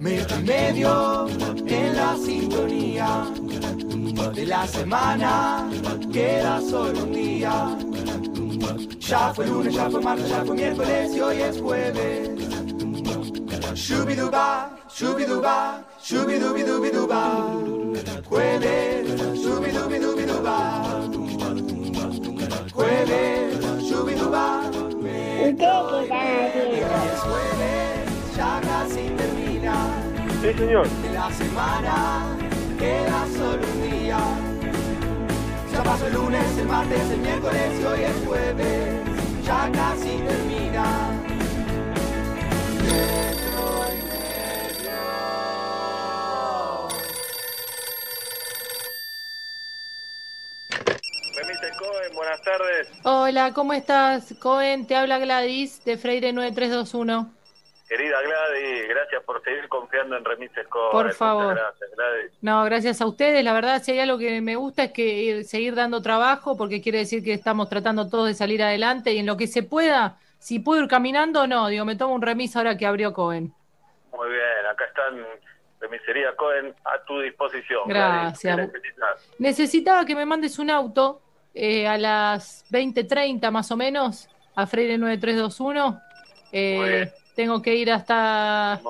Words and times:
Metro 0.00 0.38
y 0.38 0.42
medio 0.42 1.28
en 1.68 1.96
la 1.96 2.16
sintonía 2.16 3.26
de 4.34 4.46
la 4.46 4.66
semana 4.66 5.70
queda 6.12 6.60
solo 6.60 7.04
un 7.04 7.12
día. 7.12 7.78
Ya 8.98 9.32
fue 9.32 9.46
lunes, 9.46 9.72
ya 9.72 9.88
fue 9.88 10.00
martes, 10.00 10.28
ya 10.28 10.44
fue 10.44 10.56
miércoles 10.56 11.14
y 11.14 11.20
hoy 11.20 11.42
es 11.42 11.60
jueves. 11.60 12.30
Shubiduba, 13.74 14.76
shubiduba, 14.88 15.84
shubidubidubiduba. 16.02 17.52
Jueves, 18.24 19.06
shubidubidubiduba. 19.40 21.08
Jueves, 22.72 23.88
shubiduba. 23.88 24.93
¿Usted 25.34 25.56
qué 25.56 26.02
está 26.02 26.20
Es 26.46 27.20
jueves, 27.20 28.36
ya 28.36 28.60
casi 28.62 29.08
termina. 29.10 29.74
Sí, 30.40 30.52
señor. 30.56 30.86
La 31.12 31.30
semana 31.32 32.36
queda 32.78 33.26
solo 33.36 33.62
un 33.74 33.90
día. 33.90 34.18
Ya 35.72 35.82
pasó 35.82 36.06
el 36.06 36.14
lunes, 36.14 36.58
el 36.58 36.68
martes, 36.68 37.10
el 37.10 37.18
miércoles 37.18 37.80
y 37.80 37.84
hoy 37.84 38.02
es 38.02 38.26
jueves. 38.26 39.00
Ya 39.44 39.70
casi 39.72 40.18
termina. 40.18 40.84
Buenas 52.24 52.42
tardes. 52.42 52.92
Hola, 53.02 53.52
¿cómo 53.52 53.72
estás? 53.74 54.34
Cohen, 54.40 54.86
te 54.86 54.96
habla 54.96 55.18
Gladys 55.18 55.84
de 55.84 55.98
Freire 55.98 56.32
9321. 56.32 57.30
Querida 57.86 58.16
Gladys, 58.22 58.88
gracias 58.88 59.22
por 59.24 59.44
seguir 59.44 59.68
confiando 59.68 60.16
en 60.16 60.24
Remises 60.24 60.66
Cohen. 60.68 60.90
Por 60.90 61.12
favor. 61.12 61.54
Gracias, 61.54 61.90
Gladys. 61.94 62.32
No, 62.40 62.64
gracias 62.64 63.00
a 63.02 63.06
ustedes. 63.06 63.44
La 63.44 63.52
verdad, 63.52 63.82
si 63.82 63.92
hay 63.92 64.00
algo 64.00 64.16
que 64.16 64.40
me 64.40 64.56
gusta 64.56 64.84
es 64.84 64.92
que 64.92 65.40
eh, 65.40 65.44
seguir 65.44 65.74
dando 65.74 66.00
trabajo, 66.00 66.56
porque 66.56 66.80
quiere 66.80 66.98
decir 66.98 67.22
que 67.22 67.34
estamos 67.34 67.68
tratando 67.68 68.08
todos 68.08 68.28
de 68.28 68.34
salir 68.34 68.62
adelante 68.62 69.12
y 69.12 69.18
en 69.18 69.26
lo 69.26 69.36
que 69.36 69.46
se 69.46 69.62
pueda, 69.62 70.18
si 70.38 70.60
puedo 70.60 70.82
ir 70.82 70.88
caminando, 70.88 71.46
no, 71.46 71.68
digo, 71.68 71.84
me 71.84 71.94
tomo 71.94 72.14
un 72.14 72.22
remis 72.22 72.56
ahora 72.56 72.78
que 72.78 72.86
abrió 72.86 73.12
Cohen. 73.12 73.52
Muy 74.12 74.30
bien, 74.30 74.66
acá 74.70 74.86
están 74.86 75.26
Remisería 75.78 76.34
Cohen 76.36 76.74
a 76.84 77.04
tu 77.04 77.20
disposición. 77.20 77.82
Gracias. 77.86 78.70
Necesitaba 79.38 80.06
que 80.06 80.14
me 80.14 80.24
mandes 80.24 80.58
un 80.58 80.70
auto 80.70 81.20
eh, 81.54 81.86
a 81.86 81.96
las 81.98 82.64
20:30 82.70 83.50
más 83.50 83.70
o 83.70 83.76
menos 83.76 84.28
a 84.56 84.66
Freire 84.66 84.98
9321. 84.98 86.00
Eh, 86.52 87.10
tengo 87.34 87.62
que 87.62 87.74
ir 87.74 87.90
hasta 87.90 88.80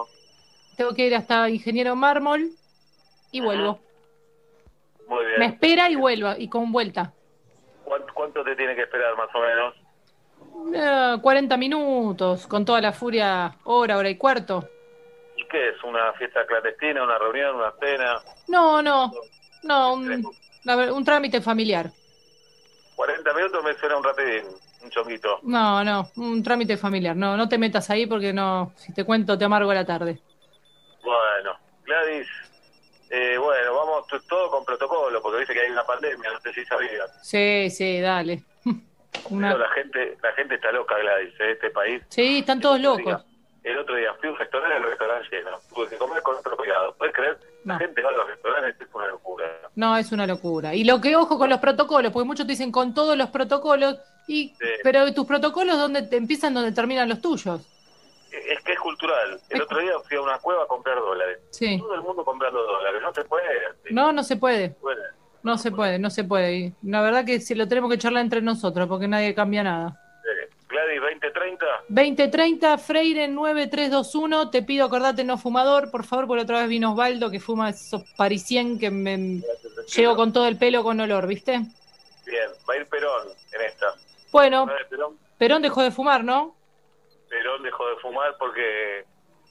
tengo 0.77 0.95
que 0.95 1.07
ir 1.07 1.15
hasta 1.15 1.49
Ingeniero 1.49 1.95
Mármol 1.97 2.51
y 3.31 3.39
Ajá. 3.39 3.47
vuelvo. 3.47 3.81
Muy 5.09 5.25
bien. 5.27 5.39
Me 5.39 5.47
espera 5.47 5.91
y 5.91 5.97
vuelvo 5.97 6.33
y 6.37 6.49
con 6.49 6.73
vuelta. 6.73 7.13
¿Cuánto, 7.85 8.13
cuánto 8.15 8.43
te 8.45 8.57
tiene 8.57 8.75
que 8.75 8.83
esperar 8.83 9.17
más 9.17 9.29
o 9.35 9.41
menos? 9.41 9.75
Eh, 10.75 11.21
40 11.21 11.57
minutos, 11.57 12.47
con 12.47 12.65
toda 12.65 12.81
la 12.81 12.93
furia, 12.93 13.57
hora, 13.65 13.99
hora 13.99 14.09
y 14.09 14.17
cuarto. 14.17 14.69
¿Y 15.37 15.47
qué 15.49 15.71
es? 15.71 15.83
¿Una 15.85 16.13
fiesta 16.15 16.47
clandestina, 16.47 17.03
una 17.03 17.19
reunión, 17.19 17.57
una 17.57 17.73
cena? 17.81 18.21
No, 18.49 18.81
no, 18.81 19.13
no, 19.65 19.95
un, 19.95 20.25
un 20.67 21.05
trámite 21.05 21.41
familiar. 21.41 21.91
40 22.97 23.33
minutos 23.35 23.65
me 23.65 23.75
suena 23.75 23.97
un 23.97 24.05
rapidín, 24.05 24.45
un 24.83 24.91
chonguito. 24.91 25.41
No, 25.43 25.83
no, 25.85 26.11
un 26.17 26.43
trámite 26.43 26.77
familiar. 26.77 27.17
No, 27.17 27.37
no 27.37 27.49
te 27.49 27.59
metas 27.59 27.89
ahí 27.91 28.07
porque 28.07 28.33
no, 28.33 28.73
si 28.77 28.93
te 28.93 29.05
cuento 29.05 29.37
te 29.39 29.45
amargo 29.45 29.73
la 29.75 29.85
tarde. 29.85 30.21
Bueno, 31.03 31.59
Gladys, 31.85 32.27
eh, 33.11 33.37
bueno, 33.39 33.75
vamos 33.75 34.07
todo 34.29 34.51
con 34.51 34.65
protocolo, 34.65 35.21
porque 35.21 35.41
dice 35.41 35.53
que 35.55 35.61
hay 35.61 35.71
una 35.71 35.85
pandemia, 35.85 36.33
no 36.33 36.41
sé 36.41 36.53
si 36.53 36.65
sabías. 36.65 37.11
Sí, 37.23 37.69
sí, 37.71 38.01
dale. 38.01 38.43
Una- 39.31 39.49
Pero 39.53 39.59
la 39.61 39.71
gente, 39.71 40.17
la 40.23 40.33
gente 40.33 40.55
está 40.57 40.73
loca, 40.73 40.97
Gladys, 40.99 41.35
en 41.41 41.51
este 41.51 41.71
país. 41.71 42.03
Sí, 42.09 42.39
están 42.39 42.61
todos 42.61 42.81
locos. 42.81 43.25
El 43.65 43.79
otro 43.79 43.97
día 43.97 44.13
fui 44.21 44.29
a 44.29 44.33
un 44.33 44.39
restaurante, 44.39 44.77
el 44.77 44.83
restaurante 44.85 45.29
lleno. 45.37 45.59
Tuve 45.75 45.89
que 45.89 45.97
comer 45.97 46.23
con 46.23 46.37
otro 46.37 46.57
cuidado. 46.57 46.95
¿Puedes 46.99 47.15
creer? 47.15 47.39
La 47.65 47.79
gente 47.79 48.03
va 48.03 48.11
a 48.11 48.13
los 48.13 48.27
restaurantes, 48.29 48.81
es 48.89 48.95
una 48.95 49.07
locura. 49.09 49.45
No, 49.75 49.97
es 49.97 50.13
una 50.13 50.27
locura. 50.27 50.75
Y 50.75 50.85
lo 50.85 51.01
que 51.01 51.17
ojo 51.17 51.39
con 51.39 51.49
los 51.49 51.59
protocolos, 51.61 52.13
porque 52.13 52.27
muchos 52.27 52.47
te 52.47 52.53
dicen 52.53 52.71
con 52.71 52.93
todos 52.93 53.17
los 53.17 53.31
protocolos, 53.31 53.97
y 54.29 54.49
Sí. 54.61 54.67
pero 54.83 55.13
tus 55.15 55.27
protocolos 55.27 55.79
dónde 55.79 56.03
te 56.03 56.17
empiezan 56.17 56.53
donde 56.53 56.73
terminan 56.73 57.09
los 57.09 57.21
tuyos. 57.23 57.67
Es 58.33 58.61
que 58.65 58.73
es 58.73 58.81
cultural. 58.81 59.41
El 59.49 59.57
Es- 59.59 59.63
otro 59.63 59.79
día 59.79 59.93
fui 60.07 60.17
a 60.17 60.21
una 60.21 60.39
cueva 60.41 60.65
a 60.65 60.67
comprar 60.67 60.97
dólares. 60.99 61.39
Sí. 61.51 61.79
Todo 61.79 61.95
el 61.95 62.03
mundo 62.03 62.25
comprando 62.25 62.63
dólares. 62.63 63.01
No 63.01 63.15
se 63.15 63.25
puede. 63.25 63.49
sí, 63.85 63.95
No, 63.95 64.13
no 64.13 64.23
se 64.25 64.37
puede. 64.37 64.69
se 64.69 64.75
puede. 64.75 65.03
No 65.43 65.57
se 65.59 65.71
puede, 65.71 65.99
no 65.99 66.11
se 66.11 66.25
puede. 66.25 66.53
Y 66.55 66.75
la 66.83 67.01
verdad 67.03 67.25
que 67.25 67.39
si 67.41 67.55
lo 67.55 67.67
tenemos 67.69 67.91
que 67.91 67.99
charlar 67.99 68.23
entre 68.23 68.43
nosotros, 68.43 68.89
porque 68.89 69.09
nadie 69.09 69.35
cambia 69.35 69.63
nada. 69.63 70.01
Gladys, 70.69 71.01
2030. 71.01 71.64
2030, 71.95 72.77
Freire 72.79 73.29
9321, 73.29 74.51
te 74.51 74.65
pido 74.65 74.87
acordate 74.87 75.23
no 75.23 75.39
fumador, 75.39 75.93
por 75.93 76.05
favor, 76.05 76.37
la 76.37 76.43
otra 76.43 76.59
vez 76.59 76.69
vino 76.69 76.91
Osvaldo 76.91 77.31
que 77.31 77.39
fuma 77.39 77.71
esos 77.71 78.03
parisien 78.17 78.81
que 78.81 78.91
me 78.91 79.41
llego 79.95 80.17
con 80.17 80.33
todo 80.33 80.49
el 80.49 80.59
pelo 80.59 80.83
con 80.83 80.99
olor, 80.99 81.29
¿viste? 81.29 81.53
Bien, 82.27 82.51
va 82.69 82.75
a 82.75 82.77
ir 82.79 82.89
Perón 82.89 83.29
en 83.53 83.61
esta. 83.61 83.87
Bueno. 84.33 84.67
Perón 85.39 85.63
dejó 85.63 85.85
de 85.85 85.93
fumar, 85.93 86.25
¿no? 86.25 86.57
Perón 87.29 87.63
dejó 87.63 87.87
de 87.87 87.97
fumar 87.97 88.35
porque 88.41 89.05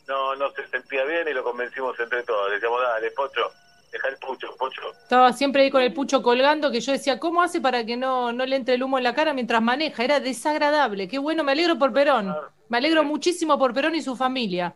no 0.09 0.35
no 0.35 0.51
se 0.51 0.67
sentía 0.67 1.05
bien 1.05 1.25
y 1.29 1.33
lo 1.33 1.45
convencimos 1.45 1.97
entre 1.97 2.23
todos. 2.23 2.49
Le 2.49 2.55
decíamos, 2.55 2.81
dale, 2.81 3.09
Pocho, 3.11 3.51
deja 3.93 4.07
el 4.09 4.17
pucho, 4.17 4.55
Pocho. 4.57 4.81
Estaba 5.03 5.31
siempre 5.31 5.61
ahí 5.61 5.71
con 5.71 5.81
el 5.81 5.93
pucho 5.93 6.21
colgando, 6.23 6.71
que 6.71 6.81
yo 6.81 6.91
decía, 6.91 7.19
¿cómo 7.19 7.41
hace 7.41 7.61
para 7.61 7.85
que 7.85 7.95
no, 7.95 8.33
no 8.33 8.45
le 8.45 8.55
entre 8.55 8.73
el 8.73 8.83
humo 8.83 8.97
en 8.97 9.03
la 9.03 9.13
cara 9.13 9.33
mientras 9.33 9.61
maneja? 9.61 10.03
Era 10.03 10.19
desagradable. 10.19 11.07
Qué 11.07 11.19
bueno, 11.19 11.43
me 11.43 11.51
alegro 11.51 11.77
por 11.77 11.93
Perón. 11.93 12.35
Me 12.69 12.77
alegro 12.79 13.03
muchísimo 13.03 13.57
por 13.57 13.73
Perón 13.73 13.95
y 13.95 14.01
su 14.01 14.15
familia. 14.15 14.75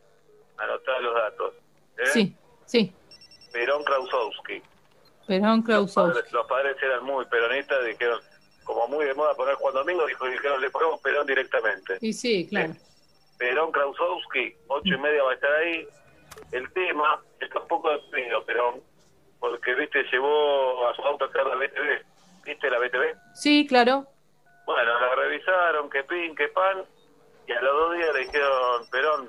Anotá 0.57 0.99
los 1.01 1.15
datos. 1.15 1.53
¿eh? 1.97 2.05
Sí, 2.13 2.35
sí. 2.65 2.93
Perón 3.51 3.83
Krausowski. 3.83 4.61
Perón 5.25 5.63
Los 5.67 5.93
padres, 5.93 6.31
los 6.31 6.47
padres 6.47 6.77
eran 6.81 7.03
muy 7.03 7.25
peronistas, 7.25 7.83
dijeron, 7.85 8.19
como 8.63 8.87
muy 8.87 9.05
de 9.05 9.13
moda 9.13 9.33
poner 9.33 9.55
Juan 9.55 9.73
Domingo, 9.73 10.05
dijo, 10.05 10.25
dijeron, 10.27 10.61
le 10.61 10.69
ponemos 10.69 11.01
Perón 11.01 11.25
directamente. 11.25 11.97
Y 12.01 12.13
sí, 12.13 12.47
claro. 12.47 12.73
Perón 13.37 13.71
Krausowski, 13.71 14.55
ocho 14.67 14.93
y 14.93 14.97
media 14.97 15.23
va 15.23 15.31
a 15.31 15.33
estar 15.33 15.51
ahí. 15.51 15.87
El 16.51 16.71
tema 16.71 17.21
está 17.39 17.59
un 17.59 17.67
poco 17.67 17.89
deprimido, 17.91 18.45
Perón, 18.45 18.81
porque, 19.39 19.73
viste, 19.75 20.03
llevó 20.11 20.87
a 20.87 20.95
su 20.95 21.01
auto 21.03 21.25
a 21.25 21.27
hacer 21.27 21.45
la 21.45 21.55
BTV. 21.55 22.05
¿Viste 22.45 22.69
la 22.69 22.79
BTV? 22.79 23.15
Sí, 23.33 23.65
claro. 23.67 24.05
Bueno, 24.65 24.99
la 24.99 25.15
revisaron, 25.15 25.89
que 25.89 26.03
pin, 26.03 26.35
que 26.35 26.47
pan, 26.49 26.83
y 27.47 27.51
a 27.53 27.61
los 27.61 27.73
dos 27.73 27.95
días 27.95 28.09
le 28.13 28.19
dijeron, 28.25 28.89
Perón, 28.91 29.27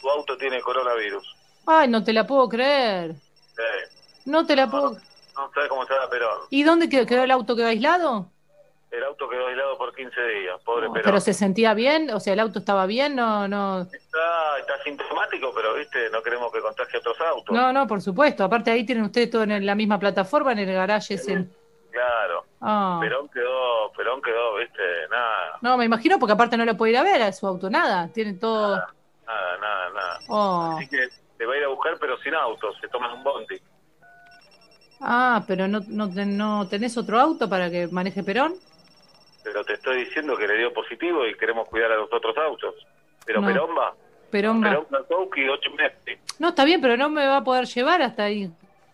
tu 0.00 0.10
auto 0.10 0.36
tiene 0.36 0.60
coronavirus. 0.60 1.36
Ay, 1.66 1.88
no 1.88 2.02
te 2.02 2.12
la 2.12 2.26
puedo 2.26 2.48
creer. 2.48 3.10
Eh, 3.12 3.88
No 4.26 4.44
te 4.46 4.56
la 4.56 4.68
puedo... 4.70 4.92
no 4.92 5.50
sabes 5.54 5.68
cómo 5.68 5.82
estaba 5.82 6.08
Perón. 6.10 6.40
¿Y 6.50 6.62
dónde 6.64 6.88
quedó? 6.88 7.06
¿Quedó 7.06 7.22
el 7.24 7.30
auto 7.30 7.54
quedó 7.54 7.66
aislado? 7.68 8.30
El 8.90 9.04
auto 9.04 9.28
quedó 9.28 9.46
aislado 9.48 9.76
por 9.76 9.94
15 9.94 10.20
días, 10.22 10.60
pobre 10.64 10.86
No, 10.86 10.92
Perón. 10.94 11.04
¿Pero 11.04 11.20
se 11.20 11.34
sentía 11.34 11.74
bien? 11.74 12.10
O 12.10 12.20
sea, 12.20 12.32
¿el 12.32 12.40
auto 12.40 12.58
estaba 12.58 12.86
bien? 12.86 13.14
No, 13.14 13.46
no... 13.46 13.82
Está, 13.82 14.58
está 14.58 14.82
sintomático, 14.82 15.52
pero, 15.54 15.74
viste, 15.74 16.08
no 16.10 16.22
queremos 16.22 16.50
que 16.50 16.60
contagie 16.60 16.98
otros 16.98 17.20
autos. 17.20 17.54
No, 17.54 17.70
no, 17.72 17.86
por 17.86 18.00
supuesto. 18.00 18.44
Aparte 18.44 18.70
ahí 18.70 18.86
tienen 18.86 19.04
ustedes 19.04 19.30
todo 19.30 19.42
en 19.42 19.66
la 19.66 19.74
misma 19.74 19.98
plataforma, 19.98 20.52
en 20.52 20.60
el 20.60 20.72
garage 20.72 21.14
ese. 21.14 21.46
Claro. 21.90 22.44
Ah. 22.60 22.98
Perón 23.00 23.28
quedó, 23.28 23.92
Perón 23.96 24.22
quedó, 24.22 24.56
viste, 24.56 24.82
nada, 25.10 25.58
No, 25.60 25.76
me 25.76 25.84
imagino 25.84 26.18
porque 26.18 26.32
aparte 26.32 26.56
no 26.56 26.64
lo 26.64 26.76
puede 26.76 26.92
ir 26.92 26.98
a 26.98 27.02
ver 27.02 27.22
a 27.22 27.32
su 27.32 27.46
auto, 27.46 27.68
nada. 27.68 28.08
Tienen 28.08 28.38
todo... 28.38 28.76
nada, 28.76 29.58
nada, 29.60 29.90
nada. 29.90 30.18
Oh. 30.28 30.76
Así 30.76 30.88
que 30.88 31.08
te 31.36 31.44
va 31.44 31.54
a 31.54 31.56
ir 31.58 31.64
a 31.64 31.68
buscar, 31.68 31.96
pero 32.00 32.16
sin 32.18 32.34
auto, 32.34 32.72
se 32.80 32.88
toman 32.88 33.12
un 33.12 33.22
bondi. 33.22 33.60
Ah, 35.00 35.44
pero 35.46 35.68
no, 35.68 35.80
no, 35.88 36.08
no 36.08 36.68
tenés 36.68 36.96
otro 36.96 37.20
auto 37.20 37.48
para 37.48 37.70
que 37.70 37.86
maneje 37.88 38.22
Perón. 38.22 38.54
Pero 39.44 39.64
te 39.64 39.74
estoy 39.74 40.04
diciendo 40.04 40.36
que 40.36 40.46
le 40.46 40.58
dio 40.58 40.72
positivo 40.72 41.26
y 41.26 41.34
queremos 41.36 41.68
cuidar 41.68 41.92
a 41.92 41.96
los 41.96 42.12
otros 42.12 42.36
autos. 42.36 42.74
Pero 43.24 43.40
No. 43.40 43.46
Perón 43.46 43.70
va. 43.76 43.94
Perón 44.30 44.62
va. 44.62 44.68
Perón 44.70 44.84
Krankowski, 44.86 45.48
ocho 45.48 45.70
meses. 45.72 46.18
No, 46.38 46.48
está 46.48 46.64
bien, 46.64 46.80
pero 46.80 46.96
no 46.96 47.08
me 47.08 47.26
va 47.26 47.38
a 47.38 47.44
poder 47.44 47.64
llevar 47.66 48.02
hasta 48.02 48.24
ahí. 48.24 48.50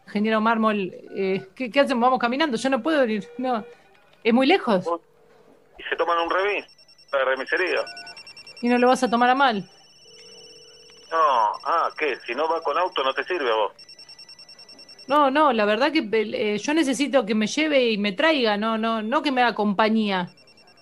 Ingeniero 0.07 0.41
Mármol, 0.41 0.93
eh, 1.17 1.47
¿qué, 1.57 1.71
qué 1.71 1.81
hacemos? 1.81 2.03
Vamos 2.03 2.19
caminando. 2.19 2.57
Yo 2.57 2.69
no 2.71 2.83
puedo 2.83 3.05
ir. 3.07 3.27
No. 3.39 3.65
Es 4.23 4.33
muy 4.33 4.47
lejos 4.47 4.87
Y 5.79 5.83
se 5.83 5.97
toman 5.97 6.19
un 6.19 6.31
remis, 6.31 6.65
la 7.13 7.25
remisería. 7.25 7.81
y 8.63 8.69
no 8.69 8.79
lo 8.79 8.89
vas 8.89 9.03
a 9.03 9.11
tomar 9.11 9.29
a 9.31 9.35
mal. 9.35 9.63
No, 11.11 11.53
ah, 11.65 11.91
¿qué? 11.99 12.17
Si 12.27 12.35
no 12.35 12.49
va 12.49 12.61
con 12.63 12.77
auto 12.79 13.03
no 13.05 13.13
te 13.15 13.23
sirve 13.25 13.51
a 13.51 13.55
vos. 13.55 13.73
No, 15.07 15.31
no, 15.31 15.53
la 15.53 15.65
verdad 15.67 15.93
que 15.93 16.09
eh, 16.13 16.59
yo 16.59 16.75
necesito 16.75 17.27
que 17.27 17.35
me 17.35 17.47
lleve 17.47 17.91
y 17.91 17.99
me 17.99 18.13
traiga, 18.13 18.57
no, 18.57 18.79
no, 18.79 19.03
no 19.03 19.23
que 19.23 19.31
me 19.33 19.43
haga 19.43 19.55
compañía. 19.55 20.29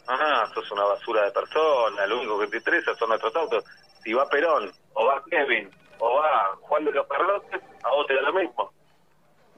Ah, 0.07 0.49
sos 0.55 0.71
una 0.71 0.85
basura 0.85 1.25
de 1.25 1.31
persona, 1.33 2.07
lo 2.07 2.19
único 2.19 2.39
que 2.41 2.47
te 2.49 2.57
interesa 2.59 2.95
son 2.97 3.09
nuestros 3.09 3.35
autos. 3.37 3.65
si 4.05 4.13
va 4.13 4.29
Perón, 4.29 4.71
o 4.95 5.07
va 5.07 5.23
Kevin, 5.31 5.71
o 6.01 6.15
va 6.17 6.57
Juan 6.63 6.85
de 6.85 6.93
los 6.93 7.07
Carrotes, 7.07 7.61
a 7.85 7.91
vos 7.91 8.07
te 8.07 8.15
da 8.15 8.23
lo 8.23 8.33
mismo. 8.33 8.73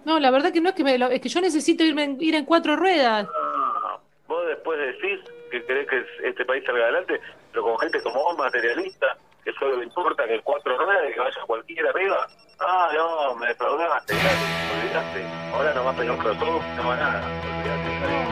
No, 0.05 0.19
la 0.21 0.31
verdad 0.31 0.53
que 0.53 0.61
no 0.61 0.69
es 0.69 0.75
que 0.75 0.85
me 0.85 0.99
lo- 0.99 1.09
es 1.09 1.21
que 1.23 1.31
yo 1.31 1.41
necesito 1.41 1.83
irme 1.83 2.05
en- 2.05 2.21
ir 2.21 2.35
en 2.35 2.45
cuatro 2.45 2.77
ruedas. 2.77 3.27
Ah, 3.35 3.99
vos 4.29 4.47
después 4.47 4.79
decís 4.79 5.21
que 5.51 5.65
querés 5.65 5.89
que 5.89 6.05
este 6.29 6.45
país 6.45 6.63
salga 6.67 6.85
adelante, 6.85 7.21
pero 7.53 7.65
con 7.65 7.79
gente 7.79 8.03
como 8.03 8.23
vos, 8.23 8.37
materialista, 8.37 9.17
que 9.45 9.53
solo 9.53 9.77
le 9.77 9.85
importa 9.85 10.27
que 10.27 10.35
el 10.35 10.43
cuatro 10.43 10.77
ruedas 10.77 11.13
que 11.13 11.21
vaya 11.21 11.41
cualquiera 11.47 11.91
arriba. 11.91 12.27
Ah, 12.61 12.91
no, 12.95 13.35
me 13.37 13.49
defraudaste, 13.49 14.15
olvidaste. 14.15 15.25
Ahora 15.53 15.75
no 15.75 15.85
va 15.85 15.91
a 15.91 15.95
pedir 15.95 16.11
un 16.11 16.19
crossover, 16.19 16.63
no 16.77 16.89
va 16.89 16.97
nada. 16.97 17.21
Olvidate, 17.21 18.24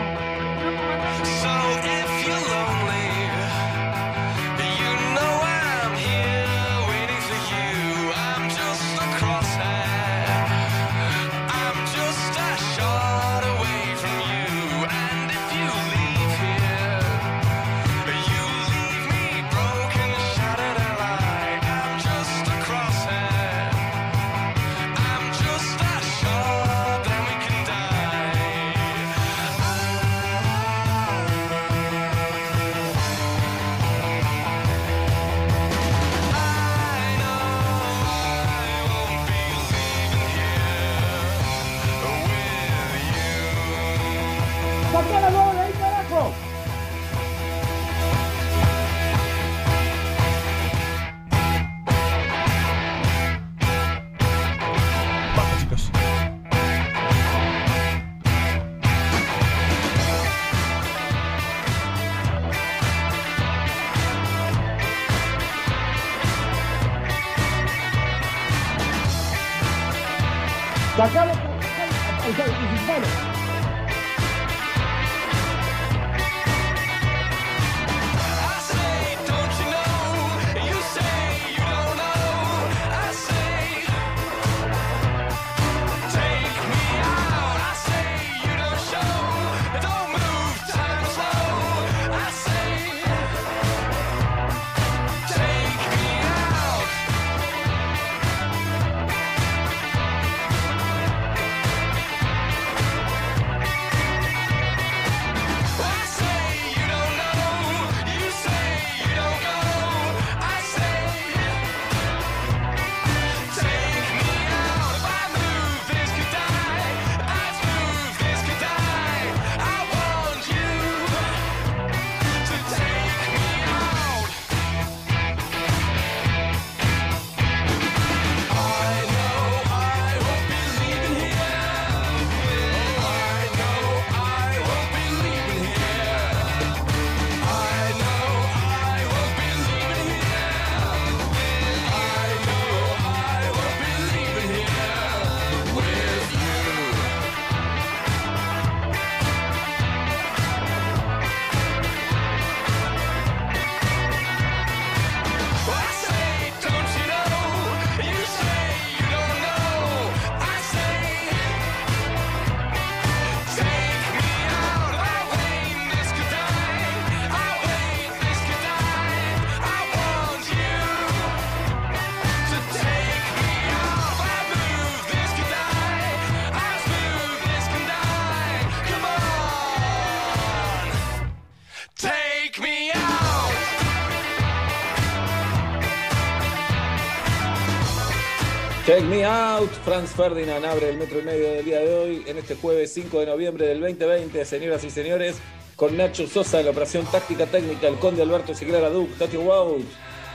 Franz 189.85 190.11
Ferdinand 190.11 190.65
abre 190.65 190.91
el 190.91 190.97
metro 190.97 191.19
y 191.19 191.23
medio 191.25 191.51
del 191.55 191.65
día 191.65 191.81
de 191.81 191.93
hoy, 191.93 192.23
en 192.27 192.39
este 192.39 192.55
jueves 192.55 192.93
5 192.95 193.19
de 193.19 193.27
noviembre 193.27 193.67
del 193.67 193.81
2020, 193.81 194.45
señoras 194.45 194.85
y 194.85 194.91
señores, 194.91 195.39
con 195.75 195.97
Nacho 195.97 196.29
Sosa 196.29 196.61
en 196.61 196.67
la 196.67 196.71
operación 196.71 197.05
táctica 197.07 197.47
técnica, 197.47 197.89
el 197.89 197.97
conde 197.97 198.23
Alberto 198.23 198.55
Siglara 198.55 198.91
Duc, 198.91 199.11
Tati 199.19 199.37
Wout, 199.37 199.85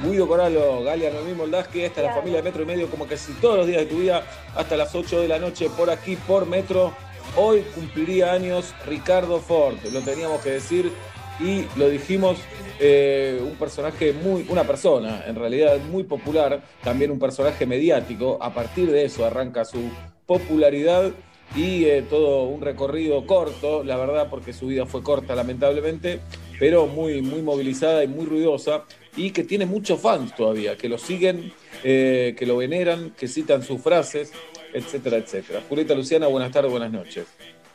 Guido 0.04 0.27
Coralo, 0.27 0.84
Galia 0.84 1.12
Noemí 1.12 1.34
Moldaski, 1.34 1.82
esta 1.82 2.01
es 2.01 2.08
la 2.08 2.13
familia 2.13 2.39
de 2.39 2.44
Metro 2.44 2.63
y 2.63 2.66
Medio, 2.66 2.89
como 2.89 3.08
que 3.08 3.16
si 3.16 3.32
todos 3.36 3.56
los 3.56 3.68
días 3.68 3.80
de 3.80 3.86
tu 3.86 4.00
vida, 4.00 4.22
hasta 4.54 4.75
las 4.75 4.94
8 4.94 5.22
de 5.22 5.30
la 5.30 5.39
noche, 5.39 5.70
por 5.70 5.89
aquí, 5.89 6.18
por 6.18 6.46
Metro. 6.46 6.94
Hoy 7.38 7.62
cumpliría 7.74 8.34
años 8.34 8.74
Ricardo 8.86 9.39
Ford, 9.39 9.77
lo 9.94 10.01
teníamos 10.01 10.42
que 10.42 10.51
decir 10.51 10.92
y 11.39 11.66
lo 11.77 11.88
dijimos, 11.88 12.38
eh, 12.79 13.39
un 13.41 13.55
personaje 13.55 14.13
muy, 14.13 14.46
una 14.50 14.63
persona 14.63 15.24
en 15.27 15.36
realidad 15.36 15.77
muy 15.89 16.03
popular, 16.03 16.62
también 16.84 17.12
un 17.12 17.19
personaje 17.19 17.65
mediático, 17.65 18.38
a 18.41 18.53
partir 18.53 18.91
de 18.91 19.05
eso 19.05 19.25
arranca 19.25 19.65
su 19.65 19.89
popularidad 20.25 21.12
y 21.55 21.86
eh, 21.86 22.03
todo 22.07 22.43
un 22.43 22.62
recorrido 22.62 23.25
corto, 23.25 23.84
la 23.84 23.98
verdad, 23.98 24.27
porque 24.29 24.53
su 24.53 24.67
vida 24.67 24.86
fue 24.86 25.01
corta 25.01 25.34
lamentablemente, 25.34 26.19
pero 26.60 26.88
muy, 26.88 27.22
muy 27.22 27.41
movilizada 27.41 28.03
y 28.03 28.07
muy 28.07 28.25
ruidosa 28.25 28.84
y 29.15 29.31
que 29.31 29.43
tiene 29.43 29.65
muchos 29.65 30.00
fans 30.00 30.36
todavía, 30.36 30.77
que 30.77 30.89
lo 30.89 30.98
siguen, 30.98 31.51
eh, 31.84 32.36
que 32.38 32.46
lo 32.46 32.57
veneran, 32.57 33.13
que 33.17 33.27
citan 33.27 33.63
sus 33.63 33.81
frases, 33.81 34.31
etcétera, 34.74 35.17
etcétera. 35.17 35.62
Julieta 35.67 35.96
Luciana, 35.96 36.27
buenas 36.27 36.51
tardes, 36.51 36.69
buenas 36.69 36.91
noches. 36.91 37.25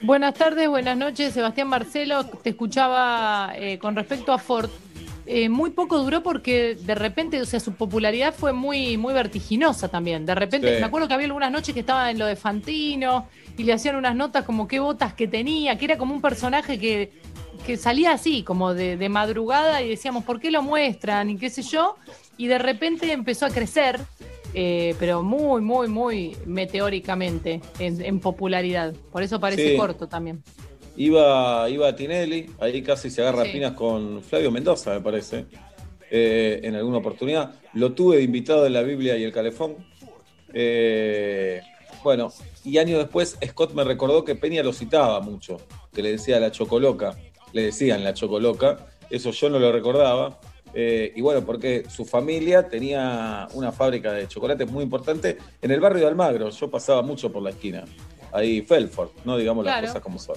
Buenas 0.02 0.35
tardes, 0.35 0.68
buenas 0.68 0.97
noches, 0.97 1.32
Sebastián 1.32 1.68
Marcelo. 1.68 2.25
Te 2.25 2.50
escuchaba 2.50 3.52
eh, 3.56 3.78
con 3.78 3.94
respecto 3.94 4.32
a 4.32 4.38
Ford. 4.38 4.68
Eh, 5.26 5.49
muy 5.49 5.71
poco 5.71 5.99
duró 6.02 6.25
porque 6.25 6.75
de 6.75 6.97
repente, 6.97 7.40
o 7.40 7.44
sea, 7.47 7.61
su 7.61 7.75
popularidad 7.75 8.35
fue 8.37 8.52
muy, 8.52 8.97
muy 8.97 9.14
vertiginosa 9.14 9.87
también. 9.88 10.26
De 10.26 10.35
repente, 10.35 10.75
Sí. 10.75 10.80
me 10.80 10.87
acuerdo 10.87 11.06
que 11.06 11.14
había 11.14 11.26
algunas 11.26 11.52
noches 11.52 11.73
que 11.73 11.80
estaba 11.80 12.11
en 12.11 12.18
lo 12.18 12.26
de 12.26 12.35
Fantino 12.35 13.28
y 13.56 13.62
le 13.62 13.73
hacían 13.73 13.94
unas 13.94 14.16
notas 14.16 14.44
como 14.44 14.66
qué 14.66 14.80
botas 14.80 15.14
que 15.14 15.28
tenía, 15.28 15.78
que 15.78 15.85
era 15.85 15.97
como 15.99 16.12
un 16.14 16.21
personaje 16.21 16.80
que, 16.80 17.12
que 17.64 17.76
salía 17.76 18.12
así, 18.12 18.42
como 18.42 18.75
de, 18.75 18.97
de 18.97 19.09
madrugada 19.09 19.80
y 19.82 19.88
decíamos, 19.88 20.25
¿por 20.25 20.40
qué 20.40 20.50
lo 20.50 20.62
muestran? 20.62 21.30
Y 21.30 21.37
qué 21.38 21.49
sé 21.49 21.62
yo. 21.62 21.94
Y 22.37 22.49
de 22.49 22.59
repente 22.59 23.12
empezó 23.12 23.47
a 23.47 23.50
crecer, 23.50 24.00
eh, 24.54 24.94
pero 24.99 25.23
muy, 25.23 25.61
muy, 25.62 25.88
muy 25.88 26.37
meteóricamente 26.47 27.61
en, 27.78 28.02
en 28.04 28.21
popularidad. 28.21 28.94
Por 29.11 29.23
eso 29.23 29.40
parece 29.40 29.71
Sí. 29.73 29.76
corto 29.76 30.06
también. 30.09 30.42
Iba, 30.97 31.68
iba 31.71 31.88
a 31.88 31.97
Tinelli, 31.97 32.50
ahí 32.61 32.82
casi 32.82 33.09
se 33.11 33.23
agarra 33.23 33.44
Sí. 33.44 33.52
pinas 33.52 33.73
con 33.73 34.23
Flavio 34.23 34.50
Mendoza, 34.50 34.92
me 34.94 35.00
parece. 35.00 35.47
eh, 36.14 36.61
en 36.64 36.75
alguna 36.75 36.99
oportunidad. 36.99 37.54
Lo 37.73 37.92
tuve 37.92 38.18
de 38.18 38.23
invitado 38.25 38.66
en 38.66 38.75
la 38.75 38.82
Biblia 38.82 39.16
y 39.16 39.25
el 39.25 39.32
Calefón. 39.32 39.76
Eh, 40.52 41.61
bueno, 42.04 42.30
y 42.64 42.78
años 42.78 42.99
después 42.99 43.38
Scott 43.47 43.73
me 43.75 43.85
recordó 43.85 44.25
que 44.25 44.35
Peña 44.35 44.62
lo 44.62 44.73
citaba 44.73 45.21
mucho, 45.21 45.56
que 45.92 46.02
le 46.02 46.12
decía 46.12 46.38
la 46.40 46.50
chocoloca, 46.50 47.16
le 47.52 47.62
decían 47.62 48.04
la 48.04 48.12
chocoloca, 48.14 48.88
eso 49.09 49.30
yo 49.30 49.49
no 49.50 49.59
lo 49.59 49.73
recordaba. 49.73 50.38
Eh, 50.75 51.12
y 51.14 51.21
bueno, 51.21 51.43
porque 51.45 51.85
su 51.88 52.05
familia 52.05 52.69
tenía 52.69 53.47
una 53.55 53.73
fábrica 53.73 54.12
de 54.12 54.26
chocolates 54.29 54.71
muy 54.71 54.83
importante 54.85 55.37
en 55.61 55.71
el 55.71 55.81
barrio 55.81 56.00
de 56.02 56.07
Almagro. 56.09 56.49
Yo 56.50 56.71
pasaba 56.71 57.02
mucho 57.02 57.31
por 57.31 57.43
la 57.43 57.50
esquina. 57.50 57.85
Ahí, 58.33 58.62
Felford, 58.62 59.11
no 59.25 59.37
digamos 59.37 59.64
Claro. 59.64 59.83
las 59.83 59.91
cosas 59.91 60.02
como 60.02 60.19
son. 60.19 60.37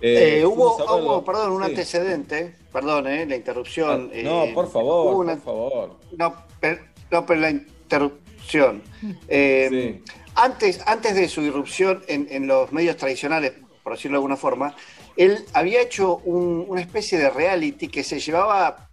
Eh, 0.00 0.38
Eh, 0.40 0.46
hubo, 0.46 0.76
hubo, 0.76 1.24
perdón, 1.24 1.52
un 1.52 1.62
Sí. 1.64 1.70
antecedente, 1.70 2.54
perdón, 2.72 3.06
eh, 3.08 3.26
la 3.26 3.36
interrupción. 3.36 4.10
Ah, 4.12 4.20
No, 4.22 4.44
eh, 4.44 4.52
por 4.54 4.70
favor, 4.70 5.14
una- 5.16 5.34
por 5.36 5.44
favor. 5.44 5.96
no, 6.16 6.34
per- 6.60 6.84
no, 7.10 7.24
pero 7.26 7.40
la 7.40 7.50
interrupción. 7.50 8.82
Eh, 9.28 9.68
Sí. 10.04 10.12
antes, 10.34 10.80
antes 10.86 11.14
de 11.14 11.28
su 11.28 11.42
irrupción 11.42 12.02
en, 12.08 12.26
en 12.30 12.46
los 12.46 12.72
medios 12.72 12.96
tradicionales, 12.96 13.52
por 13.82 13.92
decirlo 13.94 14.16
de 14.16 14.18
alguna 14.18 14.36
forma, 14.36 14.74
él 15.16 15.44
había 15.52 15.80
hecho 15.82 16.18
un- 16.24 16.64
una 16.68 16.80
especie 16.80 17.18
de 17.18 17.30
reality 17.30 17.88
que 17.88 18.02
se 18.04 18.20
llevaba, 18.20 18.87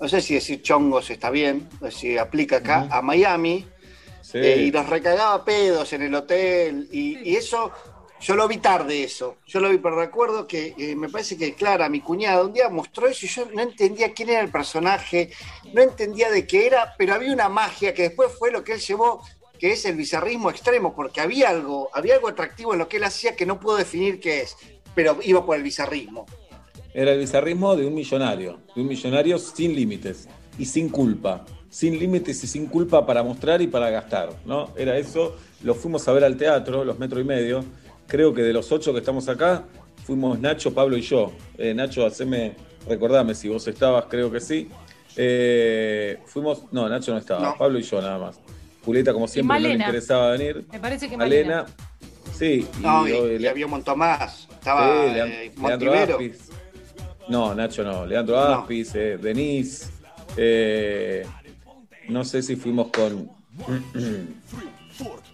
no 0.00 0.08
sé 0.08 0.20
si 0.20 0.34
decir 0.34 0.62
chongos 0.62 1.10
está 1.10 1.30
bien, 1.30 1.68
no 1.80 1.90
sé 1.90 1.98
si 1.98 2.18
aplica 2.18 2.56
acá, 2.56 2.88
a 2.90 3.02
Miami, 3.02 3.66
Sí. 4.20 4.38
eh, 4.38 4.64
y 4.66 4.70
nos 4.70 4.86
recagaba 4.88 5.42
pedos 5.44 5.92
en 5.94 6.02
el 6.02 6.14
hotel, 6.14 6.88
y, 6.92 7.30
y 7.30 7.36
eso, 7.36 7.72
yo 8.20 8.34
lo 8.34 8.46
vi 8.46 8.58
tarde 8.58 9.02
eso, 9.02 9.36
yo 9.46 9.58
lo 9.60 9.70
vi, 9.70 9.78
pero 9.78 9.96
recuerdo 9.98 10.46
que 10.46 10.74
eh, 10.76 10.94
me 10.96 11.08
parece 11.08 11.38
que 11.38 11.54
Clara, 11.54 11.88
mi 11.88 12.00
cuñada, 12.00 12.44
un 12.44 12.52
día 12.52 12.68
mostró 12.68 13.06
eso 13.06 13.24
y 13.24 13.28
yo 13.28 13.46
no 13.54 13.62
entendía 13.62 14.12
quién 14.12 14.28
era 14.28 14.40
el 14.40 14.50
personaje, 14.50 15.30
no 15.72 15.80
entendía 15.80 16.30
de 16.30 16.46
qué 16.46 16.66
era, 16.66 16.94
pero 16.98 17.14
había 17.14 17.32
una 17.32 17.48
magia 17.48 17.94
que 17.94 18.02
después 18.02 18.30
fue 18.38 18.50
lo 18.50 18.62
que 18.64 18.72
él 18.74 18.80
llevó, 18.80 19.22
que 19.58 19.72
es 19.72 19.84
el 19.86 19.96
bizarrismo 19.96 20.50
extremo, 20.50 20.94
porque 20.94 21.20
había 21.22 21.48
algo, 21.48 21.88
había 21.94 22.16
algo 22.16 22.28
atractivo 22.28 22.74
en 22.74 22.80
lo 22.80 22.88
que 22.88 22.98
él 22.98 23.04
hacía 23.04 23.34
que 23.34 23.46
no 23.46 23.58
puedo 23.58 23.78
definir 23.78 24.20
qué 24.20 24.42
es, 24.42 24.56
pero 24.94 25.18
iba 25.22 25.44
por 25.46 25.56
el 25.56 25.62
bizarrismo. 25.62 26.26
Era 26.94 27.12
el 27.12 27.18
bizarrismo 27.18 27.76
de 27.76 27.86
un 27.86 27.94
millonario, 27.94 28.58
de 28.74 28.80
un 28.82 28.88
millonario 28.88 29.38
sin 29.38 29.74
límites 29.74 30.28
y 30.58 30.64
sin 30.64 30.88
culpa, 30.88 31.44
sin 31.68 31.98
límites 31.98 32.42
y 32.42 32.46
sin 32.46 32.66
culpa 32.66 33.04
para 33.06 33.22
mostrar 33.22 33.60
y 33.62 33.66
para 33.66 33.90
gastar, 33.90 34.30
¿no? 34.46 34.70
Era 34.76 34.96
eso, 34.96 35.36
lo 35.62 35.74
fuimos 35.74 36.06
a 36.08 36.12
ver 36.12 36.24
al 36.24 36.36
teatro, 36.36 36.84
los 36.84 36.98
metro 36.98 37.20
y 37.20 37.24
medio, 37.24 37.64
creo 38.06 38.32
que 38.32 38.42
de 38.42 38.52
los 38.52 38.72
ocho 38.72 38.92
que 38.92 38.98
estamos 39.00 39.28
acá, 39.28 39.64
fuimos 40.04 40.40
Nacho, 40.40 40.72
Pablo 40.72 40.96
y 40.96 41.02
yo. 41.02 41.32
Eh, 41.58 41.74
Nacho, 41.74 42.06
haceme, 42.06 42.54
recordame 42.88 43.34
si 43.34 43.48
vos 43.48 43.68
estabas, 43.68 44.06
creo 44.08 44.32
que 44.32 44.40
sí. 44.40 44.68
Eh, 45.16 46.18
fuimos, 46.26 46.62
no, 46.72 46.88
Nacho 46.88 47.12
no 47.12 47.18
estaba, 47.18 47.40
No. 47.42 47.56
Pablo 47.58 47.78
y 47.78 47.82
yo 47.82 48.00
nada 48.00 48.18
más. 48.18 48.40
Julieta, 48.84 49.12
como 49.12 49.28
siempre, 49.28 49.60
no 49.60 49.68
le 49.68 49.74
interesaba 49.74 50.30
venir. 50.32 50.64
Me 50.72 50.78
parece 50.80 51.08
que 51.10 51.16
Malena. 51.18 51.56
Malena, 51.66 51.74
sí, 52.32 52.66
No, 52.80 53.06
y, 53.06 53.12
y- 53.12 53.42
y 53.42 53.46
había 53.46 53.66
un 53.66 53.72
montón 53.72 53.98
más. 53.98 54.48
Estaba 54.50 54.86
Sí, 55.12 55.18
eh, 55.18 55.52
Montivero. 55.56 56.14
Aspis. 56.14 56.47
No, 57.28 57.54
Nacho 57.54 57.82
no. 57.84 58.06
Leandro 58.06 58.36
No. 58.36 58.42
Aspis, 58.60 58.94
eh, 58.94 59.18
Denise. 59.18 59.86
eh, 60.36 61.26
no 62.08 62.24
sé 62.24 62.42
si 62.42 62.56
fuimos 62.56 62.88
con. 62.90 63.30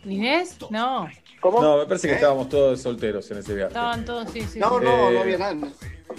¿Inés? 0.05 0.57
No. 0.71 1.09
¿Cómo? 1.41 1.61
No, 1.63 1.79
me 1.79 1.87
parece 1.87 2.09
que 2.09 2.13
¿Eh? 2.15 2.17
estábamos 2.17 2.49
todos 2.49 2.81
solteros 2.81 3.31
en 3.31 3.39
ese 3.39 3.55
viaje. 3.55 3.69
Estaban 3.69 4.05
todos, 4.05 4.31
sí, 4.31 4.41
sí. 4.43 4.59
No, 4.59 4.79
sí. 4.79 4.85
no, 4.85 5.11
Eh, 5.11 5.15
no 5.15 5.21
había 5.21 5.39
nada. 5.39 5.55
No 5.55 5.69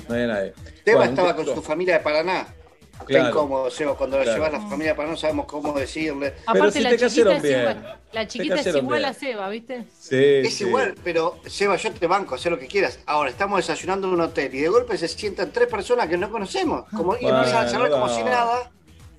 había 0.10 0.28
nadie. 0.28 0.54
Bueno, 0.86 1.02
un 1.02 1.08
estaba 1.10 1.36
con 1.36 1.46
su 1.46 1.62
familia 1.62 1.98
de 1.98 2.04
Paraná. 2.04 2.48
Está 3.02 3.06
Claro. 3.06 3.30
incómodo, 3.30 3.70
Seba. 3.70 3.96
Cuando 3.96 4.18
Claro. 4.18 4.32
lo 4.32 4.36
llevas 4.38 4.50
a 4.50 4.64
la 4.64 4.70
familia 4.70 4.88
de 4.92 4.96
Paraná 4.96 5.12
no 5.14 5.18
sabemos 5.18 5.46
cómo 5.46 5.74
decirle. 5.74 6.34
Aparte, 6.48 6.72
si 6.72 6.80
la 6.82 6.90
te 6.92 6.98
chiquita 7.10 7.36
es 7.36 7.44
bien. 7.44 7.60
igual. 7.60 7.98
La 8.14 8.28
chiquita 8.28 8.56
es 8.56 8.66
igual 8.68 9.00
bien. 9.00 9.06
a 9.10 9.14
Seba, 9.14 9.50
¿viste? 9.50 9.86
Sí, 10.00 10.16
Es 10.16 10.54
sí. 10.56 10.64
igual, 10.66 10.96
pero 11.04 11.38
Seba, 11.46 11.76
yo 11.76 11.92
te 11.92 12.08
banco, 12.08 12.36
haz 12.36 12.46
lo 12.46 12.58
que 12.58 12.68
quieras. 12.68 13.00
Ahora 13.06 13.30
estamos 13.30 13.58
desayunando 13.58 14.08
en 14.08 14.14
un 14.14 14.22
hotel 14.22 14.56
y 14.56 14.60
de 14.62 14.70
golpe 14.70 14.98
se 14.98 15.08
sientan 15.08 15.52
tres 15.52 15.68
personas 15.68 16.08
que 16.08 16.18
no 16.18 16.32
conocemos. 16.32 16.86
Como, 16.96 17.16
y 17.16 17.24
Bueno, 17.24 17.38
empiezan 17.40 17.68
a 17.68 17.70
charlar 17.72 17.92
como 17.92 18.08
no. 18.08 18.16
si 18.16 18.24
nada. 18.24 18.72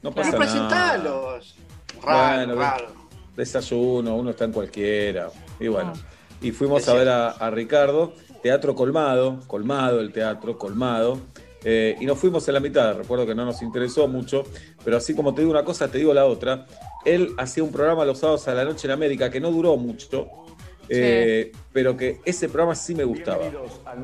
No 0.02 0.12
pasa 0.12 0.30
nada. 0.32 0.38
presentalos. 0.38 1.56
Raro, 2.02 2.36
Bueno, 2.46 2.54
raro. 2.60 2.86
Desayuno, 3.36 4.16
uno 4.16 4.30
está 4.30 4.44
en 4.46 4.52
cualquiera. 4.52 5.28
Y 5.60 5.68
bueno. 5.68 5.92
Y 6.40 6.50
fuimos 6.52 6.88
a 6.88 6.94
ver 6.94 7.08
a, 7.08 7.28
a 7.30 7.50
Ricardo, 7.50 8.12
teatro 8.42 8.74
colmado, 8.74 9.40
colmado 9.46 10.00
el 10.00 10.12
teatro, 10.12 10.56
colmado. 10.58 11.18
Eh, 11.68 11.96
y 12.00 12.06
nos 12.06 12.16
fuimos 12.16 12.46
en 12.46 12.54
la 12.54 12.60
mitad, 12.60 12.96
recuerdo 12.96 13.26
que 13.26 13.34
no 13.34 13.44
nos 13.44 13.60
interesó 13.60 14.06
mucho, 14.06 14.44
pero 14.84 14.96
así 14.98 15.16
como 15.16 15.34
te 15.34 15.40
digo 15.40 15.50
una 15.50 15.64
cosa, 15.64 15.90
te 15.90 15.98
digo 15.98 16.14
la 16.14 16.24
otra. 16.24 16.64
Él 17.04 17.30
hacía 17.38 17.64
un 17.64 17.72
programa 17.72 18.04
los 18.04 18.18
sábados 18.20 18.46
a 18.46 18.54
la 18.54 18.64
noche 18.64 18.86
en 18.86 18.92
América 18.92 19.28
que 19.30 19.40
no 19.40 19.50
duró 19.50 19.76
mucho, 19.76 20.28
eh, 20.88 21.50
pero 21.72 21.96
que 21.96 22.20
ese 22.24 22.48
programa 22.48 22.76
sí 22.76 22.94
me 22.94 23.02
gustaba. 23.02 23.50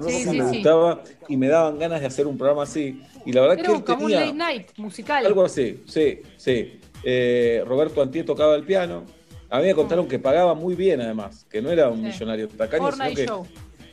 Sí, 0.02 0.10
Sí, 0.10 0.22
sí, 0.24 0.38
me 0.40 0.48
sí. 0.48 0.54
gustaba 0.56 1.02
y 1.28 1.36
me 1.36 1.46
daban 1.46 1.78
ganas 1.78 2.00
de 2.00 2.06
hacer 2.08 2.26
un 2.26 2.36
programa 2.36 2.64
así. 2.64 3.00
Y 3.24 3.32
la 3.32 3.42
verdad 3.42 3.54
que 3.56 3.62
Era 3.62 3.74
él 3.76 3.84
como 3.84 4.06
un 4.06 4.10
late 4.12 4.32
night 4.32 4.66
musical. 4.78 5.24
Algo 5.24 5.44
así, 5.44 5.82
sí, 5.86 6.20
sí. 6.36 6.80
Eh, 7.04 7.62
Roberto 7.64 8.02
Antier 8.02 8.24
tocaba 8.26 8.56
el 8.56 8.64
piano. 8.64 9.04
A 9.50 9.58
mí 9.60 9.66
me 9.66 9.74
contaron 9.74 10.08
que 10.08 10.18
pagaba 10.18 10.54
muy 10.54 10.74
bien, 10.74 11.00
además, 11.00 11.46
que 11.48 11.60
no 11.62 11.70
era 11.70 11.88
un 11.90 11.98
Sí. 11.98 12.02
millonario 12.06 12.48
tacaño, 12.48 12.90
sino 12.90 13.14
que. 13.14 13.26
Show. 13.26 13.46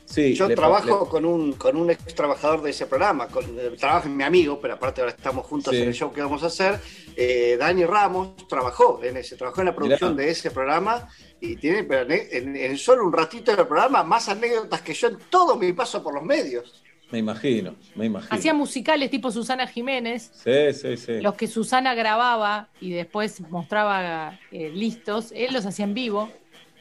Sí, 0.10 0.34
Yo 0.34 0.50
trabajo 0.56 1.04
le- 1.06 1.10
con 1.12 1.24
un 1.24 1.54
con 1.54 1.78
un 1.78 1.92
ex 1.92 2.16
trabajador 2.16 2.64
de 2.64 2.72
ese 2.72 2.88
programa, 2.88 3.28
con, 3.28 3.44
eh, 3.60 3.76
trabaja 3.80 4.10
mi 4.10 4.24
amigo, 4.24 4.60
pero 4.60 4.74
aparte 4.74 5.02
ahora 5.02 5.14
estamos 5.14 5.46
juntos 5.46 5.72
Sí. 5.76 5.82
en 5.84 5.90
el 5.90 5.94
show 5.94 6.12
que 6.12 6.20
vamos 6.22 6.42
a 6.42 6.48
hacer. 6.48 6.80
Eh, 7.16 7.58
Dani 7.60 7.86
Ramos 7.86 8.36
trabajó 8.48 9.02
en 9.04 9.18
ese, 9.18 9.36
trabajó 9.36 9.62
en 9.62 9.68
la 9.68 9.76
producción 9.76 10.16
Mirá. 10.16 10.26
de 10.26 10.32
ese 10.32 10.50
programa 10.50 11.08
y 11.40 11.58
tiene 11.58 11.84
pero 11.84 12.12
en, 12.12 12.28
en- 12.32 12.56
en 12.56 12.78
solo 12.80 13.06
un 13.06 13.14
ratito 13.14 13.56
del 13.56 13.68
programa 13.68 14.04
más 14.04 14.30
anécdotas 14.30 14.82
que 14.82 14.96
yo 14.96 15.10
en 15.10 15.20
todo 15.30 15.56
mi 15.58 15.74
paso 15.74 16.02
por 16.02 16.16
los 16.16 16.24
medios. 16.24 16.82
Me 17.12 17.20
imagino, 17.20 17.76
me 17.96 18.06
imagino. 18.08 18.36
Hacía 18.36 18.54
musicales 18.56 19.12
tipo 19.12 19.32
Susana 19.32 19.68
Jiménez, 19.68 20.32
Sí, 20.44 20.74
sí, 20.74 20.98
sí. 20.98 21.22
los 21.22 21.36
que 21.36 21.48
Susana 21.48 21.94
grababa 21.94 22.70
y 22.82 22.92
después 22.94 23.42
mostraba 23.52 24.40
eh, 24.52 24.70
listos, 24.74 25.32
él 25.36 25.54
los 25.54 25.68
hacía 25.68 25.86
en 25.86 25.94
vivo. 25.94 26.32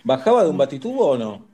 ¿Bajaba 0.05 0.45
de 0.45 0.51
un 0.51 0.57
batitubo 0.57 1.09
o 1.11 1.19
no? 1.19 1.47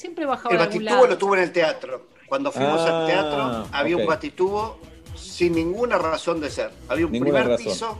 Siempre 0.00 0.24
bajaba 0.24 0.54
El 0.54 0.58
batitubo 0.58 1.06
lo 1.06 1.18
tuvo 1.18 1.34
en 1.36 1.42
el 1.42 1.52
teatro. 1.52 2.06
Cuando 2.26 2.50
fuimos 2.50 2.80
Ah, 2.80 3.00
al 3.02 3.06
teatro 3.06 3.66
había 3.70 3.96
un 3.98 4.06
batitubo 4.06 4.78
sin 5.14 5.54
ninguna 5.54 5.98
razón 5.98 6.40
de 6.40 6.48
ser. 6.48 6.70
Había 6.88 7.04
un 7.04 7.12
Ninguna 7.12 7.40
primer 7.40 7.48
razón. 7.58 7.66
piso 7.66 7.98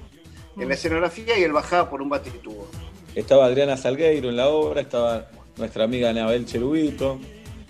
en 0.59 0.69
la 0.69 0.75
escenografía 0.75 1.39
y 1.39 1.43
él 1.43 1.53
bajaba 1.53 1.91
por 1.91 2.01
un 2.01 2.09
batitubo. 2.09 2.67
Estaba 3.15 3.45
Adriana 3.45 3.77
Salgueiro 3.77 4.31
en 4.31 4.37
la 4.37 4.49
obra, 4.49 4.81
estaba 4.81 5.27
nuestra 5.59 5.85
amiga 5.85 6.09
Anabel 6.09 6.47
Cherubito. 6.47 7.19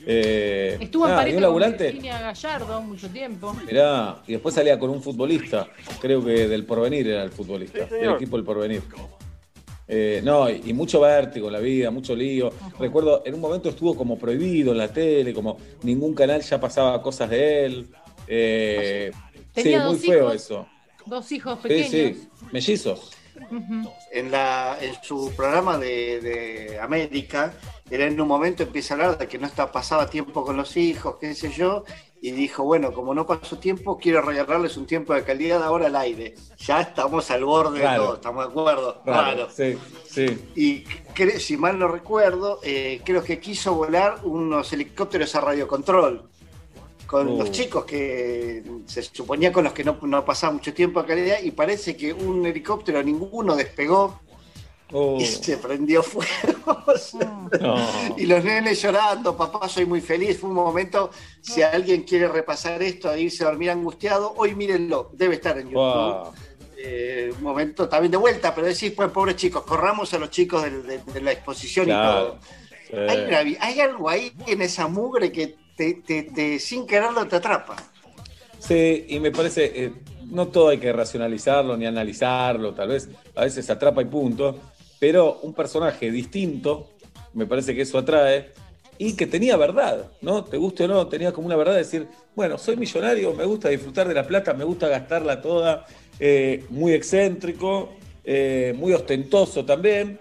Eh, 0.06 0.78
Estuvo 0.80 1.06
en 1.06 1.10
nada, 1.10 1.22
y 1.22 1.24
pareja 1.24 1.36
un 1.38 1.42
con 1.42 1.60
laburante. 1.60 1.84
Virginia 1.84 2.20
Gallardo 2.20 2.82
mucho 2.82 3.08
tiempo. 3.10 3.56
Mirá, 3.66 4.22
y 4.28 4.32
después 4.32 4.54
salía 4.54 4.78
con 4.78 4.90
un 4.90 5.02
futbolista, 5.02 5.68
creo 6.00 6.24
que 6.24 6.46
del 6.46 6.64
Porvenir 6.64 7.08
era 7.08 7.22
el 7.24 7.30
futbolista, 7.30 7.86
Sí, 7.88 7.94
del 7.96 8.12
equipo 8.14 8.36
del 8.36 8.44
Porvenir. 8.44 8.82
Eh, 9.92 10.20
no, 10.22 10.48
y, 10.48 10.72
mucho 10.72 11.00
vértigo 11.00 11.48
en 11.48 11.52
la 11.54 11.58
vida, 11.58 11.90
mucho 11.90 12.14
lío. 12.14 12.52
Recuerdo, 12.78 13.22
en 13.26 13.34
un 13.34 13.40
momento 13.40 13.70
estuvo 13.70 13.96
como 13.96 14.16
prohibido 14.16 14.70
en 14.70 14.78
la 14.78 14.86
tele, 14.92 15.34
como 15.34 15.56
ningún 15.82 16.14
canal 16.14 16.40
ya 16.42 16.60
pasaba 16.60 17.02
cosas 17.02 17.28
de 17.28 17.64
él. 17.64 17.88
Eh, 18.28 19.10
sí, 19.34 19.62
Tenía 19.64 19.80
muy 19.86 19.94
dos 19.96 20.06
feo 20.06 20.24
hijos. 20.26 20.34
eso. 20.36 20.66
Dos 21.06 21.32
hijos 21.32 21.58
Sí, 21.62 21.68
pequeños. 21.68 21.90
sí, 21.90 22.28
mellizos. 22.52 23.10
Ujú. 23.50 23.90
en, 24.12 24.30
la, 24.30 24.76
en 24.82 24.94
su 25.02 25.32
programa 25.34 25.78
de, 25.78 26.20
de 26.20 26.78
América, 26.78 27.54
él 27.90 28.02
en 28.02 28.20
un 28.20 28.28
momento 28.28 28.62
empieza 28.64 28.92
a 28.92 28.96
hablar 28.96 29.18
de 29.18 29.26
que 29.28 29.38
no 29.38 29.46
está, 29.46 29.72
pasaba 29.72 30.10
tiempo 30.10 30.44
con 30.44 30.56
los 30.56 30.76
hijos, 30.76 31.16
qué 31.20 31.34
sé 31.34 31.50
yo, 31.50 31.84
y 32.22 32.32
dijo, 32.32 32.64
bueno, 32.64 32.92
como 32.92 33.14
no 33.14 33.26
pasó 33.26 33.58
tiempo, 33.58 33.98
quiero 33.98 34.20
regalarles 34.20 34.76
un 34.76 34.86
tiempo 34.86 35.14
de 35.14 35.24
calidad 35.24 35.62
ahora 35.62 35.86
al 35.86 35.96
aire. 35.96 36.34
Ya 36.58 36.82
estamos 36.82 37.30
al 37.30 37.44
borde 37.44 37.78
de 37.80 37.96
todo, 37.96 38.14
estamos 38.16 38.44
de 38.44 38.50
acuerdo. 38.50 39.02
Raro, 39.06 39.22
Raro. 39.22 39.48
Sí, 39.50 39.78
sí. 40.06 40.38
Y 40.54 40.84
si 41.38 41.56
mal 41.56 41.78
no 41.78 41.88
recuerdo, 41.88 42.60
eh, 42.62 43.00
creo 43.04 43.22
que 43.22 43.40
quiso 43.40 43.74
volar 43.74 44.20
unos 44.24 44.70
helicópteros 44.72 45.34
a 45.34 45.40
radiocontrol 45.40 46.24
con 47.06 47.26
Uh. 47.26 47.38
los 47.38 47.50
chicos 47.50 47.84
que 47.86 48.62
se 48.86 49.02
suponía 49.02 49.52
con 49.52 49.64
los 49.64 49.72
que 49.72 49.82
no, 49.82 49.98
no 50.02 50.24
pasaba 50.24 50.52
mucho 50.52 50.72
tiempo 50.72 51.00
a 51.00 51.06
calidad 51.06 51.38
y 51.42 51.50
parece 51.50 51.96
que 51.96 52.12
un 52.12 52.46
helicóptero 52.46 53.02
ninguno 53.02 53.56
despegó 53.56 54.20
Oh, 54.92 55.18
y 55.20 55.24
se 55.26 55.56
prendió 55.58 56.02
fuego. 56.02 56.84
Y 58.16 58.26
los 58.26 58.44
nenes 58.44 58.80
llorando, 58.82 59.36
papá, 59.36 59.68
soy 59.68 59.86
muy 59.86 60.00
feliz. 60.00 60.38
Fue 60.38 60.48
un 60.50 60.56
momento, 60.56 61.10
si 61.40 61.62
alguien 61.62 62.02
quiere 62.02 62.28
repasar 62.28 62.82
esto, 62.82 63.08
a 63.08 63.16
irse 63.18 63.42
a 63.44 63.48
dormir 63.48 63.70
angustiado, 63.70 64.34
hoy 64.36 64.54
mírenlo, 64.54 65.10
debe 65.14 65.34
estar 65.36 65.56
en 65.58 65.64
YouTube. 65.70 65.74
Wow. 65.76 66.32
Eh, 66.82 67.32
un 67.36 67.42
momento 67.42 67.88
también 67.88 68.10
de 68.12 68.16
vuelta, 68.16 68.54
pero 68.54 68.66
decís, 68.66 68.92
pues 68.92 69.10
pobres 69.10 69.36
chicos, 69.36 69.62
corramos 69.64 70.12
a 70.14 70.18
los 70.18 70.30
chicos 70.30 70.62
de, 70.62 70.98
de 70.98 71.20
la 71.20 71.32
exposición 71.32 71.88
y 71.88 71.92
todo. 71.92 72.38
Sí. 72.88 72.96
Hay, 72.96 73.24
una 73.26 73.42
vi- 73.42 73.56
hay 73.60 73.80
algo 73.80 74.08
ahí 74.08 74.32
en 74.46 74.62
esa 74.62 74.88
mugre 74.88 75.30
que 75.30 75.56
te, 75.76 75.94
te- 75.94 76.22
te- 76.24 76.58
sin 76.58 76.86
quererlo 76.86 77.26
te 77.26 77.36
atrapa. 77.36 77.76
Sí, 78.58 79.04
y 79.08 79.20
me 79.20 79.30
parece, 79.30 79.84
eh, 79.84 79.92
no 80.26 80.48
todo 80.48 80.68
hay 80.68 80.78
que 80.78 80.92
racionalizarlo 80.92 81.76
ni 81.76 81.86
analizarlo, 81.86 82.72
tal 82.74 82.88
vez 82.88 83.08
a 83.34 83.42
veces 83.44 83.68
atrapa 83.70 84.00
y 84.02 84.06
punto, 84.06 84.58
pero 85.00 85.40
un 85.42 85.52
personaje 85.54 86.12
distinto, 86.12 86.90
me 87.34 87.46
parece 87.46 87.74
que 87.74 87.82
eso 87.82 87.98
atrae, 87.98 88.50
y 88.98 89.16
que 89.16 89.26
tenía 89.26 89.56
verdad, 89.56 90.10
¿no? 90.20 90.44
Te 90.44 90.58
guste 90.58 90.84
o 90.84 90.88
no, 90.88 91.08
tenía 91.08 91.32
como 91.32 91.46
una 91.46 91.56
verdad 91.56 91.72
de 91.72 91.78
decir, 91.78 92.06
bueno, 92.36 92.58
soy 92.58 92.76
millonario, 92.76 93.32
me 93.34 93.46
gusta 93.46 93.70
disfrutar 93.70 94.06
de 94.06 94.12
la 94.14 94.26
plata, 94.26 94.52
me 94.52 94.62
gusta 94.64 94.88
gastarla 94.88 95.40
toda, 95.40 95.86
eh, 96.20 96.64
muy 96.68 96.92
excéntrico, 96.92 97.94
eh, 98.24 98.74
muy 98.76 98.92
ostentoso 98.92 99.64
también, 99.64 100.18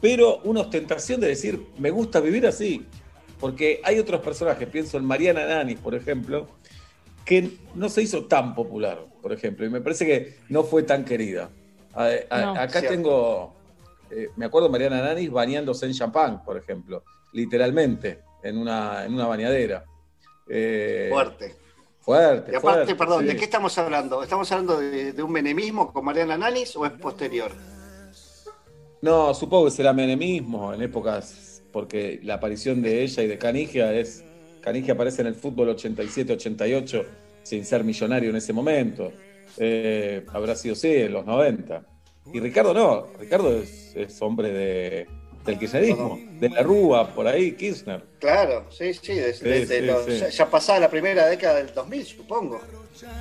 pero 0.00 0.40
una 0.44 0.62
ostentación 0.62 1.20
de 1.20 1.28
decir, 1.28 1.60
me 1.78 1.90
gusta 1.90 2.18
vivir 2.20 2.46
así, 2.46 2.86
porque 3.38 3.82
hay 3.84 3.98
otros 3.98 4.22
personajes, 4.22 4.66
pienso 4.68 4.96
en 4.96 5.04
Mariana 5.04 5.44
Nanis, 5.44 5.78
por 5.78 5.94
ejemplo, 5.94 6.46
que 7.26 7.50
no 7.74 7.90
se 7.90 8.00
hizo 8.02 8.24
tan 8.24 8.54
popular, 8.54 9.04
por 9.20 9.34
ejemplo, 9.34 9.66
y 9.66 9.68
me 9.68 9.82
parece 9.82 10.06
que 10.06 10.36
no 10.48 10.64
fue 10.64 10.82
tan 10.82 11.04
querida. 11.04 11.50
A- 11.92 12.08
a- 12.30 12.40
No, 12.40 12.52
acá 12.54 12.80
cierto. 12.80 12.88
tengo, 12.88 13.54
eh, 14.14 14.30
me 14.36 14.46
acuerdo 14.46 14.68
Mariana 14.68 15.02
Nanis 15.02 15.30
bañándose 15.30 15.86
en 15.86 15.92
champán, 15.92 16.42
por 16.44 16.56
ejemplo, 16.56 17.04
literalmente, 17.32 18.20
en 18.42 18.58
una, 18.58 19.04
en 19.04 19.14
una 19.14 19.26
bañadera. 19.26 19.84
Eh, 20.48 21.08
Fuerte. 21.10 21.56
Fuerte. 22.00 22.52
Y 22.52 22.56
aparte, 22.56 22.78
fuerte, 22.78 22.94
perdón, 22.96 23.22
sí. 23.22 23.28
¿de 23.28 23.36
qué 23.36 23.44
estamos 23.44 23.76
hablando? 23.78 24.22
¿Estamos 24.22 24.50
hablando 24.52 24.78
de, 24.78 25.12
de 25.12 25.22
un 25.22 25.32
menemismo 25.32 25.90
con 25.90 26.04
Mariana 26.04 26.36
Nanis 26.36 26.76
o 26.76 26.84
es 26.84 26.92
posterior? 26.92 27.50
No, 29.00 29.34
supongo 29.34 29.66
que 29.66 29.70
será 29.70 29.92
menemismo 29.92 30.72
en 30.72 30.82
épocas, 30.82 31.62
porque 31.72 32.20
la 32.22 32.34
aparición 32.34 32.82
de 32.82 33.02
ella 33.02 33.22
y 33.22 33.26
de 33.26 33.38
Canigia 33.38 33.92
es. 33.92 34.24
Canigia 34.60 34.94
aparece 34.94 35.20
en 35.20 35.28
el 35.28 35.34
fútbol 35.34 35.76
87-88 35.76 37.04
sin 37.42 37.64
ser 37.64 37.84
millonario 37.84 38.30
en 38.30 38.36
ese 38.36 38.52
momento. 38.52 39.12
Eh, 39.58 40.24
habrá 40.32 40.56
sido 40.56 40.74
sí, 40.74 40.92
en 40.92 41.12
los 41.12 41.26
90. 41.26 41.84
Y 42.32 42.40
Ricardo 42.40 42.72
no, 42.74 43.06
Ricardo 43.18 43.56
es, 43.58 43.92
es 43.94 44.20
hombre 44.22 44.50
de, 44.52 45.06
del 45.44 45.58
kirchnerismo, 45.58 46.18
de 46.40 46.48
la 46.48 46.62
Rúa, 46.62 47.08
por 47.14 47.26
ahí, 47.26 47.52
Kirchner. 47.52 48.02
Claro, 48.18 48.64
sí, 48.70 48.94
sí, 48.94 49.14
desde, 49.14 49.34
Sí, 49.34 49.44
desde 49.44 49.80
sí, 49.80 49.86
los- 49.86 50.04
sí. 50.06 50.18
Ya, 50.18 50.28
ya 50.30 50.50
pasada 50.50 50.80
la 50.80 50.90
primera 50.90 51.26
década 51.26 51.56
del 51.56 51.72
2000, 51.74 52.04
supongo. 52.06 52.60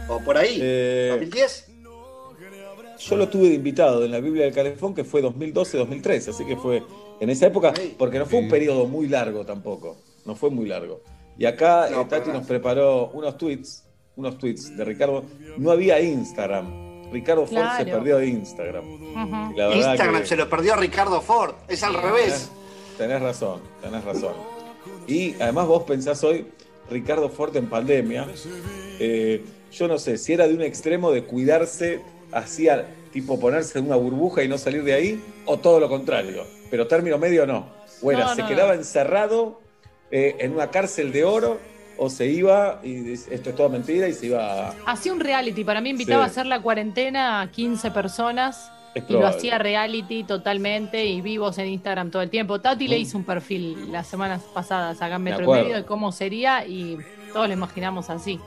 O 0.07 0.19
por 0.19 0.37
ahí, 0.37 0.57
Eh, 0.61 1.07
2010. 1.11 1.69
Yo 2.99 3.17
lo 3.17 3.27
tuve 3.27 3.49
de 3.49 3.55
invitado 3.55 4.05
en 4.05 4.11
la 4.11 4.19
Biblia 4.21 4.45
del 4.45 4.53
Calefón, 4.53 4.93
que 4.95 5.03
fue 5.03 5.21
2012-2013, 5.21 6.29
así 6.29 6.45
que 6.45 6.55
fue 6.55 6.81
en 7.19 7.29
esa 7.29 7.47
época, 7.47 7.73
porque 7.97 8.17
no 8.19 8.25
fue 8.25 8.39
un 8.39 8.47
periodo 8.49 8.85
muy 8.87 9.07
largo 9.09 9.45
tampoco, 9.45 9.97
no 10.25 10.35
fue 10.35 10.49
muy 10.49 10.67
largo. 10.67 11.01
Y 11.37 11.45
acá 11.45 11.89
No, 11.91 12.01
eh, 12.01 12.05
Tati 12.09 12.29
nos 12.29 12.45
preparó 12.47 13.09
unos 13.13 13.37
tweets, 13.37 13.83
unos 14.15 14.37
tweets 14.37 14.77
de 14.77 14.85
Ricardo. 14.85 15.25
No 15.57 15.71
había 15.71 15.99
Instagram. 15.99 16.82
Ricardo 17.13 17.45
Ford 17.45 17.67
se 17.77 17.85
perdió 17.85 18.17
de 18.17 18.27
Instagram. 18.27 18.83
La 19.55 19.73
Instagram 19.75 20.21
que- 20.21 20.27
se 20.27 20.35
lo 20.35 20.49
perdió 20.49 20.73
a 20.73 20.77
Ricardo 20.77 21.21
Ford, 21.21 21.53
es 21.67 21.83
al 21.83 21.93
revés. 21.93 22.49
Tenés 22.97 23.21
razón, 23.21 23.61
tenés 23.81 24.03
razón. 24.03 24.33
Y 25.07 25.33
además 25.41 25.67
vos 25.67 25.83
pensás 25.83 26.23
hoy, 26.23 26.47
Ricardo 26.89 27.29
Ford 27.29 27.55
en 27.55 27.69
pandemia, 27.69 28.27
eh, 28.99 29.43
yo 29.71 29.87
no 29.87 29.97
sé 29.97 30.17
si 30.17 30.33
era 30.33 30.47
de 30.47 30.53
un 30.55 30.61
extremo 30.61 31.11
de 31.11 31.23
cuidarse, 31.23 32.01
hacía 32.31 32.87
tipo 33.11 33.39
ponerse 33.39 33.77
en 33.79 33.85
una 33.85 33.95
burbuja 33.95 34.43
y 34.43 34.47
no 34.47 34.57
salir 34.57 34.83
de 34.83 34.93
ahí, 34.93 35.23
o 35.45 35.57
todo 35.59 35.79
lo 35.79 35.87
contrario. 35.87 36.45
Pero 36.71 36.87
término 36.87 37.17
medio 37.19 37.45
no. 37.45 37.67
O 38.01 38.11
era, 38.11 38.25
No, 38.25 38.35
se 38.35 38.41
no, 38.41 38.47
quedaba 38.47 38.73
no. 38.73 38.79
encerrado 38.79 39.61
eh, 40.11 40.35
en 40.39 40.53
una 40.53 40.69
cárcel 40.71 41.11
de 41.11 41.23
oro, 41.23 41.57
o 41.97 42.09
se 42.09 42.25
iba, 42.27 42.79
y 42.83 42.93
dice, 42.95 43.33
esto 43.35 43.49
es 43.51 43.55
toda 43.55 43.69
mentira, 43.69 44.07
y 44.07 44.13
se 44.13 44.27
iba 44.27 44.69
a... 44.69 44.75
Hacía 44.85 45.13
un 45.13 45.19
reality, 45.19 45.63
para 45.63 45.81
mí 45.81 45.89
invitaba 45.91 46.23
Sí. 46.25 46.29
a 46.29 46.31
hacer 46.31 46.45
la 46.47 46.61
cuarentena 46.61 47.41
a 47.41 47.51
15 47.51 47.91
personas 47.91 48.71
y 48.95 49.13
lo 49.13 49.25
hacía 49.25 49.57
reality 49.57 50.23
totalmente 50.23 51.03
y 51.05 51.21
vivos 51.21 51.57
en 51.57 51.67
Instagram 51.67 52.11
todo 52.11 52.21
el 52.21 52.29
tiempo. 52.29 52.61
Tati 52.61 52.87
le 52.87 52.97
hizo 52.99 53.17
un 53.17 53.23
perfil 53.23 53.91
las 53.91 54.07
semanas 54.07 54.41
pasadas 54.53 55.01
acá 55.01 55.15
en 55.15 55.23
Me 55.23 55.31
Metro. 55.31 55.51
Medio 55.51 55.75
de 55.75 55.83
cómo 55.83 56.11
sería 56.11 56.65
y 56.67 56.97
todos 57.31 57.47
lo 57.47 57.53
imaginamos 57.53 58.09
así. 58.11 58.39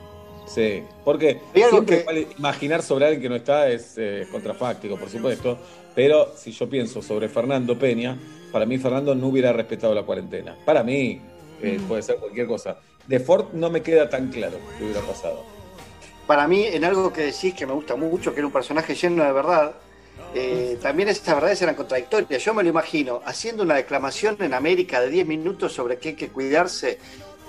Sí, 0.45 0.83
porque 1.03 1.41
siempre 1.53 2.05
que- 2.05 2.27
imaginar 2.37 2.81
sobre 2.81 3.05
alguien 3.05 3.21
que 3.21 3.27
no 3.29 3.35
está 3.35 3.67
es 3.69 3.95
eh, 3.97 4.25
contrafáctico, 4.31 4.95
por 4.97 5.09
supuesto, 5.09 5.57
pero 5.93 6.31
si 6.37 6.51
yo 6.53 6.69
pienso 6.69 7.01
sobre 7.01 7.27
Fernando 7.27 7.77
Peña, 7.77 8.17
para 8.53 8.65
mí 8.65 8.77
Fernando 8.77 9.13
no 9.15 9.27
hubiera 9.27 9.51
respetado 9.51 9.93
la 9.93 10.03
cuarentena. 10.03 10.55
Para 10.65 10.81
mí, 10.83 11.19
eh, 11.61 11.77
Mm. 11.81 11.87
puede 11.89 12.01
ser 12.01 12.15
cualquier 12.17 12.47
cosa. 12.47 12.77
De 13.07 13.19
Ford 13.19 13.47
no 13.53 13.69
me 13.69 13.81
queda 13.81 14.09
tan 14.09 14.29
claro 14.29 14.57
qué 14.77 14.83
hubiera 14.83 15.01
pasado. 15.01 15.43
Para 16.25 16.47
mí, 16.47 16.65
en 16.65 16.83
algo 16.83 17.13
que 17.13 17.21
decís 17.21 17.53
que 17.53 17.65
me 17.65 17.73
gusta 17.73 17.95
mucho, 17.95 18.33
que 18.33 18.39
era 18.41 18.47
un 18.47 18.51
personaje 18.53 18.95
lleno 18.95 19.23
de 19.23 19.31
verdad, 19.31 19.75
eh, 20.35 20.77
también 20.81 21.07
estas 21.07 21.35
verdades 21.35 21.61
eran 21.61 21.75
contradictorias. 21.75 22.43
Yo 22.43 22.53
me 22.53 22.63
lo 22.63 22.69
imagino 22.69 23.21
haciendo 23.25 23.63
una 23.63 23.75
declamación 23.75 24.35
en 24.41 24.53
América 24.53 24.99
de 24.99 25.09
10 25.09 25.25
minutos 25.25 25.71
sobre 25.73 25.97
que 25.97 26.09
hay 26.09 26.15
que 26.15 26.27
cuidarse 26.29 26.99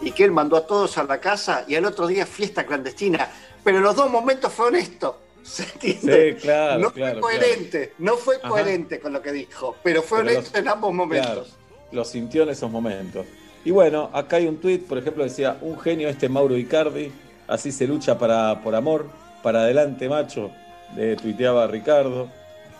y 0.00 0.12
que 0.12 0.22
él 0.22 0.30
mandó 0.30 0.56
a 0.56 0.64
todos 0.66 0.96
a 0.96 1.02
la 1.02 1.18
casa 1.18 1.64
y 1.66 1.74
al 1.74 1.84
otro 1.86 2.06
día 2.06 2.24
fiesta 2.24 2.64
clandestina. 2.64 3.28
Pero 3.64 3.78
en 3.78 3.82
los 3.82 3.96
dos 3.96 4.08
momentos 4.10 4.52
fue 4.52 4.66
honesto. 4.66 5.18
¿Se 5.42 5.64
entiende? 5.64 6.36
Sí, 6.36 6.40
claro, 6.42 6.78
no 6.80 6.92
claro, 6.92 7.20
fue 7.20 7.32
coherente, 7.32 7.92
no 7.98 8.16
fue 8.16 8.36
Ajá. 8.36 8.48
coherente 8.48 9.00
con 9.00 9.12
lo 9.14 9.22
que 9.22 9.32
dijo, 9.32 9.76
pero 9.82 10.02
fue 10.02 10.18
Pero 10.18 10.30
honesto 10.30 10.50
los- 10.52 10.60
en 10.60 10.68
ambos 10.68 10.92
momentos. 10.94 11.56
Lo 11.90 12.04
sintió 12.04 12.42
en 12.44 12.50
esos 12.50 12.70
momentos. 12.70 13.26
Y 13.68 13.70
bueno, 13.70 14.08
acá 14.14 14.36
hay 14.36 14.46
un 14.46 14.56
tuit, 14.56 14.86
por 14.86 14.96
ejemplo, 14.96 15.22
decía, 15.22 15.58
un 15.60 15.78
genio 15.78 16.08
este 16.08 16.30
Mauro 16.30 16.56
Icardi, 16.56 17.12
así 17.46 17.70
se 17.70 17.86
lucha 17.86 18.18
para, 18.18 18.62
por 18.62 18.74
amor, 18.74 19.10
para 19.42 19.60
adelante 19.60 20.08
macho, 20.08 20.50
le 20.96 21.16
tuiteaba 21.16 21.66
Ricardo. 21.66 22.30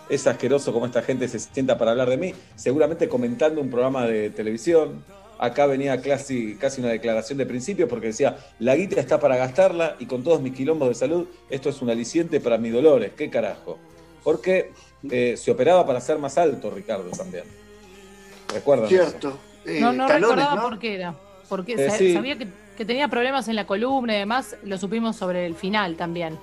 Es 0.09 0.27
asqueroso 0.27 0.72
como 0.72 0.87
esta 0.87 1.03
gente 1.03 1.29
se 1.29 1.40
sienta 1.40 1.77
para 1.77 1.90
hablar 1.90 2.09
de 2.09 2.16
mí, 2.16 2.33
seguramente 2.57 3.07
comentando 3.07 3.61
un 3.61 3.68
programa 3.68 4.07
de 4.07 4.31
televisión. 4.31 5.05
Acá 5.38 5.66
venía 5.66 6.01
casi, 6.01 6.55
casi 6.55 6.81
una 6.81 6.88
declaración 6.88 7.37
de 7.37 7.44
principio 7.44 7.87
porque 7.87 8.07
decía, 8.07 8.38
la 8.59 8.74
guita 8.74 8.98
está 8.98 9.20
para 9.20 9.37
gastarla 9.37 9.94
y 9.98 10.07
con 10.07 10.24
todos 10.24 10.40
mis 10.40 10.55
quilombos 10.55 10.88
de 10.88 10.94
salud, 10.94 11.29
esto 11.51 11.68
es 11.68 11.83
un 11.83 11.90
aliciente 11.90 12.40
para 12.40 12.57
mis 12.57 12.72
dolores, 12.72 13.12
qué 13.14 13.29
carajo. 13.29 13.77
Porque 14.24 14.72
eh, 15.11 15.35
se 15.37 15.51
operaba 15.51 15.87
para 15.87 16.01
ser 16.01 16.18
más 16.18 16.38
alto, 16.38 16.70
Ricardo, 16.70 17.11
también. 17.11 17.44
¿Recuerdan? 18.55 18.88
eso? 18.90 19.38
Eh, 19.68 19.81
No, 19.81 19.92
no 19.92 20.07
talones, 20.07 20.28
recordaba 20.31 20.54
¿no? 20.57 20.62
por 20.68 20.78
qué 20.78 20.94
era. 20.94 21.14
Porque 21.48 21.74
Eh, 21.74 21.90
sí. 21.90 22.12
sabía 22.14 22.37
que, 22.37 22.48
que 22.76 22.85
tenía 22.85 23.09
problemas 23.09 23.48
en 23.48 23.57
la 23.57 23.66
columna 23.66 24.14
y 24.14 24.18
demás, 24.18 24.57
lo 24.64 24.78
supimos 24.78 25.16
sobre 25.16 25.46
el 25.46 25.54
final 25.54 25.96
también. 25.96 26.38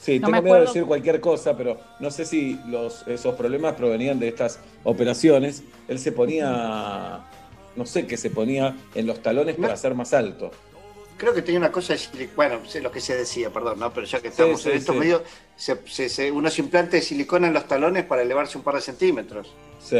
Sí, 0.00 0.18
No 0.18 0.28
tengo 0.28 0.36
me 0.38 0.42
miedo 0.42 0.54
de 0.56 0.60
decir 0.66 0.84
cualquier 0.84 1.20
cosa, 1.20 1.56
pero 1.56 1.78
no 2.00 2.10
sé 2.10 2.24
si 2.24 2.58
los, 2.66 3.06
esos 3.06 3.34
problemas 3.34 3.74
provenían 3.74 4.18
de 4.18 4.28
estas 4.28 4.58
operaciones. 4.82 5.62
Él 5.88 5.98
se 5.98 6.10
ponía, 6.12 7.20
no 7.76 7.86
sé 7.86 8.06
qué 8.06 8.16
se 8.16 8.30
ponía 8.30 8.76
en 8.94 9.06
los 9.06 9.20
talones 9.22 9.56
para 9.56 9.76
ser 9.76 9.94
más 9.94 10.14
alto. 10.14 10.50
Creo 11.18 11.34
que 11.34 11.42
tenía 11.42 11.60
una 11.60 11.70
cosa 11.70 11.92
de 11.92 11.98
silicona, 11.98 12.34
bueno, 12.56 12.66
sé 12.66 12.80
lo 12.80 12.90
que 12.90 12.98
se 13.00 13.14
decía, 13.14 13.50
perdón, 13.50 13.78
¿no? 13.78 13.92
Pero 13.92 14.06
ya 14.06 14.20
que 14.20 14.28
estamos 14.28 14.62
sí, 14.62 14.70
en 14.70 14.76
estos 14.78 14.94
sí. 14.94 14.98
medios, 15.00 15.20
se, 15.54 15.76
se- 15.86 16.08
se- 16.08 16.32
unos 16.32 16.58
implantes 16.58 17.02
de 17.02 17.06
silicona 17.06 17.48
en 17.48 17.52
los 17.52 17.66
talones 17.68 18.06
para 18.06 18.22
elevarse 18.22 18.56
un 18.56 18.64
par 18.64 18.76
de 18.76 18.80
centímetros. 18.80 19.52
Sí. 19.82 19.98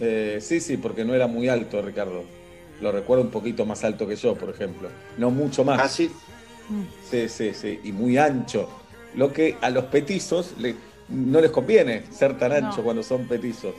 Eh, 0.00 0.38
sí, 0.40 0.60
sí, 0.60 0.76
porque 0.76 1.04
no 1.04 1.14
era 1.14 1.26
muy 1.26 1.48
alto, 1.48 1.82
Ricardo. 1.82 2.24
Lo 2.80 2.92
recuerdo 2.92 3.24
un 3.24 3.30
poquito 3.30 3.66
más 3.66 3.82
alto 3.84 4.06
que 4.06 4.14
yo, 4.16 4.34
por 4.36 4.50
ejemplo. 4.50 4.88
No 5.16 5.30
mucho 5.30 5.64
más. 5.64 5.80
Así, 5.80 6.10
Sí, 7.10 7.28
sí, 7.30 7.54
sí. 7.54 7.80
Y 7.84 7.92
muy 7.92 8.18
ancho. 8.18 8.68
Lo 9.14 9.32
que 9.32 9.56
a 9.62 9.70
los 9.70 9.84
petizos 9.86 10.52
le- 10.58 10.76
no 11.08 11.40
les 11.40 11.50
conviene 11.50 12.04
ser 12.10 12.36
tan 12.38 12.50
No. 12.50 12.56
ancho 12.68 12.82
cuando 12.82 13.02
son 13.02 13.26
petizos. 13.26 13.74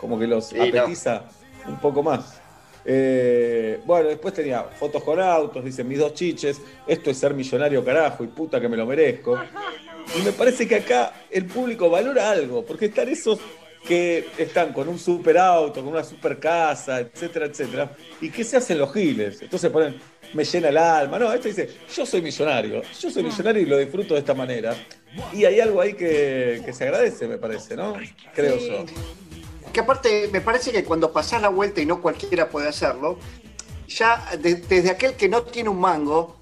Como 0.00 0.18
que 0.18 0.26
los 0.26 0.46
Sí, 0.46 0.56
no. 0.56 0.64
apetiza 0.64 1.24
un 1.68 1.78
poco 1.78 2.02
más. 2.02 2.40
Eh, 2.86 3.80
bueno, 3.84 4.08
después 4.08 4.34
tenía 4.34 4.62
fotos 4.64 5.04
con 5.04 5.20
autos, 5.20 5.62
dice 5.64 5.84
mis 5.84 5.98
dos 5.98 6.14
chiches, 6.14 6.60
esto 6.86 7.10
es 7.10 7.18
ser 7.18 7.32
millonario 7.34 7.84
carajo 7.84 8.24
y 8.24 8.26
puta 8.28 8.60
que 8.60 8.68
me 8.68 8.76
lo 8.76 8.86
merezco. 8.86 9.38
Y 10.18 10.22
me 10.24 10.32
parece 10.32 10.66
que 10.66 10.76
acá 10.76 11.12
el 11.30 11.44
público 11.44 11.88
valora 11.90 12.30
algo, 12.30 12.64
porque 12.64 12.86
están 12.86 13.08
esos 13.08 13.38
que 13.86 14.28
están 14.38 14.72
con 14.72 14.88
un 14.88 14.98
super 14.98 15.36
auto, 15.38 15.80
con 15.82 15.88
una 15.92 16.04
super 16.04 16.38
casa, 16.38 17.00
etcétera, 17.00 17.46
etcétera, 17.46 17.92
y 18.20 18.30
que 18.30 18.44
se 18.44 18.56
hacen 18.56 18.78
los 18.78 18.92
giles. 18.92 19.42
Entonces 19.42 19.70
ponen, 19.70 19.96
me 20.34 20.44
llena 20.44 20.68
el 20.68 20.76
alma. 20.78 21.18
No, 21.18 21.32
esto 21.32 21.48
dice, 21.48 21.68
yo 21.94 22.06
soy 22.06 22.22
millonario, 22.22 22.82
yo 23.00 23.10
soy 23.10 23.22
millonario 23.24 23.62
y 23.62 23.66
lo 23.66 23.78
disfruto 23.78 24.14
de 24.14 24.20
esta 24.20 24.34
manera. 24.34 24.76
Y 25.32 25.44
hay 25.44 25.60
algo 25.60 25.80
ahí 25.80 25.94
que, 25.94 26.62
que 26.64 26.72
se 26.72 26.84
agradece, 26.84 27.26
me 27.26 27.38
parece, 27.38 27.76
¿no? 27.76 27.94
Creo 28.34 28.58
Sí. 28.58 28.68
yo. 28.68 28.84
que 29.72 29.80
aparte 29.80 30.28
me 30.30 30.42
parece 30.42 30.70
que 30.70 30.84
cuando 30.84 31.10
pasás 31.12 31.40
la 31.40 31.48
vuelta 31.48 31.80
y 31.80 31.86
no 31.86 32.02
cualquiera 32.02 32.50
puede 32.50 32.68
hacerlo, 32.68 33.18
ya 33.88 34.22
de- 34.38 34.56
desde 34.56 34.90
aquel 34.90 35.14
que 35.14 35.28
no 35.30 35.42
tiene 35.44 35.70
un 35.70 35.80
mango, 35.80 36.36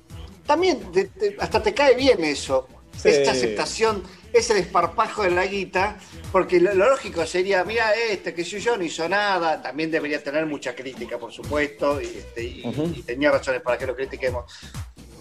también 0.46 0.90
de- 0.92 1.04
de- 1.14 1.36
hasta 1.38 1.62
te 1.62 1.72
cae 1.72 1.94
bien 1.94 2.24
eso, 2.24 2.66
Sí. 2.96 3.08
esta 3.08 3.30
aceptación, 3.30 4.02
ese 4.32 4.54
desparpajo 4.54 5.22
de 5.22 5.30
la 5.30 5.46
guita, 5.46 5.96
porque 6.32 6.60
lo, 6.60 6.72
lo 6.74 6.88
lógico 6.90 7.26
sería, 7.26 7.64
mira 7.64 7.92
este, 7.94 8.32
que 8.34 8.44
si 8.44 8.58
yo 8.60 8.76
no 8.76 8.84
hizo 8.84 9.08
nada, 9.08 9.60
también 9.60 9.90
debería 9.90 10.22
tener 10.22 10.46
mucha 10.46 10.74
crítica, 10.74 11.18
por 11.18 11.32
supuesto, 11.32 12.00
y, 12.00 12.06
este, 12.06 12.44
y- 12.44 13.02
tenía 13.06 13.30
razones 13.30 13.60
para 13.62 13.76
que 13.78 13.86
lo 13.86 13.94
critiquemos. 13.96 14.44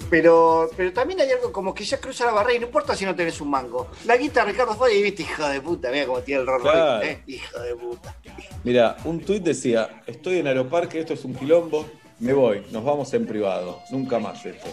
Pero, 0.09 0.69
pero 0.75 0.91
también 0.91 1.21
hay 1.21 1.29
algo 1.31 1.51
como 1.51 1.73
que 1.73 1.83
ya 1.83 1.99
cruza 1.99 2.25
la 2.25 2.31
barrera 2.31 2.55
y 2.55 2.59
no 2.61 2.65
importa 2.65 2.95
si 2.95 3.05
no 3.05 3.15
tenés 3.15 3.39
un 3.41 3.49
mango. 3.51 3.89
La 4.05 4.17
guita 4.17 4.43
Ricardo 4.43 4.73
Ford 4.75 4.89
y 4.91 5.03
viste, 5.03 5.21
hijo 5.21 5.47
de 5.47 5.61
puta, 5.61 5.91
mira 5.91 6.07
cómo 6.07 6.19
tiene 6.21 6.41
el 6.41 6.47
Rolls 6.47 6.63
Claro. 6.63 7.03
¿eh? 7.03 7.21
Hijo 7.27 7.59
de 7.59 7.75
puta. 7.75 8.15
Mira, 8.63 8.97
un 9.05 9.19
tuit 9.23 9.43
decía, 9.43 10.01
estoy 10.07 10.39
en 10.39 10.47
Aeroparque, 10.47 10.99
esto 10.99 11.13
es 11.13 11.23
un 11.25 11.35
quilombo, 11.35 11.85
me 12.19 12.33
voy, 12.33 12.65
nos 12.71 12.83
vamos 12.83 13.13
en 13.13 13.27
privado, 13.27 13.81
nunca 13.91 14.17
más 14.17 14.43
esto. 14.45 14.67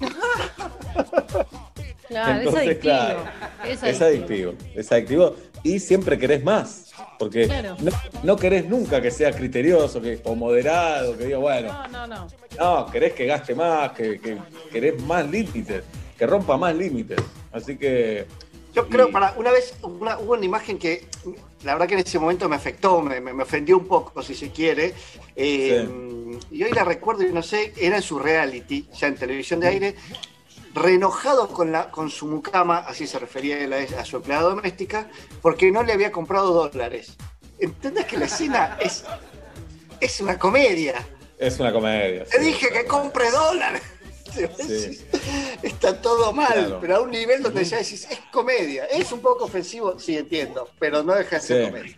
Claro, 2.06 2.38
Entonces, 2.38 2.62
es 2.62 2.66
adictivo. 2.68 2.82
claro, 2.82 3.24
es 3.64 3.82
Es 3.82 4.02
adictivo. 4.02 4.50
adictivo, 4.50 4.54
es 4.80 4.92
adictivo 4.92 5.36
y 5.62 5.80
siempre 5.80 6.18
querés 6.18 6.44
más, 6.44 6.92
porque 7.18 7.46
Claro. 7.46 7.76
no, 7.80 7.90
no 8.22 8.36
querés 8.36 8.66
nunca 8.68 9.00
que 9.00 9.10
sea 9.10 9.32
criterioso 9.32 10.02
que, 10.02 10.20
o 10.24 10.34
moderado, 10.34 11.16
que 11.16 11.24
diga, 11.24 11.38
bueno, 11.38 11.72
No, 11.90 12.06
no, 12.06 12.06
no. 12.06 12.26
no, 12.58 12.86
querés 12.92 13.14
que 13.14 13.24
gaste 13.24 13.54
más, 13.54 13.92
que, 13.92 14.20
que 14.20 14.36
querés 14.70 15.00
más 15.02 15.28
límites, 15.28 15.82
que 16.18 16.26
rompa 16.26 16.58
más 16.58 16.74
límites. 16.76 17.18
Así 17.50 17.76
que 17.78 18.26
Yo 18.74 18.88
creo, 18.88 19.10
para 19.10 19.32
una 19.36 19.52
vez 19.52 19.74
una- 19.82 20.18
hubo 20.18 20.32
una 20.32 20.44
imagen 20.44 20.78
que 20.78 21.06
la 21.62 21.74
verdad 21.74 21.86
que 21.86 21.94
en 21.94 22.00
ese 22.00 22.18
momento 22.18 22.48
me 22.48 22.56
afectó, 22.56 23.00
me, 23.00 23.20
me- 23.20 23.42
ofendió 23.42 23.78
un 23.78 23.86
poco, 23.86 24.20
si 24.22 24.34
se 24.34 24.50
quiere. 24.50 24.94
Eh, 25.36 25.88
Y 26.50 26.62
hoy 26.64 26.72
la 26.72 26.82
recuerdo 26.84 27.22
y 27.22 27.32
no 27.32 27.42
sé, 27.42 27.72
era 27.76 27.96
en 27.96 28.02
su 28.02 28.18
reality, 28.18 28.88
ya 28.98 29.06
en 29.06 29.14
televisión 29.16 29.60
de 29.60 29.68
aire, 29.68 29.94
reenojado 30.74 31.48
con, 31.48 31.70
la, 31.70 31.90
con 31.90 32.10
su 32.10 32.26
mucama, 32.26 32.78
así 32.78 33.06
se 33.06 33.18
refería 33.20 33.58
él 33.62 33.72
a, 33.72 34.00
a 34.00 34.04
su 34.04 34.16
empleada 34.16 34.42
doméstica, 34.42 35.08
porque 35.40 35.70
no 35.70 35.82
le 35.84 35.92
había 35.92 36.10
comprado 36.10 36.52
dólares. 36.52 37.16
¿Entendés 37.60 38.06
que 38.06 38.16
la 38.16 38.24
escena 38.24 38.76
es, 38.80 39.04
es 40.00 40.20
una 40.20 40.36
comedia? 40.38 41.06
es 41.38 41.58
una 41.60 41.72
comedia. 41.72 42.24
Te 42.24 42.38
sí. 42.38 42.44
dije 42.46 42.68
que 42.70 42.84
compre 42.86 43.30
dólares. 43.30 43.82
Sí. 44.32 44.98
Está 45.62 46.00
todo 46.00 46.32
mal, 46.32 46.52
Claro. 46.52 46.78
pero 46.80 46.96
a 46.96 47.00
un 47.00 47.10
nivel 47.10 47.42
donde 47.42 47.64
ya 47.64 47.78
decís, 47.78 48.06
es 48.10 48.18
comedia. 48.32 48.84
Es 48.86 49.12
un 49.12 49.20
poco 49.20 49.44
ofensivo, 49.44 49.98
sí 49.98 50.16
entiendo, 50.16 50.68
pero 50.78 51.02
no 51.02 51.14
deja 51.14 51.36
de 51.36 51.42
ser 51.42 51.64
Sí. 51.66 51.70
comedia. 51.70 51.96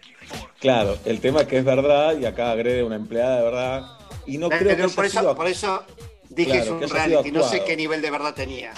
Claro, 0.60 0.98
el 1.04 1.20
tema 1.20 1.42
es 1.42 1.46
que 1.48 1.58
es 1.58 1.64
verdad 1.64 2.18
y 2.18 2.24
acá 2.26 2.50
agrede 2.50 2.82
una 2.82 2.96
empleada 2.96 3.38
de 3.38 3.44
verdad. 3.44 3.82
Y 4.26 4.38
no 4.38 4.48
creo 4.48 4.60
que 4.60 4.64
Pero 4.66 4.84
haya 4.86 4.94
por, 4.96 5.08
sido 5.08 5.22
eso, 5.22 5.36
por 5.36 5.46
eso 5.46 5.82
dije 6.28 6.50
Claro, 6.50 6.64
es 6.64 6.70
un 6.70 6.80
que 6.80 6.86
sido 6.88 6.96
reality, 6.98 7.32
no 7.32 7.42
sé 7.48 7.62
qué 7.64 7.76
nivel 7.76 8.02
de 8.02 8.10
verdad 8.10 8.34
tenía. 8.34 8.72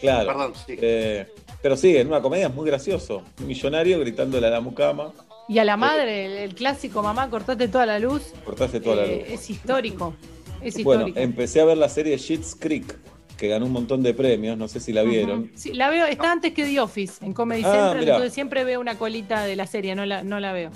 Claro. 0.00 0.26
Perdón, 0.28 0.52
sí. 0.64 0.76
Eh, 0.80 1.26
pero 1.60 1.76
sí, 1.76 1.96
en 1.96 2.06
una 2.08 2.22
comedia 2.22 2.46
es 2.46 2.54
muy 2.54 2.66
gracioso. 2.66 3.22
Un 3.40 3.46
millonario 3.48 3.98
gritándole 3.98 4.46
a 4.46 4.50
la 4.50 4.60
mucama, 4.60 5.12
Y 5.48 5.58
a 5.58 5.64
la 5.64 5.76
madre, 5.76 6.26
el, 6.26 6.32
el 6.50 6.54
clásico 6.54 7.02
mamá, 7.02 7.28
cortate 7.28 7.66
toda 7.66 7.84
la 7.84 7.98
luz. 7.98 8.22
cortaste 8.44 8.80
toda 8.80 8.96
la 8.96 9.04
eh, 9.06 9.24
luz. 9.28 9.40
es 9.40 9.50
histórico. 9.50 10.14
Es 10.62 10.82
Bueno, 10.84 11.06
empecé 11.14 11.60
a 11.60 11.64
ver 11.64 11.76
la 11.78 11.88
serie 11.88 12.16
Shit's 12.16 12.54
Creek, 12.58 12.96
que 13.36 13.48
ganó 13.48 13.66
un 13.66 13.72
montón 13.72 14.02
de 14.02 14.14
premios, 14.14 14.56
no 14.56 14.68
sé 14.68 14.80
si 14.80 14.92
la 14.92 15.02
vieron. 15.02 15.50
Sí, 15.54 15.72
la 15.72 15.90
veo, 15.90 16.06
está 16.06 16.30
antes 16.32 16.52
que 16.52 16.64
The 16.64 16.80
Office 16.80 17.24
en 17.24 17.32
Comedy 17.32 17.62
Ah, 17.64 17.72
Central, 17.72 17.98
mirá. 17.98 18.12
entonces 18.12 18.32
siempre 18.34 18.64
veo 18.64 18.80
una 18.80 18.96
colita 18.96 19.44
de 19.44 19.56
la 19.56 19.66
serie, 19.66 19.94
no 19.94 20.06
la, 20.06 20.22
no 20.22 20.38
la 20.40 20.52
veo. 20.52 20.70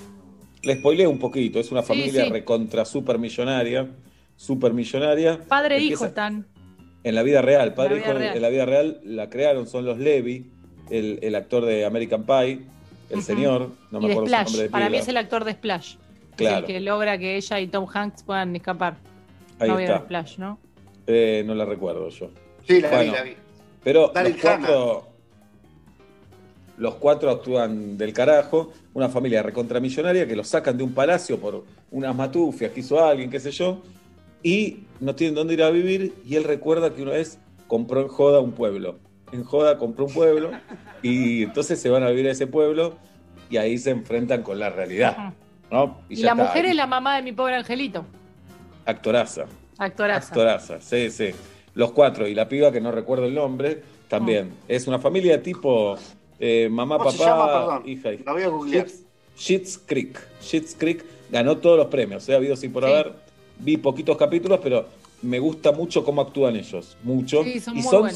Le 0.62 0.74
spoileé 0.74 1.06
un 1.06 1.18
poquito, 1.18 1.60
es 1.60 1.70
una 1.70 1.82
Sí, 1.82 1.88
familia 1.88 2.24
sí. 2.24 2.30
recontra 2.30 2.84
super 2.84 3.18
millonaria, 3.18 3.88
super 4.36 4.72
millonaria. 4.72 5.38
Padre 5.46 5.76
e 5.76 5.80
hijo 5.82 6.06
están. 6.06 6.46
En 7.04 7.14
la 7.14 7.22
vida 7.22 7.40
real, 7.40 7.72
padre 7.74 7.96
e 7.96 7.98
hijo, 8.00 8.12
real. 8.14 8.36
en 8.36 8.42
la 8.42 8.48
vida 8.48 8.64
real 8.66 9.00
la 9.04 9.30
crearon, 9.30 9.68
son 9.68 9.84
los 9.84 9.98
Levy, 9.98 10.50
el, 10.90 11.20
el 11.22 11.34
actor 11.36 11.64
de 11.64 11.84
American 11.84 12.24
Pie, 12.26 12.62
el 13.10 13.22
señor, 13.22 13.70
no 13.92 14.00
me 14.00 14.06
y 14.06 14.08
de 14.08 14.12
acuerdo 14.14 14.26
su 14.28 14.32
nombre 14.34 14.50
Splash. 14.52 14.56
de 14.64 14.70
Para 14.70 14.90
mí 14.90 14.96
es 14.96 15.06
el 15.06 15.16
actor 15.16 15.44
de 15.44 15.52
Splash. 15.52 15.94
Claro. 16.34 16.58
el 16.58 16.64
que 16.64 16.80
logra 16.80 17.16
que 17.16 17.36
ella 17.36 17.60
y 17.60 17.66
Tom 17.68 17.86
Hanks 17.90 18.22
puedan 18.24 18.54
escapar. 18.56 18.96
Ahí 19.58 19.68
no 19.68 19.78
está. 19.78 20.06
Eh, 21.06 21.42
no 21.46 21.54
la 21.54 21.64
recuerdo 21.64 22.08
yo. 22.08 22.30
Sí, 22.66 22.80
la 22.80 22.88
Bueno. 22.88 23.04
vi, 23.04 23.10
la 23.18 23.22
vi. 23.22 23.36
Pero 23.84 24.12
los 24.14 24.32
cuatro, 24.42 25.08
los 26.78 26.94
cuatro 26.96 27.30
actúan 27.30 27.96
del 27.96 28.12
carajo. 28.12 28.72
Una 28.94 29.08
familia 29.08 29.42
recontramillonaria 29.42 30.26
que 30.26 30.36
los 30.36 30.48
sacan 30.48 30.76
de 30.76 30.84
un 30.84 30.92
palacio 30.92 31.38
por 31.38 31.64
unas 31.90 32.14
matufias 32.14 32.72
que 32.72 32.80
hizo 32.80 33.02
alguien, 33.04 33.30
qué 33.30 33.38
sé 33.40 33.50
yo, 33.50 33.82
y 34.42 34.78
no 35.00 35.14
tienen 35.14 35.34
dónde 35.34 35.54
ir 35.54 35.62
a 35.62 35.70
vivir. 35.70 36.14
Y 36.26 36.36
él 36.36 36.44
recuerda 36.44 36.94
que 36.94 37.02
una 37.02 37.12
vez 37.12 37.38
compró 37.68 38.00
en 38.00 38.08
Joda 38.08 38.40
un 38.40 38.52
pueblo. 38.52 38.98
En 39.32 39.44
Joda 39.44 39.76
compró 39.78 40.06
un 40.06 40.12
pueblo 40.12 40.50
y 41.02 41.44
entonces 41.44 41.80
se 41.80 41.88
van 41.90 42.02
a 42.02 42.10
vivir 42.10 42.28
a 42.28 42.32
ese 42.32 42.46
pueblo 42.46 42.96
y 43.50 43.56
ahí 43.56 43.78
se 43.78 43.90
enfrentan 43.90 44.42
con 44.42 44.58
la 44.58 44.70
realidad. 44.70 45.34
¿no? 45.70 45.98
Y, 46.08 46.16
la 46.22 46.32
está, 46.32 46.34
mujer 46.44 46.64
ahí. 46.64 46.70
es 46.70 46.76
la 46.76 46.86
mamá 46.86 47.16
de 47.16 47.22
mi 47.22 47.32
pobre 47.32 47.56
angelito. 47.56 48.04
Actoraza. 48.86 49.44
Actoraza. 49.78 50.28
Actoraza, 50.28 50.80
sí, 50.80 51.10
sí. 51.10 51.30
Los 51.74 51.92
cuatro 51.92 52.26
y 52.26 52.34
la 52.34 52.48
piba 52.48 52.72
que 52.72 52.80
no 52.80 52.90
recuerdo 52.90 53.26
el 53.26 53.34
nombre, 53.34 53.82
también. 54.08 54.52
Es 54.68 54.86
una 54.86 54.98
familia 54.98 55.42
tipo 55.42 55.96
eh, 56.38 56.68
mamá, 56.70 56.96
¿Cómo 56.98 57.10
papá, 57.10 57.18
se 57.18 57.24
llama? 57.24 57.46
Perdón. 57.46 57.82
hija, 57.88 58.12
hija. 58.14 58.22
La 58.24 58.32
voy 58.32 58.42
a 58.42 58.48
googlear. 58.48 58.86
Schitt's 59.36 59.78
Creek. 59.84 60.18
Schitt's 60.40 60.74
Creek 60.78 61.04
ganó 61.30 61.58
todos 61.58 61.76
los 61.76 61.88
premios, 61.88 62.28
ha 62.30 62.36
habido 62.36 62.56
sí 62.56 62.68
por 62.68 62.84
Sí. 62.84 62.90
haber. 62.90 63.12
Vi 63.58 63.76
poquitos 63.78 64.16
capítulos, 64.16 64.60
pero 64.62 64.86
me 65.22 65.38
gusta 65.38 65.72
mucho 65.72 66.04
cómo 66.04 66.20
actúan 66.22 66.56
ellos. 66.56 66.96
Mucho. 67.02 67.42
Sí, 67.42 67.60
son 67.60 67.76
y, 67.76 67.82
muy 67.82 67.90
son, 67.90 68.10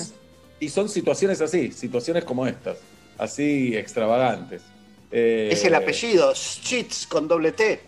y 0.61 0.69
son 0.69 0.89
situaciones 0.89 1.41
así, 1.41 1.73
situaciones 1.73 2.25
como 2.25 2.47
estas. 2.47 2.79
Así 3.19 3.75
extravagantes. 3.77 4.63
Eh, 5.11 5.49
Es 5.53 5.65
el 5.65 5.75
apellido, 5.75 6.33
Sheets 6.35 7.07
con 7.07 7.27
doble 7.29 7.53
T. 7.53 7.81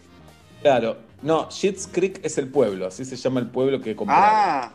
Claro. 0.62 0.97
No, 1.22 1.50
Schitt's 1.50 1.88
Creek 1.90 2.20
es 2.24 2.37
el 2.38 2.48
pueblo, 2.48 2.87
así 2.87 3.04
se 3.04 3.16
llama 3.16 3.40
el 3.40 3.46
pueblo 3.48 3.80
que 3.80 3.94
compraron. 3.96 4.24
Ah, 4.26 4.74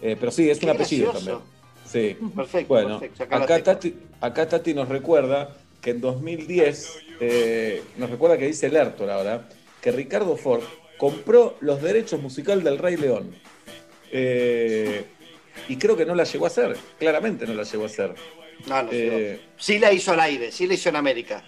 Eh, 0.00 0.16
pero 0.18 0.30
sí, 0.30 0.48
es 0.48 0.58
Qué 0.58 0.66
un 0.66 0.70
apellido 0.72 1.10
gracioso. 1.10 1.40
también. 1.40 1.58
Sí. 1.90 2.16
perfecto, 2.36 2.68
Bueno, 2.74 3.00
perfecto. 3.00 3.34
acá. 3.34 3.62
Tati, 3.62 3.94
acá 4.20 4.48
Tati 4.48 4.74
nos 4.74 4.88
recuerda 4.88 5.56
que 5.80 5.90
en 5.90 6.00
2010, 6.00 6.98
eh, 7.20 7.82
nos 7.96 8.08
recuerda 8.10 8.38
que 8.38 8.46
dice 8.46 8.68
Lertor 8.68 9.10
ahora, 9.10 9.48
que 9.80 9.90
Ricardo 9.90 10.36
Ford 10.36 10.62
compró 10.98 11.56
los 11.60 11.82
derechos 11.82 12.20
musicales 12.20 12.62
del 12.62 12.78
Rey 12.78 12.96
León. 12.96 13.34
Eh, 14.12 15.04
y 15.68 15.76
creo 15.76 15.96
que 15.96 16.06
no 16.06 16.14
la 16.14 16.24
llegó 16.24 16.44
a 16.44 16.48
hacer, 16.48 16.76
claramente 16.98 17.46
no 17.46 17.54
la 17.54 17.62
llegó 17.64 17.82
a 17.84 17.86
hacer. 17.86 18.14
No, 18.68 18.82
no, 18.82 18.88
Eh, 18.92 19.40
sí 19.56 19.78
la 19.78 19.92
hizo 19.92 20.12
al 20.12 20.20
aire, 20.20 20.50
sí 20.52 20.66
la 20.66 20.74
hizo 20.74 20.88
en 20.88 20.96
América. 20.96 21.42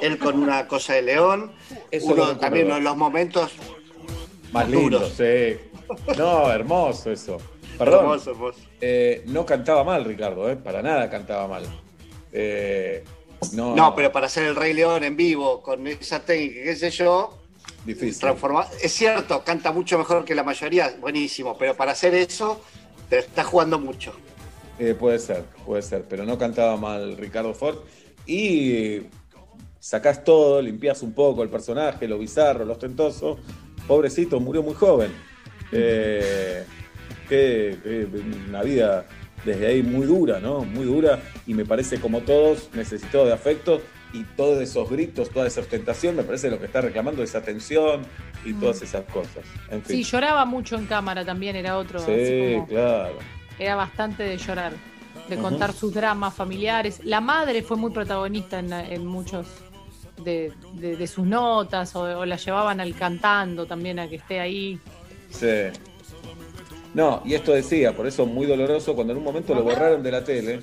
Él 0.00 0.18
con 0.18 0.40
una 0.42 0.66
cosa 0.68 0.94
de 0.94 1.02
León, 1.02 1.52
uno 2.02 2.36
también 2.38 2.66
uno 2.66 2.76
de 2.76 2.80
los 2.82 2.96
momentos 2.96 3.52
Más 4.52 4.68
lindo, 4.68 5.08
sí. 5.08 5.56
No, 6.16 6.50
hermoso 6.50 7.10
eso. 7.10 7.38
Perdón, 7.78 8.00
hermosos. 8.00 8.26
hermosos. 8.28 8.62
eh, 8.80 9.22
no 9.26 9.46
cantaba 9.46 9.84
mal 9.84 10.04
Ricardo, 10.04 10.50
eh, 10.50 10.56
para 10.56 10.82
nada 10.82 11.08
cantaba 11.08 11.46
mal. 11.46 11.64
Eh, 12.32 13.04
no, 13.52 13.74
No, 13.76 13.94
pero 13.94 14.10
para 14.10 14.26
hacer 14.26 14.44
el 14.44 14.56
Rey 14.56 14.72
León 14.74 15.04
en 15.04 15.16
vivo, 15.16 15.62
con 15.62 15.86
esa 15.86 16.20
técnica, 16.24 16.62
qué 16.64 16.76
sé 16.76 16.90
yo, 16.90 17.38
difícil. 17.84 18.18
transforma... 18.18 18.66
Es 18.82 18.92
cierto, 18.92 19.44
canta 19.44 19.70
mucho 19.72 19.96
mejor 19.98 20.24
que 20.24 20.34
la 20.34 20.42
mayoría, 20.42 20.96
buenísimo, 21.00 21.56
pero 21.56 21.76
para 21.76 21.92
hacer 21.92 22.14
eso, 22.14 22.60
te 23.08 23.18
está 23.20 23.44
jugando 23.44 23.78
mucho. 23.78 24.12
Eh, 24.78 24.94
puede 24.98 25.18
ser, 25.18 25.44
puede 25.64 25.82
ser, 25.82 26.04
pero 26.08 26.24
no 26.24 26.36
cantaba 26.38 26.76
mal 26.76 27.16
Ricardo 27.16 27.54
Ford. 27.54 27.78
Y 28.26 29.02
sacás 29.78 30.24
todo, 30.24 30.60
limpias 30.60 31.02
un 31.02 31.12
poco 31.12 31.42
el 31.42 31.48
personaje, 31.48 32.06
lo 32.08 32.18
bizarro, 32.18 32.64
lo 32.64 32.72
ostentoso. 32.74 33.38
Pobrecito, 33.88 34.38
murió 34.38 34.62
muy 34.62 34.74
joven. 34.74 35.10
Eh, 35.72 36.64
que, 37.28 37.76
que 37.82 38.08
una 38.48 38.62
vida 38.62 39.04
desde 39.44 39.66
ahí 39.66 39.82
muy 39.82 40.06
dura, 40.06 40.38
¿no? 40.40 40.60
Muy 40.60 40.84
dura. 40.84 41.20
Y 41.46 41.54
me 41.54 41.64
parece, 41.64 41.98
como 42.00 42.20
todos, 42.20 42.70
necesitó 42.74 43.24
de 43.26 43.32
afecto. 43.32 43.80
Y 44.10 44.24
todos 44.24 44.62
esos 44.62 44.88
gritos, 44.88 45.28
toda 45.28 45.46
esa 45.46 45.60
ostentación, 45.60 46.16
me 46.16 46.22
parece 46.22 46.50
lo 46.50 46.58
que 46.58 46.64
está 46.64 46.80
reclamando 46.80 47.22
esa 47.22 47.38
atención 47.38 48.02
y 48.42 48.54
todas 48.54 48.80
esas 48.80 49.04
cosas. 49.04 49.44
En 49.70 49.82
fin. 49.82 49.96
Sí, 49.96 50.02
lloraba 50.02 50.46
mucho 50.46 50.76
en 50.76 50.86
cámara 50.86 51.26
también, 51.26 51.56
era 51.56 51.76
otro. 51.76 51.98
Sí, 52.00 52.54
como- 52.54 52.66
claro. 52.68 53.18
Era 53.58 53.74
bastante 53.76 54.22
de 54.22 54.38
llorar, 54.38 54.72
de 55.28 55.36
contar 55.36 55.74
sus 55.74 55.92
dramas 55.92 56.32
familiares. 56.32 57.00
La 57.04 57.20
madre 57.20 57.62
fue 57.62 57.76
muy 57.76 57.90
protagonista 57.90 58.60
en, 58.60 58.72
en 58.72 59.04
muchos 59.04 59.46
de, 60.24 60.52
de- 60.74 60.96
de 60.96 61.06
sus 61.06 61.26
notas, 61.26 61.94
o, 61.96 62.02
o 62.02 62.24
la 62.26 62.36
llevaban 62.36 62.80
al 62.80 62.94
cantando 62.94 63.66
también 63.66 63.98
a 63.98 64.08
que 64.08 64.16
esté 64.16 64.40
ahí. 64.40 64.78
Sí. 65.30 65.46
No, 66.94 67.22
y 67.24 67.34
esto 67.34 67.52
decía, 67.52 67.94
por 67.94 68.06
eso 68.06 68.26
muy 68.26 68.46
doloroso 68.46 68.94
cuando 68.94 69.12
en 69.12 69.18
un 69.18 69.24
momento 69.24 69.54
lo 69.54 69.62
borraron 69.62 70.02
de 70.02 70.10
la 70.10 70.24
tele. 70.24 70.60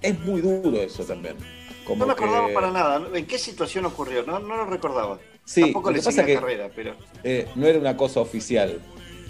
Es 0.00 0.18
muy 0.20 0.40
duro 0.40 0.80
eso 0.80 1.04
también. 1.04 1.36
Como 1.84 2.00
No 2.00 2.06
me 2.06 2.12
acordaba 2.12 2.48
que- 2.48 2.54
para 2.54 2.70
nada. 2.70 3.02
¿En 3.14 3.26
qué 3.26 3.38
situación 3.38 3.84
ocurrió? 3.86 4.22
No, 4.24 4.38
no 4.38 4.56
lo 4.56 4.66
recordaba. 4.66 5.18
Sí, 5.44 5.60
Tampoco 5.62 5.90
lo 5.90 5.94
le 5.96 6.00
que 6.00 6.04
pasa 6.04 6.24
que- 6.26 6.34
carrera, 6.34 6.70
pero. 6.74 6.94
eh, 7.24 7.46
no 7.54 7.66
era 7.66 7.78
una 7.78 7.96
cosa 7.96 8.20
oficial, 8.20 8.80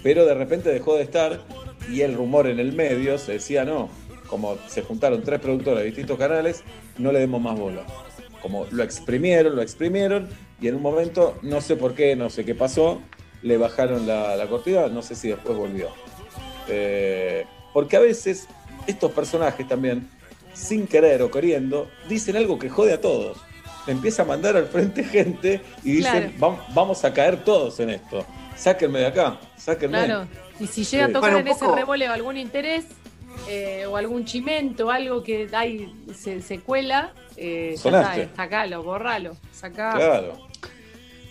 pero 0.03 0.25
de 0.25 0.33
repente 0.33 0.69
dejó 0.69 0.95
de 0.95 1.03
estar 1.03 1.41
y 1.91 2.01
el 2.01 2.15
rumor 2.15 2.47
en 2.47 2.59
el 2.59 2.73
medio 2.73 3.17
se 3.17 3.33
decía 3.33 3.65
no, 3.65 3.89
como 4.27 4.57
se 4.67 4.81
juntaron 4.81 5.21
tres 5.23 5.39
productores 5.39 5.79
de 5.79 5.85
distintos 5.85 6.17
canales, 6.17 6.63
no 6.97 7.11
le 7.11 7.19
demos 7.19 7.39
más 7.41 7.57
bola. 7.57 7.83
Como 8.47 8.65
lo 8.71 8.81
exprimieron, 8.81 9.57
lo 9.57 9.61
exprimieron 9.61 10.29
y 10.61 10.69
en 10.69 10.75
un 10.75 10.81
momento, 10.81 11.37
no 11.41 11.59
sé 11.59 11.75
por 11.75 11.93
qué, 11.95 12.15
no 12.15 12.29
sé 12.29 12.45
qué 12.45 12.55
pasó, 12.55 13.01
le 13.41 13.57
bajaron 13.57 14.07
la, 14.07 14.37
la 14.37 14.47
cortina, 14.47 14.87
no 14.87 15.01
sé 15.01 15.15
si 15.15 15.27
después 15.27 15.57
volvió. 15.57 15.89
Eh, 16.69 17.45
porque 17.73 17.97
a 17.97 17.99
veces 17.99 18.47
estos 18.87 19.11
personajes 19.11 19.67
también, 19.67 20.09
sin 20.53 20.87
querer 20.87 21.21
o 21.23 21.29
queriendo, 21.29 21.89
dicen 22.07 22.37
algo 22.37 22.57
que 22.57 22.69
jode 22.69 22.93
a 22.93 23.01
todos. 23.01 23.37
Empieza 23.85 24.21
a 24.21 24.25
mandar 24.25 24.55
al 24.55 24.67
frente 24.67 25.03
gente 25.03 25.59
y 25.83 25.91
dicen, 25.97 26.31
Claro. 26.37 26.55
"Vam- 26.55 26.73
vamos 26.73 27.03
a 27.03 27.13
caer 27.13 27.43
todos 27.43 27.81
en 27.81 27.89
esto. 27.89 28.25
Sáquenme 28.55 28.99
de 28.99 29.07
acá, 29.07 29.41
sáquenme. 29.57 30.05
Claro. 30.05 30.25
Y 30.57 30.67
si 30.67 30.85
llega 30.85 31.05
Sí. 31.07 31.11
a 31.11 31.13
tocar 31.13 31.33
Bueno, 31.33 31.37
en 31.39 31.47
ese 31.53 31.67
revoleo 31.67 32.13
algún 32.13 32.37
interés 32.37 32.85
eh, 33.49 33.85
o 33.87 33.97
algún 33.97 34.23
chimento, 34.23 34.89
algo 34.89 35.21
que 35.21 35.49
ahí 35.51 35.93
se, 36.17 36.41
se 36.41 36.59
cuela, 36.61 37.11
eh, 37.37 37.69
ya 37.69 37.75
está, 37.75 37.89
Sonaste. 37.91 38.29
sacalo, 38.35 38.83
borralo, 38.83 39.37
sacá. 39.51 39.93
Claro. 39.95 40.47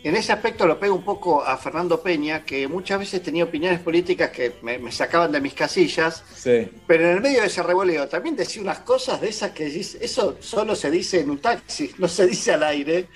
En 0.05 0.15
ese 0.15 0.33
aspecto 0.33 0.69
lo 0.69 0.79
pego 0.79 0.95
un 0.95 1.03
poco 1.03 1.43
a 1.43 1.57
Fernando 1.57 2.01
Peña, 2.01 2.45
que 2.45 2.69
muchas 2.69 3.01
veces 3.01 3.21
tenía 3.25 3.43
opiniones 3.43 3.81
políticas 3.81 4.31
que 4.31 4.55
me, 4.63 4.79
me 4.79 4.93
sacaban 4.93 5.33
de 5.33 5.41
mis 5.41 5.53
casillas, 5.55 6.23
Sí. 6.33 6.71
pero 6.87 7.11
en 7.11 7.17
el 7.17 7.21
medio 7.21 7.41
de 7.41 7.49
ese 7.49 7.61
revoleo 7.63 8.07
también 8.07 8.37
decía 8.37 8.63
unas 8.63 8.79
cosas 8.81 9.21
de 9.21 9.29
esas 9.31 9.51
que 9.51 9.67
eso 9.67 10.37
solo 10.39 10.77
se 10.77 10.93
dice 10.93 11.21
en 11.21 11.31
un 11.31 11.39
taxi, 11.39 11.93
no 11.99 12.07
se 12.07 12.27
dice 12.27 12.53
al 12.53 12.63
aire. 12.63 13.09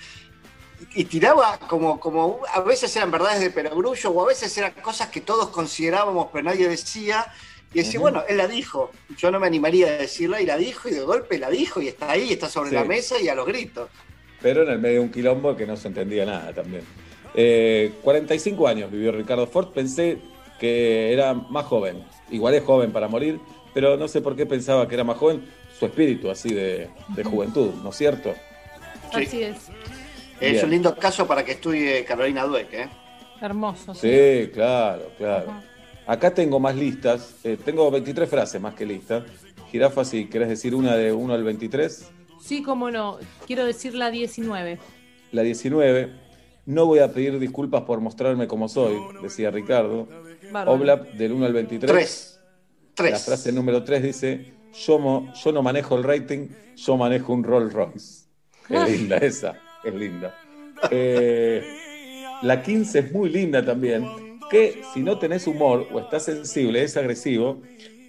Y 0.94 1.04
tiraba 1.04 1.58
como, 1.68 2.00
como 2.00 2.40
a 2.52 2.60
veces 2.62 2.96
eran 2.96 3.10
verdades 3.12 3.38
de 3.40 3.50
perogrullo 3.50 4.10
o 4.10 4.22
a 4.24 4.26
veces 4.26 4.56
eran 4.58 4.72
cosas 4.82 5.08
que 5.10 5.20
todos 5.20 5.50
considerábamos 5.50 6.28
pero 6.32 6.44
nadie 6.44 6.66
decía. 6.68 7.24
Y 7.72 7.78
decía, 7.78 8.00
Ujú. 8.00 8.10
bueno, 8.10 8.24
él 8.28 8.36
la 8.36 8.48
dijo, 8.48 8.90
yo 9.16 9.30
no 9.30 9.38
me 9.38 9.46
animaría 9.46 9.86
a 9.86 9.90
decirla 9.92 10.40
y 10.40 10.46
la 10.46 10.56
dijo 10.56 10.88
y 10.88 10.92
de 10.92 11.02
golpe 11.02 11.38
la 11.38 11.48
dijo 11.50 11.80
y 11.80 11.88
está 11.88 12.10
ahí, 12.10 12.32
está 12.32 12.48
sobre 12.48 12.70
Sí. 12.70 12.74
la 12.74 12.84
mesa 12.84 13.20
y 13.20 13.28
a 13.28 13.34
los 13.34 13.46
gritos. 13.46 13.88
pero 14.42 14.62
en 14.62 14.70
el 14.70 14.78
medio 14.78 15.00
de 15.00 15.04
un 15.04 15.10
quilombo 15.12 15.54
que 15.54 15.66
no 15.66 15.76
se 15.76 15.88
entendía 15.88 16.24
nada 16.24 16.52
también. 16.54 16.82
Eh, 17.34 17.92
45 18.02 18.66
años 18.66 18.90
vivió 18.90 19.12
Ricardo 19.12 19.46
Ford, 19.46 19.68
pensé 19.68 20.16
que 20.58 21.12
era 21.12 21.34
más 21.34 21.66
joven, 21.66 22.02
igual 22.30 22.54
es 22.54 22.64
joven 22.64 22.90
para 22.90 23.06
morir, 23.06 23.38
pero 23.74 23.96
no 23.98 24.08
sé 24.08 24.20
por 24.22 24.34
qué 24.34 24.46
pensaba 24.46 24.88
que 24.88 24.94
era 24.94 25.04
más 25.04 25.18
joven, 25.18 25.44
su 25.78 25.84
espíritu 25.86 26.30
así 26.30 26.52
de, 26.54 26.88
de 27.08 27.22
juventud, 27.24 27.70
¿no 27.82 27.90
es 27.90 27.96
cierto? 27.96 28.34
Sí. 29.14 29.24
Así 29.26 29.42
es. 29.42 29.56
Es 30.40 30.52
Bien. 30.52 30.64
un 30.64 30.70
lindo 30.70 30.96
caso 30.96 31.26
para 31.26 31.44
que 31.44 31.52
estudie 31.52 32.02
Carolina 32.06 32.44
Dueck, 32.44 32.72
¿eh? 32.72 32.88
Hermoso. 33.42 33.94
Sí, 33.94 34.50
claro, 34.54 35.10
claro. 35.18 35.50
Ajá. 35.50 35.64
Acá 36.10 36.34
tengo 36.34 36.58
más 36.58 36.74
listas, 36.74 37.36
eh, 37.44 37.56
tengo 37.64 37.88
23 37.90 38.28
frases 38.28 38.60
más 38.60 38.74
que 38.74 38.84
listas. 38.84 39.22
Jirafa, 39.70 40.04
si 40.04 40.26
querés 40.26 40.48
decir 40.48 40.74
una 40.74 40.96
de 40.96 41.12
1 41.12 41.32
al 41.34 41.44
23, 41.44 42.10
Sí, 42.40 42.62
cómo 42.62 42.90
no. 42.90 43.18
Quiero 43.46 43.64
decir 43.64 43.94
la 43.94 44.10
19. 44.10 44.78
la 45.30 45.42
19, 45.42 46.10
no 46.66 46.86
voy 46.86 46.98
a 46.98 47.12
pedir 47.12 47.38
disculpas 47.38 47.82
por 47.82 48.00
mostrarme 48.00 48.48
como 48.48 48.68
soy, 48.68 48.96
decía 49.22 49.50
Ricardo. 49.52 50.08
Bárbaro. 50.50 50.72
Oblap 50.72 51.12
del 51.12 51.32
1 51.32 51.46
al 51.46 51.52
23. 51.52 51.88
Tres. 51.92 52.40
Tres. 52.94 53.10
La 53.12 53.18
frase 53.18 53.52
número 53.52 53.84
3 53.84 54.02
dice, 54.02 54.52
yo, 54.84 54.98
mo- 54.98 55.32
yo 55.44 55.52
no 55.52 55.62
manejo 55.62 55.96
el 55.96 56.02
rating, 56.02 56.48
yo 56.74 56.96
manejo 56.96 57.32
un 57.32 57.44
Rolls 57.44 57.72
Royce. 57.72 58.24
Es 58.68 58.90
linda 58.90 59.16
esa, 59.18 59.60
es 59.84 59.94
linda. 59.94 60.34
Eh, 60.90 61.62
la 62.42 62.62
15 62.62 62.98
es 62.98 63.12
muy 63.12 63.28
linda 63.28 63.64
también, 63.64 64.04
que 64.50 64.82
si 64.92 65.00
no 65.00 65.18
tenés 65.18 65.46
humor 65.46 65.86
o 65.92 66.00
estás 66.00 66.24
sensible, 66.24 66.82
es 66.82 66.96
agresivo, 66.96 67.62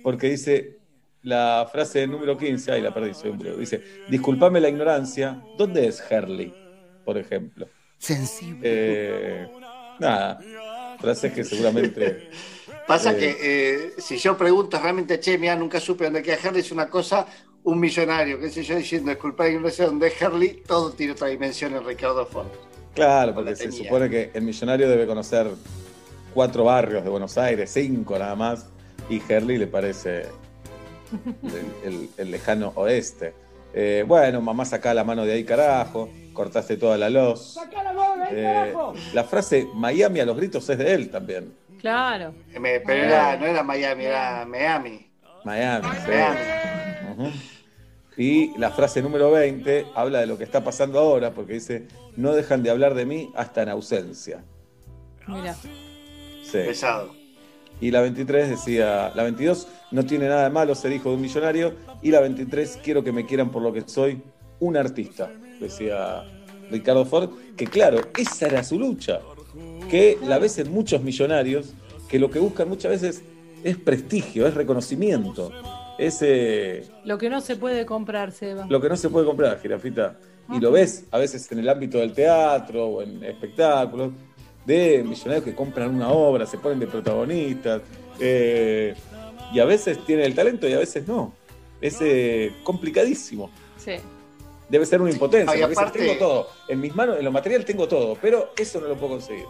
porque 0.04 0.30
dice 0.30 0.80
la 1.24 1.70
frase 1.72 2.08
número 2.08 2.38
15, 2.38 2.72
ay 2.72 2.82
la 2.82 2.94
perdí, 2.94 3.14
soy 3.14 3.30
un 3.30 3.38
boludo, 3.38 3.58
dice, 3.58 3.82
disculpame 4.10 4.60
la 4.60 4.70
ignorancia, 4.70 5.42
¿dónde 5.58 5.88
es 5.88 6.04
Herley? 6.10 6.54
Por 7.06 7.18
ejemplo. 7.18 7.68
Sensible. 7.98 8.62
Eh, 8.64 9.48
nada, 10.00 10.40
frases 11.00 11.32
que 11.32 11.44
seguramente... 11.44 12.30
Pasa 12.88 13.14
eh, 13.14 13.18
que 13.18 13.38
eh, 13.40 13.92
si 14.00 14.18
yo 14.18 14.36
pregunto 14.36 14.80
realmente, 14.80 15.20
che, 15.20 15.38
mira, 15.38 15.56
nunca 15.56 15.80
supe 15.80 16.06
dónde 16.06 16.24
queda 16.24 16.38
Herley, 16.44 16.62
es 16.62 16.72
una 16.72 16.90
cosa, 16.90 17.28
un 17.64 17.80
millonario, 17.80 18.40
qué 18.40 18.50
sé 18.50 18.64
yo, 18.64 18.76
diciendo, 18.76 19.12
disculpa, 19.12 19.48
no 19.50 19.70
sé 19.70 19.86
dónde 19.86 20.08
es 20.08 20.20
Herley, 20.20 20.64
todo 20.66 20.92
tiene 20.92 21.14
otra 21.14 21.28
dimensión 21.28 21.76
en 21.76 21.86
Ricardo 21.86 22.26
Ford. 22.26 22.48
Claro, 22.96 23.36
porque 23.36 23.56
se 23.56 23.70
tenía. 23.70 23.84
supone 23.84 24.10
que 24.10 24.32
el 24.34 24.42
millonario 24.42 24.90
debe 24.90 25.06
conocer 25.06 25.48
cuatro 26.34 26.64
barrios 26.66 27.04
de 27.04 27.10
Buenos 27.10 27.38
Aires, 27.38 27.72
cinco 27.72 28.18
nada 28.18 28.36
más, 28.36 28.68
y 29.10 29.22
Herley 29.28 29.58
le 29.58 29.68
parece 29.68 30.28
el, 31.44 31.66
el- 31.94 32.10
el 32.18 32.32
lejano 32.32 32.72
oeste. 32.76 33.34
Eh, 33.74 34.04
bueno, 34.08 34.42
mamá, 34.42 34.66
saca 34.66 34.94
la 34.94 35.04
mano 35.04 35.26
de 35.26 35.34
ahí, 35.34 35.44
carajo, 35.44 36.10
cortaste 36.34 36.78
toda 36.78 36.98
la 36.98 37.10
luz. 37.10 37.54
¡Sacá 37.54 37.84
la 37.84 37.94
mano 37.94 38.16
de 38.18 38.24
ahí, 38.24 38.36
Eh, 38.38 38.72
carajo! 38.74 38.94
la 39.14 39.24
frase 39.24 39.68
Miami 39.76 40.20
a 40.20 40.26
los 40.26 40.36
gritos 40.38 40.70
es 40.70 40.78
de 40.78 40.94
él 40.94 41.10
también. 41.10 41.54
Claro. 41.80 42.34
Me- 42.60 42.80
pero 42.82 43.04
Ah. 43.04 43.34
era, 43.34 43.38
no 43.38 43.46
era 43.48 43.64
Miami, 43.64 44.04
era 44.06 44.46
Miami. 44.46 45.08
Miami, 45.44 45.88
sí. 46.06 46.12
Miami. 46.12 47.42
Y 48.18 48.58
la 48.58 48.70
frase 48.72 49.02
número 49.02 49.32
20 49.32 49.86
habla 49.96 50.20
de 50.20 50.28
lo 50.28 50.38
que 50.38 50.44
está 50.44 50.64
pasando 50.64 51.00
ahora, 51.00 51.32
porque 51.32 51.54
dice, 51.54 51.88
no 52.18 52.34
dejan 52.34 52.62
de 52.62 52.70
hablar 52.70 52.94
de 52.94 53.06
mí 53.06 53.32
hasta 53.36 53.64
en 53.64 53.70
ausencia. 53.70 54.44
Mira. 55.28 55.56
Sí. 56.52 56.60
Pesado. 56.66 57.14
Y 57.80 57.90
la 57.92 58.02
23 58.02 58.50
decía, 58.50 59.12
la 59.16 59.24
22 59.24 59.68
no 59.92 60.06
tiene 60.06 60.28
nada 60.28 60.44
de 60.44 60.50
malo 60.52 60.76
ser 60.76 60.92
hijo 60.92 61.10
de 61.10 61.16
un 61.16 61.22
millonario. 61.22 61.74
Y 62.02 62.12
la 62.12 62.20
23 62.20 62.80
quiero 62.84 63.04
que 63.04 63.12
me 63.12 63.26
quieran 63.26 63.50
por 63.52 63.62
lo 63.62 63.74
que 63.74 63.82
soy, 63.88 64.22
un 64.60 64.78
artista, 64.78 65.32
decía 65.60 66.24
Ricardo 66.70 67.04
Ford, 67.06 67.32
que 67.58 67.66
claro, 67.66 68.00
esa 68.18 68.48
era 68.48 68.64
su 68.64 68.80
lucha, 68.80 69.20
que 69.90 70.18
la 70.24 70.38
ves 70.38 70.58
en 70.60 70.72
muchos 70.72 71.02
millonarios, 71.02 71.74
que 72.08 72.20
lo 72.20 72.30
que 72.30 72.40
buscan 72.40 72.70
muchas 72.70 72.92
veces 72.92 73.24
es 73.64 73.78
prestigio, 73.78 74.48
es 74.48 74.54
reconocimiento, 74.54 75.52
es 75.98 76.20
eh, 76.22 76.88
Lo 77.04 77.18
que 77.18 77.30
no 77.30 77.42
se 77.42 77.56
puede 77.56 77.86
comprar, 77.86 78.32
Seba. 78.32 78.66
lo 78.70 78.80
que 78.80 78.88
no 78.88 78.96
se 78.96 79.10
puede 79.10 79.26
comprar, 79.26 79.60
jirafita. 79.60 80.18
Y 80.54 80.60
lo 80.60 80.72
ves 80.72 81.06
a 81.12 81.18
veces 81.18 81.50
en 81.52 81.60
el 81.60 81.70
ámbito 81.70 81.98
del 82.00 82.14
teatro 82.14 82.86
o 82.86 83.02
en 83.02 83.24
espectáculos, 83.24 84.12
de 84.66 85.04
millonarios 85.04 85.44
que 85.46 85.56
compran 85.56 85.94
una 85.96 86.10
obra, 86.10 86.46
se 86.46 86.58
ponen 86.58 86.80
de 86.80 86.88
protagonistas, 86.88 87.82
eh, 88.20 88.94
y 89.54 89.60
a 89.60 89.66
veces 89.66 90.04
tienen 90.06 90.26
el 90.26 90.36
talento 90.36 90.68
y 90.68 90.74
a 90.74 90.80
veces 90.80 91.08
no. 91.08 91.34
Es 91.82 91.98
eh, 92.02 92.54
complicadísimo. 92.64 93.50
Sí. 93.78 93.94
Debe 94.70 94.86
ser 94.86 95.02
una 95.02 95.12
impotencia. 95.12 95.46
No, 95.48 95.54
y 95.58 95.62
porque 95.62 95.70
dices, 95.70 95.84
aparte- 95.84 96.00
tengo 96.00 96.18
todo. 96.18 96.48
En 96.68 96.80
mis 96.80 96.96
manos, 96.96 97.18
en 97.18 97.26
lo 97.26 97.32
material 97.32 97.66
tengo 97.66 97.88
todo, 97.88 98.18
pero 98.22 98.54
eso 98.58 98.80
no 98.80 98.88
lo 98.88 98.96
puedo 98.96 99.14
conseguir. 99.14 99.46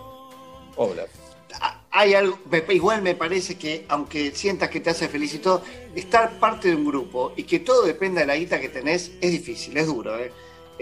Obla. 0.76 1.04
Ah, 1.60 1.82
Hay 1.92 2.14
algo, 2.14 2.40
igual 2.70 3.02
me 3.02 3.14
parece 3.16 3.58
que, 3.58 3.86
aunque 3.90 4.32
sientas 4.32 4.70
que 4.70 4.80
te 4.80 4.90
hace 4.90 5.10
feliz 5.10 5.34
y 5.34 5.40
todo, 5.40 5.62
estar 5.94 6.40
parte 6.40 6.70
de 6.70 6.76
un 6.76 6.86
grupo 6.86 7.34
y 7.36 7.44
que 7.44 7.60
todo 7.60 7.84
dependa 7.84 8.22
de 8.22 8.28
la 8.28 8.38
guita 8.38 8.62
que 8.62 8.70
tenés 8.70 9.12
es 9.20 9.32
difícil, 9.32 9.76
es 9.76 9.88
duro. 9.88 10.18
¿eh? 10.18 10.32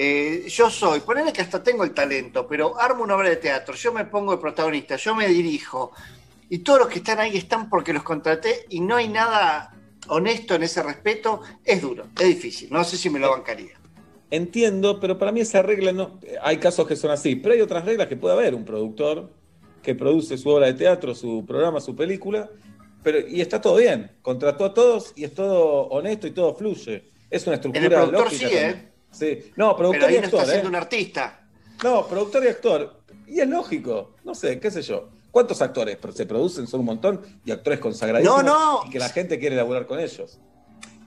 Eh, 0.02 0.48
yo 0.48 0.70
soy, 0.70 1.02
ponele 1.02 1.34
que 1.34 1.42
hasta 1.42 1.62
tengo 1.62 1.84
el 1.84 1.94
talento, 1.94 2.48
pero 2.48 2.80
armo 2.80 3.04
una 3.04 3.18
obra 3.18 3.28
de 3.28 3.36
teatro, 3.36 3.76
yo 3.76 3.92
me 3.92 4.06
pongo 4.06 4.32
de 4.32 4.38
protagonista, 4.38 4.96
yo 4.96 5.14
me 5.14 5.28
dirijo, 5.28 5.92
y 6.48 6.60
todos 6.60 6.80
los 6.80 6.88
que 6.88 7.00
están 7.00 7.20
ahí 7.20 7.36
están 7.36 7.70
porque 7.70 7.92
los 7.92 8.04
contraté 8.04 8.66
y 8.70 8.80
no 8.80 8.96
hay 8.96 9.10
nada 9.10 9.76
honesto 10.08 10.56
en 10.56 10.64
ese 10.64 10.82
respeto, 10.84 11.42
es 11.66 11.82
duro, 11.82 12.06
es 12.18 12.28
difícil, 12.28 12.70
no 12.72 12.82
sé 12.86 12.96
si 12.96 13.10
me 13.10 13.20
lo 13.20 13.30
bancaría. 13.30 13.78
Entiendo, 14.32 15.02
pero 15.02 15.18
para 15.18 15.34
mí 15.34 15.42
esa 15.42 15.64
regla 15.64 15.92
no. 15.92 16.18
Hay 16.44 16.60
casos 16.60 16.88
que 16.88 16.96
son 16.96 17.12
así, 17.12 17.36
pero 17.36 17.56
hay 17.56 17.60
otras 17.60 17.84
reglas 17.84 18.08
que 18.08 18.16
puede 18.16 18.36
haber 18.36 18.56
un 18.56 18.64
productor 18.64 19.30
que 19.84 19.96
produce 19.96 20.38
su 20.38 20.48
obra 20.48 20.68
de 20.68 20.76
teatro, 20.76 21.14
su 21.14 21.44
programa, 21.46 21.82
su 21.82 21.94
película, 21.94 22.50
pero 23.04 23.20
y 23.28 23.42
está 23.42 23.60
todo 23.60 23.76
bien. 23.76 24.12
Contrató 24.22 24.64
a 24.64 24.74
todos 24.74 25.12
y 25.18 25.26
es 25.26 25.34
todo 25.34 25.88
honesto 25.88 26.26
y 26.26 26.32
todo 26.32 26.56
fluye. 26.56 27.04
Es 27.30 27.46
una 27.48 27.58
estructura 27.58 27.86
En 27.86 27.92
el 27.92 27.98
productor 27.98 28.24
lógica 28.24 28.48
sí, 28.48 28.56
¿eh? 28.56 28.89
Sí. 29.12 29.52
No, 29.56 29.76
Pero 29.76 29.90
productor 29.90 30.10
ahí 30.10 30.16
y 30.16 30.20
no 30.20 30.24
está 30.26 30.38
actor, 30.38 30.50
siendo 30.52 30.68
¿eh? 30.68 30.70
un 30.70 30.76
artista. 30.76 31.42
No, 31.84 32.08
productor 32.08 32.44
y 32.44 32.48
actor. 32.48 33.00
Y 33.28 33.40
es 33.40 33.48
lógico. 33.48 34.16
No 34.24 34.36
sé, 34.36 34.60
qué 34.60 34.70
sé 34.72 34.82
yo. 34.82 35.10
¿Cuántos 35.32 35.62
actores 35.62 35.98
se 36.16 36.26
producen? 36.26 36.68
Son 36.68 36.80
un 36.80 36.86
montón 36.88 37.22
y 37.46 37.52
actores 37.52 37.80
consagradísimos 37.80 38.44
No, 38.44 38.82
no. 38.82 38.88
y 38.88 38.90
que 38.90 39.00
la 39.00 39.10
gente 39.10 39.40
quiere 39.40 39.56
laburar 39.56 39.86
con 39.86 40.00
ellos. 40.00 40.40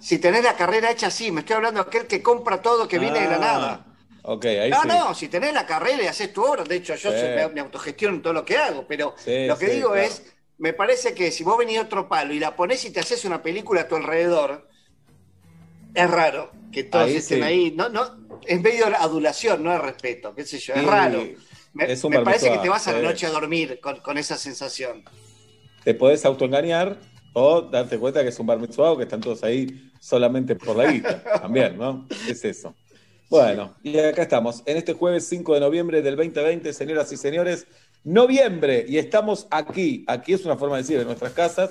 Si 0.00 0.18
tenés 0.18 0.42
la 0.44 0.56
carrera 0.56 0.90
hecha 0.90 1.08
así, 1.08 1.30
me 1.30 1.40
estoy 1.40 1.56
hablando 1.56 1.82
de 1.82 1.88
aquel 1.88 2.06
que 2.06 2.22
compra 2.22 2.60
todo 2.62 2.86
que 2.88 2.98
viene 2.98 3.20
de 3.20 3.26
la 3.28 3.36
Ah, 3.36 3.38
nada. 3.38 3.86
Ok, 4.24 4.44
ahí 4.46 4.70
No, 4.70 4.82
sí. 4.82 4.88
no, 4.88 5.14
si 5.14 5.28
tenés 5.28 5.52
la 5.52 5.66
carrera 5.66 6.02
y 6.02 6.06
haces 6.06 6.32
tu 6.32 6.44
obra, 6.44 6.62
de 6.64 6.76
hecho 6.76 6.94
yo 6.94 7.10
Sí. 7.10 7.16
me, 7.16 7.48
me 7.48 7.60
autogestiono 7.60 8.16
en 8.16 8.22
todo 8.22 8.32
lo 8.32 8.44
que 8.44 8.56
hago, 8.56 8.84
pero 8.86 9.14
Sí, 9.16 9.46
lo 9.46 9.58
que 9.58 9.66
digo 9.68 9.90
claro. 9.92 10.06
es, 10.06 10.22
me 10.58 10.72
parece 10.72 11.14
que 11.14 11.30
si 11.32 11.42
vos 11.42 11.58
venís 11.58 11.74
de 11.76 11.80
otro 11.82 12.08
palo 12.08 12.32
y 12.32 12.38
la 12.38 12.54
ponés 12.54 12.84
y 12.84 12.90
te 12.92 13.00
haces 13.00 13.24
una 13.24 13.42
película 13.42 13.82
a 13.82 13.88
tu 13.88 13.96
alrededor, 13.96 14.68
es 15.94 16.10
raro 16.10 16.50
que 16.72 16.84
todos 16.84 17.06
Ahí 17.06 17.16
estén 17.16 17.38
sí. 17.38 17.44
ahí, 17.44 17.72
no, 17.76 17.88
no, 17.88 18.02
es 18.46 18.60
medio 18.60 18.86
adulación, 18.86 19.62
no 19.62 19.72
es 19.72 19.80
respeto, 19.80 20.34
qué 20.34 20.44
sé 20.44 20.58
yo, 20.58 20.74
es 20.74 20.84
raro. 20.84 21.22
Me, 21.74 21.90
es 21.90 22.04
me 22.04 22.20
parece 22.20 22.50
que 22.50 22.58
te 22.58 22.68
vas 22.68 22.86
a 22.88 22.92
la 22.92 23.02
noche 23.02 23.26
a 23.26 23.30
dormir 23.30 23.78
con, 23.80 24.00
con 24.00 24.18
esa 24.18 24.36
sensación. 24.36 25.04
te 25.84 25.94
podés 25.94 26.24
autoengañar 26.24 26.98
o 27.32 27.62
darte 27.62 27.98
cuenta 27.98 28.22
que 28.22 28.28
es 28.28 28.38
un 28.38 28.46
bar 28.46 28.58
mitzvah 28.58 28.96
que 28.96 29.04
están 29.04 29.20
todos 29.20 29.42
ahí 29.42 29.90
solamente 30.00 30.54
por 30.54 30.76
la 30.76 30.90
guita. 30.90 31.22
También, 31.40 31.78
¿no? 31.78 32.06
Es 32.28 32.44
eso. 32.44 32.74
Bueno, 33.30 33.74
y 33.82 33.98
acá 33.98 34.22
estamos, 34.22 34.62
en 34.66 34.76
este 34.76 34.92
jueves 34.92 35.26
5 35.28 35.54
de 35.54 35.60
noviembre 35.60 36.02
del 36.02 36.16
2020, 36.16 36.70
señoras 36.74 37.10
y 37.12 37.16
señores, 37.16 37.66
noviembre, 38.04 38.84
y 38.86 38.98
estamos 38.98 39.46
aquí, 39.50 40.04
aquí 40.06 40.34
es 40.34 40.44
una 40.44 40.58
forma 40.58 40.76
de 40.76 40.82
decir, 40.82 40.98
en 40.98 41.06
nuestras 41.06 41.32
casas, 41.32 41.70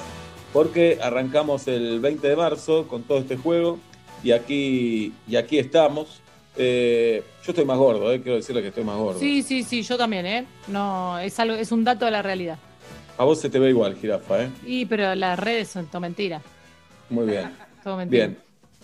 porque 0.53 0.97
arrancamos 0.99 1.67
el 1.67 1.99
20 1.99 2.27
de 2.27 2.35
marzo 2.35 2.87
con 2.87 3.03
todo 3.03 3.19
este 3.19 3.37
juego 3.37 3.77
y 4.23 4.31
aquí, 4.31 5.13
y 5.27 5.35
aquí 5.35 5.57
estamos. 5.57 6.21
Eh, 6.57 7.23
yo 7.43 7.51
estoy 7.51 7.65
más 7.65 7.77
gordo, 7.77 8.11
eh, 8.11 8.21
quiero 8.21 8.35
decirle 8.35 8.61
que 8.61 8.67
estoy 8.67 8.83
más 8.83 8.97
gordo. 8.97 9.19
Sí, 9.19 9.41
sí, 9.41 9.63
sí, 9.63 9.81
yo 9.83 9.97
también, 9.97 10.25
¿eh? 10.25 10.45
No, 10.67 11.17
es 11.19 11.39
algo, 11.39 11.55
es 11.55 11.71
un 11.71 11.83
dato 11.83 12.05
de 12.05 12.11
la 12.11 12.21
realidad. 12.21 12.57
A 13.17 13.23
vos 13.23 13.39
se 13.39 13.49
te 13.49 13.57
ve 13.57 13.69
igual, 13.69 13.95
jirafa, 13.95 14.43
¿eh? 14.43 14.49
Y 14.65 14.85
pero 14.85 15.15
las 15.15 15.39
redes 15.39 15.69
son 15.69 15.87
todo 15.87 16.01
mentira. 16.01 16.41
Muy 17.09 17.25
bien. 17.25 17.51
Todo 17.83 17.97
mentira. 17.97 18.27
Bien. 18.27 18.37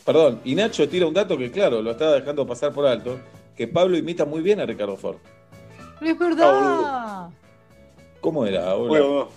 Perdón, 0.05 0.39
y 0.45 0.55
Nacho 0.55 0.87
tira 0.87 1.05
un 1.05 1.13
dato 1.13 1.37
que, 1.37 1.51
claro, 1.51 1.81
lo 1.81 1.91
estaba 1.91 2.13
dejando 2.13 2.47
pasar 2.47 2.71
por 2.71 2.85
alto, 2.85 3.19
que 3.55 3.67
Pablo 3.67 3.97
imita 3.97 4.23
muy 4.23 4.41
bien 4.41 4.61
a 4.61 4.65
Ricardo 4.65 4.95
Ford. 4.95 5.17
Es 6.01 6.17
verdad. 6.17 7.29
¿Cómo 8.21 8.45
era? 8.45 8.75
Hola. 8.75 8.87
Bueno, 8.87 9.29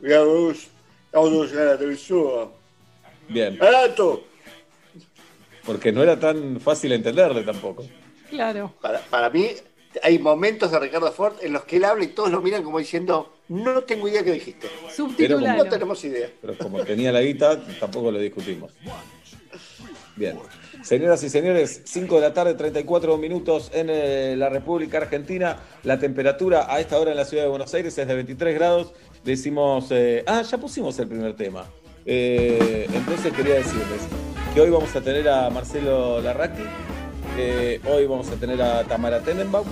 digamos, 0.00 0.66
vamos 1.12 1.52
a 1.52 1.64
la 1.64 1.78
televisión. 1.78 2.48
Bien, 3.28 3.58
¡Barato! 3.58 4.24
Porque 5.66 5.92
no 5.92 6.02
era 6.02 6.18
tan 6.18 6.60
fácil 6.60 6.92
entenderle 6.92 7.42
tampoco. 7.42 7.84
Claro. 8.30 8.72
Para, 8.80 9.00
para 9.00 9.30
mí, 9.30 9.48
hay 10.02 10.18
momentos 10.18 10.70
de 10.70 10.78
Ricardo 10.78 11.10
Ford 11.12 11.34
en 11.42 11.52
los 11.52 11.64
que 11.64 11.76
él 11.76 11.84
habla 11.84 12.04
y 12.04 12.08
todos 12.08 12.30
lo 12.30 12.40
miran 12.40 12.62
como 12.62 12.78
diciendo, 12.78 13.34
no 13.48 13.82
tengo 13.82 14.08
idea 14.08 14.24
qué 14.24 14.32
dijiste. 14.32 14.68
Subtitulado. 14.94 15.64
No 15.64 15.70
tenemos 15.70 16.04
idea. 16.04 16.30
Pero 16.40 16.56
como 16.58 16.84
tenía 16.84 17.12
la 17.12 17.20
guita, 17.20 17.60
tampoco 17.80 18.10
lo 18.10 18.18
discutimos. 18.18 18.72
Bien. 20.16 20.38
Señoras 20.82 21.22
y 21.24 21.30
señores, 21.30 21.82
5 21.84 22.14
de 22.14 22.20
la 22.20 22.32
tarde, 22.32 22.54
34 22.54 23.16
minutos 23.18 23.70
en 23.74 23.88
eh, 23.90 24.34
la 24.36 24.48
República 24.48 24.98
Argentina. 24.98 25.58
La 25.82 25.98
temperatura 25.98 26.72
a 26.72 26.80
esta 26.80 26.98
hora 26.98 27.10
en 27.10 27.16
la 27.16 27.24
ciudad 27.24 27.42
de 27.42 27.48
Buenos 27.48 27.74
Aires 27.74 27.96
es 27.98 28.06
de 28.06 28.14
23 28.14 28.54
grados. 28.54 28.92
Decimos, 29.24 29.88
eh, 29.90 30.22
ah, 30.26 30.42
ya 30.42 30.58
pusimos 30.58 30.98
el 30.98 31.08
primer 31.08 31.34
tema. 31.34 31.66
Eh, 32.08 32.88
entonces 32.92 33.32
quería 33.32 33.56
decirles 33.56 34.00
que 34.54 34.60
hoy 34.60 34.70
vamos 34.70 34.94
a 34.94 35.00
tener 35.00 35.28
a 35.28 35.50
Marcelo 35.50 36.20
Larraqui, 36.20 36.62
eh, 37.36 37.80
hoy 37.84 38.06
vamos 38.06 38.28
a 38.30 38.36
tener 38.36 38.62
a 38.62 38.84
Tamara 38.84 39.20
Tenenbaum 39.20 39.66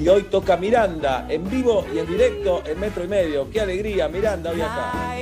y 0.00 0.08
hoy 0.08 0.24
toca 0.24 0.56
Miranda 0.56 1.26
en 1.28 1.48
vivo 1.48 1.86
y 1.94 1.98
en 1.98 2.06
directo 2.06 2.62
en 2.66 2.80
metro 2.80 3.04
y 3.04 3.08
medio. 3.08 3.48
¡Qué 3.50 3.60
alegría, 3.60 4.08
Miranda! 4.08 4.50
Hoy 4.50 4.60
acá. 4.60 5.16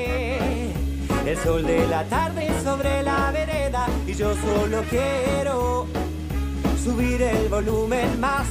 El 1.27 1.37
sol 1.39 1.67
de 1.67 1.87
la 1.89 2.05
tarde 2.05 2.49
sobre 2.65 3.03
la 3.03 3.31
vereda 3.33 3.87
y 4.07 4.15
yo 4.15 4.35
solo 4.35 4.83
quiero 4.89 5.87
subir 6.83 7.21
el 7.21 7.49
volumen 7.49 8.19
más. 8.19 8.47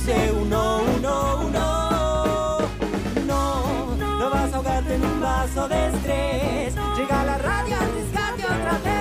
Dice 0.00 0.32
uno, 0.32 0.80
uno, 0.96 1.40
uno. 1.46 2.58
No, 3.26 3.96
no 3.96 4.30
vas 4.30 4.52
a 4.52 4.56
ahogarte 4.56 4.94
en 4.94 5.04
un 5.04 5.20
vaso 5.20 5.68
de 5.68 5.88
estrés. 5.88 6.74
Llega 6.96 7.24
la 7.24 7.36
radio 7.38 7.76
a 7.76 7.80
arriesgarte 7.80 8.44
otra 8.44 8.78
vez. 8.84 9.00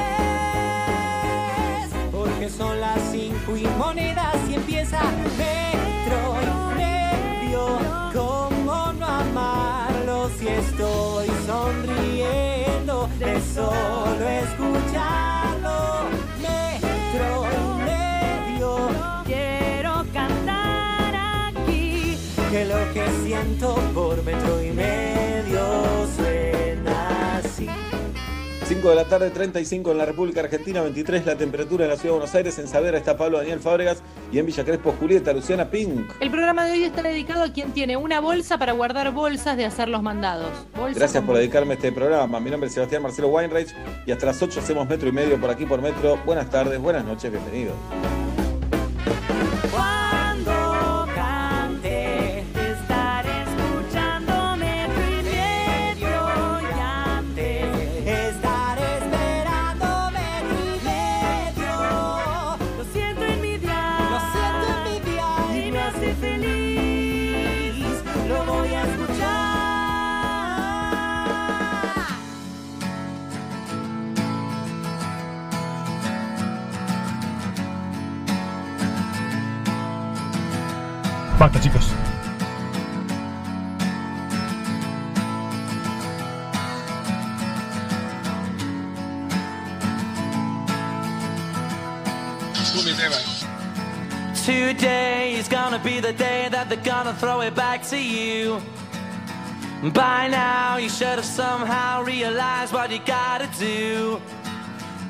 Porque 2.11 2.49
son 2.49 2.81
las 2.81 2.99
cinco 3.11 3.55
y 3.55 3.65
monedas 3.77 4.35
y 4.49 4.55
empieza 4.55 4.99
metro 5.37 6.35
y 6.41 6.45
medio. 6.77 7.79
¿Cómo 8.13 8.93
no 8.93 9.05
amarlo 9.05 10.29
si 10.37 10.47
estoy 10.47 11.27
sonriendo 11.47 13.09
de 13.19 13.41
solo 13.53 14.27
escucharlo? 14.27 14.88
Que 22.51 22.65
lo 22.65 22.93
que 22.93 23.05
siento 23.23 23.75
por 23.93 24.23
metro 24.23 24.63
y 24.63 24.71
medio 24.71 26.07
suena 26.15 27.37
así. 27.37 27.67
5 28.65 28.89
de 28.89 28.95
la 28.95 29.05
tarde, 29.05 29.29
35 29.29 29.91
en 29.91 29.97
la 29.97 30.05
República 30.05 30.41
Argentina, 30.41 30.81
23 30.81 31.25
la 31.27 31.35
temperatura 31.35 31.85
en 31.85 31.91
la 31.91 31.97
ciudad 31.97 32.15
de 32.15 32.19
Buenos 32.19 32.35
Aires. 32.35 32.57
En 32.57 32.67
Saavedra 32.67 32.97
está 32.97 33.17
Pablo 33.17 33.37
Daniel 33.37 33.59
Fábregas 33.59 34.01
y 34.31 34.39
en 34.39 34.47
Villa 34.47 34.65
Crespo 34.65 34.95
Julieta 34.99 35.31
Luciana 35.31 35.69
Pink. 35.69 36.11
El 36.19 36.31
programa 36.31 36.65
de 36.65 36.71
hoy 36.71 36.83
está 36.85 37.03
dedicado 37.03 37.43
a 37.43 37.53
quien 37.53 37.71
tiene 37.71 37.97
una 37.97 38.19
bolsa 38.19 38.57
para 38.57 38.71
guardar 38.71 39.11
bolsas 39.11 39.55
de 39.55 39.65
hacer 39.65 39.87
los 39.87 40.01
mandados. 40.01 40.51
Bolsa 40.75 40.99
Gracias 40.99 41.23
por 41.23 41.37
dedicarme 41.37 41.73
a 41.73 41.75
este 41.75 41.91
programa. 41.91 42.39
Mi 42.39 42.49
nombre 42.49 42.67
es 42.67 42.73
Sebastián 42.73 43.03
Marcelo 43.03 43.27
Weinreich 43.27 43.75
y 44.07 44.11
hasta 44.11 44.25
las 44.25 44.41
8 44.41 44.59
hacemos 44.59 44.89
metro 44.89 45.07
y 45.07 45.11
medio 45.11 45.39
por 45.39 45.51
aquí 45.51 45.65
por 45.67 45.81
metro. 45.81 46.17
Buenas 46.25 46.49
tardes, 46.49 46.79
buenas 46.79 47.05
noches, 47.05 47.31
bienvenidos. 47.31 47.75
Basta, 81.39 81.57
chicos. 81.57 81.93
Today 94.45 95.35
is 95.35 95.47
gonna 95.47 95.79
be 95.79 96.01
the 96.01 96.11
day 96.11 96.49
that 96.51 96.67
they're 96.67 96.77
gonna 96.83 97.13
throw 97.13 97.39
it 97.39 97.55
back 97.55 97.83
to 97.83 97.97
you. 97.97 98.61
By 99.93 100.27
now, 100.27 100.75
you 100.75 100.89
should 100.89 101.07
have 101.07 101.23
somehow 101.23 102.03
realized 102.03 102.73
what 102.73 102.91
you 102.91 102.99
gotta 103.05 103.47
do. 103.57 104.19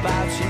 About 0.00 0.40
you 0.40 0.49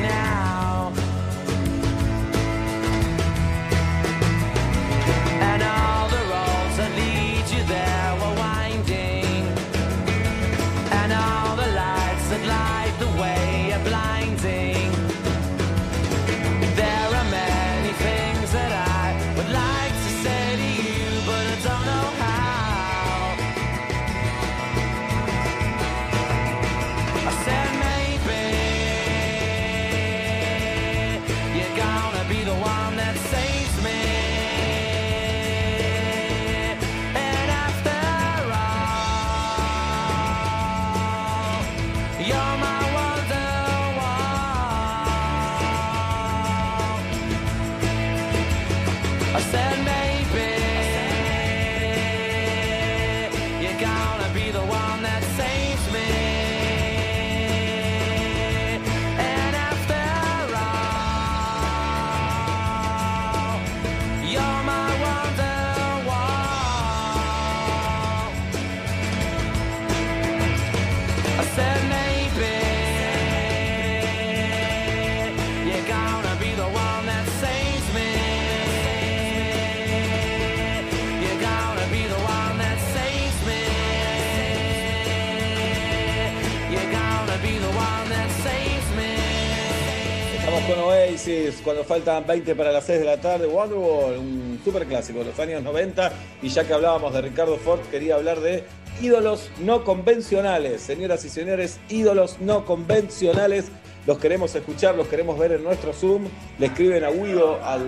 cuando 91.64 91.84
faltan 91.84 92.26
20 92.26 92.54
para 92.54 92.72
las 92.72 92.84
6 92.84 93.00
de 93.00 93.04
la 93.04 93.20
tarde. 93.20 93.46
Wonderwall, 93.46 94.18
un 94.18 94.60
super 94.64 94.86
clásico 94.86 95.20
de 95.20 95.26
los 95.26 95.38
años 95.38 95.62
90. 95.62 96.12
Y 96.42 96.48
ya 96.48 96.64
que 96.64 96.72
hablábamos 96.72 97.12
de 97.12 97.20
Ricardo 97.22 97.56
Ford, 97.56 97.80
quería 97.90 98.16
hablar 98.16 98.40
de 98.40 98.64
ídolos 99.00 99.50
no 99.60 99.84
convencionales. 99.84 100.82
Señoras 100.82 101.24
y 101.24 101.28
señores, 101.28 101.78
ídolos 101.88 102.40
no 102.40 102.64
convencionales. 102.64 103.66
Los 104.06 104.18
queremos 104.18 104.54
escuchar, 104.54 104.94
los 104.94 105.08
queremos 105.08 105.38
ver 105.38 105.52
en 105.52 105.62
nuestro 105.62 105.92
Zoom. 105.92 106.24
Le 106.58 106.66
escriben 106.66 107.04
a 107.04 107.10
Guido 107.10 107.62
al, 107.62 107.84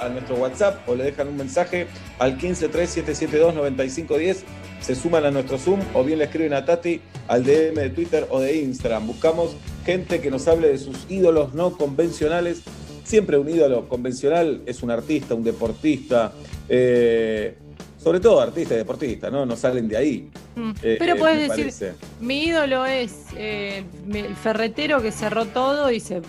a 0.00 0.08
nuestro 0.08 0.36
WhatsApp 0.36 0.88
o 0.88 0.94
le 0.94 1.04
dejan 1.04 1.28
un 1.28 1.36
mensaje 1.36 1.86
al 2.18 2.38
1537729510. 2.38 4.38
Se 4.80 4.94
suman 4.94 5.26
a 5.26 5.30
nuestro 5.30 5.58
Zoom 5.58 5.80
o 5.94 6.02
bien 6.02 6.18
le 6.18 6.24
escriben 6.24 6.54
a 6.54 6.64
Tati 6.64 7.00
al 7.28 7.44
DM 7.44 7.74
de 7.74 7.90
Twitter 7.90 8.26
o 8.30 8.40
de 8.40 8.56
Instagram. 8.56 9.06
Buscamos 9.06 9.54
gente 9.84 10.20
que 10.20 10.30
nos 10.30 10.46
hable 10.48 10.68
de 10.68 10.78
sus 10.78 11.10
ídolos 11.10 11.54
no 11.54 11.76
convencionales. 11.76 12.62
Siempre 13.04 13.36
un 13.36 13.48
ídolo 13.48 13.88
convencional 13.88 14.62
es 14.66 14.82
un 14.82 14.90
artista, 14.90 15.34
un 15.34 15.42
deportista, 15.44 16.32
eh, 16.68 17.56
sobre 18.02 18.20
todo 18.20 18.40
artista 18.40 18.74
y 18.74 18.78
deportista, 18.78 19.30
¿no? 19.30 19.46
No 19.46 19.56
salen 19.56 19.88
de 19.88 19.96
ahí. 19.96 20.30
Mm. 20.56 20.70
eh, 20.82 20.96
Pero 20.98 21.14
eh, 21.14 21.18
puedes 21.18 21.48
decir, 21.48 21.64
parece. 21.64 21.92
mi 22.20 22.44
ídolo 22.44 22.84
es 22.86 23.26
eh, 23.36 23.84
el 24.12 24.36
ferretero 24.36 25.00
que 25.02 25.12
cerró 25.12 25.46
todo 25.46 25.90
y 25.90 26.00
se, 26.00 26.22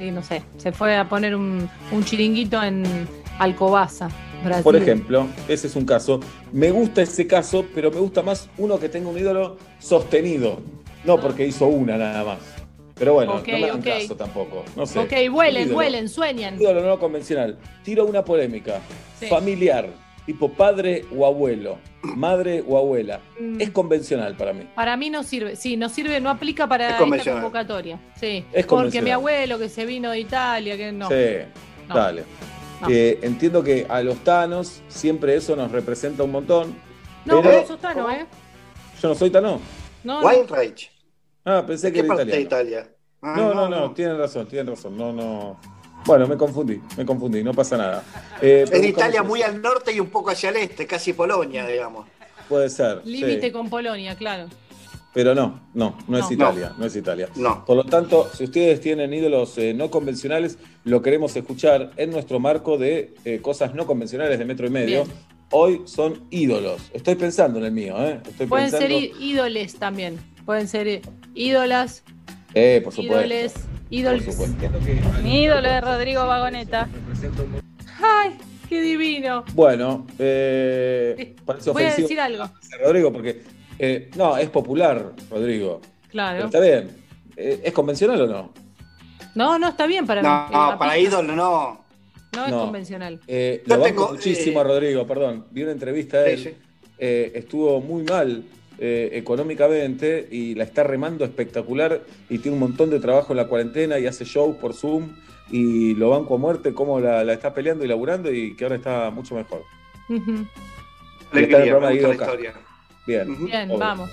y 0.00 0.10
no 0.10 0.22
sé, 0.22 0.42
se 0.56 0.72
fue 0.72 0.96
a 0.96 1.08
poner 1.08 1.34
un, 1.34 1.68
un 1.92 2.04
chiringuito 2.04 2.62
en 2.62 2.84
Alcobaza, 3.38 4.08
Brasil. 4.44 4.64
Por 4.64 4.76
ejemplo, 4.76 5.26
ese 5.48 5.66
es 5.66 5.76
un 5.76 5.84
caso. 5.84 6.20
Me 6.52 6.70
gusta 6.70 7.02
ese 7.02 7.26
caso, 7.26 7.64
pero 7.74 7.90
me 7.90 7.98
gusta 7.98 8.22
más 8.22 8.48
uno 8.58 8.78
que 8.78 8.88
tenga 8.88 9.08
un 9.08 9.18
ídolo 9.18 9.56
sostenido. 9.78 10.60
No 11.04 11.20
porque 11.20 11.46
hizo 11.46 11.66
una 11.66 11.96
nada 11.96 12.24
más. 12.24 12.38
Pero 12.98 13.12
bueno, 13.12 13.34
no 13.34 13.42
me 13.58 13.64
hagan 13.64 13.82
caso 13.82 14.16
tampoco. 14.16 14.64
No 14.74 14.86
sé. 14.86 14.98
Ok, 14.98 15.12
vuelen, 15.30 15.72
vuelen, 15.72 16.08
sueñan. 16.08 16.60
Ídolo 16.60 16.80
no 16.82 16.98
convencional. 16.98 17.58
Tiro 17.84 18.06
una 18.06 18.24
polémica. 18.24 18.80
Sí. 19.20 19.26
Familiar. 19.26 19.90
Tipo 20.24 20.50
padre 20.50 21.04
o 21.14 21.26
abuelo. 21.26 21.78
Madre 22.02 22.64
o 22.66 22.78
abuela. 22.78 23.20
Mm. 23.38 23.60
Es 23.60 23.70
convencional 23.70 24.34
para 24.34 24.52
mí. 24.54 24.66
Para 24.74 24.96
mí 24.96 25.10
no 25.10 25.22
sirve, 25.22 25.56
sí, 25.56 25.76
no 25.76 25.88
sirve, 25.88 26.20
no 26.20 26.30
aplica 26.30 26.66
para 26.66 26.98
Es 26.98 27.12
esta 27.12 27.32
convocatoria. 27.32 28.00
Sí, 28.18 28.44
Es 28.52 28.66
porque 28.66 29.02
mi 29.02 29.10
abuelo 29.10 29.58
que 29.58 29.68
se 29.68 29.84
vino 29.84 30.10
de 30.10 30.20
Italia, 30.20 30.76
que 30.76 30.90
no. 30.90 31.08
Sí, 31.08 31.14
No. 31.88 31.94
dale. 31.94 32.24
No. 32.80 32.88
Eh, 32.90 33.18
entiendo 33.22 33.62
que 33.62 33.86
a 33.88 34.02
los 34.02 34.16
tanos 34.24 34.82
siempre 34.88 35.36
eso 35.36 35.54
nos 35.54 35.70
representa 35.70 36.22
un 36.24 36.32
montón. 36.32 36.74
No, 37.24 37.42
pero 37.42 37.58
vos 37.60 37.68
sos 37.68 37.80
Tano, 37.80 38.10
¿eh? 38.10 38.26
yo 39.00 39.08
no 39.08 39.14
soy 39.14 39.30
tano. 39.30 39.60
No, 40.02 40.20
no. 40.20 40.26
Weinreich. 40.26 40.90
Ah, 41.46 41.64
pensé 41.66 41.88
que 41.92 42.00
¿Qué 42.00 42.06
era 42.06 42.08
parte 42.08 42.24
de. 42.26 42.40
Italia? 42.40 42.88
Ah, 43.22 43.34
No, 43.36 43.54
no, 43.54 43.68
no, 43.68 43.92
tienen 43.94 44.18
razón, 44.18 44.46
tienen 44.48 44.66
razón. 44.66 44.96
No, 44.98 45.12
no. 45.12 45.58
Bueno, 46.04 46.26
me 46.26 46.36
confundí, 46.36 46.80
me 46.96 47.06
confundí, 47.06 47.42
no 47.42 47.54
pasa 47.54 47.76
nada. 47.76 48.02
Eh, 48.42 48.62
Es 48.64 48.70
de 48.70 48.76
pero 48.76 48.88
Italia 48.88 49.22
muy 49.22 49.42
al 49.42 49.62
norte 49.62 49.92
y 49.92 50.00
un 50.00 50.08
poco 50.08 50.30
hacia 50.30 50.50
el 50.50 50.56
este, 50.56 50.86
casi 50.86 51.12
Polonia, 51.12 51.66
digamos. 51.66 52.06
Puede 52.48 52.68
ser. 52.68 53.00
sí. 53.04 53.10
Límite 53.10 53.50
con 53.52 53.70
Polonia, 53.70 54.14
claro. 54.16 54.46
Pero 55.14 55.34
no, 55.34 55.62
no, 55.72 55.96
no 56.08 56.18
es 56.18 56.24
No. 56.26 56.32
Italia, 56.32 56.72
no. 56.76 56.84
es 56.84 56.94
Italia. 56.94 57.28
No. 57.36 57.64
Por 57.64 57.76
lo 57.76 57.84
tanto, 57.84 58.28
si 58.34 58.44
ustedes 58.44 58.80
tienen 58.80 59.14
ídolos 59.14 59.56
eh, 59.56 59.72
no 59.72 59.90
convencionales, 59.90 60.58
lo 60.84 61.00
queremos 61.00 61.34
escuchar 61.36 61.92
en 61.96 62.10
nuestro 62.10 62.38
marco 62.38 62.76
de 62.76 63.14
eh, 63.24 63.40
cosas 63.40 63.74
no 63.74 63.86
convencionales 63.86 64.38
de 64.38 64.44
metro 64.44 64.66
y 64.66 64.70
medio. 64.70 65.04
Bien. 65.04 65.16
Hoy 65.50 65.82
son 65.86 66.26
ídolos. 66.30 66.90
Estoy 66.92 67.14
pensando 67.14 67.58
en 67.60 67.64
el 67.66 67.72
mío, 67.72 67.96
¿eh? 67.98 68.20
Estoy 68.28 68.46
Pueden 68.46 68.70
pensando. 68.70 68.98
ser 69.00 69.10
ídoles 69.22 69.76
también. 69.76 70.18
Pueden 70.46 70.68
ser 70.68 70.86
í- 70.86 71.02
ídolas, 71.34 72.02
Eh, 72.54 72.80
por 72.82 72.92
supuesto. 72.94 73.20
ídoles, 73.90 74.22
Por 74.24 74.32
supuesto. 74.32 75.22
Mi 75.22 75.42
ídolo 75.42 75.68
es 75.68 75.80
Rodrigo 75.82 76.26
Vagoneta. 76.26 76.88
¡Ay, 78.02 78.36
qué 78.68 78.80
divino! 78.80 79.44
Bueno, 79.54 80.06
eh, 80.18 81.34
parece 81.44 81.70
Voy 81.72 81.82
a 81.84 81.94
decir 81.94 82.18
algo. 82.20 82.48
Rodrigo, 82.82 83.12
porque 83.12 83.42
eh, 83.78 84.10
no, 84.16 84.36
es 84.38 84.48
popular, 84.48 85.12
Rodrigo. 85.30 85.80
Pero 85.82 86.10
Claro. 86.10 86.44
está 86.46 86.60
bien. 86.60 86.90
Eh, 87.36 87.60
¿Es 87.64 87.72
convencional 87.74 88.20
o 88.22 88.26
no? 88.26 88.52
No, 89.34 89.58
no 89.58 89.68
está 89.68 89.86
bien 89.86 90.06
para 90.06 90.22
No, 90.22 90.28
mí. 90.48 90.54
Eh, 90.54 90.58
no, 90.72 90.78
para 90.78 90.96
ídolo 90.98 91.34
no. 91.36 91.84
No 92.34 92.44
es 92.46 92.50
No. 92.50 92.60
convencional. 92.60 93.20
Eh, 93.26 93.62
lo 93.66 93.74
banco 93.78 93.86
tengo, 93.86 94.12
muchísimo 94.12 94.60
eh, 94.60 94.62
a 94.62 94.64
Rodrigo, 94.64 95.06
perdón. 95.06 95.46
Vi 95.50 95.62
una 95.62 95.72
entrevista 95.72 96.20
de 96.22 96.32
él. 96.34 96.38
Sí, 96.38 96.44
sí. 96.50 96.54
eh, 96.98 97.32
estuvo 97.34 97.80
muy 97.82 98.02
mal 98.04 98.42
eh, 98.78 99.10
económicamente 99.12 100.28
y 100.30 100.54
la 100.54 100.64
está 100.64 100.82
remando 100.82 101.24
espectacular 101.24 102.02
y 102.28 102.38
tiene 102.38 102.56
un 102.56 102.60
montón 102.60 102.90
de 102.90 103.00
trabajo 103.00 103.32
en 103.32 103.38
la 103.38 103.48
cuarentena 103.48 103.98
y 103.98 104.06
hace 104.06 104.24
shows 104.24 104.56
por 104.56 104.74
Zoom 104.74 105.16
y 105.50 105.94
lo 105.94 106.10
banco 106.10 106.34
a 106.34 106.38
muerte, 106.38 106.74
cómo 106.74 107.00
la, 107.00 107.24
la 107.24 107.32
está 107.32 107.54
peleando 107.54 107.84
y 107.84 107.88
laburando 107.88 108.32
y 108.32 108.56
que 108.56 108.64
ahora 108.64 108.76
está 108.76 109.10
mucho 109.10 109.34
mejor. 109.34 109.62
Está 111.32 111.62
en 111.62 111.68
el 111.68 111.80
me 111.80 111.92
gusta 111.92 112.08
la 112.08 112.14
historia. 112.14 112.54
Bien. 113.06 113.46
Bien, 113.46 113.78
vamos. 113.78 114.10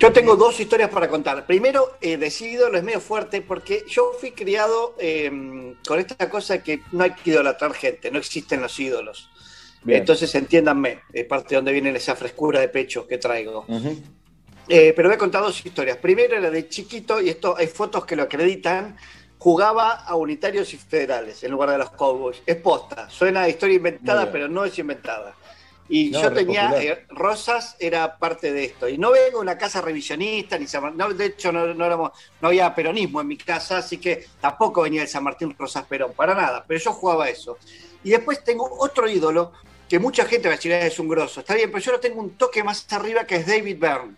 Yo 0.00 0.12
tengo 0.12 0.36
dos 0.36 0.60
historias 0.60 0.90
para 0.90 1.08
contar. 1.08 1.44
Primero, 1.44 1.96
eh, 2.00 2.16
decidido, 2.16 2.70
lo 2.70 2.78
es 2.78 2.84
medio 2.84 3.00
fuerte, 3.00 3.42
porque 3.42 3.84
yo 3.88 4.12
fui 4.20 4.30
criado 4.30 4.94
eh, 4.98 5.74
con 5.86 5.98
esta 5.98 6.30
cosa 6.30 6.62
que 6.62 6.82
no 6.92 7.02
hay 7.02 7.12
que 7.14 7.30
idolatrar 7.30 7.74
gente, 7.74 8.10
no 8.12 8.18
existen 8.18 8.60
los 8.60 8.78
ídolos. 8.78 9.28
Bien. 9.82 10.00
Entonces, 10.00 10.34
entiéndanme, 10.34 11.00
es 11.12 11.24
parte 11.24 11.50
de 11.50 11.56
donde 11.56 11.72
viene 11.72 11.90
esa 11.90 12.16
frescura 12.16 12.60
de 12.60 12.68
pecho 12.68 13.06
que 13.06 13.18
traigo. 13.18 13.64
Eh, 14.68 14.92
pero 14.94 15.08
voy 15.08 15.14
a 15.16 15.18
contar 15.18 15.42
dos 15.42 15.64
historias. 15.64 15.96
Primero 15.96 16.36
era 16.36 16.50
de 16.50 16.68
chiquito, 16.68 17.20
y 17.20 17.30
esto 17.30 17.56
hay 17.56 17.68
fotos 17.68 18.04
que 18.04 18.16
lo 18.16 18.24
acreditan, 18.24 18.96
jugaba 19.38 19.92
a 19.92 20.14
unitarios 20.16 20.74
y 20.74 20.76
federales 20.76 21.42
en 21.42 21.52
lugar 21.52 21.70
de 21.70 21.78
los 21.78 21.90
Cowboys. 21.90 22.42
Es 22.44 22.56
posta, 22.56 23.08
suena 23.08 23.42
a 23.42 23.48
historia 23.48 23.76
inventada, 23.76 24.30
pero 24.30 24.48
no 24.48 24.64
es 24.64 24.78
inventada. 24.78 25.34
Y 25.90 26.10
No, 26.10 26.22
yo 26.22 26.32
tenía, 26.32 26.82
eh, 26.82 27.06
Rosas 27.08 27.76
era 27.78 28.18
parte 28.18 28.52
de 28.52 28.64
esto. 28.66 28.88
Y 28.88 28.98
no 28.98 29.10
vengo 29.10 29.38
de 29.38 29.42
una 29.42 29.56
casa 29.56 29.80
revisionista, 29.80 30.58
ni 30.58 30.66
San 30.66 30.82
Mar- 30.82 30.94
no, 30.94 31.08
de 31.14 31.26
hecho 31.26 31.50
no, 31.50 31.72
no 31.72 31.84
éramos, 31.86 32.12
no 32.40 32.48
había 32.48 32.74
peronismo 32.74 33.20
en 33.22 33.26
mi 33.28 33.38
casa, 33.38 33.78
así 33.78 33.96
que 33.98 34.26
tampoco 34.40 34.82
venía 34.82 35.02
el 35.02 35.08
San 35.08 35.24
Martín 35.24 35.54
Rosas 35.58 35.84
Perón, 35.86 36.12
para 36.12 36.34
nada, 36.34 36.64
pero 36.68 36.78
yo 36.78 36.92
jugaba 36.92 37.28
eso. 37.30 37.56
Y 38.04 38.10
después 38.10 38.44
tengo 38.44 38.68
otro 38.78 39.08
ídolo 39.08 39.52
que 39.88 39.98
mucha 39.98 40.26
gente 40.26 40.48
va 40.48 40.54
a 40.54 40.56
decir 40.56 40.72
"Ah, 40.74 40.80
es 40.86 40.98
un 40.98 41.08
grosso. 41.08 41.40
Está 41.40 41.54
bien, 41.54 41.70
pero 41.72 41.82
yo 41.82 41.92
lo 41.92 42.00
tengo 42.00 42.20
un 42.20 42.30
toque 42.36 42.62
más 42.62 42.86
arriba 42.92 43.24
que 43.24 43.36
es 43.36 43.46
David 43.46 43.78
Byrne. 43.78 44.14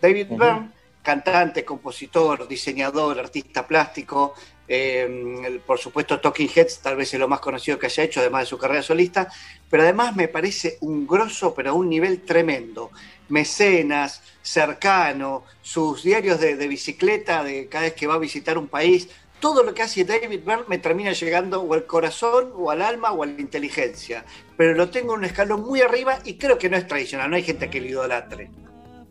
David. 0.00 0.28
Byrne 0.30 0.70
cantante, 1.02 1.64
compositor, 1.64 2.46
diseñador, 2.46 3.18
artista 3.18 3.66
plástico. 3.66 4.34
El- 4.68 5.60
por 5.60 5.78
supuesto, 5.78 6.20
Talking 6.20 6.48
Heads 6.54 6.80
tal 6.80 6.96
vez 6.96 7.12
es 7.14 7.20
lo 7.20 7.28
más 7.28 7.40
conocido 7.40 7.78
que 7.78 7.86
haya 7.86 8.04
hecho, 8.04 8.20
además 8.20 8.42
de 8.42 8.46
su 8.46 8.58
carrera 8.58 8.82
solista. 8.82 9.28
Pero 9.70 9.82
además 9.82 10.14
me 10.16 10.28
parece 10.28 10.78
un 10.80 11.06
grosso, 11.06 11.54
pero 11.54 11.70
a 11.70 11.72
un 11.74 11.88
nivel 11.88 12.22
tremendo. 12.22 12.90
Mecenas, 13.28 14.22
cercano, 14.42 15.44
sus 15.62 16.02
diarios 16.02 16.40
de, 16.40 16.56
de 16.56 16.68
bicicleta, 16.68 17.44
de 17.44 17.68
cada 17.68 17.84
vez 17.84 17.94
que 17.94 18.06
va 18.06 18.14
a 18.14 18.18
visitar 18.18 18.56
un 18.58 18.68
país. 18.68 19.08
Todo 19.40 19.62
lo 19.62 19.72
que 19.74 19.82
hace 19.82 20.04
David 20.04 20.40
Byrne 20.44 20.64
me 20.68 20.78
termina 20.78 21.12
llegando 21.12 21.62
o 21.62 21.74
al 21.74 21.86
corazón, 21.86 22.52
o 22.56 22.70
al 22.70 22.82
alma, 22.82 23.12
o 23.12 23.22
a 23.22 23.26
la 23.26 23.40
inteligencia. 23.40 24.24
Pero 24.56 24.74
lo 24.74 24.90
tengo 24.90 25.12
en 25.14 25.20
un 25.20 25.24
escalón 25.26 25.62
muy 25.62 25.80
arriba 25.80 26.18
y 26.24 26.38
creo 26.38 26.58
que 26.58 26.68
no 26.70 26.76
es 26.76 26.86
tradicional. 26.86 27.30
No 27.30 27.36
hay 27.36 27.44
gente 27.44 27.70
que 27.70 27.80
lo 27.80 27.86
idolatre. 27.88 28.50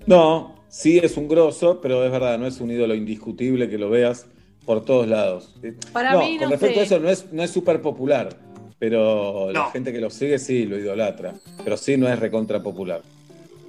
No, 0.06 0.66
sí 0.70 0.98
es 1.00 1.18
un 1.18 1.28
grosso, 1.28 1.82
pero 1.82 2.04
es 2.06 2.12
verdad, 2.12 2.38
no 2.40 2.48
es 2.48 2.60
un 2.62 2.72
ídolo 2.72 2.96
indiscutible 2.96 3.70
que 3.70 3.78
lo 3.78 3.90
veas 3.90 4.30
por 4.68 4.86
todos 4.86 5.08
lados. 5.08 5.56
Para 5.94 6.12
no, 6.12 6.20
mí, 6.20 6.38
con 6.38 6.50
no 6.50 6.52
respecto 6.52 6.76
sé. 6.76 6.82
a 6.82 6.84
eso, 6.84 7.00
no 7.00 7.10
es, 7.10 7.32
no 7.32 7.42
es 7.42 7.50
súper 7.50 7.82
popular, 7.82 8.30
pero 8.78 9.50
la 9.52 9.72
gente 9.72 9.92
que 9.94 10.00
lo 10.02 10.10
sigue 10.12 10.38
sí 10.38 10.66
lo 10.66 10.78
idolatra, 10.78 11.34
pero 11.64 11.78
sí 11.78 11.98
no 11.98 12.08
es 12.08 12.20
recontra 12.20 12.62
popular. 12.62 13.02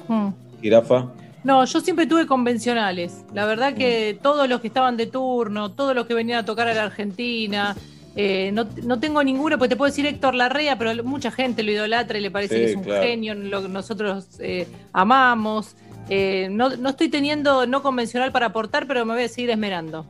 Hmm. 0.08 0.30
Jirafa, 0.60 1.12
No, 1.44 1.64
yo 1.64 1.80
siempre 1.80 2.06
tuve 2.06 2.26
convencionales. 2.26 3.24
La 3.32 3.46
verdad 3.46 3.74
que 3.74 4.18
todos 4.20 4.48
los 4.48 4.60
que 4.60 4.66
estaban 4.66 4.96
de 4.96 5.06
turno, 5.06 5.70
todos 5.70 5.94
los 5.94 6.04
que 6.06 6.14
venían 6.14 6.40
a 6.40 6.44
tocar 6.44 6.66
a 6.66 6.74
la 6.74 6.82
Argentina, 6.82 7.76
eh, 8.16 8.50
no, 8.52 8.66
no 8.82 8.98
tengo 8.98 9.22
ninguno, 9.22 9.56
pues 9.56 9.70
te 9.70 9.76
puedo 9.76 9.88
decir 9.90 10.04
Héctor 10.04 10.34
Larrea, 10.34 10.76
pero 10.76 11.04
mucha 11.04 11.30
gente 11.30 11.62
lo 11.62 11.70
idolatra 11.70 12.18
y 12.18 12.22
le 12.22 12.32
parece 12.32 12.54
Sí, 12.56 12.60
que 12.60 12.70
es 12.72 12.76
un 12.76 12.82
claro. 12.82 13.02
genio, 13.04 13.34
lo 13.34 13.62
que 13.62 13.68
nosotros 13.68 14.26
eh, 14.40 14.66
amamos. 14.92 15.76
Eh, 16.10 16.48
no, 16.50 16.70
no 16.70 16.88
estoy 16.88 17.08
teniendo 17.08 17.66
no 17.66 17.82
convencional 17.82 18.32
para 18.32 18.46
aportar, 18.46 18.88
pero 18.88 19.04
me 19.06 19.14
voy 19.14 19.22
a 19.22 19.28
seguir 19.28 19.50
esmerando. 19.50 20.06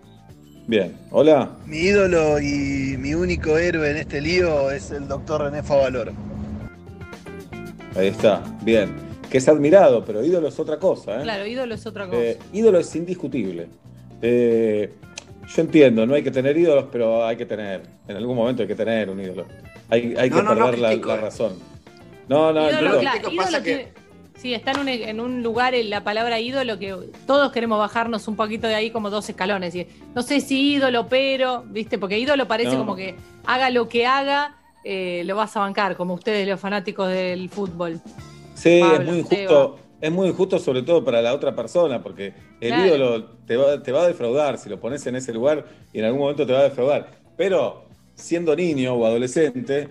Bien. 0.69 0.97
Hola. 1.11 1.51
Mi 1.67 1.79
ídolo 1.79 2.39
y 2.41 2.97
mi 2.99 3.15
único 3.15 3.59
héroe 3.59 3.91
en 3.91 3.97
este 3.97 4.21
lío 4.21 4.71
es 4.71 4.91
el 4.93 5.09
doctor 5.09 5.43
René 5.43 5.63
Favaloro. 5.65 6.13
Ahí 7.97 8.09
está, 8.09 8.43
bien. 8.63 8.95
Que 9.29 9.39
es 9.39 9.49
admirado, 9.49 10.05
pero 10.05 10.25
ídolo 10.25 10.49
es 10.49 10.59
otra 10.61 10.79
cosa. 10.79 11.19
¿eh? 11.19 11.23
Claro, 11.23 11.47
ídolo 11.47 11.75
es 11.75 11.85
otra 11.87 12.07
cosa. 12.07 12.21
Eh, 12.23 12.39
ídolo 12.53 12.79
es 12.79 12.95
indiscutible. 12.95 13.67
Eh, 14.23 14.93
yo 15.55 15.63
entiendo, 15.63 16.07
no 16.07 16.15
hay 16.15 16.23
que 16.23 16.31
tener 16.31 16.57
ídolos, 16.57 16.85
pero 16.93 17.27
hay 17.27 17.37
que 17.37 17.47
tener. 17.47 17.83
En 18.07 18.17
algún 18.17 18.37
momento 18.37 18.63
hay 18.63 18.69
que 18.69 18.75
tener 18.75 19.11
un 19.11 19.21
ídolo. 19.21 19.47
Hay, 19.91 20.15
hay 20.17 20.31
No, 20.31 20.37
que 20.37 20.43
no, 20.43 20.55
no 20.55 20.65
perder 20.67 20.79
la, 20.81 20.89
critico, 20.89 21.09
la 21.09 21.15
eh. 21.15 21.21
razón. 21.21 21.53
No, 22.29 22.53
no, 22.53 22.61
ídolo, 22.71 22.71
entiendo. 22.77 23.01
claro, 23.01 23.19
ídolo 23.21 23.37
pasa 23.37 23.63
que- 23.63 23.75
tiene- 23.75 23.98
sí, 24.41 24.55
está 24.55 24.71
en 24.71 24.79
un, 24.81 24.89
en 24.89 25.21
un 25.21 25.43
lugar 25.43 25.75
en 25.75 25.91
la 25.91 26.03
palabra 26.05 26.41
ídolo 26.41 26.79
que 26.79 26.95
todos 27.27 27.53
queremos 27.53 27.79
bajarnos 27.79 28.27
un 28.29 28.37
poquito 28.37 28.67
de 28.67 28.75
ahí 28.77 28.91
como 28.91 29.11
dos 29.11 29.29
escalones. 29.29 29.75
Y 29.75 29.87
no 30.15 30.23
sé 30.23 30.41
si 30.41 30.75
ídolo, 30.75 31.09
pero, 31.09 31.65
¿viste? 31.69 31.99
Porque 31.99 32.19
ídolo 32.19 32.47
parece 32.49 32.73
No. 32.73 32.79
como 32.79 32.97
que 32.97 33.15
haga 33.45 33.71
lo 33.71 33.89
que 33.89 34.07
haga, 34.07 34.57
eh, 34.85 35.23
lo 35.27 35.37
vas 35.37 35.57
a 35.57 35.61
bancar, 35.61 35.97
como 35.97 36.15
ustedes 36.15 36.47
los 36.49 36.59
fanáticos 36.61 37.09
del 37.09 37.51
fútbol. 37.51 38.01
Sí, 38.55 38.81
Pablo, 38.81 38.97
es 38.97 39.05
muy 39.07 39.23
Seba. 39.25 39.35
injusto. 39.43 39.79
Es 40.01 40.13
muy 40.13 40.29
injusto 40.29 40.61
sobre 40.61 40.83
todo 40.83 41.05
para 41.05 41.21
la 41.21 41.35
otra 41.35 41.57
persona, 41.57 42.01
porque 42.01 42.33
el 42.61 42.69
Claro. 42.69 42.87
ídolo 42.87 43.25
te 43.47 43.57
va, 43.57 43.83
te 43.83 43.91
va 43.91 44.03
a 44.03 44.07
defraudar 44.07 44.57
si 44.57 44.69
lo 44.69 44.79
pones 44.79 45.05
en 45.09 45.17
ese 45.17 45.33
lugar 45.33 45.65
y 45.93 45.99
en 45.99 46.05
algún 46.05 46.21
momento 46.21 46.47
te 46.47 46.53
va 46.53 46.61
a 46.61 46.63
defraudar. 46.65 47.11
Pero 47.37 47.85
siendo 48.15 48.55
niño 48.55 48.95
o 48.95 49.05
adolescente, 49.07 49.89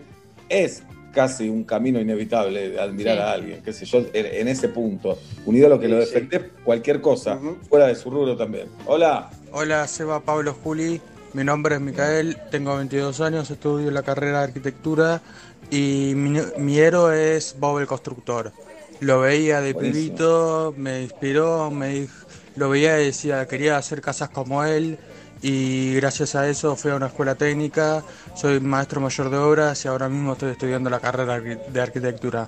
es 0.47 0.83
casi 1.13 1.49
un 1.49 1.63
camino 1.63 1.99
inevitable 1.99 2.69
de 2.69 2.79
admirar 2.79 3.15
Sí. 3.15 3.21
a 3.21 3.31
alguien, 3.31 3.61
qué 3.63 3.73
sé 3.73 3.85
yo, 3.85 4.05
en, 4.13 4.47
ese 4.47 4.69
punto. 4.69 5.17
Un 5.45 5.55
ídolo 5.55 5.79
que 5.79 5.87
lo 5.87 5.99
sí. 6.01 6.07
defende 6.13 6.51
cualquier 6.63 7.01
cosa, 7.01 7.39
fuera 7.69 7.87
de 7.87 7.95
su 7.95 8.09
rubro 8.09 8.35
también. 8.37 8.67
Hola. 8.85 9.29
Hola, 9.51 9.87
Seba 9.87 10.19
Pablo 10.19 10.55
Juli. 10.63 11.01
Mi 11.33 11.43
nombre 11.43 11.75
es 11.75 11.81
Micael, 11.81 12.37
tengo 12.51 12.75
22 12.77 13.21
años, 13.21 13.49
estudio 13.51 13.91
la 13.91 14.01
carrera 14.03 14.39
de 14.39 14.43
arquitectura 14.45 15.21
y 15.69 16.13
mi, 16.15 16.39
mi 16.57 16.77
héroe 16.79 17.35
es 17.35 17.55
Bob 17.59 17.79
el 17.79 17.87
Constructor. 17.87 18.51
Lo 19.01 19.19
veía 19.21 19.61
de 19.61 19.73
Buenísimo. 19.73 20.05
pibito, 20.07 20.73
me 20.77 21.03
inspiró, 21.03 21.69
me 21.69 22.07
lo 22.55 22.69
veía 22.69 22.99
y 23.01 23.05
decía, 23.07 23.45
quería 23.47 23.77
hacer 23.77 24.01
casas 24.01 24.29
como 24.29 24.63
él 24.63 24.97
y 25.41 25.93
gracias 25.95 26.35
a 26.35 26.47
eso 26.49 26.75
fui 26.75 26.91
a 26.91 26.95
una 26.95 27.07
escuela 27.07 27.35
técnica, 27.35 28.03
soy 28.35 28.59
maestro 28.59 29.01
mayor 29.01 29.29
de 29.29 29.37
obras 29.37 29.83
y 29.85 29.87
ahora 29.87 30.09
mismo 30.09 30.33
estoy 30.33 30.51
estudiando 30.51 30.89
la 30.89 30.99
carrera 30.99 31.39
de 31.39 31.81
arquitectura. 31.81 32.47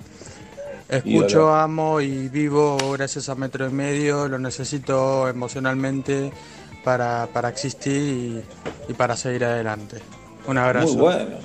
Escucho, 0.88 1.28
Ídolo. 1.28 1.54
amo 1.54 2.00
y 2.00 2.28
vivo 2.28 2.76
gracias 2.92 3.28
a 3.28 3.34
Metro 3.36 3.68
y 3.68 3.72
Medio, 3.72 4.26
lo 4.26 4.38
necesito 4.40 5.28
emocionalmente 5.28 6.32
para, 6.82 7.28
para 7.32 7.48
existir 7.48 8.42
y, 8.88 8.90
y 8.90 8.94
para 8.94 9.16
seguir 9.16 9.44
adelante. 9.44 9.98
Un 10.46 10.58
abrazo. 10.58 10.88
Muy 10.94 10.96
bueno. 10.96 11.36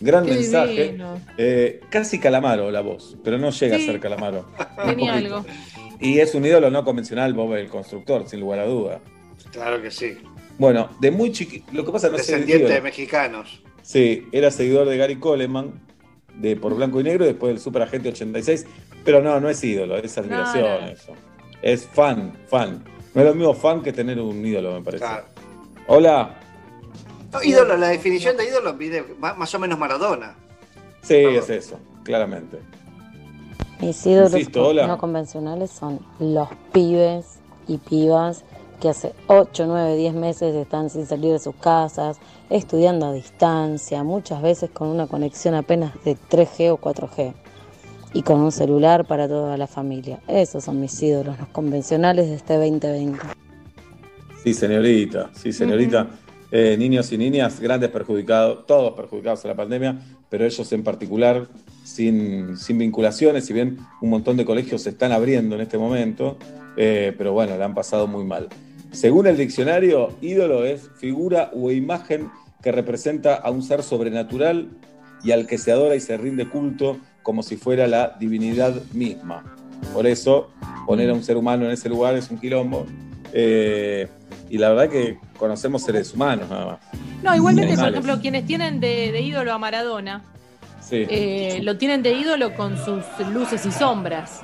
Gran 0.00 0.24
Qué 0.24 0.32
mensaje. 0.32 0.98
Eh, 1.36 1.80
casi 1.90 2.18
Calamaro 2.18 2.70
la 2.70 2.80
voz, 2.80 3.16
pero 3.22 3.36
no 3.38 3.50
llega 3.50 3.76
Sí. 3.76 3.82
a 3.82 3.86
ser 3.86 4.00
Calamaro. 4.00 4.46
Tenía 4.84 5.14
algo. 5.14 5.44
Y 6.00 6.18
es 6.18 6.34
un 6.34 6.44
ídolo 6.46 6.70
no 6.70 6.82
convencional, 6.82 7.34
Bob 7.34 7.54
el 7.54 7.68
constructor, 7.68 8.26
sin 8.26 8.40
lugar 8.40 8.60
a 8.60 8.64
duda. 8.64 9.00
Claro 9.52 9.80
que 9.82 9.90
sí. 9.90 10.16
Bueno, 10.60 10.90
de 11.00 11.10
muy 11.10 11.32
chiquito. 11.32 11.72
Lo 11.72 11.86
que 11.86 11.90
pasa 11.90 12.10
no 12.10 12.18
sé. 12.18 12.32
Descendiente 12.32 12.64
ídolo. 12.64 12.74
de 12.74 12.80
mexicanos. 12.82 13.62
Sí, 13.80 14.28
era 14.30 14.50
seguidor 14.50 14.86
de 14.86 14.98
Gary 14.98 15.16
Coleman, 15.18 15.80
de 16.34 16.54
Por 16.54 16.74
Blanco 16.74 17.00
y 17.00 17.04
Negro, 17.04 17.24
después 17.24 17.54
del 17.54 17.60
Super 17.60 17.80
Agente 17.80 18.10
86. 18.10 18.66
Pero 19.02 19.22
no, 19.22 19.40
no 19.40 19.48
es 19.48 19.64
ídolo, 19.64 19.96
es 19.96 20.18
admiración 20.18 20.62
No, 20.62 20.80
no. 20.82 20.86
eso. 20.88 21.14
Es 21.62 21.86
fan, 21.86 22.34
fan. 22.46 22.84
No 23.14 23.22
es 23.22 23.26
lo 23.26 23.34
mismo 23.34 23.54
fan 23.54 23.80
que 23.82 23.90
tener 23.94 24.20
un 24.20 24.44
ídolo, 24.44 24.74
me 24.74 24.82
parece. 24.82 25.02
Claro. 25.02 25.24
Hola. 25.86 26.38
No, 27.32 27.42
ídolo, 27.42 27.78
la 27.78 27.88
definición 27.88 28.36
de 28.36 28.44
ídolo 28.44 28.76
más 29.18 29.54
o 29.54 29.58
menos 29.58 29.78
Maradona. 29.78 30.36
Sí, 31.00 31.14
es 31.14 31.48
eso, 31.48 31.80
claramente. 32.04 32.58
Mis 33.80 34.04
ídolos 34.04 34.34
Insisto, 34.34 34.74
no 34.74 34.98
convencionales 34.98 35.70
son 35.70 36.00
los 36.18 36.50
pibes 36.70 37.38
y 37.66 37.78
pibas 37.78 38.44
que 38.80 38.88
hace 38.88 39.12
8, 39.28 39.66
9, 39.66 39.96
10 39.96 40.14
meses 40.14 40.54
están 40.54 40.90
sin 40.90 41.06
salir 41.06 41.32
de 41.32 41.38
sus 41.38 41.54
casas, 41.54 42.18
estudiando 42.48 43.06
a 43.06 43.12
distancia, 43.12 44.02
muchas 44.02 44.42
veces 44.42 44.70
con 44.70 44.88
una 44.88 45.06
conexión 45.06 45.54
apenas 45.54 45.92
de 46.04 46.16
3G 46.16 46.72
o 46.72 46.78
4G 46.78 47.34
y 48.12 48.22
con 48.22 48.40
un 48.40 48.50
celular 48.50 49.06
para 49.06 49.28
toda 49.28 49.56
la 49.56 49.66
familia. 49.66 50.20
Esos 50.26 50.64
son 50.64 50.80
mis 50.80 51.00
ídolos, 51.00 51.38
los 51.38 51.48
convencionales 51.48 52.28
de 52.28 52.34
este 52.34 52.56
2020. 52.56 53.18
Sí, 54.42 54.54
señorita, 54.54 55.30
sí, 55.34 55.52
señorita. 55.52 56.08
Eh, 56.52 56.76
niños 56.76 57.12
y 57.12 57.18
niñas, 57.18 57.60
grandes 57.60 57.90
perjudicados, 57.90 58.66
todos 58.66 58.94
perjudicados 58.94 59.44
en 59.44 59.50
la 59.50 59.56
pandemia, 59.56 60.00
pero 60.28 60.44
ellos 60.44 60.72
en 60.72 60.82
particular 60.82 61.46
sin, 61.84 62.56
sin 62.56 62.78
vinculaciones, 62.78 63.44
si 63.44 63.52
bien 63.52 63.78
un 64.00 64.10
montón 64.10 64.36
de 64.36 64.44
colegios 64.44 64.82
se 64.82 64.90
están 64.90 65.12
abriendo 65.12 65.54
en 65.54 65.60
este 65.60 65.78
momento, 65.78 66.38
eh, 66.76 67.14
pero 67.16 67.32
bueno, 67.32 67.56
la 67.56 67.66
han 67.66 67.74
pasado 67.74 68.08
muy 68.08 68.24
mal. 68.24 68.48
Según 68.92 69.26
el 69.26 69.36
diccionario, 69.36 70.10
ídolo 70.20 70.64
es 70.64 70.90
figura 70.98 71.50
o 71.54 71.70
imagen 71.70 72.30
que 72.62 72.72
representa 72.72 73.34
a 73.36 73.50
un 73.50 73.62
ser 73.62 73.82
sobrenatural 73.82 74.68
y 75.22 75.30
al 75.32 75.46
que 75.46 75.58
se 75.58 75.72
adora 75.72 75.94
y 75.96 76.00
se 76.00 76.16
rinde 76.16 76.48
culto 76.48 76.98
como 77.22 77.42
si 77.42 77.56
fuera 77.56 77.86
la 77.86 78.16
divinidad 78.18 78.74
misma. 78.92 79.44
Por 79.92 80.06
eso, 80.06 80.50
poner 80.86 81.10
a 81.10 81.14
un 81.14 81.22
ser 81.22 81.36
humano 81.36 81.64
en 81.66 81.70
ese 81.72 81.88
lugar 81.88 82.16
es 82.16 82.30
un 82.30 82.38
quilombo. 82.38 82.86
Eh, 83.32 84.08
y 84.48 84.58
la 84.58 84.70
verdad 84.70 84.88
que 84.88 85.18
conocemos 85.38 85.82
seres 85.82 86.12
humanos 86.12 86.50
nada 86.50 86.66
más. 86.66 86.78
No, 87.22 87.34
igualmente, 87.36 87.76
por 87.76 87.88
ejemplo, 87.88 88.20
quienes 88.20 88.46
tienen 88.46 88.80
de, 88.80 89.12
de 89.12 89.20
ídolo 89.22 89.52
a 89.52 89.58
Maradona, 89.58 90.22
Sí. 90.80 91.06
eh, 91.08 91.60
lo 91.62 91.76
tienen 91.76 92.02
de 92.02 92.12
ídolo 92.14 92.54
con 92.56 92.76
sus 92.76 93.04
luces 93.32 93.64
y 93.64 93.70
sombras. 93.70 94.40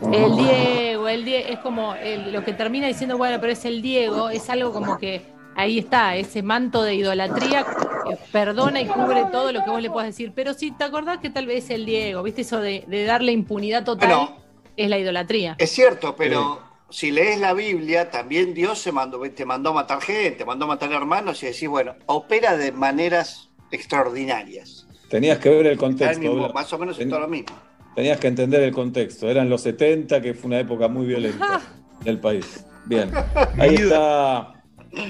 El 0.00 0.36
Diego, 0.36 1.08
el 1.08 1.24
Diego, 1.24 1.48
es 1.48 1.58
como 1.58 1.94
el- 1.94 2.32
lo 2.32 2.44
que 2.44 2.52
termina 2.52 2.86
diciendo, 2.86 3.18
bueno, 3.18 3.38
pero 3.40 3.52
es 3.52 3.64
el 3.64 3.82
Diego, 3.82 4.30
es 4.30 4.48
algo 4.48 4.72
como 4.72 4.98
que 4.98 5.22
ahí 5.56 5.78
está, 5.80 6.14
ese 6.16 6.42
manto 6.42 6.82
de 6.82 6.94
idolatría 6.94 7.64
que 8.08 8.16
perdona 8.30 8.80
y 8.80 8.86
cubre 8.86 9.24
todo 9.32 9.50
lo 9.52 9.64
que 9.64 9.70
vos 9.70 9.82
le 9.82 9.90
puedas 9.90 10.08
decir. 10.10 10.32
Pero 10.34 10.54
si 10.54 10.70
te 10.70 10.84
acordás 10.84 11.18
que 11.18 11.30
tal 11.30 11.46
vez 11.46 11.68
el 11.70 11.84
Diego, 11.84 12.22
¿viste? 12.22 12.42
Eso 12.42 12.60
de, 12.60 12.84
de 12.86 13.04
darle 13.04 13.32
impunidad 13.32 13.84
total 13.84 14.08
Bueno. 14.08 14.36
es 14.76 14.88
la 14.88 14.98
idolatría. 14.98 15.56
Es 15.58 15.70
cierto, 15.70 16.14
pero 16.16 16.60
si 16.90 17.10
lees 17.10 17.40
la 17.40 17.52
Biblia, 17.52 18.10
también 18.10 18.54
Dios 18.54 18.78
se 18.78 18.92
mandó, 18.92 19.20
te 19.32 19.44
mandó 19.44 19.70
a 19.70 19.74
matar 19.74 20.00
gente, 20.00 20.44
mandó 20.44 20.66
a 20.66 20.68
matar 20.68 20.92
hermanos 20.92 21.42
y 21.42 21.46
decís, 21.46 21.68
bueno, 21.68 21.96
opera 22.06 22.56
de 22.56 22.70
maneras 22.70 23.50
extraordinarias. 23.72 24.86
Tenías 25.10 25.38
que 25.38 25.48
ver 25.50 25.66
el 25.66 25.76
contexto. 25.78 26.20
mismo, 26.20 26.48
más 26.50 26.72
o 26.72 26.78
menos 26.78 26.98
es 26.98 27.08
todo 27.08 27.20
lo 27.20 27.28
mismo. 27.28 27.56
Tenías 27.98 28.20
que 28.20 28.28
entender 28.28 28.62
el 28.62 28.72
contexto. 28.72 29.28
Eran 29.28 29.50
los 29.50 29.62
70, 29.62 30.20
que 30.20 30.32
fue 30.32 30.46
una 30.46 30.60
época 30.60 30.86
muy 30.86 31.04
violenta 31.04 31.60
del 32.04 32.20
país. 32.20 32.64
Bien. 32.86 33.10
Ahí 33.58 33.74
está. 33.74 34.52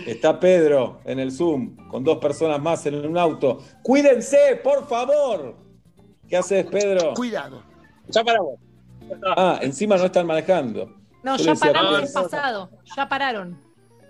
Está 0.07 0.41
Pedro 0.41 0.99
en 1.05 1.19
el 1.19 1.31
Zoom, 1.31 1.77
con 1.91 2.03
dos 2.03 2.17
personas 2.17 2.63
más 2.63 2.87
en 2.87 2.95
un 2.95 3.19
auto. 3.19 3.59
¡Cuídense, 3.83 4.59
por 4.65 4.89
favor! 4.89 5.55
¿Qué 6.27 6.39
haces, 6.39 6.65
Pedro? 6.65 7.13
Cuidado. 7.13 7.63
Ya 8.09 8.25
para 8.25 8.41
vos. 8.41 8.59
Ah, 9.37 9.59
encima 9.61 9.99
no 9.99 10.07
están 10.07 10.27
manejando. 10.27 10.91
No, 11.23 11.37
Yo 11.37 11.45
ya 11.45 11.55
pararon 11.57 12.03
el 12.03 12.11
pasado, 12.11 12.71
ya 12.97 13.07
pararon. 13.07 13.61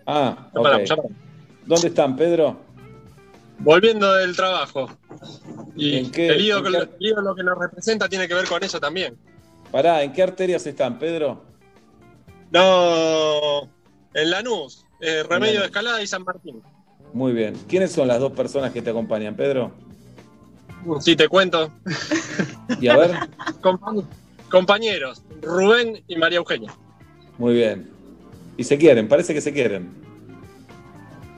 Ah, 0.06 0.50
Ya 0.54 0.62
paramos, 0.62 0.82
ok. 0.82 0.86
ya 0.88 0.96
paramos. 0.96 1.18
¿Dónde 1.66 1.88
están, 1.88 2.14
Pedro? 2.14 2.56
Volviendo 3.58 4.14
del 4.14 4.34
trabajo. 4.36 4.88
Y 5.76 5.96
¿En 5.98 6.10
qué- 6.10 6.28
el, 6.28 6.38
lío 6.38 6.58
en 6.58 6.64
que, 6.64 6.70
qué- 6.70 6.76
el 6.78 6.90
lío 6.98 7.20
lo 7.20 7.34
que 7.34 7.42
nos 7.42 7.58
representa 7.58 8.08
tiene 8.08 8.28
que 8.28 8.34
ver 8.34 8.46
con 8.46 8.62
eso 8.62 8.78
también. 8.80 9.16
Pará, 9.72 10.02
¿en 10.02 10.12
qué 10.12 10.22
arterias 10.22 10.66
están, 10.66 10.98
Pedro? 10.98 11.42
No, 12.50 13.62
en 14.14 14.30
Lanús, 14.30 14.84
eh, 15.00 15.22
Remedio 15.28 15.60
de 15.60 15.66
Escalada 15.66 16.02
y 16.02 16.06
San 16.06 16.24
Martín. 16.24 16.62
Muy 17.12 17.32
bien. 17.32 17.54
¿Quiénes 17.68 17.92
son 17.92 18.08
las 18.08 18.20
dos 18.20 18.32
personas 18.32 18.72
que 18.72 18.80
te 18.82 18.90
acompañan, 18.90 19.34
Pedro? 19.36 19.72
Si 21.00 21.16
te 21.16 21.28
cuento, 21.28 21.70
Y 22.80 22.88
a 22.88 22.96
ver, 22.96 23.10
Compañ- 23.62 24.04
compañeros, 24.50 25.22
Rubén 25.42 26.02
y 26.06 26.16
María 26.16 26.38
Eugenia. 26.38 26.72
muy 27.36 27.54
bien. 27.54 27.90
Y 28.56 28.64
se 28.64 28.78
quieren, 28.78 29.06
parece 29.08 29.34
que 29.34 29.40
se 29.40 29.52
quieren. 29.52 29.90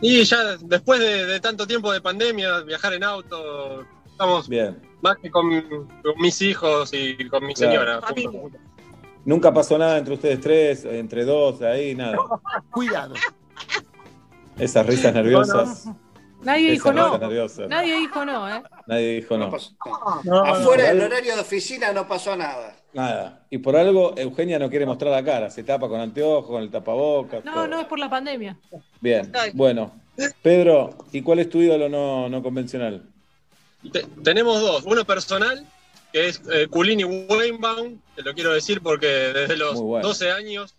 Y 0.01 0.25
ya 0.25 0.57
después 0.63 1.01
de, 1.01 1.27
de 1.27 1.41
tanto 1.41 1.67
tiempo 1.67 1.93
de 1.93 2.01
pandemia, 2.01 2.61
viajar 2.61 2.95
en 2.95 3.05
auto, 3.05 3.85
estamos 4.07 4.49
Bien. 4.49 4.81
más 5.03 5.17
que 5.19 5.31
con, 5.31 5.51
con 6.03 6.15
mis 6.19 6.41
hijos 6.43 6.91
y 6.95 7.29
con 7.29 7.45
mi 7.47 7.55
Claro. 7.55 7.73
señora. 7.73 8.01
Nunca 9.25 9.53
pasó 9.53 9.77
nada 9.77 9.99
entre 9.99 10.15
ustedes 10.15 10.41
tres, 10.41 10.85
entre 10.87 11.25
dos, 11.27 11.61
ahí, 11.63 11.95
nada. 11.95 12.17
Cuidado. 12.71 13.15
Esas 14.59 14.87
risas 14.87 15.13
nerviosas. 15.15 15.87
Nadie 16.43 16.70
dijo 16.72 16.93
no. 16.93 17.18
Nadie 17.68 17.97
dijo 17.97 18.24
no, 18.24 18.49
¿eh? 18.49 18.62
Nadie 18.86 19.14
dijo 19.20 19.36
No 19.36 19.47
no. 19.47 19.51
pasó- 19.51 19.72
no. 20.24 20.45
Afuera 20.45 20.84
del 20.88 21.03
horario 21.03 21.34
de 21.34 21.41
oficina 21.41 21.93
no 21.93 22.07
pasó 22.09 22.36
nada. 22.36 22.76
Nada. 22.93 23.45
Y 23.51 23.59
por 23.59 23.76
algo, 23.76 24.14
Eugenia 24.16 24.59
no 24.59 24.68
quiere 24.70 24.86
mostrar 24.86 25.12
la 25.12 25.24
cara. 25.24 25.51
Se 25.51 25.62
tapa 25.62 25.88
con 25.88 26.01
anteojos, 26.01 26.47
con 26.47 26.62
el 26.62 26.70
tapabocas. 26.70 27.45
No, 27.45 27.53
todo. 27.53 27.68
no 27.68 27.80
es 27.80 27.86
por 27.86 27.99
la 27.99 28.09
pandemia. 28.11 28.57
Bien. 29.01 29.30
Bueno. 29.55 29.93
Pedro, 30.43 30.97
¿y 31.12 31.22
cuál 31.22 31.38
es 31.38 31.49
tu 31.49 31.61
ídolo 31.61 31.88
no, 31.88 32.28
no 32.28 32.43
convencional? 32.43 33.03
Te- 33.93 34.07
tenemos 34.22 34.61
dos. 34.61 34.82
Uno 34.84 35.05
personal, 35.05 35.64
que 36.12 36.28
es 36.28 36.43
eh, 36.53 36.66
Culini 36.68 37.05
Weinbaum, 37.05 37.99
te 38.16 38.22
lo 38.22 38.34
quiero 38.34 38.53
decir 38.53 38.82
porque 38.82 39.07
desde 39.07 39.57
los 39.57 39.80
bueno. 39.80 40.07
12 40.09 40.30
años 40.32 40.74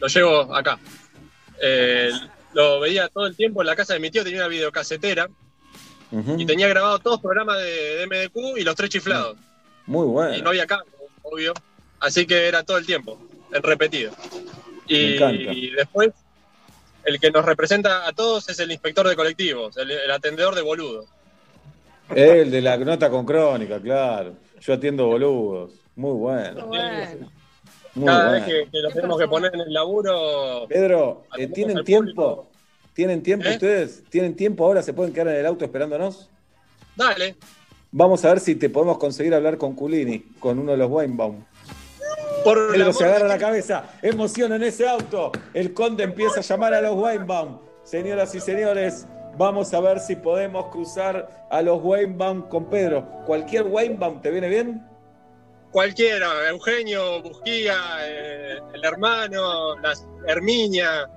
lo 0.00 0.06
llevo 0.08 0.54
acá. 0.54 0.78
Eh, 1.62 2.10
lo 2.54 2.80
veía 2.80 3.08
todo 3.08 3.26
el 3.26 3.36
tiempo 3.36 3.60
en 3.62 3.66
la 3.66 3.76
casa 3.76 3.94
de 3.94 4.00
mi 4.00 4.10
tío, 4.10 4.24
tenía 4.24 4.40
una 4.40 4.48
videocasetera 4.48 5.28
y 6.36 6.44
tenía 6.44 6.66
grabado 6.68 6.98
todos 6.98 7.16
los 7.16 7.22
programas 7.22 7.58
de, 7.58 7.96
de 7.96 8.06
MDQ 8.06 8.58
y 8.58 8.64
los 8.64 8.74
tres 8.74 8.90
chiflados. 8.90 9.36
Muy 9.86 10.02
Y 10.04 10.06
no 10.06 10.12
bueno. 10.12 10.48
había 10.48 10.66
cambio, 10.66 10.92
obvio. 11.22 11.54
Así 12.00 12.26
que 12.26 12.48
era 12.48 12.62
todo 12.64 12.78
el 12.78 12.86
tiempo, 12.86 13.18
en 13.52 13.62
repetido. 13.62 14.12
Me 14.88 14.94
Y, 14.96 15.14
encanta. 15.14 15.52
y 15.52 15.70
después, 15.70 16.10
el 17.04 17.20
que 17.20 17.30
nos 17.30 17.44
representa 17.44 18.06
a 18.08 18.12
todos 18.12 18.48
es 18.48 18.58
el 18.58 18.72
inspector 18.72 19.06
de 19.08 19.14
colectivos, 19.16 19.76
el, 19.76 19.90
el 19.90 20.10
atendedor 20.10 20.54
de 20.54 20.62
boludos. 20.62 21.06
El 22.08 22.50
de 22.50 22.60
la 22.60 22.76
nota 22.78 23.08
con 23.08 23.24
crónica, 23.24 23.80
claro. 23.80 24.34
Yo 24.60 24.72
atiendo 24.74 25.06
boludos. 25.06 25.70
Muy 25.94 26.12
bueno. 26.12 26.66
Bueno. 26.66 27.30
Muy 27.94 28.06
Cada 28.06 28.30
vez 28.32 28.44
que, 28.44 28.68
que 28.70 28.78
lo 28.78 28.90
tenemos 28.90 29.18
que 29.18 29.26
poner 29.28 29.54
en 29.54 29.60
el 29.62 29.72
laburo. 29.72 30.66
Pedro, 30.68 31.24
eh, 31.36 31.48
¿tienen 31.48 31.84
tiempo? 31.84 32.46
¿Tienen 32.94 33.22
tiempo 33.22 33.48
¿Eh? 33.48 33.52
ustedes? 33.52 34.04
¿Tienen 34.10 34.36
tiempo 34.36 34.64
ahora? 34.64 34.82
¿Se 34.82 34.92
pueden 34.92 35.12
quedar 35.12 35.28
en 35.28 35.36
el 35.36 35.46
auto 35.46 35.64
esperándonos? 35.64 36.28
Dale, 36.96 37.36
Vamos 37.92 38.24
a 38.24 38.28
ver 38.28 38.38
si 38.40 38.54
te 38.54 38.70
podemos 38.70 38.98
conseguir 38.98 39.34
hablar 39.34 39.58
con 39.58 39.74
Culini, 39.74 40.20
con 40.38 40.60
uno 40.60 40.70
de 40.72 40.78
los 40.78 40.88
Weinbaum. 40.88 41.42
por 42.44 42.72
Pedro 42.72 42.92
se 42.92 43.02
de 43.04 43.10
agarra 43.10 43.26
la 43.26 43.38
cabeza. 43.38 43.84
Emoción 44.02 44.52
en 44.52 44.62
ese 44.62 44.88
auto. 44.88 45.32
El 45.54 45.74
conde 45.74 46.04
empieza 46.04 46.38
a 46.38 46.42
llamar 46.42 46.74
a 46.74 46.80
los 46.80 46.94
Weinbaum. 46.94 47.58
Señoras 47.82 48.32
y 48.36 48.40
señores, 48.40 49.06
vamos 49.36 49.74
a 49.74 49.80
ver 49.80 49.98
si 49.98 50.14
podemos 50.14 50.66
cruzar 50.66 51.48
a 51.50 51.62
los 51.62 51.82
Weinbaum 51.82 52.42
con 52.42 52.66
Pedro. 52.70 53.04
¿Cualquier 53.26 53.64
Weinbaum 53.64 54.20
te 54.20 54.30
viene 54.30 54.48
bien? 54.48 54.86
Cualquiera, 55.72 56.48
Eugenio, 56.48 57.22
Busquía, 57.22 57.76
eh, 58.02 58.58
el 58.74 58.84
hermano, 58.84 59.78
las 59.78 60.04
Herminia, 60.26 61.08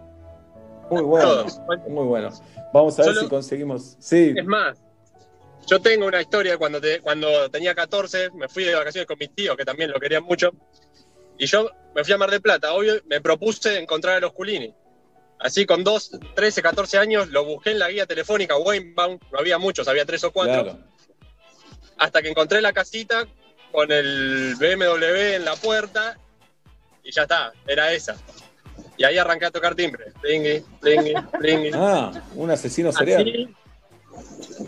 Muy 0.90 1.02
bueno. 1.02 1.28
todos. 1.28 1.60
Muy 1.90 2.06
bueno. 2.06 2.30
Vamos 2.74 3.00
a 3.00 3.04
ver 3.06 3.16
si 3.16 3.28
conseguimos. 3.28 3.96
Sí, 4.00 4.34
Es 4.36 4.46
más, 4.46 4.78
yo 5.68 5.80
tengo 5.82 6.06
una 6.06 6.22
historia 6.22 6.58
cuando, 6.58 6.80
te- 6.80 7.02
cuando 7.02 7.50
tenía 7.50 7.74
14, 7.74 8.30
me 8.32 8.48
fui 8.48 8.64
de 8.64 8.76
vacaciones 8.76 9.08
con 9.08 9.18
mis 9.20 9.34
tíos, 9.34 9.58
que 9.58 9.66
también 9.66 9.92
lo 9.92 10.00
querían 10.00 10.24
mucho, 10.24 10.52
y 11.38 11.46
yo 11.48 11.70
me 11.96 12.04
fui 12.04 12.14
a 12.14 12.18
Mar 12.18 12.30
del 12.30 12.42
Plata, 12.42 12.74
obvio, 12.74 12.96
me 13.06 13.22
propuse 13.22 13.80
encontrar 13.80 14.18
a 14.18 14.20
los 14.20 14.34
Culini. 14.34 14.74
Así 15.40 15.66
con 15.66 15.84
dos, 15.84 16.12
13, 16.36 16.62
14 16.62 16.98
años, 17.00 17.28
lo 17.30 17.44
busqué 17.44 17.72
en 17.72 17.80
la 17.80 17.90
guía 17.90 18.06
telefónica 18.06 18.56
Weinbaum, 18.58 19.20
no 19.32 19.40
había 19.40 19.58
muchos, 19.58 19.88
había 19.88 20.06
tres 20.06 20.24
o 20.24 20.32
cuatro, 20.32 20.64
claro. 20.64 20.80
hasta 21.98 22.22
que 22.22 22.30
encontré 22.30 22.62
la 22.62 22.72
casita 22.72 23.28
con 23.74 23.92
el 23.92 24.56
BMW 24.56 25.36
en 25.36 25.46
la 25.46 25.56
puerta, 25.56 26.16
y 27.04 27.12
ya 27.12 27.24
está, 27.24 27.52
era 27.68 27.92
esa. 27.92 28.16
Y 28.98 29.04
ahí 29.04 29.18
arranqué 29.18 29.48
a 29.48 29.52
tocar 29.52 29.74
timbre, 29.74 30.14
plingui, 30.22 30.64
plingui, 30.80 31.14
plingui. 31.40 31.72
Ah, 31.76 32.12
un 32.36 32.52
asesino 32.52 32.92
serial. 32.92 33.22
Así, 33.22 33.50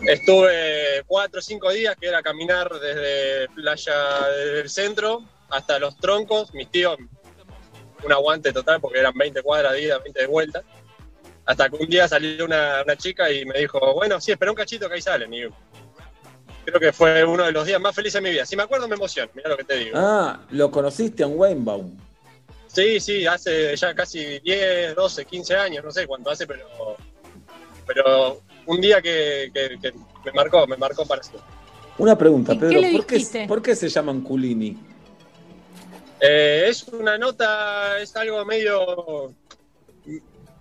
estuve 0.08 1.04
cuatro 1.06 1.40
o 1.40 1.44
cinco 1.44 1.70
días 1.72 1.96
que 1.98 2.08
era 2.08 2.24
caminar 2.24 2.68
desde 2.80 3.48
playa 3.50 4.28
del 4.30 4.70
centro 4.70 5.24
hasta 5.52 5.78
los 5.78 5.96
troncos. 5.98 6.52
Mis 6.56 6.70
tíos, 6.72 6.98
un 8.04 8.12
aguante 8.12 8.52
total 8.52 8.82
porque 8.82 9.00
eran 9.00 9.14
20 9.14 9.44
cuadras 9.44 9.74
de 9.74 9.84
ida, 9.84 10.00
20 10.00 10.20
de 10.20 10.28
vuelta. 10.28 10.64
Hasta 11.46 11.70
que 11.70 11.76
un 11.76 11.88
día 11.88 12.08
salió 12.08 12.44
una, 12.44 12.82
una 12.84 12.96
chica 12.96 13.32
y 13.32 13.46
me 13.46 13.60
dijo, 13.60 13.94
bueno, 13.94 14.20
sí, 14.20 14.32
espera 14.32 14.52
un 14.52 14.58
cachito 14.58 14.88
que 14.90 14.96
ahí 14.96 15.02
salen. 15.02 15.32
Y 15.32 15.44
creo 16.66 16.80
que 16.80 16.92
fue 16.92 17.24
uno 17.24 17.44
de 17.46 17.52
los 17.52 17.66
días 17.66 17.80
más 17.80 17.96
felices 17.96 18.22
de 18.22 18.28
mi 18.28 18.34
vida. 18.34 18.46
Si 18.46 18.56
me 18.56 18.64
acuerdo, 18.64 18.88
me 18.88 18.96
emociono, 18.96 19.32
mira 19.36 19.50
lo 19.50 19.58
que 19.58 19.64
te 19.64 19.76
digo. 19.78 19.92
Ah, 19.98 20.42
lo 20.52 20.70
conociste 20.72 21.24
a 21.24 21.28
un 21.28 21.38
Weinbaum. 21.40 21.96
Sí, 22.68 23.00
sí, 23.00 23.26
hace 23.26 23.76
ya 23.76 23.94
casi 23.94 24.40
10, 24.40 24.96
12, 24.96 25.26
15 25.26 25.56
años, 25.56 25.84
no 25.86 25.92
sé 25.92 26.06
cuánto 26.08 26.30
hace, 26.32 26.46
pero, 26.46 26.66
pero 27.86 28.42
un 28.66 28.82
día 28.82 29.02
que, 29.02 29.50
que- 29.54 29.78
que 29.82 29.94
me 30.26 30.32
marcó, 30.34 30.68
me 30.68 30.76
marcó 30.76 31.06
para 31.06 31.24
siempre. 31.24 31.50
Una 31.98 32.18
pregunta, 32.18 32.54
¿Y 32.54 32.60
qué 32.60 32.66
Pedro. 32.66 32.82
le 32.82 32.92
¿por, 32.92 33.06
qué, 33.06 33.46
por 33.48 33.62
qué 33.62 33.76
se 33.76 33.88
llaman 33.88 34.22
Culini? 34.22 34.78
Eh, 36.20 36.66
es 36.68 36.84
una 36.90 37.18
nota, 37.18 38.00
es 38.00 38.16
algo 38.16 38.44
medio. 38.46 39.34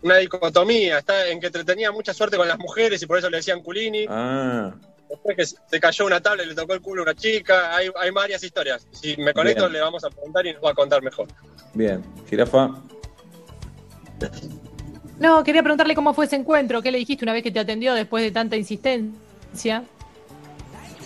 una 0.03 0.17
dicotomía, 0.19 0.99
está 0.99 1.29
en 1.29 1.41
que 1.41 1.51
te- 1.51 1.65
tenía 1.65 1.91
mucha 1.91 2.13
suerte 2.13 2.37
con 2.37 2.47
las 2.47 2.59
mujeres 2.59 3.03
y 3.03 3.07
por 3.07 3.19
eso 3.19 3.31
le 3.31 3.39
decían 3.39 3.63
culini. 3.63 4.05
Ah, 4.09 4.75
Después 5.15 5.37
que 5.37 5.47
se 5.47 5.81
cayó 5.81 6.07
una 6.07 6.21
tabla 6.21 6.43
y 6.43 6.47
le 6.47 6.55
tocó 6.55 6.75
el 6.75 6.81
culo 6.81 7.03
a 7.03 7.05
una 7.05 7.15
chica, 7.15 7.75
hay, 7.77 7.89
hay 7.97 8.11
varias 8.11 8.43
historias. 8.43 8.87
Si 8.93 9.17
me 9.17 9.33
conecto 9.33 9.63
Bien. 9.65 9.73
le 9.75 9.81
vamos 9.81 10.05
a 10.05 10.11
preguntar 10.11 10.47
y 10.47 10.53
nos 10.53 10.63
va 10.65 10.71
a 10.71 10.75
contar 10.75 11.03
mejor. 11.03 11.29
bien. 11.73 12.03
Jirafa. 12.29 12.71
No, 15.19 15.45
quería 15.45 15.63
preguntarle 15.63 15.95
cómo 15.95 16.13
fue 16.15 16.25
ese 16.27 16.37
encuentro. 16.37 16.83
¿Qué 16.83 16.91
le 16.91 16.99
dijiste 16.99 17.25
una 17.25 17.33
vez 17.33 17.43
que 17.43 17.51
te 17.51 17.61
atendió 17.61 17.95
después 17.95 18.23
de 18.25 18.31
tanta 18.31 18.57
insistencia? 18.57 19.85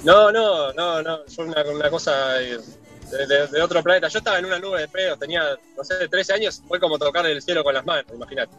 No, 0.05 0.31
no, 0.33 0.73
no, 0.73 1.03
no, 1.03 1.19
fue 1.35 1.45
una, 1.45 1.63
una 1.65 1.91
cosa 1.91 2.41
eh, 2.41 2.59
de, 3.11 3.27
de- 3.27 3.47
de 3.49 3.63
otro 3.63 3.83
planeta. 3.83 4.09
Yo 4.09 4.19
estaba 4.19 4.39
en 4.39 4.47
una 4.47 4.59
nube 4.59 4.81
de 4.81 4.89
pedos, 4.89 5.19
tenía, 5.19 5.43
no 5.77 5.85
sé, 5.85 6.09
13 6.09 6.35
años, 6.35 6.63
fue 6.67 6.79
como 6.81 6.99
tocar 6.99 7.27
el 7.27 7.43
cielo 7.43 7.63
con 7.65 7.75
las 7.75 7.85
manos, 7.85 8.05
imagínate. 8.15 8.53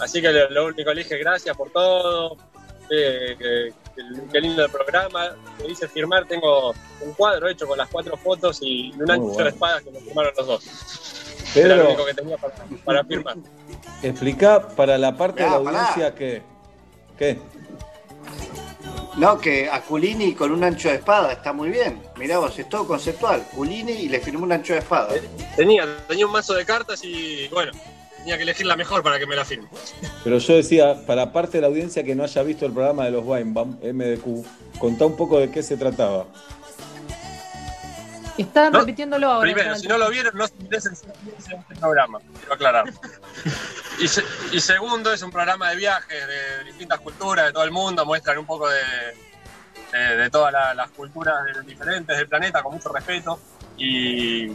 Así 0.00 0.20
que 0.20 0.32
lo, 0.32 0.50
lo 0.50 0.64
único 0.66 0.88
que 0.90 0.94
le 0.94 1.02
dije, 1.04 1.18
gracias 1.18 1.56
por 1.56 1.70
todo, 1.70 2.36
eh, 2.90 3.36
que- 3.38 3.72
qué 4.32 4.40
lindo 4.40 4.64
el 4.64 4.70
programa. 4.70 5.36
Me 5.58 5.68
hice 5.68 5.88
firmar, 5.88 6.26
tengo 6.26 6.74
un 7.00 7.12
cuadro 7.14 7.48
hecho 7.48 7.66
con 7.66 7.78
las 7.78 7.88
cuatro 7.88 8.16
fotos 8.16 8.58
y 8.62 8.92
un 8.92 9.10
ancho 9.10 9.24
bueno. 9.24 9.44
de 9.44 9.50
espadas 9.50 9.82
que 9.82 9.90
me 9.90 10.00
firmaron 10.00 10.32
los 10.36 10.46
dos. 10.46 10.64
Era 11.54 11.76
lo 11.76 11.86
único 11.86 12.04
que 12.04 12.14
tenía 12.14 12.36
para, 12.36 12.54
para 12.84 13.04
firmar. 13.04 13.36
explica 14.02 14.68
para 14.68 14.98
la 14.98 15.16
parte 15.16 15.42
de 15.42 15.50
la 15.50 15.62
pará. 15.62 15.78
audiencia 15.80 16.14
que. 16.14 16.42
¿Qué? 17.18 17.38
No, 19.16 19.40
que 19.40 19.70
a 19.70 19.80
Culini 19.80 20.34
con 20.34 20.52
un 20.52 20.62
ancho 20.62 20.90
de 20.90 20.96
espada 20.96 21.32
está 21.32 21.54
muy 21.54 21.70
bien. 21.70 22.02
Mirá 22.16 22.38
vos, 22.38 22.58
es 22.58 22.68
todo 22.68 22.86
conceptual. 22.86 23.42
Culini 23.54 23.92
y 23.92 24.08
le 24.10 24.20
firmó 24.20 24.44
un 24.44 24.52
ancho 24.52 24.74
de 24.74 24.80
espada. 24.80 25.14
Tenía, 25.56 25.86
tenía 26.06 26.26
un 26.26 26.32
mazo 26.32 26.52
de 26.52 26.66
cartas 26.66 27.02
y 27.02 27.48
bueno, 27.48 27.72
tenía 28.26 28.38
que 28.38 28.42
elegir 28.42 28.66
la 28.66 28.74
mejor 28.74 29.04
para 29.04 29.20
que 29.20 29.26
me 29.26 29.36
la 29.36 29.44
firme. 29.44 29.68
Pero 30.24 30.38
yo 30.38 30.56
decía, 30.56 31.06
para 31.06 31.32
parte 31.32 31.58
de 31.58 31.60
la 31.60 31.68
audiencia 31.68 32.02
que 32.02 32.16
no 32.16 32.24
haya 32.24 32.42
visto 32.42 32.66
el 32.66 32.72
programa 32.72 33.04
de 33.04 33.12
los 33.12 33.24
Weinbaum, 33.24 33.78
MDQ, 33.80 34.44
contá 34.80 35.06
un 35.06 35.16
poco 35.16 35.38
de 35.38 35.48
qué 35.52 35.62
se 35.62 35.76
trataba. 35.76 36.26
Están 38.36 38.72
No, 38.72 38.80
repitiéndolo 38.80 39.30
ahora. 39.30 39.42
Primero, 39.52 39.76
si 39.76 39.86
no 39.86 39.96
lo 39.96 40.10
vieron, 40.10 40.36
no 40.36 40.46
se 40.48 40.54
interesen 40.60 40.94
en 41.06 41.58
este 41.60 41.76
programa, 41.76 42.18
quiero 42.40 42.54
aclarar. 42.54 42.92
Y, 43.98 44.08
se- 44.08 44.24
y 44.52 44.60
segundo, 44.60 45.10
es 45.10 45.22
un 45.22 45.30
programa 45.30 45.70
de 45.70 45.76
viajes 45.76 46.26
de 46.28 46.64
distintas 46.64 47.00
culturas 47.00 47.46
de 47.46 47.52
todo 47.54 47.64
el 47.64 47.70
mundo, 47.70 48.04
muestran 48.04 48.36
un 48.36 48.44
poco 48.44 48.68
de, 48.68 48.78
de, 49.90 50.16
de 50.18 50.28
todas 50.28 50.52
la- 50.52 50.74
las 50.74 50.90
culturas 50.90 51.36
de- 51.46 51.62
diferentes 51.62 52.14
del 52.14 52.28
planeta 52.28 52.62
con 52.62 52.74
mucho 52.74 52.90
respeto. 52.92 53.40
Y 53.78 54.48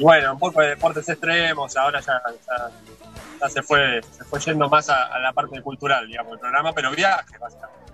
bueno, 0.00 0.32
un 0.32 0.38
poco 0.38 0.60
de 0.60 0.68
deportes 0.68 1.08
extremos, 1.08 1.76
ahora 1.76 2.00
ya, 2.00 2.20
ya 2.46 2.70
ya 3.40 3.48
se 3.48 3.62
fue, 3.62 4.00
se 4.02 4.24
fue 4.24 4.40
yendo 4.40 4.68
más 4.68 4.88
a, 4.88 5.06
a 5.06 5.18
la 5.18 5.32
parte 5.32 5.60
cultural, 5.62 6.06
digamos, 6.06 6.34
el 6.34 6.38
programa, 6.38 6.72
pero 6.72 6.90
viajes, 6.90 7.38
básicamente. 7.40 7.92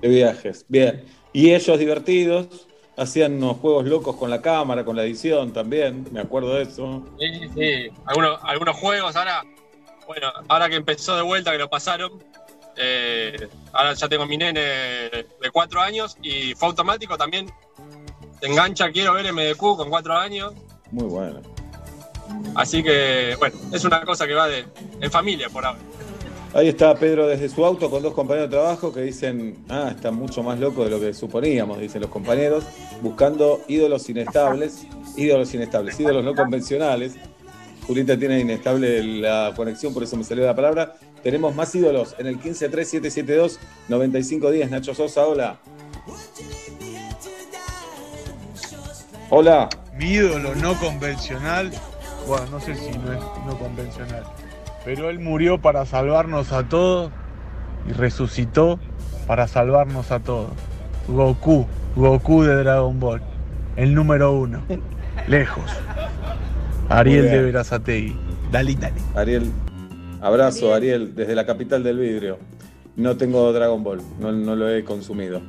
De 0.00 0.08
viajes, 0.08 0.64
bien. 0.68 1.04
Y 1.32 1.52
ellos 1.52 1.78
divertidos, 1.78 2.66
hacían 2.96 3.34
unos 3.34 3.58
juegos 3.58 3.84
locos 3.84 4.16
con 4.16 4.30
la 4.30 4.40
cámara, 4.40 4.84
con 4.84 4.96
la 4.96 5.04
edición 5.04 5.52
también, 5.52 6.06
me 6.10 6.20
acuerdo 6.20 6.54
de 6.54 6.62
eso. 6.62 7.04
Sí, 7.18 7.48
sí. 7.54 7.88
Algunos, 8.06 8.40
algunos 8.42 8.76
juegos, 8.76 9.14
ahora, 9.16 9.44
bueno, 10.06 10.32
ahora 10.48 10.68
que 10.68 10.76
empezó 10.76 11.16
de 11.16 11.22
vuelta, 11.22 11.52
que 11.52 11.58
lo 11.58 11.68
pasaron, 11.68 12.22
eh, 12.76 13.48
ahora 13.72 13.92
ya 13.94 14.08
tengo 14.08 14.24
mi 14.26 14.36
nene 14.36 14.60
de 14.60 15.50
cuatro 15.52 15.80
años 15.80 16.16
y 16.22 16.54
fue 16.54 16.68
automático 16.68 17.18
también. 17.18 17.50
Te 18.40 18.46
engancha, 18.46 18.90
quiero 18.92 19.14
ver 19.14 19.32
MDQ 19.32 19.58
con 19.58 19.90
cuatro 19.90 20.16
años. 20.16 20.54
Muy 20.90 21.06
bueno. 21.06 21.40
Así 22.54 22.82
que, 22.82 23.34
bueno, 23.38 23.56
es 23.72 23.84
una 23.84 24.04
cosa 24.04 24.26
que 24.26 24.34
va 24.34 24.48
de, 24.48 24.66
en 25.00 25.10
familia 25.10 25.48
por 25.48 25.64
ahora. 25.64 25.78
Ahí 26.54 26.68
está 26.68 26.94
Pedro 26.94 27.26
desde 27.26 27.50
su 27.50 27.64
auto 27.64 27.90
con 27.90 28.02
dos 28.02 28.14
compañeros 28.14 28.50
de 28.50 28.56
trabajo 28.56 28.92
que 28.92 29.00
dicen, 29.02 29.64
ah, 29.68 29.92
está 29.94 30.10
mucho 30.10 30.42
más 30.42 30.58
loco 30.58 30.82
de 30.84 30.90
lo 30.90 30.98
que 30.98 31.12
suponíamos, 31.12 31.78
dicen 31.78 32.00
los 32.00 32.10
compañeros, 32.10 32.64
buscando 33.02 33.60
ídolos 33.68 34.08
inestables, 34.08 34.86
ídolos 35.16 35.52
inestables, 35.52 36.00
ídolos 36.00 36.24
no 36.24 36.34
convencionales. 36.34 37.16
Julita 37.86 38.18
tiene 38.18 38.40
inestable 38.40 39.02
la 39.02 39.52
conexión, 39.56 39.92
por 39.94 40.02
eso 40.02 40.16
me 40.16 40.24
salió 40.24 40.46
la 40.46 40.56
palabra. 40.56 40.94
Tenemos 41.22 41.54
más 41.54 41.74
ídolos 41.74 42.14
en 42.18 42.26
el 42.26 42.40
153772-9510. 42.40 44.70
Nacho 44.70 44.94
Sosa, 44.94 45.26
hola. 45.26 45.58
Hola. 49.30 49.68
Mi 49.98 50.12
ídolo 50.12 50.54
no 50.54 50.74
convencional, 50.78 51.72
bueno, 52.28 52.46
no 52.52 52.60
sé 52.60 52.76
si 52.76 52.96
no 52.96 53.12
es 53.12 53.18
no 53.44 53.58
convencional, 53.58 54.22
pero 54.84 55.10
él 55.10 55.18
murió 55.18 55.60
para 55.60 55.86
salvarnos 55.86 56.52
a 56.52 56.68
todos 56.68 57.10
y 57.88 57.92
resucitó 57.92 58.78
para 59.26 59.48
salvarnos 59.48 60.12
a 60.12 60.20
todos. 60.20 60.52
Goku, 61.08 61.66
Goku 61.96 62.42
de 62.44 62.54
Dragon 62.54 63.00
Ball, 63.00 63.20
el 63.74 63.92
número 63.92 64.32
uno, 64.32 64.62
lejos. 65.26 65.64
Ariel 66.88 67.24
de. 67.24 67.42
Verazategui, 67.42 68.16
dale, 68.52 68.76
dale. 68.76 69.00
Ariel, 69.16 69.50
abrazo, 70.20 70.74
Ariel, 70.74 71.16
desde 71.16 71.34
la 71.34 71.44
capital 71.44 71.82
del 71.82 71.98
vidrio. 71.98 72.38
No 72.94 73.16
tengo 73.16 73.52
Dragon 73.52 73.82
Ball, 73.82 74.00
no, 74.20 74.30
no 74.30 74.54
lo 74.54 74.68
he 74.68 74.84
consumido. 74.84 75.42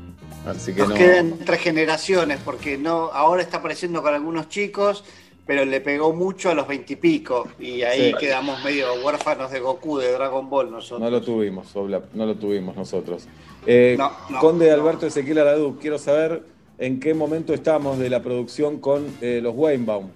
Así 0.46 0.74
que 0.74 0.82
Nos 0.82 0.90
no. 0.90 0.96
quedan 0.96 1.38
tres 1.46 1.60
generaciones, 1.62 2.40
porque 2.44 2.78
no, 2.78 3.12
ahora 3.14 3.42
está 3.42 3.58
apareciendo 3.58 4.02
con 4.02 4.14
algunos 4.14 4.50
chicos, 4.50 5.04
pero 5.46 5.66
le 5.66 5.82
pegó 5.82 6.14
mucho 6.14 6.50
a 6.50 6.54
los 6.54 6.68
veintipico. 6.68 7.48
Y, 7.60 7.82
ahí 7.84 8.12
Sí. 8.12 8.18
quedamos 8.20 8.64
medio 8.64 8.94
huérfanos 9.04 9.52
de 9.52 9.60
Goku, 9.60 9.98
de 9.98 10.12
Dragon 10.12 10.50
Ball 10.50 10.72
nosotros. 10.72 11.02
No 11.02 11.10
lo 11.10 11.22
tuvimos, 11.22 11.76
Obla, 11.76 12.02
no 12.14 12.26
lo 12.26 12.36
tuvimos 12.36 12.76
nosotros. 12.76 13.28
Eh, 13.66 13.96
No, 13.98 14.12
no, 14.30 14.40
Conde 14.40 14.72
Alberto 14.72 15.08
Ezequiel 15.08 15.40
Aradú, 15.40 15.78
quiero 15.80 15.98
saber 15.98 16.44
en 16.78 17.00
qué 17.00 17.14
momento 17.14 17.54
estamos 17.54 18.00
de 18.00 18.10
la 18.10 18.22
producción 18.22 18.80
con 18.80 19.06
eh, 19.22 19.40
los 19.44 19.54
Weinbaum. 19.56 20.10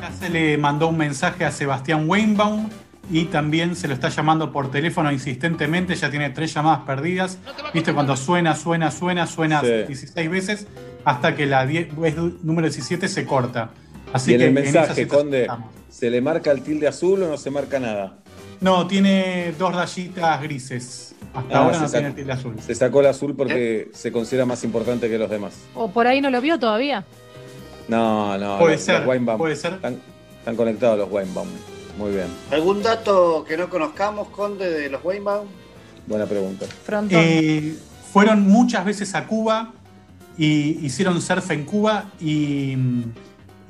Ya 0.00 0.12
se 0.12 0.30
le 0.30 0.56
mandó 0.58 0.88
un 0.88 0.96
mensaje 0.98 1.44
a 1.44 1.50
Sebastián 1.50 2.08
Weinbaum 2.08 2.68
y 3.10 3.24
también 3.26 3.74
se 3.76 3.88
lo 3.88 3.94
está 3.94 4.08
llamando 4.08 4.52
por 4.52 4.70
teléfono 4.70 5.10
insistentemente. 5.12 5.94
Ya 5.96 6.10
tiene 6.10 6.30
tres 6.30 6.54
llamadas 6.54 6.80
perdidas. 6.86 7.38
Viste 7.74 7.92
cuando 7.92 8.16
suena, 8.16 8.54
suena, 8.54 8.90
suena, 8.90 9.26
suena 9.26 9.60
Sí. 9.60 9.66
16 9.88 10.30
veces 10.30 10.66
hasta 11.04 11.34
que 11.34 11.46
la 11.46 11.66
10 11.66 11.88
es 12.04 12.16
número 12.42 12.68
17 12.68 13.08
se 13.08 13.26
corta. 13.26 13.70
Así 14.12 14.30
y 14.32 14.34
en 14.34 14.40
que 14.40 14.46
el 14.46 14.52
mensaje, 14.52 15.08
Conde, 15.08 15.42
estamos. 15.42 15.70
¿se 15.90 16.10
le 16.10 16.20
marca 16.20 16.50
el 16.50 16.62
tilde 16.62 16.86
azul 16.86 17.22
o 17.22 17.28
no 17.28 17.36
se 17.36 17.50
marca 17.50 17.80
nada? 17.80 18.14
No, 18.60 18.86
tiene 18.86 19.52
dos 19.58 19.74
rayitas 19.74 20.40
grises. 20.42 21.14
Hasta 21.34 21.58
Ah, 21.58 21.62
ahora 21.62 21.74
se 21.74 21.80
no 21.80 21.88
sacó- 21.88 21.98
tiene 22.00 22.14
tilde 22.14 22.32
azul. 22.32 22.54
Se 22.64 22.74
sacó 22.74 23.00
el 23.00 23.06
azul 23.06 23.34
porque 23.34 23.90
se 23.94 24.12
considera 24.12 24.44
más 24.46 24.62
importante 24.64 25.08
que 25.08 25.18
los 25.18 25.28
demás. 25.30 25.54
O 25.74 25.90
por 25.90 26.06
ahí 26.06 26.20
no 26.20 26.30
lo 26.30 26.40
vio 26.40 26.58
todavía. 26.58 27.04
No, 27.88 28.38
no. 28.38 28.58
Puede 28.58 28.74
los, 28.74 28.82
ser, 28.82 29.04
los 29.06 29.36
puede 29.38 29.56
ser. 29.56 29.72
Están, 29.74 29.98
están 30.38 30.56
conectados 30.56 30.98
los 30.98 31.10
Weinbaum. 31.10 31.48
Muy 31.98 32.10
bien. 32.12 32.26
¿Algún 32.50 32.82
dato 32.82 33.44
que 33.46 33.56
no 33.56 33.68
conozcamos, 33.68 34.28
Conde, 34.28 34.70
de 34.70 34.88
los 34.90 35.04
Weinbaum? 35.04 35.46
Buena 36.06 36.26
pregunta. 36.26 36.66
Eh, 37.10 37.76
fueron 38.12 38.42
muchas 38.48 38.84
veces 38.84 39.14
a 39.14 39.26
Cuba 39.26 39.72
y 40.38 40.84
hicieron 40.84 41.20
surf 41.20 41.50
en 41.50 41.64
Cuba 41.64 42.10
y, 42.20 42.76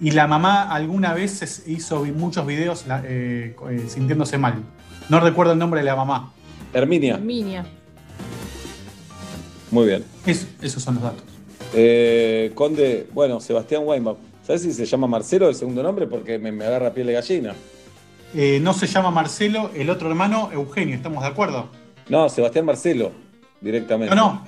y 0.00 0.10
la 0.12 0.26
mamá 0.26 0.62
alguna 0.72 1.12
vez 1.14 1.64
hizo 1.66 2.04
muchos 2.06 2.46
videos 2.46 2.84
eh, 3.04 3.54
eh, 3.70 3.84
sintiéndose 3.88 4.38
mal. 4.38 4.54
No 5.08 5.20
recuerdo 5.20 5.52
el 5.52 5.58
nombre 5.58 5.80
de 5.80 5.86
la 5.86 5.96
mamá. 5.96 6.32
Herminia. 6.72 7.18
Minia. 7.18 7.66
Muy 9.70 9.86
bien. 9.86 10.04
Es- 10.26 10.46
esos 10.60 10.82
son 10.82 10.94
los 10.94 11.02
datos. 11.04 11.22
Eh, 11.74 12.52
Conde, 12.54 13.08
bueno, 13.12 13.40
Sebastián 13.40 13.82
Weinbaum. 13.84 14.16
¿Sabes 14.46 14.62
si 14.62 14.72
se 14.72 14.86
llama 14.86 15.06
Marcelo 15.06 15.48
el 15.48 15.54
segundo 15.54 15.82
nombre? 15.82 16.06
Porque 16.06 16.38
me, 16.38 16.50
me 16.52 16.64
agarra 16.64 16.92
piel 16.92 17.06
de 17.08 17.12
gallina. 17.14 17.54
Eh, 18.34 18.58
no 18.60 18.72
se 18.72 18.86
llama 18.86 19.10
Marcelo, 19.10 19.70
el 19.74 19.90
otro 19.90 20.08
hermano 20.08 20.50
Eugenio, 20.52 20.94
¿estamos 20.94 21.22
de 21.22 21.28
acuerdo? 21.28 21.68
No, 22.08 22.28
Sebastián 22.28 22.64
Marcelo, 22.64 23.12
directamente. 23.60 24.14
No, 24.14 24.32
no. 24.32 24.46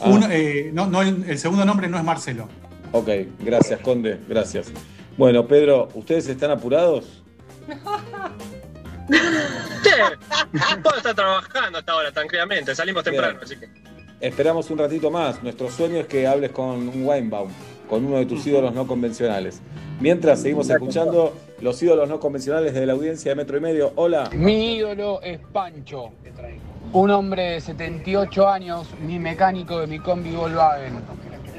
Ah. 0.00 0.08
Uno, 0.08 0.26
eh, 0.30 0.70
no, 0.72 0.86
no, 0.86 1.02
el, 1.02 1.24
el 1.28 1.38
segundo 1.38 1.64
nombre 1.64 1.88
no 1.88 1.96
es 1.96 2.04
Marcelo. 2.04 2.48
Ok, 2.92 3.08
gracias, 3.38 3.80
Conde, 3.80 4.18
gracias. 4.28 4.72
Bueno, 5.16 5.46
Pedro, 5.46 5.88
¿ustedes 5.94 6.26
están 6.28 6.50
apurados? 6.50 7.22
Che, 9.10 9.90
todo 10.82 10.96
está 10.96 11.14
trabajando 11.14 11.78
hasta 11.78 11.92
ahora, 11.92 12.12
tranquilamente. 12.12 12.74
Salimos 12.74 13.02
temprano, 13.02 13.40
Bien. 13.40 13.44
así 13.44 13.56
que. 13.56 13.68
Esperamos 14.20 14.70
un 14.70 14.78
ratito 14.78 15.10
más. 15.10 15.42
Nuestro 15.42 15.70
sueño 15.70 15.96
es 15.98 16.06
que 16.06 16.26
hables 16.26 16.52
con 16.52 16.88
un 16.88 17.04
Weinbaum, 17.04 17.50
con 17.90 18.06
uno 18.06 18.18
de 18.18 18.26
tus 18.26 18.46
ídolos 18.46 18.72
no 18.72 18.86
convencionales. 18.86 19.60
Mientras 19.98 20.40
seguimos 20.40 20.70
escuchando 20.70 21.34
los 21.60 21.82
ídolos 21.82 22.08
no 22.08 22.20
convencionales 22.20 22.72
de 22.72 22.86
la 22.86 22.92
audiencia 22.92 23.32
de 23.32 23.34
Metro 23.34 23.58
y 23.58 23.60
Medio. 23.60 23.92
Hola. 23.96 24.30
Mi 24.32 24.76
ídolo 24.76 25.20
es 25.22 25.40
Pancho, 25.52 26.12
un 26.92 27.10
hombre 27.10 27.42
de 27.50 27.60
78 27.60 28.48
años, 28.48 28.86
mi 29.04 29.18
mecánico 29.18 29.80
de 29.80 29.88
mi 29.88 29.98
combi 29.98 30.30
Volkswagen. 30.30 31.00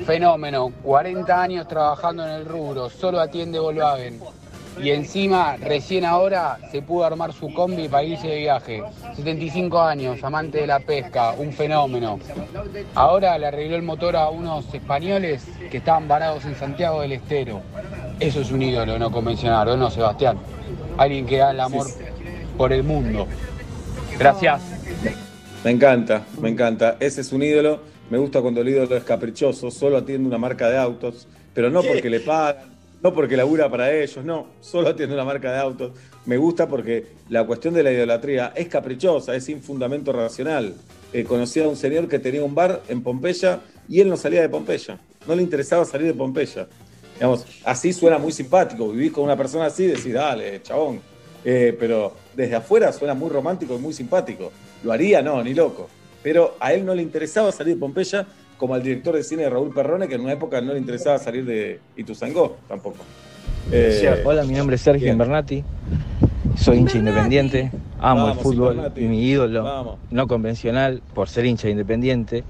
Fenómeno, 0.05 0.71
40 0.81 1.41
años 1.41 1.67
trabajando 1.67 2.25
en 2.25 2.31
el 2.31 2.45
rubro, 2.45 2.89
solo 2.89 3.19
atiende 3.19 3.59
Volkswagen. 3.59 4.19
Y 4.79 4.89
encima, 4.91 5.57
recién 5.57 6.05
ahora, 6.05 6.57
se 6.71 6.81
pudo 6.81 7.05
armar 7.05 7.33
su 7.33 7.53
combi 7.53 7.87
para 7.87 8.03
irse 8.03 8.27
de 8.27 8.37
viaje. 8.37 8.83
75 9.15 9.81
años, 9.81 10.23
amante 10.23 10.59
de 10.59 10.67
la 10.67 10.79
pesca, 10.79 11.33
un 11.33 11.51
fenómeno. 11.51 12.19
Ahora 12.95 13.37
le 13.37 13.47
arregló 13.47 13.75
el 13.75 13.83
motor 13.83 14.15
a 14.15 14.29
unos 14.29 14.73
españoles 14.73 15.43
que 15.69 15.77
estaban 15.77 16.07
varados 16.07 16.45
en 16.45 16.55
Santiago 16.55 17.01
del 17.01 17.13
Estero. 17.13 17.61
Eso 18.19 18.41
es 18.41 18.51
un 18.51 18.61
ídolo 18.61 18.97
no 18.97 19.11
convencional, 19.11 19.67
¿o 19.69 19.77
no, 19.77 19.91
Sebastián? 19.91 20.37
Alguien 20.97 21.25
que 21.25 21.37
da 21.37 21.51
el 21.51 21.59
amor 21.59 21.87
por 22.57 22.71
el 22.71 22.83
mundo. 22.83 23.27
Gracias. 24.17 24.61
Me 25.63 25.71
encanta, 25.71 26.23
me 26.39 26.49
encanta. 26.49 26.97
Ese 26.99 27.21
es 27.21 27.31
un 27.31 27.43
ídolo. 27.43 27.79
Me 28.09 28.17
gusta 28.17 28.41
cuando 28.41 28.61
el 28.61 28.69
ídolo 28.69 28.95
es 28.97 29.03
caprichoso, 29.03 29.71
solo 29.71 29.97
atiende 29.97 30.27
una 30.27 30.37
marca 30.37 30.69
de 30.69 30.77
autos, 30.77 31.27
pero 31.53 31.69
no 31.69 31.81
porque 31.81 32.09
le 32.09 32.19
pagan, 32.19 32.57
no 33.03 33.13
porque 33.13 33.35
labura 33.35 33.69
para 33.69 33.91
ellos, 33.91 34.23
no, 34.23 34.47
solo 34.59 34.89
atiende 34.89 35.15
una 35.15 35.25
marca 35.25 35.51
de 35.51 35.57
autos. 35.57 35.91
Me 36.25 36.37
gusta 36.37 36.67
porque 36.67 37.07
la 37.29 37.45
cuestión 37.45 37.73
de 37.73 37.83
la 37.83 37.91
idolatría 37.91 38.53
es 38.55 38.67
caprichosa, 38.67 39.35
es 39.35 39.45
sin 39.45 39.61
fundamento 39.61 40.11
racional. 40.11 40.75
Eh, 41.11 41.23
conocí 41.23 41.59
a 41.59 41.67
un 41.67 41.75
señor 41.75 42.07
que 42.07 42.19
tenía 42.19 42.43
un 42.43 42.53
bar 42.53 42.83
en 42.87 43.01
Pompeya 43.01 43.59
y 43.89 43.99
él 43.99 44.09
no 44.09 44.17
salía 44.17 44.41
de 44.41 44.49
Pompeya, 44.49 44.99
no 45.27 45.35
le 45.35 45.41
interesaba 45.41 45.83
salir 45.83 46.07
de 46.07 46.13
Pompeya. 46.13 46.67
Digamos, 47.15 47.45
así 47.65 47.91
suena 47.93 48.17
muy 48.17 48.31
simpático, 48.31 48.89
vivís 48.89 49.11
con 49.11 49.23
una 49.23 49.35
persona 49.35 49.65
así 49.65 49.83
y 49.83 49.87
decís, 49.87 50.13
dale, 50.13 50.61
chabón. 50.61 51.01
Eh, 51.43 51.75
pero 51.79 52.13
desde 52.35 52.55
afuera 52.55 52.93
suena 52.93 53.13
muy 53.13 53.29
romántico 53.29 53.75
y 53.75 53.79
muy 53.79 53.93
simpático. 53.93 54.51
¿Lo 54.83 54.91
haría? 54.91 55.21
No, 55.21 55.43
ni 55.43 55.53
loco. 55.53 55.89
Pero 56.23 56.55
a 56.59 56.73
él 56.73 56.85
no 56.85 56.93
le 56.93 57.01
interesaba 57.01 57.51
salir 57.51 57.75
de 57.75 57.79
Pompeya, 57.79 58.27
como 58.61 58.75
al 58.75 58.83
director 58.83 59.15
de 59.15 59.23
cine 59.23 59.49
Raúl 59.49 59.73
Perrone, 59.73 60.07
que 60.07 60.13
en 60.13 60.21
una 60.21 60.33
época 60.33 60.61
no 60.61 60.73
le 60.73 60.77
interesaba 60.77 61.17
salir 61.17 61.43
de 61.45 61.79
Ituzaingó 61.97 62.57
tampoco. 62.67 62.97
Eh, 63.71 64.21
Hola, 64.23 64.43
mi 64.43 64.53
nombre 64.53 64.75
es 64.75 64.83
Sergio 64.83 65.05
bien. 65.05 65.13
Invernati, 65.13 65.63
soy 66.57 66.77
hincha 66.77 66.99
independiente, 66.99 67.71
amo 67.99 68.21
Vamos, 68.27 68.37
el 68.37 68.43
fútbol 68.43 68.91
y 68.95 69.05
mi 69.05 69.23
ídolo 69.27 69.63
Vamos. 69.63 69.97
no 70.11 70.27
convencional 70.27 71.01
por 71.15 71.27
ser 71.27 71.47
hincha 71.47 71.69
independiente 71.69 72.43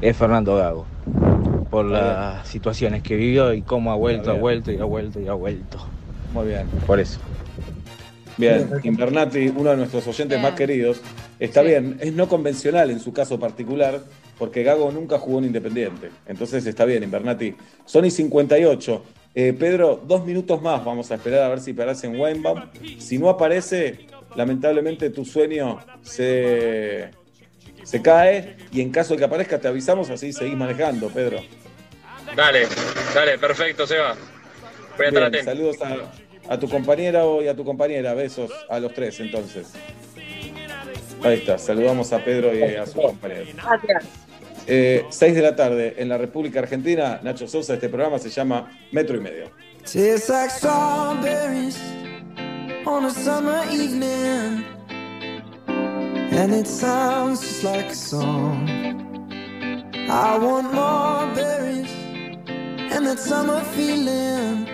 es 0.00 0.16
Fernando 0.16 0.56
Gago, 0.56 0.86
por 1.70 1.84
las 1.84 2.48
situaciones 2.48 3.04
que 3.04 3.14
vivió 3.14 3.54
y 3.54 3.62
cómo 3.62 3.92
ha 3.92 3.94
vuelto, 3.94 4.30
ha 4.30 4.32
bien. 4.32 4.42
vuelto 4.42 4.72
y 4.72 4.78
ha 4.78 4.84
vuelto 4.84 5.20
y 5.20 5.28
ha 5.28 5.34
vuelto. 5.34 5.78
Muy 6.34 6.48
bien. 6.48 6.66
Por 6.84 6.98
eso. 6.98 7.20
Bien, 8.36 8.68
Invernati, 8.82 9.52
uno 9.54 9.70
de 9.70 9.76
nuestros 9.76 10.04
oyentes 10.08 10.40
más 10.40 10.54
queridos, 10.54 11.00
está 11.38 11.62
bien, 11.62 11.96
es 12.00 12.12
no 12.12 12.28
convencional 12.28 12.90
en 12.90 12.98
su 12.98 13.12
caso 13.12 13.38
particular, 13.38 14.00
porque 14.38 14.62
Gago 14.62 14.90
nunca 14.92 15.18
jugó 15.18 15.38
en 15.38 15.46
Independiente. 15.46 16.10
Entonces 16.26 16.64
está 16.66 16.84
bien, 16.84 17.02
Invernati. 17.02 17.54
Sony 17.84 18.10
58. 18.10 19.02
Eh, 19.34 19.52
Pedro, 19.52 20.00
dos 20.06 20.24
minutos 20.24 20.60
más 20.62 20.84
vamos 20.84 21.10
a 21.10 21.16
esperar 21.16 21.42
a 21.42 21.48
ver 21.48 21.60
si 21.60 21.72
aparece 21.72 22.06
en 22.06 22.18
Weinbaum. 22.18 22.62
Si 22.98 23.18
no 23.18 23.28
aparece, 23.28 24.06
lamentablemente 24.34 25.10
tu 25.10 25.24
sueño 25.24 25.78
se, 26.02 27.10
se 27.84 28.02
cae 28.02 28.56
y 28.72 28.80
en 28.80 28.90
caso 28.90 29.14
de 29.14 29.18
que 29.18 29.24
aparezca 29.24 29.58
te 29.60 29.68
avisamos, 29.68 30.10
así 30.10 30.32
seguís 30.32 30.56
manejando, 30.56 31.08
Pedro. 31.08 31.40
Dale, 32.34 32.66
dale, 33.14 33.38
perfecto, 33.38 33.86
Seba. 33.86 34.14
Voy 34.96 35.06
a 35.06 35.08
estar 35.08 35.12
Bien, 35.12 35.24
atento. 35.24 35.44
saludos 35.44 35.76
a, 35.82 36.52
a 36.54 36.58
tu 36.58 36.68
compañero 36.68 37.42
y 37.42 37.48
a 37.48 37.54
tu 37.54 37.64
compañera, 37.64 38.14
besos 38.14 38.50
a 38.68 38.80
los 38.80 38.92
tres 38.92 39.20
entonces. 39.20 39.72
Ahí 41.22 41.38
está, 41.38 41.58
saludamos 41.58 42.12
a 42.12 42.24
Pedro 42.24 42.54
y 42.54 42.62
a 42.62 42.86
su 42.86 43.00
compañero. 43.00 43.46
Gracias. 43.54 44.04
Eh, 44.66 45.06
6 45.08 45.34
de 45.34 45.42
la 45.42 45.56
tarde 45.56 45.94
en 45.96 46.08
la 46.08 46.18
República 46.18 46.60
Argentina, 46.60 47.20
Nacho 47.22 47.48
Sosa, 47.48 47.74
este 47.74 47.88
programa 47.88 48.18
se 48.18 48.28
llama 48.28 48.70
Metro 48.92 49.16
y 49.16 49.20
Medio. 49.20 49.50
Tastes 49.84 50.28
like 50.28 50.50
strawberries 50.50 51.78
on 52.86 53.06
a 53.06 53.10
summer 53.10 53.64
evening, 53.70 54.64
and 55.66 56.52
it 56.52 56.66
sounds 56.66 57.40
just 57.40 57.64
like 57.64 57.86
a 57.86 57.94
song. 57.94 58.68
I 60.10 60.38
want 60.38 60.72
more 60.72 61.26
berries 61.34 61.90
and 62.92 63.06
that 63.06 63.18
summer 63.18 63.60
feeling. 63.74 64.66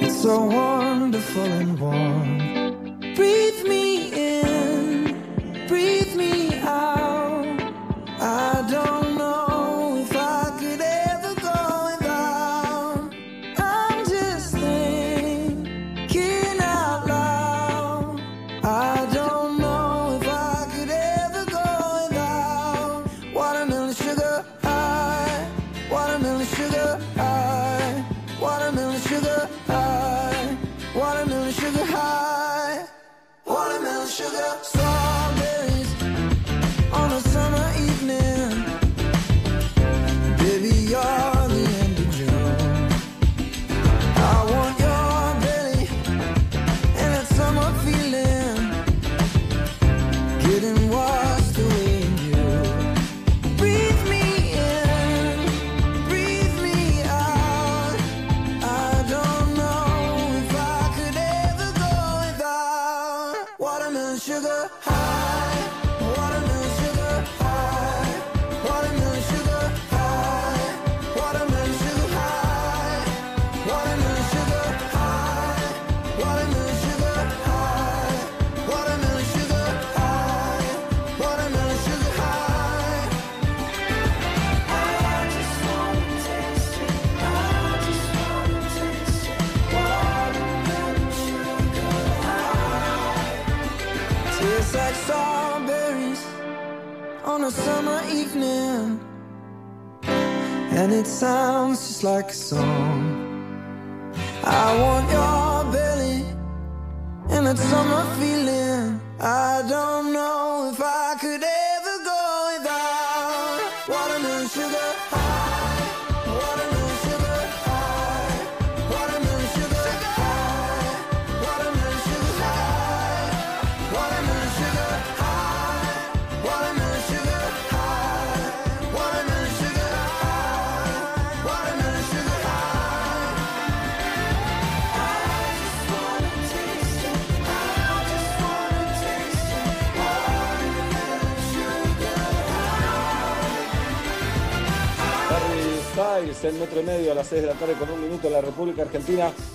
It's 0.00 0.22
so 0.22 0.44
wonderful 0.44 1.44
and 1.44 1.78
warm. 1.78 2.38
Breathe 3.14 3.64
me 3.64 4.12
in, 4.12 4.47
breathe 5.68 6.07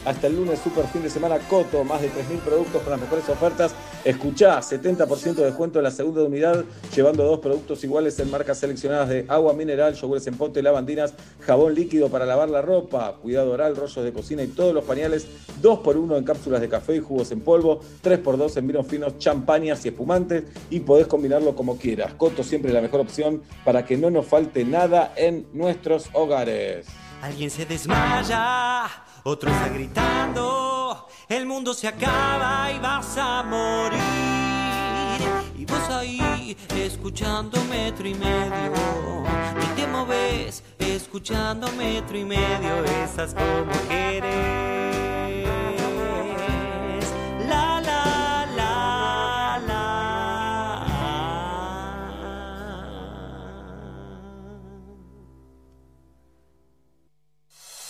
Hasta 0.05 0.27
el 0.27 0.35
lunes, 0.35 0.59
super 0.59 0.85
fin 0.87 1.01
de 1.01 1.09
semana, 1.09 1.39
Coto, 1.39 1.85
más 1.85 2.01
de 2.01 2.09
3.000 2.09 2.39
productos 2.39 2.81
con 2.81 2.91
las 2.91 2.99
mejores 2.99 3.29
ofertas. 3.29 3.73
Escuchá, 4.03 4.59
70% 4.59 5.35
de 5.35 5.45
descuento 5.45 5.79
en 5.79 5.83
la 5.83 5.91
segunda 5.91 6.23
unidad, 6.23 6.65
llevando 6.93 7.23
dos 7.23 7.39
productos 7.39 7.81
iguales 7.85 8.19
en 8.19 8.29
marcas 8.29 8.57
seleccionadas 8.57 9.07
de 9.07 9.25
agua 9.29 9.53
mineral, 9.53 9.93
yogures 9.93 10.27
en 10.27 10.35
pote, 10.35 10.61
lavandinas, 10.61 11.13
jabón 11.39 11.73
líquido 11.73 12.09
para 12.09 12.25
lavar 12.25 12.49
la 12.49 12.61
ropa, 12.61 13.15
cuidado 13.21 13.51
oral, 13.51 13.77
rollos 13.77 14.03
de 14.03 14.11
cocina 14.11 14.43
y 14.43 14.47
todos 14.47 14.73
los 14.73 14.83
pañales, 14.83 15.25
2x1 15.61 16.17
en 16.17 16.23
cápsulas 16.25 16.59
de 16.59 16.67
café 16.67 16.97
y 16.97 16.99
jugos 16.99 17.31
en 17.31 17.39
polvo, 17.39 17.79
3x2 18.03 18.57
en 18.57 18.67
vinos 18.67 18.87
finos, 18.87 19.17
champañas 19.19 19.85
y 19.85 19.87
espumantes 19.87 20.43
y 20.69 20.81
podés 20.81 21.07
combinarlo 21.07 21.55
como 21.55 21.77
quieras. 21.77 22.13
Coto 22.15 22.43
siempre 22.43 22.73
la 22.73 22.81
mejor 22.81 22.99
opción 22.99 23.41
para 23.63 23.85
que 23.85 23.95
no 23.95 24.09
nos 24.09 24.25
falte 24.25 24.65
nada 24.65 25.13
en 25.15 25.47
nuestros 25.53 26.09
hogares. 26.11 26.87
Alguien 27.21 27.49
se 27.49 27.65
desmaya, 27.65 28.89
otro 29.23 29.49
está 29.49 29.69
gritando, 29.69 31.07
el 31.29 31.45
mundo 31.45 31.73
se 31.73 31.87
acaba 31.87 32.71
y 32.71 32.79
vas 32.79 33.17
a 33.17 33.43
morir. 33.43 34.01
Y 35.57 35.65
vos 35.65 35.89
ahí, 35.89 36.57
escuchando 36.75 37.63
metro 37.65 38.07
y 38.07 38.13
medio, 38.15 38.73
y 39.61 39.75
te 39.75 39.87
moves, 39.87 40.63
escuchando 40.77 41.71
metro 41.73 42.17
y 42.17 42.25
medio, 42.25 42.83
estás 43.03 43.33
como 43.33 43.71
querés. 43.87 45.12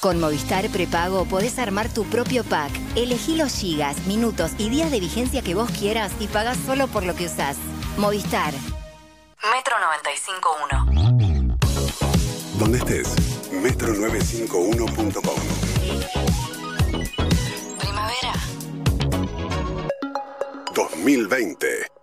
Con 0.03 0.19
Movistar 0.19 0.69
Prepago 0.69 1.23
podés 1.23 1.57
armar 1.57 1.87
tu 1.87 2.03
propio 2.03 2.43
pack. 2.43 2.73
Elegí 2.97 3.37
los 3.37 3.53
gigas, 3.53 4.05
minutos 4.05 4.51
y 4.57 4.67
días 4.67 4.91
de 4.91 4.99
vigencia 4.99 5.41
que 5.41 5.55
vos 5.55 5.71
quieras 5.71 6.11
y 6.19 6.27
pagás 6.27 6.57
solo 6.65 6.89
por 6.89 7.05
lo 7.05 7.15
que 7.15 7.27
usás. 7.27 7.55
Movistar. 7.95 8.53
Metro 9.49 9.75
95.1. 10.91 11.57
Donde 12.59 12.79
estés, 12.79 13.15
metro951.com. 13.49 15.39
Primavera. 17.79 18.33
2020. 20.75 21.93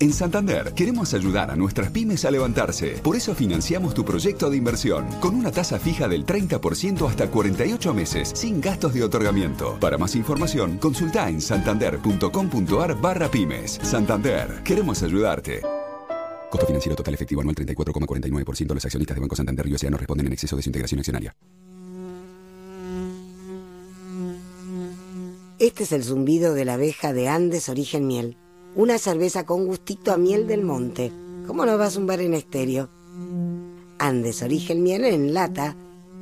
En 0.00 0.12
Santander 0.12 0.74
queremos 0.74 1.12
ayudar 1.12 1.50
a 1.50 1.56
nuestras 1.56 1.90
pymes 1.90 2.24
a 2.24 2.30
levantarse. 2.30 3.00
Por 3.02 3.16
eso 3.16 3.34
financiamos 3.34 3.94
tu 3.94 4.04
proyecto 4.04 4.48
de 4.48 4.56
inversión 4.56 5.04
con 5.18 5.34
una 5.34 5.50
tasa 5.50 5.80
fija 5.80 6.06
del 6.06 6.24
30% 6.24 7.08
hasta 7.08 7.28
48 7.28 7.94
meses, 7.94 8.30
sin 8.32 8.60
gastos 8.60 8.94
de 8.94 9.02
otorgamiento. 9.02 9.76
Para 9.80 9.98
más 9.98 10.14
información, 10.14 10.78
consulta 10.78 11.28
en 11.28 11.40
santander.com.ar 11.40 13.00
barra 13.00 13.28
pymes. 13.28 13.80
Santander, 13.82 14.62
queremos 14.62 15.02
ayudarte. 15.02 15.62
Costo 16.48 16.66
financiero 16.68 16.94
total 16.94 17.14
efectivo 17.14 17.40
anual 17.40 17.56
34,49%. 17.56 18.74
Los 18.74 18.84
accionistas 18.84 19.16
de 19.16 19.20
Banco 19.20 19.34
Santander 19.34 19.66
y 19.66 19.74
USA 19.74 19.90
no 19.90 19.96
responden 19.96 20.28
en 20.28 20.32
exceso 20.32 20.54
de 20.54 20.62
su 20.62 20.68
integración 20.68 21.00
accionaria. 21.00 21.34
Este 25.58 25.82
es 25.82 25.90
el 25.90 26.04
zumbido 26.04 26.54
de 26.54 26.64
la 26.64 26.74
abeja 26.74 27.12
de 27.12 27.26
Andes 27.26 27.68
Origen 27.68 28.06
Miel. 28.06 28.36
Una 28.78 28.96
cerveza 28.96 29.44
con 29.44 29.66
gustito 29.66 30.12
a 30.12 30.16
miel 30.18 30.46
del 30.46 30.62
monte. 30.62 31.10
¿Cómo 31.48 31.66
no 31.66 31.76
va 31.76 31.86
a 31.86 31.90
zumbar 31.90 32.20
en 32.20 32.32
estéreo? 32.32 32.88
Andes 33.98 34.40
Origen 34.40 34.84
Miel 34.84 35.02
en 35.02 35.34
lata 35.34 35.74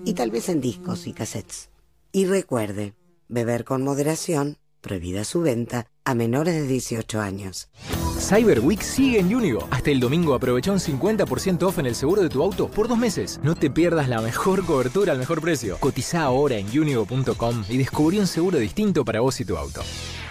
y 0.06 0.14
tal 0.14 0.30
vez 0.30 0.48
en 0.48 0.62
discos 0.62 1.06
y 1.06 1.12
cassettes. 1.12 1.68
Y 2.12 2.24
recuerde, 2.24 2.94
beber 3.28 3.66
con 3.66 3.84
moderación, 3.84 4.56
prohibida 4.80 5.24
su 5.24 5.42
venta 5.42 5.88
a 6.06 6.14
menores 6.14 6.54
de 6.54 6.66
18 6.66 7.20
años. 7.20 7.68
Cyber 8.18 8.60
Week 8.60 8.80
sigue 8.80 9.18
en 9.18 9.34
Unigo. 9.34 9.68
Hasta 9.70 9.90
el 9.90 10.00
domingo 10.00 10.32
aprovecha 10.32 10.72
un 10.72 10.78
50% 10.78 11.62
off 11.62 11.78
en 11.78 11.84
el 11.84 11.94
seguro 11.94 12.22
de 12.22 12.30
tu 12.30 12.42
auto 12.42 12.70
por 12.70 12.88
dos 12.88 12.96
meses. 12.96 13.38
No 13.42 13.54
te 13.54 13.68
pierdas 13.68 14.08
la 14.08 14.22
mejor 14.22 14.64
cobertura 14.64 15.12
al 15.12 15.18
mejor 15.18 15.42
precio. 15.42 15.76
Cotiza 15.78 16.22
ahora 16.22 16.56
en 16.56 16.68
unigo.com 16.68 17.64
y 17.68 17.76
descubrí 17.76 18.18
un 18.18 18.26
seguro 18.26 18.58
distinto 18.58 19.04
para 19.04 19.20
vos 19.20 19.38
y 19.42 19.44
tu 19.44 19.58
auto. 19.58 19.82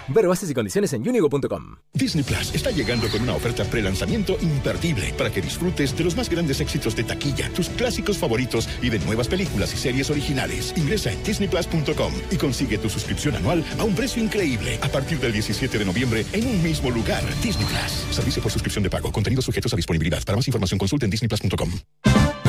Ver 0.07 0.27
bases 0.27 0.49
y 0.49 0.53
condiciones 0.53 0.93
en 0.93 1.07
unigo.com. 1.07 1.77
Disney 1.93 2.23
Plus 2.23 2.53
está 2.53 2.71
llegando 2.71 3.07
con 3.09 3.21
una 3.21 3.33
oferta 3.33 3.63
pre-lanzamiento 3.63 4.37
imperdible 4.41 5.13
para 5.17 5.31
que 5.31 5.41
disfrutes 5.41 5.95
de 5.97 6.03
los 6.03 6.15
más 6.15 6.29
grandes 6.29 6.59
éxitos 6.59 6.95
de 6.95 7.03
taquilla, 7.03 7.49
tus 7.49 7.69
clásicos 7.69 8.17
favoritos 8.17 8.69
y 8.81 8.89
de 8.89 8.99
nuevas 8.99 9.27
películas 9.27 9.73
y 9.73 9.77
series 9.77 10.09
originales. 10.09 10.73
Ingresa 10.77 11.11
en 11.11 11.23
disneyplus.com 11.23 12.13
y 12.31 12.35
consigue 12.37 12.77
tu 12.77 12.89
suscripción 12.89 13.35
anual 13.35 13.63
a 13.79 13.83
un 13.83 13.95
precio 13.95 14.23
increíble 14.23 14.79
a 14.81 14.89
partir 14.89 15.19
del 15.19 15.33
17 15.33 15.79
de 15.79 15.85
noviembre 15.85 16.25
en 16.33 16.45
un 16.47 16.61
mismo 16.61 16.89
lugar. 16.89 17.23
Disney 17.41 17.65
Plus. 17.65 18.15
Servicio 18.15 18.41
por 18.41 18.51
suscripción 18.51 18.83
de 18.83 18.89
pago. 18.89 19.11
Contenidos 19.11 19.45
sujetos 19.45 19.73
a 19.73 19.75
disponibilidad. 19.75 20.23
Para 20.23 20.35
más 20.35 20.47
información 20.47 20.77
consulte 20.77 21.05
en 21.05 21.11
disneyplus.com. 21.11 22.44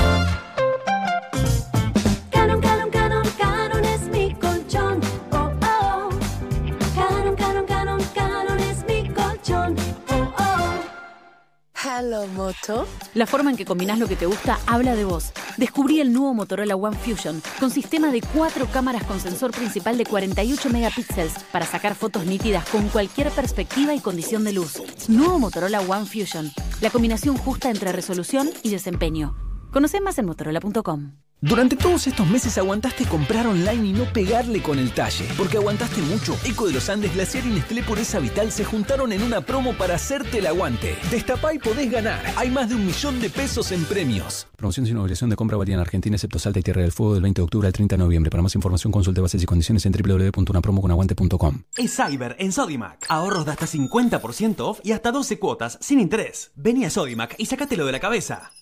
La 13.14 13.26
forma 13.26 13.50
en 13.50 13.56
que 13.56 13.64
combinás 13.64 13.98
lo 13.98 14.06
que 14.06 14.16
te 14.16 14.26
gusta 14.26 14.58
habla 14.66 14.94
de 14.94 15.04
vos. 15.04 15.32
Descubrí 15.56 16.00
el 16.00 16.12
nuevo 16.12 16.34
Motorola 16.34 16.76
One 16.76 16.96
Fusion 16.96 17.42
con 17.58 17.70
sistema 17.70 18.12
de 18.12 18.20
cuatro 18.20 18.66
cámaras 18.66 19.04
con 19.04 19.18
sensor 19.18 19.52
principal 19.52 19.96
de 19.96 20.04
48 20.04 20.68
megapíxeles 20.68 21.32
para 21.50 21.64
sacar 21.64 21.94
fotos 21.94 22.26
nítidas 22.26 22.68
con 22.68 22.88
cualquier 22.88 23.30
perspectiva 23.30 23.94
y 23.94 24.00
condición 24.00 24.44
de 24.44 24.52
luz. 24.52 24.82
Nuevo 25.08 25.38
Motorola 25.38 25.80
One 25.80 26.04
Fusion. 26.04 26.52
La 26.82 26.90
combinación 26.90 27.38
justa 27.38 27.70
entre 27.70 27.92
resolución 27.92 28.50
y 28.62 28.68
desempeño. 28.68 29.34
Conoce 29.76 30.00
más 30.00 30.18
en 30.18 30.24
motorola.com. 30.24 31.12
Durante 31.42 31.76
todos 31.76 32.06
estos 32.06 32.26
meses 32.26 32.56
aguantaste 32.56 33.04
comprar 33.04 33.46
online 33.46 33.88
y 33.88 33.92
no 33.92 34.10
pegarle 34.10 34.62
con 34.62 34.78
el 34.78 34.90
talle. 34.92 35.28
Porque 35.36 35.58
aguantaste 35.58 36.00
mucho. 36.00 36.34
Eco 36.46 36.66
de 36.66 36.72
los 36.72 36.88
Andes, 36.88 37.12
Glaciar 37.12 37.44
y 37.44 37.50
Nestlé 37.50 37.82
Pureza 37.82 38.18
Vital 38.18 38.50
se 38.50 38.64
juntaron 38.64 39.12
en 39.12 39.22
una 39.22 39.42
promo 39.42 39.74
para 39.74 39.96
hacerte 39.96 40.38
el 40.38 40.46
aguante. 40.46 40.96
Destapá 41.10 41.52
y 41.52 41.58
podés 41.58 41.90
ganar. 41.90 42.24
Hay 42.36 42.50
más 42.50 42.70
de 42.70 42.76
un 42.76 42.86
millón 42.86 43.20
de 43.20 43.28
pesos 43.28 43.70
en 43.70 43.84
premios. 43.84 44.46
Promoción 44.56 44.86
sin 44.86 44.96
obligación 44.96 45.28
de 45.28 45.36
compra 45.36 45.58
válida 45.58 45.74
en 45.74 45.80
Argentina, 45.80 46.16
excepto 46.16 46.38
Salta 46.38 46.60
y 46.60 46.62
Tierra 46.62 46.80
del 46.80 46.92
Fuego 46.92 47.12
del 47.12 47.24
20 47.24 47.42
de 47.42 47.44
octubre 47.44 47.66
al 47.66 47.74
30 47.74 47.96
de 47.96 48.02
noviembre. 48.02 48.30
Para 48.30 48.42
más 48.42 48.54
información 48.54 48.90
consulte 48.90 49.20
bases 49.20 49.42
y 49.42 49.44
condiciones 49.44 49.84
en 49.84 49.92
www.unapromoconaguante.com. 49.92 51.64
Es 51.76 51.94
Cyber 51.94 52.34
en 52.38 52.50
Sodimac. 52.52 53.04
Ahorros 53.10 53.44
de 53.44 53.50
hasta 53.50 53.66
50% 53.66 54.60
off 54.60 54.80
y 54.82 54.92
hasta 54.92 55.12
12 55.12 55.38
cuotas 55.38 55.76
sin 55.82 56.00
interés. 56.00 56.50
Vení 56.56 56.86
a 56.86 56.88
Sodimac 56.88 57.34
y 57.36 57.44
sacátelo 57.44 57.84
de 57.84 57.92
la 57.92 58.00
cabeza. 58.00 58.52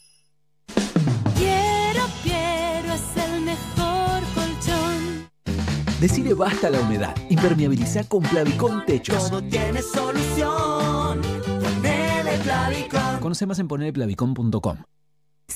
Decide 6.00 6.34
basta 6.34 6.68
a 6.68 6.70
la 6.70 6.80
humedad. 6.80 7.14
Impermeabiliza 7.30 8.04
con 8.04 8.22
Plavicón 8.22 8.84
Techos. 8.86 9.30
Todo 9.30 9.42
tiene 9.42 9.80
solución. 9.82 11.20
Ponele 11.62 12.38
Plavicón. 12.42 13.20
Conoce 13.20 13.46
más 13.46 13.58
en 13.58 13.68
ponerplavicón.com. 13.68 14.78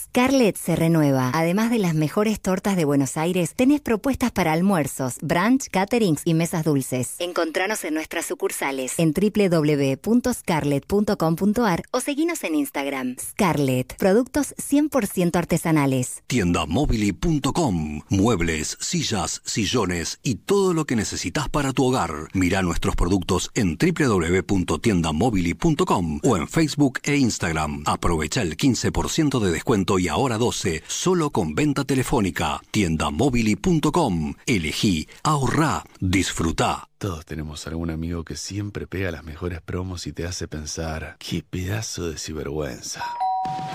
Scarlett 0.08 0.56
se 0.56 0.74
renueva. 0.74 1.30
Además 1.34 1.70
de 1.70 1.78
las 1.78 1.94
mejores 1.94 2.40
tortas 2.40 2.76
de 2.76 2.86
Buenos 2.86 3.18
Aires, 3.18 3.52
tenés 3.54 3.82
propuestas 3.82 4.32
para 4.32 4.54
almuerzos, 4.54 5.16
brunch, 5.20 5.68
caterings 5.68 6.22
y 6.24 6.32
mesas 6.32 6.64
dulces. 6.64 7.16
Encontranos 7.18 7.84
en 7.84 7.92
nuestras 7.92 8.24
sucursales 8.24 8.94
en 8.98 9.12
www.scarlett.com.ar 9.12 11.82
o 11.90 12.00
seguinos 12.00 12.42
en 12.44 12.54
Instagram. 12.54 13.16
Scarlett, 13.20 13.96
productos 13.96 14.54
100% 14.56 15.36
artesanales. 15.36 16.22
Tiendamobili.com. 16.26 18.00
Muebles, 18.08 18.78
sillas, 18.80 19.42
sillones 19.44 20.20
y 20.22 20.36
todo 20.36 20.72
lo 20.72 20.86
que 20.86 20.96
necesitas 20.96 21.50
para 21.50 21.74
tu 21.74 21.84
hogar. 21.84 22.30
Mira 22.32 22.62
nuestros 22.62 22.96
productos 22.96 23.50
en 23.54 23.76
www.tiendamobili.com 23.76 26.20
o 26.22 26.36
en 26.38 26.48
Facebook 26.48 27.00
e 27.02 27.16
Instagram. 27.16 27.82
Aprovecha 27.84 28.40
el 28.40 28.56
15% 28.56 29.38
de 29.38 29.50
descuento 29.50 29.97
y 29.98 30.08
ahora 30.08 30.38
12 30.38 30.82
solo 30.86 31.30
con 31.30 31.54
venta 31.54 31.84
telefónica. 31.84 32.60
Tiendamobili.com. 32.70 34.34
Elegí, 34.46 35.08
ahorrá, 35.22 35.84
disfrutá. 36.00 36.88
Todos 36.98 37.24
tenemos 37.26 37.66
algún 37.66 37.90
amigo 37.90 38.24
que 38.24 38.36
siempre 38.36 38.86
pega 38.86 39.10
las 39.10 39.24
mejores 39.24 39.60
promos 39.60 40.06
y 40.06 40.12
te 40.12 40.26
hace 40.26 40.48
pensar, 40.48 41.16
qué 41.18 41.44
pedazo 41.48 42.10
de 42.10 42.18
sinvergüenza. 42.18 43.04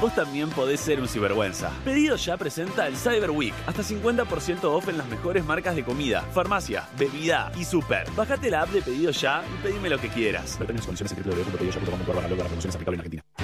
Vos 0.03 0.13
también 0.13 0.49
podés 0.49 0.81
ser 0.81 0.99
un 0.99 1.07
cibergüenza. 1.07 1.71
Pedido 1.85 2.17
ya 2.17 2.35
presenta 2.35 2.87
el 2.87 2.97
Cyber 2.97 3.31
Week. 3.31 3.53
Hasta 3.65 3.83
50% 3.83 4.65
off 4.65 4.89
en 4.89 4.97
las 4.97 5.07
mejores 5.07 5.45
marcas 5.45 5.77
de 5.77 5.85
comida, 5.85 6.23
farmacia, 6.33 6.89
bebida 6.99 7.53
y 7.57 7.63
súper. 7.63 8.11
Bájate 8.11 8.49
la 8.49 8.63
app 8.63 8.69
de 8.71 8.81
Pedido 8.81 9.11
Ya 9.11 9.41
y 9.47 9.63
pedime 9.63 9.89
lo 9.89 9.97
que 9.97 10.09
quieras. 10.09 10.59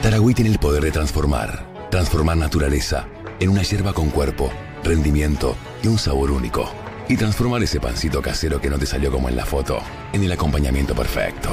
Taragüí 0.01 0.34
tiene 0.34 0.51
el 0.51 0.59
poder 0.59 0.84
de 0.84 0.91
transformar. 0.91 1.65
Transformar 1.89 2.36
naturaleza 2.36 3.07
en 3.39 3.51
una 3.51 3.61
hierba 3.61 3.93
con 3.93 4.09
cuerpo, 4.09 4.51
rendimiento 4.84 5.55
y 5.82 5.88
un 5.88 5.97
sabor 5.97 6.30
único. 6.30 6.70
Y 7.07 7.15
transformar 7.15 7.63
ese 7.63 7.80
pancito 7.80 8.22
casero 8.22 8.59
que 8.59 8.70
no 8.70 8.78
te 8.78 8.86
salió 8.86 9.13
como 9.13 9.30
en 9.30 9.38
la 9.38 9.45
foto 9.45 9.80
en 10.11 10.26
el 10.26 10.32
acompañamiento 10.34 10.93
perfecto. 10.93 11.51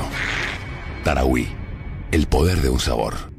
Taragüí, 1.05 1.47
el 2.11 2.27
poder 2.27 2.61
de 2.61 2.71
un 2.71 2.81
sabor. 2.81 3.36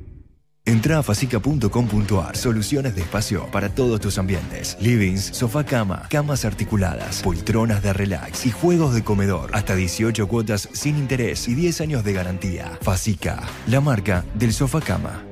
Entra 0.67 0.99
a 0.99 1.03
facica.com.ar. 1.03 2.35
Soluciones 2.35 2.93
de 2.93 3.01
espacio 3.01 3.49
para 3.51 3.73
todos 3.73 4.01
tus 4.01 4.17
ambientes. 4.17 4.77
Livings, 4.81 5.23
sofá 5.23 5.65
cama, 5.65 6.05
camas 6.09 6.43
articuladas, 6.43 7.21
poltronas 7.23 7.81
de 7.81 7.93
relax 7.93 8.45
y 8.45 8.51
juegos 8.51 8.93
de 8.93 9.01
comedor. 9.01 9.49
Hasta 9.53 9.75
18 9.75 10.27
cuotas 10.27 10.67
sin 10.73 10.97
interés 10.97 11.47
y 11.47 11.55
10 11.55 11.79
años 11.79 12.03
de 12.03 12.11
garantía. 12.11 12.77
Facica, 12.81 13.47
la 13.67 13.79
marca 13.79 14.25
del 14.33 14.51
sofá 14.51 14.81
cama. 14.81 15.23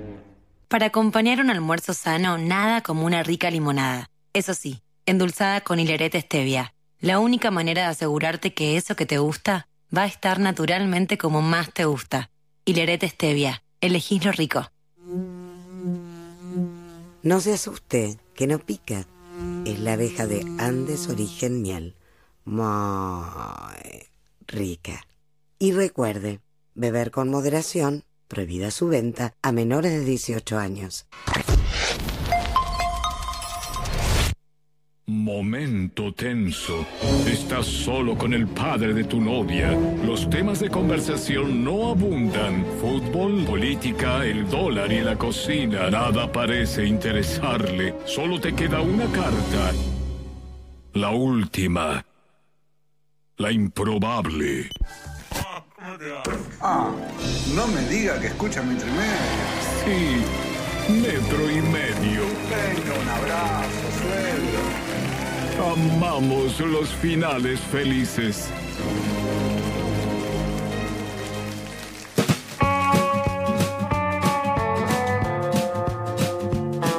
Para 0.70 0.86
acompañar 0.86 1.42
un 1.42 1.50
almuerzo 1.50 1.94
sano, 1.94 2.38
nada 2.38 2.80
como 2.80 3.06
una 3.06 3.22
rica 3.22 3.52
limonada. 3.52 4.10
Eso 4.32 4.54
sí, 4.54 4.84
endulzada 5.06 5.60
con 5.60 5.82
hilerete 5.82 6.22
stevia. 6.22 6.74
La 7.02 7.20
única 7.20 7.52
manera 7.52 7.82
de 7.82 7.88
asegurarte 7.90 8.54
que 8.54 8.78
eso 8.78 8.96
que 8.96 9.06
te 9.06 9.18
gusta 9.18 9.68
va 9.96 10.04
a 10.04 10.08
estar 10.08 10.40
naturalmente 10.40 11.18
como 11.18 11.42
más 11.42 11.74
te 11.74 11.84
gusta. 11.84 12.30
Hilerete 12.64 13.10
stevia. 13.10 13.64
Elegís 13.82 14.24
lo 14.24 14.32
rico. 14.32 14.66
No 17.24 17.42
se 17.42 17.54
asuste, 17.54 18.18
que 18.34 18.48
no 18.48 18.60
pica. 18.60 19.06
Es 19.66 19.80
la 19.80 19.94
abeja 19.94 20.28
de 20.28 20.46
Andes 20.60 21.10
Origen 21.10 21.62
Miel. 21.62 21.96
Muy 22.46 22.64
rica. 24.48 25.06
Y 25.58 25.72
recuerde, 25.72 26.40
beber 26.74 27.12
con 27.12 27.30
moderación, 27.30 28.04
prohibida 28.28 28.72
su 28.72 28.88
venta 28.88 29.34
a 29.42 29.52
menores 29.52 29.92
de 29.94 30.06
18 30.06 30.58
años. 30.58 31.08
Momento 35.08 36.12
tenso. 36.14 36.84
Estás 37.28 37.68
solo 37.68 38.18
con 38.18 38.34
el 38.34 38.48
padre 38.48 38.92
de 38.92 39.04
tu 39.04 39.22
novia. 39.22 39.70
Los 40.04 40.28
temas 40.32 40.60
de 40.60 40.72
conversación 40.72 41.64
no 41.64 41.90
abundan. 41.90 42.66
Fútbol, 42.82 43.46
política, 43.46 44.26
el 44.26 44.50
dólar 44.50 44.92
y 44.92 45.02
la 45.02 45.16
cocina. 45.16 45.92
Nada 45.92 46.32
parece 46.32 46.88
interesarle. 46.88 47.94
Solo 48.06 48.42
te 48.42 48.56
queda 48.56 48.82
una 48.82 49.06
carta. 49.12 49.74
La 50.94 51.12
última. 51.12 52.04
La 53.38 53.52
improbable. 53.52 54.72
Ah, 56.62 56.92
no 57.54 57.68
me 57.68 57.82
diga 57.90 58.20
que 58.20 58.28
escucha 58.28 58.64
Metro 58.64 58.88
y 58.88 58.92
Medio. 58.92 59.46
Sí, 59.86 60.94
metro 60.94 61.52
y 61.52 61.62
medio. 61.62 62.24
Venga, 62.50 63.00
un 63.00 63.10
abrazo. 63.10 63.85
Amamos 65.66 66.60
los 66.60 66.90
finales 66.90 67.60
felices. 67.60 68.48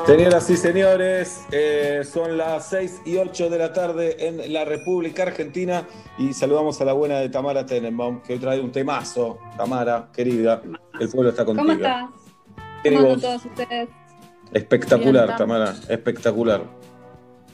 Señoras 0.04 0.50
y 0.50 0.56
señores, 0.56 1.46
eh, 1.52 2.02
son 2.04 2.36
las 2.36 2.68
6 2.70 3.02
y 3.06 3.16
8 3.18 3.50
de 3.50 3.58
la 3.58 3.72
tarde 3.72 4.26
en 4.26 4.52
la 4.52 4.64
República 4.64 5.22
Argentina 5.22 5.86
y 6.18 6.32
saludamos 6.32 6.80
a 6.80 6.84
la 6.84 6.92
buena 6.92 7.20
de 7.20 7.28
Tamara 7.28 7.64
Tenenbaum, 7.64 8.20
que 8.20 8.32
hoy 8.32 8.38
trae 8.40 8.60
un 8.60 8.72
temazo. 8.72 9.38
Tamara, 9.56 10.08
querida, 10.12 10.60
el 10.98 11.08
pueblo 11.08 11.30
está 11.30 11.44
contigo. 11.44 11.68
¿Cómo 11.68 11.76
estás? 11.76 12.10
¿Qué 12.82 12.94
¿Cómo 12.94 13.16
todos 13.16 13.44
ustedes? 13.44 13.88
Espectacular, 14.52 15.26
Bien, 15.26 15.38
Tamara, 15.38 15.74
espectacular. 15.88 16.86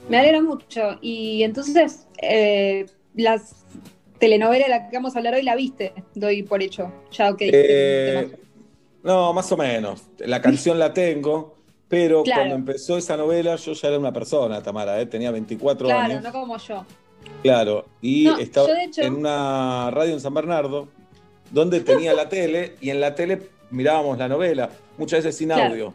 Me 0.08 0.18
alegra 0.18 0.40
mucho. 0.42 0.98
Y 1.00 1.42
entonces, 1.42 2.06
eh, 2.20 2.86
las 3.14 3.64
telenovelas 4.18 4.68
de 4.68 4.70
las 4.70 4.90
que 4.90 4.96
vamos 4.96 5.14
a 5.14 5.18
hablar 5.18 5.34
hoy 5.34 5.42
la 5.42 5.56
viste, 5.56 5.92
doy 6.14 6.42
por 6.42 6.62
hecho. 6.62 6.92
Ya, 7.12 7.30
ok. 7.30 7.38
Eh, 7.40 8.30
no, 9.02 9.32
más 9.32 9.50
o 9.52 9.56
menos. 9.56 10.02
La 10.18 10.40
canción 10.40 10.78
la 10.78 10.92
tengo, 10.92 11.54
pero 11.88 12.22
Claro. 12.22 12.42
cuando 12.42 12.54
empezó 12.56 12.96
esa 12.96 13.16
novela 13.16 13.56
yo 13.56 13.72
ya 13.72 13.88
era 13.88 13.98
una 13.98 14.12
persona, 14.12 14.62
Tamara, 14.62 15.00
eh, 15.00 15.06
tenía 15.06 15.30
24 15.30 15.86
claro, 15.88 16.00
años. 16.00 16.22
no 16.22 16.32
como 16.32 16.56
yo. 16.58 16.84
Claro, 17.42 17.86
y 18.00 18.24
No, 18.24 18.38
estaba 18.38 18.82
hecho- 18.82 19.02
en 19.02 19.14
una 19.14 19.90
radio 19.90 20.12
en 20.12 20.20
San 20.20 20.34
Bernardo, 20.34 20.88
donde 21.50 21.80
tenía 21.80 22.14
la 22.14 22.28
tele, 22.28 22.76
y 22.80 22.90
en 22.90 23.00
la 23.00 23.14
tele 23.14 23.42
mirábamos 23.70 24.18
la 24.18 24.28
novela, 24.28 24.70
muchas 24.98 25.18
veces 25.24 25.36
sin 25.36 25.48
Claro. 25.48 25.70
audio. 25.72 25.94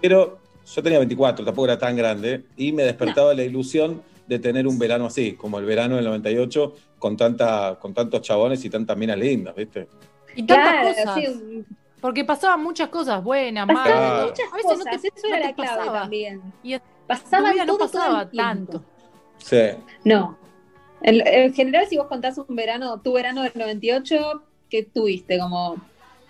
Pero 0.00 0.38
yo 0.74 0.82
tenía 0.82 0.98
24, 0.98 1.44
tampoco 1.44 1.66
era 1.66 1.78
tan 1.78 1.96
grande, 1.96 2.44
y 2.56 2.72
me 2.72 2.82
despertaba 2.84 3.34
la 3.34 3.42
ilusión 3.44 4.02
de 4.26 4.38
tener 4.38 4.66
un 4.66 4.78
verano 4.78 5.06
así, 5.06 5.32
como 5.32 5.58
el 5.58 5.64
verano 5.64 5.96
del 5.96 6.04
98, 6.04 6.74
con, 6.98 7.16
tanta, 7.16 7.78
con 7.80 7.94
tantos 7.94 8.20
chabones 8.22 8.64
y 8.64 8.70
tantas 8.70 8.96
minas 8.96 9.16
lindas, 9.18 9.54
¿viste? 9.56 9.88
Y 10.36 10.42
tantas 10.42 10.72
Claro, 10.72 10.88
cosas. 10.88 11.14
sí. 11.14 11.64
Porque 12.00 12.24
pasaban 12.24 12.62
muchas 12.62 12.90
cosas 12.90 13.24
buenas, 13.24 13.66
Pasaban 13.66 14.00
malas. 14.10 14.26
muchas 14.26 14.52
A 14.52 14.56
veces 14.56 14.78
no 14.78 14.84
te, 14.84 14.96
eso 15.08 15.26
era 15.26 15.36
no 15.36 15.42
te 15.42 15.48
la 15.48 15.54
clave 15.54 15.76
pasaba. 15.78 16.00
también. 16.02 16.40
Y 16.62 16.76
Pasaban 17.08 17.56
no 17.56 17.66
todo, 17.66 17.76
todo 17.78 17.84
el 17.86 17.90
pasaba 17.92 18.30
tanto. 18.30 18.84
Sí. 19.38 19.56
No. 20.04 20.38
En, 21.00 21.26
en 21.26 21.54
general, 21.54 21.86
si 21.88 21.96
vos 21.96 22.06
contás 22.06 22.38
un 22.38 22.54
verano, 22.54 23.00
tu 23.00 23.14
verano 23.14 23.42
del 23.42 23.52
98, 23.54 24.42
¿qué 24.68 24.82
tuviste? 24.84 25.38
Como 25.38 25.76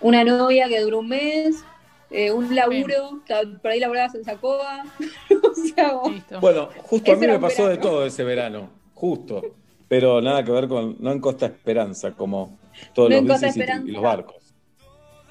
una 0.00 0.24
novia 0.24 0.68
que 0.68 0.80
duró 0.80 1.00
un 1.00 1.08
mes, 1.08 1.64
eh, 2.10 2.30
un 2.32 2.54
laburo, 2.54 3.20
que 3.26 3.34
por 3.60 3.70
ahí 3.70 3.80
laburabas 3.80 4.14
en 4.14 4.24
Sacoa. 4.24 4.84
o 5.42 5.54
sea, 5.54 5.92
vos- 5.94 6.12
Bueno, 6.40 6.68
justo 6.82 7.12
a 7.12 7.16
mí 7.16 7.26
me 7.26 7.38
pasó 7.38 7.68
de 7.68 7.78
todo 7.78 8.04
ese 8.06 8.24
verano, 8.24 8.70
justo. 8.94 9.42
Pero 9.88 10.20
nada 10.20 10.44
que 10.44 10.50
ver 10.52 10.68
con, 10.68 10.96
no 11.00 11.12
en 11.12 11.20
Costa 11.20 11.46
Esperanza, 11.46 12.12
como 12.12 12.58
todos 12.92 13.08
No 13.10 13.16
los 13.22 13.40
bicis 13.40 13.56
y- 13.56 13.88
y, 13.88 13.92
los 13.92 14.02
barcos. 14.02 14.54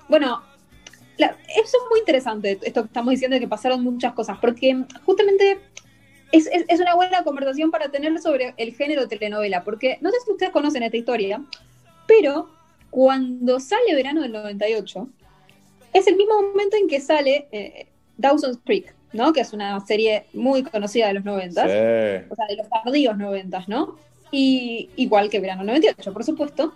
Bueno, 0.10 0.42
la- 1.18 1.36
eso 1.56 1.78
es 1.78 1.84
muy 1.92 2.00
interesante, 2.00 2.58
esto 2.64 2.82
que 2.82 2.88
estamos 2.88 3.12
diciendo 3.12 3.36
de 3.36 3.40
que 3.42 3.48
pasaron 3.48 3.84
muchas 3.84 4.14
cosas, 4.14 4.38
porque 4.42 4.84
justamente 5.06 5.60
es, 6.32 6.48
es- 6.48 6.66
es 6.68 6.80
una 6.80 6.96
buena 6.96 7.24
conversación 7.24 7.70
para 7.70 7.90
tener 7.90 8.18
sobre 8.20 8.54
el 8.58 8.74
género 8.74 9.08
telenovela, 9.08 9.64
porque 9.64 10.00
no 10.02 10.10
sé 10.10 10.18
si 10.26 10.32
ustedes 10.32 10.52
conocen 10.52 10.82
esta 10.84 10.98
historia, 10.98 11.42
pero 12.08 12.50
cuando 12.90 13.60
sale 13.60 13.94
verano 13.94 14.22
del 14.24 14.32
98, 14.32 15.08
es 15.98 16.08
el 16.08 16.16
mismo 16.16 16.42
momento 16.42 16.78
en 16.78 16.88
que 16.88 17.00
sale 17.02 17.48
eh, 17.52 17.88
Dawson's 18.18 18.60
Creek, 18.66 18.94
¿no? 19.14 19.34
Que 19.34 19.42
es 19.42 19.54
una 19.54 19.80
serie 19.86 20.26
muy 20.34 20.64
conocida 20.64 21.08
de 21.08 21.14
los 21.16 21.24
90, 21.26 21.62
Sí. 21.64 21.68
o 22.30 22.36
sea, 22.36 22.46
de 22.48 22.56
los 22.58 22.70
tardíos 22.70 23.18
90, 23.18 23.66
¿no? 23.68 23.96
Y 24.32 24.90
igual 24.98 25.30
que 25.30 25.40
verano 25.40 25.64
98, 25.64 26.12
por 26.14 26.24
supuesto. 26.24 26.74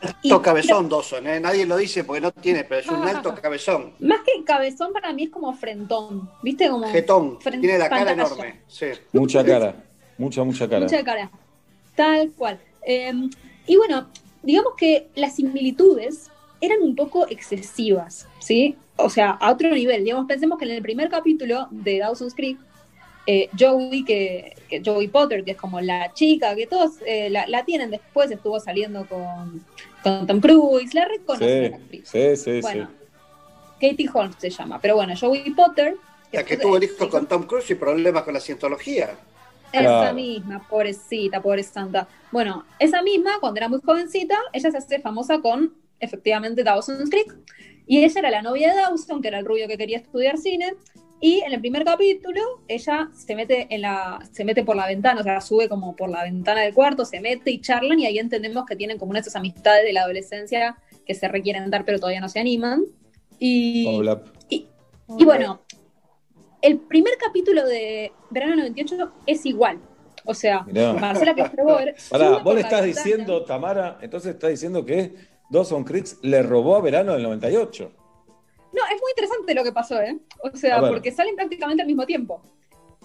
Alto 0.00 0.42
cabezón, 0.42 0.88
Dawson, 0.88 1.26
¿eh? 1.26 1.40
Nadie 1.40 1.64
lo 1.64 1.76
dice 1.78 2.04
porque 2.04 2.20
no 2.20 2.30
tiene, 2.30 2.64
pero 2.64 2.80
es 2.80 2.88
un 2.88 3.02
alto 3.08 3.34
cabezón. 3.40 3.94
Más 4.00 4.20
que 4.20 4.44
cabezón 4.44 4.92
para 4.92 5.12
mí 5.12 5.24
es 5.24 5.30
como 5.30 5.52
frentón, 5.54 6.28
¿viste? 6.42 6.68
Como 6.68 6.86
Jetón, 6.88 7.38
fren- 7.40 7.60
tiene 7.60 7.78
la 7.78 7.88
cara 7.88 8.04
pantalla. 8.06 8.26
enorme. 8.26 8.60
Sí. 8.68 8.86
Mucha 9.12 9.44
cara, 9.44 9.74
mucha, 10.18 10.44
mucha 10.44 10.68
cara. 10.68 10.80
Mucha 10.82 11.02
cara. 11.04 11.30
Tal 11.96 12.32
cual. 12.32 12.60
Eh, 12.86 13.12
y 13.66 13.76
bueno, 13.76 14.08
digamos 14.42 14.74
que 14.76 15.08
las 15.14 15.36
similitudes 15.36 16.30
eran 16.64 16.82
un 16.82 16.94
poco 16.94 17.26
excesivas, 17.28 18.28
¿sí? 18.40 18.76
O 18.96 19.10
sea, 19.10 19.30
a 19.32 19.50
otro 19.52 19.70
nivel. 19.70 20.04
Digamos, 20.04 20.26
pensemos 20.26 20.58
que 20.58 20.64
en 20.66 20.72
el 20.72 20.82
primer 20.82 21.08
capítulo 21.08 21.68
de 21.70 21.98
Dawson's 21.98 22.34
Creek, 22.34 22.58
eh, 23.26 23.48
Joey, 23.58 24.04
que, 24.04 24.54
que 24.68 24.82
Joey 24.84 25.08
Potter, 25.08 25.44
que 25.44 25.52
es 25.52 25.56
como 25.56 25.80
la 25.80 26.12
chica, 26.12 26.54
que 26.54 26.66
todos 26.66 26.92
eh, 27.06 27.30
la, 27.30 27.46
la 27.48 27.64
tienen 27.64 27.90
después, 27.90 28.30
estuvo 28.30 28.60
saliendo 28.60 29.06
con, 29.08 29.64
con 30.02 30.26
Tom 30.26 30.40
Cruise, 30.40 30.94
la 30.94 31.06
reconocen. 31.06 31.88
Sí, 32.04 32.36
sí, 32.36 32.36
sí, 32.36 32.60
Bueno, 32.60 32.90
Katie 33.80 34.08
Holmes 34.12 34.36
se 34.38 34.50
llama. 34.50 34.80
Pero 34.80 34.96
bueno, 34.96 35.14
Joey 35.18 35.50
Potter. 35.54 35.96
La 36.32 36.44
que 36.44 36.56
tuvo 36.56 36.76
el 36.76 36.84
hijo 36.84 37.08
con 37.08 37.26
Tom 37.26 37.44
Cruise 37.46 37.70
y 37.70 37.74
problemas 37.76 38.22
con 38.24 38.34
la 38.34 38.40
cientología. 38.40 39.16
Esa 39.72 39.82
Claro. 39.82 40.14
misma, 40.14 40.66
pobrecita, 40.68 41.42
pobre 41.42 41.62
santa. 41.64 42.06
Bueno, 42.30 42.64
esa 42.78 43.02
misma, 43.02 43.40
cuando 43.40 43.58
era 43.58 43.68
muy 43.68 43.80
jovencita, 43.84 44.36
ella 44.52 44.70
se 44.70 44.78
hace 44.78 45.00
famosa 45.00 45.40
con, 45.40 45.74
efectivamente, 46.00 46.64
Dawson's 46.64 47.10
Creek. 47.10 47.34
Y 47.86 48.04
ella 48.04 48.20
era 48.20 48.30
la 48.30 48.42
novia 48.42 48.70
de 48.70 48.76
Dawson, 48.76 49.20
que 49.20 49.28
era 49.28 49.38
el 49.38 49.44
rubio 49.44 49.68
que 49.68 49.76
quería 49.76 49.98
estudiar 49.98 50.38
cine. 50.38 50.74
Y 51.20 51.40
en 51.40 51.52
el 51.52 51.60
primer 51.60 51.84
capítulo, 51.84 52.40
ella 52.68 53.08
se 53.14 53.34
mete, 53.34 53.66
en 53.70 53.82
la, 53.82 54.18
se 54.32 54.44
mete 54.44 54.64
por 54.64 54.76
la 54.76 54.86
ventana, 54.86 55.20
o 55.20 55.24
sea, 55.24 55.40
sube 55.40 55.68
como 55.68 55.96
por 55.96 56.10
la 56.10 56.22
ventana 56.24 56.62
del 56.62 56.74
cuarto, 56.74 57.04
se 57.04 57.20
mete 57.20 57.50
y 57.50 57.60
charlan, 57.60 57.98
y 57.98 58.06
ahí 58.06 58.18
entendemos 58.18 58.66
que 58.66 58.76
tienen 58.76 58.98
como 58.98 59.10
una 59.10 59.20
de 59.20 59.22
esas 59.22 59.36
amistades 59.36 59.84
de 59.84 59.92
la 59.92 60.02
adolescencia 60.02 60.76
que 61.06 61.14
se 61.14 61.28
requieren 61.28 61.70
dar, 61.70 61.84
pero 61.84 61.98
todavía 61.98 62.20
no 62.20 62.28
se 62.28 62.40
animan. 62.40 62.84
Y, 63.38 63.86
Hola. 63.86 64.22
y 64.50 65.24
bueno, 65.24 65.62
el 66.60 66.78
primer 66.78 67.14
capítulo 67.18 67.66
de 67.66 68.12
Verano 68.30 68.56
98 68.56 69.12
es 69.26 69.44
igual. 69.44 69.78
O 70.24 70.32
sea, 70.32 70.62
Mirá. 70.62 70.94
Marcela 70.94 71.34
Castrebauer 71.34 71.94
Pará, 72.10 72.38
vos 72.38 72.54
le 72.54 72.62
estás 72.62 72.82
ventana. 72.82 72.86
diciendo, 72.86 73.44
Tamara, 73.44 73.98
entonces 74.00 74.32
estás 74.34 74.50
diciendo 74.50 74.84
que 74.84 75.14
Dawson 75.50 75.84
Creek 75.84 76.06
le 76.22 76.42
robó 76.42 76.76
a 76.76 76.80
verano 76.80 77.12
del 77.12 77.22
98. 77.22 77.90
No, 78.72 78.80
es 78.92 79.00
muy 79.00 79.10
interesante 79.12 79.54
lo 79.54 79.62
que 79.62 79.72
pasó, 79.72 80.00
¿eh? 80.00 80.18
O 80.42 80.56
sea, 80.56 80.80
porque 80.80 81.12
salen 81.12 81.36
prácticamente 81.36 81.82
al 81.82 81.86
mismo 81.86 82.06
tiempo. 82.06 82.42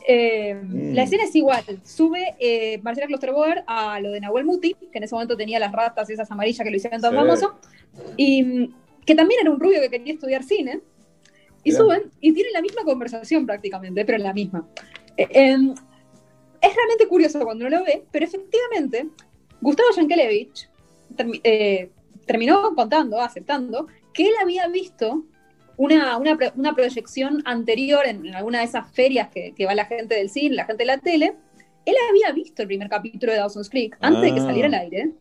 Eh, 0.07 0.55
Mm. 0.55 0.93
La 0.95 1.03
escena 1.03 1.23
es 1.25 1.35
igual. 1.35 1.63
Sube 1.83 2.35
eh, 2.39 2.79
Marcela 2.81 3.05
Klosterboer 3.07 3.63
a 3.67 3.99
lo 3.99 4.11
de 4.11 4.21
Nahuel 4.21 4.45
Muti, 4.45 4.73
que 4.73 4.97
en 4.97 5.03
ese 5.03 5.13
momento 5.13 5.35
tenía 5.37 5.59
las 5.59 5.71
ratas 5.71 6.09
esas 6.09 6.31
amarillas 6.31 6.63
que 6.63 6.71
lo 6.71 6.77
hicieron 6.77 7.01
tan 7.01 7.11
Sí. 7.11 7.17
famoso, 7.17 7.59
y 8.17 8.43
mm, 8.43 8.73
que 9.05 9.13
también 9.15 9.41
era 9.41 9.51
un 9.51 9.59
rubio 9.59 9.81
que 9.81 9.89
quería 9.89 10.13
estudiar 10.13 10.43
cine. 10.43 10.79
Y 11.63 11.71
Mirá. 11.71 11.83
suben 11.83 12.11
y 12.21 12.31
tienen 12.33 12.53
la 12.53 12.61
misma 12.61 12.83
conversación 12.83 13.45
prácticamente, 13.45 14.05
pero 14.05 14.17
la 14.17 14.33
misma. 14.33 14.65
Eh, 15.17 15.27
em, 15.31 15.71
es 16.61 16.75
realmente 16.75 17.07
curioso 17.07 17.39
cuando 17.43 17.67
uno 17.67 17.77
lo 17.79 17.83
ve, 17.83 18.05
pero 18.11 18.25
efectivamente, 18.25 19.07
Gustavo 19.61 19.89
Yankelevich 19.95 20.69
eh, 21.43 21.89
terminó 22.29 22.75
contando, 22.75 23.19
aceptando, 23.19 23.87
que 24.13 24.27
él 24.27 24.33
había 24.39 24.67
visto 24.67 25.23
una, 25.77 26.15
una, 26.17 26.37
pro- 26.37 26.51
una 26.55 26.75
proyección 26.75 27.41
anterior 27.45 28.05
en, 28.05 28.23
en 28.27 28.35
alguna 28.35 28.59
de 28.59 28.65
esas 28.65 28.85
ferias 28.91 29.29
que, 29.29 29.53
que 29.55 29.65
va 29.65 29.73
la 29.73 29.85
gente 29.85 30.13
del 30.13 30.29
cine, 30.29 30.55
la 30.55 30.65
gente 30.65 30.83
de 30.83 30.87
la 30.87 30.99
tele. 30.99 31.33
Él 31.85 31.95
había 32.09 32.31
visto 32.31 32.61
el 32.61 32.67
primer 32.67 32.87
capítulo 32.87 33.31
de 33.31 33.39
Dawson's 33.39 33.67
Creek 33.69 33.97
antes 33.99 34.21
de 34.21 34.33
que 34.35 34.39
Ah. 34.41 34.43
saliera 34.45 34.67
al 34.67 34.75
aire. 34.75 35.11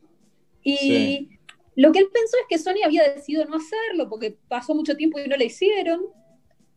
Y 0.62 0.76
Sí. 0.76 1.28
lo 1.76 1.92
que 1.92 2.00
él 2.00 2.08
pensó 2.12 2.36
es 2.42 2.46
que 2.50 2.58
Sony 2.58 2.82
había 2.84 3.10
decidido 3.14 3.46
no 3.46 3.56
hacerlo 3.56 4.10
porque 4.10 4.36
pasó 4.48 4.74
mucho 4.74 4.94
tiempo 4.94 5.18
y 5.18 5.26
no 5.28 5.36
lo 5.38 5.44
hicieron. 5.44 6.02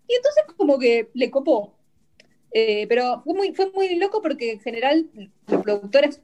Y 0.08 0.14
entonces 0.16 0.44
como 0.56 0.80
que 0.80 1.10
le 1.14 1.30
copó. 1.30 1.76
Eh, 2.54 2.86
pero 2.88 3.22
fue 3.24 3.34
muy, 3.34 3.54
fue 3.54 3.72
muy 3.72 3.96
loco 3.96 4.22
porque 4.22 4.52
en 4.52 4.60
general 4.60 5.10
los 5.48 5.62
productores, 5.64 6.22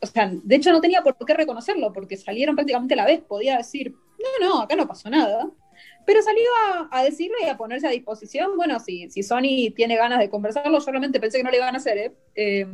o 0.00 0.06
sea, 0.06 0.30
de 0.32 0.56
hecho 0.56 0.72
no 0.72 0.80
tenía 0.80 1.02
por 1.02 1.16
qué 1.24 1.34
reconocerlo 1.34 1.92
porque 1.92 2.16
salieron 2.16 2.56
prácticamente 2.56 2.94
a 2.94 2.98
la 2.98 3.06
vez. 3.06 3.20
Podía 3.20 3.56
decir, 3.56 3.94
no, 4.40 4.48
no, 4.48 4.60
acá 4.62 4.76
no 4.76 4.88
pasó 4.88 5.08
nada. 5.10 5.50
Pero 6.04 6.22
salió 6.22 6.48
a, 6.72 6.88
a 6.90 7.04
decirlo 7.04 7.36
y 7.40 7.48
a 7.48 7.56
ponerse 7.56 7.86
a 7.86 7.90
disposición. 7.90 8.56
Bueno, 8.56 8.80
si, 8.80 9.10
si 9.10 9.22
Sony 9.22 9.72
tiene 9.76 9.96
ganas 9.96 10.18
de 10.18 10.30
conversarlo, 10.30 10.78
yo 10.78 10.86
realmente 10.90 11.20
pensé 11.20 11.38
que 11.38 11.44
no 11.44 11.50
le 11.50 11.58
iban 11.58 11.74
a 11.74 11.78
hacer, 11.78 11.98
¿eh? 11.98 12.12
Eh, 12.34 12.66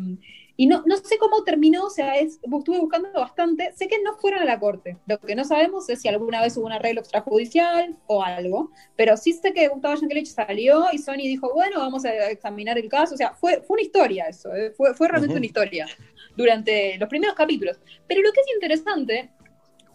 y 0.57 0.67
no, 0.67 0.83
no 0.87 0.97
sé 0.97 1.19
cómo 1.19 1.43
terminó, 1.43 1.85
o 1.85 1.91
sea, 1.91 2.17
es, 2.17 2.39
estuve 2.43 2.79
buscando 2.79 3.11
bastante. 3.13 3.73
Sé 3.75 3.89
que 3.89 4.01
no 4.03 4.17
fueron 4.17 4.43
a 4.43 4.45
la 4.45 4.61
corte. 4.61 4.97
Lo 5.07 5.19
que 5.19 5.35
no 5.35 5.45
sabemos 5.45 5.89
es 5.89 6.01
si 6.01 6.09
alguna 6.09 6.41
vez 6.41 6.57
hubo 6.57 6.67
un 6.67 6.73
arreglo 6.73 7.01
extrajudicial 7.01 7.97
o 8.07 8.23
algo. 8.23 8.71
Pero 8.95 9.17
sí 9.17 9.33
sé 9.33 9.53
que 9.53 9.67
Gustavo 9.67 9.97
Yankelevich 9.97 10.29
salió 10.29 10.87
y 10.93 10.99
Sony 10.99 11.25
dijo, 11.25 11.53
bueno, 11.53 11.81
vamos 11.81 12.05
a 12.05 12.31
examinar 12.31 12.79
el 12.79 12.89
caso. 12.89 13.15
O 13.15 13.19
sea, 13.19 13.35
fue, 13.35 13.63
fue 13.63 13.75
una 13.75 13.83
historia 13.83 14.27
eso, 14.29 14.55
¿eh? 14.55 14.71
fue, 14.77 14.95
fue 14.95 15.09
realmente 15.09 15.35
Ujú. 15.35 15.39
una 15.39 15.47
historia 15.47 15.87
durante 16.37 16.99
los 16.99 17.09
primeros 17.09 17.35
capítulos. 17.35 17.81
Pero 18.07 18.23
lo 18.23 18.31
que 18.33 18.41
es 18.41 18.47
interesante 18.55 19.31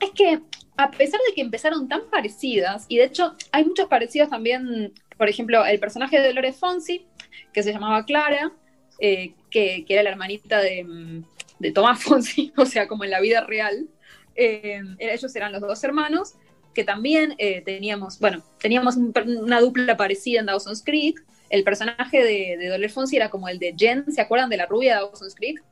es 0.01 0.11
que 0.11 0.41
a 0.75 0.91
pesar 0.91 1.19
de 1.27 1.35
que 1.35 1.41
empezaron 1.41 1.87
tan 1.87 2.09
parecidas, 2.09 2.85
y 2.87 2.97
de 2.97 3.05
hecho 3.05 3.35
hay 3.51 3.65
muchos 3.65 3.87
parecidos 3.87 4.29
también, 4.29 4.93
por 5.17 5.29
ejemplo, 5.29 5.65
el 5.65 5.79
personaje 5.79 6.19
de 6.19 6.27
Dolores 6.27 6.57
Fonsi, 6.57 7.05
que 7.53 7.63
se 7.63 7.73
llamaba 7.73 8.05
Clara, 8.05 8.53
eh, 8.99 9.33
que, 9.49 9.85
que 9.85 9.93
era 9.93 10.03
la 10.03 10.11
hermanita 10.11 10.59
de, 10.61 10.83
mm, 10.83 11.23
de 11.59 11.71
Tomás 11.71 12.03
Fonsi, 12.03 12.53
o 12.57 12.65
sea, 12.65 12.87
como 12.87 13.03
en 13.03 13.11
la 13.11 13.19
vida 13.21 13.45
real, 13.45 13.87
eh, 14.35 14.81
ellos 14.99 15.35
eran 15.35 15.51
los 15.51 15.61
dos 15.61 15.83
hermanos, 15.83 16.35
que 16.73 16.83
también 16.83 17.35
eh, 17.39 17.61
teníamos, 17.61 18.19
bueno, 18.19 18.43
teníamos 18.59 18.95
un- 18.97 19.13
una 19.43 19.59
dupla 19.59 19.97
parecida 19.97 20.39
en 20.39 20.45
Dawson's 20.45 20.83
Creek, 20.83 21.23
el 21.49 21.63
personaje 21.63 22.23
de, 22.23 22.57
de 22.57 22.67
Dolores 22.69 22.93
Fonsi 22.93 23.15
era 23.15 23.29
como 23.29 23.49
el 23.49 23.57
de 23.59 23.73
Jen, 23.77 24.11
¿se 24.11 24.21
acuerdan 24.21 24.49
de 24.49 24.57
la 24.57 24.65
rubia 24.67 24.95
de 24.95 25.01
Dawson's 25.01 25.35
Creek? 25.35 25.63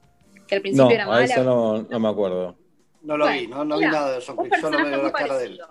Que 0.47 0.55
al 0.55 0.61
principio 0.61 0.85
No, 0.87 0.91
era 0.95 1.03
a 1.03 1.07
mala. 1.07 1.25
eso 1.25 1.43
no, 1.43 1.83
no 1.83 1.99
me 1.99 2.07
acuerdo. 2.09 2.55
No 3.01 3.15
lo 3.17 3.25
Bueno, 3.25 3.41
vi, 3.41 3.47
no, 3.47 3.63
no 3.65 3.77
vi 3.77 3.85
nada 3.85 4.11
de 4.15 4.21
Son 4.21 4.37
un 4.37 4.49
Creek, 4.49 4.55
solo 4.61 4.79
me 4.79 4.89
veo 4.89 5.03
la 5.03 5.11
cara 5.13 5.37
de 5.37 5.45
él. 5.45 5.61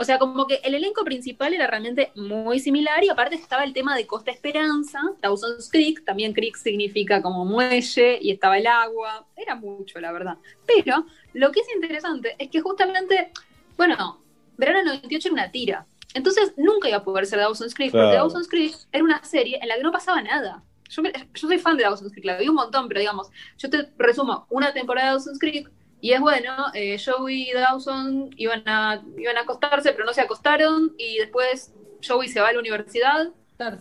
O 0.00 0.04
sea, 0.04 0.18
como 0.18 0.46
que 0.46 0.60
el 0.64 0.74
elenco 0.74 1.04
principal 1.04 1.52
era 1.54 1.66
realmente 1.66 2.12
muy 2.14 2.60
similar 2.60 3.02
y 3.02 3.08
aparte 3.08 3.34
estaba 3.34 3.64
el 3.64 3.72
tema 3.72 3.96
de 3.96 4.06
Costa 4.06 4.30
Esperanza, 4.30 5.00
Dawson's 5.20 5.68
Creek, 5.70 6.04
también 6.04 6.32
Creek 6.32 6.56
significa 6.56 7.20
como 7.20 7.44
muelle 7.44 8.18
y 8.22 8.30
estaba 8.30 8.58
el 8.58 8.66
agua, 8.68 9.26
era 9.36 9.56
mucho 9.56 10.00
la 10.00 10.12
verdad. 10.12 10.38
Pero 10.66 11.04
lo 11.34 11.50
que 11.52 11.60
es 11.60 11.66
interesante 11.74 12.36
es 12.38 12.48
que 12.50 12.60
justamente, 12.60 13.32
bueno, 13.76 14.20
Verano 14.56 14.84
98 14.84 15.28
era 15.28 15.32
una 15.34 15.50
tira, 15.50 15.86
entonces 16.14 16.52
nunca 16.56 16.88
iba 16.88 16.98
a 16.98 17.04
poder 17.04 17.26
ser 17.26 17.40
Dawson's 17.40 17.74
Creek 17.74 17.90
porque 17.92 18.04
Claro. 18.06 18.18
Dawson's 18.28 18.48
Creek 18.48 18.74
era 18.92 19.02
una 19.04 19.22
serie 19.24 19.58
en 19.60 19.68
la 19.68 19.76
que 19.76 19.82
no 19.82 19.92
pasaba 19.92 20.22
nada. 20.22 20.62
Yo, 20.90 21.02
me- 21.02 21.12
yo 21.12 21.48
soy 21.48 21.58
fan 21.58 21.76
de 21.76 21.82
Dawson's 21.82 22.12
Creek, 22.12 22.24
la 22.24 22.38
vi 22.38 22.48
un 22.48 22.54
montón, 22.54 22.88
pero 22.88 23.00
digamos, 23.00 23.28
yo 23.58 23.68
te 23.68 23.90
resumo 23.98 24.46
una 24.48 24.72
temporada 24.72 25.08
de 25.08 25.12
Dawson's 25.14 25.38
Creek 25.38 25.68
y 26.00 26.12
es 26.12 26.20
bueno, 26.20 26.66
eh, 26.74 26.98
Joey 27.04 27.50
y 27.50 27.52
Dawson 27.52 28.30
iban 28.36 28.62
a, 28.66 29.02
iban 29.16 29.36
a 29.36 29.40
acostarse, 29.40 29.92
pero 29.92 30.04
no 30.04 30.12
se 30.12 30.20
acostaron, 30.20 30.94
y 30.98 31.18
después 31.18 31.72
Joey 32.06 32.28
se 32.28 32.40
va 32.40 32.48
a 32.48 32.52
la 32.52 32.60
universidad 32.60 33.28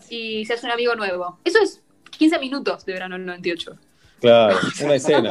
y 0.10 0.46
se 0.46 0.54
hace 0.54 0.66
un 0.66 0.72
amigo 0.72 0.96
nuevo. 0.96 1.40
Eso 1.44 1.60
es 1.62 1.84
15 2.12 2.40
minutos 2.40 2.86
de 2.86 2.94
verano 2.94 3.16
del 3.16 3.26
98. 3.26 3.78
Claro, 4.20 4.58
una 4.84 4.96
escena. 4.96 5.30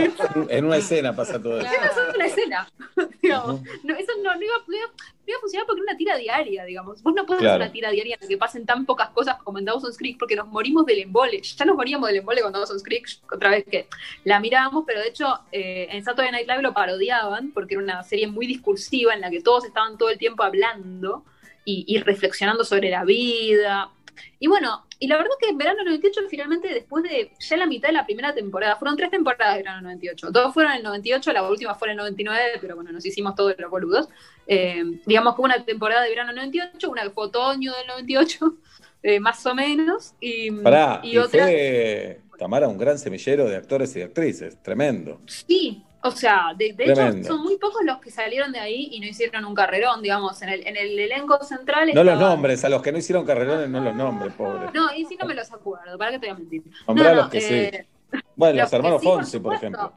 En 0.48 0.64
una 0.64 0.76
escena 0.76 1.14
pasa 1.14 1.42
todo 1.42 1.58
eso. 1.60 1.66
Eso 1.68 2.08
es 2.08 2.14
una 2.14 2.26
escena, 2.26 2.68
digamos. 3.22 3.60
No, 3.82 3.94
eso 3.96 4.12
no, 4.22 4.34
no 4.34 4.42
iba, 4.42 4.54
no 4.66 4.76
iba- 4.76 4.86
no 4.86 5.32
iba 5.32 5.38
a 5.38 5.40
funcionar 5.40 5.66
porque 5.66 5.80
era 5.82 5.90
una 5.90 5.96
tira 5.98 6.16
diaria, 6.16 6.64
digamos. 6.64 7.02
Vos 7.02 7.12
no 7.14 7.26
podés 7.26 7.40
Claro. 7.40 7.54
hacer 7.56 7.62
una 7.66 7.72
tira 7.72 7.90
diaria 7.90 8.14
en 8.14 8.20
la 8.22 8.28
que 8.28 8.38
pasen 8.38 8.64
tan 8.64 8.86
pocas 8.86 9.10
cosas 9.10 9.42
como 9.42 9.58
en 9.58 9.64
Dawson's 9.64 9.98
Creek 9.98 10.18
porque 10.18 10.36
nos 10.36 10.46
morimos 10.46 10.86
del 10.86 11.00
embole. 11.00 11.40
Ya 11.42 11.64
nos 11.64 11.74
moríamos 11.76 12.06
del 12.08 12.18
embole 12.18 12.42
con 12.42 12.52
Dawson's 12.52 12.84
Creek, 12.84 13.06
otra 13.32 13.50
vez 13.50 13.64
que 13.68 13.88
la 14.24 14.38
mirábamos, 14.38 14.84
pero 14.86 15.00
de 15.00 15.08
hecho 15.08 15.40
eh, 15.50 15.88
en 15.90 16.04
Saturday 16.04 16.30
Night 16.30 16.46
Live 16.48 16.62
lo 16.62 16.72
parodiaban 16.74 17.50
porque 17.50 17.74
era 17.74 17.82
una 17.82 18.02
serie 18.04 18.28
muy 18.28 18.46
discursiva 18.46 19.14
en 19.14 19.20
la 19.20 19.30
que 19.30 19.40
todos 19.40 19.64
estaban 19.64 19.98
todo 19.98 20.10
el 20.10 20.18
tiempo 20.18 20.44
hablando 20.44 21.24
y, 21.64 21.84
y 21.88 21.98
reflexionando 21.98 22.62
sobre 22.64 22.90
la 22.90 23.04
vida. 23.04 23.90
Y 24.38 24.46
bueno, 24.46 24.85
y 24.98 25.08
la 25.08 25.16
verdad 25.16 25.30
que 25.40 25.48
en 25.48 25.58
verano 25.58 25.84
98 25.84 26.20
finalmente 26.28 26.68
después 26.68 27.02
de 27.04 27.32
ya 27.38 27.56
la 27.56 27.66
mitad 27.66 27.88
de 27.88 27.94
la 27.94 28.06
primera 28.06 28.34
temporada, 28.34 28.76
fueron 28.76 28.96
tres 28.96 29.10
temporadas 29.10 29.54
de 29.54 29.62
verano 29.62 29.82
98, 29.82 30.30
dos 30.30 30.54
fueron 30.54 30.72
en 30.72 30.78
el 30.78 30.84
98, 30.84 31.32
la 31.32 31.48
última 31.48 31.74
fue 31.74 31.88
en 31.88 31.92
el 31.92 31.96
99, 31.98 32.42
pero 32.60 32.76
bueno, 32.76 32.92
nos 32.92 33.04
hicimos 33.04 33.34
todos 33.34 33.54
los 33.58 33.70
boludos. 33.70 34.08
Eh, 34.46 34.82
digamos 35.04 35.34
que 35.34 35.42
una 35.42 35.64
temporada 35.64 36.02
de 36.02 36.10
verano 36.10 36.32
98, 36.32 36.90
una 36.90 37.02
que 37.02 37.10
fue 37.10 37.26
otoño 37.26 37.72
del 37.74 37.86
98, 37.88 38.54
eh, 39.02 39.20
más 39.20 39.44
o 39.46 39.54
menos, 39.54 40.14
y, 40.20 40.50
Pará, 40.50 41.00
y 41.02 41.12
y 41.12 41.18
otra... 41.18 41.44
fue 41.44 42.20
Tamara 42.38 42.68
un 42.68 42.78
gran 42.78 42.98
semillero 42.98 43.48
de 43.48 43.56
actores 43.56 43.94
y 43.96 44.00
de 44.00 44.04
actrices. 44.04 44.62
Tremendo. 44.62 45.20
Sí, 45.26 45.82
o 46.06 46.10
sea, 46.10 46.54
de, 46.56 46.72
de 46.72 46.84
hecho 46.84 47.24
son 47.28 47.42
muy 47.42 47.56
pocos 47.58 47.82
los 47.84 47.98
que 47.98 48.10
salieron 48.10 48.52
de 48.52 48.58
ahí 48.58 48.88
y 48.92 49.00
no 49.00 49.06
hicieron 49.06 49.44
un 49.44 49.54
carrerón, 49.54 50.02
digamos, 50.02 50.40
en 50.42 50.48
el, 50.50 50.66
en 50.66 50.76
el 50.76 50.98
elenco 50.98 51.42
central 51.44 51.90
No 51.94 52.04
los 52.04 52.18
nombres, 52.18 52.64
a 52.64 52.68
los 52.68 52.82
que 52.82 52.92
no 52.92 52.98
hicieron 52.98 53.24
carrerones 53.24 53.68
no 53.68 53.80
los 53.80 53.94
nombres, 53.94 54.32
pobre. 54.34 54.70
No, 54.72 54.94
y 54.94 55.04
sí 55.04 55.16
no 55.20 55.26
me 55.26 55.34
los 55.34 55.52
acuerdo, 55.52 55.96
¿para 55.98 56.12
qué 56.12 56.18
te 56.18 56.26
voy 56.26 56.34
a 56.34 56.38
mentir? 56.38 56.62
Nombrá 56.86 57.10
No, 57.10 57.14
no, 57.16 57.22
los 57.22 57.30
que 57.30 57.38
eh, 57.38 57.86
sí. 58.12 58.18
Bueno, 58.36 58.62
los 58.62 58.72
hermanos 58.72 59.00
sí, 59.00 59.06
por 59.06 59.16
Fonsi, 59.16 59.38
por 59.40 59.54
ejemplo. 59.54 59.92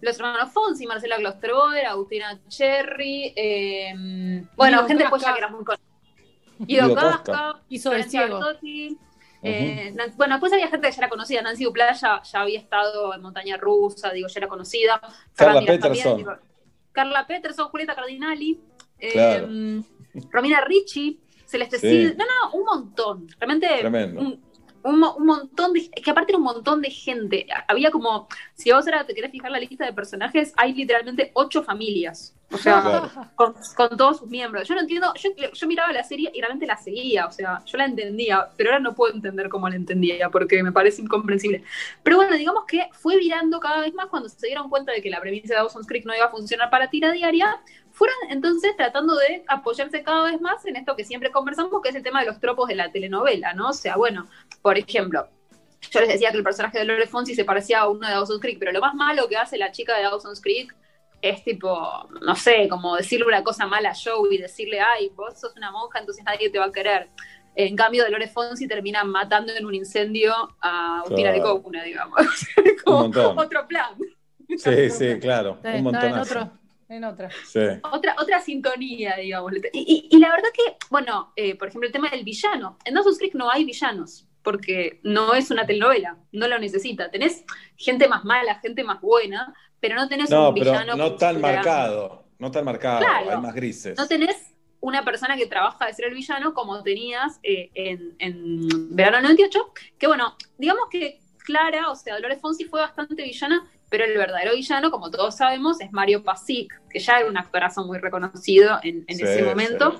Los 0.00 0.16
hermanos 0.18 0.52
Fonsi, 0.52 0.86
Marcela 0.86 1.16
Klosterboer, 1.16 1.86
Agustina 1.86 2.38
Cherry, 2.48 3.32
eh, 3.34 4.44
bueno, 4.56 4.86
gente 4.86 5.04
Casca. 5.04 5.16
después 5.16 5.22
ya 5.22 5.32
que 5.32 5.38
era 5.38 5.48
muy 5.48 5.64
conocida. 5.64 5.86
Guido 6.58 6.94
Casca. 6.94 7.60
Hizo 7.68 7.90
de 7.90 8.04
Florencia 8.04 8.28
eh, 9.46 9.94
bueno, 10.16 10.34
después 10.34 10.52
había 10.52 10.68
gente 10.68 10.88
que 10.88 10.92
ya 10.92 10.98
era 11.02 11.08
conocida. 11.08 11.42
Nancy 11.42 11.64
Duplá 11.64 11.92
ya, 11.92 12.22
ya 12.22 12.40
había 12.40 12.58
estado 12.58 13.14
en 13.14 13.22
Montaña 13.22 13.56
Rusa, 13.56 14.10
digo, 14.10 14.28
ya 14.28 14.38
era 14.40 14.48
conocida. 14.48 15.00
Carla 15.34 15.60
Peterson. 15.60 16.18
también, 16.18 16.26
Carla 16.92 17.26
Peterson, 17.26 17.68
Julieta 17.68 17.94
Cardinali, 17.94 18.60
eh, 18.98 19.12
Claro. 19.12 19.48
Romina 20.30 20.60
Ricci, 20.62 21.20
Celeste 21.44 21.78
Sí. 21.78 21.88
Cid. 21.88 22.16
No, 22.16 22.24
no, 22.24 22.58
un 22.58 22.64
montón. 22.64 23.26
Realmente 23.38 23.68
Tremendo. 23.80 24.20
un, 24.20 24.42
un 24.84 25.26
montón 25.26 25.72
de. 25.72 25.80
Es 25.92 26.02
que 26.02 26.10
aparte 26.10 26.32
era 26.32 26.38
un 26.38 26.44
montón 26.44 26.80
de 26.80 26.90
gente. 26.90 27.46
Había 27.66 27.90
como. 27.90 28.28
Si 28.54 28.70
vos 28.70 28.86
ahora 28.86 29.04
te 29.04 29.14
querés 29.14 29.30
fijar 29.32 29.50
la 29.50 29.58
lista 29.58 29.84
de 29.84 29.92
personajes, 29.92 30.52
hay 30.56 30.72
literalmente 30.74 31.32
ocho 31.34 31.62
familias. 31.64 32.35
O 32.52 32.58
sea, 32.58 32.80
Claro. 32.80 33.10
con, 33.34 33.54
con 33.74 33.96
todos 33.96 34.18
sus 34.18 34.28
miembros. 34.28 34.68
Yo 34.68 34.74
no 34.76 34.80
entiendo, 34.82 35.12
yo, 35.16 35.30
yo 35.52 35.66
miraba 35.66 35.92
la 35.92 36.04
serie 36.04 36.30
y 36.32 36.40
realmente 36.40 36.64
la 36.66 36.76
seguía, 36.76 37.26
o 37.26 37.32
sea, 37.32 37.60
yo 37.64 37.76
la 37.76 37.86
entendía, 37.86 38.50
pero 38.56 38.70
ahora 38.70 38.80
no 38.80 38.94
puedo 38.94 39.12
entender 39.12 39.48
cómo 39.48 39.68
la 39.68 39.74
entendía 39.74 40.30
porque 40.30 40.62
me 40.62 40.70
parece 40.70 41.02
incomprensible. 41.02 41.64
Pero 42.04 42.16
bueno, 42.16 42.36
digamos 42.36 42.64
que 42.66 42.88
fue 42.92 43.16
virando 43.16 43.58
cada 43.58 43.80
vez 43.80 43.92
más 43.94 44.06
cuando 44.06 44.28
se 44.28 44.46
dieron 44.46 44.70
cuenta 44.70 44.92
de 44.92 45.02
que 45.02 45.10
la 45.10 45.20
premisa 45.20 45.54
de 45.54 45.60
Dawson's 45.60 45.88
Creek 45.88 46.06
no 46.06 46.14
iba 46.14 46.26
a 46.26 46.30
funcionar 46.30 46.70
para 46.70 46.88
tira 46.88 47.10
diaria. 47.10 47.60
Fueron 47.90 48.16
entonces 48.30 48.76
tratando 48.76 49.16
de 49.16 49.42
apoyarse 49.48 50.02
cada 50.04 50.30
vez 50.30 50.40
más 50.40 50.64
en 50.66 50.76
esto 50.76 50.94
que 50.94 51.04
siempre 51.04 51.32
conversamos, 51.32 51.82
que 51.82 51.88
es 51.88 51.94
el 51.96 52.02
tema 52.02 52.20
de 52.20 52.26
los 52.26 52.38
tropos 52.38 52.68
de 52.68 52.76
la 52.76 52.92
telenovela, 52.92 53.54
¿no? 53.54 53.70
O 53.70 53.72
sea, 53.72 53.96
bueno, 53.96 54.28
por 54.62 54.78
ejemplo, 54.78 55.26
yo 55.90 56.00
les 56.00 56.10
decía 56.10 56.30
que 56.30 56.36
el 56.36 56.44
personaje 56.44 56.78
de 56.78 56.84
Lore 56.84 57.06
Fonsi 57.06 57.34
se 57.34 57.44
parecía 57.44 57.80
a 57.80 57.88
uno 57.88 58.06
de 58.06 58.12
Dawson's 58.12 58.40
Creek, 58.40 58.58
pero 58.58 58.70
lo 58.70 58.80
más 58.80 58.94
malo 58.94 59.26
que 59.28 59.36
hace 59.36 59.56
la 59.56 59.72
chica 59.72 59.96
de 59.96 60.02
Dawson's 60.04 60.40
Creek 60.40 60.74
es 61.22 61.42
tipo, 61.44 62.08
no 62.22 62.36
sé, 62.36 62.68
como 62.68 62.96
decirle 62.96 63.26
una 63.26 63.42
cosa 63.42 63.66
mala 63.66 63.90
a 63.90 63.94
Joe 63.94 64.34
y 64.34 64.38
decirle, 64.38 64.80
ay, 64.80 65.10
vos 65.14 65.38
sos 65.40 65.56
una 65.56 65.70
monja, 65.70 65.98
entonces 65.98 66.24
nadie 66.24 66.50
te 66.50 66.58
va 66.58 66.66
a 66.66 66.72
querer. 66.72 67.08
En 67.54 67.74
cambio, 67.74 68.04
Dolores 68.04 68.30
Fonsi 68.32 68.68
termina 68.68 69.02
matando 69.02 69.52
en 69.52 69.64
un 69.64 69.74
incendio 69.74 70.34
a 70.60 71.02
un 71.08 71.14
tira 71.16 71.32
de 71.32 71.40
cocuna, 71.40 71.82
digamos. 71.82 72.20
Como 72.84 73.40
otro 73.40 73.66
plan. 73.66 73.94
Sí, 74.58 74.90
sí, 74.90 75.18
claro. 75.18 75.58
Está, 75.62 75.70
Un 75.70 75.94
en 75.96 76.18
otro. 76.18 76.50
En 76.88 77.02
otra. 77.04 77.30
Sí. 77.46 77.60
Otra, 77.90 78.14
otra 78.20 78.40
sintonía, 78.40 79.16
digamos. 79.16 79.52
Y, 79.72 79.78
y- 79.78 80.08
y 80.16 80.18
la 80.20 80.28
verdad 80.30 80.50
que, 80.54 80.76
bueno, 80.90 81.32
eh, 81.34 81.56
por 81.56 81.68
ejemplo, 81.68 81.86
el 81.88 81.92
tema 81.92 82.10
del 82.10 82.22
villano. 82.24 82.78
En 82.84 82.94
Dawson's 82.94 83.18
Creek 83.18 83.34
no 83.34 83.50
hay 83.50 83.64
villanos, 83.64 84.28
porque 84.42 85.00
no 85.02 85.34
es 85.34 85.50
una 85.50 85.66
telenovela, 85.66 86.16
no 86.30 86.46
lo 86.46 86.58
necesita. 86.60 87.10
Tenés 87.10 87.44
gente 87.76 88.06
más 88.06 88.24
mala, 88.24 88.60
gente 88.60 88.84
más 88.84 89.00
buena, 89.00 89.52
pero 89.80 89.94
no 89.96 90.08
tenés 90.08 90.30
No, 90.30 90.48
un 90.50 90.54
pero 90.54 90.72
villano. 90.72 90.96
no 90.96 91.14
tan 91.14 91.40
marcado. 91.40 92.24
No 92.38 92.50
tan 92.50 92.64
marcado. 92.64 92.98
Claro. 93.00 93.30
Hay 93.30 93.36
más 93.40 93.54
grises. 93.54 93.96
No 93.98 94.06
tenés 94.06 94.36
una 94.80 95.04
persona 95.04 95.36
que 95.36 95.46
trabaja 95.46 95.86
de 95.86 95.94
ser 95.94 96.06
el 96.06 96.14
villano 96.14 96.52
como 96.54 96.82
tenías 96.82 97.38
eh, 97.42 97.70
en, 97.74 98.14
en 98.18 98.94
Verano 98.94 99.20
98, 99.22 99.72
que 99.98 100.06
bueno, 100.06 100.36
digamos 100.58 100.84
que 100.90 101.20
Clara, 101.38 101.90
o 101.90 101.96
sea, 101.96 102.14
Dolores 102.16 102.40
Fonsi 102.40 102.64
fue 102.64 102.80
bastante 102.80 103.22
villana, 103.22 103.66
pero 103.88 104.04
el 104.04 104.16
verdadero 104.18 104.52
villano, 104.54 104.90
como 104.90 105.10
todos 105.10 105.36
sabemos, 105.36 105.80
es 105.80 105.92
Mario 105.92 106.22
Pasic, 106.24 106.80
que 106.90 106.98
ya 106.98 107.20
era 107.20 107.28
un 107.28 107.38
actorazo 107.38 107.84
muy 107.86 107.98
reconocido 107.98 108.78
en, 108.82 109.04
en 109.06 109.16
Sí, 109.16 109.22
ese 109.24 109.42
momento. 109.44 109.92
sí. 109.92 109.98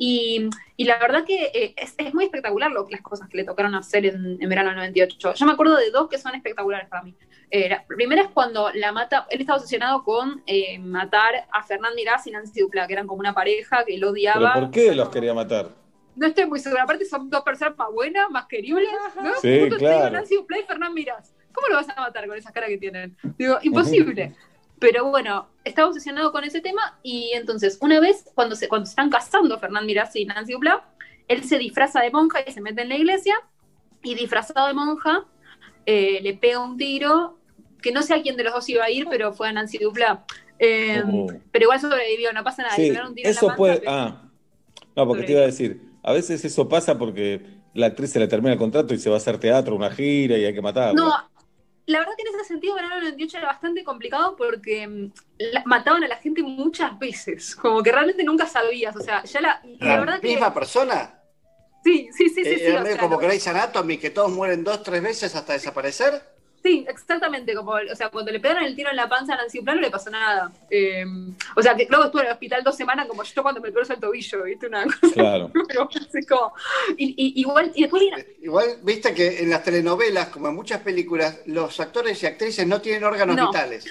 Y, 0.00 0.50
y 0.76 0.84
la 0.84 0.96
verdad 0.98 1.24
que 1.24 1.46
eh, 1.52 1.74
es, 1.76 1.94
es 1.98 2.14
muy 2.14 2.24
espectacular 2.24 2.70
lo, 2.70 2.86
las 2.88 3.00
cosas 3.00 3.28
que 3.28 3.36
le 3.38 3.44
tocaron 3.44 3.74
hacer 3.74 4.06
en, 4.06 4.40
en 4.40 4.48
verano 4.48 4.68
del 4.70 4.76
98. 4.78 5.34
Yo 5.34 5.46
me 5.46 5.52
acuerdo 5.52 5.76
de 5.76 5.90
dos 5.90 6.08
que 6.08 6.18
son 6.18 6.34
espectaculares 6.36 6.88
para 6.88 7.02
mí. 7.02 7.16
Eh, 7.50 7.68
la 7.68 7.84
primera 7.86 8.22
es 8.22 8.28
cuando 8.28 8.70
la 8.74 8.92
mata, 8.92 9.26
él 9.30 9.40
estaba 9.40 9.56
obsesionado 9.56 10.02
con 10.04 10.42
eh, 10.46 10.78
matar 10.78 11.46
a 11.50 11.62
Fernán 11.62 11.94
Mirás 11.94 12.26
y 12.26 12.30
Nancy 12.30 12.60
Dupla, 12.60 12.86
que 12.86 12.92
eran 12.92 13.06
como 13.06 13.20
una 13.20 13.34
pareja 13.34 13.84
que 13.86 13.96
lo 13.96 14.12
¿Pero 14.12 14.34
odiaba. 14.34 14.54
por 14.54 14.70
qué 14.70 14.94
los 14.94 15.08
quería 15.08 15.32
matar? 15.32 15.70
No 16.14 16.26
estoy 16.26 16.46
muy 16.46 16.58
segura, 16.58 16.82
aparte 16.82 17.04
son 17.04 17.30
dos 17.30 17.42
personas 17.42 17.76
más 17.78 17.88
buenas, 17.92 18.28
más 18.30 18.46
queribles, 18.46 18.88
¿no? 19.16 19.34
Sí, 19.40 19.60
Justo 19.60 19.76
te 19.76 19.76
digo 19.76 19.78
claro. 19.78 20.10
Nancy 20.10 20.34
Dupla 20.34 20.58
y 20.58 20.62
Fernán 20.64 20.92
Mirás. 20.92 21.34
¿Cómo 21.52 21.68
lo 21.68 21.76
vas 21.76 21.88
a 21.88 22.00
matar 22.00 22.26
con 22.26 22.36
esa 22.36 22.52
cara 22.52 22.66
que 22.66 22.76
tienen? 22.76 23.16
Digo, 23.38 23.58
imposible. 23.62 24.34
Pero 24.78 25.06
bueno, 25.06 25.48
estaba 25.64 25.88
obsesionado 25.88 26.30
con 26.30 26.44
ese 26.44 26.60
tema 26.60 26.98
y 27.02 27.32
entonces, 27.34 27.78
una 27.80 27.98
vez, 27.98 28.30
cuando 28.34 28.54
se, 28.56 28.68
cuando 28.68 28.86
se 28.86 28.90
están 28.90 29.10
casando 29.10 29.58
Fernán 29.58 29.86
Mirás 29.86 30.14
y 30.16 30.24
Nancy 30.24 30.52
Dupla, 30.52 30.84
él 31.28 31.44
se 31.44 31.58
disfraza 31.58 32.00
de 32.00 32.10
monja 32.10 32.40
y 32.46 32.52
se 32.52 32.60
mete 32.60 32.82
en 32.82 32.90
la 32.90 32.96
iglesia 32.96 33.36
y 34.02 34.14
disfrazado 34.14 34.68
de 34.68 34.74
monja 34.74 35.24
eh, 35.90 36.20
le 36.22 36.34
pega 36.34 36.58
un 36.60 36.76
tiro 36.76 37.38
que 37.80 37.92
no 37.92 38.02
sé 38.02 38.12
a 38.14 38.20
quién 38.22 38.36
de 38.36 38.44
los 38.44 38.52
dos 38.52 38.68
iba 38.68 38.84
a 38.84 38.90
ir, 38.90 39.06
pero 39.08 39.32
fue 39.32 39.48
a 39.48 39.52
Nancy 39.52 39.78
Dupla. 39.78 40.24
Eh, 40.58 41.02
Oh. 41.06 41.26
Pero 41.52 41.62
igual 41.64 41.80
sobrevivió, 41.80 42.32
no 42.32 42.42
pasa 42.44 42.62
nada. 42.62 42.76
le 42.76 42.84
Sí, 42.84 42.90
un 42.90 42.96
tiro 42.96 43.06
en 43.08 43.22
la 43.22 43.30
eso 43.30 43.46
panza, 43.46 43.56
puede. 43.56 43.78
pero- 43.78 43.90
Ah, 43.92 44.22
no, 44.96 45.06
porque 45.06 45.22
te 45.24 45.32
iba 45.32 45.40
a 45.42 45.46
decir. 45.46 45.80
A 46.02 46.12
veces 46.12 46.44
eso 46.44 46.68
pasa 46.68 46.98
porque 46.98 47.40
la 47.74 47.86
actriz 47.86 48.10
se 48.10 48.18
le 48.18 48.26
termina 48.28 48.52
el 48.52 48.58
contrato 48.58 48.92
y 48.94 48.98
se 48.98 49.08
va 49.08 49.16
a 49.16 49.18
hacer 49.18 49.38
teatro, 49.38 49.74
una 49.76 49.90
gira 49.90 50.36
y 50.36 50.44
hay 50.44 50.52
que 50.54 50.60
matarla. 50.62 50.92
No, 51.00 51.12
la 51.86 51.98
verdad 52.00 52.12
que 52.16 52.28
en 52.28 52.34
ese 52.34 52.44
sentido 52.48 52.74
Verano 52.74 52.96
98 52.96 53.38
era 53.38 53.46
bastante 53.46 53.84
complicado 53.84 54.34
porque 54.36 54.86
mm, 54.88 55.12
la- 55.52 55.62
mataban 55.64 56.02
a 56.04 56.08
la 56.08 56.16
gente 56.16 56.42
muchas 56.42 56.98
veces, 56.98 57.54
como 57.56 57.82
que 57.82 57.92
realmente 57.92 58.24
nunca 58.24 58.46
sabías, 58.46 58.94
o 58.96 59.00
sea, 59.00 59.22
ya 59.24 59.40
la, 59.40 59.60
la 59.78 59.86
¿La 59.86 60.00
verdad 60.00 60.20
que 60.20 60.28
misma 60.28 60.52
persona? 60.52 61.17
Sí, 61.84 62.08
sí, 62.16 62.28
sí, 62.28 62.44
sí, 62.44 62.50
Eh, 62.50 62.58
sí, 62.58 62.64
¿Era 62.66 62.80
o 62.80 62.82
medio 62.82 62.96
sea, 62.96 63.02
como 63.04 63.18
Grey's 63.18 63.46
Anatomy, 63.46 63.98
que 63.98 64.10
todos 64.10 64.30
mueren 64.30 64.64
dos, 64.64 64.82
tres 64.82 65.02
veces 65.02 65.34
hasta 65.34 65.52
desaparecer? 65.54 66.22
Sí, 66.60 66.84
exactamente, 66.88 67.54
como, 67.54 67.70
o 67.72 67.94
sea, 67.94 68.08
cuando 68.08 68.32
le 68.32 68.40
pegaron 68.40 68.64
el 68.64 68.74
tiro 68.74 68.90
en 68.90 68.96
la 68.96 69.08
panza 69.08 69.34
a 69.34 69.36
Nancy 69.36 69.60
Plan 69.60 69.76
no 69.76 69.82
le 69.82 69.90
pasó 69.92 70.10
nada. 70.10 70.50
Eh, 70.68 71.04
o 71.54 71.62
sea, 71.62 71.76
que 71.76 71.86
luego 71.88 72.06
estuve 72.06 72.22
en 72.22 72.26
el 72.26 72.32
hospital 72.32 72.64
dos 72.64 72.76
semanas 72.76 73.06
como 73.06 73.22
yo 73.22 73.42
cuando 73.44 73.60
me 73.60 73.70
torzo 73.70 73.92
el 73.92 74.00
tobillo, 74.00 74.42
¿viste? 74.42 74.66
Una 74.66 74.84
cosa. 74.84 75.14
Claro. 75.14 75.50
Pero 75.68 75.88
como, 76.28 76.52
y, 76.96 77.14
y- 77.16 77.40
igual, 77.40 77.70
y 77.76 77.82
después 77.82 78.02
vino- 78.02 78.16
Igual, 78.42 78.78
viste 78.82 79.14
que 79.14 79.38
en 79.40 79.50
las 79.50 79.62
telenovelas, 79.62 80.28
como 80.30 80.48
en 80.48 80.56
muchas 80.56 80.80
películas, 80.80 81.38
los 81.46 81.78
actores 81.78 82.20
y 82.24 82.26
actrices 82.26 82.66
no 82.66 82.80
tienen 82.80 83.04
órganos 83.04 83.36
No. 83.36 83.46
vitales. 83.46 83.86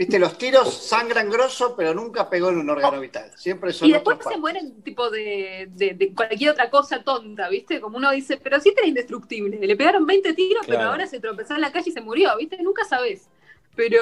Viste, 0.00 0.18
los 0.18 0.38
tiros 0.38 0.72
sangran 0.72 1.28
grosso, 1.28 1.76
pero 1.76 1.92
nunca 1.92 2.30
pegó 2.30 2.48
en 2.48 2.56
un 2.56 2.70
órgano 2.70 2.98
vital. 3.00 3.30
Siempre 3.36 3.70
son 3.70 3.86
y 3.86 3.92
después 3.92 4.16
se 4.26 4.38
mueren 4.38 4.82
tipo 4.82 5.10
de, 5.10 5.68
de- 5.72 5.92
de 5.92 6.14
cualquier 6.14 6.52
otra 6.52 6.70
cosa 6.70 7.02
tonta, 7.02 7.50
¿viste? 7.50 7.82
Como 7.82 7.98
uno 7.98 8.10
dice, 8.10 8.38
pero 8.38 8.58
sí 8.60 8.72
era 8.74 8.86
indestructible. 8.86 9.58
Le 9.60 9.76
pegaron 9.76 10.06
20 10.06 10.32
tiros, 10.32 10.64
pero 10.66 10.84
ahora 10.84 11.06
se 11.06 11.20
tropezó 11.20 11.54
en 11.54 11.60
la 11.60 11.70
calle 11.70 11.90
y 11.90 11.92
se 11.92 12.00
murió, 12.00 12.34
¿viste? 12.38 12.56
Nunca 12.62 12.84
sabes. 12.86 13.28
Pero, 13.76 14.00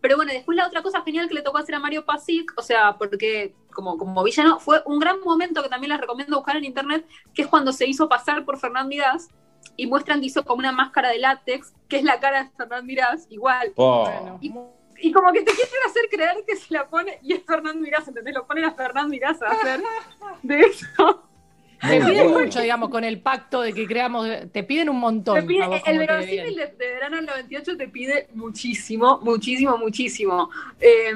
pero 0.00 0.16
bueno, 0.16 0.32
después 0.32 0.56
la 0.56 0.66
otra 0.66 0.82
cosa 0.82 1.02
genial 1.02 1.28
que 1.28 1.34
le 1.34 1.42
tocó 1.42 1.58
hacer 1.58 1.74
a 1.74 1.78
Mario 1.80 2.06
Pasic, 2.06 2.54
o 2.56 2.62
sea, 2.62 2.96
porque 2.96 3.52
como, 3.74 3.98
como 3.98 4.22
villano, 4.24 4.58
fue 4.58 4.80
un 4.86 4.98
gran 4.98 5.20
momento 5.20 5.62
que 5.62 5.68
también 5.68 5.90
les 5.90 6.00
recomiendo 6.00 6.36
buscar 6.36 6.56
en 6.56 6.64
internet, 6.64 7.06
que 7.34 7.42
es 7.42 7.48
cuando 7.48 7.72
se 7.72 7.86
hizo 7.86 8.08
pasar 8.08 8.46
por 8.46 8.58
Fernán 8.58 8.88
Mirás 8.88 9.28
y 9.76 9.86
muestran 9.86 10.20
que 10.20 10.26
hizo 10.26 10.42
como 10.44 10.60
una 10.60 10.72
máscara 10.72 11.10
de 11.10 11.18
látex, 11.18 11.74
que 11.86 11.98
es 11.98 12.02
la 12.04 12.18
cara 12.18 12.44
de 12.44 12.50
Fernán 12.56 12.86
Mirás, 12.86 13.26
igual. 13.28 13.74
Y, 14.40 14.52
y 15.00 15.12
como 15.12 15.32
que 15.32 15.40
te 15.42 15.52
quieren 15.52 15.74
hacer 15.86 16.02
creer 16.10 16.44
que 16.46 16.56
se 16.56 16.72
la 16.74 16.88
pone, 16.88 17.18
y 17.22 17.32
es 17.34 17.42
Fernán 17.44 17.80
Mirás, 17.80 18.06
¿entendés? 18.08 18.34
Lo 18.34 18.46
ponen 18.46 18.64
a 18.64 18.72
Fernán 18.74 19.08
Mirás 19.08 19.40
a 19.42 19.48
hacer 19.50 19.80
de 20.42 20.60
eso. 20.60 21.24
Te 21.80 22.00
piden 22.00 22.32
bueno. 22.32 22.40
mucho, 22.46 22.60
digamos, 22.60 22.88
con 22.90 23.04
el 23.04 23.20
pacto 23.20 23.60
de 23.60 23.72
que 23.72 23.86
creamos. 23.86 24.26
Te 24.52 24.64
piden 24.64 24.88
un 24.88 24.98
montón. 24.98 25.36
Te 25.36 25.42
pide- 25.46 25.62
a 25.62 25.68
vos 25.68 25.80
el 25.86 25.98
verosímil 25.98 26.56
de, 26.56 26.66
de 26.66 26.92
verano 26.94 27.16
del 27.18 27.26
98 27.26 27.76
te 27.76 27.86
pide 27.88 28.28
muchísimo, 28.34 29.20
muchísimo, 29.22 29.78
muchísimo. 29.78 30.50
Eh, 30.80 31.12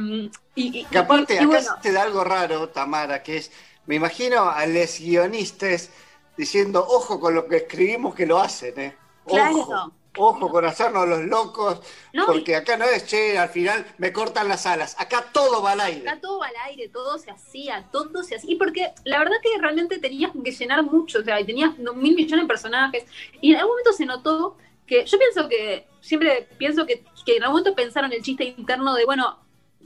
y, 0.55 0.79
y- 0.81 0.85
Que 0.85 0.99
aparte, 0.99 1.35
y 1.35 1.39
acá 1.39 1.47
bueno, 1.49 1.69
te 1.83 1.91
da 1.91 2.03
algo 2.03 2.23
raro, 2.23 2.69
Tamara, 2.69 3.25
que 3.25 3.39
es, 3.39 3.51
me 3.87 3.97
imagino 3.97 4.49
a 4.49 4.65
los 4.67 5.01
guionistas 5.01 5.91
diciendo, 6.37 6.87
ojo 6.89 7.19
con 7.19 7.35
lo 7.35 7.49
que 7.49 7.57
escribimos 7.57 8.15
que 8.15 8.25
lo 8.27 8.39
hacen, 8.39 8.79
¿eh? 8.79 8.95
Ojo, 9.25 9.35
Claro. 9.35 9.93
Ojo 10.17 10.51
con 10.51 10.65
hacernos 10.65 11.09
los 11.09 11.25
locos, 11.25 11.81
No, 12.13 12.27
porque 12.27 12.55
acá 12.57 12.77
no 12.77 12.85
es, 12.85 13.07
che, 13.07 13.39
al 13.39 13.49
final 13.49 13.87
me 13.99 14.13
cortan 14.13 14.49
las 14.49 14.67
alas, 14.67 14.95
acá 14.99 15.27
todo 15.33 15.63
va 15.63 15.73
al 15.73 15.81
aire. 15.81 15.99
Está 15.99 16.21
todo 16.21 16.43
al 16.43 16.55
aire, 16.67 16.89
todo 16.89 17.19
se 17.19 17.31
hacía, 17.31 17.89
todo 17.91 18.23
se 18.23 18.37
hacía. 18.37 18.53
Y 18.53 18.57
porque 18.57 18.93
la 19.05 19.19
verdad 19.19 19.37
que 19.43 19.59
realmente 19.61 19.99
tenías 19.99 20.33
que 20.33 20.51
llenar 20.51 20.83
mucho, 20.83 21.21
o 21.21 21.23
sea, 21.23 21.41
y 21.41 21.45
tenías 21.45 21.77
mil 21.79 22.15
millones 22.15 22.45
de 22.45 22.49
personajes. 22.49 23.05
Y 23.41 23.53
en 23.53 23.59
algún 23.59 23.73
momento 23.73 23.93
se 23.93 24.07
notó 24.07 24.57
que, 24.87 25.05
yo 25.05 25.19
pienso 25.19 25.49
que, 25.49 25.87
siempre 26.01 26.49
pienso 26.59 26.85
que, 26.85 27.05
que 27.25 27.37
en 27.37 27.45
algún 27.45 27.61
momento 27.61 27.75
pensaron 27.75 28.13
el 28.13 28.23
chiste 28.23 28.45
interno 28.45 28.95
de, 28.95 29.05
bueno, 29.05 29.39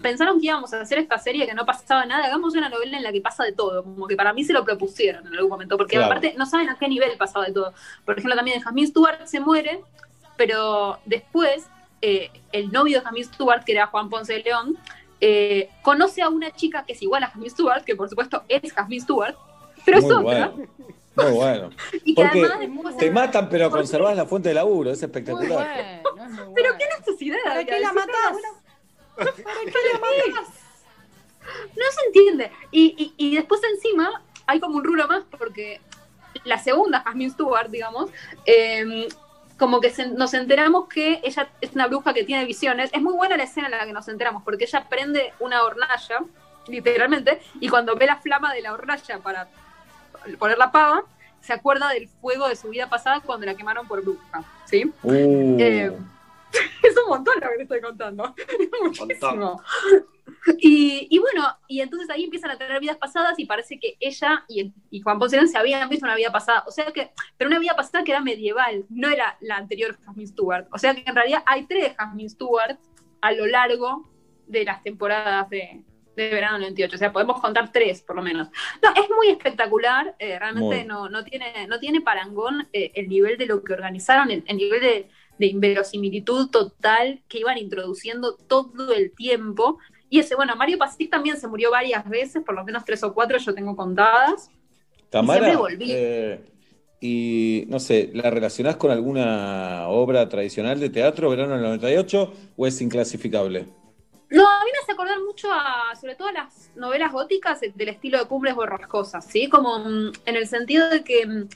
pensaron 0.02 0.40
que 0.40 0.46
íbamos 0.46 0.72
a 0.72 0.80
hacer 0.80 0.98
esta 0.98 1.18
serie 1.18 1.46
que 1.46 1.54
no 1.54 1.64
pasaba 1.64 2.04
nada, 2.04 2.26
hagamos 2.26 2.54
una 2.54 2.68
novela 2.68 2.96
en 2.96 3.02
la 3.02 3.12
que 3.12 3.20
pasa 3.20 3.44
de 3.44 3.52
todo. 3.52 3.82
Como 3.82 4.06
que 4.06 4.16
para 4.16 4.32
mí 4.32 4.44
se 4.44 4.52
lo 4.52 4.64
propusieron 4.64 5.26
en 5.26 5.34
algún 5.34 5.50
momento, 5.50 5.76
porque 5.76 5.96
Claro. 5.96 6.06
aparte 6.06 6.34
no 6.36 6.46
saben 6.46 6.68
a 6.68 6.78
qué 6.78 6.88
nivel 6.88 7.16
pasaba 7.16 7.46
de 7.46 7.52
todo. 7.52 7.72
Por 8.04 8.18
ejemplo, 8.18 8.36
también 8.36 8.60
Jasmine 8.60 8.86
Stewart 8.88 9.26
se 9.26 9.40
muere, 9.40 9.82
pero 10.36 10.98
después 11.04 11.66
eh, 12.02 12.30
el 12.52 12.70
novio 12.72 12.98
de 12.98 13.04
Jasmine 13.04 13.24
Stewart, 13.26 13.64
que 13.64 13.72
era 13.72 13.86
Juan 13.86 14.08
Ponce 14.10 14.34
de 14.34 14.40
León, 14.40 14.78
eh, 15.20 15.70
conoce 15.82 16.20
a 16.22 16.28
una 16.28 16.50
chica 16.50 16.84
que 16.84 16.92
es 16.92 17.02
igual 17.02 17.22
a 17.24 17.28
Jasmine 17.28 17.50
Stewart, 17.50 17.84
que 17.84 17.96
por 17.96 18.08
supuesto 18.08 18.42
es 18.48 18.72
Jasmine 18.72 19.00
Stewart, 19.02 19.34
pero 19.84 20.00
Muy 20.00 20.10
es 20.10 20.16
otra. 20.16 20.48
bueno. 20.48 20.66
Muy 21.16 21.30
bueno. 21.32 21.70
Y 22.04 22.14
que 22.14 22.22
Porque 22.22 22.44
además 22.44 22.58
después- 22.84 22.96
te 22.98 23.10
matan, 23.10 23.48
pero 23.48 23.70
¿Por 23.70 23.78
qué? 23.78 23.82
conservás 23.84 24.16
la 24.16 24.26
fuente 24.26 24.50
de 24.50 24.54
laburo. 24.56 24.90
Es 24.90 24.98
Muy 24.98 25.06
espectacular. 25.06 25.48
bueno, 25.48 26.24
es 26.24 26.30
muy 26.30 26.36
bueno. 26.36 26.52
Pero 26.54 26.68
qué 26.78 26.84
necesidad. 26.98 27.38
¿Para 27.44 27.64
qué 27.64 27.80
la 27.80 27.92
matás? 27.94 28.36
"No, 29.16 29.24
¿Para 29.24 29.32
qué 29.32 29.42
la 29.92 29.98
matás? 30.34 30.48
No 31.76 31.84
se 31.94 32.06
entiende. 32.08 32.50
Y, 32.70 33.14
y, 33.16 33.28
y 33.28 33.36
después 33.36 33.60
encima 33.72 34.22
hay 34.46 34.60
como 34.60 34.76
un 34.76 34.84
rulo 34.84 35.06
más 35.08 35.24
porque 35.38 35.80
la 36.44 36.58
segunda, 36.58 37.00
Jasmine 37.00 37.30
Stewart, 37.30 37.70
digamos, 37.70 38.10
eh, 38.44 39.08
como 39.58 39.80
que 39.80 39.90
se- 39.90 40.08
nos 40.08 40.34
enteramos 40.34 40.86
que 40.88 41.20
ella 41.24 41.48
es 41.60 41.72
una 41.74 41.86
bruja 41.86 42.12
que 42.12 42.24
tiene 42.24 42.44
visiones. 42.44 42.90
Es 42.92 43.00
muy 43.02 43.14
buena 43.14 43.36
la 43.36 43.44
escena 43.44 43.66
en 43.68 43.72
la 43.78 43.86
que 43.86 43.92
nos 43.92 44.06
enteramos 44.08 44.42
porque 44.42 44.64
ella 44.64 44.86
prende 44.88 45.32
una 45.40 45.62
hornalla, 45.62 46.20
literalmente, 46.68 47.40
y 47.60 47.68
cuando 47.68 47.94
ve 47.96 48.06
la 48.06 48.16
flama 48.16 48.52
de 48.52 48.60
la 48.62 48.72
hornalla 48.72 49.18
para 49.20 49.48
poner 50.38 50.58
la 50.58 50.70
pava, 50.70 51.04
se 51.40 51.52
acuerda 51.52 51.88
del 51.90 52.08
fuego 52.08 52.48
de 52.48 52.56
su 52.56 52.68
vida 52.70 52.88
pasada 52.88 53.20
cuando 53.20 53.46
la 53.46 53.54
quemaron 53.54 53.86
por 53.86 54.02
bruja, 54.02 54.42
¿sí? 54.64 54.92
Uh, 55.02 55.56
Eh, 55.60 55.92
es 56.82 56.96
un 56.96 57.08
montón 57.08 57.34
lo 57.40 57.48
que 57.50 57.56
te 57.56 57.62
estoy 57.62 57.80
contando. 57.80 58.34
Es 58.58 58.70
muchísimo. 58.82 59.62
Y, 60.58 61.08
y 61.10 61.18
bueno, 61.18 61.46
y 61.68 61.80
entonces 61.80 62.08
ahí 62.10 62.24
empiezan 62.24 62.50
a 62.50 62.58
tener 62.58 62.80
vidas 62.80 62.96
pasadas 62.96 63.38
y 63.38 63.46
parece 63.46 63.78
que 63.78 63.96
ella 64.00 64.44
y, 64.48 64.72
Juan 65.02 65.18
Ponce 65.18 65.46
se 65.46 65.58
habían 65.58 65.88
visto 65.88 66.06
una 66.06 66.14
vida 66.16 66.32
pasada. 66.32 66.64
O 66.66 66.70
sea 66.70 66.90
que, 66.92 67.10
pero 67.36 67.48
una 67.48 67.58
vida 67.58 67.74
pasada 67.76 68.04
que 68.04 68.12
era 68.12 68.20
medieval, 68.20 68.84
no 68.88 69.08
era 69.08 69.36
la 69.40 69.56
anterior 69.56 69.98
Jasmine 70.04 70.26
Stewart. 70.28 70.66
O 70.72 70.78
sea 70.78 70.94
que 70.94 71.02
en 71.06 71.14
realidad 71.14 71.42
hay 71.46 71.66
tres 71.66 71.94
Jasmine 71.96 72.28
Stewart 72.28 72.78
a 73.20 73.32
lo 73.32 73.46
largo 73.46 74.08
de 74.46 74.64
las 74.64 74.82
temporadas 74.82 75.48
de, 75.50 75.82
de 76.16 76.30
verano 76.30 76.58
98. 76.58 76.94
O 76.94 76.98
sea, 76.98 77.12
podemos 77.12 77.40
contar 77.40 77.70
tres 77.72 78.02
por 78.02 78.16
lo 78.16 78.22
menos. 78.22 78.48
No, 78.82 78.90
es 79.00 79.08
muy 79.10 79.28
espectacular. 79.28 80.16
eh, 80.18 80.38
realmente 80.38 80.78
Muy. 80.78 80.84
no, 80.86 81.08
no, 81.08 81.24
tiene, 81.24 81.66
no 81.68 81.78
tiene 81.78 82.00
parangón 82.00 82.68
eh, 82.72 82.92
el 82.94 83.08
nivel 83.08 83.36
de 83.36 83.46
lo 83.46 83.62
que 83.62 83.74
organizaron, 83.74 84.30
el, 84.30 84.42
el 84.46 84.56
nivel 84.56 84.80
de, 84.80 85.08
de 85.38 85.46
inverosimilitud 85.46 86.50
total 86.50 87.22
que 87.28 87.38
iban 87.40 87.58
introduciendo 87.58 88.36
todo 88.36 88.92
el 88.94 89.12
tiempo. 89.12 89.78
Y 90.08 90.20
ese, 90.20 90.36
bueno, 90.36 90.54
Mario 90.56 90.78
Pasic 90.78 91.10
también 91.10 91.36
se 91.36 91.48
murió 91.48 91.70
varias 91.70 92.08
veces, 92.08 92.42
por 92.44 92.54
lo 92.54 92.64
menos 92.64 92.84
tres 92.84 93.02
o 93.02 93.12
cuatro 93.12 93.38
yo 93.38 93.54
tengo 93.54 93.74
contadas. 93.74 94.50
Tamara, 95.10 95.40
siempre 95.40 95.56
volví. 95.56 95.86
eh, 95.92 96.40
y 97.00 97.64
no 97.68 97.78
sé, 97.78 98.10
¿la 98.14 98.30
relacionás 98.30 98.76
con 98.76 98.90
alguna 98.90 99.88
obra 99.88 100.28
tradicional 100.28 100.80
de 100.80 100.90
teatro, 100.90 101.28
verano 101.30 101.52
del 101.52 101.62
98, 101.62 102.32
o 102.56 102.66
es 102.66 102.80
inclasificable? 102.80 103.66
No, 104.30 104.48
a 104.48 104.64
mí 104.64 104.70
me 104.72 104.78
hace 104.82 104.92
acordar 104.92 105.20
mucho 105.20 105.48
a, 105.52 105.94
sobre 105.94 106.16
todo 106.16 106.28
a 106.28 106.32
las 106.32 106.70
novelas 106.74 107.12
góticas 107.12 107.60
del 107.60 107.88
estilo 107.88 108.18
de 108.18 108.26
Cumbres 108.26 108.54
Borrascosas, 108.56 109.24
¿sí? 109.24 109.48
Como 109.48 109.78
mm, 109.78 110.12
en 110.24 110.36
el 110.36 110.48
sentido 110.48 110.88
de 110.90 111.04
que 111.04 111.26
mm, 111.26 111.48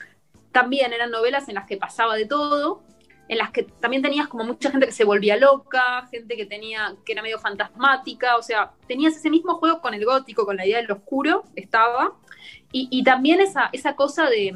también 0.51 0.93
eran 0.93 1.11
novelas 1.11 1.49
en 1.49 1.55
las 1.55 1.65
que 1.67 1.77
pasaba 1.77 2.15
de 2.15 2.25
todo, 2.27 2.83
en 3.31 3.37
las 3.37 3.51
que 3.51 3.63
también 3.63 4.03
tenías 4.03 4.27
como 4.27 4.43
mucha 4.43 4.69
gente 4.71 4.87
que 4.87 4.91
se 4.91 5.05
volvía 5.05 5.37
loca, 5.37 6.05
gente 6.11 6.35
que 6.35 6.45
tenía, 6.45 6.95
que 7.05 7.13
era 7.13 7.21
medio 7.21 7.39
fantasmática, 7.39 8.35
o 8.35 8.41
sea, 8.43 8.73
tenías 8.89 9.15
ese 9.15 9.29
mismo 9.29 9.55
juego 9.55 9.79
con 9.79 9.93
el 9.93 10.03
gótico, 10.03 10.45
con 10.45 10.57
la 10.57 10.65
idea 10.67 10.81
del 10.81 10.91
oscuro, 10.91 11.45
estaba, 11.55 12.13
y, 12.73 13.03
también 13.03 13.39
esa, 13.39 13.69
esa 13.71 13.95
cosa 13.95 14.29
de, 14.29 14.53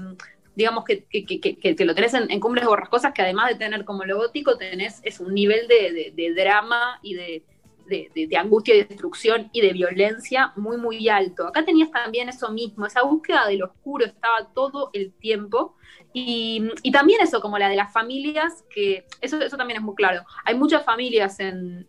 digamos, 0.56 0.84
que, 0.84 1.06
que, 1.06 1.26
que, 1.26 1.39
que- 1.57 1.85
lo 1.85 1.95
tenés 1.95 2.14
en, 2.15 2.30
en 2.30 2.39
Cumbres 2.41 2.65
Borrascosas, 2.65 3.14
que 3.14 3.22
además 3.22 3.47
de 3.49 3.56
tener 3.56 3.85
como 3.85 4.03
lo 4.03 4.18
gótico, 4.18 4.57
tenés 4.57 4.99
es 5.03 5.22
un 5.22 5.34
nivel 5.34 5.68
de, 5.69 6.34
drama 6.35 6.99
y 7.02 7.14
de- 7.15 8.27
de 8.30 8.38
angustia 8.38 8.76
y 8.76 8.84
destrucción 8.84 9.49
y 9.53 9.61
de 9.61 9.72
violencia 9.72 10.52
muy, 10.56 10.77
muy 10.77 11.07
alto. 11.07 11.47
Acá 11.47 11.64
tenías 11.64 11.91
también 11.91 12.30
eso 12.30 12.49
mismo, 12.52 12.85
esa 12.88 13.03
búsqueda 13.03 13.45
del 13.47 13.61
oscuro 13.64 14.06
estaba 14.06 14.52
todo 14.53 14.89
el 14.93 15.14
tiempo. 15.14 15.76
Y, 16.18 16.70
y 16.82 16.92
también 16.92 17.20
eso, 17.20 17.42
como 17.42 17.58
la 17.60 17.68
de 17.68 17.76
las 17.76 17.92
familias, 17.92 18.64
que 18.70 19.06
eso, 19.20 19.38
eso 19.42 19.58
también 19.58 19.80
es 19.80 19.84
muy 19.84 19.96
claro. 19.96 20.24
Hay 20.46 20.56
muchas 20.56 20.86
familias 20.86 21.42
en, 21.42 21.86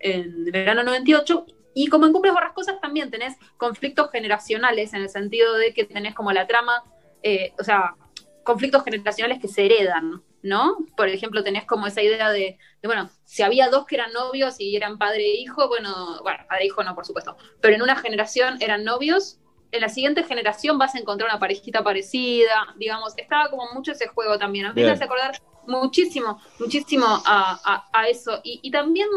verano 0.50 0.82
98 0.82 1.46
y 1.76 1.86
como 1.86 2.06
en 2.06 2.12
Cumbres 2.12 2.34
Borrascosas 2.34 2.80
también 2.80 3.08
tenés 3.08 3.36
conflictos 3.56 4.10
generacionales 4.10 4.92
en 4.94 5.02
el 5.02 5.10
sentido 5.10 5.54
de 5.54 5.72
que 5.72 5.84
tenés 5.84 6.12
como 6.12 6.32
la 6.32 6.48
trama, 6.48 6.82
eh, 7.22 7.52
o 7.60 7.62
sea, 7.62 7.94
conflictos 8.42 8.82
generacionales 8.82 9.38
que 9.40 9.46
se 9.46 9.66
heredan, 9.66 10.24
¿no? 10.42 10.76
Por 10.96 11.08
ejemplo, 11.08 11.44
tenés 11.44 11.64
como 11.64 11.86
esa 11.86 12.02
idea 12.02 12.28
de, 12.30 12.58
de, 12.82 12.88
bueno, 12.88 13.08
si 13.24 13.44
había 13.44 13.68
dos 13.68 13.86
que 13.86 13.94
eran 13.94 14.12
novios 14.12 14.56
y 14.58 14.74
eran 14.74 14.98
padre 14.98 15.22
e 15.22 15.36
hijo, 15.36 15.68
bueno, 15.68 16.20
bueno, 16.24 16.44
padre 16.48 16.64
e 16.64 16.66
hijo 16.66 16.82
no, 16.82 16.96
por 16.96 17.06
supuesto, 17.06 17.36
pero 17.60 17.76
en 17.76 17.82
una 17.82 17.94
generación 17.94 18.60
eran 18.60 18.82
novios, 18.82 19.38
en 19.72 19.80
la 19.80 19.88
siguiente 19.88 20.22
generación 20.24 20.78
vas 20.78 20.94
a 20.94 20.98
encontrar 20.98 21.28
una 21.30 21.38
parejita 21.38 21.82
parecida, 21.82 22.74
digamos, 22.76 23.14
estaba 23.16 23.50
como 23.50 23.64
mucho 23.74 23.92
ese 23.92 24.06
juego 24.08 24.38
también. 24.38 24.66
A 24.66 24.72
mí 24.72 24.82
me 24.82 24.90
hace 24.90 25.04
acordar 25.04 25.40
muchísimo, 25.66 26.40
muchísimo 26.58 27.04
a, 27.06 27.58
a- 27.64 27.88
a 27.92 28.08
eso. 28.08 28.40
Y, 28.44 28.60
y 28.62 28.70
también, 28.70 29.08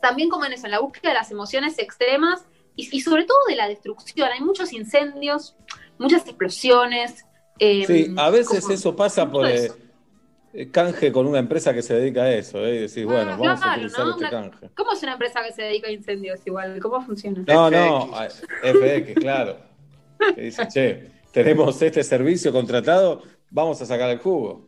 también 0.00 0.28
como 0.28 0.44
en 0.44 0.52
eso, 0.52 0.66
en 0.66 0.72
la 0.72 0.80
búsqueda 0.80 1.10
de 1.10 1.14
las 1.14 1.30
emociones 1.30 1.78
extremas 1.78 2.44
y, 2.76 2.88
y 2.96 3.00
sobre 3.00 3.24
todo 3.24 3.38
de 3.48 3.56
la 3.56 3.68
destrucción. 3.68 4.28
Hay 4.32 4.40
muchos 4.40 4.72
incendios, 4.72 5.54
muchas 5.98 6.26
explosiones. 6.26 7.24
eh, 7.58 7.84
Sí, 7.86 8.14
a 8.16 8.30
veces 8.30 8.60
como- 8.62 8.74
eso 8.74 8.96
pasa 8.96 9.30
por 9.30 9.46
eh, 9.46 9.54
eso. 9.66 9.74
eh, 9.74 9.91
canje 10.70 11.12
con 11.12 11.26
una 11.26 11.38
empresa 11.38 11.72
que 11.72 11.82
se 11.82 11.94
dedica 11.94 12.22
a 12.22 12.32
eso, 12.32 12.64
¿eh? 12.64 12.76
Y 12.76 12.78
decís, 12.80 13.04
bueno, 13.04 13.36
vamos 13.38 13.62
a 13.62 13.72
utilizar 13.72 14.06
¿no? 14.06 14.10
este 14.12 14.28
canje. 14.30 14.70
¿Cómo 14.76 14.92
es 14.92 15.02
una 15.02 15.12
empresa 15.12 15.42
que 15.42 15.52
se 15.52 15.62
dedica 15.62 15.88
a 15.88 15.90
incendios 15.90 16.40
igual? 16.44 16.78
¿Cómo 16.80 17.00
funciona? 17.04 17.42
No, 17.46 17.70
no, 17.70 18.14
a- 18.14 18.28
FX, 18.28 19.14
claro. 19.14 19.56
Que 20.34 20.40
dice, 20.42 20.68
che, 20.68 21.10
tenemos 21.32 21.80
este 21.80 22.04
servicio 22.04 22.52
contratado, 22.52 23.22
vamos 23.50 23.80
a 23.80 23.86
sacar 23.86 24.10
el 24.10 24.18
jugo. 24.18 24.66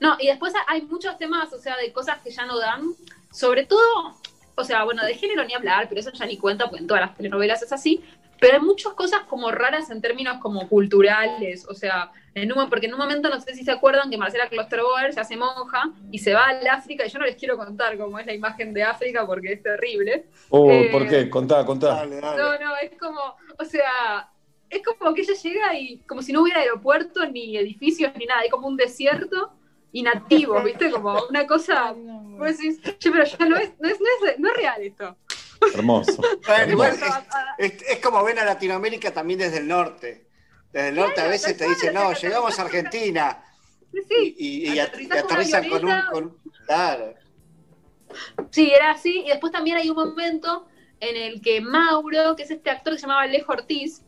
No, 0.00 0.16
y 0.18 0.26
después 0.26 0.52
hay 0.66 0.82
muchos 0.82 1.16
temas, 1.16 1.52
o 1.52 1.58
sea, 1.58 1.76
de 1.76 1.92
cosas 1.92 2.18
que 2.18 2.30
ya 2.30 2.44
no 2.44 2.58
dan. 2.58 2.82
Sobre 3.30 3.64
todo, 3.64 4.16
o 4.56 4.64
sea, 4.64 4.84
bueno, 4.84 5.04
de 5.04 5.14
género 5.14 5.44
ni 5.44 5.54
hablar, 5.54 5.88
pero 5.88 6.00
eso 6.00 6.10
ya 6.12 6.26
ni 6.26 6.36
cuenta, 6.36 6.64
porque 6.66 6.80
en 6.82 6.88
todas 6.88 7.02
las 7.06 7.16
telenovelas 7.16 7.62
es 7.62 7.72
así. 7.72 8.02
Pero 8.42 8.54
hay 8.54 8.60
muchas 8.60 8.94
cosas 8.94 9.20
como 9.28 9.52
raras 9.52 9.88
en 9.90 10.00
términos 10.00 10.38
como 10.38 10.68
culturales, 10.68 11.64
o 11.68 11.74
sea, 11.74 12.10
en 12.34 12.52
un, 12.52 12.68
porque 12.68 12.86
en 12.86 12.94
un 12.94 12.98
momento, 12.98 13.28
no 13.30 13.38
sé 13.40 13.54
si 13.54 13.62
se 13.62 13.70
acuerdan, 13.70 14.10
que 14.10 14.18
Marcela 14.18 14.48
Klosterboer 14.48 15.12
se 15.12 15.20
hace 15.20 15.36
monja 15.36 15.92
y 16.10 16.18
se 16.18 16.34
va 16.34 16.46
al 16.46 16.66
África, 16.66 17.06
y 17.06 17.08
yo 17.08 17.20
no 17.20 17.24
les 17.24 17.36
quiero 17.36 17.56
contar 17.56 17.96
cómo 17.96 18.18
es 18.18 18.26
la 18.26 18.34
imagen 18.34 18.74
de 18.74 18.82
África 18.82 19.24
porque 19.24 19.52
es 19.52 19.62
terrible. 19.62 20.26
Oh, 20.48 20.68
Eh, 20.68 20.88
¿Por 20.90 21.08
qué? 21.08 21.30
Contá, 21.30 21.64
contá. 21.64 22.04
No, 22.04 22.58
no, 22.58 22.76
es 22.82 22.90
como, 22.98 23.36
o 23.60 23.64
sea, 23.64 24.28
es 24.68 24.82
como 24.82 25.14
que 25.14 25.20
ella 25.20 25.34
llega 25.34 25.78
y 25.78 25.98
como 25.98 26.20
si 26.20 26.32
no 26.32 26.42
hubiera 26.42 26.62
aeropuerto, 26.62 27.24
ni 27.26 27.56
edificios, 27.56 28.10
ni 28.16 28.26
nada, 28.26 28.40
hay 28.40 28.48
como 28.48 28.66
un 28.66 28.76
desierto 28.76 29.52
y 29.92 30.02
nativos, 30.02 30.64
¿viste? 30.64 30.90
Como 30.90 31.16
una 31.30 31.46
cosa, 31.46 31.94
decís, 32.40 32.80
che, 32.98 33.12
pero 33.12 33.24
ya 33.24 33.46
no 33.46 33.56
es, 33.56 33.72
no 33.78 33.88
es, 33.88 34.00
no 34.00 34.26
es, 34.26 34.38
no 34.40 34.48
es 34.48 34.56
real 34.56 34.82
esto. 34.82 35.16
Hermoso. 35.74 36.20
Bueno, 36.46 36.72
igual 36.72 36.92
hermoso. 36.94 37.20
es, 37.58 37.72
es- 37.74 37.82
es 37.90 37.98
como 38.00 38.22
ven 38.24 38.38
a 38.38 38.44
Latinoamérica 38.44 39.12
también 39.12 39.38
desde 39.40 39.58
el 39.58 39.68
norte. 39.68 40.26
Desde 40.72 40.88
el 40.88 40.94
norte 40.96 41.20
a 41.20 41.28
veces 41.28 41.56
te 41.56 41.68
dicen, 41.68 41.92
no, 41.94 42.12
llegamos 42.14 42.58
a 42.58 42.62
Argentina. 42.62 43.44
Sí, 43.92 44.34
Y, 44.38 44.72
y, 44.72 45.06
con 45.08 45.18
aterrizan 45.18 45.68
con 45.68 45.84
un, 45.84 45.90
avioneta. 45.90 46.10
con- 46.12 46.36
Claro. 46.66 47.14
Sí, 48.50 48.70
era 48.70 48.90
así. 48.92 49.22
Y 49.26 49.28
después 49.28 49.52
también 49.52 49.76
hay 49.76 49.90
un 49.90 49.96
momento 49.96 50.66
en 51.00 51.16
el 51.16 51.40
que 51.42 51.60
Mauro, 51.60 52.36
que 52.36 52.44
es 52.44 52.50
este 52.50 52.70
actor 52.70 52.92
que 52.94 52.98
se 52.98 53.02
llamaba 53.02 53.22
Alejo 53.22 53.52
Ortiz, 53.52 54.02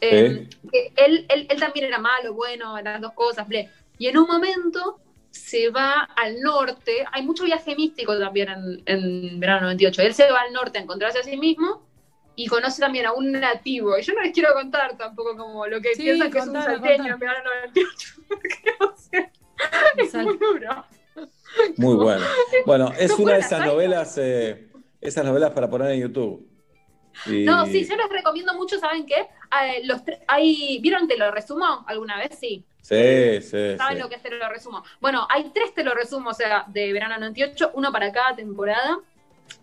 eh, 0.00 0.48
que 0.72 0.92
él, 0.96 1.26
él, 1.28 1.46
él 1.50 1.60
también 1.60 1.86
era 1.86 1.98
malo, 1.98 2.34
bueno, 2.34 2.80
las 2.80 3.00
dos 3.00 3.12
cosas, 3.14 3.48
ble. 3.48 3.70
Y 3.98 4.06
en 4.08 4.18
un 4.18 4.26
momento 4.26 5.00
se 5.36 5.70
va 5.70 6.02
al 6.16 6.40
norte, 6.40 7.04
hay 7.12 7.22
mucho 7.22 7.44
viaje 7.44 7.74
místico 7.76 8.18
también 8.18 8.48
en, 8.48 8.82
en 8.86 9.40
verano 9.40 9.62
98, 9.66 10.02
él 10.02 10.14
se 10.14 10.30
va 10.30 10.40
al 10.40 10.52
norte 10.52 10.78
a 10.78 10.82
encontrarse 10.82 11.18
a 11.18 11.22
sí 11.22 11.36
mismo 11.36 11.86
y 12.34 12.46
conoce 12.48 12.80
también 12.80 13.06
a 13.06 13.12
un 13.12 13.32
nativo, 13.32 13.96
y 13.98 14.02
yo 14.02 14.12
no 14.14 14.20
les 14.22 14.32
quiero 14.32 14.52
contar 14.54 14.96
tampoco 14.98 15.36
como 15.36 15.66
lo 15.66 15.80
que 15.80 15.94
Sí, 15.94 16.02
piensan 16.02 16.30
que 16.30 16.38
es 16.38 16.46
un 16.46 16.54
salteño 16.54 17.14
en 17.14 17.18
verano 17.18 17.50
98, 17.64 18.08
porque, 18.28 18.74
o 18.80 18.94
sea, 18.96 19.30
es 19.98 20.14
muy 20.14 20.36
duro. 20.36 20.84
Muy 21.78 21.94
bueno. 21.94 22.26
Bueno, 22.66 22.92
es 22.98 23.16
No 23.18 23.24
una 23.24 23.34
de 23.34 23.40
esas 23.40 23.64
novelas, 23.64 24.18
eh, 24.18 24.68
esas 25.00 25.24
novelas 25.24 25.52
para 25.52 25.70
poner 25.70 25.92
en 25.92 26.00
YouTube. 26.02 26.46
Y- 27.24 27.44
No, 27.44 27.64
sí, 27.64 27.86
yo 27.88 27.96
les 27.96 28.10
recomiendo 28.10 28.52
mucho, 28.52 28.78
¿saben 28.78 29.06
qué? 29.06 29.14
Eh, 29.20 29.80
los 29.84 30.04
tre- 30.04 30.22
hay, 30.28 30.78
¿Vieron 30.82 31.08
Te 31.08 31.16
lo 31.16 31.30
resumo 31.30 31.84
alguna 31.86 32.18
vez? 32.18 32.36
Sí. 32.38 32.66
Sí, 32.88 33.42
sí, 33.42 33.76
¿Saben 33.76 33.96
sí. 33.96 34.02
lo 34.02 34.08
que 34.08 34.14
es 34.14 34.22
Te 34.22 34.30
lo 34.30 34.48
resumo? 34.48 34.84
Bueno, 35.00 35.26
hay 35.28 35.50
tres 35.52 35.74
Te 35.74 35.82
lo 35.82 35.92
resumo, 35.92 36.30
o 36.30 36.34
sea, 36.34 36.64
de 36.68 36.92
verano 36.92 37.18
98, 37.18 37.72
uno 37.74 37.90
para 37.90 38.12
cada 38.12 38.36
temporada. 38.36 38.98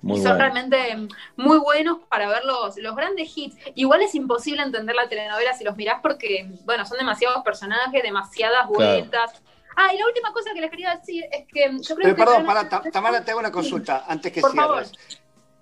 Muy 0.02 0.18
y 0.20 0.22
son 0.22 0.38
bueno. 0.38 0.40
realmente 0.54 1.16
muy 1.38 1.58
buenos 1.58 2.00
para 2.10 2.28
ver 2.28 2.44
los, 2.46 2.76
los 2.78 2.96
grandes 2.96 3.32
hits. 3.36 3.56
Igual 3.76 4.02
es 4.02 4.14
imposible 4.16 4.62
entender 4.62 4.96
la 4.96 5.08
telenovela 5.08 5.54
si 5.54 5.64
los 5.64 5.76
mirás 5.78 6.00
porque, 6.02 6.50
bueno, 6.66 6.86
son 6.86 6.98
demasiados 6.98 7.44
personajes, 7.44 8.04
demasiadas 8.04 8.68
Claro. 8.68 8.74
vueltas. 8.74 9.42
Ah, 9.76 9.94
y 9.94 9.98
la 9.98 10.06
última 10.06 10.32
cosa 10.34 10.52
que 10.54 10.62
les 10.62 10.70
quería 10.70 10.96
decir 10.96 11.24
es 11.32 11.48
que 11.48 11.70
yo 11.82 11.96
creo 11.96 12.14
Pero 12.14 12.16
que... 12.16 12.24
perdón, 12.24 12.46
para, 12.46 12.92
Tamara, 12.92 13.24
te 13.24 13.32
hago 13.32 13.40
una 13.40 13.52
consulta 13.52 14.04
antes 14.08 14.32
que 14.32 14.42
Por 14.42 14.54
favor. 14.54 14.84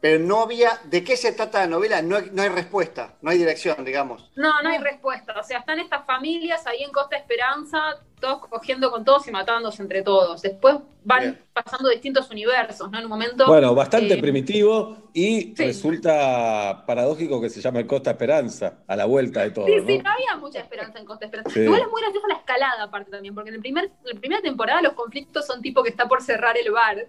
Pero 0.02 0.18
no 0.20 0.42
había, 0.42 0.72
¿de 0.86 1.04
qué 1.04 1.16
se 1.16 1.32
trata 1.32 1.60
la 1.60 1.68
novela? 1.68 2.02
No 2.02 2.18
hay, 2.18 2.32
no 2.34 2.42
hay 2.42 2.50
respuesta, 2.50 3.14
no 3.22 3.30
hay 3.30 3.38
dirección, 3.38 3.86
digamos. 3.86 4.32
No, 4.36 4.62
no 4.64 4.70
hay 4.70 4.80
respuesta. 4.80 5.40
O 5.40 5.44
sea, 5.44 5.60
están 5.60 5.78
estas 5.80 6.04
familias 6.08 6.66
ahí 6.66 6.82
en 6.82 6.92
Costa 6.92 7.18
Esperanza, 7.18 8.00
todos 8.20 8.48
cogiendo 8.48 8.90
con 8.90 9.06
todos 9.06 9.28
y 9.28 9.32
matándose 9.32 9.84
entre 9.84 10.02
todos. 10.02 10.42
Después 10.42 10.78
van 11.04 11.20
Bien. 11.22 11.40
pasando 11.54 11.88
distintos 11.90 12.32
universos, 12.32 12.90
¿no? 12.90 12.98
En 12.98 13.04
un 13.06 13.12
momento. 13.12 13.46
Bueno, 13.46 13.76
bastante 13.76 14.16
eh, 14.16 14.18
primitivo 14.18 14.98
y 15.14 15.54
resulta 15.56 16.84
paradójico 16.88 17.40
que 17.40 17.52
se 17.52 17.62
llame 17.62 17.86
Costa 17.86 18.10
Esperanza, 18.12 18.80
a 18.88 18.96
la 18.96 19.06
vuelta 19.06 19.42
de 19.44 19.52
todo, 19.52 19.68
Sí, 19.68 19.76
¿no? 19.82 19.86
sí, 19.86 20.00
no 20.00 20.10
había 20.10 20.36
mucha 20.38 20.60
esperanza 20.62 20.98
en 20.98 21.06
Costa 21.06 21.26
Esperanza. 21.26 21.52
Sí. 21.52 21.60
Igual 21.60 21.82
es 21.82 21.88
muy 21.92 22.02
graciosa 22.02 22.28
la 22.28 22.36
escalada 22.36 22.84
aparte 22.84 23.12
también, 23.12 23.36
porque 23.36 23.50
en, 23.50 23.56
el 23.56 23.62
primer, 23.62 23.86
en 23.86 24.16
la 24.16 24.20
primera 24.20 24.42
temporada 24.42 24.82
los 24.82 24.94
conflictos 24.94 25.46
son 25.46 25.62
tipo 25.62 25.84
que 25.84 25.90
está 25.92 26.08
por 26.08 26.24
cerrar 26.24 26.58
el 26.58 26.72
bar. 26.72 27.06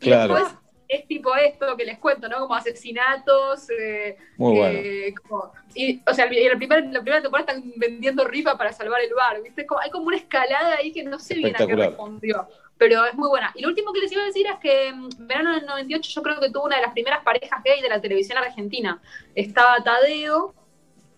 Y 0.00 0.04
Claro. 0.06 0.34
después 0.34 0.54
es 0.88 1.06
tipo 1.06 1.34
esto 1.36 1.76
que 1.76 1.84
les 1.84 1.98
cuento, 1.98 2.28
¿no? 2.28 2.38
Como 2.40 2.54
asesinatos. 2.54 3.68
eh, 3.70 4.16
Muy 4.36 4.58
eh, 4.58 5.14
como- 5.28 5.52
y, 5.74 6.00
o 6.06 6.14
sea, 6.14 6.26
en 6.26 6.48
la 6.50 6.56
primera, 6.56 6.80
la 6.82 7.00
primera 7.00 7.22
temporada 7.22 7.52
están 7.52 7.72
vendiendo 7.76 8.24
rifa 8.24 8.56
para 8.58 8.72
salvar 8.72 9.00
el 9.00 9.14
bar, 9.14 9.42
¿viste? 9.42 9.66
Como- 9.66 9.80
hay 9.80 9.90
como 9.90 10.06
una 10.06 10.16
escalada 10.16 10.76
ahí 10.76 10.92
que 10.92 11.02
no 11.02 11.18
sé 11.18 11.34
bien 11.34 11.54
a 11.56 11.58
qué 11.66 11.72
respondió. 11.88 12.48
Pero 12.78 13.04
es 13.06 13.14
muy 13.14 13.28
buena. 13.28 13.52
Y 13.54 13.62
lo 13.62 13.68
último 13.68 13.92
que 13.92 14.00
les 14.00 14.10
iba 14.12 14.22
a 14.22 14.26
decir 14.26 14.46
es 14.46 14.58
que 14.58 14.92
mm, 14.92 15.08
verano 15.26 15.52
del 15.54 15.66
98 15.66 16.10
yo 16.14 16.22
creo 16.22 16.40
que 16.40 16.50
tuvo 16.50 16.64
una 16.64 16.76
de 16.76 16.82
las 16.82 16.92
primeras 16.92 17.22
parejas 17.22 17.62
gay 17.64 17.80
de 17.80 17.88
la 17.88 18.00
televisión 18.00 18.38
argentina. 18.38 19.00
Estaba 19.34 19.82
Tadeo 19.84 20.52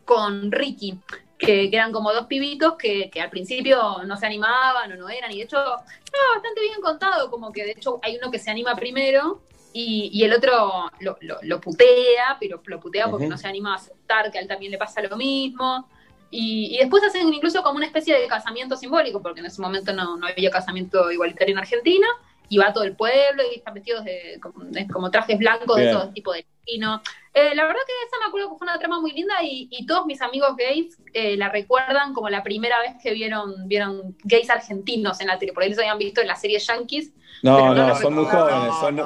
con 0.04 0.52
Ricky, 0.52 0.98
que, 1.38 1.70
que 1.70 1.76
eran 1.76 1.90
como 1.92 2.12
dos 2.12 2.26
pibitos 2.26 2.74
que, 2.76 3.08
que 3.10 3.20
al 3.20 3.30
principio 3.30 4.02
no 4.04 4.16
se 4.18 4.26
animaban 4.26 4.92
o 4.92 4.96
no 4.96 5.08
eran, 5.08 5.32
y 5.32 5.38
de 5.38 5.44
hecho 5.44 5.56
estaba 5.56 6.24
bastante 6.34 6.60
bien 6.60 6.80
contado, 6.82 7.30
como 7.30 7.50
que 7.52 7.64
de 7.64 7.70
hecho 7.72 7.98
hay 8.02 8.16
uno 8.18 8.30
que 8.30 8.38
se 8.38 8.50
anima 8.50 8.74
primero 8.76 9.42
y, 9.74 10.08
y 10.12 10.24
el 10.24 10.32
otro 10.32 10.88
lo, 11.00 11.18
lo- 11.20 11.38
lo 11.42 11.60
putea, 11.60 12.38
pero 12.40 12.62
lo 12.64 12.80
putea 12.80 13.10
porque 13.10 13.24
Ujú. 13.26 13.32
no 13.32 13.36
se 13.38 13.46
anima 13.48 13.72
a 13.72 13.76
aceptar 13.76 14.30
que 14.30 14.38
a 14.38 14.40
él 14.40 14.48
también 14.48 14.72
le 14.72 14.78
pasa 14.78 15.02
lo 15.02 15.14
mismo. 15.16 15.86
Y, 16.30 16.74
y 16.74 16.78
después 16.78 17.02
hacen 17.04 17.32
incluso 17.32 17.62
como 17.62 17.76
una 17.76 17.86
especie 17.86 18.18
de 18.18 18.26
casamiento 18.26 18.76
simbólico, 18.76 19.20
porque 19.20 19.40
en 19.40 19.46
ese 19.46 19.60
momento 19.60 19.92
no, 19.92 20.16
no 20.16 20.26
había 20.26 20.50
casamiento 20.50 21.10
igualitario 21.12 21.52
en 21.52 21.58
Argentina, 21.58 22.06
y 22.48 22.58
va 22.58 22.72
todo 22.72 22.84
el 22.84 22.94
pueblo 22.96 23.42
y 23.52 23.56
están 23.56 23.74
vestidos 23.74 24.04
de 24.04 24.38
como, 24.40 24.64
de- 24.64 24.86
como 24.88 25.10
trajes 25.10 25.38
blancos 25.38 25.76
de 25.76 25.82
Bien. 25.82 25.94
todo 25.94 26.10
tipo 26.12 26.32
de 26.32 26.46
lino. 26.66 27.00
Eh, 27.32 27.54
la 27.54 27.64
verdad 27.64 27.80
que 27.86 27.92
esa 28.06 28.18
me 28.20 28.26
acuerdo 28.28 28.50
que 28.50 28.58
fue 28.58 28.66
una 28.66 28.78
trama 28.78 29.00
muy 29.00 29.12
linda 29.12 29.34
y, 29.42 29.68
y 29.70 29.86
todos 29.86 30.06
mis 30.06 30.20
amigos 30.22 30.54
gays 30.56 30.98
eh, 31.12 31.36
la 31.36 31.48
recuerdan 31.48 32.12
como 32.14 32.28
la 32.28 32.42
primera 32.42 32.78
vez 32.80 32.94
que 33.02 33.12
vieron, 33.12 33.66
vieron 33.66 34.16
gays 34.24 34.50
argentinos 34.50 35.20
en 35.20 35.28
la 35.28 35.38
tele, 35.38 35.52
por 35.52 35.62
ahí 35.62 35.70
los 35.70 35.78
habían 35.78 35.98
visto 35.98 36.20
en 36.20 36.28
la 36.28 36.36
serie 36.36 36.58
Yankees. 36.58 37.12
No, 37.42 37.56
pero 37.56 37.74
no, 37.74 37.88
lo 37.88 37.94
son 37.96 38.14
muy 38.14 38.24
jóvenes, 38.24 38.74
son, 38.80 38.96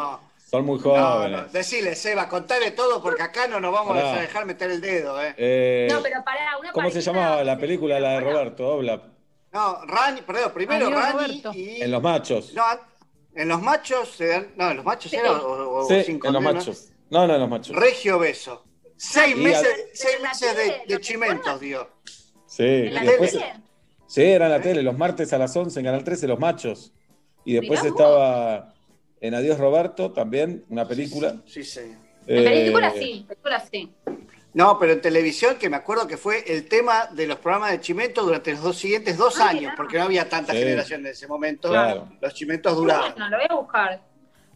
son 0.51 0.65
muy 0.65 0.79
No, 0.79 0.83
jóvenes. 0.83 1.43
no, 1.43 1.49
decile, 1.49 1.95
Seba, 1.95 2.29
contale 2.29 2.71
todo 2.71 3.03
porque 3.03 3.23
acá 3.23 3.47
no 3.49 3.61
nos 3.61 3.73
vamos 3.73 3.97
Pará. 3.97 4.15
a 4.15 4.21
dejar 4.21 4.47
meter 4.47 4.71
el 4.71 4.81
dedo, 4.81 5.23
¿eh? 5.23 5.35
Eh, 5.37 5.89
No, 5.91 6.01
pero 6.03 6.25
pará, 6.25 6.57
una 6.59 6.73
¿Cómo 6.73 6.91
se 6.91 7.01
llamaba 7.03 7.45
la 7.45 7.59
película, 7.59 8.01
la 8.01 8.13
de 8.13 8.21
Roberto 8.21 8.67
Obla? 8.69 9.03
No, 9.53 9.85
Rani, 9.87 10.23
perdón, 10.23 10.53
primero 10.55 10.91
Rani 10.91 11.43
y... 11.55 11.83
En 11.83 11.91
Los 11.91 12.03
Machos. 12.03 12.53
No, 12.55 12.63
en 13.35 13.49
los 13.49 13.63
machos, 13.63 14.09
se 14.17 14.27
dan- 14.27 14.49
no, 14.57 14.71
en 14.71 14.77
los 14.79 14.85
machos 14.85 15.13
era 15.13 15.31
o, 15.33 15.79
o 15.85 15.87
Sí, 15.87 15.95
en 16.23 16.33
Los. 16.33 16.43
Machos. 16.43 16.89
No, 17.11 17.27
no, 17.27 17.35
en 17.35 17.41
Los 17.41 17.49
Machos. 17.49 17.77
Regio 17.77 18.19
Beso. 18.19 18.65
Seis 18.97 19.37
Y 19.37 19.41
meses, 19.41 19.69
seis 19.95 20.17
meses 20.21 20.57
de, 20.57 20.83
de 20.95 21.01
chimentos, 21.01 21.61
dio. 21.61 21.89
Sí, 22.47 22.65
y 22.65 22.89
la 22.91 23.03
después, 23.03 23.33
tele? 23.33 23.55
sí, 24.09 24.23
era 24.25 24.47
en 24.47 24.53
la 24.53 24.61
tele, 24.61 24.83
los 24.83 24.97
martes 24.99 25.33
a 25.33 25.39
las 25.39 25.55
11 25.57 25.79
en 25.79 25.85
Canal 25.87 26.03
13, 26.03 26.27
Los 26.27 26.41
Machos. 26.41 26.93
Y 27.45 27.53
después 27.55 27.81
Mirá 27.83 27.91
estaba 27.95 28.75
en 29.21 29.35
Adiós 29.35 29.59
Roberto, 29.59 30.13
también, 30.13 30.65
una 30.69 30.87
película. 30.87 31.37
Sí, 31.47 31.63
sí. 31.65 31.81
En 32.27 32.39
Eh, 32.39 32.45
película 32.45 32.91
sí, 32.93 33.13
en 33.21 33.27
película 33.27 33.61
sí. 33.61 33.93
No, 34.55 34.79
pero 34.79 34.93
en 34.95 35.01
televisión, 35.01 35.57
que 35.57 35.69
me 35.69 35.77
acuerdo 35.77 36.07
que 36.07 36.17
fue 36.17 36.43
el 36.51 36.69
tema 36.69 37.07
de 37.13 37.27
los 37.27 37.39
programas 37.39 37.71
de 37.73 37.81
Chimento 37.81 38.23
durante 38.23 38.53
los 38.53 38.63
dos 38.63 38.77
siguientes 38.77 39.17
dos 39.17 39.39
años, 39.41 39.73
porque 39.77 39.99
no 39.99 40.05
había 40.05 40.29
tanta 40.29 40.53
Sí. 40.53 40.59
generación 40.59 41.01
en 41.01 41.13
ese 41.13 41.27
momento. 41.27 41.69
Claro. 41.69 42.09
Los 42.21 42.35
chimentos 42.35 42.75
duraban. 42.77 43.13
Bueno, 43.13 43.29
lo 43.31 43.37
voy 43.37 43.47
a 43.49 43.55
buscar. 43.55 44.01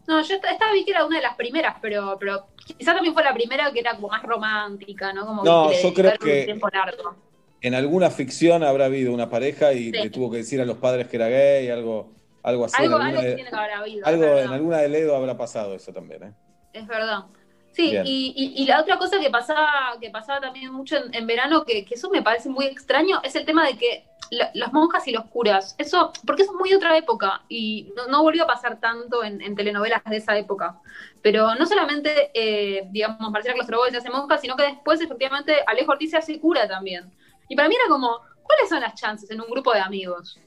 No, 0.09 0.21
yo 0.23 0.35
esta, 0.35 0.51
esta 0.51 0.73
vi 0.73 0.85
que 0.85 0.91
era 0.91 1.05
una 1.07 1.17
de 1.19 1.23
las 1.23 1.37
primeras, 1.37 1.77
pero, 1.81 2.17
pero 2.19 2.47
quizás 2.77 2.95
también 2.95 3.15
fue 3.15 3.23
la 3.23 3.33
primera 3.35 3.71
que 3.73 3.81
era 3.81 3.95
como 3.95 4.09
más 4.09 4.23
romántica, 4.23 5.13
¿no? 5.13 5.25
Como 5.27 5.45
No, 5.45 5.69
que 5.71 5.81
yo 5.83 5.95
creo 5.95 6.13
que- 6.19 6.41
un 6.41 6.45
tiempo 6.47 6.69
largo. 6.73 7.15
En 7.61 7.75
alguna 7.75 8.11
ficción 8.11 8.65
habrá 8.65 8.87
habido 8.87 9.13
una 9.15 9.31
pareja 9.31 9.73
y 9.73 9.85
Sí. 9.85 9.93
le 9.93 10.11
tuvo 10.11 10.31
que 10.31 10.39
decir 10.39 10.61
a 10.61 10.65
los 10.65 10.79
padres 10.79 11.07
que 11.07 11.17
era 11.17 11.29
gay, 11.29 11.69
algo, 11.69 12.11
algo 12.43 12.65
así. 12.65 12.83
Algo, 12.83 12.97
en 12.97 13.03
alguna 13.03 13.21
algo 13.21 13.35
tiene 13.37 13.51
que 13.51 13.57
haber 13.57 13.73
habido. 13.73 14.07
algo 14.07 14.25
en 14.39 14.49
alguna 14.49 14.79
de 14.79 14.89
Ledo 14.89 15.17
habrá 15.17 15.37
pasado 15.37 15.75
eso 15.75 15.93
también, 15.93 16.23
¿eh? 16.23 16.33
Es 16.73 16.87
verdad. 16.87 17.25
Sí, 17.73 17.89
y, 18.05 18.35
y- 18.37 18.63
y 18.63 18.67
la 18.67 18.81
otra 18.81 18.99
cosa 18.99 19.19
que 19.19 19.31
pasaba, 19.31 19.97
que 20.01 20.11
pasaba 20.11 20.41
también 20.41 20.73
mucho 20.73 20.97
en, 20.97 21.15
en 21.15 21.27
verano, 21.27 21.65
que, 21.65 21.85
que 21.87 21.95
eso 21.95 22.11
me 22.11 22.23
parece 22.23 22.49
muy 22.51 22.67
extraño, 22.67 23.21
es 23.23 23.35
el 23.35 23.47
tema 23.47 23.67
de 23.67 23.77
que 23.79 24.05
la- 24.31 24.51
las 24.55 24.73
monjas 24.73 25.07
y 25.09 25.13
los 25.13 25.25
curas, 25.27 25.75
eso, 25.79 26.13
porque 26.27 26.43
eso 26.43 26.53
es 26.53 26.59
muy 26.59 26.73
otra 26.75 26.97
época 26.97 27.43
y 27.49 27.93
no, 27.97 28.07
no 28.09 28.23
volvió 28.23 28.45
a 28.45 28.47
pasar 28.47 28.79
tanto 28.81 29.25
en, 29.25 29.41
en 29.41 29.55
telenovelas 29.55 30.03
de 30.05 30.17
esa 30.19 30.37
época. 30.37 30.81
Pero 31.23 31.55
no 31.55 31.65
solamente, 31.67 32.31
eh, 32.35 32.85
digamos, 32.91 33.31
Marcela 33.31 33.55
Claustroboy 33.55 33.91
se 33.91 33.99
hace 33.99 34.11
monja, 34.11 34.37
sino 34.39 34.57
que 34.57 34.65
después 34.65 35.01
efectivamente 35.01 35.55
Alejo 35.67 35.93
Ortiz 35.93 36.11
se 36.11 36.19
hace 36.19 36.39
cura 36.41 36.69
también. 36.69 37.11
Y 37.49 37.57
para 37.57 37.69
mí 37.69 37.75
era 37.75 37.89
como, 37.89 38.21
¿cuáles 38.43 38.69
son 38.69 38.81
las 38.81 38.95
chances 38.95 39.31
en 39.31 39.41
un 39.41 39.49
grupo 39.51 39.73
de 39.73 39.81
amigos? 39.81 40.39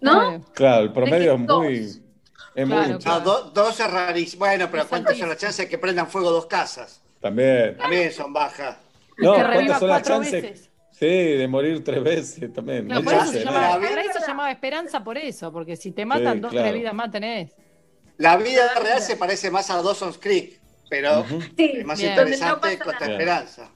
¿No? 0.00 0.40
Claro, 0.54 0.82
el 0.84 0.92
promedio 0.92 1.34
es 1.34 1.38
muy. 1.40 2.02
Es 2.54 2.66
muy 2.66 2.76
Claro. 2.98 2.98
No, 3.04 3.20
do- 3.20 3.50
dos 3.50 3.78
es 3.80 3.90
rarísimo. 3.90 4.40
Bueno, 4.46 4.68
pero 4.70 4.86
¿cuántas 4.88 5.18
son 5.18 5.28
las 5.28 5.38
chances 5.38 5.66
de 5.66 5.68
que 5.68 5.78
prendan 5.78 6.08
fuego 6.08 6.30
dos 6.30 6.46
casas? 6.46 7.02
También. 7.20 7.76
También 7.76 8.12
son 8.12 8.32
bajas. 8.32 8.76
No, 9.18 9.32
que 9.34 9.38
¿cuántas 9.42 9.56
reviva 9.56 9.78
son 9.78 9.88
las 9.88 10.02
chances? 10.02 10.42
veces. 10.42 10.70
Sí, 10.92 11.06
de 11.06 11.46
morir 11.48 11.84
tres 11.84 12.02
veces 12.02 12.52
también. 12.54 12.86
Claro, 12.86 13.02
Mil 13.02 13.10
por 13.12 13.22
eso, 13.22 13.32
se 13.32 13.44
llamaba, 13.44 13.78
¿no? 13.78 13.86
por 13.88 13.98
eso 13.98 14.20
se 14.20 14.26
llamaba 14.26 14.50
esperanza 14.50 15.04
por 15.04 15.18
eso, 15.18 15.52
porque 15.52 15.76
si 15.76 15.90
te 15.92 16.06
matan, 16.06 16.40
dos, 16.40 16.50
claro. 16.50 16.68
tres 16.68 16.80
vidas 16.80 16.94
más 16.94 17.10
tenés. 17.10 17.52
La 18.16 18.38
vida 18.38 18.72
real 18.82 19.02
se 19.02 19.16
parece 19.16 19.50
más 19.50 19.68
a 19.68 19.82
Dawson's 19.82 20.16
Creek, 20.16 20.58
pero 20.88 21.22
es 21.58 21.84
más 21.84 21.98
Bien. 21.98 22.12
interesante 22.12 22.78
no 22.78 22.92
nada. 22.92 23.06
Esperanza. 23.12 23.70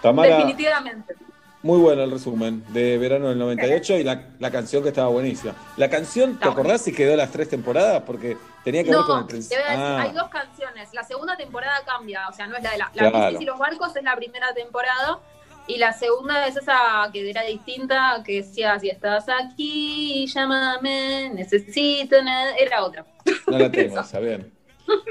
Tamara, 0.00 0.36
Definitivamente. 0.36 1.14
Muy 1.62 1.78
bueno 1.78 2.02
el 2.04 2.10
resumen 2.10 2.64
de 2.72 2.98
verano 2.98 3.28
del 3.28 3.38
98 3.38 3.96
y 3.98 4.04
la, 4.04 4.28
la 4.38 4.50
canción 4.50 4.82
que 4.82 4.90
estaba 4.90 5.08
buenísima. 5.08 5.54
La 5.76 5.90
canción, 5.90 6.38
¿te 6.38 6.48
acordás 6.48 6.82
si 6.82 6.92
quedó 6.92 7.16
las 7.16 7.30
tres 7.32 7.48
temporadas? 7.48 8.02
Porque 8.06 8.36
tenía 8.64 8.84
que 8.84 8.90
ver 8.90 9.00
con 9.00 9.16
el 9.16 9.22
No, 9.22 9.26
principio. 9.26 9.64
Ah, 9.68 10.02
hay 10.02 10.12
dos 10.12 10.28
canciones. 10.28 10.88
La 10.92 11.02
segunda 11.02 11.36
temporada 11.36 11.80
cambia, 11.84 12.28
o 12.28 12.32
sea, 12.32 12.46
no 12.46 12.56
es 12.56 12.62
la 12.62 12.70
de 12.70 12.78
la, 12.78 12.90
la 12.94 13.10
Claro. 13.10 13.40
Y 13.40 13.44
los 13.44 13.58
barcos 13.58 13.94
es 13.96 14.04
la 14.04 14.14
primera 14.14 14.54
temporada 14.54 15.18
y 15.66 15.78
la 15.78 15.92
segunda 15.92 16.46
es 16.46 16.56
esa 16.56 17.10
que 17.12 17.28
era 17.28 17.42
distinta, 17.42 18.22
que 18.24 18.36
decía 18.36 18.78
si 18.78 18.88
estás 18.88 19.26
aquí, 19.28 20.26
llámame, 20.26 21.30
necesito, 21.34 22.22
na-". 22.22 22.56
era 22.56 22.84
otra. 22.84 23.04
no 23.46 23.58
la 23.58 23.70
tengo, 23.70 24.00
está 24.00 24.20
bien. 24.20 24.52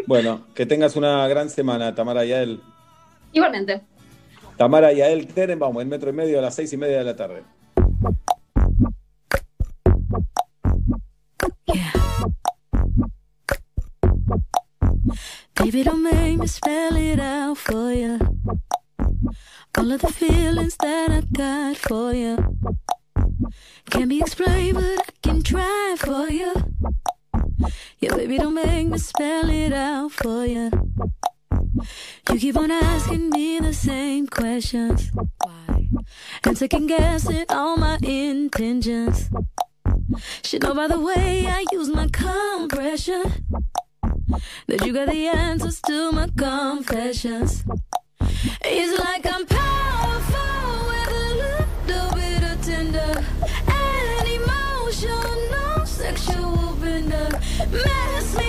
Bueno, 0.08 0.48
que 0.56 0.66
tengas 0.66 0.96
una 0.96 1.28
gran 1.28 1.50
semana, 1.50 1.94
Tamara 1.94 2.26
Yael. 2.26 2.62
Igualmente. 3.34 3.82
Tamara 4.58 4.92
Yael 4.92 5.28
Tenenbaum, 5.28 5.80
en 5.82 5.90
metro 5.90 6.10
y 6.10 6.14
medio 6.14 6.40
a 6.40 6.42
las 6.42 6.56
seis 6.56 6.74
y 6.74 6.78
media 6.78 7.00
de 7.00 7.04
la 7.04 7.16
tarde. 7.16 7.44
Baby, 15.56 15.84
don't 15.84 16.04
make 16.04 16.38
me 16.38 16.48
spell 16.48 16.96
it 16.96 17.20
out 17.20 17.58
for 17.58 17.92
you. 17.92 18.20
All 19.78 19.92
of 19.92 20.02
the 20.02 20.08
feelings 20.08 20.76
that 20.78 21.12
I 21.12 21.22
got 21.32 21.78
for 21.78 22.14
you 22.14 22.38
can't 23.90 24.10
be 24.10 24.20
explained, 24.20 24.76
but 24.76 25.00
I 25.00 25.12
can 25.22 25.42
try 25.42 25.96
for 25.98 26.30
you. 26.30 26.54
Yeah, 28.00 28.16
baby, 28.16 28.38
don't 28.38 28.54
make 28.54 28.88
me 28.88 28.98
spell 28.98 29.50
it 29.50 29.74
out 29.74 30.12
for 30.12 30.46
you. 30.46 30.72
You 32.30 32.40
keep 32.40 32.58
on 32.58 32.72
asking 32.72 33.30
me 33.30 33.60
the 33.60 33.74
same 33.74 34.28
questions. 34.28 35.12
Why? 35.14 35.88
And 36.44 36.58
second 36.58 36.88
guessing 36.88 37.46
all 37.50 37.78
my 37.78 37.98
intentions. 38.02 39.30
Should 40.44 40.64
know 40.64 40.74
by 40.74 40.88
the 40.88 41.00
way 41.00 41.48
I 41.48 41.66
use 41.72 41.90
my 41.90 42.08
compression 42.08 43.24
that 44.68 44.86
you 44.86 44.94
got 44.94 45.10
the 45.10 45.28
answers 45.28 45.82
to 45.82 46.12
my 46.12 46.28
confessions. 46.38 47.64
It's 48.62 49.00
like 49.00 49.26
I'm 49.26 49.46
powerful 49.46 50.88
with 50.90 51.12
a 51.12 51.30
little 51.44 52.16
bit 52.16 52.44
of 52.44 52.62
tender 52.66 53.24
and 53.68 54.28
emotional, 54.28 55.86
sexual 55.86 56.76
bender. 56.82 57.30
Mess 57.72 58.38
me 58.38 58.47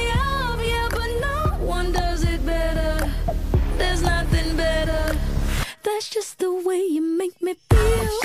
That's 5.98 6.10
just 6.10 6.38
the 6.38 6.54
way 6.54 6.78
you 6.78 7.02
make 7.02 7.42
me 7.42 7.56
feel. 7.68 8.20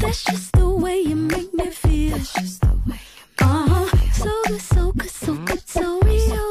That's 0.00 0.24
just 0.24 0.50
the 0.54 0.68
way 0.68 0.98
you 1.02 1.14
make 1.14 1.54
me 1.54 1.70
feel. 1.70 2.16
Uh-huh. 2.16 3.86
So 4.12 4.42
good, 4.48 4.60
so 4.60 4.90
good, 4.90 5.10
so 5.10 5.34
good, 5.36 5.68
so 5.68 6.00
real. 6.00 6.50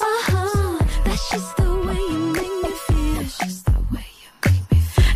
Uh-huh. 0.00 0.78
That's 1.04 1.30
just 1.30 1.56
the 1.58 1.74
way 1.86 2.00
you 2.12 2.18
make 2.32 2.56
me 2.62 2.70
feel. 2.86 3.16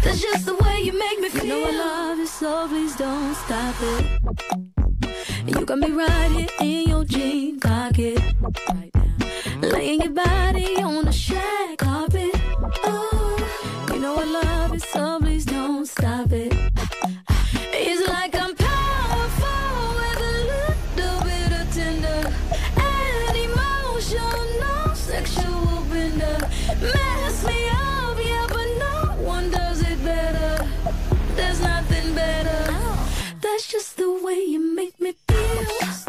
That's 0.04 0.20
just 0.20 0.44
the 0.44 0.54
way 0.54 0.82
you 0.82 0.92
make 0.98 1.18
me 1.18 1.28
feel. 1.30 1.44
You 1.44 1.48
know 1.48 1.68
I 1.68 1.70
love 1.72 2.18
you, 2.18 2.26
so 2.26 2.68
please 2.68 2.96
don't 2.96 3.34
stop 3.34 3.76
it. 3.80 4.04
You 5.46 5.64
got 5.64 5.78
me 5.78 5.90
right 5.90 6.30
here 6.32 6.48
in 6.60 6.88
your 6.90 7.04
jean 7.06 7.60
pocket. 7.60 8.20
Laying 9.62 10.02
your 10.02 10.12
body 10.12 10.76
on 10.82 11.06
the 11.06 11.12
shag 11.12 11.78
carpet. 11.78 12.30
Oh, 12.84 13.08
you 13.12 13.18
so 14.78 15.18
please 15.20 15.44
don't 15.44 15.86
stop 15.86 16.32
it. 16.32 16.52
It's 17.72 18.09
like 18.09 18.35
I'm 18.35 18.55
powerful 18.55 19.82
with 19.98 20.20
a 20.20 20.35
little 20.52 21.20
bit 21.24 21.52
of 21.60 21.74
tender 21.74 22.32
and 22.76 23.36
emotional, 23.36 24.94
sexual 24.94 25.85
bender. 25.90 26.39
Mess 26.80 27.47
me 27.47 27.68
up, 27.68 28.18
yeah, 28.24 28.47
but 28.48 28.68
no 28.78 29.14
one 29.24 29.51
does 29.51 29.82
it 29.82 30.02
better. 30.02 30.66
There's 31.35 31.60
nothing 31.60 32.14
better. 32.14 32.74
That's 33.43 33.66
just 33.68 33.97
the 33.98 34.10
way 34.24 34.43
you 34.43 34.74
make 34.74 34.98
me 35.01 35.14
feel. 35.28 36.07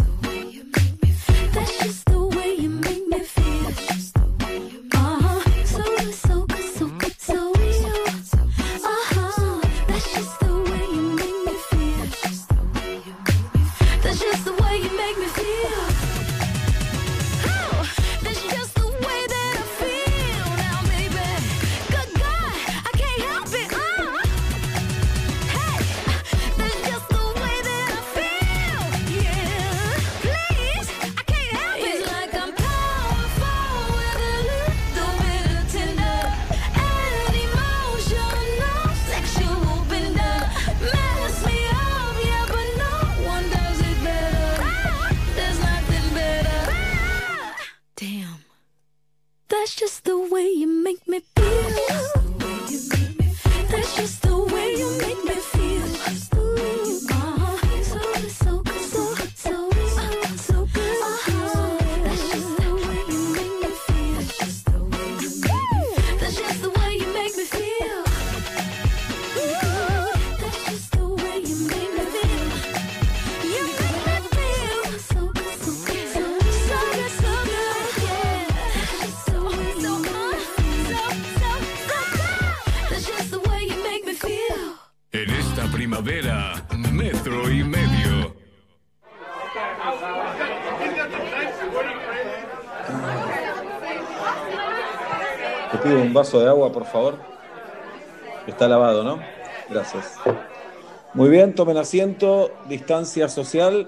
The 50.09 50.17
way 50.17 50.49
you 50.49 50.65
make 50.65 51.07
me 51.07 51.21
un 96.09 96.15
vaso 96.15 96.39
de 96.39 96.49
agua, 96.49 96.71
por 96.71 96.85
favor. 96.85 97.19
Está 98.47 98.67
lavado, 98.67 99.03
¿no? 99.03 99.19
Gracias. 99.69 100.15
Muy 101.13 101.29
bien, 101.29 101.53
tomen 101.53 101.77
asiento, 101.77 102.51
distancia 102.67 103.29
social. 103.29 103.87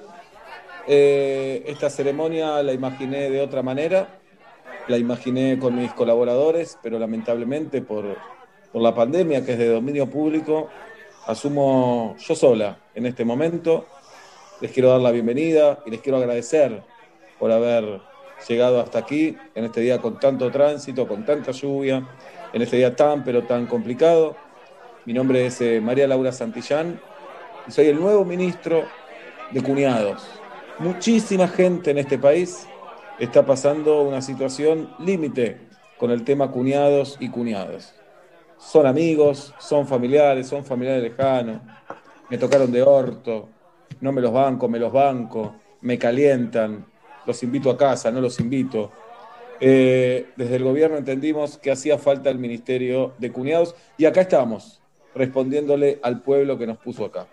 Eh, 0.87 1.63
esta 1.65 1.89
ceremonia 1.89 2.61
la 2.61 2.73
imaginé 2.73 3.31
de 3.31 3.41
otra 3.41 3.63
manera. 3.63 4.19
La 4.87 4.99
imaginé 4.99 5.57
con 5.57 5.75
mis 5.75 5.91
colaboradores, 5.93 6.77
pero 6.83 6.99
lamentablemente 6.99 7.81
por, 7.81 8.05
por 8.71 8.81
la 8.83 8.93
pandemia, 8.93 9.43
que 9.43 9.53
es 9.53 9.57
de 9.57 9.69
dominio 9.69 10.07
público, 10.07 10.69
asumo 11.25 12.15
yo 12.19 12.35
sola 12.35 12.77
en 12.93 13.07
este 13.07 13.25
momento. 13.25 13.87
Les 14.59 14.71
quiero 14.71 14.89
dar 14.89 15.01
la 15.01 15.09
bienvenida 15.09 15.79
y 15.87 15.89
les 15.89 16.01
quiero 16.01 16.19
agradecer 16.19 16.83
por 17.39 17.51
haber 17.51 17.99
llegado 18.47 18.79
hasta 18.79 18.99
aquí, 18.99 19.37
en 19.55 19.65
este 19.65 19.81
día 19.81 19.99
con 19.99 20.19
tanto 20.19 20.49
tránsito, 20.51 21.07
con 21.07 21.25
tanta 21.25 21.51
lluvia, 21.51 22.07
en 22.53 22.61
este 22.61 22.77
día 22.77 22.95
tan, 22.95 23.23
pero 23.23 23.43
tan 23.43 23.67
complicado. 23.67 24.35
Mi 25.05 25.13
nombre 25.13 25.45
es 25.45 25.61
eh, 25.61 25.81
María 25.81 26.07
Laura 26.07 26.31
Santillán 26.31 26.99
y 27.67 27.71
soy 27.71 27.87
el 27.87 27.99
nuevo 27.99 28.25
ministro 28.25 28.83
de 29.51 29.61
cuñados. 29.61 30.27
Muchísima 30.79 31.47
gente 31.47 31.91
en 31.91 31.97
este 31.97 32.17
país 32.17 32.67
está 33.19 33.45
pasando 33.45 34.01
una 34.01 34.21
situación 34.21 34.93
límite 34.99 35.59
con 35.97 36.11
el 36.11 36.23
tema 36.23 36.51
cuñados 36.51 37.17
y 37.19 37.29
cuñadas. 37.29 37.95
son 38.57 38.85
amigos, 38.85 39.53
son 39.59 39.87
familiares, 39.87 40.47
son 40.47 40.63
familiares 40.63 41.03
lejanos, 41.03 41.61
me 42.29 42.37
tocaron 42.37 42.71
de 42.71 42.81
orto, 42.81 43.49
no 43.99 44.11
me 44.11 44.21
los 44.21 44.31
banco, 44.31 44.67
me 44.67 44.79
los 44.79 44.91
banco, 44.91 45.55
me 45.81 45.97
calientan, 45.97 46.85
los 47.25 47.43
invito 47.43 47.69
a 47.69 47.77
casa, 47.77 48.11
no 48.11 48.21
los 48.21 48.39
invito. 48.39 48.91
Eh, 49.59 50.29
desde 50.35 50.55
el 50.55 50.63
gobierno 50.63 50.97
entendimos 50.97 51.57
que 51.57 51.71
hacía 51.71 51.97
falta 51.97 52.29
el 52.29 52.39
Ministerio 52.39 53.13
de 53.19 53.31
Cuñados 53.31 53.75
y 53.97 54.05
acá 54.05 54.21
estamos, 54.21 54.81
respondiéndole 55.13 55.99
al 56.01 56.21
pueblo 56.21 56.57
que 56.57 56.65
nos 56.65 56.77
puso 56.77 57.05
acá. 57.05 57.27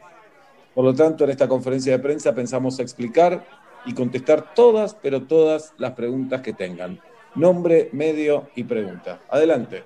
Por 0.74 0.84
lo 0.84 0.94
tanto, 0.94 1.24
en 1.24 1.30
esta 1.30 1.48
conferencia 1.48 1.92
de 1.92 1.98
prensa 1.98 2.34
pensamos 2.34 2.78
explicar 2.78 3.44
y 3.86 3.94
contestar 3.94 4.54
todas, 4.54 4.94
pero 4.94 5.22
todas 5.22 5.72
las 5.78 5.92
preguntas 5.92 6.42
que 6.42 6.52
tengan. 6.52 7.00
Nombre, 7.34 7.88
medio 7.92 8.48
y 8.54 8.64
pregunta. 8.64 9.20
Adelante. 9.30 9.84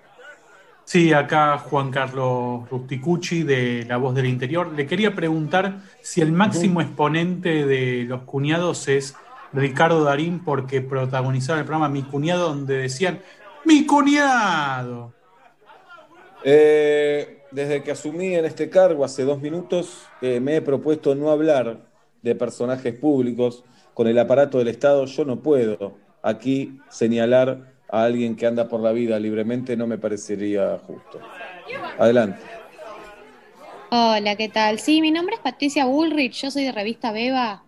Sí, 0.84 1.12
acá 1.12 1.58
Juan 1.58 1.90
Carlos 1.90 2.68
Rusticucci 2.68 3.44
de 3.44 3.84
La 3.86 3.98
Voz 3.98 4.14
del 4.14 4.26
Interior. 4.26 4.72
Le 4.72 4.86
quería 4.86 5.14
preguntar 5.14 5.78
si 6.00 6.20
el 6.20 6.32
máximo 6.32 6.80
exponente 6.80 7.64
de 7.66 8.04
los 8.04 8.22
cuñados 8.22 8.88
es 8.88 9.14
Ricardo 9.52 10.04
Darín 10.04 10.44
porque 10.44 10.80
protagonizaba 10.80 11.58
el 11.58 11.64
programa 11.64 11.88
Mi 11.88 12.02
Cuñado 12.02 12.48
donde 12.48 12.78
decían 12.78 13.20
¡Mi 13.64 13.86
cuñado! 13.86 15.12
Eh, 16.44 17.44
desde 17.50 17.82
que 17.82 17.92
asumí 17.92 18.34
en 18.34 18.44
este 18.44 18.68
cargo 18.68 19.04
hace 19.04 19.24
dos 19.24 19.40
minutos, 19.40 20.06
eh, 20.20 20.40
me 20.40 20.56
he 20.56 20.62
propuesto 20.62 21.14
no 21.14 21.30
hablar 21.30 21.86
de 22.22 22.34
personajes 22.34 22.94
públicos. 22.94 23.64
Con 23.94 24.08
el 24.08 24.18
aparato 24.18 24.58
del 24.58 24.68
Estado 24.68 25.04
yo 25.04 25.24
no 25.24 25.40
puedo 25.40 25.98
aquí 26.22 26.80
señalar 26.88 27.72
a 27.90 28.04
alguien 28.04 28.36
que 28.36 28.46
anda 28.46 28.68
por 28.68 28.80
la 28.80 28.92
vida 28.92 29.18
libremente 29.18 29.76
no 29.76 29.86
me 29.86 29.98
parecería 29.98 30.78
justo. 30.78 31.20
Adelante. 31.98 32.40
Hola, 33.90 34.34
¿qué 34.36 34.48
tal? 34.48 34.78
Sí, 34.78 35.02
mi 35.02 35.10
nombre 35.10 35.34
es 35.34 35.42
Patricia 35.42 35.84
Bullrich, 35.84 36.40
yo 36.42 36.50
soy 36.50 36.64
de 36.64 36.72
revista 36.72 37.12
Beba. 37.12 37.62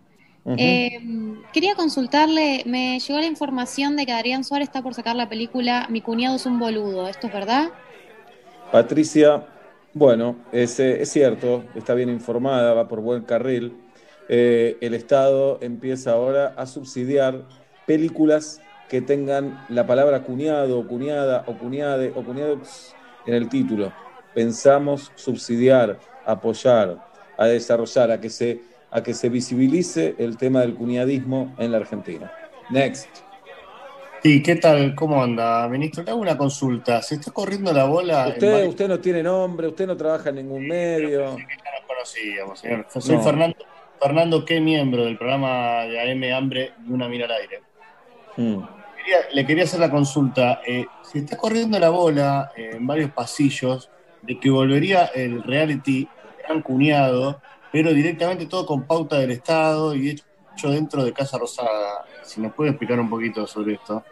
Eh, 0.46 1.00
quería 1.52 1.74
consultarle, 1.74 2.64
me 2.66 3.00
llegó 3.00 3.18
la 3.18 3.26
información 3.26 3.96
de 3.96 4.04
que 4.04 4.12
Adrián 4.12 4.44
Suárez 4.44 4.68
está 4.68 4.82
por 4.82 4.92
sacar 4.92 5.16
la 5.16 5.26
película 5.26 5.86
Mi 5.88 6.02
cuñado 6.02 6.36
es 6.36 6.44
un 6.44 6.58
boludo, 6.58 7.08
¿esto 7.08 7.28
es 7.28 7.32
verdad? 7.32 7.70
Patricia, 8.70 9.46
bueno, 9.94 10.36
es, 10.52 10.78
es 10.80 11.10
cierto, 11.10 11.64
está 11.74 11.94
bien 11.94 12.10
informada, 12.10 12.74
va 12.74 12.88
por 12.88 13.00
buen 13.00 13.22
carril. 13.22 13.74
Eh, 14.28 14.76
el 14.80 14.94
Estado 14.94 15.58
empieza 15.60 16.12
ahora 16.12 16.54
a 16.56 16.66
subsidiar 16.66 17.44
películas 17.86 18.60
que 18.88 19.00
tengan 19.00 19.64
la 19.68 19.86
palabra 19.86 20.22
cuñado 20.22 20.78
o 20.78 20.86
cuñada 20.86 21.44
o 21.46 21.54
cuñade 21.54 22.12
o 22.14 22.22
cuñados 22.22 22.94
en 23.26 23.34
el 23.34 23.48
título. 23.48 23.92
Pensamos 24.34 25.12
subsidiar, 25.14 25.98
apoyar, 26.24 27.04
a 27.36 27.46
desarrollar, 27.46 28.10
a 28.10 28.20
que 28.20 28.30
se, 28.30 28.60
a 28.94 29.02
que 29.02 29.12
se 29.12 29.28
visibilice 29.28 30.14
el 30.18 30.36
tema 30.36 30.60
del 30.60 30.74
cuñadismo 30.74 31.52
en 31.58 31.72
la 31.72 31.78
Argentina. 31.78 32.32
Next. 32.70 33.08
Sí, 34.22 34.40
¿qué 34.40 34.54
tal? 34.54 34.94
¿Cómo 34.94 35.20
anda, 35.20 35.68
ministro? 35.68 36.04
Le 36.04 36.12
hago 36.12 36.20
una 36.20 36.38
consulta. 36.38 37.02
¿Se 37.02 37.16
está 37.16 37.32
corriendo 37.32 37.72
la 37.72 37.86
bola? 37.86 38.28
Usted, 38.28 38.68
usted 38.68 38.88
no 38.88 39.00
tiene 39.00 39.22
nombre, 39.22 39.66
usted 39.66 39.88
no 39.88 39.96
trabaja 39.96 40.28
en 40.28 40.36
ningún 40.36 40.68
medio. 40.68 41.36
ya 41.36 41.44
nos 41.44 41.86
conocíamos, 41.88 42.60
señor. 42.60 42.86
Soy 42.88 43.18
Fernando, 43.18 43.56
Fernando, 44.00 44.44
¿qué 44.44 44.60
miembro 44.60 45.04
del 45.04 45.18
programa 45.18 45.82
de 45.82 46.00
AM 46.00 46.32
Hambre 46.32 46.72
y 46.86 46.92
una 46.92 47.08
mira 47.08 47.26
al 47.26 47.32
aire? 47.32 47.62
Hmm. 48.36 48.62
le 49.32 49.44
quería 49.44 49.64
hacer 49.64 49.80
la 49.80 49.90
consulta. 49.90 50.60
Eh, 50.64 50.86
se 51.02 51.18
está 51.18 51.36
corriendo 51.36 51.80
la 51.80 51.90
bola 51.90 52.52
eh, 52.56 52.70
en 52.74 52.86
varios 52.86 53.10
pasillos 53.10 53.90
de 54.22 54.38
que 54.38 54.50
volvería 54.50 55.06
el 55.06 55.42
reality 55.42 56.08
Gran 56.46 56.62
Cuñado, 56.62 57.40
pero 57.74 57.92
directamente 57.92 58.46
todo 58.46 58.64
con 58.64 58.84
pauta 58.84 59.18
del 59.18 59.32
Estado 59.32 59.96
y 59.96 60.10
hecho 60.10 60.70
dentro 60.70 61.04
de 61.04 61.12
Casa 61.12 61.38
Rosada. 61.38 62.04
Si 62.22 62.40
nos 62.40 62.54
puede 62.54 62.70
explicar 62.70 63.00
un 63.00 63.10
poquito 63.10 63.48
sobre 63.48 63.74
esto. 63.74 64.04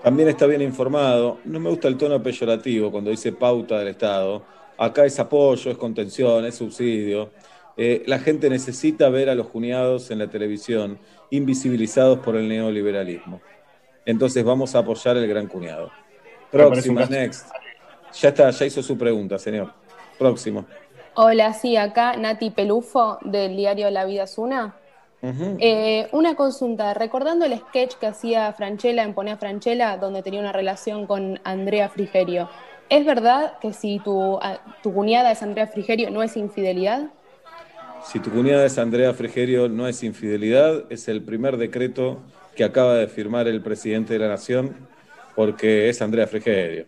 También 0.00 0.28
está 0.28 0.46
bien 0.46 0.62
informado. 0.62 1.38
No 1.44 1.58
me 1.58 1.70
gusta 1.70 1.88
el 1.88 1.96
tono 1.96 2.22
peyorativo 2.22 2.92
cuando 2.92 3.10
dice 3.10 3.32
pauta 3.32 3.80
del 3.80 3.88
Estado. 3.88 4.44
Acá 4.78 5.06
es 5.06 5.18
apoyo, 5.18 5.72
es 5.72 5.76
contención, 5.76 6.44
es 6.44 6.54
subsidio. 6.54 7.32
Eh, 7.76 8.04
la 8.06 8.20
gente 8.20 8.48
necesita 8.48 9.08
ver 9.08 9.28
a 9.28 9.34
los 9.34 9.48
cuñados 9.48 10.12
en 10.12 10.20
la 10.20 10.28
televisión, 10.28 10.96
invisibilizados 11.30 12.20
por 12.20 12.36
el 12.36 12.48
neoliberalismo. 12.48 13.40
Entonces 14.06 14.44
vamos 14.44 14.76
a 14.76 14.78
apoyar 14.78 15.16
el 15.16 15.26
gran 15.26 15.48
cuñado. 15.48 15.90
Próximo, 16.52 17.00
next. 17.06 17.48
Ya 18.20 18.28
está, 18.28 18.50
ya 18.50 18.66
hizo 18.66 18.84
su 18.84 18.96
pregunta, 18.96 19.36
señor. 19.36 19.72
Próximo. 20.16 20.64
Hola, 21.14 21.52
sí, 21.54 21.76
acá 21.76 22.16
Nati 22.16 22.50
Pelufo 22.50 23.18
del 23.22 23.56
diario 23.56 23.90
La 23.90 24.04
Vida 24.04 24.24
es 24.24 24.38
una. 24.38 24.76
Eh, 25.22 26.08
una 26.12 26.34
consulta, 26.34 26.94
recordando 26.94 27.44
el 27.44 27.58
sketch 27.58 27.96
que 27.96 28.06
hacía 28.06 28.52
Franchella 28.54 29.02
en 29.02 29.12
Pone 29.12 29.32
a 29.32 29.36
Franchella, 29.36 29.98
donde 29.98 30.22
tenía 30.22 30.40
una 30.40 30.52
relación 30.52 31.06
con 31.06 31.38
Andrea 31.44 31.90
Frigerio, 31.90 32.48
¿es 32.88 33.04
verdad 33.04 33.58
que 33.60 33.74
si 33.74 33.98
tu, 33.98 34.38
tu 34.82 34.94
cuñada 34.94 35.32
es 35.32 35.42
Andrea 35.42 35.66
Frigerio 35.66 36.10
no 36.10 36.22
es 36.22 36.36
infidelidad? 36.36 37.10
Si 38.04 38.18
tu 38.18 38.30
cuñada 38.30 38.64
es 38.64 38.78
Andrea 38.78 39.12
Frigerio 39.12 39.68
no 39.68 39.86
es 39.88 40.02
infidelidad, 40.02 40.84
es 40.90 41.06
el 41.08 41.22
primer 41.22 41.58
decreto 41.58 42.20
que 42.56 42.64
acaba 42.64 42.94
de 42.94 43.08
firmar 43.08 43.46
el 43.46 43.60
presidente 43.60 44.14
de 44.14 44.20
la 44.20 44.28
Nación, 44.28 44.74
porque 45.36 45.90
es 45.90 46.00
Andrea 46.00 46.26
Frigerio. 46.26 46.86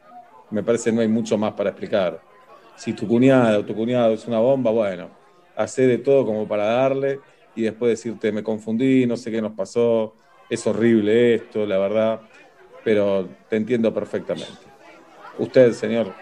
Me 0.51 0.63
parece 0.63 0.91
que 0.91 0.97
no 0.97 1.03
hay 1.03 1.09
mucho 1.09 1.37
más 1.37 1.53
para 1.53 1.71
explicar. 1.71 2.32
Si 2.75 2.95
tu 2.95 3.07
cuñada 3.07 3.59
o 3.59 3.65
tu 3.67 3.75
cuñado 3.75 4.15
es 4.15 4.27
una 4.27 4.41
bomba, 4.41 4.71
bueno, 4.71 5.17
hace 5.55 5.87
de 5.87 5.99
todo 5.99 6.25
como 6.27 6.49
para 6.49 6.65
darle 6.67 7.25
y 7.55 7.63
después 7.63 7.91
decirte, 7.91 8.33
me 8.33 8.43
confundí, 8.43 9.07
no 9.07 9.17
sé 9.17 9.31
qué 9.31 9.41
nos 9.43 9.55
pasó, 9.55 10.17
es 10.49 10.67
horrible 10.67 11.35
esto, 11.35 11.67
la 11.67 11.79
verdad, 11.79 12.23
pero 12.83 13.39
te 13.49 13.57
entiendo 13.57 13.93
perfectamente. 13.95 14.75
Usted, 15.37 15.73
señor. 15.73 16.21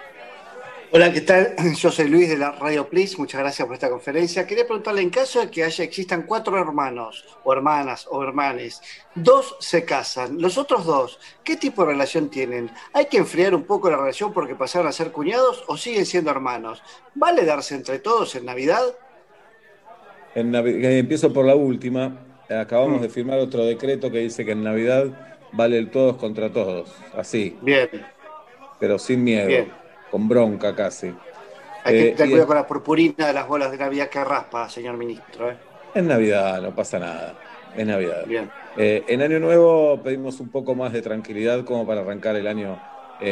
Hola, 0.92 1.12
¿qué 1.12 1.20
tal? 1.20 1.54
Yo 1.78 1.92
soy 1.92 2.08
Luis 2.08 2.28
de 2.28 2.36
la 2.36 2.50
Radio 2.50 2.88
Please, 2.88 3.16
muchas 3.16 3.40
gracias 3.40 3.64
por 3.64 3.74
esta 3.74 3.88
conferencia. 3.88 4.44
Quería 4.44 4.64
preguntarle, 4.64 5.02
en 5.02 5.10
caso 5.10 5.38
de 5.38 5.48
que 5.48 5.62
haya, 5.62 5.84
existan 5.84 6.24
cuatro 6.24 6.58
hermanos, 6.58 7.24
o 7.44 7.52
hermanas, 7.52 8.08
o 8.10 8.24
hermanes, 8.24 8.82
dos 9.14 9.54
se 9.60 9.84
casan, 9.84 10.42
los 10.42 10.58
otros 10.58 10.84
dos, 10.84 11.20
¿qué 11.44 11.56
tipo 11.56 11.82
de 11.82 11.92
relación 11.92 12.28
tienen? 12.28 12.72
¿Hay 12.92 13.06
que 13.06 13.18
enfriar 13.18 13.54
un 13.54 13.62
poco 13.62 13.88
la 13.88 13.98
relación 13.98 14.32
porque 14.32 14.56
pasaron 14.56 14.88
a 14.88 14.92
ser 14.92 15.12
cuñados 15.12 15.62
o 15.68 15.76
siguen 15.76 16.06
siendo 16.06 16.32
hermanos? 16.32 16.82
¿Vale 17.14 17.44
darse 17.44 17.76
entre 17.76 18.00
todos 18.00 18.34
en 18.34 18.46
Navidad? 18.46 18.82
En 20.34 20.52
eh, 20.52 20.98
empiezo 20.98 21.32
por 21.32 21.46
la 21.46 21.54
última. 21.54 22.18
Acabamos 22.48 22.98
mm. 22.98 23.02
de 23.02 23.08
firmar 23.10 23.38
otro 23.38 23.64
decreto 23.64 24.10
que 24.10 24.18
dice 24.18 24.44
que 24.44 24.52
en 24.52 24.64
Navidad 24.64 25.06
vale 25.52 25.78
el 25.78 25.88
todos 25.92 26.16
contra 26.16 26.52
todos, 26.52 26.92
así. 27.14 27.56
Bien. 27.62 27.88
Pero 28.80 28.98
sin 28.98 29.22
miedo. 29.22 29.46
Bien 29.46 29.80
con 30.11 30.28
bronca 30.28 30.74
casi. 30.74 31.15
Hay 31.85 31.95
que 31.95 32.09
eh, 32.09 32.12
tener 32.12 32.31
cuidado 32.31 32.47
con 32.47 32.57
la 32.57 32.66
purpurina 32.66 33.27
de 33.27 33.32
las 33.32 33.47
bolas 33.47 33.70
de 33.70 33.78
Navidad 33.78 34.09
que 34.09 34.23
raspa, 34.23 34.69
señor 34.69 34.97
ministro. 34.97 35.51
¿eh? 35.51 35.57
Es 35.95 36.03
Navidad, 36.03 36.61
no 36.61 36.74
pasa 36.74 36.99
nada. 36.99 37.35
Es 37.77 37.87
Navidad. 37.87 38.27
Bien. 38.27 38.51
Eh, 38.77 39.05
en 39.09 39.23
Año 39.23 39.39
Nuevo 39.39 40.01
pedimos 40.03 40.41
un 40.41 40.49
poco 40.49 40.74
más 40.74 40.93
de 40.93 41.03
tranquilidad 41.03 41.65
como 41.65 41.87
para 41.87 42.01
arrancar 42.01 42.37
el 42.37 42.47
año 42.47 42.81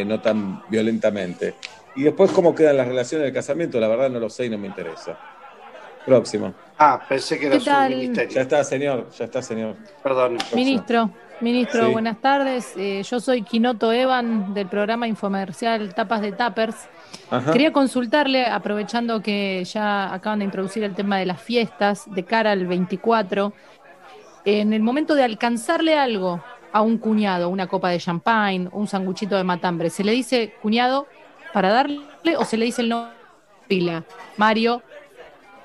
no 0.05 0.21
tan 0.21 0.63
violentamente. 0.69 1.55
Y 1.97 2.03
después, 2.03 2.31
cómo 2.31 2.55
quedan 2.55 2.77
las 2.77 2.87
relaciones 2.87 3.25
del 3.25 3.33
casamiento, 3.33 3.81
la 3.81 3.89
verdad 3.89 4.11
no 4.11 4.21
lo 4.21 4.29
sé 4.29 4.45
y 4.45 4.51
no 4.51 4.59
me 4.59 4.67
interesa. 4.67 5.19
Próximo. 6.05 6.55
Ah, 6.79 7.01
pensé 7.09 7.39
que 7.39 7.47
era 7.47 7.59
su 7.59 7.71
ministerio. 7.71 8.35
Ya 8.35 8.43
está, 8.43 8.65
señor, 8.65 9.11
ya 9.11 9.25
está, 9.25 9.43
señor. 9.43 9.77
Perdón. 10.03 10.39
Ministro. 10.55 11.11
Ministro, 11.41 11.93
buenas 11.93 12.21
tardes. 12.21 12.75
Eh, 12.77 13.03
yo 13.05 13.21
soy 13.21 13.43
Quinoto 13.43 13.93
Evan 13.93 14.55
del 14.55 14.67
programa 14.67 15.07
infomercial 15.07 15.95
Tapas 15.95 16.21
de 16.21 16.33
Tappers. 16.33 16.89
Quería 17.53 17.73
consultarle, 17.73 18.47
aprovechando 18.47 19.23
que 19.23 19.63
ya 19.65 20.13
acaban 20.13 20.41
de 20.41 20.47
introducir 20.47 20.83
el 20.83 20.95
tema 20.95 21.19
de 21.19 21.27
las 21.27 21.41
fiestas 21.41 22.13
de 22.13 22.25
cara 22.25 22.51
al 22.51 22.67
24, 22.67 23.53
en 24.45 24.73
el 24.73 24.83
momento 24.83 25.15
de 25.15 25.23
alcanzarle 25.23 25.97
algo 25.97 26.43
a 26.73 26.83
un 26.83 26.99
cuñado, 26.99 27.49
una 27.51 27.69
copa 27.69 27.91
de 27.91 27.99
champagne, 27.99 28.69
un 28.73 28.89
sanguchito 28.89 29.37
de 29.37 29.45
matambre, 29.45 29.91
¿se 29.91 30.03
le 30.03 30.13
dice 30.13 30.55
cuñado 30.61 31.07
para 31.53 31.71
darle 31.71 32.01
o 32.37 32.45
se 32.45 32.57
le 32.57 32.65
dice 32.65 32.83
el 32.83 32.89
nombre 32.89 33.15
pila? 33.69 34.05
Mario, 34.37 34.83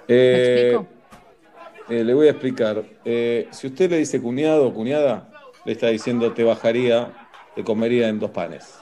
¿me 0.08 0.16
eh, 0.16 0.62
explico? 0.62 0.88
Eh, 1.90 2.04
le 2.04 2.14
voy 2.14 2.28
a 2.28 2.32
explicar. 2.32 2.84
si 3.04 3.68
usted 3.68 3.90
le 3.90 3.98
dice 3.98 4.22
cuñado 4.22 4.68
o 4.68 4.74
cuñada, 4.74 5.33
le 5.66 5.72
está 5.72 5.88
diciendo 5.88 6.34
te 6.34 6.44
bajaría, 6.44 7.12
te 7.56 7.64
comería 7.64 8.10
en 8.10 8.20
dos 8.20 8.32
panes. 8.32 8.80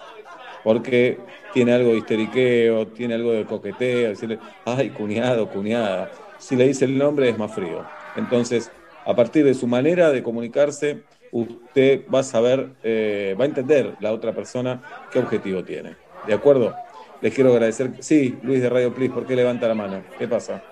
Porque 0.63 1.17
tiene 1.53 1.73
algo 1.73 1.91
de 1.91 1.97
histeriqueo, 1.97 2.87
tiene 2.87 3.15
algo 3.15 3.31
de 3.31 3.45
coqueteo, 3.45 4.09
decirle, 4.09 4.39
ay, 4.65 4.89
cuñado, 4.91 5.49
cuñada. 5.49 6.11
Si 6.37 6.55
le 6.55 6.67
dice 6.67 6.85
el 6.85 6.97
nombre 6.97 7.29
es 7.29 7.37
más 7.37 7.53
frío. 7.53 7.83
Entonces, 8.15 8.71
a 9.05 9.15
partir 9.15 9.43
de 9.43 9.53
su 9.53 9.67
manera 9.67 10.11
de 10.11 10.21
comunicarse, 10.21 11.03
usted 11.31 12.03
va 12.13 12.19
a 12.19 12.23
saber, 12.23 12.73
eh, 12.83 13.35
va 13.39 13.45
a 13.45 13.47
entender 13.47 13.95
la 13.99 14.11
otra 14.11 14.33
persona 14.33 14.83
qué 15.11 15.19
objetivo 15.19 15.63
tiene. 15.63 15.95
¿De 16.27 16.33
acuerdo? 16.33 16.75
Les 17.21 17.33
quiero 17.33 17.51
agradecer. 17.51 17.91
Sí, 17.99 18.37
Luis 18.43 18.61
de 18.61 18.69
Radio 18.69 18.93
Please, 18.93 19.13
¿por 19.13 19.25
qué 19.25 19.35
levanta 19.35 19.67
la 19.67 19.75
mano? 19.75 20.03
¿Qué 20.17 20.27
pasa? 20.27 20.63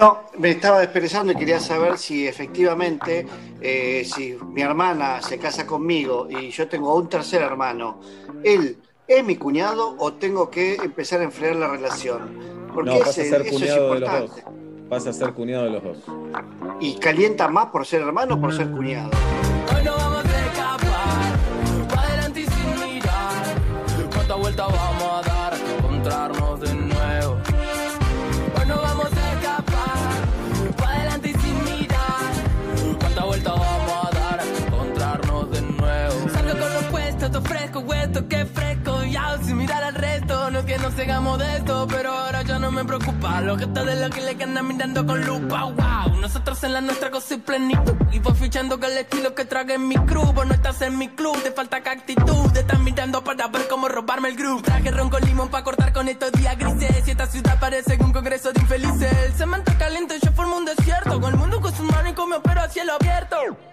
No, 0.00 0.20
me 0.38 0.52
estaba 0.52 0.82
expresando 0.82 1.32
y 1.32 1.36
quería 1.36 1.60
saber 1.60 1.98
si 1.98 2.26
efectivamente, 2.26 3.26
eh, 3.60 4.02
si 4.10 4.34
mi 4.46 4.62
hermana 4.62 5.20
se 5.20 5.36
casa 5.38 5.66
conmigo 5.66 6.26
y 6.30 6.48
yo 6.48 6.66
tengo 6.68 6.94
un 6.96 7.06
tercer 7.06 7.42
hermano, 7.42 8.00
¿él 8.42 8.78
es 9.06 9.22
mi 9.22 9.36
cuñado 9.36 9.96
o 9.98 10.14
tengo 10.14 10.48
que 10.48 10.76
empezar 10.76 11.20
a 11.20 11.24
enfriar 11.24 11.56
la 11.56 11.68
relación? 11.68 12.70
Porque 12.72 12.92
no, 12.92 12.98
vas 13.00 13.08
a 13.08 13.12
ser 13.12 13.46
cuñado 13.50 13.92
de 13.92 14.00
los 14.00 14.10
dos. 14.10 14.30
Vas 14.88 15.06
a 15.06 15.12
ser 15.12 15.34
cuñado 15.34 15.64
de 15.64 15.70
los 15.70 15.84
dos. 15.84 15.98
¿Y 16.80 16.94
calienta 16.94 17.48
más 17.48 17.66
por 17.66 17.84
ser 17.84 18.00
hermano 18.00 18.36
o 18.36 18.40
por 18.40 18.54
ser 18.54 18.70
cuñado? 18.70 19.10
Resto, 41.06 41.20
no 41.20 41.38
es 41.38 41.38
que 41.38 41.38
nos 41.38 41.38
sigamos 41.38 41.38
de 41.38 41.56
esto, 41.56 41.86
pero 41.88 42.12
ahora 42.12 42.42
ya 42.42 42.58
no 42.58 42.70
me 42.70 42.84
preocupa. 42.84 43.40
Lo 43.40 43.56
que 43.56 43.64
está 43.64 43.84
de 43.84 43.96
lo 43.96 44.10
que 44.10 44.20
le 44.20 44.44
andan 44.44 44.66
mirando 44.66 45.06
con 45.06 45.24
lupa, 45.24 45.64
wow. 45.64 46.16
Nosotros 46.20 46.62
en 46.64 46.72
la 46.72 46.80
nuestra 46.80 47.10
cosa 47.10 47.34
y 47.34 47.38
plenitud. 47.38 47.94
Y 48.12 48.18
voy 48.18 48.34
fichando 48.34 48.78
que 48.78 48.86
el 48.86 48.98
estilo 48.98 49.34
que 49.34 49.44
trague 49.44 49.74
en 49.74 49.88
mi 49.88 49.96
crew. 49.96 50.32
Vos 50.32 50.46
no 50.46 50.54
estás 50.54 50.80
en 50.82 50.98
mi 50.98 51.08
club, 51.08 51.40
te 51.42 51.52
falta 51.52 51.82
que 51.82 51.90
actitud. 51.90 52.50
Te 52.52 52.60
están 52.60 52.84
mirando 52.84 53.22
para 53.22 53.48
ver 53.48 53.66
cómo 53.68 53.88
robarme 53.88 54.28
el 54.28 54.36
groove. 54.36 54.62
Traje 54.62 54.90
ron 54.90 55.10
con 55.10 55.22
limón 55.22 55.48
para 55.48 55.64
cortar 55.64 55.92
con 55.92 56.08
estos 56.08 56.32
días 56.32 56.56
grises. 56.58 57.06
Y 57.06 57.10
esta 57.10 57.26
ciudad 57.26 57.58
parece 57.58 57.96
un 58.00 58.12
congreso 58.12 58.52
de 58.52 58.60
infelices. 58.60 59.12
El 59.24 59.32
cemento 59.34 59.72
caliente, 59.78 60.18
yo 60.22 60.32
formo 60.32 60.56
un 60.56 60.64
desierto. 60.64 61.20
Con 61.20 61.32
el 61.32 61.38
mundo 61.38 61.60
con 61.60 61.74
sus 61.74 61.86
manos 61.90 62.12
y 62.12 62.14
come 62.14 62.36
pero 62.42 62.60
a 62.60 62.68
cielo 62.68 62.92
abierto. 62.98 63.36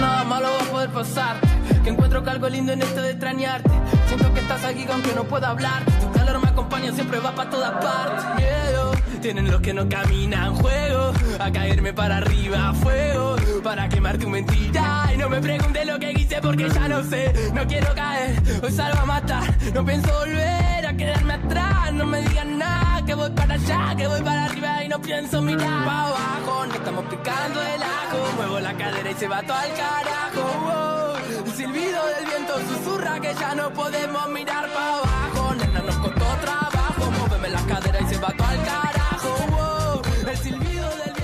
nada 0.00 0.24
malo 0.24 0.48
va 0.58 0.64
a 0.64 0.70
poder 0.70 0.90
pasar. 0.90 1.36
Que 1.84 1.90
encuentro 1.90 2.22
que 2.22 2.30
algo 2.30 2.48
lindo 2.48 2.72
en 2.72 2.82
esto 2.82 3.02
de 3.02 3.10
extrañarte. 3.10 3.70
Siento 4.08 4.32
que 4.34 4.40
estás 4.40 4.64
aquí 4.64 4.86
aunque 4.90 5.12
no 5.14 5.24
pueda 5.24 5.50
hablar. 5.50 5.84
Tu 6.00 6.10
calor 6.12 6.40
me 6.40 6.48
acompaña, 6.48 6.92
siempre 6.92 7.20
va 7.20 7.34
para 7.34 7.50
todas 7.50 7.72
partes. 7.84 8.24
Miedo, 8.36 8.92
tienen 9.20 9.50
los 9.50 9.60
que 9.60 9.72
no 9.74 9.88
caminan. 9.88 10.54
Juego 10.54 11.12
a 11.38 11.50
caerme 11.50 11.92
para 11.92 12.18
arriba, 12.18 12.72
fuego. 12.74 13.36
Para 13.62 13.88
quemar 13.88 14.18
tu 14.18 14.28
mentira. 14.28 15.09
No 15.20 15.28
me 15.28 15.40
preguntes 15.40 15.86
lo 15.86 15.98
que 15.98 16.12
hice 16.12 16.40
porque 16.40 16.68
ya 16.70 16.88
no 16.88 17.04
sé. 17.04 17.50
No 17.52 17.66
quiero 17.66 17.94
caer, 17.94 18.42
hoy 18.62 18.72
salgo 18.72 19.00
a 19.00 19.04
matar. 19.04 19.42
No 19.74 19.84
pienso 19.84 20.10
volver 20.18 20.86
a 20.86 20.96
quedarme 20.96 21.34
atrás. 21.34 21.92
No 21.92 22.06
me 22.06 22.22
digan 22.22 22.58
nada, 22.58 23.04
que 23.04 23.14
voy 23.14 23.30
para 23.30 23.54
allá, 23.54 23.94
que 23.96 24.06
voy 24.06 24.22
para 24.22 24.46
arriba 24.46 24.82
y 24.84 24.88
no 24.88 24.98
pienso 25.00 25.42
mirar. 25.42 25.84
Pa' 25.84 26.06
abajo, 26.06 26.66
no 26.66 26.74
estamos 26.74 27.04
picando 27.04 27.62
el 27.62 27.82
ajo. 27.82 28.18
Muevo 28.36 28.60
la 28.60 28.72
cadera 28.72 29.10
y 29.10 29.14
se 29.14 29.28
va 29.28 29.42
todo 29.42 29.58
al 29.58 29.74
carajo. 29.74 31.18
El 31.46 31.52
silbido 31.52 32.06
del 32.06 32.24
viento 32.24 32.54
susurra 32.70 33.20
que 33.20 33.34
ya 33.34 33.54
no 33.54 33.70
podemos 33.74 34.28
mirar 34.30 34.68
para 34.72 34.94
abajo. 34.96 35.54
Nena, 35.54 35.80
nos 35.80 35.96
costó 35.96 36.24
trabajo. 36.40 37.10
Móveme 37.20 37.48
la 37.50 37.60
cadera 37.66 38.00
y 38.00 38.06
se 38.06 38.18
va 38.18 38.32
todo 38.32 38.48
al 38.48 38.64
carajo. 38.64 38.89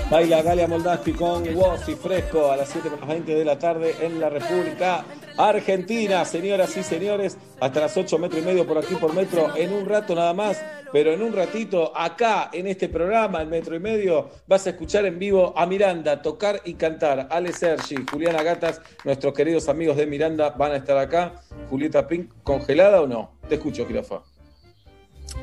Baila 0.09 0.41
Galia 0.41 0.69
Moldavsky 0.69 1.11
con 1.11 1.43
Woz 1.53 1.89
y 1.89 1.95
Fresco 1.95 2.49
a 2.49 2.55
las 2.55 2.69
7 2.69 2.91
más 2.91 3.09
20 3.09 3.35
de 3.35 3.43
la 3.43 3.59
tarde 3.59 3.93
en 3.99 4.21
la 4.21 4.29
República 4.29 5.03
Argentina. 5.35 6.23
Señoras 6.23 6.77
y 6.77 6.83
señores, 6.83 7.37
hasta 7.59 7.81
las 7.81 7.97
8 7.97 8.17
metros 8.17 8.41
y 8.41 8.45
medio 8.45 8.65
por 8.65 8.77
aquí 8.77 8.95
por 8.95 9.13
metro. 9.13 9.53
En 9.57 9.73
un 9.73 9.85
rato 9.85 10.15
nada 10.15 10.33
más, 10.33 10.63
pero 10.93 11.11
en 11.11 11.21
un 11.21 11.33
ratito, 11.33 11.91
acá 11.93 12.49
en 12.53 12.67
este 12.67 12.87
programa, 12.87 13.41
en 13.41 13.49
metro 13.49 13.75
y 13.75 13.79
medio, 13.79 14.29
vas 14.47 14.65
a 14.65 14.69
escuchar 14.69 15.05
en 15.05 15.19
vivo 15.19 15.53
a 15.57 15.65
Miranda 15.65 16.21
tocar 16.21 16.61
y 16.63 16.75
cantar. 16.75 17.27
Ale 17.29 17.51
Sergi, 17.51 17.97
Juliana 18.09 18.43
Gatas, 18.43 18.81
nuestros 19.03 19.33
queridos 19.33 19.67
amigos 19.67 19.97
de 19.97 20.07
Miranda 20.07 20.51
van 20.51 20.71
a 20.71 20.77
estar 20.77 20.97
acá. 20.97 21.41
Julieta 21.69 22.07
Pink, 22.07 22.31
¿congelada 22.43 23.01
o 23.01 23.07
no? 23.07 23.33
Te 23.49 23.55
escucho, 23.55 23.85
Jirafa. 23.85 24.21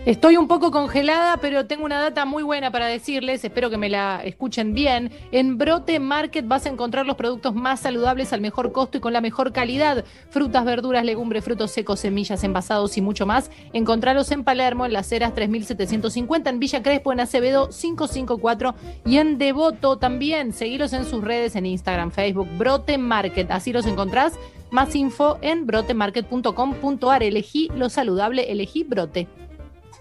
Estoy 0.06 0.36
un 0.36 0.48
poco 0.48 0.70
congelada, 0.70 1.38
pero 1.38 1.64
tengo 1.64 1.86
una 1.86 1.98
data 1.98 2.26
muy 2.26 2.42
buena 2.42 2.70
para 2.70 2.86
decirles, 2.86 3.42
espero 3.42 3.70
que 3.70 3.78
me 3.78 3.88
la 3.88 4.20
escuchen 4.22 4.74
bien. 4.74 5.10
En 5.32 5.56
Brote 5.56 5.98
Market 5.98 6.46
vas 6.46 6.66
a 6.66 6.68
encontrar 6.68 7.06
los 7.06 7.16
productos 7.16 7.54
más 7.54 7.80
saludables 7.80 8.34
al 8.34 8.42
mejor 8.42 8.72
costo 8.72 8.98
y 8.98 9.00
con 9.00 9.14
la 9.14 9.22
mejor 9.22 9.54
calidad. 9.54 10.04
Frutas, 10.28 10.66
verduras, 10.66 11.06
legumbres, 11.06 11.42
frutos 11.42 11.70
secos, 11.70 12.00
semillas, 12.00 12.44
envasados 12.44 12.98
y 12.98 13.00
mucho 13.00 13.24
más. 13.24 13.50
Encontralos 13.72 14.30
en 14.30 14.44
Palermo, 14.44 14.84
en 14.84 14.92
las 14.92 15.10
Heras 15.10 15.34
3750, 15.34 16.50
en 16.50 16.58
Villa 16.58 16.82
Crespo, 16.82 17.10
en 17.14 17.20
Acevedo 17.20 17.70
554 17.70 18.74
y 19.06 19.16
en 19.16 19.38
Devoto 19.38 19.96
también. 19.96 20.52
Seguilos 20.52 20.92
en 20.92 21.06
sus 21.06 21.24
redes, 21.24 21.56
en 21.56 21.64
Instagram, 21.64 22.10
Facebook, 22.10 22.48
Brote 22.58 22.98
Market. 22.98 23.50
Así 23.50 23.72
los 23.72 23.86
encontrás. 23.86 24.34
Más 24.70 24.94
info 24.94 25.38
en 25.40 25.66
brotemarket.com.ar. 25.66 27.22
Elegí 27.22 27.70
lo 27.74 27.88
saludable, 27.88 28.52
elegí 28.52 28.84
Brote. 28.84 29.28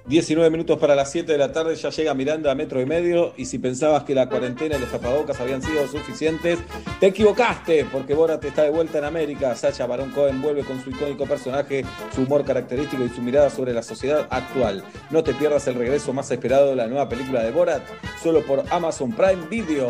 19 0.05 0.49
minutos 0.49 0.77
para 0.80 0.95
las 0.95 1.11
7 1.11 1.31
de 1.31 1.38
la 1.38 1.53
tarde, 1.53 1.75
ya 1.75 1.89
llega 1.89 2.13
Miranda 2.13 2.51
a 2.51 2.55
metro 2.55 2.81
y 2.81 2.85
medio. 2.85 3.34
Y 3.38 3.45
si 3.45 3.57
pensabas 3.57 4.03
que 4.03 4.13
la 4.13 4.27
cuarentena 4.27 4.75
y 4.75 4.80
los 4.80 4.91
tapabocas 4.91 5.39
habían 5.39 5.61
sido 5.61 5.88
suficientes, 5.88 6.59
te 6.99 7.07
equivocaste, 7.07 7.85
porque 7.85 8.13
Borat 8.13 8.43
está 8.43 8.63
de 8.63 8.69
vuelta 8.69 8.97
en 8.97 9.05
América. 9.05 9.55
Sacha 9.55 9.88
Baron 9.88 10.11
Cohen 10.11 10.41
vuelve 10.41 10.63
con 10.63 10.84
su 10.84 10.89
icónico 10.89 11.25
personaje, 11.25 11.85
su 12.13 12.23
humor 12.23 12.43
característico 12.43 13.03
y 13.05 13.09
su 13.09 13.21
mirada 13.21 13.49
sobre 13.49 13.73
la 13.73 13.81
sociedad 13.81 14.27
actual. 14.30 14.84
No 15.09 15.23
te 15.23 15.34
pierdas 15.34 15.67
el 15.67 15.75
regreso 15.75 16.11
más 16.11 16.30
esperado 16.31 16.69
de 16.71 16.75
la 16.75 16.88
nueva 16.88 17.07
película 17.07 17.41
de 17.41 17.51
Borat, 17.51 17.84
solo 18.21 18.41
por 18.45 18.63
Amazon 18.71 19.11
Prime 19.13 19.47
Video. 19.49 19.89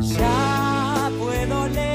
Ya 0.00 1.10
puedo 1.18 1.68
leer 1.68 1.91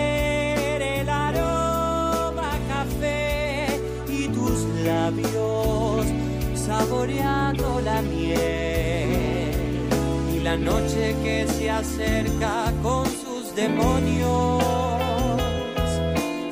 saboreando 6.56 7.82
la 7.82 8.02
miel. 8.02 9.10
Y 10.34 10.40
la 10.40 10.56
noche 10.58 11.16
que 11.24 11.46
se 11.48 11.70
acerca 11.70 12.74
con 12.82 13.06
sus 13.06 13.56
demonios. 13.56 14.64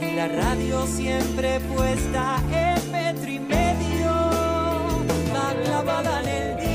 Y 0.02 0.16
la 0.16 0.28
radio 0.28 0.86
siempre 0.88 1.60
puesta 1.76 2.38
en 2.52 2.91
metro 2.91 3.32
y 3.32 3.40
medio 3.40 4.12
va 5.34 5.53
clavada 5.64 6.22
en 6.22 6.28
el 6.28 6.57
día 6.57 6.74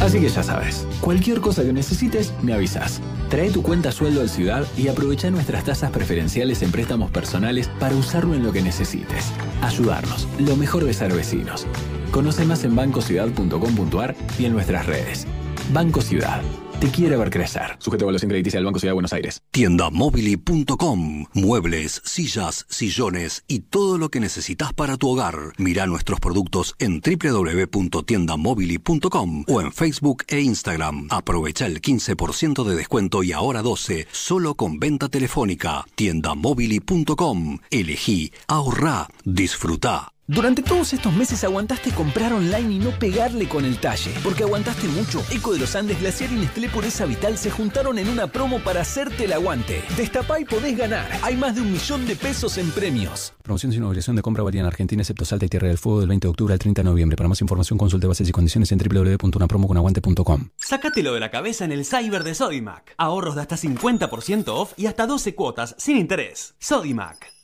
Así 0.00 0.20
que 0.20 0.28
ya 0.28 0.42
sabes, 0.42 0.86
cualquier 1.00 1.40
cosa 1.40 1.64
que 1.64 1.72
necesites, 1.72 2.32
me 2.42 2.52
avisas. 2.52 3.00
Trae 3.30 3.50
tu 3.50 3.62
cuenta 3.62 3.90
sueldo 3.90 4.20
al 4.20 4.28
Ciudad 4.28 4.64
y 4.76 4.88
aprovecha 4.88 5.30
nuestras 5.30 5.64
tasas 5.64 5.90
preferenciales 5.90 6.62
en 6.62 6.70
préstamos 6.70 7.10
personales 7.10 7.68
para 7.80 7.96
usarlo 7.96 8.34
en 8.34 8.44
lo 8.44 8.52
que 8.52 8.62
necesites. 8.62 9.32
Ayudarnos, 9.60 10.28
lo 10.38 10.56
mejor 10.56 10.84
de 10.84 10.94
ser 10.94 11.12
vecinos. 11.12 11.66
Conoce 12.12 12.44
más 12.44 12.64
en 12.64 12.76
bancociudad.com.ar 12.76 14.14
y 14.38 14.44
en 14.44 14.52
nuestras 14.52 14.86
redes. 14.86 15.26
Banco 15.72 16.00
Ciudad 16.00 16.42
te 16.78 16.90
quiere 16.90 17.16
ver 17.16 17.30
crecer. 17.30 17.76
Sujeto 17.78 18.04
a 18.04 18.06
evaluación 18.06 18.28
crediticia 18.28 18.58
del 18.58 18.66
Banco 18.66 18.78
Ciudad 18.78 18.90
de 18.90 18.94
Buenos 18.94 19.12
Aires. 19.12 19.42
Tiendamobili.com. 19.50 21.24
Muebles, 21.34 22.00
sillas, 22.04 22.66
sillones 22.68 23.42
y 23.48 23.60
todo 23.60 23.98
lo 23.98 24.10
que 24.10 24.20
necesitas 24.20 24.72
para 24.72 24.96
tu 24.96 25.10
hogar. 25.10 25.52
Mira 25.58 25.86
nuestros 25.86 26.20
productos 26.20 26.76
en 26.78 27.00
www.tiendamobili.com 27.00 29.44
o 29.48 29.60
en 29.60 29.72
Facebook 29.72 30.24
e 30.28 30.40
Instagram. 30.40 31.08
Aprovecha 31.10 31.66
el 31.66 31.80
15% 31.80 32.64
de 32.64 32.76
descuento 32.76 33.22
y 33.22 33.32
ahora 33.32 33.62
12 33.62 34.06
solo 34.12 34.54
con 34.54 34.78
venta 34.78 35.08
telefónica. 35.08 35.86
Tiendamobili.com. 35.94 37.58
Elegí, 37.70 38.32
ahorrá, 38.46 39.08
disfruta. 39.24 40.12
Durante 40.30 40.62
todos 40.62 40.92
estos 40.92 41.10
meses 41.14 41.42
aguantaste 41.42 41.90
comprar 41.90 42.34
online 42.34 42.74
y 42.74 42.78
no 42.78 42.90
pegarle 42.90 43.48
con 43.48 43.64
el 43.64 43.80
talle. 43.80 44.12
Porque 44.22 44.42
aguantaste 44.42 44.86
mucho. 44.88 45.22
Eco 45.30 45.54
de 45.54 45.58
los 45.58 45.74
Andes, 45.74 45.98
Glaciar 45.98 46.30
y 46.30 46.34
Nestlé 46.34 46.68
Pureza 46.68 47.06
Vital 47.06 47.38
se 47.38 47.50
juntaron 47.50 47.98
en 47.98 48.10
una 48.10 48.26
promo 48.26 48.60
para 48.60 48.82
hacerte 48.82 49.24
el 49.24 49.32
aguante. 49.32 49.82
Destapá 49.96 50.38
y 50.38 50.44
podés 50.44 50.76
ganar. 50.76 51.08
Hay 51.22 51.34
más 51.34 51.54
de 51.54 51.62
un 51.62 51.72
millón 51.72 52.06
de 52.06 52.14
pesos 52.14 52.58
en 52.58 52.70
premios. 52.72 53.32
Promoción 53.42 53.72
sin 53.72 53.82
obligación 53.84 54.16
de 54.16 54.22
compra 54.22 54.42
varía 54.42 54.60
en 54.60 54.66
Argentina, 54.66 55.00
excepto 55.00 55.24
Salta 55.24 55.46
y 55.46 55.48
Tierra 55.48 55.68
del 55.68 55.78
Fuego 55.78 56.00
del 56.00 56.10
20 56.10 56.26
de 56.26 56.30
octubre 56.30 56.52
al 56.52 56.58
30 56.58 56.82
de 56.82 56.84
noviembre. 56.84 57.16
Para 57.16 57.30
más 57.30 57.40
información 57.40 57.78
consulte 57.78 58.06
bases 58.06 58.28
y 58.28 58.32
condiciones 58.32 58.70
en 58.70 58.80
www.unapromoconaguante.com. 58.80 60.50
Sácatelo 60.56 61.14
de 61.14 61.20
la 61.20 61.30
cabeza 61.30 61.64
en 61.64 61.72
el 61.72 61.86
cyber 61.86 62.22
de 62.22 62.34
Sodimac. 62.34 62.94
Ahorros 62.98 63.34
de 63.34 63.40
hasta 63.40 63.56
50% 63.56 64.48
off 64.48 64.74
y 64.76 64.88
hasta 64.88 65.06
12 65.06 65.34
cuotas 65.34 65.74
sin 65.78 65.96
interés. 65.96 66.54
Sodimac. 66.58 67.37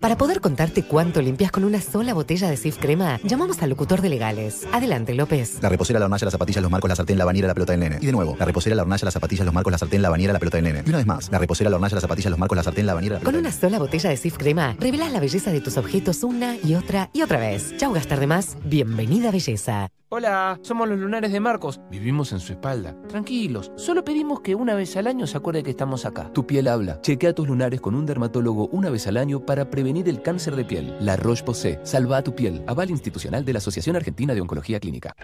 Para 0.00 0.16
poder 0.16 0.40
contarte 0.40 0.82
cuánto 0.82 1.20
limpias 1.20 1.52
con 1.52 1.62
una 1.62 1.78
sola 1.78 2.14
botella 2.14 2.48
de 2.48 2.56
Sif 2.56 2.78
Crema, 2.78 3.20
llamamos 3.22 3.62
al 3.62 3.68
locutor 3.68 4.00
de 4.00 4.08
legales. 4.08 4.66
Adelante, 4.72 5.12
López. 5.12 5.58
La 5.60 5.68
reposera, 5.68 5.98
la 5.98 6.06
hornalla, 6.06 6.24
las 6.24 6.32
zapatillas, 6.32 6.62
los 6.62 6.70
marcos, 6.70 6.88
la 6.88 6.96
sartén, 6.96 7.18
la 7.18 7.26
bañera, 7.26 7.48
la 7.48 7.52
pelota 7.52 7.74
del 7.74 7.80
nene. 7.80 7.98
Y 8.00 8.06
de 8.06 8.12
nuevo, 8.12 8.34
la 8.38 8.46
reposera, 8.46 8.74
la 8.74 8.80
hornalla, 8.80 9.04
las 9.04 9.12
zapatillas, 9.12 9.44
los 9.44 9.52
marcos, 9.52 9.70
la 9.70 9.76
sartén, 9.76 10.00
la 10.00 10.08
bañera, 10.08 10.32
la 10.32 10.38
pelota 10.38 10.56
del 10.56 10.64
nene. 10.64 10.82
Y 10.86 10.88
una 10.88 10.98
vez 10.98 11.06
más, 11.06 11.30
la 11.30 11.38
reposera, 11.38 11.68
la 11.68 11.76
hornalla, 11.76 11.94
las 11.96 12.02
zapatillas, 12.02 12.30
los 12.30 12.38
marcos, 12.38 12.56
la 12.56 12.62
sartén, 12.62 12.86
la 12.86 12.94
bañera, 12.94 13.18
la 13.18 13.24
Con 13.24 13.36
una 13.36 13.52
sola 13.52 13.78
botella 13.78 14.08
de 14.08 14.16
Sif 14.16 14.38
Crema, 14.38 14.74
revelas 14.80 15.12
la 15.12 15.20
belleza 15.20 15.52
de 15.52 15.60
tus 15.60 15.76
objetos 15.76 16.22
una 16.22 16.56
y 16.56 16.76
otra 16.76 17.10
y 17.12 17.20
otra 17.20 17.38
vez. 17.38 17.76
Chau, 17.76 17.92
gastar 17.92 18.20
de 18.20 18.26
más. 18.26 18.56
Bienvenida, 18.64 19.30
belleza. 19.30 19.90
Hola, 20.12 20.58
somos 20.62 20.88
los 20.88 20.98
lunares 20.98 21.30
de 21.30 21.38
Marcos. 21.38 21.78
Vivimos 21.88 22.32
en 22.32 22.40
su 22.40 22.52
espalda. 22.52 22.96
Tranquilos, 23.06 23.70
solo 23.76 24.02
pedimos 24.02 24.40
que 24.40 24.56
una 24.56 24.74
vez 24.74 24.96
al 24.96 25.06
año 25.06 25.24
se 25.28 25.36
acuerde 25.36 25.62
que 25.62 25.70
estamos 25.70 26.04
acá. 26.04 26.32
Tu 26.32 26.44
piel 26.48 26.66
habla. 26.66 27.00
Chequea 27.00 27.32
tus 27.32 27.46
lunares 27.46 27.80
con 27.80 27.94
un 27.94 28.06
dermatólogo 28.06 28.66
una 28.72 28.90
vez 28.90 29.06
al 29.06 29.18
año 29.18 29.46
para 29.46 29.70
prevenir 29.70 30.08
el 30.08 30.20
cáncer 30.20 30.56
de 30.56 30.64
piel. 30.64 30.96
La 30.98 31.14
Roche-Posay. 31.14 31.78
Salva 31.84 32.16
a 32.16 32.22
tu 32.24 32.34
piel. 32.34 32.64
Aval 32.66 32.90
institucional 32.90 33.44
de 33.44 33.52
la 33.52 33.58
Asociación 33.58 33.94
Argentina 33.94 34.34
de 34.34 34.40
Oncología 34.40 34.80
Clínica. 34.80 35.14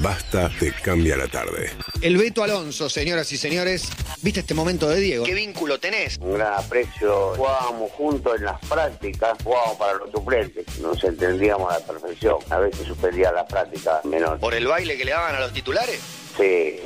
Basta 0.00 0.50
te 0.58 0.72
cambia 0.72 1.16
la 1.18 1.28
tarde. 1.28 1.70
El 2.00 2.16
Beto 2.16 2.42
Alonso, 2.42 2.88
señoras 2.88 3.30
y 3.32 3.36
señores. 3.36 3.88
¿Viste 4.22 4.40
este 4.40 4.54
momento 4.54 4.88
de 4.88 4.98
Diego? 4.98 5.24
¿Qué 5.24 5.34
vínculo 5.34 5.78
tenés? 5.78 6.16
Un 6.20 6.34
gran 6.34 6.54
aprecio. 6.54 7.34
Jugábamos 7.36 7.92
juntos 7.92 8.34
en 8.36 8.44
las 8.46 8.58
prácticas, 8.66 9.36
jugábamos 9.44 9.76
para 9.76 9.98
los 9.98 10.10
suplentes. 10.10 10.80
Nos 10.80 11.04
entendíamos 11.04 11.70
a 11.70 11.78
la 11.78 11.86
perfección. 11.86 12.36
A 12.48 12.58
veces 12.58 12.86
suspendía 12.86 13.30
las 13.30 13.44
prácticas 13.44 14.05
menor. 14.06 14.38
¿Por 14.38 14.54
el 14.54 14.66
baile 14.66 14.96
que 14.96 15.04
le 15.04 15.12
daban 15.12 15.34
a 15.34 15.40
los 15.40 15.52
titulares? 15.52 16.00
Sí. 16.36 16.76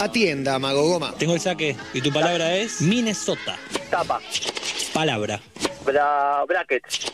Atienda, 0.00 0.58
Mago 0.58 0.82
Goma. 0.88 1.14
Tengo 1.18 1.34
el 1.34 1.40
saque 1.40 1.76
y 1.92 2.00
tu 2.00 2.12
palabra 2.12 2.56
es 2.56 2.80
Minnesota. 2.80 3.58
Tapa. 3.90 4.20
Palabra. 4.92 5.40
Bra 5.84 6.44
brackets. 6.46 7.06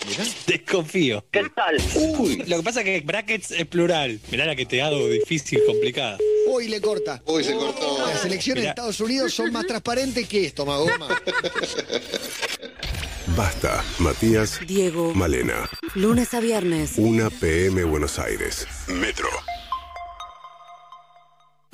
Desconfío. 0.47 1.25
¿Qué 1.31 1.45
tal? 1.55 1.77
Uy, 2.19 2.43
lo 2.47 2.57
que 2.59 2.63
pasa 2.63 2.81
es 2.81 2.87
que 2.87 3.01
brackets 3.01 3.53
es 3.53 3.67
plural. 3.67 4.19
Mirá 4.31 4.47
la 4.47 4.57
que 4.57 4.67
te 4.67 4.83
hago 4.83 5.09
difícil, 5.09 5.61
complicada. 5.67 6.19
Hoy 6.49 6.69
le 6.69 6.81
corta. 6.81 7.23
Hoy 7.25 7.45
se 7.45 7.55
cortó. 7.55 7.99
Las 8.07 8.25
elecciones 8.25 8.63
Mirá. 8.63 8.75
de 8.75 8.81
Estados 8.81 9.01
Unidos 9.01 9.33
son 9.33 9.53
más 9.53 9.67
transparentes 9.67 10.29
que 10.29 10.47
esto, 10.47 10.67
Mago 10.67 10.87
Goma. 10.87 11.09
Basta, 13.29 13.83
Matías, 13.99 14.61
Diego. 14.67 15.15
Malena. 15.15 15.69
Lunes 15.95 16.35
a 16.35 16.41
viernes. 16.41 16.95
1 16.99 17.31
PM 17.31 17.85
Buenos 17.85 18.19
Aires. 18.19 18.67
Metro. 18.89 19.29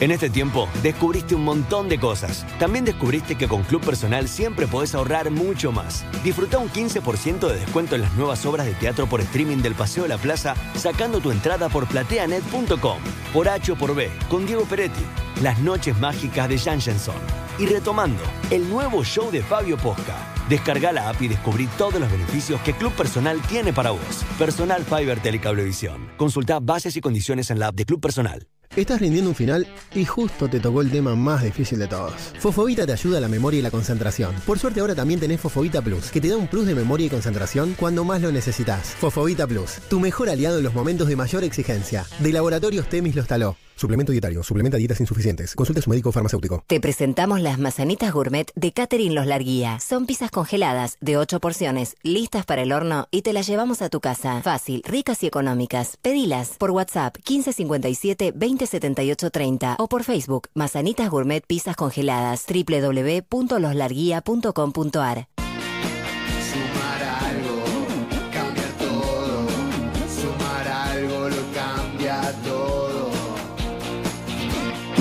En 0.01 0.11
este 0.11 0.31
tiempo 0.31 0.67
descubriste 0.83 1.35
un 1.35 1.45
montón 1.45 1.91
de 1.91 2.01
cosas. 2.01 2.47
También 2.59 2.87
descubriste 2.87 3.37
que 3.37 3.49
con 3.49 3.63
Club 3.65 3.85
Personal 3.85 4.29
siempre 4.29 4.67
podés 4.67 4.95
ahorrar 4.95 5.31
mucho 5.31 5.73
más. 5.73 6.07
Disfruta 6.25 6.57
un 6.57 6.71
15% 6.71 7.47
de 7.47 7.59
descuento 7.59 7.97
en 7.97 8.01
las 8.01 8.15
nuevas 8.15 8.47
obras 8.47 8.65
de 8.65 8.73
teatro 8.73 9.07
por 9.07 9.21
streaming 9.21 9.59
del 9.59 9.75
Paseo 9.75 10.05
de 10.05 10.09
la 10.09 10.17
Plaza 10.17 10.55
sacando 10.75 11.21
tu 11.21 11.31
entrada 11.31 11.69
por 11.69 11.87
plateanet.com. 11.87 12.99
Por 13.35 13.49
H 13.51 13.73
o 13.73 13.77
por 13.77 13.95
B, 13.95 14.11
con 14.31 14.47
Diego 14.47 14.65
Peretti. 14.65 15.05
Las 15.43 15.59
noches 15.59 15.99
mágicas 15.99 16.49
de 16.49 16.59
Jan 16.59 16.81
Jenson. 16.81 17.21
Y 17.59 17.67
retomando, 17.67 18.23
el 18.51 18.71
nuevo 18.71 19.05
show 19.05 19.31
de 19.31 19.43
Fabio 19.43 19.77
Posca. 19.77 20.17
Descarga 20.49 20.93
la 20.93 21.11
app 21.11 21.21
y 21.21 21.29
descubrí 21.29 21.67
todos 21.77 22.01
los 22.01 22.11
beneficios 22.11 22.59
que 22.63 22.73
Club 22.73 22.95
Personal 22.95 23.39
tiene 23.43 23.75
para 23.75 23.91
vos. 23.91 24.25
Personal 24.39 24.83
Fiber 24.83 25.21
Telecablevisión. 25.21 26.09
Consulta 26.17 26.59
bases 26.59 26.97
y 26.97 27.03
condiciones 27.03 27.51
en 27.51 27.59
la 27.59 27.67
app 27.67 27.75
de 27.75 27.85
Club 27.85 28.01
Personal. 28.01 28.49
Estás 28.77 29.01
rindiendo 29.01 29.31
un 29.31 29.35
final 29.35 29.67
y 29.97 30.05
justo 30.05 30.49
te 30.49 30.61
tocó 30.61 30.81
el 30.81 30.93
tema 30.93 31.17
más 31.17 31.43
difícil 31.43 31.81
de 31.81 31.89
todos. 31.89 32.15
Fosfovita 32.39 32.87
te 32.87 32.93
ayuda 32.93 33.19
a 33.19 33.21
la 33.21 33.27
memoria 33.27 33.59
y 33.59 33.63
la 33.63 33.71
concentración. 33.73 34.33
Por 34.47 34.61
suerte 34.61 34.79
ahora 34.79 34.95
también 34.95 35.19
tenés 35.19 35.41
Fosfovita 35.41 35.83
Plus, 35.83 36.13
que 36.13 36.21
te 36.21 36.29
da 36.29 36.37
un 36.37 36.47
plus 36.47 36.67
de 36.67 36.77
memoria 36.77 37.07
y 37.07 37.11
concentración 37.11 37.75
cuando 37.77 38.05
más 38.05 38.23
lo 38.23 38.31
necesitas. 38.31 38.95
Fosfovita 38.95 39.49
Plus, 39.49 39.81
tu 39.89 39.99
mejor 39.99 40.31
aliado 40.31 40.59
en 40.59 40.65
los 40.65 40.73
momentos 40.73 41.09
de 41.09 41.17
mayor 41.17 41.43
exigencia. 41.43 42.07
De 42.21 42.33
Laboratorios 42.33 42.89
Temis 42.89 43.17
los 43.17 43.27
taló. 43.27 43.57
Suplemento 43.81 44.13
dietario, 44.13 44.43
suplementa 44.43 44.77
dietas 44.77 45.01
insuficientes. 45.01 45.55
Consulte 45.55 45.81
a 45.81 45.83
su 45.83 45.89
médico 45.89 46.13
farmacéutico. 46.13 46.63
Te 46.67 46.81
presentamos 46.81 47.41
las 47.41 47.59
mazanitas 47.59 48.13
gourmet 48.13 48.53
de 48.55 48.73
Catherine 48.73 49.15
Los 49.15 49.27
Larguía. 49.27 49.81
Son 49.81 50.05
pizzas 50.05 50.31
congeladas 50.31 50.99
de 51.01 51.17
8 51.17 51.41
porciones, 51.41 51.97
listas 52.03 52.45
para 52.45 52.61
el 52.61 52.73
horno 52.73 53.09
y 53.11 53.23
te 53.23 53.33
las 53.33 53.47
llevamos 53.47 53.81
a 53.81 53.89
tu 53.89 54.01
casa. 54.01 54.43
Fácil, 54.43 54.83
ricas 54.87 55.23
y 55.23 55.29
económicas. 55.29 55.97
Pedilas 56.03 56.57
por 56.59 56.73
WhatsApp 56.73 57.17
1557 57.27 58.33
2078 58.33 59.31
30 59.31 59.77
o 59.79 59.89
por 59.89 60.05
Facebook 60.05 60.49
Mazanitas 60.53 61.09
Gourmet 61.09 61.43
Pizzas 61.47 61.75
Congeladas 61.75 62.45
www.loslarguía.com.ar 62.47 65.27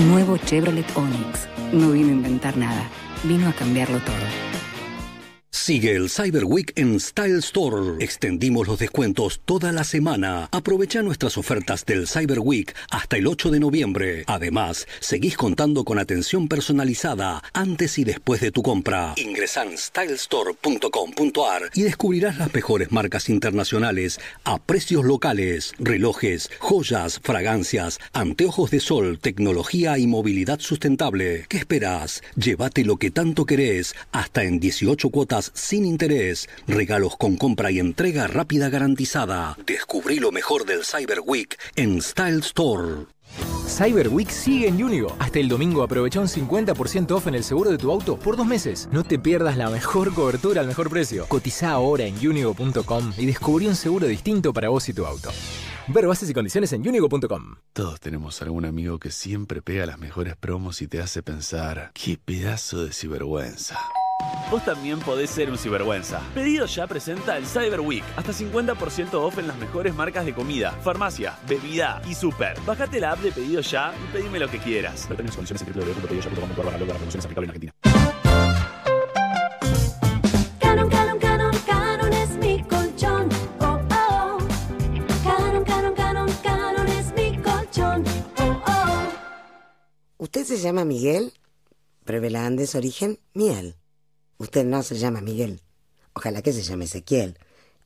Nuevo 0.08 0.38
Chevrolet 0.38 0.86
Onix. 0.96 1.46
No 1.72 1.90
vino 1.90 2.08
a 2.08 2.12
inventar 2.12 2.56
nada, 2.56 2.88
vino 3.24 3.48
a 3.48 3.52
cambiarlo 3.52 3.98
todo. 3.98 4.49
Sigue 5.52 5.96
el 5.96 6.08
Cyber 6.08 6.44
Week 6.44 6.72
en 6.76 7.00
Style 7.00 7.38
Store. 7.38 8.02
Extendimos 8.02 8.68
los 8.68 8.78
descuentos 8.78 9.40
toda 9.44 9.72
la 9.72 9.82
semana. 9.82 10.48
Aprovecha 10.52 11.02
nuestras 11.02 11.36
ofertas 11.36 11.84
del 11.84 12.06
Cyber 12.06 12.38
Week 12.38 12.72
hasta 12.88 13.16
el 13.16 13.26
8 13.26 13.50
de 13.50 13.58
noviembre. 13.58 14.24
Además, 14.28 14.86
seguís 15.00 15.36
contando 15.36 15.84
con 15.84 15.98
atención 15.98 16.46
personalizada 16.46 17.42
antes 17.52 17.98
y 17.98 18.04
después 18.04 18.40
de 18.40 18.52
tu 18.52 18.62
compra. 18.62 19.14
Ingresa 19.16 19.64
en 19.64 19.76
stylestore.com.ar 19.76 21.70
y 21.74 21.82
descubrirás 21.82 22.38
las 22.38 22.54
mejores 22.54 22.92
marcas 22.92 23.28
internacionales 23.28 24.20
a 24.44 24.58
precios 24.58 25.04
locales, 25.04 25.74
relojes, 25.80 26.48
joyas, 26.60 27.18
fragancias, 27.24 27.98
anteojos 28.12 28.70
de 28.70 28.78
sol, 28.78 29.18
tecnología 29.18 29.98
y 29.98 30.06
movilidad 30.06 30.60
sustentable. 30.60 31.46
¿Qué 31.48 31.56
esperas? 31.56 32.22
Llévate 32.36 32.84
lo 32.84 32.98
que 32.98 33.10
tanto 33.10 33.46
querés 33.46 33.96
hasta 34.12 34.44
en 34.44 34.60
18 34.60 35.10
cuotas 35.10 35.39
sin 35.54 35.84
interés, 35.84 36.48
regalos 36.66 37.16
con 37.16 37.36
compra 37.36 37.70
y 37.70 37.78
entrega 37.78 38.26
rápida 38.26 38.68
garantizada. 38.68 39.56
Descubrí 39.66 40.18
lo 40.18 40.32
mejor 40.32 40.66
del 40.66 40.84
Cyber 40.84 41.20
Week 41.24 41.58
en 41.76 42.02
Style 42.02 42.40
Store. 42.40 43.06
Cyber 43.66 44.08
Week 44.08 44.28
sigue 44.28 44.68
en 44.68 44.82
Unigo. 44.82 45.16
Hasta 45.18 45.38
el 45.38 45.48
domingo 45.48 45.82
aprovecha 45.82 46.20
un 46.20 46.26
50% 46.26 47.12
off 47.12 47.26
en 47.28 47.36
el 47.36 47.44
seguro 47.44 47.70
de 47.70 47.78
tu 47.78 47.90
auto 47.90 48.18
por 48.18 48.36
dos 48.36 48.46
meses. 48.46 48.88
No 48.90 49.04
te 49.04 49.18
pierdas 49.18 49.56
la 49.56 49.70
mejor 49.70 50.12
cobertura 50.12 50.60
al 50.60 50.66
mejor 50.66 50.90
precio. 50.90 51.26
Cotiza 51.28 51.70
ahora 51.70 52.04
en 52.04 52.16
unigo.com 52.16 53.12
y 53.16 53.26
descubrí 53.26 53.66
un 53.66 53.76
seguro 53.76 54.06
distinto 54.06 54.52
para 54.52 54.68
vos 54.68 54.88
y 54.88 54.92
tu 54.92 55.06
auto. 55.06 55.30
Ver 55.88 56.06
bases 56.06 56.28
y 56.30 56.34
condiciones 56.34 56.72
en 56.72 56.86
unigo.com. 56.86 57.56
Todos 57.72 58.00
tenemos 58.00 58.42
algún 58.42 58.64
amigo 58.64 58.98
que 58.98 59.10
siempre 59.10 59.62
pega 59.62 59.86
las 59.86 59.98
mejores 59.98 60.36
promos 60.36 60.82
y 60.82 60.88
te 60.88 61.00
hace 61.00 61.22
pensar, 61.22 61.90
qué 61.94 62.16
pedazo 62.16 62.84
de 62.84 62.92
sinvergüenza. 62.92 63.78
Vos 64.50 64.64
también 64.64 64.98
podés 64.98 65.30
ser 65.30 65.48
un 65.48 65.56
cibergüenza. 65.56 66.20
Pedido 66.34 66.66
ya 66.66 66.88
presenta 66.88 67.36
el 67.36 67.46
Cyber 67.46 67.80
Week. 67.80 68.02
Hasta 68.16 68.32
50% 68.32 69.14
off 69.14 69.38
en 69.38 69.46
las 69.46 69.56
mejores 69.56 69.94
marcas 69.94 70.24
de 70.26 70.34
comida, 70.34 70.72
farmacia, 70.82 71.38
bebida 71.48 72.02
y 72.08 72.14
super. 72.14 72.60
Bájate 72.66 72.98
la 72.98 73.12
app 73.12 73.20
de 73.20 73.30
Pedido 73.30 73.60
Ya 73.60 73.94
y 73.94 74.12
pedime 74.12 74.40
lo 74.40 74.48
que 74.50 74.58
quieras. 74.58 75.06
Términos 75.06 75.36
condiciones 75.36 75.62
en 75.62 75.72
www.pedidoya.com.ar 75.72 76.80
logo. 76.80 76.92
Promociones 76.94 77.24
aplicables 77.24 77.48
en 77.48 77.50
Argentina. 77.50 77.72
Canon, 80.58 80.88
Canon, 80.88 81.18
Canon, 81.20 81.54
Canon 81.64 82.12
es 82.12 82.30
mi 82.38 82.62
colchón. 82.64 83.28
Oh, 83.60 83.80
oh. 83.92 84.38
Canon, 85.22 85.64
Canon, 85.64 85.94
Canon, 85.94 86.28
Canon 86.42 86.88
es 86.88 87.14
mi 87.14 87.38
colchón. 87.40 88.04
Oh, 88.38 88.62
oh. 88.66 89.08
¿Usted 90.18 90.44
se 90.44 90.58
llama 90.58 90.84
Miguel? 90.84 91.32
Pruebe 92.04 92.30
la 92.30 92.46
Andes 92.46 92.74
Origen 92.74 93.20
Miel. 93.32 93.79
Usted 94.40 94.64
no 94.64 94.82
se 94.82 94.96
llama 94.96 95.20
Miguel. 95.20 95.60
Ojalá 96.14 96.40
que 96.40 96.54
se 96.54 96.62
llame 96.62 96.86
Ezequiel. 96.86 97.36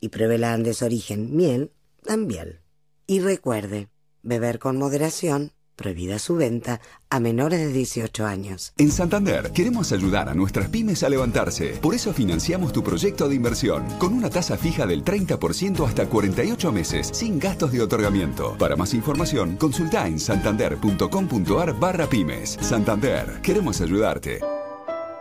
Y 0.00 0.10
pruebe 0.10 0.38
la 0.38 0.52
Andes 0.52 0.82
Origen 0.82 1.36
Miel 1.36 1.72
también. 2.04 2.60
Y 3.08 3.18
recuerde, 3.18 3.88
beber 4.22 4.60
con 4.60 4.76
moderación, 4.76 5.50
prohibida 5.74 6.20
su 6.20 6.36
venta 6.36 6.80
a 7.10 7.18
menores 7.18 7.58
de 7.58 7.72
18 7.72 8.24
años. 8.24 8.72
En 8.78 8.92
Santander 8.92 9.50
queremos 9.50 9.90
ayudar 9.90 10.28
a 10.28 10.34
nuestras 10.34 10.68
pymes 10.68 11.02
a 11.02 11.08
levantarse. 11.08 11.76
Por 11.82 11.92
eso 11.92 12.12
financiamos 12.12 12.72
tu 12.72 12.84
proyecto 12.84 13.28
de 13.28 13.34
inversión 13.34 13.84
con 13.98 14.14
una 14.14 14.30
tasa 14.30 14.56
fija 14.56 14.86
del 14.86 15.04
30% 15.04 15.84
hasta 15.84 16.08
48 16.08 16.70
meses 16.70 17.10
sin 17.12 17.40
gastos 17.40 17.72
de 17.72 17.82
otorgamiento. 17.82 18.56
Para 18.58 18.76
más 18.76 18.94
información, 18.94 19.56
consulta 19.56 20.06
en 20.06 20.20
santander.com.ar 20.20 21.80
barra 21.80 22.06
pymes. 22.06 22.58
Santander, 22.60 23.40
queremos 23.42 23.80
ayudarte. 23.80 24.38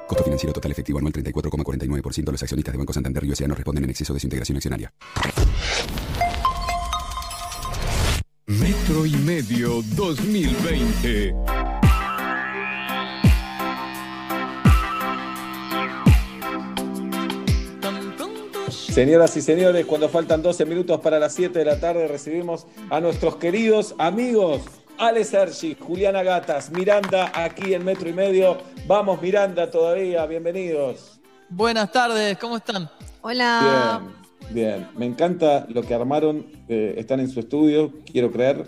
Costo 0.08 0.24
financiero 0.24 0.54
total 0.54 0.72
efectivo 0.72 1.00
anual 1.00 1.14
34,49%. 1.14 2.32
Los 2.32 2.44
accionistas 2.44 2.74
de 2.74 2.78
Banco 2.78 2.94
Santander 2.94 3.24
y 3.24 3.32
USA 3.32 3.48
no 3.48 3.56
responden 3.56 3.84
en 3.86 3.90
exceso 3.90 4.14
de 4.14 4.20
su 4.20 4.28
integración 4.28 4.58
accionaria. 4.58 4.94
Metro 8.46 9.06
y 9.06 9.16
medio 9.18 9.82
2020. 9.96 11.34
Señoras 18.94 19.36
y 19.38 19.42
señores, 19.42 19.88
cuando 19.88 20.08
faltan 20.08 20.44
12 20.44 20.66
minutos 20.66 21.00
para 21.00 21.18
las 21.18 21.34
7 21.34 21.58
de 21.58 21.66
la 21.66 21.80
tarde, 21.80 22.08
recibimos 22.08 22.68
a 22.92 23.00
nuestros 23.00 23.38
queridos 23.38 23.96
amigos 23.98 24.62
Ale 24.98 25.24
Sergi, 25.24 25.76
Juliana 25.80 26.24
Gatas, 26.24 26.70
Miranda, 26.72 27.32
aquí 27.34 27.74
en 27.74 27.84
Metro 27.84 28.08
y 28.10 28.14
Medio. 28.14 28.58
Vamos, 28.88 29.22
Miranda, 29.22 29.70
todavía, 29.70 30.26
bienvenidos. 30.26 31.20
Buenas 31.50 31.92
tardes, 31.92 32.38
¿cómo 32.38 32.58
están? 32.58 32.90
Hola. 33.22 34.02
Bien, 34.50 34.54
bien. 34.54 34.88
Me 34.96 35.06
encanta 35.06 35.66
lo 35.70 35.82
que 35.82 35.94
armaron. 35.94 36.46
eh, 36.68 36.96
están 36.98 37.20
en 37.20 37.30
su 37.30 37.40
estudio, 37.40 37.92
quiero 38.12 38.32
creer. 38.32 38.66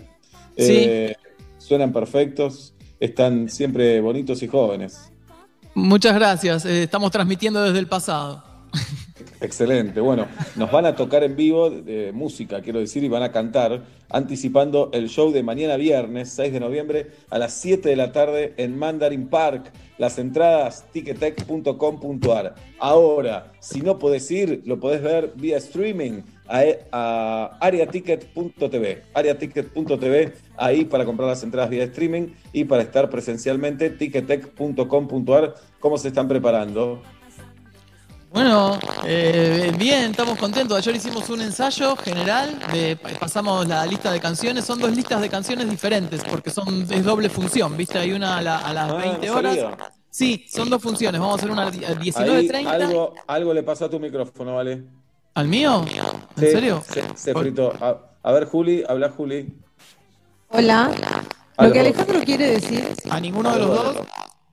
Sí. 0.56 0.84
Eh, 0.86 1.16
Suenan 1.58 1.92
perfectos, 1.92 2.74
están 3.00 3.48
siempre 3.48 4.00
bonitos 4.00 4.42
y 4.42 4.46
jóvenes. 4.46 5.10
Muchas 5.74 6.14
gracias, 6.14 6.64
eh, 6.64 6.84
estamos 6.84 7.10
transmitiendo 7.10 7.62
desde 7.62 7.78
el 7.78 7.86
pasado. 7.88 8.42
Excelente. 9.40 10.00
Bueno, 10.00 10.26
nos 10.56 10.70
van 10.70 10.86
a 10.86 10.96
tocar 10.96 11.22
en 11.22 11.36
vivo 11.36 11.68
de 11.70 12.10
música, 12.12 12.62
quiero 12.62 12.80
decir, 12.80 13.04
y 13.04 13.08
van 13.08 13.22
a 13.22 13.32
cantar, 13.32 13.82
anticipando 14.08 14.90
el 14.94 15.08
show 15.08 15.30
de 15.30 15.42
mañana 15.42 15.76
viernes, 15.76 16.30
6 16.30 16.52
de 16.54 16.60
noviembre, 16.60 17.10
a 17.28 17.38
las 17.38 17.52
7 17.54 17.88
de 17.88 17.96
la 17.96 18.12
tarde 18.12 18.54
en 18.56 18.78
Mandarin 18.78 19.28
Park. 19.28 19.70
Las 19.98 20.18
entradas, 20.18 20.86
ticketek.com.ar. 20.92 22.54
Ahora, 22.78 23.52
si 23.60 23.80
no 23.80 23.98
podés 23.98 24.30
ir, 24.30 24.62
lo 24.66 24.78
podés 24.78 25.02
ver 25.02 25.32
vía 25.36 25.56
streaming 25.56 26.20
a, 26.48 26.62
a 26.92 27.58
areaticket.tv. 27.60 29.02
Areaticket.tv, 29.14 30.32
ahí 30.56 30.84
para 30.84 31.04
comprar 31.04 31.28
las 31.28 31.42
entradas 31.42 31.70
vía 31.70 31.84
streaming 31.84 32.28
y 32.52 32.64
para 32.64 32.82
estar 32.82 33.08
presencialmente, 33.08 33.90
ticketek.com.ar. 33.90 35.54
¿Cómo 35.80 35.98
se 35.98 36.08
están 36.08 36.28
preparando? 36.28 37.02
Bueno, 38.32 38.78
eh, 39.04 39.72
bien, 39.78 40.10
estamos 40.10 40.36
contentos. 40.38 40.76
Ayer 40.76 40.96
hicimos 40.96 41.28
un 41.30 41.40
ensayo 41.40 41.96
general, 41.96 42.58
de- 42.72 42.96
pasamos 43.18 43.66
la 43.66 43.86
lista 43.86 44.12
de 44.12 44.20
canciones. 44.20 44.64
Son 44.64 44.78
dos 44.78 44.94
listas 44.94 45.20
de 45.22 45.28
canciones 45.30 45.70
diferentes 45.70 46.22
porque 46.24 46.50
son 46.50 46.86
es 46.90 47.04
doble 47.04 47.30
función, 47.30 47.76
¿viste? 47.76 47.98
Hay 47.98 48.12
una 48.12 48.36
a, 48.38 48.42
la- 48.42 48.58
a 48.58 48.72
las 48.74 48.90
Ah, 48.90 48.94
20 48.96 49.26
no 49.26 49.34
horas. 49.36 49.58
Sí, 50.10 50.46
son 50.52 50.68
dos 50.68 50.82
funciones. 50.82 51.18
Vamos 51.20 51.36
a 51.36 51.38
hacer 51.38 51.50
una 51.50 51.62
a 51.62 51.66
Ahí 51.66 51.78
19.30. 51.78 52.66
algo, 52.68 53.14
algo 53.26 53.54
le 53.54 53.62
pasó 53.62 53.86
a 53.86 53.90
tu 53.90 53.98
micrófono, 54.00 54.56
¿vale? 54.56 54.84
¿Al 55.34 55.48
mío? 55.48 55.84
¿En 56.36 56.44
Sí, 56.44 56.50
serio? 56.50 56.82
Se, 56.86 57.04
se 57.16 57.34
fritó. 57.34 57.72
A, 57.80 57.98
a 58.22 58.32
ver, 58.32 58.46
Juli, 58.46 58.82
habla 58.86 59.10
Juli. 59.10 59.54
Hola. 60.48 60.90
Lo 61.58 61.72
que 61.72 61.80
Alejandro 61.80 62.20
quiere 62.20 62.50
decir. 62.52 62.86
¿A 63.10 63.18
ninguno 63.20 63.50
de 63.52 63.58
los 63.60 63.68
dos? 63.68 63.96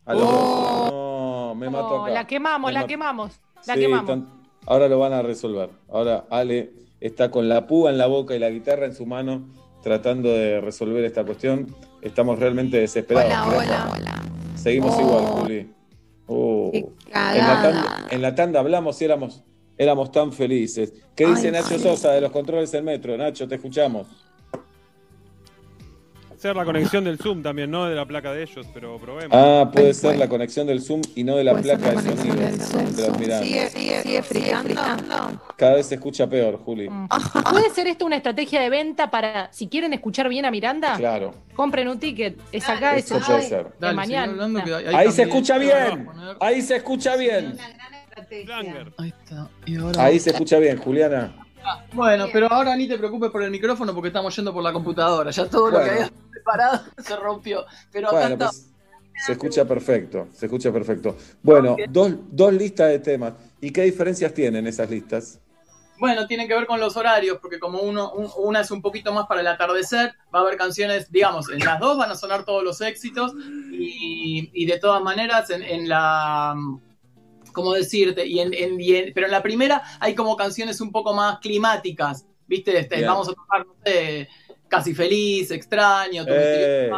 Oh. 0.05 1.49
No, 1.53 1.55
me 1.55 1.69
mató 1.69 1.87
Oh, 1.87 2.03
acá. 2.03 2.13
la 2.13 2.27
quemamos, 2.27 2.67
Me 2.69 2.73
la 2.73 2.79
mató. 2.81 2.87
quemamos. 2.87 3.31
La 3.65 3.73
Sí, 3.75 3.79
quemamos. 3.81 4.09
están- 4.09 4.29
ahora 4.65 4.87
lo 4.87 4.99
van 4.99 5.13
a 5.13 5.21
resolver. 5.21 5.69
Ahora 5.89 6.25
Ale 6.29 6.71
está 6.99 7.31
con 7.31 7.47
la 7.49 7.67
púa 7.67 7.89
en 7.91 7.97
la 7.97 8.07
boca 8.07 8.35
y 8.35 8.39
la 8.39 8.49
guitarra 8.49 8.85
en 8.85 8.93
su 8.93 9.05
mano 9.05 9.47
tratando 9.81 10.29
de 10.29 10.61
resolver 10.61 11.03
esta 11.03 11.25
cuestión. 11.25 11.67
Estamos 12.01 12.39
realmente 12.39 12.77
desesperados. 12.77 13.47
Hola, 13.53 13.57
hola, 13.65 13.91
hola. 13.97 14.23
Seguimos 14.55 14.95
Oh. 14.97 15.01
igual, 15.01 15.25
Juli. 15.25 15.71
Oh. 16.27 16.69
Qué 16.71 16.79
En, 16.79 17.37
la 17.37 17.61
tanda, 17.61 18.07
en 18.09 18.21
la 18.21 18.35
tanda 18.35 18.59
hablamos 18.61 19.01
y 19.01 19.05
éramos, 19.05 19.43
éramos 19.77 20.11
tan 20.11 20.31
felices. 20.31 20.93
¿Qué 21.15 21.25
dice 21.27 21.47
Ay, 21.47 21.53
Nacho. 21.53 21.77
Sosa 21.79 22.11
de 22.11 22.21
los 22.21 22.31
controles 22.31 22.71
del 22.71 22.83
metro? 22.83 23.17
Nacho, 23.17 23.47
te 23.47 23.55
escuchamos. 23.55 24.07
Hacer 26.43 26.57
la 26.57 26.65
conexión 26.65 27.05
del 27.05 27.17
Zoom 27.19 27.41
también, 27.41 27.71
no 27.71 27.85
de 27.85 27.95
la 27.95 28.05
placa 28.05 28.33
de 28.33 28.43
ellos, 28.43 28.67
pero 28.73 28.97
probemos. 28.99 29.29
Ah, 29.31 29.71
puede 29.71 29.93
ser 29.93 30.17
la 30.17 30.27
conexión 30.27 30.67
del 30.67 30.81
Zoom 30.81 31.01
y 31.15 31.23
no 31.23 31.37
de 31.37 31.45
la 31.45 31.53
ser 31.53 31.79
placa 31.79 31.93
la 31.93 32.01
de 32.01 32.17
sonido. 32.17 33.41
Sigue, 33.41 33.69
sigue, 33.69 34.23
sigue. 34.23 34.75
Cada 35.55 35.75
vez 35.75 35.85
se 35.85 35.95
escucha 35.95 36.27
peor, 36.27 36.57
Juli. 36.57 36.89
¿Puede 37.49 37.69
ser 37.69 37.87
esto 37.87 38.05
una 38.05 38.17
estrategia 38.17 38.59
de 38.59 38.69
venta 38.69 39.09
para, 39.09 39.53
si 39.53 39.69
quieren 39.69 39.93
escuchar 39.93 40.27
bien 40.27 40.43
a 40.43 40.51
Miranda, 40.51 40.97
Claro. 40.97 41.33
compren 41.55 41.87
un 41.87 41.97
ticket? 41.97 42.37
Es 42.51 42.67
acá, 42.67 42.97
es 42.97 43.05
puede 43.05 43.41
ser. 43.43 43.63
de 43.67 43.71
Dale, 43.79 43.95
mañana. 43.95 44.45
hay- 44.79 44.95
Ahí 44.95 45.11
se 45.13 45.21
escucha 45.21 45.57
bien. 45.57 46.09
Ahí 46.41 46.61
se 46.61 46.75
escucha 46.75 47.15
bien. 47.15 47.57
Ahí 48.97 49.13
está. 49.17 49.47
Y 49.65 49.77
ahora- 49.77 50.03
Ahí 50.03 50.19
se 50.19 50.31
escucha 50.31 50.59
bien, 50.59 50.75
Juliana. 50.77 51.33
Bueno, 51.93 52.25
pero 52.33 52.51
ahora 52.51 52.75
ni 52.75 52.89
te 52.89 52.97
preocupes 52.97 53.31
por 53.31 53.41
el 53.43 53.49
micrófono 53.49 53.93
porque 53.93 54.09
estamos 54.09 54.35
yendo 54.35 54.51
por 54.51 54.61
la 54.61 54.73
computadora. 54.73 55.31
Ya 55.31 55.45
todo 55.45 55.71
lo 55.71 55.79
que 55.79 55.89
Bueno. 55.91 56.22
se 56.97 57.15
rompió. 57.15 57.65
Pero 57.91 58.07
acá 58.07 58.17
Bueno, 58.17 58.33
está. 58.33 58.45
pues 58.49 58.69
se 59.25 59.31
escucha 59.33 59.65
perfecto, 59.65 60.27
se 60.33 60.47
escucha 60.47 60.71
perfecto. 60.71 61.15
Bueno, 61.41 61.75
dos, 61.89 62.13
dos 62.31 62.51
listas 62.53 62.89
de 62.89 62.99
temas. 62.99 63.33
¿Y 63.61 63.71
qué 63.71 63.83
diferencias 63.83 64.33
tienen 64.33 64.65
esas 64.67 64.89
listas? 64.89 65.39
Bueno, 65.99 66.25
tienen 66.27 66.47
que 66.47 66.55
ver 66.55 66.65
con 66.65 66.79
los 66.79 66.97
horarios, 66.97 67.37
porque 67.39 67.59
como 67.59 67.79
uno, 67.79 68.11
un- 68.13 68.29
una 68.37 68.61
es 68.61 68.71
un 68.71 68.81
poquito 68.81 69.13
más 69.13 69.27
para 69.27 69.39
el 69.41 69.47
atardecer, 69.47 70.13
va 70.33 70.39
a 70.39 70.41
haber 70.41 70.57
canciones, 70.57 71.09
digamos, 71.11 71.49
en 71.49 71.59
las 71.59 71.79
dos 71.79 71.97
van 71.97 72.09
a 72.11 72.15
sonar 72.15 72.43
todos 72.43 72.63
los 72.63 72.81
éxitos 72.81 73.33
y, 73.71 74.49
y 74.53 74.65
de 74.65 74.79
todas 74.79 75.01
maneras 75.01 75.49
en, 75.51 75.61
en 75.63 75.87
la... 75.87 76.55
¿Cómo 77.53 77.73
decirte? 77.73 78.25
Y 78.25 78.39
en, 78.39 78.51
en- 78.53 78.81
y 78.81 78.95
en- 78.95 79.13
pero 79.13 79.27
en 79.27 79.31
la 79.31 79.43
primera 79.43 79.83
hay 79.99 80.15
como 80.15 80.35
canciones 80.35 80.81
un 80.81 80.91
poco 80.91 81.13
más 81.13 81.37
climáticas, 81.39 82.25
¿viste? 82.47 82.77
Este, 82.79 83.05
vamos 83.05 83.29
a 83.29 83.33
tocar, 83.33 83.65
no 83.65 83.75
sé, 83.85 84.27
Casi 84.73 84.95
Feliz, 84.95 85.51
Extraño, 85.51 86.25
Tu 86.25 86.31
Eh. 86.35 86.89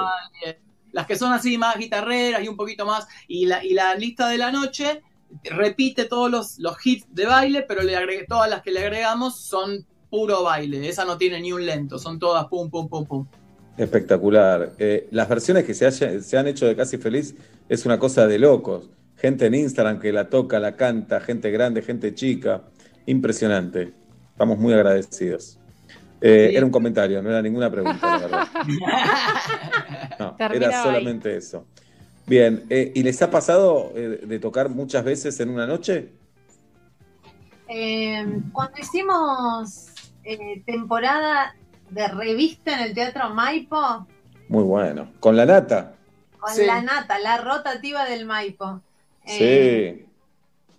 Las 0.94 1.06
que 1.06 1.18
son 1.18 1.34
así 1.34 1.58
más 1.58 1.76
guitarreras 1.78 2.42
y 2.42 2.48
un 2.48 2.56
poquito 2.56 2.86
más, 2.86 3.06
y 3.28 3.46
la, 3.48 3.64
y 3.66 3.74
la 3.74 3.96
lista 3.96 4.30
de 4.30 4.38
la 4.38 4.50
noche 4.52 5.04
repite 5.44 6.06
todos 6.06 6.32
los, 6.32 6.58
los 6.60 6.78
hits 6.86 7.06
de 7.14 7.26
baile, 7.26 7.64
pero 7.68 7.84
le 7.84 7.98
agregué, 7.98 8.26
todas 8.26 8.50
las 8.50 8.62
que 8.62 8.72
le 8.72 8.80
agregamos 8.80 9.38
son 9.42 9.86
puro 10.10 10.44
baile. 10.44 10.88
Esa 10.88 11.04
no 11.04 11.18
tiene 11.18 11.42
ni 11.42 11.52
un 11.52 11.66
lento, 11.66 12.00
son 12.00 12.18
todas 12.18 12.46
pum, 12.48 12.70
pum, 12.70 12.88
pum, 12.88 13.06
pum. 13.06 13.28
Espectacular. 13.78 14.72
Eh, 14.80 15.10
las 15.12 15.28
versiones 15.28 15.66
que 15.66 15.74
se, 15.74 15.86
haya- 15.86 16.22
se 16.22 16.38
han 16.38 16.48
hecho 16.48 16.66
de 16.66 16.78
Casi 16.78 16.98
Feliz 16.98 17.36
es 17.68 17.86
una 17.86 18.00
cosa 18.00 18.26
de 18.26 18.40
locos. 18.40 18.90
Gente 19.18 19.48
en 19.48 19.56
Instagram 19.56 20.00
que 20.00 20.14
la 20.14 20.30
toca, 20.30 20.60
la 20.62 20.78
canta, 20.78 21.20
gente 21.20 21.52
grande, 21.52 21.82
gente 21.82 22.14
chica. 22.16 22.64
Impresionante. 23.06 23.92
Estamos 24.32 24.58
muy 24.58 24.74
agradecidos. 24.74 25.60
Eh, 26.22 26.48
Sí. 26.50 26.56
Era 26.56 26.66
un 26.66 26.72
comentario, 26.72 27.22
no 27.22 27.30
era 27.30 27.42
ninguna 27.42 27.70
pregunta, 27.70 28.18
la 28.18 28.18
verdad. 28.20 28.48
No, 30.20 30.36
era 30.40 30.68
ahí. 30.78 30.84
solamente 30.84 31.36
eso. 31.36 31.66
Bien, 32.26 32.64
eh, 32.70 32.92
¿y 32.96 33.04
les 33.04 33.22
ha 33.22 33.30
pasado 33.30 33.92
eh, 33.96 34.22
de 34.24 34.40
tocar 34.40 34.70
muchas 34.70 35.04
veces 35.04 35.40
en 35.40 35.50
una 35.50 35.68
noche? 35.68 36.10
Eh, 37.68 38.26
cuando 38.52 38.78
hicimos 38.80 39.88
eh, 40.24 40.62
temporada 40.66 41.56
de 41.90 42.08
revista 42.08 42.74
en 42.74 42.80
el 42.82 42.94
Teatro 42.94 43.30
Maipo, 43.30 44.08
Muy 44.48 44.64
bueno. 44.64 45.12
¿Con 45.20 45.36
la 45.36 45.46
nata? 45.46 45.94
con 46.40 46.54
Sí. 46.54 46.66
la 46.66 46.82
nata, 46.82 47.18
la 47.20 47.38
rotativa 47.38 48.06
del 48.06 48.26
Maipo. 48.26 48.82
Eh, 49.26 49.98
Sí. 49.98 50.05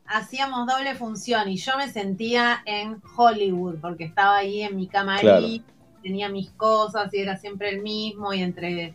Hacíamos 0.09 0.66
doble 0.66 0.95
función 0.95 1.49
y 1.49 1.57
yo 1.57 1.77
me 1.77 1.89
sentía 1.91 2.62
en 2.65 3.01
Hollywood 3.16 3.77
porque 3.81 4.05
estaba 4.05 4.37
ahí 4.37 4.62
en 4.62 4.77
mi 4.77 4.87
camarín, 4.87 5.20
Claro. 5.23 5.47
tenía 6.03 6.28
mis 6.28 6.51
cosas 6.51 7.12
y 7.15 7.19
era 7.19 7.37
siempre 7.37 7.70
el 7.70 7.83
mismo 7.83 8.33
y 8.33 8.43
entre, 8.43 8.95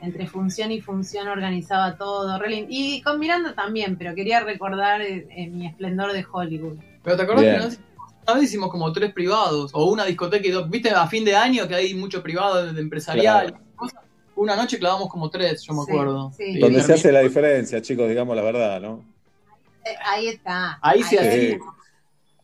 entre 0.00 0.26
función 0.26 0.70
y 0.72 0.80
función 0.80 1.28
organizaba 1.28 1.96
todo. 1.96 2.38
Y 2.68 3.02
con 3.02 3.18
Miranda 3.18 3.54
también, 3.54 3.96
pero 3.96 4.14
quería 4.14 4.40
recordar 4.40 5.00
eh, 5.02 5.26
eh, 5.30 5.48
mi 5.48 5.66
esplendor 5.66 6.12
de 6.12 6.24
Hollywood. 6.30 6.78
Pero 7.02 7.16
te 7.16 7.22
acordás 7.22 7.42
Bien. 7.42 7.54
que 7.54 7.60
una 7.60 7.68
vez, 7.68 7.80
una 8.26 8.34
vez 8.34 8.44
hicimos 8.44 8.70
como 8.70 8.92
tres 8.92 9.12
privados, 9.12 9.70
o 9.74 9.84
una 9.90 10.04
discoteca 10.04 10.46
y 10.46 10.50
dos, 10.50 10.68
viste, 10.68 10.90
a 10.90 11.06
fin 11.06 11.24
de 11.24 11.34
año 11.36 11.66
que 11.68 11.74
hay 11.74 11.94
mucho 11.94 12.22
privado 12.22 12.72
de, 12.72 12.80
empresarial. 12.80 13.54
Una 14.36 14.56
noche 14.56 14.78
clavamos 14.78 15.08
como 15.10 15.28
tres, 15.28 15.62
yo 15.62 15.74
me 15.74 15.84
Sí, 15.84 15.90
acuerdo. 15.92 16.32
sí. 16.34 16.44
Y 16.46 16.58
Donde 16.60 16.82
se 16.82 16.94
hace 16.94 17.12
la 17.12 17.20
diferencia, 17.20 17.82
chicos, 17.82 18.08
digamos 18.08 18.34
la 18.34 18.42
verdad, 18.42 18.80
¿no? 18.80 19.04
Ahí 20.04 20.28
está. 20.28 20.78
Ahí 20.82 21.02
sí 21.02 21.16
Sí, 21.16 21.18
así. 21.18 21.58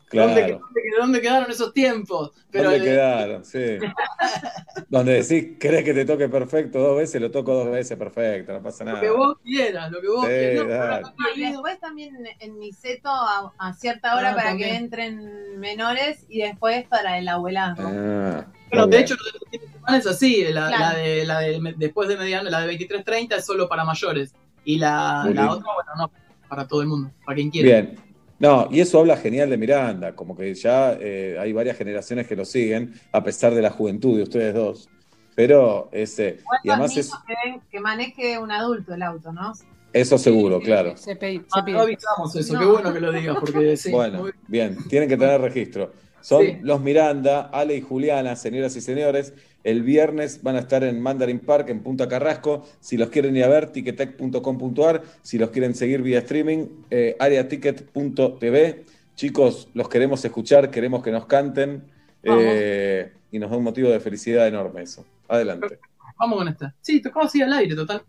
claro. 0.09 0.29
¿Dónde, 0.29 0.43
dónde- 0.53 0.61
dónde 0.99 1.21
quedaron 1.21 1.51
esos 1.51 1.73
tiempos? 1.75 2.31
Pero 2.51 2.71
¿Dónde 2.71 2.79
el- 2.79 2.85
quedaron? 2.85 3.45
Sí. 3.45 3.79
Donde 4.89 5.23
decís, 5.23 5.59
querés 5.59 5.85
que 5.85 5.93
te 5.95 6.05
toque 6.05 6.29
perfecto 6.29 6.79
dos 6.79 6.97
veces, 6.97 7.21
lo 7.21 7.31
toco 7.31 7.53
dos 7.55 7.71
veces 7.71 7.99
perfecto, 7.99 8.53
no 8.53 8.63
pasa 8.63 8.85
lo 8.85 8.91
nada. 8.91 9.01
que 9.03 9.11
vos 9.11 9.37
quieras, 9.43 9.91
lo 9.91 10.01
que 10.01 10.09
vos 10.09 10.23
Sí, 10.27 10.31
quieras. 10.33 11.03
No, 11.03 11.13
y 11.35 11.41
después 11.51 11.81
también 11.81 12.15
en 12.41 12.59
Niceto 12.59 13.09
a, 13.11 13.53
a 13.59 13.73
cierta 13.75 14.17
hora 14.17 14.31
Ah, 14.31 14.35
para 14.37 14.49
también. 14.51 14.71
que 14.71 14.77
entren 14.77 15.59
menores 15.61 16.25
y 16.29 16.41
después 16.43 16.87
para 16.87 17.19
el 17.19 17.29
abuelazgo. 17.29 17.85
Ah, 17.87 18.47
Bueno, 18.71 18.87
de 18.87 18.99
hecho, 19.01 19.15
lo 19.17 19.25
de 19.25 19.31
los 19.33 19.43
fines 19.51 19.67
de 19.69 19.73
semana 19.75 19.97
es 19.99 20.07
así. 20.07 20.45
La, 20.53 20.69
Claro. 20.69 20.79
la 20.85 20.95
de, 21.03 21.25
la 21.27 21.41
de 21.41 21.75
después 21.77 22.09
de 22.09 22.17
mediano, 22.17 22.49
la 22.51 22.61
de 22.61 22.79
23.30 22.79 23.37
es 23.37 23.45
solo 23.47 23.69
para 23.69 23.85
mayores. 23.85 24.35
Y 24.65 24.79
la, 24.79 25.29
la 25.33 25.51
otra, 25.53 25.73
bueno, 25.75 25.91
no, 25.99 26.11
para 26.49 26.67
todo 26.67 26.83
el 26.83 26.89
mundo, 26.89 27.11
para 27.25 27.37
quien 27.37 27.51
quiera. 27.51 27.69
Bien. 27.83 27.97
No, 28.39 28.69
y 28.71 28.81
eso 28.81 29.01
habla 29.01 29.17
genial 29.17 29.49
de 29.49 29.57
Miranda, 29.57 30.15
como 30.15 30.37
que 30.37 30.53
ya 30.55 30.97
eh, 31.01 31.37
hay 31.41 31.53
varias 31.55 31.77
generaciones 31.79 32.27
que 32.27 32.37
lo 32.37 32.45
siguen, 32.45 32.93
a 33.13 33.25
pesar 33.25 33.55
de 33.55 33.63
la 33.63 33.71
juventud 33.71 34.17
de 34.17 34.25
ustedes 34.25 34.55
dos. 34.55 34.89
Pero 35.35 35.89
ese, 35.93 36.39
y 36.63 36.71
además 36.71 36.97
es, 36.97 37.11
que, 37.27 37.35
ven- 37.45 37.61
que 37.71 37.81
maneje 37.81 38.39
un 38.39 38.51
adulto 38.51 38.95
el 38.95 39.03
auto, 39.03 39.33
¿no? 39.33 39.53
eso 39.93 40.19
seguro, 40.19 40.61
claro. 40.61 40.95
Se, 40.99 41.17
pe- 41.17 41.39
se 41.39 41.45
Ah, 41.53 41.65
pide. 41.65 41.77
no 41.77 41.83
avisamos 41.85 42.37
eso, 42.37 42.53
No. 42.53 42.61
qué 42.61 42.67
bueno 42.67 42.93
que 42.93 43.01
lo 43.01 43.13
digas, 43.13 43.37
porque 43.41 43.77
sí. 43.79 43.91
Bueno, 43.91 44.19
muy- 44.25 44.33
bien, 44.49 44.77
tienen 44.89 45.09
que 45.09 45.17
tener 45.17 45.41
registro. 45.41 45.93
Son 46.21 46.43
Sí. 46.45 46.59
los 46.61 46.81
Miranda, 46.83 47.49
Ale 47.53 47.77
y 47.77 47.81
Juliana, 47.81 48.37
señoras 48.37 48.77
y 48.77 48.81
señores. 48.83 49.33
El 49.67 49.83
viernes 49.83 50.45
van 50.45 50.55
a 50.55 50.61
estar 50.61 50.85
en 50.85 51.01
Mandarin 51.01 51.41
Park, 51.41 51.71
en 51.71 51.83
Punta 51.83 52.09
Carrasco. 52.09 52.65
Si 52.79 52.97
los 52.97 53.09
quieren 53.09 53.37
ir 53.37 53.43
a 53.43 53.49
ver, 53.49 53.73
ticketec.com.ar. 53.73 55.03
Si 55.23 55.39
los 55.39 55.51
quieren 55.51 55.75
seguir 55.75 56.03
vía 56.03 56.21
streaming, 56.21 56.69
eh, 56.89 57.17
areaticket.tv. 57.19 58.85
Chicos, 59.17 59.69
los 59.75 59.89
queremos 59.89 60.25
escuchar, 60.25 60.71
queremos 60.71 61.03
que 61.03 61.11
nos 61.11 61.27
canten. 61.27 61.83
Eh, 62.23 63.11
y 63.33 63.41
nos 63.41 63.51
da 63.51 63.57
un 63.57 63.65
motivo 63.65 63.91
de 63.91 63.99
felicidad 63.99 64.47
enorme 64.47 64.83
eso. 64.83 65.05
Adelante. 65.27 65.81
Vamos 66.17 66.39
con 66.39 66.47
esta. 66.47 66.73
Sí, 66.81 67.03
tocó 67.03 67.23
así 67.23 67.43
al 67.43 67.53
aire, 67.53 67.75
total. 67.75 68.05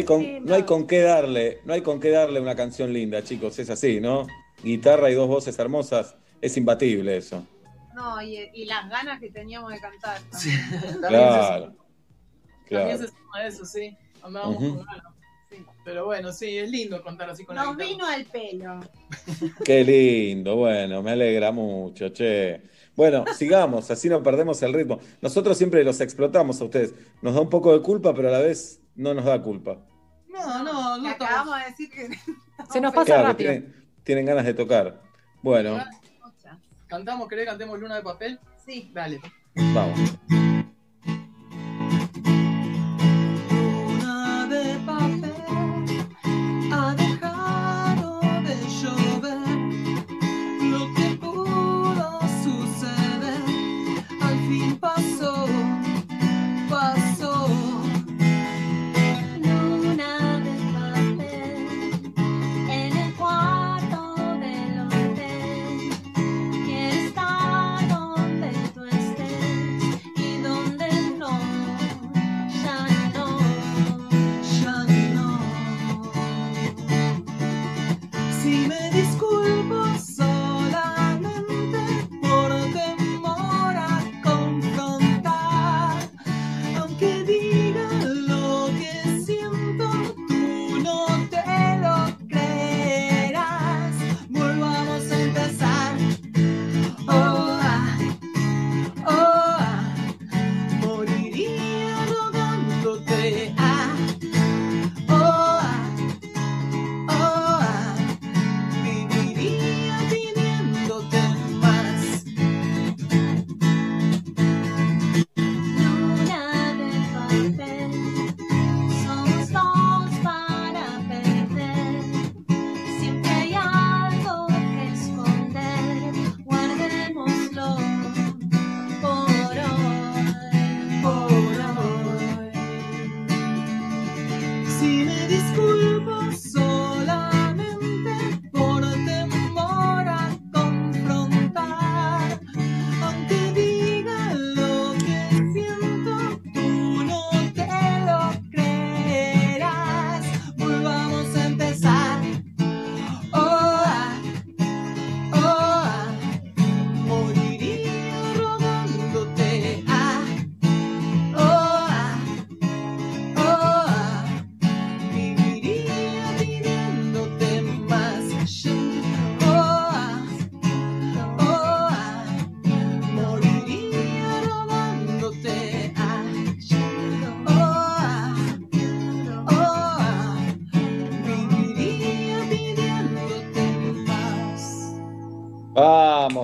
Hay, 0.00 0.04
con, 0.04 0.44
no 0.44 0.54
hay 0.54 0.62
con 0.64 0.86
qué 0.86 1.00
darle, 1.00 1.58
no 1.64 1.72
hay 1.72 1.82
con 1.82 2.00
qué 2.00 2.10
darle 2.10 2.40
una 2.40 2.54
canción 2.56 2.92
linda, 2.92 3.22
chicos, 3.22 3.58
es 3.58 3.70
así, 3.70 4.00
¿no? 4.00 4.26
Guitarra 4.62 5.10
y 5.10 5.14
dos 5.14 5.28
voces 5.28 5.58
hermosas, 5.58 6.16
es 6.40 6.56
imbatible 6.56 7.16
eso. 7.16 7.46
No, 7.94 8.20
y, 8.22 8.48
y 8.54 8.64
las 8.64 8.88
ganas 8.88 9.20
que 9.20 9.30
teníamos 9.30 9.72
de 9.72 9.80
cantar. 9.80 10.20
Claro. 11.08 11.74
También 12.68 12.98
se 12.98 13.04
Claro. 13.06 13.08
suma 13.08 13.46
eso, 13.46 13.64
sí. 13.64 13.96
Andábamos 14.22 14.56
Ujú. 14.62 14.76
con 14.76 14.84
ganas. 14.86 15.04
Sí. 15.50 15.56
Pero 15.84 16.04
bueno, 16.04 16.32
sí, 16.32 16.56
es 16.58 16.70
lindo 16.70 17.02
contar 17.02 17.30
así 17.30 17.44
con 17.44 17.56
la 17.56 17.64
Nos 17.64 17.76
vino 17.76 18.06
al 18.06 18.24
pelo. 18.26 18.80
Qué 19.64 19.82
lindo, 19.84 20.56
bueno, 20.56 21.02
me 21.02 21.10
alegra 21.12 21.50
mucho, 21.52 22.08
che. 22.10 22.62
Bueno, 22.94 23.24
sigamos, 23.36 23.90
así 23.90 24.08
no 24.08 24.22
perdemos 24.22 24.62
el 24.62 24.72
ritmo. 24.74 25.00
Nosotros 25.20 25.56
siempre 25.58 25.82
los 25.84 26.00
explotamos 26.00 26.60
a 26.60 26.64
ustedes. 26.64 26.94
Nos 27.22 27.34
da 27.34 27.40
un 27.40 27.48
poco 27.50 27.72
de 27.72 27.82
culpa, 27.82 28.14
pero 28.14 28.28
a 28.28 28.32
la 28.32 28.38
vez 28.40 28.80
no 28.94 29.14
nos 29.14 29.24
da 29.24 29.40
culpa. 29.42 29.78
No, 30.32 30.62
no, 30.62 30.98
no 30.98 31.08
Acabamos 31.08 31.58
de 31.58 31.64
decir 31.66 31.90
que. 31.90 32.08
Se 32.72 32.80
nos 32.80 32.92
pasa 32.92 33.06
Claro, 33.06 33.28
rápido. 33.28 33.50
tienen, 33.52 33.86
tienen 34.04 34.26
ganas 34.26 34.44
de 34.44 34.54
tocar. 34.54 35.00
Bueno, 35.42 35.82
¿Cantamos? 36.86 37.28
¿Querés 37.28 37.44
que 37.44 37.50
cantemos 37.50 37.78
Luna 37.78 37.96
de 37.96 38.02
Papel? 38.02 38.40
Sí. 38.66 38.90
Dale. 38.92 39.20
vamos. 39.72 40.00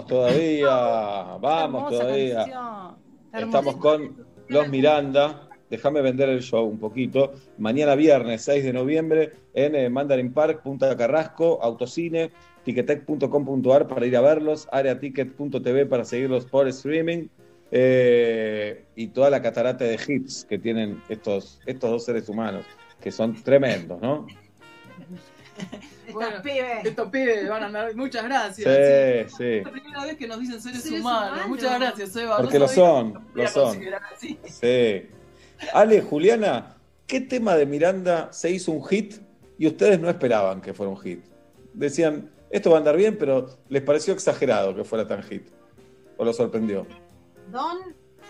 Vamos 0.07 0.29
todavía, 0.29 1.37
vamos 1.41 1.91
todavía. 1.91 2.95
Estamos 3.33 3.77
con 3.77 4.25
los 4.47 4.69
Miranda. 4.69 5.49
Déjame 5.69 6.01
vender 6.01 6.29
el 6.29 6.43
show 6.43 6.65
un 6.65 6.79
poquito. 6.79 7.33
Mañana 7.59 7.97
viernes 7.97 8.43
6 8.43 8.63
de 8.63 8.73
noviembre 8.73 9.33
en 9.53 9.75
eh, 9.75 9.91
Mandarin 9.91 10.33
Park, 10.33 10.63
Punta 10.63 10.97
Carrasco, 10.97 11.59
Autocine, 11.61 12.31
ticketek.com.ar 12.63 13.89
para 13.89 14.07
ir 14.07 14.17
a 14.17 14.21
verlos, 14.21 14.69
areaticket.tv 14.71 15.87
para 15.87 16.05
seguirlos 16.05 16.47
por 16.47 16.69
streaming 16.69 17.27
eh, 17.73 18.85
y 18.95 19.09
toda 19.09 19.29
la 19.29 19.43
catarata 19.43 19.85
de 19.85 19.99
hits 20.07 20.45
que 20.45 20.57
tienen 20.57 21.03
estos, 21.09 21.61
estos 21.67 21.91
dos 21.91 22.05
seres 22.05 22.29
humanos, 22.29 22.65
que 23.01 23.11
son 23.11 23.35
tremendos, 23.43 24.01
¿no? 24.01 24.29
Bueno, 26.13 26.37
estos 26.85 27.09
pibes 27.11 27.49
van 27.49 27.63
a 27.63 27.67
andar. 27.67 27.95
Muchas 27.97 28.25
gracias. 28.25 29.29
Sí, 29.29 29.37
sí. 29.37 29.45
Es 29.45 29.65
la 29.65 29.73
primera 29.73 30.05
vez 30.05 30.17
que 30.17 30.29
nos 30.29 30.41
dicen 30.41 30.61
seres, 30.61 30.83
Seres 30.83 31.01
humanos. 31.01 31.29
humanos. 31.31 31.49
Muchas 31.49 31.81
gracias, 31.81 32.17
Eva. 32.17 32.37
Porque 32.39 32.55
No 32.55 32.61
lo 32.61 32.69
son, 32.69 33.27
lo 33.35 33.49
son. 33.49 33.79
Sí. 34.49 35.09
Ale, 35.73 36.03
Juliana, 36.03 36.77
¿qué 37.07 37.21
tema 37.21 37.57
de 37.57 37.67
Miranda 37.67 38.33
se 38.33 38.51
hizo 38.51 38.73
un 38.73 38.85
hit 38.87 39.15
y 39.59 39.67
ustedes 39.67 39.99
no 40.01 40.09
esperaban 40.11 40.61
que 40.61 40.75
fuera 40.75 40.91
un 40.91 40.99
hit? 41.01 41.25
Decían, 41.73 42.31
esto 42.51 42.71
va 42.71 42.77
a 42.77 42.79
andar 42.79 42.97
bien, 42.97 43.17
pero 43.19 43.59
les 43.69 43.83
pareció 43.83 44.13
exagerado 44.15 44.75
que 44.75 44.85
fuera 44.85 45.07
tan 45.07 45.23
hit. 45.23 45.49
¿O 46.17 46.25
lo 46.25 46.33
sorprendió? 46.33 46.87
Don 47.51 47.79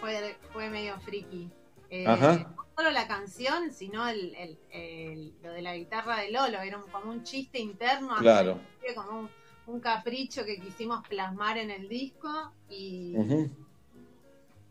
fue, 0.01 0.37
fue 0.53 0.69
medio 0.71 0.99
friki. 1.01 1.49
Eh, 1.91 2.05
Ajá. 2.07 2.53
No 2.77 2.83
solo 2.83 2.91
la 2.91 3.09
canción, 3.09 3.73
sino 3.73 4.07
el, 4.07 4.35
el- 4.35 4.59
el- 4.71 5.35
lo 5.43 5.53
de 5.53 5.63
la 5.63 5.75
guitarra 5.77 6.19
de 6.19 6.31
Lolo. 6.31 6.61
Era 6.61 6.77
un- 6.77 6.91
como 6.91 7.11
un 7.11 7.23
chiste 7.23 7.59
interno. 7.59 8.17
Claro. 8.19 8.59
Como 8.95 9.21
un, 9.21 9.31
un 9.67 9.81
capricho 9.81 10.45
que 10.45 10.61
quisimos 10.61 11.07
plasmar 11.09 11.57
en 11.57 11.71
el 11.71 11.89
disco. 11.89 12.29
Y, 12.69 13.15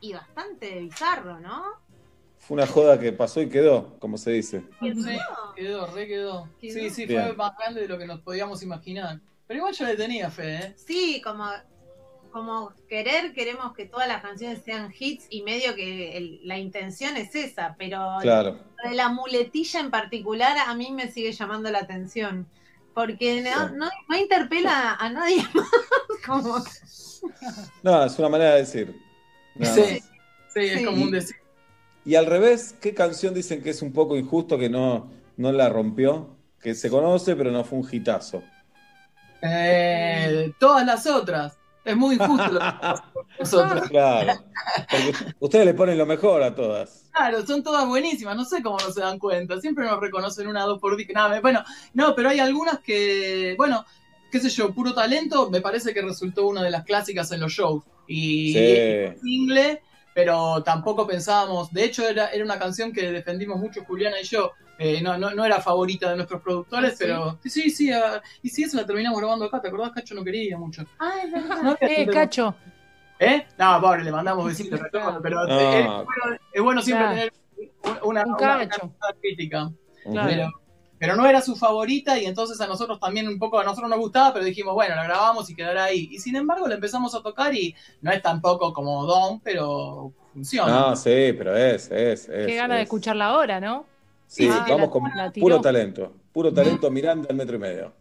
y 0.02 0.14
bastante 0.14 0.80
bizarro, 0.82 1.40
¿no? 1.40 1.64
Fue 2.38 2.56
una 2.56 2.68
joda 2.68 3.00
que 3.00 3.12
pasó 3.12 3.42
y 3.42 3.50
quedó, 3.50 3.98
como 4.00 4.20
se 4.20 4.32
dice. 4.34 4.62
Sí, 4.80 4.94
quedó, 5.56 5.88
re 5.88 6.08
quedó. 6.08 6.48
Quedó. 6.62 6.74
Sí, 6.74 6.90
sí, 6.92 7.06
Bien. 7.08 7.24
fue 7.24 7.36
más 7.36 7.58
grande 7.58 7.82
de 7.82 7.88
lo 7.88 7.98
que 7.98 8.06
nos 8.06 8.22
podíamos 8.22 8.62
imaginar. 8.62 9.20
Pero 9.48 9.58
igual 9.60 9.74
yo 9.74 9.86
le 9.86 9.96
tenía 9.96 10.30
fe, 10.30 10.56
¿eh? 10.58 10.74
Sí, 10.78 11.22
como, 11.24 11.50
como 12.36 12.74
querer, 12.90 13.32
queremos 13.34 13.74
que 13.74 13.86
todas 13.86 14.10
las 14.10 14.22
canciones 14.22 14.62
sean 14.66 14.94
hits 15.00 15.26
y 15.30 15.42
medio 15.44 15.74
que 15.74 16.18
el- 16.18 16.42
la 16.44 16.58
intención 16.58 17.16
es 17.16 17.34
esa, 17.34 17.76
pero 17.80 18.18
Claro. 18.22 18.60
de 18.84 18.94
la 18.94 19.08
muletilla 19.08 19.80
en 19.80 19.90
particular 19.90 20.58
a 20.68 20.76
mí 20.76 20.92
me 20.92 21.10
sigue 21.10 21.32
llamando 21.32 21.72
la 21.72 21.80
atención. 21.80 22.46
Porque 22.94 23.42
no, 23.42 23.70
no, 23.70 23.90
no 24.10 24.18
interpela 24.18 24.96
a 24.96 25.10
nadie 25.10 25.38
más. 25.54 25.70
Como, 26.28 26.58
No, 27.84 28.04
es 28.04 28.20
una 28.20 28.28
manera 28.28 28.52
de 28.56 28.60
decir. 28.60 28.94
Sí, 29.62 30.02
sí, 30.54 30.60
es 30.60 30.80
Sí. 30.80 30.84
como 30.86 31.04
un 31.06 31.12
decir. 31.12 31.38
Y 32.04 32.16
al 32.16 32.26
revés, 32.26 32.76
¿qué 32.82 32.94
canción 32.94 33.34
dicen 33.34 33.64
que 33.64 33.70
es 33.70 33.82
un 33.82 33.94
poco 33.94 34.18
injusto 34.18 34.58
que 34.58 34.70
no, 34.70 35.10
no 35.38 35.54
la 35.54 35.70
rompió? 35.70 36.36
Que 36.62 36.76
se 36.76 36.90
conoce, 36.90 37.34
pero 37.38 37.50
no 37.52 37.64
fue 37.64 37.80
un 37.80 37.88
hitazo. 37.90 38.44
Eh, 39.42 40.52
todas 40.60 40.86
las 40.86 41.08
otras. 41.08 41.58
Es 41.86 41.96
muy 41.96 42.16
injusto 42.16 42.48
lo 42.52 42.60
que 42.60 42.66
pasa 42.82 43.04
con 43.14 43.26
nosotros. 43.40 43.90
Claro. 43.90 44.34
Porque 44.90 45.14
ustedes 45.40 45.66
le 45.66 45.74
ponen 45.76 45.98
lo 45.98 46.06
mejor 46.06 46.42
a 46.44 46.54
todas. 46.56 47.04
Claro, 47.14 47.46
son 47.46 47.64
todas 47.64 47.88
buenísimas, 47.88 48.36
no 48.36 48.44
sé 48.44 48.62
cómo 48.62 48.78
no 48.80 48.92
se 48.92 49.00
dan 49.02 49.20
cuenta, 49.20 49.62
siempre 49.62 49.86
nos 49.86 50.00
reconocen 50.02 50.48
una 50.48 50.64
dos 50.64 50.80
por 50.80 50.98
día. 50.98 51.08
Nada, 51.14 51.40
bueno, 51.40 51.64
no, 51.94 52.14
pero 52.16 52.30
hay 52.30 52.40
algunas 52.40 52.80
que, 52.80 53.54
bueno, 53.58 53.86
qué 54.32 54.40
sé 54.40 54.50
yo, 54.50 54.74
puro 54.74 54.94
talento, 54.94 55.50
me 55.50 55.62
parece 55.62 55.94
que 55.94 56.02
resultó 56.02 56.48
una 56.48 56.62
de 56.64 56.72
las 56.72 56.84
clásicas 56.84 57.32
en 57.32 57.40
los 57.40 57.54
shows. 57.54 57.84
Y 58.08 58.52
Sí. 58.54 58.60
es 58.60 59.22
single, 59.22 59.82
pero 60.16 60.64
tampoco 60.64 61.06
pensábamos, 61.06 61.72
de 61.74 61.84
hecho 61.84 62.08
era, 62.08 62.30
era 62.30 62.44
una 62.46 62.58
canción 62.58 62.94
que 62.94 63.12
defendimos 63.12 63.60
mucho 63.60 63.84
Juliana 63.84 64.18
y 64.22 64.24
yo, 64.24 64.54
eh, 64.80 65.02
no, 65.02 65.18
no, 65.18 65.32
no 65.32 65.44
era 65.44 65.60
favorita 65.60 66.10
de 66.10 66.16
nuestros 66.16 66.42
productores, 66.42 66.92
¿Ah, 66.92 66.96
sí? 66.96 67.04
pero 67.04 67.38
sí, 67.44 67.50
sí, 67.50 67.70
sí, 67.70 67.92
ah, 67.92 68.22
y 68.42 68.48
si 68.50 68.64
eso 68.64 68.78
la 68.78 68.86
terminamos 68.86 69.20
grabando 69.20 69.44
acá, 69.44 69.62
¿te 69.62 69.68
acordás? 69.68 69.92
Cacho 69.92 70.16
no 70.16 70.24
quería 70.24 70.58
mucho. 70.58 70.86
ah, 71.00 71.16
es 71.22 71.32
verdad. 71.34 71.62
No, 71.62 71.78
Eh, 71.82 72.08
Cacho, 72.08 72.56
¿Eh? 73.20 73.46
No, 73.58 73.80
pobre, 73.82 74.04
le 74.06 74.12
mandamos 74.12 74.46
besitos 74.48 74.82
a 74.82 74.90
todos, 74.90 75.20
pero 75.22 75.46
No. 75.46 75.60
es, 75.60 75.86
bueno, 75.86 76.38
es 76.54 76.62
bueno 76.62 76.82
siempre 76.82 77.06
Claro. 77.08 77.32
tener 77.56 78.02
una, 78.04 78.24
Un 78.24 78.32
una- 78.34 78.68
cacho. 78.70 78.86
una 78.86 79.20
crítica. 79.22 79.70
Claro. 80.04 80.30
Pero, 80.30 80.50
pero 81.06 81.16
no 81.16 81.28
era 81.28 81.40
su 81.40 81.56
favorita 81.56 82.18
y 82.18 82.26
entonces 82.26 82.60
a 82.62 82.66
nosotros 82.66 83.00
también 83.00 83.28
un 83.28 83.38
poco, 83.38 83.60
a 83.60 83.64
nosotros 83.64 83.88
nos 83.92 84.00
gustaba, 84.00 84.34
pero 84.34 84.44
dijimos, 84.44 84.74
bueno, 84.74 84.96
la 84.96 85.04
grabamos 85.04 85.48
y 85.52 85.56
quedará 85.56 85.84
ahí. 85.84 86.10
Y 86.12 86.18
sin 86.18 86.36
embargo 86.36 86.68
la 86.68 86.74
empezamos 86.74 87.14
a 87.14 87.22
tocar 87.22 87.54
y 87.54 87.76
no 88.02 88.12
es 88.12 88.24
tampoco 88.24 88.74
como 88.74 89.06
Don, 89.06 89.40
pero 89.42 90.12
funciona. 90.34 90.72
No, 90.72 90.96
sí, 90.96 91.32
pero 91.38 91.56
es, 91.56 91.92
es, 91.92 92.28
es. 92.28 92.48
Qué 92.48 92.56
gana 92.56 92.74
de 92.74 92.82
es. 92.82 92.86
escucharla 92.88 93.28
ahora, 93.28 93.60
¿no? 93.60 93.86
Sí, 94.26 94.50
Ah, 94.52 94.66
vamos 94.68 94.90
con 94.90 95.04
puro 95.40 95.62
talento. 95.62 96.12
Puro 96.34 96.52
talento 96.52 96.90
Miranda 96.90 97.28
al 97.30 97.36
metro 97.36 97.58
y 97.58 97.60
medio. 97.60 97.94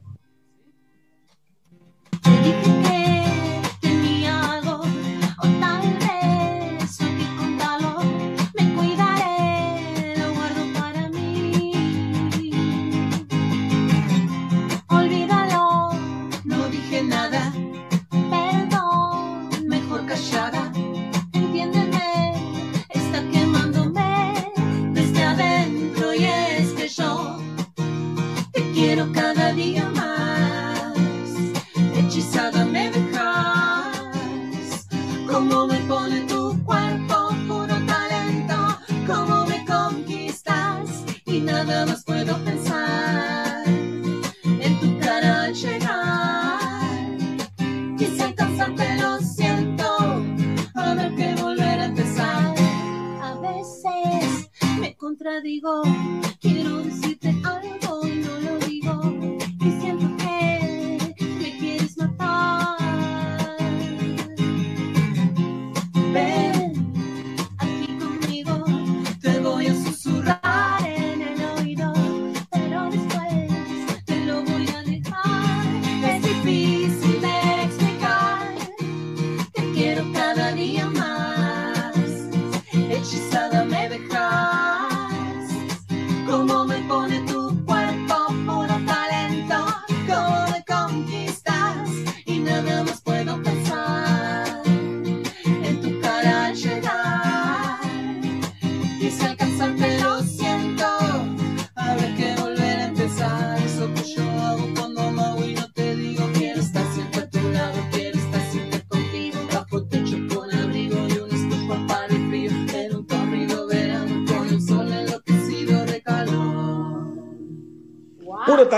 Contradigo, 55.24 55.82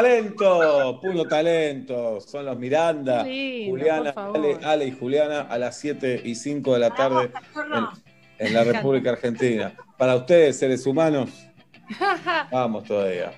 talento, 0.02 1.00
puro 1.00 1.24
talento. 1.24 2.20
Son 2.20 2.44
los 2.46 2.58
Miranda, 2.58 3.22
Juliana. 3.22 4.12
Ale, 4.16 4.58
Ale 4.62 4.86
y 4.86 4.92
Juliana 4.92 5.42
a 5.42 5.58
las 5.58 5.78
7 5.78 6.22
y 6.24 6.34
5 6.34 6.74
de 6.74 6.78
la 6.78 6.94
tarde 6.94 7.30
en, 8.38 8.46
en 8.46 8.54
la 8.54 8.64
República 8.64 9.10
Argentina. 9.10 9.72
Para 9.96 10.16
ustedes, 10.16 10.58
seres 10.58 10.86
humanos, 10.86 11.30
vamos 12.52 12.84
todavía. 12.84 13.32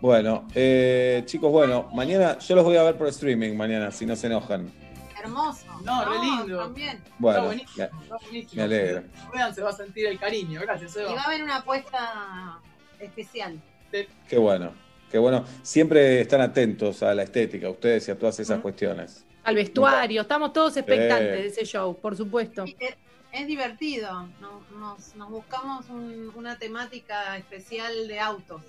Bueno, 0.00 0.48
eh, 0.54 1.22
chicos, 1.26 1.52
bueno, 1.52 1.88
mañana 1.94 2.36
yo 2.38 2.56
los 2.56 2.64
voy 2.64 2.76
a 2.76 2.82
ver 2.82 2.96
por 2.96 3.06
streaming 3.06 3.54
mañana, 3.56 3.92
si 3.92 4.04
no 4.04 4.16
se 4.16 4.26
enojan. 4.26 4.72
Hermoso. 5.22 5.64
No, 5.84 6.04
re 6.04 6.18
lindo. 6.18 6.58
También. 6.58 7.00
Bueno, 7.20 7.44
buenísimo, 7.44 7.76
me, 7.76 8.02
está 8.02 8.16
buenísimo. 8.16 8.52
me 8.56 8.62
alegra. 8.62 9.04
Vean, 9.32 9.54
se 9.54 9.62
va 9.62 9.70
a 9.70 9.72
sentir 9.72 10.06
el 10.06 10.18
cariño. 10.18 10.60
Gracias, 10.62 10.96
Y 10.96 11.00
va 11.02 11.08
a 11.08 11.12
Eva. 11.12 11.22
haber 11.22 11.42
una 11.44 11.56
apuesta 11.58 12.58
especial. 12.98 13.60
Qué 14.28 14.38
bueno, 14.38 14.72
qué 15.12 15.18
bueno. 15.18 15.44
Siempre 15.62 16.22
están 16.22 16.40
atentos 16.40 17.02
a 17.02 17.14
la 17.14 17.22
estética, 17.22 17.68
ustedes 17.70 18.08
y 18.08 18.10
a 18.10 18.18
todas 18.18 18.40
esas 18.40 18.60
cuestiones. 18.60 19.24
Al 19.44 19.54
vestuario, 19.54 20.22
estamos 20.22 20.52
todos 20.52 20.76
expectantes 20.76 21.36
Sí. 21.36 21.42
de 21.42 21.46
ese 21.48 21.64
show, 21.64 21.94
por 21.96 22.16
supuesto. 22.16 22.64
Es, 22.64 22.94
es 23.32 23.46
divertido. 23.46 24.26
Nos, 24.40 24.70
nos- 24.78 25.14
nos 25.16 25.30
buscamos 25.30 25.88
un- 25.90 26.32
una 26.34 26.58
temática 26.58 27.36
especial 27.36 28.08
de 28.08 28.18
autos. 28.18 28.62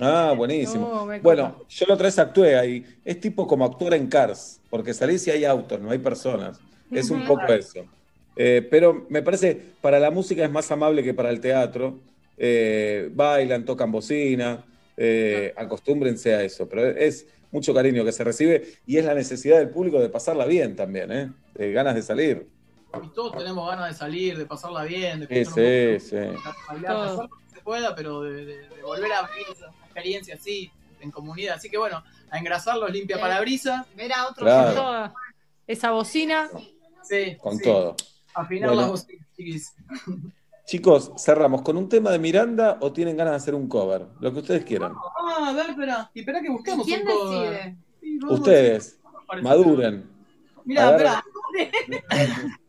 Ah, 0.00 0.32
buenísimo. 0.36 1.06
No, 1.06 1.20
bueno, 1.22 1.64
yo 1.68 1.86
la 1.86 1.94
otra 1.94 2.06
vez 2.06 2.18
actué 2.18 2.56
ahí. 2.56 2.84
Es 3.04 3.20
tipo 3.20 3.46
como 3.46 3.64
actuar 3.64 3.94
en 3.94 4.06
Cars, 4.06 4.60
porque 4.70 4.94
salís 4.94 5.26
y 5.26 5.30
hay 5.32 5.44
autos, 5.44 5.80
no 5.80 5.90
hay 5.90 5.98
personas. 5.98 6.58
Es 6.90 7.10
un 7.10 7.26
poco 7.26 7.46
eso. 7.52 7.84
Eh, 8.36 8.66
pero 8.70 9.06
me 9.10 9.22
parece, 9.22 9.60
para 9.82 9.98
la 10.00 10.10
música 10.10 10.44
es 10.44 10.50
más 10.50 10.70
amable 10.70 11.02
que 11.02 11.12
para 11.14 11.30
el 11.30 11.40
teatro. 11.40 11.98
Eh, 12.38 13.10
bailan, 13.12 13.66
tocan 13.66 13.92
bocina, 13.92 14.64
eh, 15.02 15.54
acostúmbrense 15.56 16.34
a 16.34 16.42
eso. 16.42 16.68
Pero 16.68 16.86
es 16.86 17.26
mucho 17.50 17.72
cariño 17.72 18.04
que 18.04 18.12
se 18.12 18.22
recibe 18.22 18.74
y 18.86 18.98
es 18.98 19.04
la 19.04 19.14
necesidad 19.14 19.58
del 19.58 19.70
público 19.70 19.98
de 19.98 20.08
pasarla 20.10 20.44
bien 20.44 20.76
también, 20.76 21.10
¿eh? 21.10 21.32
De 21.54 21.72
ganas 21.72 21.94
de 21.94 22.02
salir. 22.02 22.46
Y 23.02 23.08
todos 23.08 23.36
tenemos 23.38 23.68
ganas 23.68 23.88
de 23.92 23.94
salir, 23.96 24.36
de 24.36 24.44
pasarla 24.46 24.84
bien, 24.84 25.20
de 25.20 25.44
Sí, 25.44 25.98
sí, 26.00 26.10
sí. 26.10 26.16
bailar, 26.68 26.96
hacer 26.96 27.16
lo 27.18 27.28
que 27.28 27.54
se 27.54 27.60
pueda, 27.62 27.94
pero 27.94 28.20
de, 28.22 28.44
de- 28.44 28.68
de 28.68 28.82
volver 28.82 29.12
a 29.12 29.26
vivir 29.28 29.46
esa 29.52 29.66
experiencia 29.84 30.34
así, 30.34 30.70
en 31.00 31.10
comunidad. 31.10 31.54
Así 31.56 31.70
que 31.70 31.78
bueno, 31.78 32.02
a 32.30 32.38
engrasarlos 32.38 32.90
limpia 32.92 33.18
parabrisas. 33.18 33.86
Ver 33.96 34.12
a 34.12 34.26
otros. 34.28 34.44
Claro. 34.44 34.74
Toda 34.74 35.14
esa 35.66 35.92
bocina. 35.92 36.50
Sí, 37.02 37.36
Con 37.40 37.56
sí. 37.56 37.64
todo. 37.64 37.96
Afinar 38.34 38.68
Bueno. 38.70 38.82
las 38.82 38.90
bocinas, 38.90 39.26
chiquis. 39.36 39.72
Chicos, 40.74 41.10
cerramos 41.18 41.62
con 41.62 41.76
un 41.76 41.88
tema 41.88 42.12
de 42.12 42.20
Miranda 42.20 42.78
o 42.80 42.92
tienen 42.92 43.16
ganas 43.16 43.32
de 43.32 43.36
hacer 43.38 43.56
un 43.56 43.66
cover, 43.66 44.06
lo 44.20 44.32
que 44.32 44.38
ustedes 44.38 44.64
quieran. 44.64 44.92
Ah, 45.18 45.48
a 45.48 45.52
ver, 45.52 45.70
espera. 45.70 46.08
Y 46.14 46.20
espera 46.20 46.40
que 46.40 46.48
busquemos 46.48 46.86
¿Quién 46.86 47.00
un 47.00 47.06
cover. 47.08 47.50
decide? 47.50 47.76
Sí. 48.00 48.18
Ustedes, 48.28 49.00
maduren. 49.42 50.08
Mirá, 50.64 50.90
Agarren- 50.96 51.22
espera. 51.58 52.60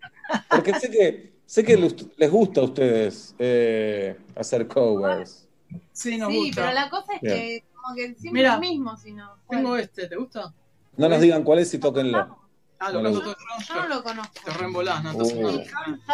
Porque 0.50 0.74
sé 0.80 0.90
que, 0.90 1.34
sé 1.46 1.64
que 1.64 1.78
les 2.18 2.32
gusta 2.32 2.62
a 2.62 2.64
ustedes 2.64 3.36
eh, 3.38 4.18
hacer 4.36 4.68
covers. 4.68 5.48
Sí, 5.94 6.18
nos 6.18 6.32
Sí, 6.32 6.38
gusta. 6.48 6.62
pero 6.64 6.74
la 6.74 6.90
cosa 6.90 7.14
es 7.14 7.22
Bien. 7.22 7.36
que 7.36 7.64
como 7.76 7.96
que 7.96 8.02
siempre 8.16 8.32
Mira, 8.42 8.56
lo 8.56 8.62
mismo, 8.62 8.98
si 8.98 9.12
no. 9.14 9.30
Tengo 9.48 9.78
este, 9.78 10.08
¿te 10.08 10.16
gusta? 10.16 10.52
No 10.98 11.08
nos 11.08 11.22
digan 11.22 11.44
cuál 11.44 11.60
es 11.60 11.72
y 11.72 11.78
tóquenlo. 11.78 12.36
Ah, 12.80 12.92
lo 12.92 13.04
No 13.04 13.12
yo. 13.12 13.22
Yo 13.24 13.76
no 13.76 13.88
lo 13.88 14.04
conozco. 14.04 14.34
Te 14.44 14.50
reembolás, 14.54 15.04
¿no? 15.04 15.12
Uh. 15.16 15.62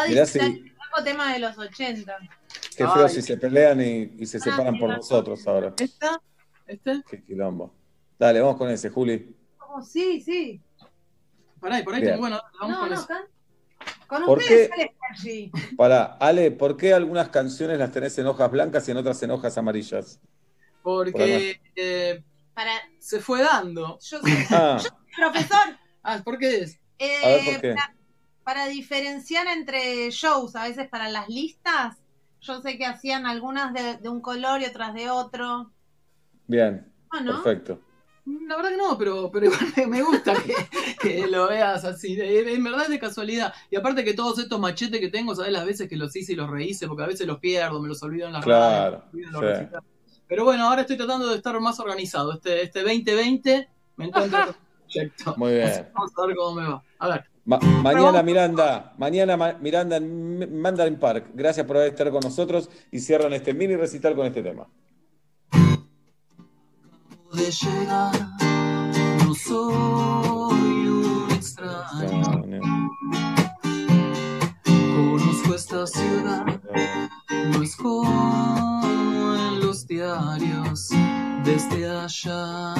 Mirá 0.09 0.25
si- 0.25 0.73
tema 1.03 1.33
de 1.33 1.39
los 1.39 1.57
80. 1.57 2.17
Qué 2.75 2.83
feo 2.87 3.05
Ay. 3.05 3.09
si 3.09 3.21
se 3.21 3.37
pelean 3.37 3.81
y, 3.81 4.13
y 4.19 4.25
se 4.25 4.39
separan 4.39 4.77
por 4.77 4.89
nosotros 4.89 5.45
ahora. 5.47 5.73
¿Esta? 5.79 6.21
¿Este? 6.65 7.01
Qué 7.09 7.23
quilombo. 7.23 7.73
Dale, 8.19 8.41
vamos 8.41 8.57
con 8.57 8.69
ese, 8.69 8.89
Juli. 8.89 9.35
Oh, 9.69 9.81
sí, 9.81 10.21
sí. 10.21 10.61
Pará, 11.59 11.79
y 11.79 11.83
por 11.83 11.93
ahí 11.95 12.01
Bien. 12.01 12.13
tengo, 12.13 12.21
bueno, 12.27 12.41
vamos 12.59 12.75
No, 12.75 12.79
con 12.81 12.89
no, 12.93 12.99
acá. 12.99 13.27
Con 14.07 14.25
¿Por 14.25 14.37
ustedes 14.39 14.69
qué? 14.75 14.91
sale. 15.23 15.51
Para, 15.75 16.03
Ale, 16.19 16.51
¿por 16.51 16.77
qué 16.77 16.93
algunas 16.93 17.29
canciones 17.29 17.77
las 17.77 17.91
tenés 17.91 18.17
en 18.17 18.27
hojas 18.27 18.49
blancas 18.51 18.87
y 18.87 18.91
en 18.91 18.97
otras 18.97 19.21
en 19.23 19.31
hojas 19.31 19.57
amarillas? 19.57 20.19
Por 20.81 21.11
Porque 21.11 21.59
eh, 21.75 22.23
Para. 22.53 22.71
se 22.99 23.19
fue 23.19 23.41
dando. 23.41 23.99
Yo 23.99 24.19
soy 24.21 24.31
Ah, 24.51 24.77
profesor. 25.15 25.77
Ah, 26.03 26.21
¿por 26.23 26.37
qué 26.37 26.59
es? 26.59 26.79
eh, 26.99 27.17
a 27.23 27.27
ver 27.29 27.45
por 27.45 27.61
qué. 27.61 27.73
Para, 27.73 27.95
para 28.47 28.67
diferenciar 28.67 29.45
entre 29.47 30.09
shows, 30.09 30.55
a 30.55 30.63
veces 30.69 30.87
para 30.87 31.09
las 31.09 31.27
listas, 31.27 31.97
yo 32.39 32.61
sé 32.61 32.77
que 32.77 32.85
hacían 32.85 33.25
algunas 33.25 33.73
de, 33.73 33.97
de 33.97 34.07
un 34.07 34.21
color 34.21 34.61
y 34.61 34.65
otras 34.65 34.93
de 34.93 35.09
otro. 35.09 35.73
Bien, 36.47 36.89
Ah, 37.09 37.19
¿no? 37.19 37.43
perfecto. 37.43 37.81
La 38.47 38.55
verdad 38.55 38.69
que 38.69 38.77
no, 38.77 38.97
pero, 38.97 39.29
pero 39.33 39.47
igual 39.47 39.89
me, 39.89 40.01
gusta 40.01 40.33
que, 40.41 40.53
que 41.01 41.27
lo 41.27 41.49
veas 41.49 41.83
así. 41.83 42.17
En 42.17 42.63
verdad 42.63 42.83
es 42.83 42.89
de 42.89 42.99
casualidad. 42.99 43.53
Y 43.69 43.75
aparte 43.75 44.05
que 44.05 44.13
todos 44.13 44.39
estos 44.39 44.61
machetes 44.61 45.01
que 45.01 45.09
tengo, 45.09 45.35
¿sabes 45.35 45.51
las 45.51 45.65
veces 45.65 45.89
que 45.89 45.97
los 45.97 46.15
hice 46.15 46.31
y 46.31 46.37
los 46.37 46.49
rehice? 46.49 46.87
Porque 46.87 47.03
a 47.03 47.07
veces 47.07 47.27
los 47.27 47.39
pierdo, 47.39 47.81
me 47.81 47.89
los 47.89 48.01
olvido 48.01 48.27
en 48.27 48.33
la 48.33 48.39
Claro, 48.39 49.03
los 49.11 49.57
sí. 49.57 49.65
Pero 50.25 50.45
bueno, 50.45 50.69
ahora 50.69 50.81
estoy 50.83 50.95
tratando 50.95 51.27
de 51.27 51.35
estar 51.35 51.59
más 51.59 51.81
organizado. 51.81 52.31
Este, 52.31 52.63
este 52.63 52.79
2020 52.79 53.67
me 53.97 54.05
encuentro 54.05 54.55
proyecto. 54.85 55.35
Muy 55.35 55.55
bien. 55.55 55.89
Vamos 55.93 56.11
a 56.17 56.25
ver 56.25 56.35
cómo 56.37 56.61
me 56.61 56.69
va. 56.69 56.81
A 56.99 57.09
ver. 57.09 57.36
Ma- 57.47 57.59
mañana 57.59 58.21
Miranda, 58.23 58.93
mañana 58.97 59.37
Ma- 59.37 59.57
Miranda 59.61 59.95
en 59.97 60.61
Mandarin 60.61 60.99
Park. 60.99 61.27
Gracias 61.33 61.65
por 61.65 61.77
estar 61.77 62.11
con 62.11 62.19
nosotros 62.21 62.69
y 62.91 62.99
cierran 62.99 63.31
este 63.33 63.53
mini 63.53 63.75
recital 63.75 64.15
con 64.15 64.25
este 64.27 64.43
tema. 64.43 64.67
de 67.33 67.51
llegar. 67.51 68.13
No 69.25 69.33
soy 69.35 70.87
un 70.87 71.27
extraño. 71.31 72.43
Conozco 74.65 75.55
esta 75.55 75.87
ciudad, 75.87 76.45
no 77.51 77.61
es 77.63 77.75
como 77.75 78.81
en 79.35 79.59
los 79.59 79.85
diarios 79.87 80.89
desde 81.45 81.87
allá. 81.89 82.73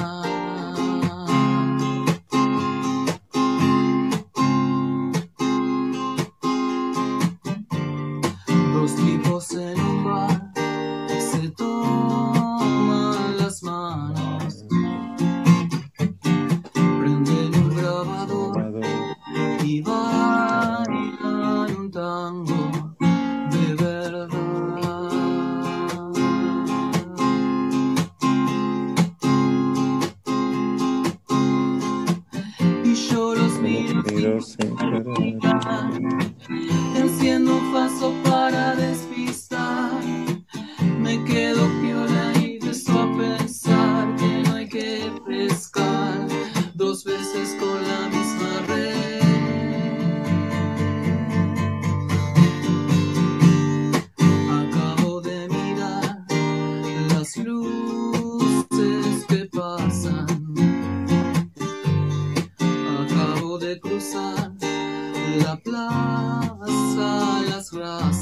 Dos 9.38 9.54
plaza, 67.78 68.17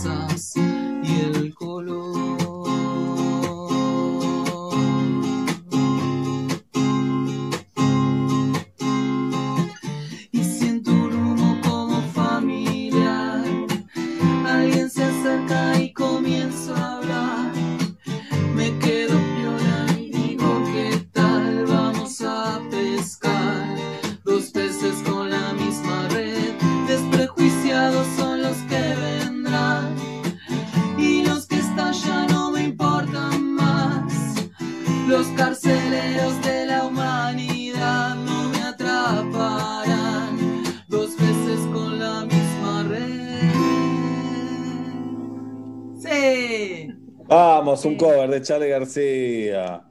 un 47.86 47.96
cover 47.96 48.28
de 48.28 48.42
Charlie 48.42 48.68
García. 48.68 49.82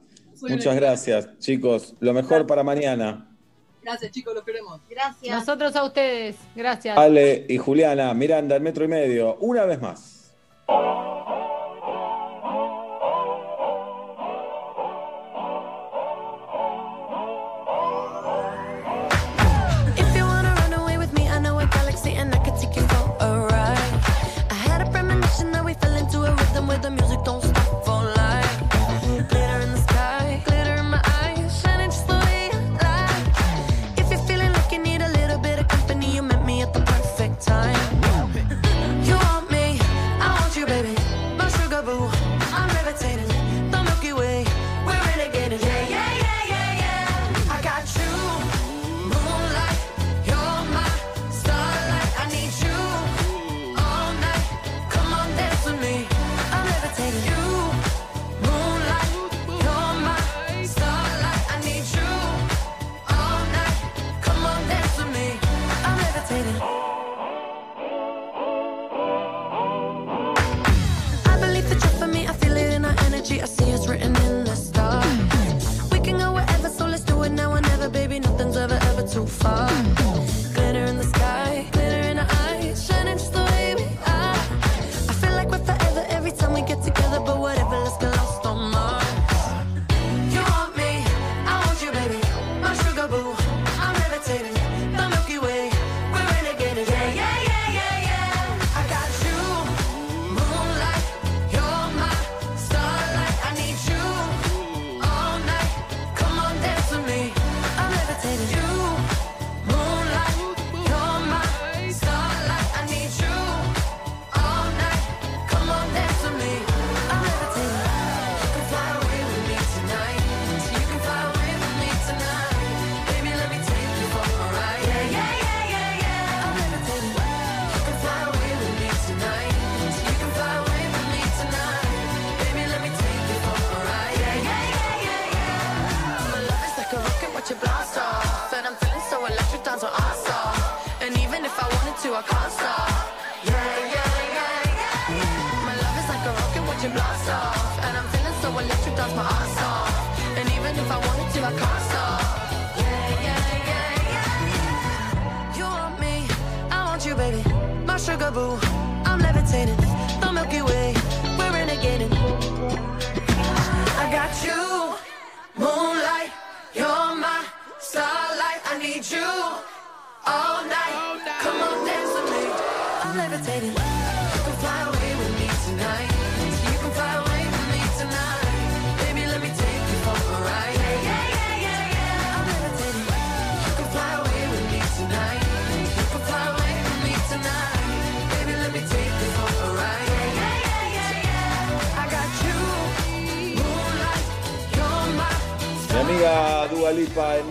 Muchas 0.42 0.76
gracias, 0.76 1.38
chicos. 1.38 1.94
Lo 2.00 2.12
mejor 2.12 2.46
para 2.46 2.62
mañana. 2.62 3.28
Gracias, 3.82 4.10
chicos, 4.10 4.34
los 4.34 4.44
queremos. 4.44 4.80
Gracias. 4.90 5.34
Nosotros 5.34 5.74
a 5.76 5.84
ustedes. 5.84 6.36
Gracias. 6.54 6.98
Ale 6.98 7.46
y 7.48 7.56
Juliana, 7.56 8.12
Miranda, 8.14 8.56
el 8.56 8.62
metro 8.62 8.84
y 8.84 8.88
medio. 8.88 9.36
Una 9.36 9.64
vez 9.64 9.80
más. 9.80 10.16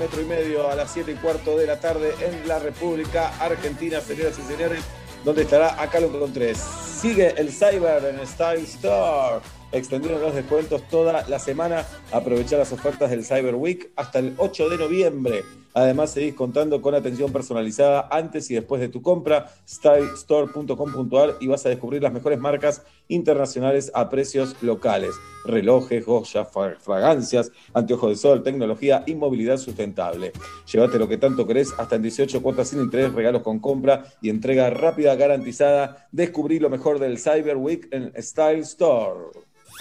Metro 0.06 0.22
y 0.22 0.26
medio 0.26 0.70
a 0.70 0.76
las 0.76 0.92
7 0.92 1.14
y 1.14 1.16
cuarto 1.16 1.58
de 1.58 1.66
la 1.66 1.80
tarde 1.80 2.14
en 2.22 2.48
la 2.48 2.60
República 2.60 3.30
Argentina, 3.40 4.00
señoras 4.02 4.38
y 4.38 4.44
señores, 4.44 4.84
donde 5.24 5.42
estará 5.42 5.82
acá 5.82 6.00
lo 6.00 6.14
encontré. 6.16 6.54
Sigue 6.54 7.34
el 7.38 7.52
Cyber 7.52 8.06
en 8.06 8.28
Style 8.28 8.62
Store. 8.66 9.44
Extendieron 9.72 10.22
los 10.22 10.36
descuentos 10.36 10.88
toda 10.90 11.28
la 11.28 11.40
semana. 11.40 11.88
Aprovecha 12.12 12.56
las 12.56 12.72
ofertas 12.72 13.10
del 13.10 13.26
Cyber 13.26 13.56
Week 13.56 13.90
hasta 13.96 14.20
el 14.20 14.36
8 14.38 14.70
de 14.70 14.78
noviembre. 14.78 15.44
Además, 15.76 16.12
seguís 16.12 16.34
contando 16.34 16.82
con 16.82 16.96
atención 16.96 17.32
personalizada 17.32 18.08
antes 18.10 18.50
y 18.50 18.56
después 18.56 18.82
de 18.82 18.88
tu 18.90 19.02
compra. 19.02 19.52
stylestore.com.ar 19.68 21.36
y 21.40 21.48
vas 21.48 21.66
a 21.66 21.70
descubrir 21.70 22.02
las 22.02 22.14
mejores 22.14 22.40
marcas 22.40 22.82
internacionales 23.10 23.92
a 23.94 24.10
precios 24.10 24.56
locales. 24.62 25.12
Relojes, 25.46 26.04
joyas, 26.06 26.48
fra- 26.52 26.78
fragancias, 26.80 27.52
anteojos 27.74 28.10
de 28.10 28.16
sol, 28.16 28.42
tecnología 28.42 29.04
y 29.06 29.16
movilidad 29.16 29.58
sustentable. 29.58 30.32
Llévate 30.72 30.98
lo 30.98 31.08
que 31.08 31.18
tanto 31.18 31.46
querés 31.46 31.74
hasta 31.78 31.98
en 31.98 32.02
18 32.04 32.42
cuotas 32.42 32.70
sin 32.70 32.80
interés, 32.82 33.14
regalos 33.14 33.44
con 33.44 33.60
compra 33.60 34.06
y 34.22 34.30
entrega 34.30 34.70
rápida 34.70 35.16
garantizada. 35.16 36.08
Descubrí 36.12 36.60
lo 36.60 36.70
mejor 36.70 37.00
del 37.00 37.20
Cyber 37.20 37.58
Week 37.58 37.88
en 37.92 38.12
Style 38.24 38.62
Store. 38.62 39.20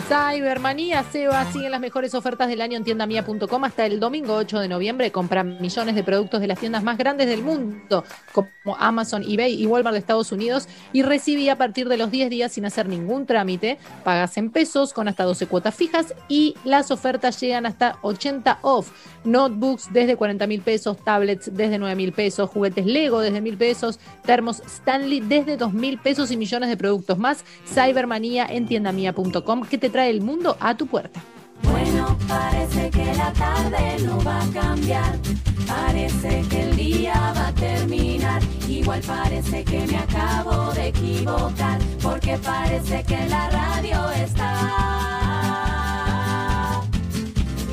Cybermanía, 0.03 1.05
Seba, 1.05 1.51
siguen 1.53 1.71
las 1.71 1.81
mejores 1.81 2.15
ofertas 2.15 2.49
del 2.49 2.61
año 2.61 2.77
en 2.77 2.85
tiendamia.com 2.85 3.65
hasta 3.65 3.87
el 3.87 4.01
domingo 4.01 4.35
8 4.35 4.59
de 4.59 4.69
noviembre. 4.69 5.13
Compra 5.13 5.45
millones 5.45 5.95
de 5.95 6.03
productos 6.03 6.41
de 6.41 6.49
las 6.49 6.59
tiendas 6.59 6.83
más 6.83 6.99
grandes 6.99 7.29
del 7.29 7.43
mundo, 7.43 8.05
como 8.33 8.77
Amazon, 8.79 9.23
eBay 9.23 9.55
y 9.55 9.67
Walmart 9.67 9.95
de 9.95 10.01
Estados 10.01 10.33
Unidos, 10.33 10.69
y 10.93 11.03
recibí 11.03 11.49
a 11.49 11.57
partir 11.57 11.89
de 11.89 11.97
los 11.97 12.11
10 12.11 12.29
días 12.29 12.53
sin 12.53 12.67
hacer 12.67 12.89
ningún 12.89 13.25
trámite. 13.25 13.79
Pagas 14.03 14.37
en 14.37 14.51
pesos 14.51 14.93
con 14.93 15.07
hasta 15.07 15.25
12 15.25 15.47
cuotas 15.47 15.75
fijas 15.75 16.13
y 16.29 16.57
las 16.65 16.91
ofertas 16.91 17.41
llegan 17.41 17.65
hasta 17.65 17.99
80 18.03 18.59
off. 18.63 18.91
Notebooks 19.25 19.93
desde 19.93 20.17
40 20.17 20.47
mil 20.47 20.61
pesos, 20.61 20.99
tablets 21.03 21.55
desde 21.55 21.79
9 21.79 21.95
mil 21.95 22.13
pesos, 22.13 22.51
juguetes 22.51 22.85
Lego 22.85 23.21
desde 23.21 23.41
mil 23.41 23.57
pesos, 23.57 23.99
termos 24.25 24.61
Stanley 24.67 25.21
desde 25.21 25.57
2 25.57 25.73
mil 25.73 25.99
pesos 25.99 26.31
y 26.31 26.37
millones 26.37 26.69
de 26.69 26.77
productos 26.77 27.17
más. 27.17 27.45
Cybermanía 27.67 28.45
en 28.47 28.67
tiendamia.com 28.67 29.63
te 29.85 29.91
trae 29.91 30.09
el 30.09 30.23
mundo 30.23 30.57
a 30.61 30.75
tu 30.75 30.87
puerta. 30.87 31.21
Bueno, 31.63 32.17
parece 32.27 32.89
que 32.89 33.05
la 33.05 33.31
tarde 33.35 33.99
no 34.03 34.19
va 34.25 34.41
a 34.41 34.47
cambiar. 34.51 35.19
Parece 35.67 36.43
que 36.49 36.63
el 36.63 36.75
día 36.75 37.13
va 37.37 37.49
a 37.49 37.55
terminar. 37.55 38.41
Igual 38.67 39.03
parece 39.07 39.63
que 39.63 39.87
me 39.87 39.99
acabo 39.99 40.73
de 40.73 40.89
equivocar. 40.89 41.79
Porque 42.03 42.39
parece 42.39 43.05
que 43.05 43.29
la 43.29 43.51
radio 43.51 44.11
está. 44.13 44.53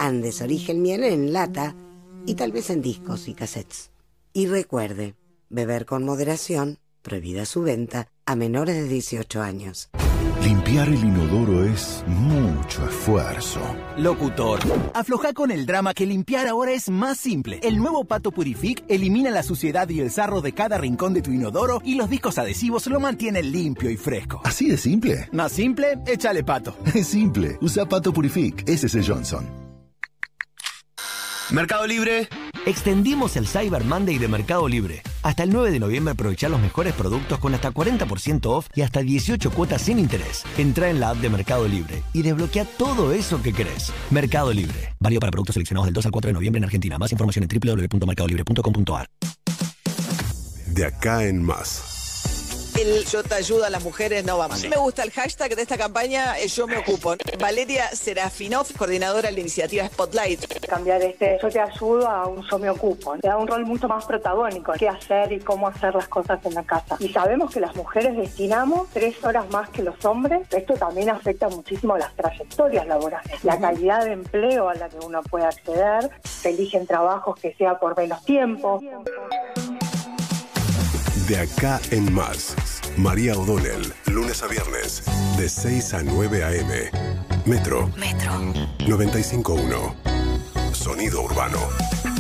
Andes 0.03 0.43
Origen 0.43 0.83
Miel 0.83 1.05
en 1.05 1.33
lata 1.33 1.77
y 2.27 2.35
tal 2.35 2.51
vez 2.51 2.71
en 2.71 2.83
discos 2.83 3.29
y 3.29 3.35
cassettes. 3.35 3.93
Y 4.33 4.49
recuerde, 4.49 5.15
beber 5.49 5.87
con 5.87 6.03
moderación, 6.03 6.81
prohibida 7.03 7.47
su 7.47 7.63
venta 7.63 8.09
a 8.27 8.35
menores 8.35 8.75
de 8.75 8.89
18 8.89 9.41
años. 9.41 9.91
Limpiar 10.43 10.89
el 10.89 11.05
inodoro 11.05 11.65
es 11.65 12.03
mucho 12.09 12.85
esfuerzo. 12.85 13.61
Locutor, 13.97 14.59
afloja 14.93 15.33
con 15.35 15.53
el 15.53 15.67
drama 15.67 15.95
que 15.95 16.05
limpiar 16.05 16.49
ahora 16.49 16.73
es 16.73 16.91
más 16.91 17.19
simple. 17.19 17.61
El 17.63 17.79
nuevo 17.79 18.05
Pato 18.05 18.33
Purific 18.33 18.83
elimina 18.89 19.31
la 19.31 19.45
suciedad 19.45 19.89
y 19.89 20.01
el 20.01 20.11
sarro 20.11 20.41
de 20.41 20.53
cada 20.53 20.79
rincón 20.79 21.15
de 21.15 21.23
tu 21.23 21.31
inodoro 21.31 21.81
y 21.85 21.95
los 21.95 22.11
discos 22.11 22.39
adhesivos 22.39 22.89
lo 22.89 22.99
mantienen 22.99 23.53
limpio 23.53 23.89
y 23.89 23.97
fresco. 23.97 24.41
¿Así 24.43 24.69
de 24.69 24.79
simple? 24.79 25.29
Más 25.31 25.53
simple, 25.53 26.01
échale 26.07 26.43
pato. 26.43 26.77
Es 26.93 27.07
simple. 27.07 27.57
Usa 27.61 27.89
Pato 27.89 28.13
Purific. 28.13 28.69
Ese 28.69 28.87
es 28.87 28.95
el 28.97 29.07
Johnson. 29.07 29.62
Mercado 31.53 31.87
Libre. 31.87 32.29
Extendimos 32.65 33.37
el 33.37 33.47
Cyber 33.47 33.85
Monday 33.85 34.17
de 34.17 34.27
Mercado 34.27 34.67
Libre. 34.69 35.03
Hasta 35.23 35.43
el 35.43 35.51
9 35.51 35.71
de 35.71 35.81
noviembre 35.81 36.13
aprovechar 36.13 36.51
los 36.51 36.61
mejores 36.61 36.95
productos 36.95 37.39
con 37.39 37.55
hasta 37.55 37.71
40% 37.71 38.47
off 38.47 38.69
y 38.75 38.81
hasta 38.81 39.01
18 39.01 39.51
cuotas 39.51 39.83
sin 39.83 39.99
interés. 39.99 40.45
Entra 40.57 40.89
en 40.89 40.99
la 40.99 41.11
app 41.11 41.19
de 41.19 41.29
Mercado 41.29 41.69
Libre 41.69 42.03
y 42.15 42.23
desbloquea 42.23 42.65
todo 42.65 43.13
eso 43.13 43.43
que 43.43 43.53
querés. 43.53 43.93
Mercado 44.11 44.51
Libre. 44.51 44.95
Válido 44.99 45.21
para 45.21 45.31
productos 45.31 45.53
seleccionados 45.53 45.87
del 45.87 45.95
2 45.95 46.07
al 46.07 46.13
4 46.13 46.29
de 46.29 46.33
noviembre 46.33 46.59
en 46.59 46.65
Argentina. 46.65 46.97
Más 46.97 47.13
información 47.13 47.47
en 47.47 47.61
www.mercadolibre.com.ar. 47.61 49.07
De 50.69 50.87
acá 50.87 51.27
en 51.27 51.43
más. 51.43 51.92
El 52.83 53.05
yo 53.07 53.23
te 53.23 53.35
ayudo 53.35 53.65
a 53.65 53.71
las 53.71 53.83
mujeres 53.83 54.25
no 54.25 54.39
va 54.39 54.49
más. 54.49 54.61
Sí. 54.61 54.69
Me 54.69 54.77
gusta 54.77 55.03
el 55.03 55.11
hashtag 55.11 55.55
de 55.55 55.63
esta 55.63 55.79
campaña, 55.79 56.39
eh, 56.39 56.49
yo 56.49 56.67
me 56.67 56.79
ocupo. 56.79 57.15
Valeria 57.39 57.89
Serafinov, 57.89 58.67
coordinadora 58.77 59.29
de 59.29 59.35
la 59.35 59.41
iniciativa 59.41 59.87
Spotlight. 59.87 60.67
Cambiar 60.67 61.03
este 61.03 61.39
yo 61.41 61.49
te 61.49 61.61
ayudo 61.61 62.09
a 62.09 62.27
un 62.27 62.43
yo 62.43 62.59
me 62.59 62.71
ocupo. 62.71 63.17
Te 63.19 63.29
da 63.29 63.37
un 63.37 63.47
rol 63.47 63.65
mucho 63.65 63.89
más 63.89 64.05
protagónico. 64.05 64.73
Qué 64.73 64.89
hacer 64.89 65.33
y 65.33 65.41
cómo 65.41 65.69
hacer 65.69 65.95
las 65.95 66.09
cosas 66.09 66.45
en 66.45 66.55
la 66.55 66.65
casa. 66.65 66.97
Y 66.99 67.09
sabemos 67.09 67.53
que 67.53 67.61
las 67.61 67.75
mujeres 67.77 68.17
destinamos 68.17 68.89
tres 68.93 69.23
horas 69.25 69.49
más 69.51 69.69
que 69.71 69.83
los 69.83 70.05
hombres. 70.05 70.47
Esto 70.51 70.75
también 70.75 71.11
afecta 71.11 71.49
muchísimo 71.49 71.97
las 71.97 72.15
trayectorias 72.15 72.87
laborales. 72.87 73.45
La 73.45 73.59
calidad 73.59 74.05
de 74.05 74.13
empleo 74.13 74.69
a 74.69 74.75
la 74.75 74.89
que 74.89 74.99
uno 74.99 75.23
puede 75.23 75.45
acceder. 75.45 76.11
Se 76.25 76.51
eligen 76.51 76.87
trabajos 76.87 77.39
que 77.41 77.55
sea 77.55 77.79
por 77.79 77.97
menos 77.97 78.25
tiempo. 78.25 78.81
De 81.29 81.39
acá 81.39 81.81
en 81.91 82.13
más, 82.13 82.57
María 82.97 83.35
O'Donnell, 83.35 83.93
lunes 84.07 84.43
a 84.43 84.49
viernes, 84.49 85.05
de 85.39 85.49
6 85.49 85.95
a 85.95 86.03
9 86.03 86.43
a.m. 86.43 86.91
Metro. 87.47 87.89
Metro. 87.97 88.33
95.1. 88.81 89.95
Sonido 90.75 91.23
urbano. 91.23 92.12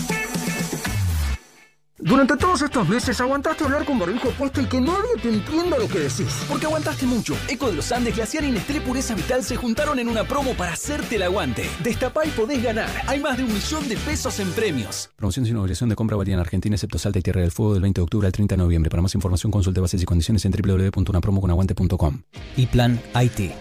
Durante 2.05 2.37
todos 2.37 2.61
estos 2.63 2.89
meses 2.89 3.21
aguantaste 3.21 3.63
hablar 3.63 3.85
con 3.85 3.97
barbijo 3.97 4.31
puesto 4.31 4.61
y 4.61 4.67
que 4.67 4.81
nadie 4.81 5.15
te 5.23 5.29
entienda 5.29 5.79
lo 5.79 5.87
que 5.87 6.01
decís. 6.01 6.45
Porque 6.49 6.67
aguantaste 6.67 7.07
mucho. 7.07 7.37
Eco 7.49 7.69
de 7.69 7.75
los 7.75 7.93
Andes, 7.93 8.17
Glaciar 8.17 8.43
y 8.43 8.51
Nestlé 8.51 8.81
Pureza 8.81 9.15
Vital 9.15 9.45
se 9.45 9.55
juntaron 9.55 10.01
en 10.01 10.09
una 10.09 10.25
promo 10.25 10.55
para 10.55 10.73
hacerte 10.73 11.15
el 11.15 11.23
aguante. 11.23 11.65
Destapá 11.81 12.27
y 12.27 12.31
podés 12.31 12.61
ganar. 12.61 12.91
Hay 13.07 13.21
más 13.21 13.37
de 13.37 13.45
un 13.45 13.55
millón 13.55 13.89
de 13.89 13.97
pesos 13.99 14.41
en 14.41 14.51
premios. 14.51 15.11
Promoción 15.15 15.47
sin 15.47 15.57
obligación 15.57 15.89
de 15.91 15.95
compra 15.95 16.17
válida 16.17 16.35
en 16.35 16.41
Argentina, 16.41 16.75
excepto 16.75 16.99
Salta 16.99 17.21
y 17.21 17.23
Tierra 17.23 17.41
del 17.41 17.53
Fuego, 17.53 17.75
del 17.75 17.83
20 17.83 18.01
de 18.01 18.03
octubre 18.03 18.27
al 18.27 18.33
30 18.33 18.57
de 18.57 18.63
noviembre. 18.63 18.91
Para 18.91 19.03
más 19.03 19.15
información, 19.15 19.53
consulte 19.53 19.81
bases 19.81 20.03
y 20.03 20.05
condiciones 20.05 20.45
en 20.45 20.51
www.unapromoconaguante.com. 20.51 22.23
Y 22.57 22.67
Plan 22.67 23.01
IT. 23.15 23.53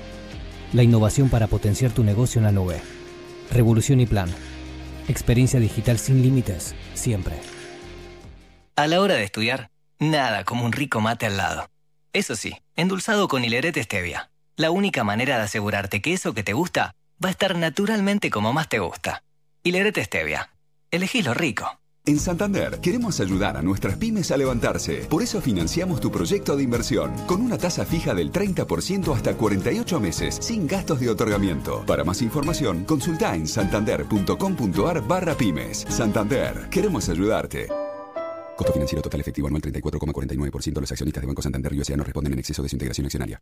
La 0.73 0.81
innovación 0.81 1.29
para 1.29 1.45
potenciar 1.45 1.91
tu 1.91 2.03
negocio 2.03 2.39
en 2.39 2.45
la 2.45 2.51
nube. 2.51 2.81
Revolución 3.51 3.99
y 3.99 4.07
Plan. 4.07 4.29
Experiencia 5.07 5.59
digital 5.59 5.99
sin 5.99 6.23
límites, 6.23 6.73
siempre. 6.95 7.50
A 8.81 8.87
la 8.87 8.99
hora 8.99 9.13
de 9.13 9.23
estudiar, 9.23 9.69
nada 9.99 10.43
como 10.43 10.65
un 10.65 10.71
rico 10.71 11.01
mate 11.01 11.27
al 11.27 11.37
lado. 11.37 11.69
Eso 12.13 12.35
sí, 12.35 12.57
endulzado 12.75 13.27
con 13.27 13.45
hilerete 13.45 13.83
stevia. 13.83 14.31
La 14.55 14.71
única 14.71 15.03
manera 15.03 15.37
de 15.37 15.43
asegurarte 15.43 16.01
que 16.01 16.13
eso 16.13 16.33
que 16.33 16.41
te 16.41 16.53
gusta 16.53 16.95
va 17.23 17.27
a 17.27 17.31
estar 17.31 17.55
naturalmente 17.55 18.31
como 18.31 18.53
más 18.53 18.69
te 18.69 18.79
gusta. 18.79 19.21
Hilerete 19.61 20.03
stevia. 20.03 20.49
Elegí 20.89 21.21
lo 21.21 21.35
rico. 21.35 21.79
En 22.07 22.17
Santander 22.17 22.79
queremos 22.81 23.19
ayudar 23.19 23.55
a 23.55 23.61
nuestras 23.61 23.97
pymes 23.97 24.31
a 24.31 24.37
levantarse. 24.37 25.05
Por 25.05 25.21
eso 25.21 25.41
financiamos 25.41 26.01
tu 26.01 26.11
proyecto 26.11 26.57
de 26.57 26.63
inversión 26.63 27.13
con 27.27 27.39
una 27.39 27.59
tasa 27.59 27.85
fija 27.85 28.15
del 28.15 28.31
30% 28.31 29.15
hasta 29.15 29.35
48 29.35 29.99
meses 29.99 30.39
sin 30.41 30.65
gastos 30.65 30.99
de 30.99 31.11
otorgamiento. 31.11 31.85
Para 31.85 32.03
más 32.03 32.23
información, 32.23 32.85
consulta 32.85 33.35
en 33.35 33.47
santander.com.ar 33.47 35.07
barra 35.07 35.35
pymes. 35.35 35.85
Santander, 35.87 36.67
queremos 36.71 37.09
ayudarte. 37.09 37.67
Costo 38.61 38.73
financiero 38.73 39.01
total 39.01 39.21
efectivo 39.21 39.47
anual 39.47 39.63
34,49%. 39.63 40.81
Los 40.81 40.91
accionistas 40.91 41.21
de 41.21 41.25
Banco 41.25 41.41
Santander 41.41 41.73
y 41.73 41.79
USA 41.79 41.97
no 41.97 42.03
responden 42.03 42.33
en 42.33 42.39
exceso 42.39 42.61
de 42.61 42.69
su 42.69 42.75
integración 42.75 43.05
accionaria. 43.05 43.41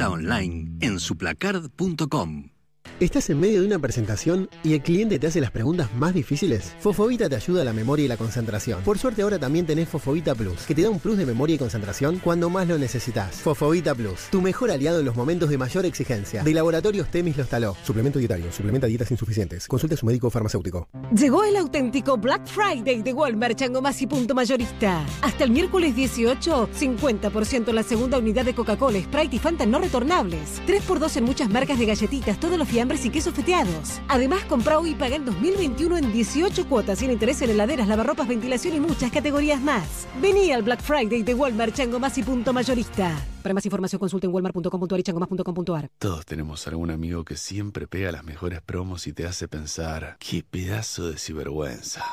Online 0.00 0.76
en 0.80 1.00
suplacard.com. 1.00 2.57
¿Estás 3.00 3.30
en 3.30 3.38
medio 3.38 3.60
de 3.60 3.66
una 3.68 3.78
presentación 3.78 4.50
y 4.64 4.72
el 4.72 4.82
cliente 4.82 5.20
te 5.20 5.28
hace 5.28 5.40
las 5.40 5.52
preguntas 5.52 5.94
más 5.94 6.14
difíciles? 6.14 6.74
Fofovita 6.80 7.28
te 7.28 7.36
ayuda 7.36 7.62
a 7.62 7.64
la 7.64 7.72
memoria 7.72 8.04
y 8.04 8.08
la 8.08 8.16
concentración. 8.16 8.82
Por 8.82 8.98
suerte 8.98 9.22
ahora 9.22 9.38
también 9.38 9.66
tenés 9.66 9.88
Fofovita 9.88 10.34
Plus, 10.34 10.62
que 10.66 10.74
te 10.74 10.82
da 10.82 10.90
un 10.90 10.98
plus 10.98 11.16
de 11.16 11.24
memoria 11.24 11.54
y 11.54 11.58
concentración 11.58 12.18
cuando 12.18 12.50
más 12.50 12.66
lo 12.66 12.76
necesitas. 12.76 13.36
Fofovita 13.36 13.94
Plus, 13.94 14.22
tu 14.32 14.42
mejor 14.42 14.72
aliado 14.72 14.98
en 14.98 15.04
los 15.04 15.14
momentos 15.14 15.48
de 15.48 15.56
mayor 15.56 15.86
exigencia. 15.86 16.42
De 16.42 16.52
Laboratorios 16.52 17.08
Temis 17.08 17.36
Los 17.36 17.48
Taló. 17.48 17.76
Suplemento 17.84 18.18
dietario, 18.18 18.50
suplementa 18.50 18.88
dietas 18.88 19.12
insuficientes. 19.12 19.68
Consulte 19.68 19.94
a 19.94 19.98
su 19.98 20.04
médico 20.04 20.28
farmacéutico. 20.28 20.88
Llegó 21.16 21.44
el 21.44 21.54
auténtico 21.54 22.16
Black 22.16 22.48
Friday 22.48 23.02
de 23.02 23.12
Walmart 23.12 23.56
Changomás 23.56 24.02
y 24.02 24.08
Punto 24.08 24.34
Mayorista. 24.34 25.06
Hasta 25.22 25.44
el 25.44 25.52
miércoles 25.52 25.94
18, 25.94 26.70
50% 26.76 27.68
en 27.68 27.74
la 27.76 27.84
segunda 27.84 28.18
unidad 28.18 28.44
de 28.44 28.56
Coca-Cola, 28.56 28.98
Sprite 29.00 29.36
y 29.36 29.38
Fanta 29.38 29.66
no 29.66 29.78
retornables. 29.78 30.60
3x2 30.66 31.18
en 31.18 31.24
muchas 31.24 31.48
marcas 31.48 31.78
de 31.78 31.86
galletitas, 31.86 32.40
todos 32.40 32.58
los 32.58 32.66
fiambres 32.66 32.87
y 33.04 33.10
quesos 33.10 33.34
feteados. 33.34 34.00
Además, 34.08 34.44
compra 34.44 34.78
hoy 34.78 34.90
y 34.90 34.94
paga 34.94 35.16
en 35.16 35.24
2021 35.24 35.98
en 35.98 36.12
18 36.12 36.68
cuotas 36.68 36.98
sin 36.98 37.10
interés 37.10 37.42
en 37.42 37.50
heladeras, 37.50 37.86
lavarropas, 37.86 38.26
ventilación 38.26 38.76
y 38.76 38.80
muchas 38.80 39.12
categorías 39.12 39.60
más. 39.60 40.08
Vení 40.20 40.50
al 40.52 40.62
Black 40.62 40.80
Friday 40.80 41.22
de 41.22 41.34
Walmart 41.34 41.74
Changomás 41.74 42.16
y 42.18 42.22
Punto 42.22 42.52
Mayorista. 42.52 43.14
Para 43.42 43.54
más 43.54 43.64
información 43.66 43.98
consulte 43.98 44.26
en 44.26 44.32
walmart.com.ar 44.32 45.00
y 45.00 45.02
changomás.com.ar. 45.02 45.90
Todos 45.98 46.26
tenemos 46.26 46.66
algún 46.66 46.90
amigo 46.90 47.24
que 47.24 47.36
siempre 47.36 47.86
pega 47.86 48.10
las 48.10 48.24
mejores 48.24 48.60
promos 48.62 49.06
y 49.06 49.12
te 49.12 49.26
hace 49.26 49.48
pensar, 49.48 50.16
qué 50.18 50.42
pedazo 50.42 51.10
de 51.10 51.18
sinvergüenza. 51.18 52.04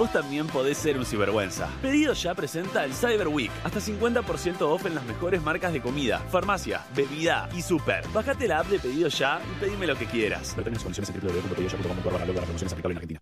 Vos 0.00 0.10
también 0.10 0.46
podés 0.46 0.78
ser 0.78 0.96
un 0.96 1.04
sinvergüenza. 1.04 1.68
Pedido 1.82 2.14
ya 2.14 2.34
presenta 2.34 2.86
el 2.86 2.94
Cyber 2.94 3.28
Week. 3.28 3.50
Hasta 3.62 3.80
50% 3.80 4.62
off 4.62 4.86
en 4.86 4.94
las 4.94 5.04
mejores 5.04 5.42
marcas 5.42 5.74
de 5.74 5.82
comida, 5.82 6.20
farmacia, 6.30 6.86
bebida 6.96 7.50
y 7.54 7.60
súper. 7.60 8.08
Bájate 8.08 8.48
la 8.48 8.60
app 8.60 8.68
de 8.68 8.78
Pedido 8.78 9.08
Ya 9.08 9.42
y 9.44 9.60
pedime 9.62 9.86
lo 9.86 9.96
que 9.96 10.06
quieras. 10.06 10.56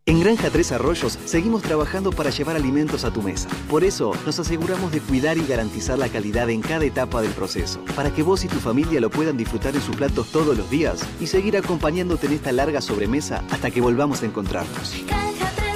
En 0.07 0.21
Granja 0.21 0.51
Tres 0.51 0.71
Arroyos 0.71 1.19
seguimos 1.25 1.63
trabajando 1.63 2.13
para 2.13 2.31
llevar 2.31 2.55
alimentos 2.55 3.05
a 3.05 3.13
tu 3.13 3.23
mesa. 3.23 3.49
Por 3.69 3.83
eso 3.83 4.13
nos 4.25 4.39
aseguramos 4.39 4.93
de 4.93 5.01
cuidar 5.01 5.37
y 5.37 5.45
garantizar 5.45 5.99
la 5.99 6.09
calidad 6.09 6.49
en 6.49 6.63
cada 6.63 6.85
etapa 6.85 7.23
del 7.23 7.33
proceso, 7.33 7.85
para 7.97 8.13
que 8.13 8.23
vos 8.23 8.45
y 8.45 8.49
tu 8.49 8.61
familia 8.61 9.01
lo 9.01 9.11
puedan 9.11 9.37
disfrutar 9.37 9.75
en 9.75 9.83
sus 9.83 9.97
platos 9.97 10.31
todos 10.31 10.57
los 10.57 10.71
días 10.71 11.05
y 11.21 11.27
seguir 11.27 11.57
acompañándote 11.57 12.29
en 12.29 12.35
esta 12.35 12.53
larga 12.53 12.81
sobremesa 12.81 13.43
hasta 13.51 13.73
que 13.73 13.81
volvamos 13.81 14.23
a 14.23 14.27
encontrarnos. 14.27 14.95
Granja 15.09 15.68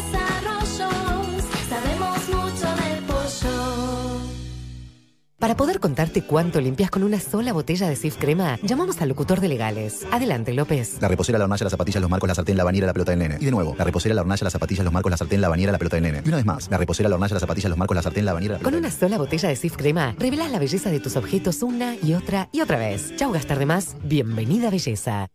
Para 5.43 5.57
poder 5.57 5.81
contarte 5.81 6.23
cuánto 6.23 6.61
limpias 6.61 6.89
con 6.89 7.03
una 7.03 7.19
sola 7.19 7.53
botella 7.53 7.89
de 7.89 7.97
Sif 7.97 8.17
Crema, 8.17 8.61
llamamos 8.62 9.03
al 9.03 9.09
locutor 9.09 9.41
de 9.41 9.49
legales. 9.49 10.07
Adelante, 10.12 10.53
López. 10.53 10.99
La 11.01 11.09
reposera, 11.09 11.37
la 11.37 11.47
hornalla, 11.47 11.65
las 11.65 11.73
zapatillas, 11.73 12.01
los 12.01 12.09
marcos, 12.09 12.29
la 12.29 12.37
sartén, 12.37 12.57
la 12.57 12.62
bañera, 12.62 12.87
la 12.87 12.93
pelota 12.93 13.11
del 13.11 13.19
nene. 13.19 13.39
Y 13.41 13.47
de 13.47 13.51
nuevo, 13.51 13.75
la 13.77 13.83
reposera, 13.83 14.15
la 14.15 14.21
hornalla, 14.21 14.45
las 14.45 14.53
zapatillas, 14.53 14.85
los 14.85 14.93
marcos, 14.93 15.11
la 15.11 15.17
sartén, 15.17 15.41
la 15.41 15.49
bañera, 15.49 15.73
la 15.73 15.79
pelota 15.79 15.97
del 15.97 16.05
nene. 16.05 16.23
Y 16.25 16.29
una 16.29 16.37
vez 16.37 16.47
más, 16.47 16.71
la 16.71 16.79
reposera, 16.79 17.09
la 17.09 17.17
hornalla, 17.17 17.35
las 17.35 17.41
zapatillas, 17.41 17.71
los 17.71 17.77
marcos, 17.77 17.97
la 17.97 18.03
sartén, 18.03 18.25
la 18.25 18.35
bañera, 18.35 18.55
la 18.55 18.61
Con 18.61 18.77
una 18.77 18.89
sola 18.93 19.19
botella 19.19 19.49
de 19.49 19.57
Sif 19.57 19.77
Crema, 19.77 20.15
revelás 20.17 20.49
la 20.53 20.61
belleza 20.61 20.91
de 20.93 21.01
tus 21.01 21.17
objetos 21.17 21.61
una 21.65 21.97
y 22.01 22.15
otra 22.15 22.49
y 22.53 22.61
otra 22.61 22.79
vez. 22.79 23.12
Chau 23.17 23.33
gastar 23.33 23.59
de 23.59 23.67
más. 23.67 23.97
Bienvenida 24.05 24.71
belleza. 24.71 25.27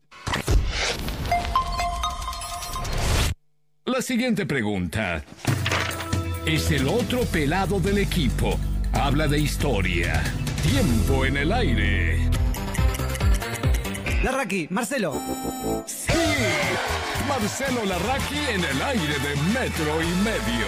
La 3.83 4.01
siguiente 4.01 4.45
pregunta. 4.45 5.25
Es 6.45 6.71
el 6.71 6.87
otro 6.87 7.23
pelado 7.25 7.81
del 7.81 7.97
equipo. 7.97 8.57
Habla 8.99 9.27
de 9.27 9.39
historia. 9.39 10.21
Tiempo 10.63 11.23
en 11.23 11.37
el 11.37 11.51
aire. 11.51 12.17
Larraqui, 14.23 14.67
Marcelo. 14.69 15.13
Sí. 15.85 16.11
Marcelo 17.29 17.85
Larraqui 17.85 18.37
en 18.49 18.63
el 18.63 18.81
aire 18.81 19.13
de 19.19 19.35
metro 19.53 20.01
y 20.01 20.07
medio. 20.23 20.67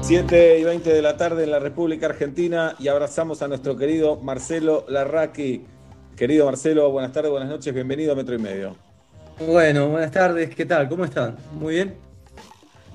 Siete 0.00 0.58
y 0.58 0.64
20 0.64 0.92
de 0.92 1.02
la 1.02 1.16
tarde 1.16 1.44
en 1.44 1.50
la 1.50 1.60
República 1.60 2.06
Argentina 2.06 2.74
y 2.78 2.88
abrazamos 2.88 3.42
a 3.42 3.48
nuestro 3.48 3.76
querido 3.76 4.16
Marcelo 4.16 4.84
Larraqui. 4.88 5.66
Querido 6.16 6.46
Marcelo, 6.46 6.90
buenas 6.90 7.12
tardes, 7.12 7.30
buenas 7.30 7.48
noches, 7.48 7.72
bienvenido 7.72 8.12
a 8.12 8.16
Metro 8.16 8.34
y 8.34 8.38
Medio. 8.38 8.83
Bueno, 9.38 9.88
buenas 9.88 10.12
tardes, 10.12 10.54
¿qué 10.54 10.64
tal? 10.64 10.88
¿Cómo 10.88 11.04
están? 11.04 11.36
¿Muy 11.50 11.74
bien? 11.74 11.94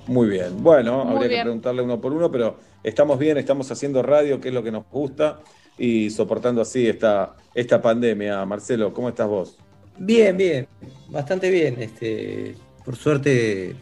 Muy 0.06 0.28
bien. 0.28 0.62
Bueno, 0.62 1.04
Muy 1.04 1.12
habría 1.14 1.28
bien. 1.28 1.40
que 1.40 1.44
preguntarle 1.44 1.82
uno 1.82 2.00
por 2.00 2.12
uno, 2.12 2.30
pero 2.30 2.58
estamos 2.82 3.18
bien, 3.18 3.36
estamos 3.36 3.70
haciendo 3.70 4.02
radio, 4.02 4.40
que 4.40 4.48
es 4.48 4.54
lo 4.54 4.62
que 4.62 4.72
nos 4.72 4.84
gusta, 4.90 5.40
y 5.76 6.10
soportando 6.10 6.62
así 6.62 6.88
esta, 6.88 7.36
esta 7.54 7.82
pandemia. 7.82 8.44
Marcelo, 8.46 8.92
¿cómo 8.94 9.10
estás 9.10 9.28
vos? 9.28 9.58
Bien, 9.98 10.36
bien, 10.36 10.66
bastante 11.08 11.50
bien. 11.50 11.76
Este, 11.80 12.54
por 12.84 12.96
suerte, 12.96 13.76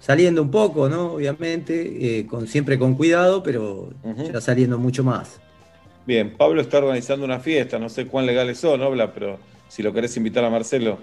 saliendo 0.00 0.42
un 0.42 0.50
poco, 0.50 0.88
¿no? 0.88 1.14
Obviamente, 1.14 2.18
eh, 2.18 2.26
con, 2.26 2.46
siempre 2.46 2.78
con 2.78 2.94
cuidado, 2.94 3.42
pero 3.42 3.90
ya 4.32 4.40
saliendo 4.42 4.78
mucho 4.78 5.02
más. 5.02 5.40
Bien, 6.06 6.36
Pablo 6.36 6.60
está 6.60 6.78
organizando 6.78 7.24
una 7.24 7.40
fiesta, 7.40 7.78
no 7.78 7.88
sé 7.88 8.06
cuán 8.06 8.26
legales 8.26 8.58
son, 8.58 8.82
Obla, 8.82 9.14
pero 9.14 9.38
si 9.68 9.82
lo 9.82 9.94
querés 9.94 10.14
invitar 10.18 10.44
a 10.44 10.50
Marcelo. 10.50 10.98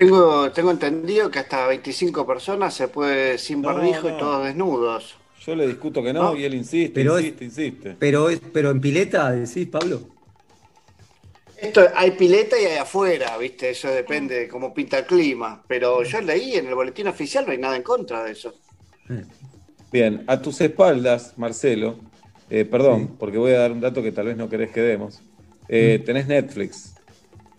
Tengo, 0.00 0.50
tengo 0.50 0.70
entendido 0.70 1.30
que 1.30 1.40
hasta 1.40 1.66
25 1.66 2.26
personas 2.26 2.72
se 2.72 2.88
puede 2.88 3.36
sin 3.36 3.60
No, 3.60 3.68
barbijo 3.68 4.08
y 4.08 4.16
todos 4.16 4.46
desnudos. 4.46 5.16
Yo 5.44 5.54
le 5.54 5.66
discuto 5.66 6.02
que 6.02 6.14
no, 6.14 6.22
No. 6.32 6.36
y 6.38 6.44
él 6.46 6.54
insiste, 6.54 6.92
Pero 6.94 7.18
es- 7.18 7.24
insiste, 7.26 7.44
insiste. 7.44 7.96
Pero, 7.98 8.30
es, 8.30 8.40
pero 8.50 8.70
en 8.70 8.80
pileta, 8.80 9.30
decís, 9.30 9.66
Pablo. 9.68 10.00
Esto 11.58 11.82
hay 11.94 12.12
pileta 12.12 12.58
y 12.58 12.64
hay 12.64 12.78
afuera, 12.78 13.36
¿viste? 13.36 13.68
Eso 13.68 13.88
depende 13.88 14.36
de 14.40 14.48
cómo 14.48 14.72
pinta 14.72 15.00
el 15.00 15.04
clima. 15.04 15.62
Pero 15.68 16.02
yo 16.02 16.18
leí 16.22 16.54
en 16.54 16.66
el 16.68 16.74
boletín 16.74 17.06
oficial 17.06 17.44
no 17.44 17.52
hay 17.52 17.58
nada 17.58 17.76
en 17.76 17.82
contra 17.82 18.24
de 18.24 18.32
eso. 18.32 18.54
Bien, 19.92 20.24
a 20.28 20.40
tus 20.40 20.62
espaldas, 20.62 21.34
Marcelo, 21.36 21.96
eh, 22.48 22.64
perdón, 22.64 23.16
porque 23.18 23.36
voy 23.36 23.52
a 23.52 23.58
dar 23.58 23.72
un 23.72 23.82
dato 23.82 24.02
que 24.02 24.12
tal 24.12 24.28
vez 24.28 24.38
no 24.38 24.48
querés 24.48 24.70
que 24.70 24.80
demos. 24.80 25.20
Eh, 25.68 26.02
tenés 26.06 26.26
Netflix. 26.26 26.94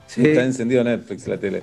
Sí. 0.08 0.26
Está 0.26 0.44
encendido 0.44 0.84
Netflix 0.84 1.28
la 1.28 1.38
tele. 1.40 1.62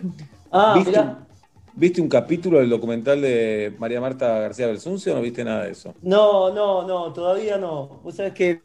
Ah, 0.50 0.82
¿Viste, 0.82 0.84
mirá. 0.84 1.02
un, 1.02 1.26
¿Viste 1.72 2.00
un 2.00 2.08
capítulo 2.08 2.58
del 2.58 2.70
documental 2.70 3.20
de 3.22 3.74
María 3.78 4.00
Marta 4.00 4.40
García 4.40 4.66
Belsunce 4.66 5.10
o 5.10 5.14
no 5.14 5.22
viste 5.22 5.44
nada 5.44 5.64
de 5.64 5.72
eso? 5.72 5.94
No, 6.00 6.52
no, 6.54 6.86
no, 6.86 7.12
todavía 7.12 7.58
no. 7.58 8.00
Vos 8.02 8.16
sabés 8.16 8.32
que 8.32 8.60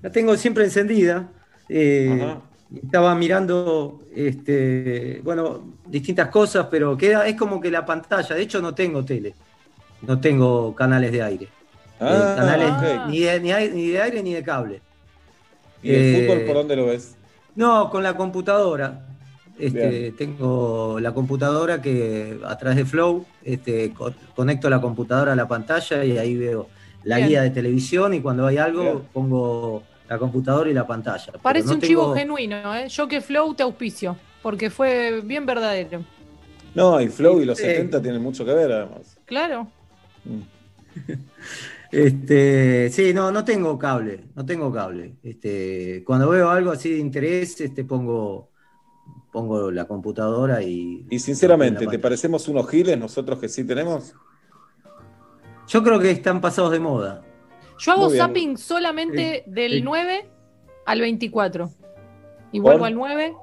la 0.00 0.10
tengo 0.10 0.36
siempre 0.36 0.64
encendida. 0.64 1.34
eh, 1.68 2.40
estaba 2.82 3.14
mirando, 3.14 4.06
este, 4.10 5.20
bueno, 5.22 5.78
distintas 5.84 6.28
cosas, 6.30 6.68
pero 6.70 6.96
queda, 6.96 7.26
es 7.26 7.36
como 7.36 7.60
que 7.60 7.70
la 7.70 7.84
pantalla, 7.84 8.34
de 8.34 8.42
hecho 8.42 8.60
no 8.62 8.74
tengo 8.74 9.04
tele, 9.04 9.36
no 10.00 10.20
tengo 10.20 10.74
canales 10.74 11.12
de 11.12 11.22
aire. 11.22 11.54
Ah, 12.00 12.08
Eh, 12.08 12.32
canales 12.34 12.74
ok. 12.74 12.82
ni, 13.04 13.20
de, 13.20 13.40
ni 13.40 13.52
ai- 13.52 13.70
ni 13.72 13.88
de 13.90 14.02
aire 14.02 14.22
ni 14.22 14.34
de 14.34 14.44
cable. 14.44 14.84
¿Y 15.82 15.94
el 15.94 16.04
Eh, 16.04 16.04
fútbol 16.04 16.44
por 16.44 16.54
dónde 16.56 16.76
lo 16.76 16.86
ves? 16.86 17.16
No, 17.54 17.90
con 17.90 18.02
la 18.02 18.16
computadora. 18.16 19.07
Este, 19.58 20.12
tengo 20.12 20.98
la 21.00 21.12
computadora 21.12 21.82
que 21.82 22.38
a 22.44 22.56
través 22.56 22.76
de 22.76 22.84
Flow 22.84 23.26
este, 23.44 23.92
co- 23.92 24.12
conecto 24.36 24.70
la 24.70 24.80
computadora 24.80 25.32
a 25.32 25.36
la 25.36 25.48
pantalla 25.48 26.04
y 26.04 26.16
ahí 26.16 26.36
veo 26.36 26.68
la 27.04 27.16
Bien. 27.16 27.28
guía 27.28 27.42
de 27.42 27.50
televisión 27.50 28.14
y 28.14 28.20
cuando 28.20 28.46
hay 28.46 28.58
algo 28.58 28.82
Bien. 28.82 28.98
pongo 29.12 29.82
la 30.08 30.18
computadora 30.18 30.70
y 30.70 30.74
la 30.74 30.86
pantalla. 30.86 31.32
Parece 31.42 31.66
no 31.68 31.74
un 31.74 31.80
tengo- 31.80 31.88
chivo 31.88 32.14
genuino, 32.14 32.74
¿eh? 32.74 32.88
Yo 32.88 33.08
que 33.08 33.20
Flow 33.20 33.54
te 33.54 33.62
auspicio, 33.62 34.16
porque 34.42 34.70
fue 34.70 35.20
bien 35.24 35.44
verdadero. 35.44 36.02
No, 36.74 37.00
y 37.00 37.08
Flow 37.08 37.40
y 37.40 37.44
los 37.44 37.58
Sí. 37.58 37.64
70 37.64 38.00
tienen 38.00 38.22
mucho 38.22 38.44
que 38.44 38.52
ver 38.52 38.70
además. 38.72 39.18
Claro. 39.24 39.66
Este, 41.90 42.90
sí, 42.90 43.14
no, 43.14 43.32
no 43.32 43.44
tengo 43.44 43.78
cable, 43.78 44.24
no 44.34 44.44
tengo 44.44 44.70
cable. 44.70 45.14
Este, 45.22 46.02
cuando 46.04 46.28
veo 46.28 46.50
algo 46.50 46.70
así 46.70 46.90
de 46.90 46.98
interés, 46.98 47.58
este, 47.62 47.84
pongo, 47.84 48.50
pongo 49.32 49.70
la 49.70 49.86
computadora 49.86 50.62
y. 50.62 51.06
Y 51.10 51.18
sinceramente, 51.18 51.86
¿te 51.86 51.98
parecemos 51.98 52.48
unos 52.48 52.68
giles 52.68 52.98
nosotros 52.98 53.38
que 53.38 53.48
sí 53.48 53.64
tenemos? 53.64 54.14
Yo 55.68 55.82
creo 55.82 55.98
que 55.98 56.10
están 56.10 56.40
pasados 56.40 56.72
de 56.72 56.80
moda. 56.80 57.22
Yo 57.78 57.92
hago 57.92 58.10
zapping 58.10 58.56
solamente 58.56 59.44
del 59.46 59.72
sí. 59.72 59.82
9 59.82 60.28
al 60.86 61.00
24. 61.00 61.70
Y 62.52 62.60
¿Por? 62.60 62.70
vuelvo 62.70 62.84
al 62.86 62.94
9. 62.94 63.34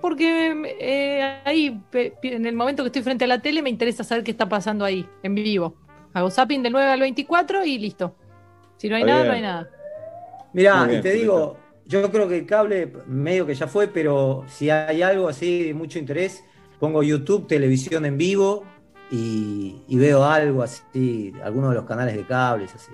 Porque 0.00 0.76
eh, 0.80 1.40
ahí, 1.44 1.80
en 2.22 2.46
el 2.46 2.56
momento 2.56 2.82
que 2.82 2.88
estoy 2.88 3.02
frente 3.02 3.24
a 3.24 3.28
la 3.28 3.40
tele, 3.40 3.62
me 3.62 3.70
interesa 3.70 4.02
saber 4.02 4.24
qué 4.24 4.32
está 4.32 4.48
pasando 4.48 4.84
ahí, 4.84 5.08
en 5.22 5.34
vivo. 5.34 5.76
Hago 6.12 6.30
zapping 6.30 6.62
del 6.62 6.72
9 6.72 6.90
al 6.90 7.00
24 7.00 7.64
y 7.64 7.78
listo. 7.78 8.16
Si 8.78 8.88
no 8.88 8.96
hay 8.96 9.04
nada, 9.04 9.22
bien. 9.22 9.28
no 9.28 9.34
hay 9.34 9.42
nada. 9.42 9.70
Mirá, 10.52 10.76
Muy 10.80 10.88
bien, 10.88 10.98
y 10.98 11.02
te 11.02 11.12
digo, 11.12 11.56
yo 11.92 12.10
creo 12.10 12.26
que 12.28 12.38
el 12.38 12.46
cable 12.46 12.92
medio 13.06 13.46
que 13.46 13.54
ya 13.54 13.66
fue, 13.68 13.86
pero 13.88 14.44
si 14.48 14.70
hay 14.70 15.02
algo 15.02 15.28
así 15.28 15.62
de 15.64 15.74
mucho 15.74 15.98
interés, 15.98 16.42
pongo 16.80 17.02
YouTube, 17.02 17.46
televisión 17.46 18.04
en 18.06 18.16
vivo 18.18 18.64
y, 19.10 19.76
y 19.86 19.96
veo 19.98 20.24
algo 20.24 20.62
así, 20.62 21.32
alguno 21.44 21.68
de 21.68 21.74
los 21.76 21.84
canales 21.84 22.16
de 22.16 22.24
cables 22.24 22.74
así. 22.74 22.92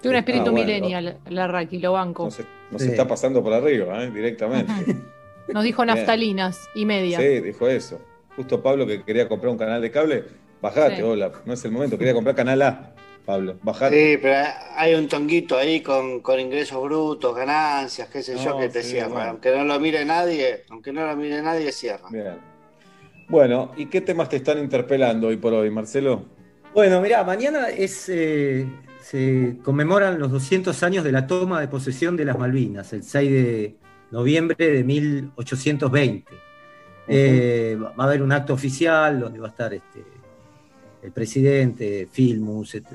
Tiene 0.00 0.16
un 0.16 0.18
espíritu 0.20 0.46
Ah, 0.48 0.50
bueno. 0.52 0.66
millennial, 0.66 1.18
la 1.28 1.48
Raki, 1.48 1.78
lo 1.80 1.92
banco. 1.92 2.24
Nos, 2.26 2.38
nos 2.70 2.82
Sí. 2.82 2.88
está 2.88 3.06
pasando 3.08 3.42
por 3.42 3.52
arriba, 3.52 4.02
¿eh? 4.04 4.10
directamente. 4.10 4.72
Nos 5.52 5.64
dijo 5.64 5.82
naftalinas 5.82 6.68
y 6.74 6.84
media. 6.84 7.18
Sí, 7.18 7.40
dijo 7.40 7.66
eso. 7.68 7.98
Justo 8.36 8.62
Pablo 8.62 8.86
que 8.86 9.02
quería 9.02 9.26
comprar 9.26 9.50
un 9.50 9.56
canal 9.58 9.80
de 9.80 9.90
cable, 9.90 10.24
bajate, 10.60 10.96
Sí. 10.96 11.02
hola, 11.02 11.32
no 11.46 11.54
es 11.54 11.64
el 11.64 11.70
momento, 11.72 11.96
quería 11.96 12.12
comprar 12.12 12.36
canal 12.36 12.60
A, 12.62 12.92
Pablo, 13.28 13.58
bajate. 13.62 13.94
Sí, 14.14 14.18
pero 14.22 14.48
hay 14.74 14.94
un 14.94 15.06
tonguito 15.06 15.58
ahí 15.58 15.82
con, 15.82 16.20
con 16.20 16.40
ingresos 16.40 16.82
brutos, 16.82 17.36
ganancias, 17.36 18.08
qué 18.08 18.22
sé 18.22 18.38
yo, 18.42 18.56
que 18.58 18.70
te 18.70 18.82
sí, 18.82 18.92
cierra. 18.92 19.08
bueno. 19.08 19.30
Aunque 19.32 19.54
no 19.54 19.64
lo 19.66 19.78
mire 19.78 20.02
nadie, 20.06 20.64
aunque 20.70 20.94
no 20.94 21.06
lo 21.06 21.14
mire 21.14 21.42
nadie, 21.42 21.70
cierra. 21.70 22.08
Bien. 22.10 22.38
Bueno, 23.28 23.72
¿y 23.76 23.84
qué 23.84 24.00
temas 24.00 24.30
te 24.30 24.36
están 24.36 24.56
interpelando 24.58 25.26
hoy 25.26 25.36
por 25.36 25.52
hoy, 25.52 25.68
Marcelo? 25.68 26.24
Bueno, 26.72 27.02
mirá, 27.02 27.22
mañana 27.22 27.68
es, 27.68 28.08
eh, 28.08 28.66
se 29.02 29.58
conmemoran 29.62 30.18
los 30.18 30.30
200 30.30 30.82
años 30.82 31.04
de 31.04 31.12
la 31.12 31.26
toma 31.26 31.60
de 31.60 31.68
posesión 31.68 32.16
de 32.16 32.24
las 32.24 32.38
Malvinas, 32.38 32.94
el 32.94 33.02
6 33.02 33.30
de 33.30 33.76
noviembre 34.10 34.56
de 34.72 34.82
1820. 34.84 36.24
Eh, 37.08 37.76
va 37.78 37.90
va 37.90 38.04
a 38.04 38.06
haber 38.06 38.22
un 38.22 38.32
acto 38.32 38.54
oficial 38.54 39.20
donde 39.20 39.38
va 39.38 39.48
a 39.48 39.50
estar 39.50 39.74
este, 39.74 40.02
el 41.02 41.12
presidente, 41.12 42.08
Filmus, 42.10 42.74
et- 42.74 42.86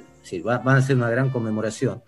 va- 0.45 0.59
van 0.59 0.77
a 0.77 0.81
ser 0.81 0.95
una 0.95 1.09
gran 1.09 1.29
conmemoración. 1.29 2.03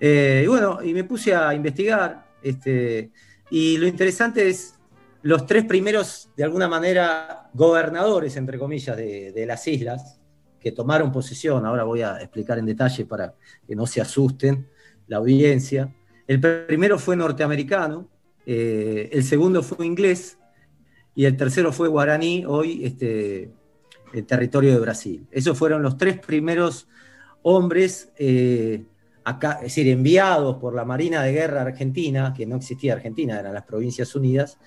Eh, 0.00 0.42
y 0.44 0.46
bueno, 0.48 0.82
y 0.82 0.92
me 0.92 1.04
puse 1.04 1.34
a 1.34 1.54
investigar, 1.54 2.26
este, 2.42 3.10
y 3.50 3.76
lo 3.78 3.86
interesante 3.86 4.48
es 4.48 4.74
los 5.22 5.46
tres 5.46 5.64
primeros, 5.64 6.30
de 6.36 6.44
alguna 6.44 6.68
manera, 6.68 7.48
gobernadores, 7.54 8.36
entre 8.36 8.58
comillas, 8.58 8.96
de, 8.96 9.32
de 9.32 9.46
las 9.46 9.66
islas, 9.66 10.20
que 10.60 10.72
tomaron 10.72 11.12
posesión, 11.12 11.64
ahora 11.66 11.84
voy 11.84 12.02
a 12.02 12.18
explicar 12.20 12.58
en 12.58 12.66
detalle 12.66 13.04
para 13.04 13.34
que 13.66 13.76
no 13.76 13.86
se 13.86 14.00
asusten 14.00 14.66
la 15.06 15.18
audiencia. 15.18 15.94
El 16.26 16.40
primero 16.40 16.98
fue 16.98 17.16
norteamericano, 17.16 18.08
eh, 18.46 19.10
el 19.12 19.24
segundo 19.24 19.62
fue 19.62 19.86
inglés 19.86 20.38
y 21.14 21.26
el 21.26 21.36
tercero 21.36 21.70
fue 21.72 21.88
guaraní, 21.88 22.44
hoy 22.46 22.84
este, 22.84 23.50
el 24.14 24.24
territorio 24.26 24.72
de 24.72 24.80
Brasil. 24.80 25.26
Esos 25.30 25.56
fueron 25.56 25.82
los 25.82 25.96
tres 25.98 26.18
primeros 26.18 26.88
hombres, 27.44 28.10
eh, 28.18 28.82
acá, 29.24 29.54
es 29.56 29.62
decir, 29.62 29.88
enviados 29.88 30.56
por 30.56 30.74
la 30.74 30.84
Marina 30.84 31.22
de 31.22 31.32
Guerra 31.32 31.62
Argentina, 31.62 32.34
que 32.36 32.46
no 32.46 32.56
existía 32.56 32.94
Argentina, 32.94 33.38
eran 33.38 33.54
las 33.54 33.64
Provincias 33.64 34.14
Unidas, 34.14 34.58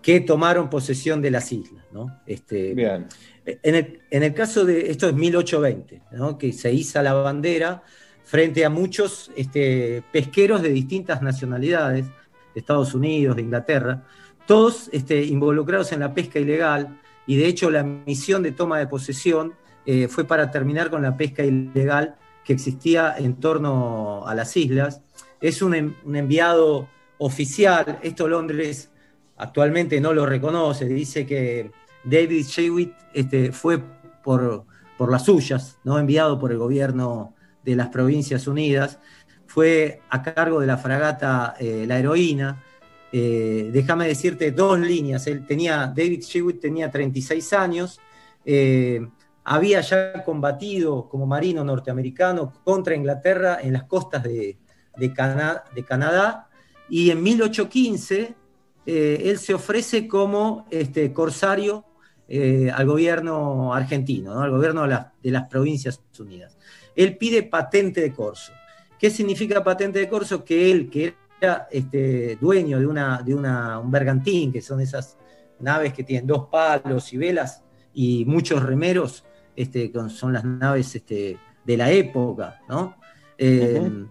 que 0.00 0.20
tomaron 0.20 0.68
posesión 0.68 1.22
de 1.22 1.30
las 1.30 1.52
islas. 1.52 1.84
¿no? 1.92 2.20
Este, 2.26 2.74
Bien. 2.74 3.06
en 3.44 3.74
el, 3.74 4.00
en 4.10 4.22
el 4.22 4.34
caso 4.34 4.64
de, 4.64 4.90
esto 4.90 5.08
es 5.08 5.14
1820, 5.14 6.02
¿no? 6.12 6.38
que 6.38 6.52
se 6.52 6.72
iza 6.72 7.02
la 7.02 7.12
bandera 7.12 7.82
frente 8.24 8.64
a 8.64 8.70
muchos 8.70 9.30
este, 9.36 10.02
pesqueros 10.10 10.62
de 10.62 10.70
distintas 10.70 11.22
nacionalidades, 11.22 12.06
de 12.06 12.60
Estados 12.60 12.94
Unidos, 12.94 13.36
de 13.36 13.42
Inglaterra, 13.42 14.04
todos 14.46 14.88
este, 14.92 15.22
involucrados 15.24 15.92
en 15.92 16.00
la 16.00 16.14
pesca 16.14 16.38
ilegal, 16.38 16.98
y 17.26 17.36
de 17.36 17.46
hecho 17.46 17.70
la 17.70 17.82
misión 17.82 18.42
de 18.42 18.52
toma 18.52 18.78
de 18.78 18.86
posesión 18.86 19.54
eh, 19.86 20.08
fue 20.08 20.24
para 20.24 20.50
terminar 20.50 20.90
con 20.90 21.02
la 21.02 21.16
pesca 21.16 21.44
ilegal 21.44 22.16
que 22.44 22.52
existía 22.54 23.14
en 23.18 23.36
torno 23.36 24.26
a 24.26 24.34
las 24.34 24.56
islas. 24.56 25.02
Es 25.40 25.62
un, 25.62 25.74
en- 25.74 25.96
un 26.04 26.16
enviado 26.16 26.88
oficial, 27.18 27.98
esto 28.02 28.26
Londres 28.28 28.90
actualmente 29.36 30.00
no 30.00 30.12
lo 30.12 30.26
reconoce, 30.26 30.86
dice 30.86 31.26
que 31.26 31.70
David 32.04 32.44
Shewitt 32.46 32.92
este, 33.14 33.52
fue 33.52 33.80
por, 34.22 34.64
por 34.98 35.10
las 35.10 35.24
suyas, 35.24 35.78
¿no? 35.84 35.98
enviado 35.98 36.38
por 36.38 36.50
el 36.52 36.58
gobierno 36.58 37.34
de 37.64 37.76
las 37.76 37.88
Provincias 37.88 38.46
Unidas, 38.46 38.98
fue 39.46 40.00
a 40.10 40.22
cargo 40.22 40.60
de 40.60 40.66
la 40.66 40.78
fragata 40.78 41.54
eh, 41.60 41.84
La 41.86 41.98
Heroína. 41.98 42.62
Eh, 43.12 43.68
déjame 43.72 44.08
decirte 44.08 44.50
dos 44.52 44.78
líneas. 44.80 45.26
Él 45.26 45.44
tenía, 45.44 45.92
David 45.94 46.22
Shewitt 46.22 46.60
tenía 46.60 46.90
36 46.90 47.52
años, 47.52 48.00
eh, 48.46 49.06
había 49.44 49.80
ya 49.80 50.22
combatido 50.24 51.08
como 51.08 51.26
marino 51.26 51.64
norteamericano 51.64 52.52
contra 52.64 52.94
Inglaterra 52.94 53.58
en 53.62 53.72
las 53.72 53.84
costas 53.84 54.22
de, 54.22 54.58
de 54.96 55.12
Cana- 55.12 55.64
de 55.74 55.84
Canadá 55.84 56.48
y 56.88 57.10
en 57.10 57.22
1815 57.22 58.34
eh, 58.86 59.22
él 59.26 59.38
se 59.38 59.54
ofrece 59.54 60.06
como 60.08 60.66
este, 60.70 61.12
corsario 61.12 61.84
eh, 62.28 62.70
al 62.74 62.86
gobierno 62.86 63.74
argentino, 63.74 64.34
¿no? 64.34 64.40
al 64.42 64.50
gobierno 64.50 64.82
de, 64.82 64.88
las- 64.88 65.06
de 65.22 65.30
las 65.30 65.48
Provincias 65.48 66.00
Unidas. 66.18 66.56
Él 66.94 67.16
pide 67.16 67.42
patente 67.42 68.00
de 68.00 68.12
corso. 68.12 68.52
¿Qué 68.98 69.10
significa 69.10 69.62
patente 69.64 69.98
de 69.98 70.08
corso? 70.08 70.44
Que 70.44 70.70
él, 70.70 70.88
que 70.90 71.14
era 71.40 71.66
este, 71.70 72.36
dueño 72.40 72.78
de, 72.78 72.86
una, 72.86 73.22
de 73.22 73.34
una, 73.34 73.78
un 73.78 73.90
bergantín, 73.90 74.52
que 74.52 74.62
son 74.62 74.80
esas 74.80 75.16
naves 75.58 75.92
que 75.92 76.04
tienen 76.04 76.26
dos 76.26 76.48
palos 76.50 77.12
y 77.12 77.16
velas 77.16 77.62
y 77.94 78.24
muchos 78.24 78.62
remeros, 78.62 79.24
este, 79.56 79.90
con- 79.92 80.10
son 80.10 80.32
las 80.32 80.44
naves 80.44 80.94
este, 80.94 81.38
de 81.64 81.76
la 81.76 81.90
época, 81.90 82.60
¿no? 82.68 82.96
Eh, 83.38 84.06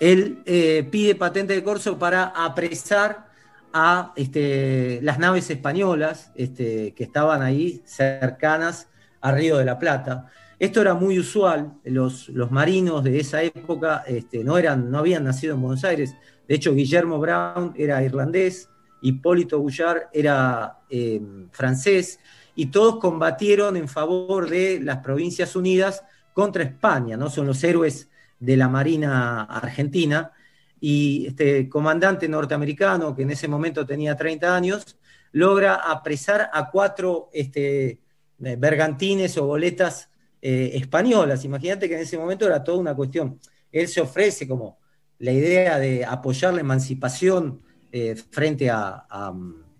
él 0.00 0.42
eh, 0.44 0.86
pide 0.90 1.14
patente 1.14 1.54
de 1.54 1.62
corso 1.62 1.98
para 1.98 2.24
apresar 2.24 3.26
a 3.72 4.12
este, 4.16 5.00
las 5.02 5.18
naves 5.18 5.48
españolas 5.50 6.32
este, 6.34 6.92
que 6.94 7.04
estaban 7.04 7.42
ahí 7.42 7.82
cercanas 7.84 8.88
a 9.20 9.32
Río 9.32 9.58
de 9.58 9.64
la 9.64 9.78
Plata. 9.78 10.30
Esto 10.58 10.80
era 10.80 10.94
muy 10.94 11.18
usual, 11.18 11.74
los, 11.84 12.30
los 12.30 12.50
marinos 12.50 13.04
de 13.04 13.20
esa 13.20 13.42
época 13.42 14.04
este, 14.06 14.42
no, 14.42 14.56
eran, 14.56 14.90
no 14.90 14.98
habían 14.98 15.24
nacido 15.24 15.54
en 15.54 15.60
Buenos 15.60 15.84
Aires, 15.84 16.14
de 16.48 16.54
hecho 16.54 16.74
Guillermo 16.74 17.18
Brown 17.18 17.74
era 17.76 18.02
irlandés, 18.02 18.70
Hipólito 19.02 19.58
Gouchard 19.58 20.04
era 20.12 20.78
eh, 20.88 21.20
francés, 21.52 22.18
y 22.56 22.66
todos 22.66 22.98
combatieron 22.98 23.76
en 23.76 23.86
favor 23.88 24.48
de 24.50 24.80
las 24.80 24.98
Provincias 24.98 25.54
Unidas 25.54 26.02
contra 26.32 26.64
España, 26.64 27.16
¿no? 27.16 27.30
Son 27.30 27.46
los 27.46 27.62
héroes 27.62 28.08
de 28.40 28.56
la 28.56 28.68
Marina 28.68 29.44
Argentina, 29.44 30.32
y 30.80 31.26
este 31.28 31.68
comandante 31.68 32.28
norteamericano, 32.28 33.14
que 33.14 33.22
en 33.22 33.30
ese 33.30 33.48
momento 33.48 33.86
tenía 33.86 34.14
30 34.16 34.54
años, 34.54 34.98
logra 35.32 35.76
apresar 35.76 36.50
a 36.52 36.70
cuatro 36.70 37.30
este, 37.32 37.98
eh, 38.44 38.56
bergantines 38.58 39.38
o 39.38 39.46
goletas 39.46 40.10
eh, 40.42 40.72
españolas. 40.74 41.44
Imagínate 41.44 41.88
que 41.88 41.94
en 41.96 42.02
ese 42.02 42.18
momento 42.18 42.46
era 42.46 42.62
toda 42.62 42.78
una 42.78 42.94
cuestión. 42.94 43.40
Él 43.72 43.88
se 43.88 44.00
ofrece 44.00 44.46
como 44.46 44.78
la 45.18 45.32
idea 45.32 45.78
de 45.78 46.04
apoyar 46.04 46.52
la 46.54 46.60
emancipación 46.60 47.62
eh, 47.90 48.14
frente 48.30 48.68
a- 48.70 49.06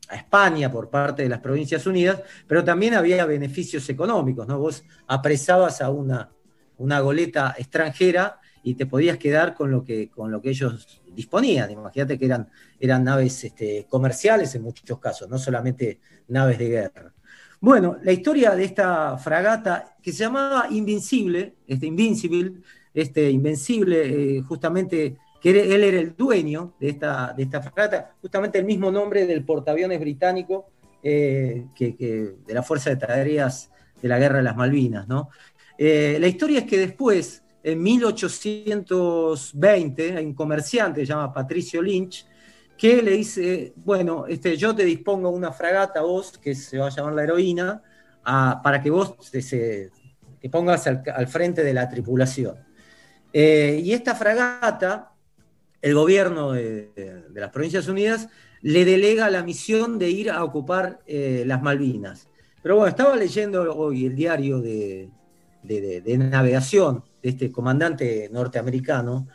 a 0.08 0.16
España 0.16 0.70
por 0.70 0.90
parte 0.90 1.22
de 1.22 1.28
las 1.28 1.40
Provincias 1.40 1.86
Unidas, 1.86 2.22
pero 2.46 2.64
también 2.64 2.94
había 2.94 3.26
beneficios 3.26 3.88
económicos, 3.88 4.46
¿no? 4.46 4.58
Vos 4.58 4.84
apresabas 5.06 5.80
a 5.80 5.90
una, 5.90 6.30
una 6.78 7.00
goleta 7.00 7.54
extranjera 7.58 8.40
y 8.62 8.74
te 8.74 8.86
podías 8.86 9.16
quedar 9.18 9.54
con 9.54 9.70
lo 9.70 9.84
que, 9.84 10.10
con 10.10 10.30
lo 10.30 10.42
que 10.42 10.50
ellos 10.50 11.00
disponían. 11.14 11.70
Imagínate 11.70 12.18
que 12.18 12.26
eran, 12.26 12.48
eran 12.80 13.04
naves 13.04 13.44
este, 13.44 13.86
comerciales 13.88 14.54
en 14.54 14.62
muchos 14.62 14.98
casos, 14.98 15.28
no 15.28 15.38
solamente 15.38 16.00
naves 16.28 16.58
de 16.58 16.68
guerra. 16.68 17.12
Bueno, 17.60 17.96
la 18.02 18.12
historia 18.12 18.54
de 18.54 18.64
esta 18.64 19.16
fragata 19.18 19.96
que 20.02 20.12
se 20.12 20.24
llamaba 20.24 20.66
Invincible, 20.70 21.54
este 21.66 21.86
Invincible, 21.86 22.54
este 22.92 23.30
Invencible, 23.30 24.38
eh, 24.38 24.42
justamente 24.42 25.16
él 25.48 25.84
era 25.84 26.00
el 26.00 26.16
dueño 26.16 26.74
de 26.80 26.88
esta, 26.88 27.62
fragata, 27.62 28.16
justamente 28.20 28.58
el 28.58 28.64
mismo 28.64 28.90
nombre 28.90 29.26
del 29.26 29.44
portaaviones 29.44 30.00
británico 30.00 30.70
eh, 31.02 31.66
que, 31.74 32.34
de 32.46 32.54
la 32.54 32.62
Fuerza 32.62 32.90
de 32.90 32.96
Tareas 32.96 33.70
de 34.00 34.08
la 34.08 34.18
Guerra 34.18 34.38
de 34.38 34.44
las 34.44 34.56
Malvinas, 34.56 35.06
¿no? 35.08 35.28
Eh, 35.78 36.16
la 36.20 36.26
historia 36.26 36.60
es 36.60 36.64
que 36.64 36.78
después, 36.78 37.42
en 37.62 37.82
1820, 37.82 40.16
hay 40.16 40.24
un 40.24 40.32
comerciante 40.34 41.00
que 41.00 41.06
se 41.06 41.12
llama 41.12 41.32
Patricio 41.32 41.82
Lynch, 41.82 42.26
que 42.76 43.02
le 43.02 43.12
dice, 43.12 43.72
bueno, 43.76 44.26
este, 44.26 44.56
yo 44.56 44.74
te 44.74 44.84
dispongo 44.84 45.30
una 45.30 45.52
fragata, 45.52 46.02
vos, 46.02 46.38
que 46.38 46.54
se 46.54 46.78
va 46.78 46.86
a 46.86 46.90
llamar 46.90 47.14
la 47.14 47.24
heroína, 47.24 47.82
para 48.24 48.82
que 48.82 48.90
vos 48.90 49.16
te, 49.30 49.90
pongas 50.50 50.86
al, 50.86 51.02
al 51.14 51.28
frente 51.28 51.62
de 51.62 51.72
la 51.72 51.88
tripulación. 51.88 52.56
Eh, 53.32 53.80
y 53.84 53.92
esta 53.92 54.14
fragata, 54.14 55.12
el 55.86 55.94
gobierno 55.94 56.50
de, 56.50 57.22
las 57.32 57.52
Provincias 57.52 57.86
Unidas 57.86 58.28
le 58.60 58.84
delega 58.84 59.30
la 59.30 59.44
misión 59.44 60.00
de 60.00 60.10
ir 60.10 60.32
a 60.32 60.42
ocupar 60.42 60.98
eh, 61.06 61.44
las 61.46 61.62
Malvinas. 61.62 62.28
Pero 62.60 62.74
bueno, 62.74 62.88
estaba 62.88 63.14
leyendo 63.14 63.72
hoy 63.72 64.06
el 64.06 64.16
diario 64.16 64.60
de 64.60 65.08
navegación 65.62 67.04
de 67.22 67.28
este 67.28 67.52
comandante 67.52 68.28
norteamericano. 68.32 69.28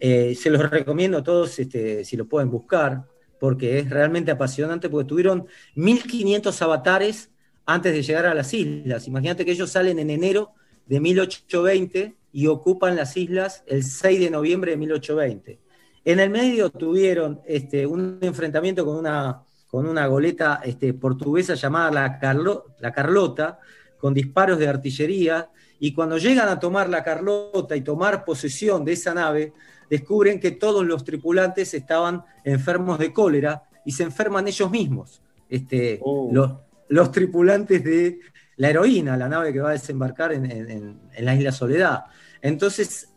Eh, 0.00 0.34
se 0.34 0.48
los 0.48 0.70
recomiendo 0.70 1.18
a 1.18 1.22
todos 1.22 1.58
este, 1.58 2.06
si 2.06 2.16
lo 2.16 2.26
pueden 2.26 2.50
buscar, 2.50 3.04
porque 3.38 3.78
es 3.78 3.90
realmente 3.90 4.30
apasionante, 4.30 4.88
porque 4.88 5.06
tuvieron 5.06 5.46
1500 5.74 6.62
avatares 6.62 7.30
antes 7.66 7.92
de 7.92 8.02
llegar 8.02 8.24
a 8.24 8.32
las 8.32 8.54
islas. 8.54 9.06
Imagínate 9.06 9.44
que 9.44 9.52
ellos 9.52 9.68
salen 9.68 9.98
en 9.98 10.08
enero 10.08 10.52
de 10.86 11.00
1820 11.00 12.16
y 12.32 12.46
ocupan 12.46 12.96
las 12.96 13.14
islas 13.18 13.62
el 13.66 13.84
6 13.84 14.20
de 14.20 14.30
noviembre 14.30 14.70
de 14.70 14.78
1820. 14.78 15.67
En 16.04 16.20
el 16.20 16.30
medio 16.30 16.70
tuvieron 16.70 17.40
este, 17.46 17.86
un 17.86 18.18
enfrentamiento 18.20 18.84
con 18.84 18.96
una, 18.96 19.42
con 19.70 19.86
una 19.86 20.06
goleta 20.06 20.60
este, 20.64 20.94
portuguesa 20.94 21.54
llamada 21.54 21.90
la, 21.90 22.18
Carlo- 22.18 22.64
la 22.80 22.92
Carlota, 22.92 23.58
con 23.98 24.14
disparos 24.14 24.58
de 24.58 24.68
artillería, 24.68 25.50
y 25.80 25.92
cuando 25.92 26.18
llegan 26.18 26.48
a 26.48 26.58
tomar 26.58 26.88
la 26.88 27.02
Carlota 27.04 27.76
y 27.76 27.82
tomar 27.82 28.24
posesión 28.24 28.84
de 28.84 28.92
esa 28.92 29.14
nave, 29.14 29.52
descubren 29.90 30.40
que 30.40 30.52
todos 30.52 30.84
los 30.86 31.04
tripulantes 31.04 31.72
estaban 31.74 32.22
enfermos 32.44 32.98
de 32.98 33.12
cólera 33.12 33.62
y 33.84 33.92
se 33.92 34.02
enferman 34.02 34.46
ellos 34.48 34.70
mismos, 34.70 35.22
este, 35.48 35.98
los, 36.32 36.52
los 36.88 37.10
tripulantes 37.12 37.82
de 37.84 38.20
la 38.56 38.70
heroína, 38.70 39.16
la 39.16 39.28
nave 39.28 39.52
que 39.52 39.60
va 39.60 39.70
a 39.70 39.72
desembarcar 39.72 40.32
en, 40.32 40.50
en- 40.50 40.70
en- 40.70 41.00
en 41.14 41.24
la 41.24 41.34
isla 41.34 41.52
Soledad. 41.52 42.04
Entonces 42.42 43.10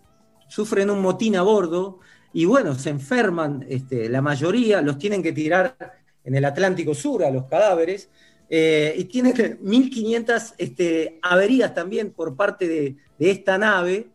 sufren 0.47 0.89
un 0.89 1.01
motín 1.01 1.35
a 1.35 1.41
bordo 1.41 1.99
y 2.33 2.45
bueno, 2.45 2.75
se 2.75 2.89
enferman, 2.89 3.65
este, 3.69 4.07
la 4.09 4.21
mayoría 4.21 4.81
los 4.81 4.97
tienen 4.97 5.21
que 5.21 5.33
tirar 5.33 5.75
en 6.23 6.35
el 6.35 6.45
Atlántico 6.45 6.93
Sur 6.93 7.23
a 7.23 7.31
los 7.31 7.45
cadáveres 7.45 8.09
eh, 8.49 8.93
y 8.97 9.05
tienen 9.05 9.33
que- 9.37 9.57
1500 9.61 10.53
este, 10.57 11.19
averías 11.21 11.73
también 11.73 12.11
por 12.11 12.35
parte 12.35 12.67
de, 12.67 12.95
de 13.19 13.31
esta 13.31 13.57
nave 13.57 14.07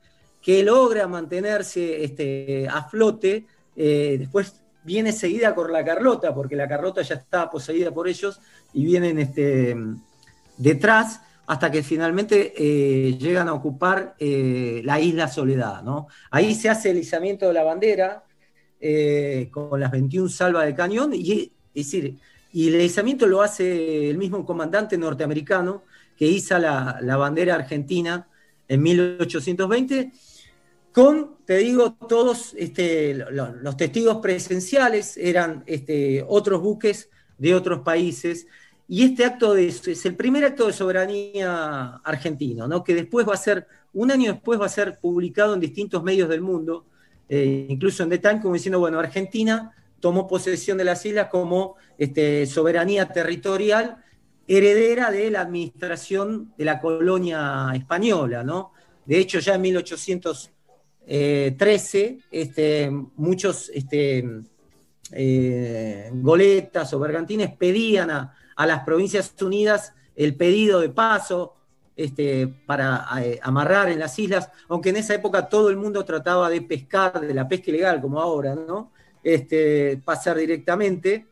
que 0.43 0.63
logra 0.63 1.07
mantenerse 1.09 2.05
este, 2.05 2.69
a 2.69 2.85
flote. 2.89 3.45
eh, 3.77 4.17
después 4.19 4.63
viene 4.85 5.11
seguida 5.13 5.53
por 5.55 5.71
la 5.71 5.85
Carlota, 5.85 6.33
porque 6.33 6.55
la 6.55 6.69
Carlota 6.69 7.03
ya 7.03 7.17
está 7.17 7.51
poseída 7.51 7.91
por 7.93 8.07
ellos 8.07 8.41
y 8.73 8.85
vienen 8.85 9.19
detrás 10.57 11.21
hasta 11.47 11.71
que 11.71 11.83
finalmente 11.83 12.53
eh, 12.57 13.17
llegan 13.19 13.49
a 13.49 13.55
ocupar 13.55 14.17
eh, 14.19 14.83
la 14.85 15.01
isla 15.01 15.29
Soledad. 15.29 15.83
¿no? 15.83 16.09
Ahí 16.31 16.55
se 16.55 16.69
hace 16.69 16.91
el 16.91 16.99
izamiento 16.99 17.47
de 17.47 17.53
la 17.53 17.63
bandera 17.63 18.25
eh, 18.81 19.49
con 19.51 19.81
las 19.81 19.91
21 19.91 20.29
salvas 20.29 20.67
de 20.67 20.75
cañón, 20.75 21.13
y, 21.15 21.53
decir, 21.75 22.17
y 22.53 22.69
el 22.69 22.81
izamiento 22.83 23.27
lo 23.27 23.43
hace 23.43 24.11
el 24.11 24.19
mismo 24.19 24.45
comandante 24.45 24.99
norteamericano 24.99 25.83
que 26.17 26.27
iza 26.27 26.59
la, 26.59 27.17
bandera 27.17 27.55
argentina 27.55 28.27
en 28.69 28.83
1820, 28.83 30.13
con, 30.93 31.37
te 31.45 31.59
digo, 31.59 31.93
todos 32.09 32.55
este, 32.57 33.15
lo- 33.15 33.55
los 33.55 33.77
testigos 33.77 34.17
presenciales 34.19 35.17
eran 35.17 35.63
este, 35.67 36.25
otros 36.27 36.61
buques 36.63 37.11
de 37.39 37.55
otros 37.55 37.81
países, 37.81 38.47
y 38.89 39.05
este 39.05 39.25
acto 39.25 39.57
es 39.57 40.07
el 40.07 40.15
primer 40.15 40.45
acto 40.45 40.69
de 40.69 40.73
soberanía 40.73 41.97
argentino, 42.05 42.69
¿no? 42.69 42.85
que 42.85 42.95
después 42.95 43.29
va 43.29 43.35
a 43.35 43.39
ser, 43.39 43.67
un 43.93 44.13
año 44.13 44.33
después 44.33 44.61
va 44.61 44.67
a 44.67 44.71
ser 44.71 45.01
publicado 45.01 45.55
en 45.55 45.61
distintos 45.61 46.05
medios 46.05 46.29
del 46.29 46.41
mundo, 46.41 46.87
eh, 47.29 47.67
incluso 47.69 48.05
en 48.05 48.11
The 48.11 48.19
Time, 48.19 48.41
como 48.41 48.55
diciendo, 48.55 48.79
bueno, 48.79 49.01
Argentina 49.01 49.73
tomó 49.99 50.29
posesión 50.29 50.79
de 50.79 50.85
las 50.85 51.05
islas 51.05 51.27
como 51.29 51.75
este, 51.99 52.47
soberanía 52.47 53.09
territorial 53.09 54.05
heredera 54.47 55.11
de 55.11 55.33
la 55.33 55.41
administración 55.41 56.53
de 56.57 56.65
la 56.65 56.81
colonia 56.81 57.73
española, 57.75 58.45
¿no? 58.45 58.71
De 59.05 59.19
hecho, 59.19 59.41
ya 59.41 59.57
en 59.57 59.63
1813, 59.63 62.19
este, 62.31 62.89
muchos 63.17 63.69
este, 63.75 64.25
eh, 65.11 66.09
goletas 66.13 66.93
o 66.93 67.01
bergantines 67.01 67.51
pedían 67.57 68.11
a, 68.11 68.33
a 68.57 68.67
las 68.67 68.81
Provincias 68.85 69.35
Unidas 69.41 69.93
el 70.17 70.35
pedido 70.35 70.81
de 70.81 70.89
paso 70.89 71.55
este, 71.95 72.47
para 72.67 73.07
eh, 73.23 73.39
amarrar 73.43 73.89
en 73.91 73.99
las 73.99 74.19
islas, 74.19 74.51
aunque 74.69 74.91
en 74.91 74.97
esa 74.97 75.15
época 75.15 75.49
todo 75.49 75.71
el 75.71 75.77
mundo 75.77 76.05
trataba 76.05 76.51
de 76.51 76.61
pescar, 76.63 77.21
de 77.21 77.33
la 77.35 77.49
pesca 77.49 77.71
ilegal, 77.71 78.01
como 78.01 78.21
ahora, 78.21 78.55
¿no? 78.55 78.93
Este, 79.23 80.01
pasar 80.05 80.37
directamente. 80.37 81.27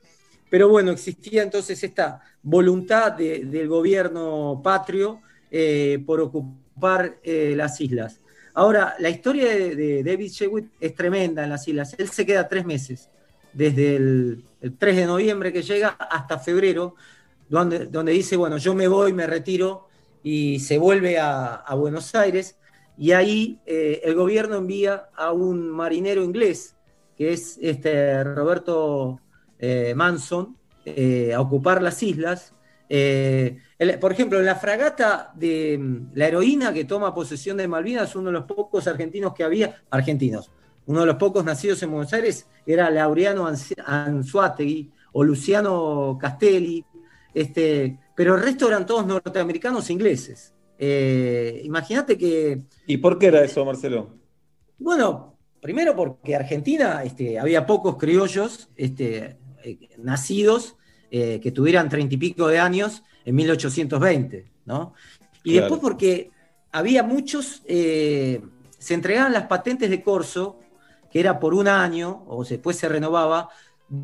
Pero 0.51 0.69
bueno, 0.69 0.91
existía 0.93 1.43
entonces 1.43 1.83
esta 1.83 2.21
voluntad 2.43 3.13
de- 3.13 3.45
del 3.45 3.69
gobierno 3.69 4.61
patrio 4.63 5.21
eh, 5.51 6.03
por 6.07 6.21
ocupar 6.21 7.17
eh, 7.23 7.55
las 7.57 7.81
islas. 7.81 8.21
Ahora, 8.55 8.95
la 8.99 9.09
historia 9.11 9.49
de, 9.49 10.03
David 10.05 10.31
Shewitt 10.31 10.67
es 10.81 10.95
tremenda 10.95 11.43
en 11.45 11.51
las 11.51 11.67
islas. 11.67 11.95
Él 11.99 12.09
se 12.11 12.25
queda 12.25 12.49
tres 12.49 12.65
meses, 12.65 13.09
desde 13.53 13.97
el 13.97 14.45
3 14.79 14.97
de 14.97 15.07
noviembre 15.07 15.53
que 15.53 15.63
llega 15.63 15.89
hasta 15.89 16.39
febrero, 16.39 16.95
donde, 17.49 18.13
dice, 18.13 18.37
bueno, 18.37 18.59
yo 18.59 18.75
me 18.75 18.89
voy, 18.89 19.13
me 19.13 19.27
retiro, 19.27 19.89
y 20.23 20.61
se 20.61 20.79
vuelve 20.79 21.19
a, 21.19 21.65
Buenos 21.77 22.15
Aires, 22.15 22.57
y 22.97 23.13
ahí 23.13 23.61
eh, 23.67 24.01
el 24.05 24.15
gobierno 24.15 24.57
envía 24.57 25.09
a 25.17 25.33
un 25.33 25.69
marinero 25.71 26.23
inglés, 26.23 26.77
que 27.17 27.33
es 27.33 27.59
este 27.61 28.23
Roberto 28.25 29.21
eh, 29.59 29.95
Manson, 29.95 30.57
eh, 30.85 31.33
a 31.35 31.41
ocupar 31.41 31.83
las 31.83 32.03
islas. 32.03 32.55
Por 32.89 34.13
ejemplo, 34.13 34.41
la 34.41 34.55
fragata 34.55 35.33
de 35.35 35.79
mm, 35.79 36.11
la 36.15 36.29
heroína 36.29 36.73
que 36.73 36.85
toma 36.85 37.15
posesión 37.15 37.57
de 37.57 37.69
Malvinas, 37.69 38.15
uno 38.17 38.27
de 38.27 38.33
los 38.33 38.45
pocos 38.45 38.87
argentinos 38.87 39.35
que 39.35 39.45
había, 39.45 39.83
argentinos, 39.91 40.51
uno 40.87 41.01
de 41.01 41.07
los 41.07 41.17
pocos 41.17 41.45
nacidos 41.45 41.83
en 41.83 41.91
Buenos 41.91 42.13
Aires 42.13 42.47
era 42.67 42.91
Laureano 42.91 43.47
Anzuategui 43.87 44.93
o 45.13 45.25
Luciano 45.25 46.19
Castelli, 46.21 46.85
este, 47.35 47.99
pero 48.17 48.35
el 48.37 48.43
resto 48.43 48.69
eran 48.69 48.87
todos 48.87 49.07
norteamericanos 49.07 49.89
e 49.91 49.93
ingleses. 49.93 50.55
Eh, 50.79 51.61
Imagínate 51.65 52.17
que 52.19 52.63
¿Y 52.87 52.97
por 52.99 53.19
qué 53.19 53.27
era 53.27 53.45
eso, 53.45 53.65
Marcelo? 53.65 54.17
bueno, 54.79 55.39
primero 55.61 55.95
porque 55.97 56.35
Argentina 56.37 57.03
este, 57.05 57.39
había 57.39 57.67
pocos 57.67 57.97
criollos 57.97 58.69
este, 58.77 59.39
eh, 59.63 59.79
nacidos 59.99 60.77
eh, 61.11 61.41
que 61.43 61.53
tuvieran 61.53 61.89
treinta 61.89 62.15
y 62.15 62.19
pico 62.19 62.49
de 62.49 62.59
años 62.59 63.03
en 63.25 63.35
1820, 63.37 64.53
¿no? 64.67 64.95
Y 65.43 65.53
Claro. 65.53 65.61
después 65.67 65.81
porque 65.81 66.31
había 66.73 67.03
muchos, 67.03 67.63
se 67.67 68.95
entregaban 68.95 69.33
las 69.33 69.47
patentes 69.47 69.89
de 69.91 70.03
corso, 70.03 70.59
que 71.11 71.21
era 71.21 71.39
por 71.39 71.55
un 71.55 71.69
año, 71.69 72.25
o 72.27 72.45
después 72.45 72.77
se 72.77 72.89
renovaba, 72.89 73.49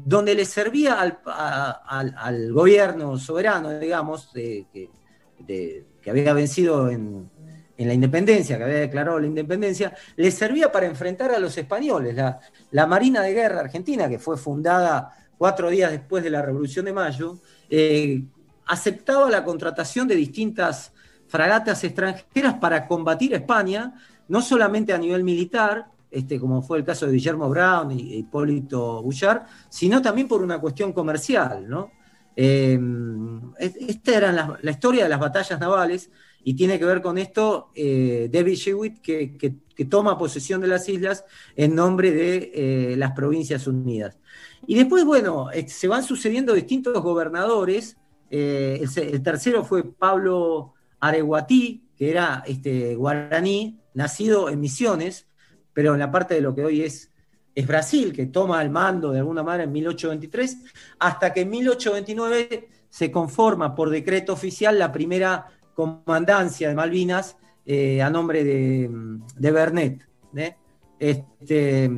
donde 0.04 0.34
le 0.34 0.44
servía 0.44 1.00
al, 1.00 2.52
gobierno 2.52 3.18
soberano, 3.18 3.78
digamos, 3.78 4.32
de- 4.32 4.66
que, 4.72 6.10
había 6.10 6.32
vencido 6.32 6.90
en, 6.90 7.30
la 7.76 7.94
independencia, 7.94 8.58
que 8.58 8.64
había 8.64 8.76
declarado 8.76 9.18
la 9.18 9.26
independencia, 9.26 9.94
le 10.16 10.30
servía 10.30 10.70
para 10.70 10.86
enfrentar 10.86 11.30
a 11.32 11.38
los 11.38 11.56
españoles. 11.56 12.14
La, 12.14 12.38
la 12.70 12.86
Marina 12.86 13.22
de 13.22 13.32
Guerra 13.32 13.60
Argentina, 13.60 14.08
que 14.08 14.18
fue 14.18 14.36
fundada 14.36 15.12
cuatro 15.38 15.70
días 15.70 15.90
después 15.90 16.22
de 16.22 16.28
la 16.28 16.42
Revolución 16.42 16.84
de 16.84 16.92
Mayo, 16.92 17.38
eh, 17.70 18.22
aceptaba 18.66 19.30
la 19.30 19.42
contratación 19.42 20.06
de 20.06 20.14
distintas 20.14 20.92
fragatas 21.28 21.82
extranjeras 21.82 22.54
para 22.60 22.86
combatir 22.86 23.32
a 23.32 23.38
España, 23.38 23.94
no 24.28 24.42
solamente 24.42 24.92
a 24.92 24.98
nivel 24.98 25.24
militar, 25.24 25.86
este, 26.10 26.38
como 26.40 26.62
fue 26.62 26.78
el 26.78 26.84
caso 26.84 27.06
de 27.06 27.12
Guillermo 27.12 27.48
Brown 27.48 27.90
y 27.92 28.14
Hipólito 28.18 29.02
Bouchard, 29.02 29.42
sino 29.68 30.02
también 30.02 30.28
por 30.28 30.42
una 30.42 30.60
cuestión 30.60 30.92
comercial. 30.92 31.68
¿no? 31.68 31.90
Es- 33.58 33.76
esta 33.76 34.16
era 34.16 34.32
la, 34.32 34.58
la 34.62 34.70
historia 34.70 35.04
de 35.04 35.10
las 35.10 35.20
batallas 35.20 35.58
navales 35.60 36.10
y 36.42 36.54
tiene 36.54 36.78
que 36.78 36.84
ver 36.86 37.02
con 37.02 37.18
esto 37.18 37.70
eh, 37.74 38.28
David 38.32 38.54
Shewitt, 38.54 39.00
que, 39.00 39.36
que- 39.36 39.56
toma 39.88 40.18
posesión 40.18 40.60
de 40.60 40.66
las 40.68 40.86
islas 40.90 41.24
en 41.56 41.74
nombre 41.74 42.10
de 42.12 42.52
eh, 42.54 42.96
las 42.98 43.12
Provincias 43.12 43.66
Unidas. 43.66 44.18
Y 44.66 44.74
después, 44.74 45.06
bueno, 45.06 45.50
eh, 45.50 45.66
se 45.70 45.88
van 45.88 46.02
sucediendo 46.04 46.52
distintos 46.52 47.02
gobernadores. 47.02 47.96
el 48.28 49.22
tercero 49.22 49.64
fue 49.64 49.82
Pablo 49.90 50.74
Areguatí, 51.00 51.82
que 51.96 52.10
era 52.10 52.42
este, 52.46 52.94
guaraní, 52.94 53.80
nacido 53.94 54.50
en 54.50 54.60
Misiones, 54.60 55.26
pero 55.80 55.94
en 55.94 55.98
la 56.00 56.10
parte 56.10 56.34
de 56.34 56.42
lo 56.42 56.54
que 56.54 56.62
hoy 56.62 56.82
es, 56.82 57.10
Brasil, 57.66 58.12
que 58.12 58.26
toma 58.26 58.60
el 58.60 58.68
mando 58.68 59.12
de 59.12 59.20
alguna 59.20 59.42
manera 59.42 59.64
en 59.64 59.72
1823, 59.72 60.58
hasta 60.98 61.32
que 61.32 61.40
en 61.40 61.48
1829 61.48 62.68
se 62.90 63.10
conforma 63.10 63.74
por 63.74 63.88
decreto 63.88 64.34
oficial 64.34 64.78
la 64.78 64.92
primera 64.92 65.46
comandancia 65.74 66.68
de 66.68 66.74
Malvinas 66.74 67.38
eh, 67.64 68.02
a 68.02 68.10
nombre 68.10 68.44
de, 68.44 68.90
de 69.36 69.50
Bernet. 69.50 70.06
¿eh? 70.36 70.54
Este, 70.98 71.90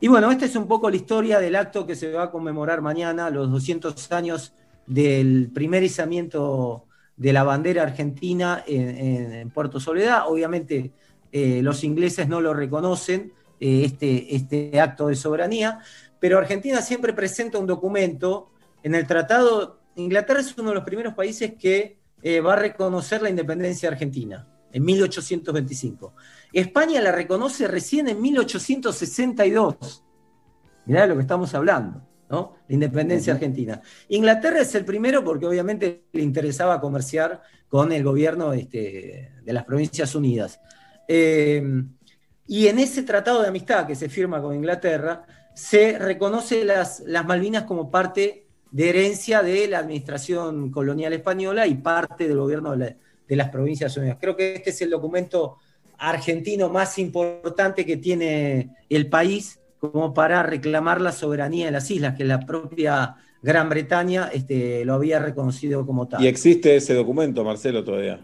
y 0.00 0.08
bueno, 0.08 0.30
esta 0.32 0.46
es 0.46 0.56
un 0.56 0.66
poco 0.66 0.88
la 0.88 0.96
historia 0.96 1.40
del 1.40 1.56
acto 1.56 1.86
que 1.86 1.94
se 1.96 2.10
va 2.12 2.22
a 2.22 2.30
conmemorar 2.30 2.80
mañana, 2.80 3.28
los 3.28 3.50
200 3.50 4.12
años 4.12 4.54
del 4.86 5.50
primer 5.52 5.82
izamiento 5.82 6.86
de 7.18 7.34
la 7.34 7.42
bandera 7.44 7.82
argentina 7.82 8.64
en, 8.66 8.88
en- 8.88 9.32
en 9.34 9.50
Puerto 9.50 9.78
Soledad. 9.78 10.22
Obviamente 10.26 10.92
eh, 11.32 11.60
los 11.62 11.84
ingleses 11.84 12.28
no 12.28 12.40
lo 12.40 12.54
reconocen, 12.54 13.32
eh, 13.60 13.82
este, 13.84 14.34
este 14.34 14.80
acto 14.80 15.08
de 15.08 15.16
soberanía, 15.16 15.80
pero 16.18 16.38
Argentina 16.38 16.82
siempre 16.82 17.12
presenta 17.12 17.58
un 17.58 17.66
documento 17.66 18.50
en 18.82 18.94
el 18.94 19.06
tratado. 19.06 19.80
Inglaterra 19.96 20.40
es 20.40 20.56
uno 20.56 20.70
de 20.70 20.76
los 20.76 20.84
primeros 20.84 21.14
países 21.14 21.54
que 21.58 21.98
eh, 22.22 22.40
va 22.40 22.54
a 22.54 22.56
reconocer 22.56 23.22
la 23.22 23.30
independencia 23.30 23.88
argentina 23.88 24.46
en 24.72 24.84
1825. 24.84 26.14
España 26.52 27.00
la 27.00 27.12
reconoce 27.12 27.66
recién 27.68 28.08
en 28.08 28.20
1862. 28.20 30.04
Mirá 30.86 31.02
de 31.02 31.08
lo 31.08 31.14
que 31.16 31.22
estamos 31.22 31.54
hablando, 31.54 32.02
¿no? 32.28 32.56
La 32.68 32.74
independencia 32.74 33.32
argentina. 33.32 33.80
Inglaterra 34.08 34.60
es 34.60 34.74
el 34.74 34.84
primero 34.84 35.24
porque 35.24 35.46
obviamente 35.46 36.06
le 36.12 36.22
interesaba 36.22 36.80
comerciar 36.80 37.42
con 37.68 37.92
el 37.92 38.02
gobierno 38.02 38.52
este, 38.52 39.32
de 39.42 39.52
las 39.52 39.64
Provincias 39.64 40.14
Unidas. 40.14 40.60
Eh, 41.12 41.60
y 42.46 42.68
en 42.68 42.78
ese 42.78 43.02
tratado 43.02 43.42
de 43.42 43.48
amistad 43.48 43.84
que 43.84 43.96
se 43.96 44.08
firma 44.08 44.40
con 44.40 44.54
Inglaterra, 44.54 45.26
se 45.54 45.98
reconoce 45.98 46.64
las, 46.64 47.02
Malvinas 47.26 47.64
como 47.64 47.90
parte 47.90 48.46
de 48.70 48.90
herencia 48.90 49.42
de 49.42 49.66
la 49.66 49.80
administración 49.80 50.70
colonial 50.70 51.12
española 51.12 51.66
y 51.66 51.74
parte 51.74 52.28
del 52.28 52.38
gobierno 52.38 52.76
de 52.76 52.96
las 53.36 53.48
Provincias 53.48 53.96
Unidas. 53.96 54.18
Creo 54.20 54.36
que 54.36 54.54
este 54.54 54.70
es 54.70 54.80
el 54.82 54.90
documento 54.90 55.56
argentino 55.98 56.68
más 56.68 56.96
importante 57.00 57.84
que 57.84 57.96
tiene 57.96 58.70
el 58.88 59.08
país 59.08 59.58
como 59.80 60.14
para 60.14 60.44
reclamar 60.44 61.00
la 61.00 61.10
soberanía 61.10 61.66
de 61.66 61.72
las 61.72 61.90
islas, 61.90 62.16
que 62.16 62.24
la 62.24 62.46
propia 62.46 63.16
Gran 63.42 63.68
Bretaña 63.68 64.30
este, 64.32 64.84
lo 64.84 64.94
había 64.94 65.18
reconocido 65.18 65.84
como 65.84 66.06
tal. 66.06 66.22
Y 66.22 66.28
existe 66.28 66.76
ese 66.76 66.94
documento, 66.94 67.42
Marcelo, 67.42 67.82
todavía. 67.82 68.20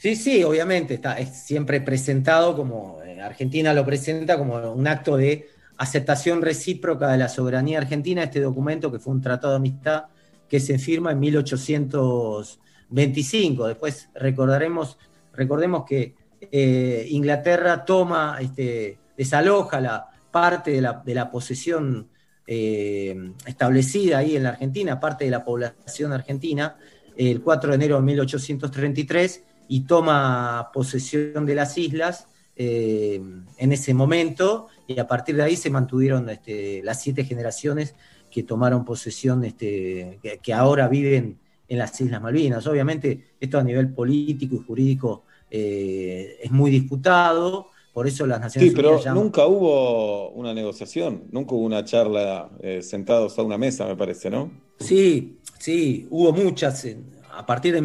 Sí, 0.00 0.16
sí, 0.16 0.42
obviamente, 0.44 0.94
está, 0.94 1.18
es 1.18 1.42
siempre 1.42 1.82
presentado 1.82 2.56
como, 2.56 3.02
eh, 3.04 3.20
Argentina 3.20 3.74
lo 3.74 3.84
presenta 3.84 4.38
como 4.38 4.56
un 4.72 4.88
acto 4.88 5.18
de 5.18 5.50
aceptación 5.76 6.40
recíproca 6.40 7.08
de 7.08 7.18
la 7.18 7.28
soberanía 7.28 7.76
argentina, 7.76 8.22
este 8.22 8.40
documento 8.40 8.90
que 8.90 8.98
fue 8.98 9.12
un 9.12 9.20
tratado 9.20 9.52
de 9.52 9.58
amistad 9.58 10.04
que 10.48 10.58
se 10.58 10.78
firma 10.78 11.12
en 11.12 11.20
1825. 11.20 13.66
Después 13.66 14.08
recordaremos, 14.14 14.96
recordemos 15.34 15.84
que 15.84 16.14
eh, 16.50 17.06
Inglaterra 17.10 17.84
toma, 17.84 18.38
este, 18.40 18.98
desaloja 19.18 19.82
la 19.82 20.08
parte 20.30 20.70
de 20.70 20.80
la, 20.80 21.02
de 21.04 21.14
la 21.14 21.30
posesión 21.30 22.08
eh, 22.46 23.34
establecida 23.44 24.16
ahí 24.16 24.34
en 24.34 24.44
la 24.44 24.48
Argentina, 24.48 24.98
parte 24.98 25.26
de 25.26 25.30
la 25.30 25.44
población 25.44 26.14
argentina, 26.14 26.78
el 27.18 27.42
4 27.42 27.68
de 27.68 27.76
enero 27.76 27.96
de 27.96 28.02
1833 28.02 29.44
y 29.70 29.82
toma 29.86 30.70
posesión 30.74 31.46
de 31.46 31.54
las 31.54 31.78
islas 31.78 32.26
eh, 32.56 33.20
en 33.56 33.72
ese 33.72 33.94
momento 33.94 34.66
y 34.88 34.98
a 34.98 35.06
partir 35.06 35.36
de 35.36 35.44
ahí 35.44 35.56
se 35.56 35.70
mantuvieron 35.70 36.28
este, 36.28 36.82
las 36.82 37.00
siete 37.00 37.24
generaciones 37.24 37.94
que 38.30 38.42
tomaron 38.42 38.84
posesión, 38.84 39.44
este, 39.44 40.18
que, 40.22 40.38
que 40.42 40.52
ahora 40.52 40.88
viven 40.88 41.38
en 41.68 41.78
las 41.78 42.00
Islas 42.00 42.20
Malvinas. 42.20 42.66
Obviamente 42.66 43.34
esto 43.40 43.58
a 43.58 43.62
nivel 43.64 43.92
político 43.94 44.56
y 44.56 44.64
jurídico 44.66 45.24
eh, 45.50 46.38
es 46.42 46.50
muy 46.50 46.70
disputado, 46.70 47.68
por 47.92 48.06
eso 48.06 48.26
las 48.26 48.40
Naciones 48.40 48.70
Sí, 48.70 48.76
pero 48.76 48.88
Unidas 48.90 49.04
llaman- 49.04 49.24
nunca 49.24 49.46
hubo 49.46 50.30
una 50.30 50.52
negociación, 50.54 51.24
nunca 51.30 51.54
hubo 51.54 51.64
una 51.64 51.84
charla 51.84 52.50
eh, 52.60 52.82
sentados 52.82 53.38
a 53.38 53.42
una 53.42 53.58
mesa, 53.58 53.86
me 53.86 53.96
parece, 53.96 54.30
¿no? 54.30 54.50
Sí, 54.78 55.38
sí, 55.58 56.06
hubo 56.10 56.32
muchas. 56.32 56.86
A 57.32 57.46
partir 57.46 57.72
de 57.74 57.80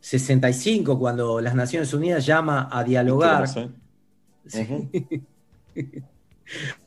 1965, 0.00 0.98
cuando 0.98 1.40
las 1.40 1.54
Naciones 1.54 1.92
Unidas 1.92 2.24
llama 2.24 2.68
a 2.70 2.84
dialogar, 2.84 3.44
¿eh? 4.54 4.90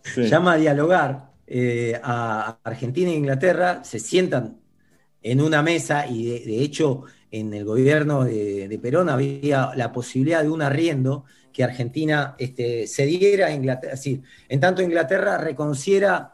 Sí. 0.03 0.23
llama 0.23 0.53
a 0.53 0.55
dialogar 0.57 1.29
eh, 1.45 1.99
a 2.01 2.57
Argentina 2.63 3.11
e 3.11 3.15
Inglaterra, 3.15 3.83
se 3.83 3.99
sientan 3.99 4.57
en 5.21 5.39
una 5.39 5.61
mesa 5.61 6.07
y 6.07 6.25
de, 6.25 6.39
de 6.39 6.63
hecho 6.63 7.03
en 7.29 7.53
el 7.53 7.63
gobierno 7.63 8.23
de, 8.23 8.67
de 8.67 8.79
Perón 8.79 9.07
había 9.07 9.71
la 9.75 9.91
posibilidad 9.91 10.41
de 10.41 10.49
un 10.49 10.63
arriendo 10.63 11.25
que 11.53 11.63
Argentina 11.63 12.35
este, 12.39 12.87
cediera 12.87 13.47
a 13.47 13.51
Inglaterra, 13.51 13.93
es 13.93 13.99
decir, 13.99 14.23
en 14.49 14.59
tanto 14.59 14.81
Inglaterra 14.81 15.37
reconociera 15.37 16.33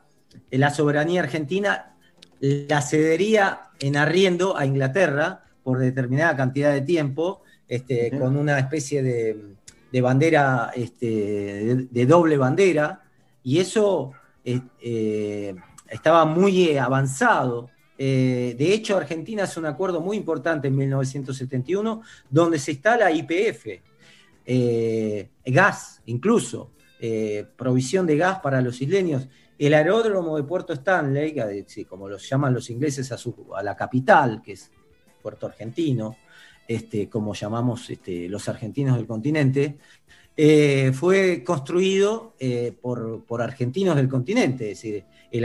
la 0.52 0.70
soberanía 0.70 1.22
argentina, 1.22 1.96
la 2.40 2.82
cedería 2.82 3.72
en 3.80 3.98
arriendo 3.98 4.56
a 4.58 4.66
Inglaterra 4.66 5.44
por 5.68 5.80
determinada 5.80 6.34
cantidad 6.34 6.72
de 6.72 6.80
tiempo, 6.80 7.42
este, 7.68 8.18
con 8.18 8.38
una 8.38 8.58
especie 8.58 9.04
de, 9.04 9.38
de 9.92 10.00
bandera, 10.02 10.72
este, 10.74 11.06
de, 11.06 11.88
de 11.92 12.06
doble 12.06 12.38
bandera, 12.38 13.02
y 13.44 13.60
eso 13.60 14.14
eh, 14.46 14.62
eh, 14.82 15.54
estaba 15.90 16.24
muy 16.24 16.78
avanzado. 16.78 17.70
Eh, 17.98 18.56
de 18.58 18.74
hecho, 18.74 18.96
Argentina 18.96 19.44
hace 19.44 19.60
un 19.60 19.66
acuerdo 19.66 20.00
muy 20.00 20.16
importante 20.16 20.70
en 20.70 20.78
1971, 20.78 22.02
donde 22.30 22.60
se 22.60 22.72
instala 22.72 23.12
IPF, 23.12 23.66
eh, 24.46 25.30
gas 25.48 26.02
incluso, 26.06 26.72
provisión 27.58 28.08
de 28.08 28.16
gas 28.16 28.40
para 28.40 28.62
los 28.62 28.82
isleños. 28.82 29.28
El 29.60 29.74
aeródromo 29.74 30.38
de 30.38 30.44
Puerto 30.44 30.72
Stanley, 30.72 31.36
como 31.90 32.08
los 32.08 32.28
llaman 32.30 32.54
los 32.54 32.70
ingleses 32.70 33.12
a, 33.12 33.18
su- 33.18 33.54
a 33.54 33.62
la 33.62 33.76
capital, 33.76 34.42
que 34.42 34.54
es 34.54 34.72
Puerto 35.28 35.46
Argentino, 35.46 36.16
este, 36.66 37.10
como 37.10 37.34
llamamos 37.34 37.90
este, 37.90 38.30
los 38.30 38.48
argentinos 38.48 38.96
del 38.96 39.06
continente, 39.06 39.78
eh, 40.38 40.94
fue 40.94 41.44
construido 41.44 42.34
eh, 42.40 42.74
por, 42.82 43.26
por 43.26 43.42
argentinos 43.42 43.98
del 43.98 44.08
continente, 44.08 44.72
es 44.72 44.82
decir, 44.82 45.04
el 45.30 45.44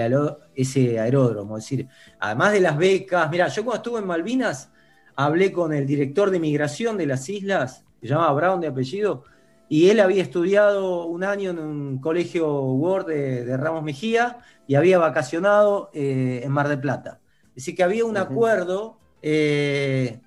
ese 0.55 1.01
aeródromo. 1.01 1.59
Es 1.59 1.65
decir, 1.65 1.89
además 2.21 2.53
de 2.53 2.61
las 2.61 2.79
becas, 2.79 3.29
mira, 3.29 3.49
yo 3.49 3.65
cuando 3.65 3.79
estuve 3.79 3.99
en 3.99 4.07
Malvinas 4.07 4.71
hablé 5.17 5.51
con 5.51 5.73
el 5.73 5.85
director 5.85 6.31
de 6.31 6.39
migración 6.39 6.97
de 6.97 7.07
las 7.07 7.29
islas, 7.29 7.85
se 8.01 8.07
llamaba 8.07 8.35
Brown 8.35 8.61
de 8.61 8.69
apellido, 8.69 9.25
y 9.69 9.91
él 9.91 9.99
había 9.99 10.23
estudiado 10.23 11.07
un 11.07 11.25
año 11.25 11.51
en 11.51 11.59
un 11.59 11.99
colegio 11.99 12.63
Ward 12.63 13.07
de, 13.07 13.45
de 13.45 13.57
Ramos 13.57 13.83
Mejía 13.83 14.39
y 14.69 14.77
había 14.77 14.99
vacacionado 14.99 15.91
eh, 15.93 16.43
en 16.45 16.53
Mar 16.53 16.69
del 16.69 16.79
Plata. 16.79 17.19
Es 17.49 17.57
decir, 17.57 17.75
que 17.75 17.83
había 17.83 18.05
un 18.05 18.17
acuerdo 18.17 19.02
eh, 19.23 20.19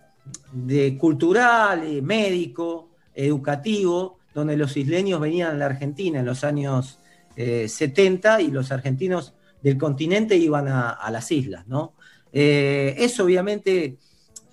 de 0.51 0.97
cultural, 0.97 1.83
eh, 1.85 2.01
médico, 2.01 2.89
educativo, 3.13 4.19
donde 4.33 4.57
los 4.57 4.75
isleños 4.77 5.19
venían 5.19 5.51
a 5.51 5.57
la 5.57 5.65
Argentina 5.67 6.19
en 6.19 6.25
los 6.25 6.43
años 6.43 6.99
eh, 7.35 7.67
70 7.67 8.41
y 8.41 8.51
los 8.51 8.71
argentinos 8.71 9.33
del 9.61 9.77
continente 9.77 10.35
iban 10.35 10.67
a, 10.67 11.09
las 11.09 11.31
islas, 11.31 11.67
¿no? 11.67 11.93
Eh, 12.31 12.95
eso 12.97 13.23
obviamente 13.23 13.97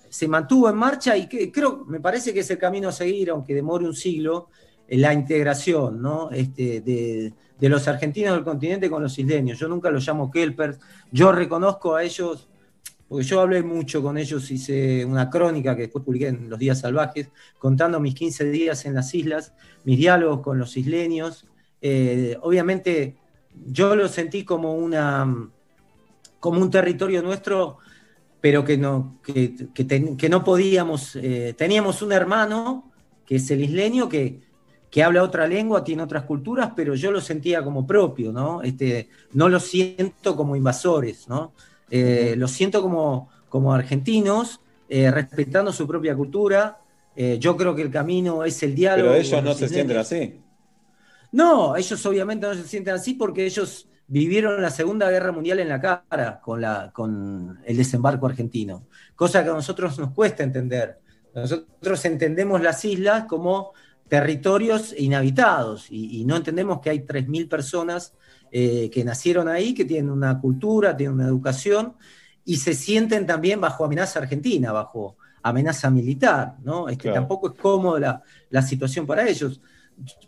se 0.09 0.27
mantuvo 0.27 0.69
en 0.69 0.75
marcha 0.75 1.15
y 1.17 1.27
que, 1.27 1.51
creo, 1.51 1.85
me 1.85 1.99
parece 1.99 2.33
que 2.33 2.39
es 2.39 2.49
el 2.51 2.57
camino 2.57 2.89
a 2.89 2.91
seguir, 2.91 3.29
aunque 3.29 3.53
demore 3.53 3.85
un 3.85 3.95
siglo, 3.95 4.49
la 4.87 5.13
integración 5.13 6.01
¿no? 6.01 6.29
este, 6.31 6.81
de, 6.81 7.33
de 7.59 7.69
los 7.69 7.87
argentinos 7.87 8.35
del 8.35 8.43
continente 8.43 8.89
con 8.89 9.01
los 9.01 9.17
isleños. 9.17 9.57
Yo 9.59 9.67
nunca 9.67 9.89
los 9.89 10.05
llamo 10.05 10.29
kelpers, 10.29 10.79
yo 11.11 11.31
reconozco 11.31 11.95
a 11.95 12.03
ellos, 12.03 12.47
porque 13.13 13.27
yo 13.27 13.41
hablé 13.41 13.61
mucho 13.61 14.01
con 14.01 14.17
ellos, 14.17 14.49
hice 14.49 15.05
una 15.05 15.29
crónica 15.29 15.75
que 15.75 15.83
después 15.83 16.03
publiqué 16.03 16.29
en 16.29 16.49
Los 16.49 16.57
Días 16.57 16.79
Salvajes, 16.79 17.29
contando 17.59 17.99
mis 17.99 18.15
15 18.15 18.45
días 18.49 18.85
en 18.85 18.95
las 18.95 19.13
islas, 19.13 19.53
mis 19.83 19.99
diálogos 19.99 20.41
con 20.41 20.57
los 20.57 20.75
isleños. 20.77 21.45
Eh, 21.79 22.35
obviamente 22.41 23.15
yo 23.67 23.95
lo 23.95 24.07
sentí 24.07 24.43
como, 24.43 24.73
una, 24.73 25.47
como 26.39 26.59
un 26.59 26.71
territorio 26.71 27.21
nuestro 27.21 27.77
pero 28.41 28.65
que 28.65 28.79
no, 28.79 29.19
que, 29.23 29.53
que 30.17 30.29
no 30.29 30.43
podíamos, 30.43 31.15
eh, 31.15 31.53
teníamos 31.55 32.01
un 32.01 32.13
hermano, 32.13 32.91
que 33.27 33.35
es 33.35 33.51
el 33.51 33.61
isleño, 33.61 34.09
que, 34.09 34.41
que 34.89 35.03
habla 35.03 35.21
otra 35.21 35.45
lengua, 35.45 35.83
tiene 35.83 36.01
otras 36.01 36.23
culturas, 36.23 36.71
pero 36.75 36.95
yo 36.95 37.11
lo 37.11 37.21
sentía 37.21 37.63
como 37.63 37.85
propio, 37.85 38.31
¿no? 38.31 38.63
Este, 38.63 39.07
no 39.33 39.49
lo 39.49 39.59
siento 39.59 40.35
como 40.35 40.55
invasores, 40.55 41.29
¿no? 41.29 41.53
Eh, 41.95 42.33
Lo 42.35 42.47
siento 42.47 42.81
como, 42.81 43.29
como 43.49 43.71
argentinos, 43.71 44.59
eh, 44.89 45.11
respetando 45.11 45.71
su 45.71 45.87
propia 45.87 46.15
cultura. 46.15 46.79
Eh, 47.15 47.37
yo 47.39 47.55
creo 47.55 47.75
que 47.75 47.83
el 47.83 47.91
camino 47.91 48.43
es 48.43 48.63
el 48.63 48.73
diálogo. 48.73 49.11
Pero 49.11 49.21
ellos 49.21 49.43
no 49.43 49.53
se 49.53 49.69
sienten 49.69 49.97
así. 49.97 50.41
No, 51.31 51.75
ellos 51.75 52.03
obviamente 52.07 52.47
no 52.47 52.55
se 52.55 52.63
sienten 52.63 52.95
así 52.95 53.13
porque 53.13 53.45
ellos 53.45 53.87
vivieron 54.07 54.59
la 54.59 54.71
Segunda 54.71 55.07
Guerra 55.11 55.31
Mundial 55.31 55.59
en 55.59 55.69
la 55.69 55.79
cara 55.79 56.41
con, 56.41 56.61
la, 56.61 56.91
con 56.91 57.59
el 57.63 57.77
desembarco 57.77 58.25
argentino, 58.25 58.87
cosa 59.15 59.43
que 59.43 59.51
a 59.51 59.53
nosotros 59.53 59.99
nos 59.99 60.13
cuesta 60.13 60.41
entender. 60.41 60.97
Nosotros 61.35 62.03
entendemos 62.05 62.59
las 62.59 62.83
islas 62.85 63.25
como 63.25 63.73
territorios 64.07 64.95
inhabitados 64.97 65.91
y, 65.91 66.21
y 66.21 66.25
no 66.25 66.37
entendemos 66.37 66.81
que 66.81 66.89
hay 66.89 66.99
3.000 67.01 67.47
personas 67.47 68.13
eh, 68.55 68.91
que 68.91 69.03
nacieron 69.03 69.47
ahí, 69.47 69.73
que 69.73 69.83
tienen 69.83 70.11
una 70.11 70.39
cultura, 70.39 70.95
tienen 70.95 71.15
una 71.15 71.25
educación 71.25 71.95
y 72.45 72.57
se 72.57 72.75
sienten 72.75 73.25
también 73.25 73.59
bajo 73.59 73.83
amenaza 73.83 74.19
argentina, 74.19 74.71
bajo 74.71 75.17
amenaza 75.41 75.89
militar, 75.89 76.57
¿no? 76.63 76.87
Este, 76.87 77.05
Claro. 77.05 77.21
Tampoco 77.21 77.47
es 77.51 77.59
cómoda 77.59 77.99
la, 77.99 78.23
la 78.51 78.61
situación 78.61 79.07
para 79.07 79.27
ellos. 79.27 79.59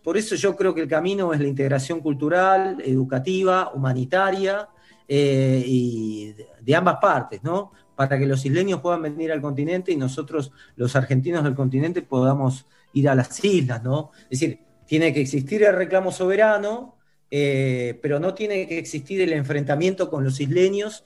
Por 0.03 0.17
eso 0.17 0.33
yo 0.33 0.55
creo 0.55 0.73
que 0.73 0.81
el 0.81 0.87
camino 0.87 1.33
es 1.33 1.39
la 1.39 1.47
integración 1.47 1.99
cultural, 1.99 2.81
educativa, 2.83 3.71
humanitaria 3.75 4.69
eh, 5.07 5.63
y 5.63 6.33
de, 6.33 6.47
de 6.61 6.75
ambas 6.75 6.97
partes, 6.99 7.43
¿no? 7.43 7.73
Para 7.95 8.17
que 8.17 8.25
los 8.25 8.43
isleños 8.43 8.81
puedan 8.81 9.03
venir 9.03 9.31
al 9.31 9.39
continente 9.39 9.91
y 9.91 9.97
nosotros, 9.97 10.51
los 10.77 10.95
argentinos 10.95 11.43
del 11.43 11.53
continente, 11.53 12.01
podamos 12.01 12.65
ir 12.93 13.07
a 13.07 13.13
las 13.13 13.43
islas, 13.45 13.83
¿no? 13.83 14.09
Es 14.31 14.39
decir, 14.39 14.61
tiene 14.87 15.13
que 15.13 15.21
existir 15.21 15.61
el 15.61 15.75
reclamo 15.75 16.11
soberano, 16.11 16.94
eh, 17.31 17.99
pero 18.01 18.19
no 18.19 18.33
tiene 18.33 18.67
que 18.67 18.77
existir 18.77 19.21
el 19.21 19.33
enfrentamiento 19.33 20.09
con 20.09 20.23
los 20.23 20.39
isleños, 20.39 21.03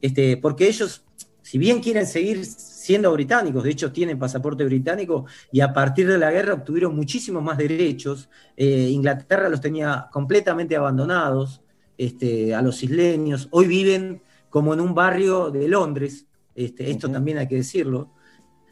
este, 0.00 0.36
porque 0.36 0.68
ellos, 0.68 1.04
si 1.42 1.58
bien 1.58 1.80
quieren 1.80 2.06
seguir 2.06 2.44
siendo 2.44 3.12
británicos, 3.12 3.64
de 3.64 3.70
hecho 3.70 3.92
tienen 3.92 4.18
pasaporte 4.18 4.64
británico 4.64 5.26
y 5.52 5.60
a 5.60 5.72
partir 5.72 6.06
de 6.06 6.18
la 6.18 6.30
guerra 6.30 6.54
obtuvieron 6.54 6.96
muchísimos 6.96 7.42
más 7.42 7.58
derechos. 7.58 8.28
Eh, 8.56 8.88
Inglaterra 8.90 9.48
los 9.48 9.60
tenía 9.60 10.08
completamente 10.10 10.76
abandonados 10.76 11.62
este, 11.98 12.54
a 12.54 12.62
los 12.62 12.82
isleños. 12.82 13.48
Hoy 13.50 13.66
viven 13.66 14.22
como 14.48 14.74
en 14.74 14.80
un 14.80 14.94
barrio 14.94 15.50
de 15.50 15.68
Londres, 15.68 16.26
este, 16.54 16.90
esto 16.90 17.08
también 17.10 17.38
hay 17.38 17.46
que 17.46 17.56
decirlo. 17.56 18.12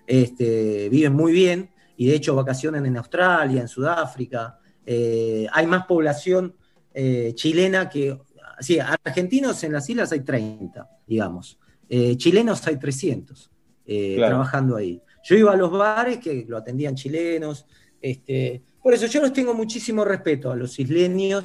Este, 0.07 0.89
viven 0.89 1.12
muy 1.12 1.33
bien 1.33 1.70
y 1.97 2.07
de 2.07 2.15
hecho 2.15 2.35
vacacionan 2.35 2.86
en 2.86 2.97
Australia, 2.97 3.60
en 3.60 3.68
Sudáfrica. 3.68 4.59
Eh, 4.86 5.47
hay 5.52 5.67
más 5.67 5.85
población 5.86 6.55
eh, 6.94 7.33
chilena 7.34 7.89
que... 7.89 8.18
Sí, 8.60 8.78
argentinos 8.81 9.62
en 9.62 9.73
las 9.73 9.89
islas 9.89 10.10
hay 10.10 10.20
30, 10.20 10.89
digamos. 11.07 11.58
Eh, 11.89 12.17
chilenos 12.17 12.67
hay 12.67 12.76
300 12.76 13.50
eh, 13.86 14.15
Claro. 14.17 14.31
trabajando 14.31 14.76
ahí. 14.76 15.00
Yo 15.23 15.36
iba 15.36 15.52
a 15.52 15.57
los 15.57 15.70
bares 15.70 16.18
que 16.18 16.44
lo 16.49 16.57
atendían 16.57 16.94
chilenos. 16.97 17.67
Este, 18.00 18.62
por 18.83 18.94
eso 18.94 19.07
yo 19.07 19.20
los 19.20 19.33
tengo 19.33 19.55
muchísimo 19.55 20.05
respeto 20.05 20.50
a 20.50 20.57
los 20.57 20.78
isleños 20.78 21.44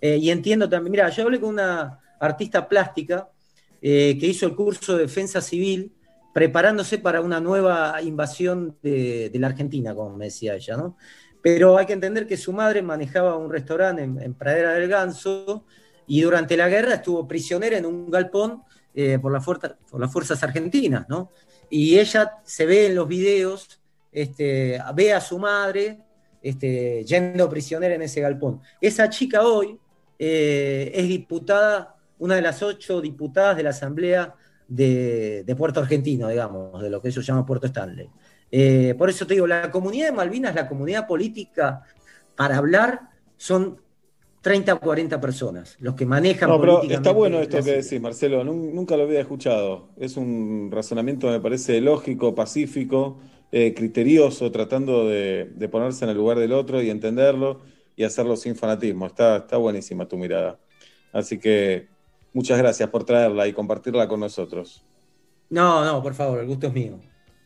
y 0.00 0.30
entiendo 0.30 0.68
también. 0.68 0.90
Mira, 0.90 1.08
yo 1.10 1.22
hablé 1.22 1.38
con 1.38 1.50
una 1.50 1.98
artista 2.18 2.68
plástica 2.68 3.28
que 3.80 4.18
hizo 4.20 4.46
el 4.46 4.56
curso 4.56 4.96
de 4.96 5.02
defensa 5.02 5.40
civil 5.40 5.92
preparándose 6.32 6.98
para 6.98 7.20
una 7.20 7.40
nueva 7.40 8.00
invasión 8.02 8.76
de, 8.82 9.30
de 9.30 9.38
la 9.38 9.48
Argentina, 9.48 9.94
como 9.94 10.16
me 10.16 10.26
decía 10.26 10.54
ella, 10.54 10.76
¿no? 10.76 10.96
Pero 11.42 11.76
hay 11.76 11.86
que 11.86 11.92
entender 11.92 12.26
que 12.26 12.36
su 12.36 12.52
madre 12.52 12.82
manejaba 12.82 13.36
un 13.36 13.50
restaurante 13.50 14.02
en, 14.02 14.34
Pradera 14.34 14.74
del 14.74 14.88
Ganso 14.88 15.64
y 16.06 16.20
durante 16.22 16.56
la 16.56 16.68
guerra 16.68 16.94
estuvo 16.94 17.26
prisionera 17.26 17.76
en 17.76 17.84
un 17.84 18.10
galpón 18.10 18.62
eh, 18.94 19.18
por 19.18 19.32
las 19.32 20.12
fuerzas 20.12 20.42
argentinas, 20.42 21.08
¿no? 21.08 21.30
Y 21.68 21.98
ella 21.98 22.40
se 22.44 22.66
ve 22.66 22.86
en 22.86 22.94
los 22.94 23.08
videos, 23.08 23.80
este, 24.12 24.78
ve 24.94 25.12
a 25.12 25.20
su 25.20 25.38
madre 25.38 25.98
este, 26.42 27.04
yendo 27.04 27.48
prisionera 27.48 27.94
en 27.94 28.02
ese 28.02 28.20
galpón. 28.20 28.60
Esa 28.80 29.08
chica 29.08 29.42
hoy 29.42 29.78
eh, 30.18 30.92
es 30.94 31.08
diputada, 31.08 31.96
una 32.18 32.36
de 32.36 32.42
las 32.42 32.62
ocho 32.62 33.00
diputadas 33.00 33.56
de 33.56 33.62
la 33.62 33.70
Asamblea 33.70 34.34
de, 34.68 35.44
de 35.44 35.56
Puerto 35.56 35.80
Argentino, 35.80 36.28
digamos, 36.28 36.82
de 36.82 36.90
lo 36.90 37.00
que 37.00 37.08
ellos 37.08 37.26
llaman 37.26 37.46
Puerto 37.46 37.66
Stanley. 37.66 38.10
Eh, 38.52 38.94
por 38.98 39.10
eso 39.10 39.26
te 39.26 39.34
digo, 39.34 39.48
la 39.48 39.70
comunidad 39.72 40.08
de 40.08 40.12
Malvinas, 40.12 40.54
la 40.56 40.68
comunidad 40.68 41.08
política, 41.08 41.82
para 42.36 42.58
hablar, 42.58 43.00
son 43.36 43.82
30 44.42 44.74
o 44.74 44.80
40 44.80 45.20
personas, 45.20 45.76
los 45.80 45.94
que 45.96 46.06
manejan 46.06 46.50
No, 46.50 46.60
pero 46.60 46.88
está 46.90 47.12
bueno 47.12 47.38
esto 47.40 47.62
que 47.62 47.70
decís, 47.82 48.00
Marcelo. 48.00 48.42
Nun- 48.44 48.74
Nunca 48.74 48.96
lo 48.96 49.04
había 49.04 49.20
escuchado. 49.20 49.90
Es 49.96 50.16
un 50.16 50.70
razonamiento, 50.72 51.28
me 51.30 51.40
parece, 51.40 51.80
lógico, 51.80 52.34
pacífico, 52.34 53.20
eh, 53.52 53.72
criterioso, 53.74 54.50
tratando 54.50 55.06
de, 55.08 55.50
de 55.54 55.68
ponerse 55.68 56.04
en 56.04 56.10
el 56.10 56.16
lugar 56.16 56.38
del 56.38 56.52
otro 56.52 56.82
y 56.82 56.90
entenderlo 56.90 57.60
y 57.94 58.02
hacerlo 58.04 58.36
sin 58.36 58.56
fanatismo. 58.56 59.06
Está, 59.06 59.36
está 59.38 59.56
buenísima 59.58 60.08
tu 60.08 60.16
mirada. 60.18 60.58
Así 61.12 61.38
que 61.38 61.90
muchas 62.32 62.58
gracias 62.58 62.88
por 62.90 63.04
traerla 63.04 63.46
y 63.46 63.52
compartirla 63.52 64.08
con 64.08 64.18
nosotros. 64.20 64.84
No, 65.50 65.84
no, 65.84 66.02
por 66.02 66.14
favor, 66.14 66.40
el 66.40 66.46
gusto 66.48 66.66
es 66.66 66.72
mío. 66.72 67.00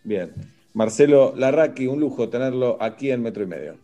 Bien. 0.05 0.56
Marcelo 0.76 1.32
Larraqui, 1.34 1.86
un 1.86 2.00
lujo 2.00 2.28
tenerlo 2.28 2.76
aquí 2.82 3.10
en 3.10 3.22
Metro 3.22 3.42
y 3.42 3.46
Medio. 3.46 3.76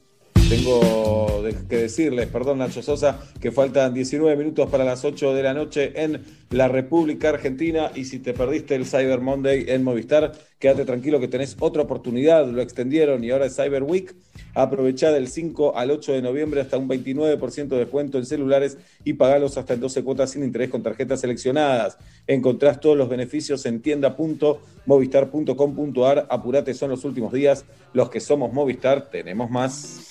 Tengo 0.50 1.42
que 1.66 1.76
decirles, 1.78 2.26
perdón 2.26 2.58
Nacho 2.58 2.82
Sosa, 2.82 3.18
que 3.40 3.50
faltan 3.50 3.94
19 3.94 4.36
minutos 4.36 4.68
para 4.68 4.84
las 4.84 5.02
8 5.02 5.32
de 5.32 5.42
la 5.42 5.54
noche 5.54 5.92
en 5.94 6.22
la 6.52 6.68
República 6.68 7.31
Argentina 7.31 7.90
y 7.94 8.05
si 8.05 8.18
te 8.18 8.34
perdiste 8.34 8.74
el 8.74 8.84
Cyber 8.86 9.20
Monday 9.20 9.64
en 9.68 9.82
Movistar, 9.82 10.32
quédate 10.58 10.84
tranquilo 10.84 11.18
que 11.18 11.28
tenés 11.28 11.56
otra 11.58 11.81
oportunidad, 11.82 12.47
lo 12.47 12.60
extendieron 12.60 13.24
y 13.24 13.31
ahora 13.31 13.47
es 13.47 13.56
Cyber 13.56 13.82
Week. 13.82 14.14
Aprovechá 14.55 15.10
del 15.10 15.28
5 15.28 15.76
al 15.76 15.90
8 15.90 16.12
de 16.12 16.20
noviembre 16.20 16.60
hasta 16.60 16.76
un 16.76 16.86
29% 16.89 17.68
de 17.68 17.78
descuento 17.78 18.18
en 18.18 18.26
celulares 18.26 18.76
y 19.02 19.14
pagalos 19.14 19.56
hasta 19.56 19.72
en 19.74 19.81
12 19.81 20.05
cuotas 20.05 20.31
sin 20.31 20.44
interés 20.44 20.68
con 20.68 20.82
tarjetas 20.82 21.22
seleccionadas. 21.22 21.97
Encontrás 22.26 22.81
todos 22.81 22.98
los 22.98 23.08
beneficios 23.08 23.64
en 23.64 23.81
tienda.movistar.com.ar. 23.81 26.26
Apurate, 26.28 26.74
son 26.74 26.90
los 26.90 27.06
últimos 27.06 27.32
días. 27.32 27.64
Los 27.94 28.10
que 28.10 28.20
somos 28.20 28.52
Movistar 28.52 29.08
tenemos 29.10 29.50
más. 29.50 30.08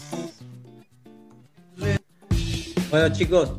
Bueno, 2.90 3.14
chicos, 3.14 3.54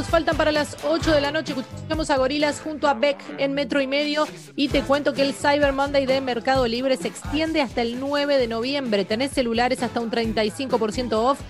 faltan 0.00 0.36
para 0.38 0.52
las 0.52 0.78
8 0.84 1.12
de 1.12 1.20
la 1.20 1.30
noche. 1.30 1.52
Escuchamos 1.52 2.08
a 2.08 2.16
Gorilas 2.16 2.60
junto 2.60 2.88
a 2.88 2.94
Beck 2.94 3.18
en 3.36 3.52
metro 3.52 3.80
y 3.82 3.86
medio. 3.86 4.26
Y 4.56 4.68
te 4.68 4.80
cuento 4.80 5.12
que 5.12 5.20
el 5.20 5.34
Cyber 5.34 5.74
Monday 5.74 6.06
de 6.06 6.20
Mercado 6.22 6.66
Libre 6.66 6.96
se 6.96 7.08
extiende 7.08 7.60
hasta 7.60 7.82
el 7.82 8.00
9 8.00 8.38
de 8.38 8.48
noviembre. 8.48 9.04
Tenés 9.04 9.32
celulares 9.32 9.82
hasta 9.82 10.00
un 10.00 10.10
35% 10.10 11.12
off. 11.12 11.40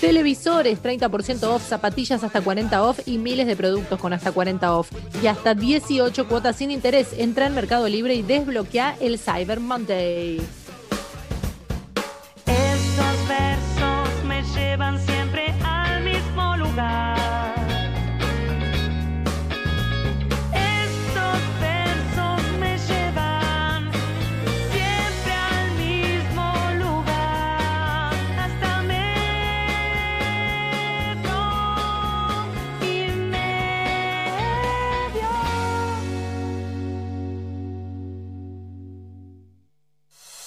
Televisores 0.00 0.80
30% 0.80 1.42
off, 1.42 1.68
zapatillas 1.68 2.22
hasta 2.22 2.40
40 2.40 2.82
off 2.82 3.00
y 3.06 3.18
miles 3.18 3.46
de 3.46 3.56
productos 3.56 3.98
con 3.98 4.12
hasta 4.12 4.30
40 4.30 4.72
off. 4.76 4.90
Y 5.20 5.26
hasta 5.26 5.54
18 5.54 6.28
cuotas 6.28 6.56
sin 6.56 6.70
interés. 6.70 7.08
Entra 7.18 7.46
en 7.46 7.54
Mercado 7.54 7.88
Libre 7.88 8.14
y 8.14 8.22
desbloquea 8.22 8.96
el 9.00 9.18
Cyber 9.18 9.58
Monday. 9.58 10.40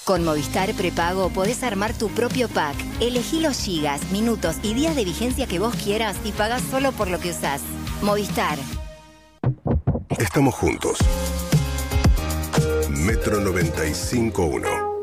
Con 0.04 0.22
Movistar 0.22 0.74
Prepago 0.74 1.30
podés 1.30 1.62
armar 1.62 1.94
tu 1.94 2.10
propio 2.10 2.50
pack. 2.50 2.76
Elegí 3.00 3.40
los 3.40 3.58
gigas, 3.58 4.02
minutos 4.12 4.56
y 4.62 4.74
días 4.74 4.94
de 4.96 5.04
vigencia 5.06 5.46
que 5.46 5.58
vos 5.58 5.74
quieras 5.76 6.16
y 6.24 6.32
pagás 6.32 6.62
solo 6.70 6.92
por 6.92 7.08
lo 7.08 7.18
que 7.18 7.30
usás. 7.30 7.62
Movistar. 8.02 8.58
Estamos 10.18 10.54
juntos. 10.54 10.98
Metro 12.90 13.40
95.1. 13.40 14.94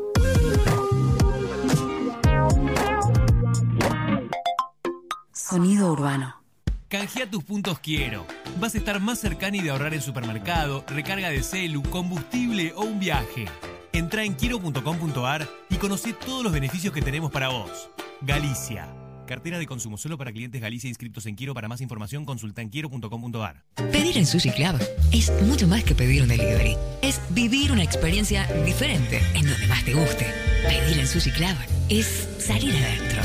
Sonido 5.32 5.90
urbano. 5.90 6.40
Canjea 6.88 7.28
tus 7.28 7.42
puntos 7.42 7.80
Quiero. 7.80 8.24
Vas 8.60 8.76
a 8.76 8.78
estar 8.78 9.00
más 9.00 9.18
cercano 9.18 9.56
y 9.56 9.62
de 9.62 9.70
ahorrar 9.70 9.94
en 9.94 10.00
supermercado, 10.00 10.84
recarga 10.86 11.30
de 11.30 11.42
celu, 11.42 11.82
combustible 11.82 12.72
o 12.76 12.82
un 12.82 13.00
viaje. 13.00 13.46
Entra 13.92 14.24
en 14.24 14.34
quiero.com.ar 14.34 15.48
y 15.68 15.76
conoce 15.76 16.14
todos 16.14 16.42
los 16.42 16.52
beneficios 16.52 16.94
que 16.94 17.02
tenemos 17.02 17.30
para 17.30 17.48
vos. 17.48 17.90
Galicia. 18.22 18.88
Cartera 19.26 19.58
de 19.58 19.66
consumo 19.66 19.98
solo 19.98 20.16
para 20.18 20.32
clientes 20.32 20.60
Galicia 20.60 20.88
inscritos 20.88 21.26
en 21.26 21.34
Quiero. 21.34 21.52
Para 21.54 21.68
más 21.68 21.80
información 21.80 22.24
consulta 22.24 22.62
en 22.62 22.70
quiero.com.ar. 22.70 23.64
Pedir 23.92 24.16
en 24.16 24.26
Sushi 24.26 24.50
Club 24.50 24.80
es 25.12 25.30
mucho 25.42 25.68
más 25.68 25.84
que 25.84 25.94
pedir 25.94 26.22
un 26.22 26.28
delivery. 26.28 26.76
Es 27.02 27.20
vivir 27.30 27.70
una 27.70 27.82
experiencia 27.82 28.46
diferente 28.64 29.22
en 29.34 29.46
donde 29.46 29.66
más 29.66 29.84
te 29.84 29.94
guste. 29.94 30.26
Pedir 30.66 30.98
en 30.98 31.06
Sushi 31.06 31.30
Club 31.30 31.56
es 31.88 32.28
salir 32.38 32.74
adentro. 32.74 33.22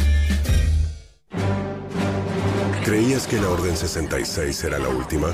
¿Creías 2.84 3.26
que 3.28 3.40
la 3.40 3.50
Orden 3.50 3.76
66 3.76 4.64
era 4.64 4.80
la 4.80 4.90
última? 4.90 5.28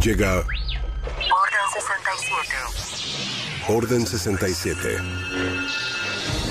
Llega 0.00 0.38
Orden 0.38 1.64
67. 1.72 3.37
Orden 3.68 4.06
67. 4.06 4.98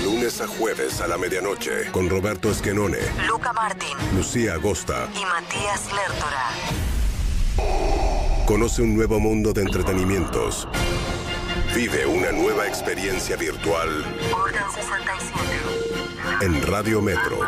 Lunes 0.04 0.40
a 0.40 0.46
jueves 0.46 1.00
a 1.00 1.08
la 1.08 1.18
medianoche 1.18 1.90
con 1.90 2.08
Roberto 2.08 2.50
Esquenone, 2.50 2.98
Luca 3.26 3.52
Martín 3.52 3.96
Lucía 4.16 4.54
Agosta. 4.54 5.08
y 5.14 5.24
Matías 5.24 5.86
Lertora. 5.92 6.48
Conoce 8.46 8.82
un 8.82 8.94
nuevo 8.96 9.18
mundo 9.20 9.52
de 9.52 9.62
entretenimientos. 9.62 10.68
Vive 11.74 12.06
una 12.06 12.32
nueva 12.32 12.66
experiencia 12.66 13.36
virtual 13.36 13.88
Orden 14.32 14.62
67. 14.74 16.44
en 16.46 16.62
Radio 16.66 17.02
Metro. 17.02 17.40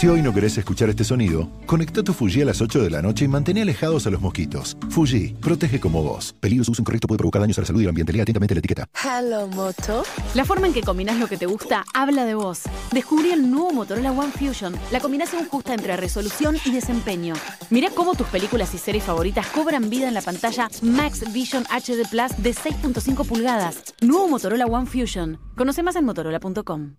Si 0.00 0.06
hoy 0.06 0.22
no 0.22 0.32
querés 0.32 0.56
escuchar 0.56 0.88
este 0.88 1.04
sonido, 1.04 1.50
conecta 1.66 2.02
tu 2.02 2.14
Fuji 2.14 2.40
a 2.40 2.46
las 2.46 2.62
8 2.62 2.82
de 2.82 2.88
la 2.88 3.02
noche 3.02 3.26
y 3.26 3.28
mantén 3.28 3.58
alejados 3.58 4.06
a 4.06 4.10
los 4.10 4.18
mosquitos. 4.18 4.74
Fuji, 4.88 5.34
protege 5.42 5.78
como 5.78 6.02
vos. 6.02 6.34
Peligro 6.40 6.64
su 6.64 6.72
uso 6.72 6.80
incorrecto 6.80 7.06
puede 7.06 7.18
provocar 7.18 7.42
daños 7.42 7.58
a 7.58 7.60
la 7.60 7.66
salud 7.66 7.82
y 7.82 7.84
al 7.84 7.90
ambiente. 7.90 8.10
Lea 8.10 8.22
atentamente 8.22 8.54
la 8.54 8.60
etiqueta. 8.60 8.86
Hello 9.04 9.46
Moto. 9.48 10.02
La 10.34 10.46
forma 10.46 10.68
en 10.68 10.72
que 10.72 10.80
combinás 10.80 11.18
lo 11.18 11.26
que 11.26 11.36
te 11.36 11.44
gusta 11.44 11.84
habla 11.92 12.24
de 12.24 12.32
vos. 12.32 12.62
Descubrí 12.92 13.30
el 13.30 13.50
nuevo 13.50 13.72
Motorola 13.72 14.10
One 14.10 14.32
Fusion, 14.32 14.74
la 14.90 15.00
combinación 15.00 15.44
justa 15.44 15.74
entre 15.74 15.94
resolución 15.98 16.56
y 16.64 16.70
desempeño. 16.70 17.34
Mirá 17.68 17.90
cómo 17.90 18.14
tus 18.14 18.28
películas 18.28 18.72
y 18.72 18.78
series 18.78 19.04
favoritas 19.04 19.48
cobran 19.48 19.90
vida 19.90 20.08
en 20.08 20.14
la 20.14 20.22
pantalla 20.22 20.70
Max 20.80 21.30
Vision 21.30 21.64
HD 21.64 22.08
Plus 22.08 22.42
de 22.42 22.54
6.5 22.54 23.26
pulgadas. 23.26 23.82
Nuevo 24.00 24.28
Motorola 24.28 24.64
One 24.64 24.86
Fusion. 24.86 25.38
Conoce 25.56 25.82
más 25.82 25.94
en 25.96 26.06
motorola.com. 26.06 26.94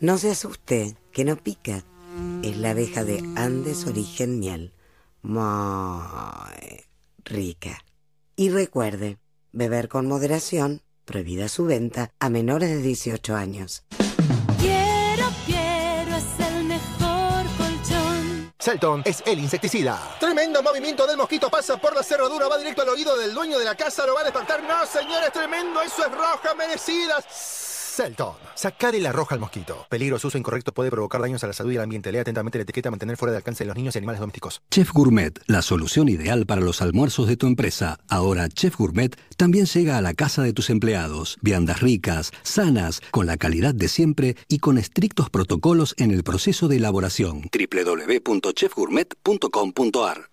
No 0.00 0.16
se 0.16 0.30
asuste, 0.30 0.96
que 1.12 1.24
no 1.24 1.34
pica. 1.34 1.82
Es 2.44 2.56
la 2.56 2.70
abeja 2.70 3.02
de 3.02 3.18
Andes 3.34 3.84
Origen 3.84 4.38
Miel. 4.38 4.72
Muy 5.22 5.42
rica. 7.24 7.84
Y 8.36 8.50
recuerde, 8.50 9.18
beber 9.50 9.88
con 9.88 10.06
moderación, 10.06 10.82
prohibida 11.04 11.48
su 11.48 11.64
venta 11.64 12.12
a 12.20 12.30
menores 12.30 12.70
de 12.70 12.80
18 12.80 13.34
años. 13.34 13.82
Quiero, 14.60 15.26
quiero, 15.44 16.16
es 16.16 16.46
el 16.46 16.64
mejor 16.64 17.44
colchón. 17.56 18.52
Selton 18.56 19.02
es 19.04 19.24
el 19.26 19.40
insecticida. 19.40 20.16
Tremendo 20.20 20.62
movimiento 20.62 21.08
del 21.08 21.16
mosquito 21.16 21.50
pasa 21.50 21.76
por 21.76 21.92
la 21.96 22.04
cerradura, 22.04 22.46
va 22.46 22.56
directo 22.56 22.82
al 22.82 22.90
oído 22.90 23.18
del 23.18 23.34
dueño 23.34 23.58
de 23.58 23.64
la 23.64 23.74
casa, 23.74 24.06
lo 24.06 24.14
va 24.14 24.20
a 24.20 24.24
despertar. 24.24 24.62
No, 24.62 24.86
señores, 24.86 25.32
tremendo, 25.32 25.82
eso 25.82 26.06
es 26.06 26.12
roja 26.12 26.54
merecida. 26.56 27.20
Selton. 27.98 28.34
Sacale 28.54 29.00
la 29.00 29.10
roja 29.10 29.34
al 29.34 29.40
mosquito. 29.40 29.84
Peligro, 29.88 30.20
su 30.20 30.28
uso 30.28 30.38
incorrecto 30.38 30.72
puede 30.72 30.88
provocar 30.88 31.20
daños 31.20 31.42
a 31.42 31.48
la 31.48 31.52
salud 31.52 31.72
y 31.72 31.78
al 31.78 31.82
ambiente. 31.82 32.12
Lea 32.12 32.20
atentamente 32.20 32.56
la 32.56 32.62
etiqueta, 32.62 32.92
mantener 32.92 33.16
fuera 33.16 33.32
de 33.32 33.38
alcance 33.38 33.64
de 33.64 33.68
los 33.68 33.76
niños 33.76 33.96
y 33.96 33.98
animales 33.98 34.20
domésticos. 34.20 34.62
Chef 34.70 34.92
Gourmet, 34.92 35.36
la 35.48 35.62
solución 35.62 36.08
ideal 36.08 36.46
para 36.46 36.60
los 36.60 36.80
almuerzos 36.80 37.26
de 37.26 37.36
tu 37.36 37.48
empresa. 37.48 37.98
Ahora 38.08 38.48
Chef 38.48 38.76
Gourmet 38.76 39.16
también 39.36 39.66
llega 39.66 39.98
a 39.98 40.00
la 40.00 40.14
casa 40.14 40.44
de 40.44 40.52
tus 40.52 40.70
empleados. 40.70 41.38
Viandas 41.42 41.80
ricas, 41.80 42.30
sanas, 42.44 43.00
con 43.10 43.26
la 43.26 43.36
calidad 43.36 43.74
de 43.74 43.88
siempre 43.88 44.36
y 44.46 44.60
con 44.60 44.78
estrictos 44.78 45.28
protocolos 45.28 45.96
en 45.98 46.12
el 46.12 46.22
proceso 46.22 46.68
de 46.68 46.76
elaboración. 46.76 47.50
www.chefgourmet.com.ar 47.52 50.30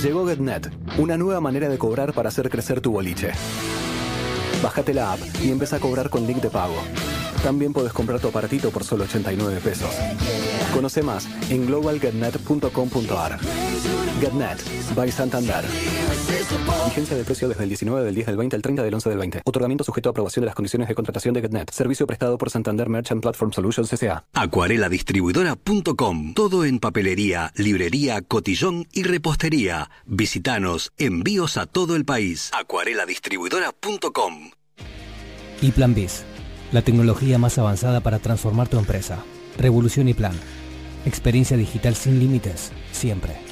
Llegó 0.00 0.24
GetNet, 0.24 0.70
una 0.98 1.16
nueva 1.16 1.40
manera 1.40 1.68
de 1.68 1.78
cobrar 1.78 2.12
para 2.12 2.28
hacer 2.28 2.48
crecer 2.48 2.80
tu 2.80 2.92
boliche. 2.92 3.32
Bájate 4.62 4.92
la 4.92 5.12
app 5.12 5.20
y 5.40 5.52
empieza 5.52 5.76
a 5.76 5.78
cobrar 5.78 6.10
con 6.10 6.26
link 6.26 6.42
de 6.42 6.50
pago. 6.50 6.74
También 7.42 7.72
puedes 7.72 7.92
comprar 7.92 8.20
tu 8.20 8.28
aparatito 8.28 8.70
por 8.70 8.84
solo 8.84 9.04
89 9.04 9.60
pesos. 9.62 9.90
Conoce 10.74 11.02
más 11.02 11.28
en 11.50 11.66
globalgetnet.com.ar. 11.66 13.38
GetNet, 14.20 14.94
by 14.94 15.10
Santander. 15.12 15.64
Vigencia 16.86 17.16
del 17.16 17.24
precio 17.24 17.48
desde 17.48 17.62
el 17.62 17.68
19 17.68 18.04
del 18.04 18.14
10 18.14 18.26
del 18.26 18.36
20 18.36 18.56
al 18.56 18.62
30 18.62 18.82
del 18.82 18.94
11 18.94 19.08
del 19.08 19.18
20. 19.18 19.42
Otorgamiento 19.44 19.84
sujeto 19.84 20.08
a 20.08 20.10
aprobación 20.10 20.42
de 20.42 20.46
las 20.46 20.54
condiciones 20.54 20.88
de 20.88 20.94
contratación 20.94 21.34
de 21.34 21.42
GetNet. 21.42 21.70
Servicio 21.70 22.06
prestado 22.06 22.38
por 22.38 22.50
Santander 22.50 22.88
Merchant 22.88 23.22
Platform 23.22 23.52
Solutions 23.52 23.92
S.A. 23.92 24.24
Acuareladistribuidora.com. 24.34 26.34
Todo 26.34 26.64
en 26.64 26.80
papelería, 26.80 27.52
librería, 27.54 28.20
cotillón 28.22 28.86
y 28.92 29.04
repostería. 29.04 29.90
Visítanos. 30.06 30.92
Envíos 30.96 31.56
a 31.56 31.66
todo 31.66 31.94
el 31.94 32.04
país. 32.04 32.50
Acuareladistribuidora.com. 32.58 34.50
Y 35.60 35.72
Plan 35.72 35.94
Biz, 35.94 36.24
la 36.72 36.82
tecnología 36.82 37.38
más 37.38 37.58
avanzada 37.58 38.00
para 38.00 38.18
transformar 38.18 38.68
tu 38.68 38.78
empresa. 38.78 39.24
Revolución 39.58 40.08
y 40.08 40.14
Plan. 40.14 40.34
Experiencia 41.04 41.56
digital 41.56 41.94
sin 41.94 42.18
límites, 42.18 42.72
siempre. 42.92 43.48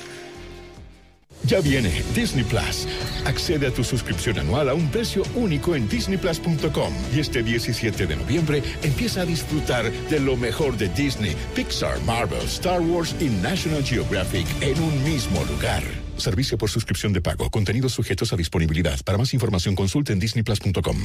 Ya 1.45 1.61
viene 1.61 2.03
Disney 2.15 2.45
Plus. 2.45 2.89
Accede 3.25 3.69
a 3.69 3.71
tu 3.71 3.85
suscripción 3.85 4.39
anual 4.39 4.69
a 4.69 4.75
un 4.75 4.89
precio 4.89 5.23
único 5.35 5.77
en 5.77 5.89
disneyplus.com 5.89 6.93
y 7.15 7.21
este 7.21 7.43
17 7.43 8.07
de 8.07 8.17
noviembre 8.17 8.63
empieza 8.83 9.21
a 9.21 9.27
disfrutar 9.27 9.91
de 9.93 10.21
lo 10.21 10.37
mejor 10.37 10.77
de 10.77 10.89
Disney, 10.89 11.37
Pixar, 11.55 12.01
Marvel, 12.03 12.45
Star 12.47 12.81
Wars 12.81 13.15
y 13.21 13.27
National 13.27 13.85
Geographic 13.85 14.47
en 14.61 14.83
un 14.83 15.05
mismo 15.05 15.45
lugar. 15.45 16.06
Servicio 16.19 16.59
por 16.59 16.71
suscripción 16.71 17.13
de 17.13 17.21
pago. 17.21 17.51
Contenidos 17.51 17.93
sujetos 17.93 18.33
a 18.33 18.37
disponibilidad. 18.37 18.99
Para 19.05 19.19
más 19.19 19.35
información 19.35 19.75
consulte 19.75 20.13
en 20.13 20.21
disneyplus.com. 20.21 20.97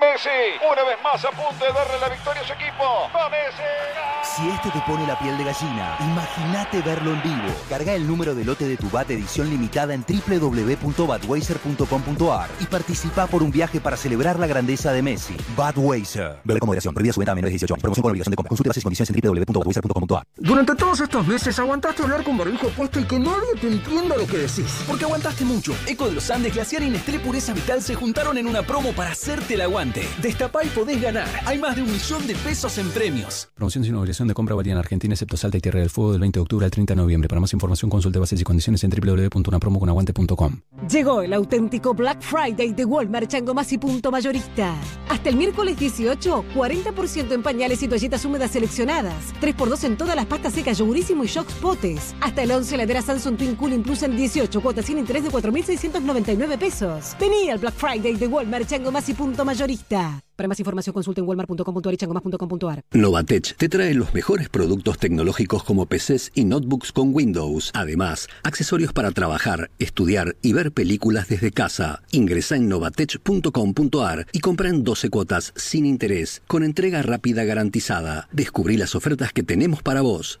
Messi, 0.00 0.28
una 0.70 0.84
vez 0.84 0.98
más 1.02 1.24
a 1.24 1.30
de 1.30 1.72
darle 1.72 1.98
la 2.00 2.08
victoria 2.08 2.42
a 2.42 2.46
su 2.46 2.52
equipo. 2.52 3.10
¡Va 3.14 3.28
Messi! 3.28 4.29
Si 4.36 4.46
este 4.48 4.70
te 4.70 4.80
pone 4.86 5.04
la 5.08 5.18
piel 5.18 5.36
de 5.36 5.42
gallina, 5.42 5.96
imagínate 5.98 6.80
verlo 6.82 7.12
en 7.12 7.20
vivo. 7.20 7.48
Carga 7.68 7.94
el 7.94 8.06
número 8.06 8.32
de 8.32 8.44
lote 8.44 8.68
de 8.68 8.76
tu 8.76 8.88
BAT 8.88 9.10
edición 9.10 9.50
limitada 9.50 9.92
en 9.92 10.04
www.badweiser.com.ar 10.06 12.48
y 12.60 12.66
participa 12.66 13.26
por 13.26 13.42
un 13.42 13.50
viaje 13.50 13.80
para 13.80 13.96
celebrar 13.96 14.38
la 14.38 14.46
grandeza 14.46 14.92
de 14.92 15.02
Messi. 15.02 15.34
Badweiser. 15.56 16.36
Bebe 16.44 16.60
con 16.60 16.68
moderación. 16.68 16.94
Prohibida 16.94 17.12
su 17.12 17.18
venta 17.18 17.32
a 17.32 17.34
menores 17.34 17.50
de 17.50 17.54
18 17.54 17.74
años. 17.74 17.82
Promoción 17.82 18.02
con 18.02 18.10
obligación 18.10 18.30
de 18.30 18.36
compra. 18.36 18.50
Consulte 18.50 18.68
bases 18.68 18.82
y 18.82 18.84
condiciones 18.84 19.10
en 19.10 19.16
www.badweiser.com.ar. 19.20 20.22
Durante 20.36 20.76
todos 20.76 21.00
estos 21.00 21.26
meses 21.26 21.58
aguantaste 21.58 22.04
hablar 22.04 22.22
con 22.22 22.38
barbijo 22.38 22.68
puesto 22.68 23.00
y 23.00 23.04
que 23.04 23.18
nadie 23.18 23.56
te 23.60 23.66
entienda 23.66 24.16
lo 24.16 24.28
que 24.28 24.38
decís. 24.38 24.84
Porque 24.86 25.06
aguantaste 25.06 25.44
mucho. 25.44 25.74
Eco 25.88 26.06
de 26.06 26.12
los 26.12 26.30
Andes, 26.30 26.54
Glaciar 26.54 26.84
y 26.84 26.90
Nestlé 26.90 27.18
Pureza 27.18 27.52
Vital 27.52 27.82
se 27.82 27.96
juntaron 27.96 28.38
en 28.38 28.46
una 28.46 28.62
promo 28.62 28.92
para 28.92 29.10
hacerte 29.10 29.54
el 29.54 29.62
aguante. 29.62 30.06
Destapá 30.22 30.62
y 30.62 30.68
podés 30.68 31.02
ganar. 31.02 31.26
Hay 31.46 31.58
más 31.58 31.74
de 31.74 31.82
un 31.82 31.90
millón 31.90 32.24
de 32.28 32.36
pesos 32.36 32.78
en 32.78 32.88
premios. 32.90 33.48
Promoción 33.56 33.82
sin 33.82 33.96
obligación 33.96 34.19
de 34.28 34.34
compra 34.34 34.54
valía 34.54 34.72
en 34.72 34.78
Argentina, 34.78 35.14
excepto 35.14 35.36
Salta 35.36 35.58
y 35.58 35.60
Tierra 35.60 35.80
del 35.80 35.90
Fuego, 35.90 36.12
del 36.12 36.20
20 36.20 36.38
de 36.38 36.42
octubre 36.42 36.64
al 36.64 36.70
30 36.70 36.94
de 36.94 36.96
noviembre. 36.96 37.28
Para 37.28 37.40
más 37.40 37.52
información, 37.52 37.90
consulte 37.90 38.18
bases 38.18 38.40
y 38.40 38.44
condiciones 38.44 38.84
en 38.84 38.90
www.unapromoconaguante.com. 38.90 40.60
Llegó 40.90 41.22
el 41.22 41.32
auténtico 41.32 41.94
Black 41.94 42.20
Friday 42.20 42.72
de 42.72 42.84
Walmart 42.84 43.28
Changomás 43.28 43.72
y 43.72 43.78
Punto 43.78 44.10
Mayorista. 44.10 44.74
Hasta 45.08 45.28
el 45.28 45.36
miércoles 45.36 45.78
18, 45.78 46.44
40% 46.54 47.32
en 47.32 47.42
pañales 47.42 47.82
y 47.82 47.88
toallitas 47.88 48.24
húmedas 48.24 48.50
seleccionadas. 48.50 49.34
3x2 49.40 49.84
en 49.84 49.96
todas 49.96 50.16
las 50.16 50.26
pastas 50.26 50.52
secas, 50.52 50.78
yogurísimo 50.78 51.24
y 51.24 51.26
shocks 51.26 51.54
potes. 51.54 52.14
Hasta 52.20 52.42
el 52.42 52.52
11, 52.52 52.74
heladera 52.74 53.02
Samsung 53.02 53.36
Twin 53.36 53.56
Cooling 53.56 53.82
Plus 53.82 54.02
en 54.02 54.16
18, 54.16 54.60
cuotas 54.60 54.86
sin 54.86 54.98
interés 54.98 55.24
de 55.24 55.30
4.699 55.30 56.58
pesos. 56.58 57.16
Vení 57.18 57.50
al 57.50 57.58
Black 57.58 57.74
Friday 57.74 58.16
de 58.16 58.26
Walmart 58.26 58.68
Changomás 58.68 59.08
y 59.08 59.14
Punto 59.14 59.44
Mayorista. 59.44 60.20
Para 60.40 60.48
más 60.48 60.58
información 60.58 60.94
consulte 60.94 61.20
en 61.20 61.26
walmart.com.ar 61.26 61.92
y 61.92 61.96
changomás.com.ar. 61.98 62.80
Novatech 62.92 63.56
te 63.58 63.68
trae 63.68 63.92
los 63.92 64.14
mejores 64.14 64.48
productos 64.48 64.96
tecnológicos 64.96 65.62
como 65.64 65.84
PCs 65.84 66.32
y 66.34 66.44
notebooks 66.44 66.92
con 66.92 67.14
Windows. 67.14 67.70
Además, 67.74 68.26
accesorios 68.42 68.94
para 68.94 69.10
trabajar, 69.10 69.70
estudiar 69.78 70.36
y 70.40 70.54
ver 70.54 70.72
películas 70.72 71.28
desde 71.28 71.50
casa. 71.50 72.00
Ingresa 72.10 72.56
en 72.56 72.70
novatech.com.ar 72.70 74.28
y 74.32 74.40
compra 74.40 74.70
en 74.70 74.82
12 74.82 75.10
cuotas 75.10 75.52
sin 75.56 75.84
interés, 75.84 76.40
con 76.46 76.64
entrega 76.64 77.02
rápida 77.02 77.44
garantizada. 77.44 78.26
Descubrí 78.32 78.78
las 78.78 78.94
ofertas 78.94 79.34
que 79.34 79.42
tenemos 79.42 79.82
para 79.82 80.00
vos. 80.00 80.40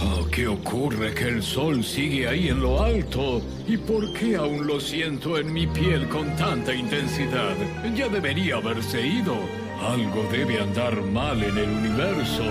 Oh, 0.00 0.26
¿Qué 0.30 0.46
ocurre 0.46 1.14
que 1.14 1.28
el 1.28 1.42
sol 1.42 1.84
sigue 1.84 2.28
ahí 2.28 2.48
en 2.48 2.60
lo 2.60 2.82
alto? 2.82 3.40
¿Y 3.66 3.76
por 3.76 4.12
qué 4.12 4.36
aún 4.36 4.66
lo 4.66 4.80
siento 4.80 5.38
en 5.38 5.52
mi 5.52 5.66
piel 5.66 6.08
con 6.08 6.34
tanta 6.36 6.74
intensidad? 6.74 7.54
Ya 7.94 8.08
debería 8.08 8.56
haberse 8.56 9.06
ido. 9.06 9.36
Algo 9.80 10.26
debe 10.30 10.60
andar 10.60 11.00
mal 11.02 11.42
en 11.42 11.58
el 11.58 11.68
universo. 11.70 12.44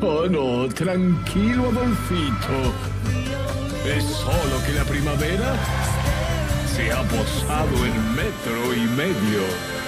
Oh, 0.00 0.26
no, 0.28 0.68
tranquilo, 0.68 1.68
Adolfito. 1.70 2.72
¿Es 3.84 4.04
solo 4.04 4.62
que 4.66 4.72
la 4.72 4.84
primavera 4.84 5.56
ha 6.98 7.02
posado 7.04 7.86
en 7.86 8.14
metro 8.16 8.74
y 8.74 8.80
medio? 8.96 9.78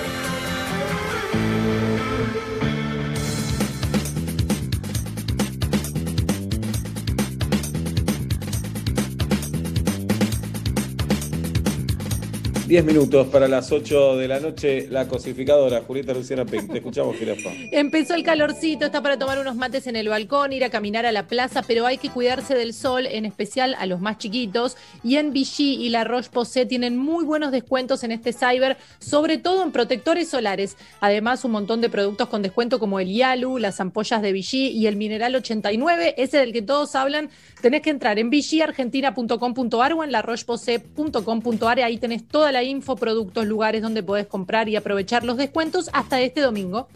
Diez 12.70 12.84
minutos 12.84 13.26
para 13.26 13.49
las 13.49 13.73
8 13.73 14.16
de 14.16 14.28
la 14.28 14.39
noche, 14.39 14.86
la 14.89 15.08
cosificadora, 15.08 15.82
Julieta 15.84 16.15
Luciana 16.15 16.44
Pink. 16.44 16.70
Te 16.70 16.78
escuchamos, 16.78 17.16
Jirafa. 17.16 17.50
Empezó 17.73 18.15
el 18.15 18.23
calorcito, 18.23 18.86
está 18.86 19.02
para 19.02 19.18
tomar 19.18 19.40
unos 19.40 19.57
mates 19.57 19.89
en 19.89 19.97
el 19.97 20.08
balcón, 20.08 20.52
ir 20.52 20.62
a 20.62 20.70
caminar 20.70 21.05
a 21.05 21.10
la 21.10 21.26
plaza, 21.26 21.65
pero 21.66 21.84
hay 21.84 21.99
que 21.99 22.10
cuidarse 22.10 22.55
del 22.55 22.73
sol, 22.73 23.07
en 23.07 23.24
especial 23.24 23.74
a 23.76 23.86
los 23.86 24.00
más 24.00 24.18
chiquitos. 24.18 24.76
Y 25.02 25.16
en 25.16 25.32
Vichy 25.32 25.84
y 25.84 25.89
La 25.89 26.05
Roche-Posay 26.05 26.66
tienen 26.66 26.97
muy 26.97 27.24
buenos 27.24 27.50
descuentos 27.50 28.05
en 28.05 28.12
este 28.12 28.32
cyber, 28.32 28.76
sobre 29.00 29.39
todo 29.39 29.65
en 29.65 29.73
protectores 29.73 30.28
solares. 30.28 30.76
Además, 31.00 31.44
un 31.44 31.50
montón 31.50 31.81
de 31.81 31.89
productos 31.89 32.28
con 32.28 32.40
descuento 32.40 32.78
como 32.78 33.00
el 33.00 33.12
Yalu, 33.12 33.58
las 33.58 33.81
ampollas 33.81 34.23
de 34.23 34.31
Vichy 34.31 34.68
y 34.68 34.86
el 34.86 34.94
Mineral 34.94 35.34
89, 35.34 36.15
ese 36.18 36.36
del 36.36 36.52
que 36.52 36.62
todos 36.62 36.94
hablan. 36.94 37.31
Tenés 37.60 37.82
que 37.82 37.90
entrar 37.90 38.20
en 38.20 38.31
vichyargentina.com.ar 38.31 39.92
o 39.92 40.05
en 40.05 40.12
larocheposay.com.ar 40.12 41.78
y 41.81 41.82
ahí 41.82 41.99
tenés 41.99 42.28
toda 42.28 42.52
la 42.52 42.59
info, 42.62 42.97
productos, 42.97 43.47
lugares 43.47 43.82
donde 43.82 44.02
podés 44.02 44.26
comprar 44.26 44.68
y 44.68 44.76
aprovechar 44.76 45.24
los 45.24 45.36
descuentos 45.36 45.90
hasta 45.92 46.20
este 46.20 46.40
domingo. 46.40 46.89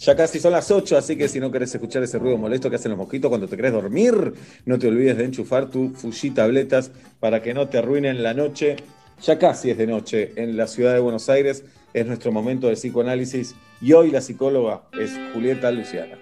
Ya 0.00 0.14
casi 0.14 0.38
son 0.38 0.52
las 0.52 0.70
8, 0.70 0.98
así 0.98 1.16
que 1.16 1.28
si 1.28 1.40
no 1.40 1.50
querés 1.50 1.74
escuchar 1.74 2.02
ese 2.02 2.18
ruido 2.18 2.36
molesto 2.36 2.68
que 2.68 2.76
hacen 2.76 2.90
los 2.90 2.98
mosquitos 2.98 3.30
cuando 3.30 3.48
te 3.48 3.56
querés 3.56 3.72
dormir, 3.72 4.34
no 4.66 4.78
te 4.78 4.88
olvides 4.88 5.16
de 5.16 5.24
enchufar 5.24 5.70
tu 5.70 5.90
Fuji 5.94 6.30
tabletas 6.30 6.90
para 7.20 7.40
que 7.40 7.54
no 7.54 7.68
te 7.68 7.78
arruinen 7.78 8.22
la 8.22 8.34
noche. 8.34 8.76
Ya 9.22 9.38
casi 9.38 9.70
es 9.70 9.78
de 9.78 9.86
noche 9.86 10.32
en 10.36 10.56
la 10.56 10.66
ciudad 10.66 10.92
de 10.92 11.00
Buenos 11.00 11.30
Aires, 11.30 11.64
es 11.94 12.06
nuestro 12.06 12.32
momento 12.32 12.66
de 12.66 12.74
psicoanálisis 12.74 13.54
y 13.80 13.92
hoy 13.92 14.10
la 14.10 14.20
psicóloga 14.20 14.82
es 15.00 15.12
Julieta 15.32 15.70
Luciana. 15.70 16.18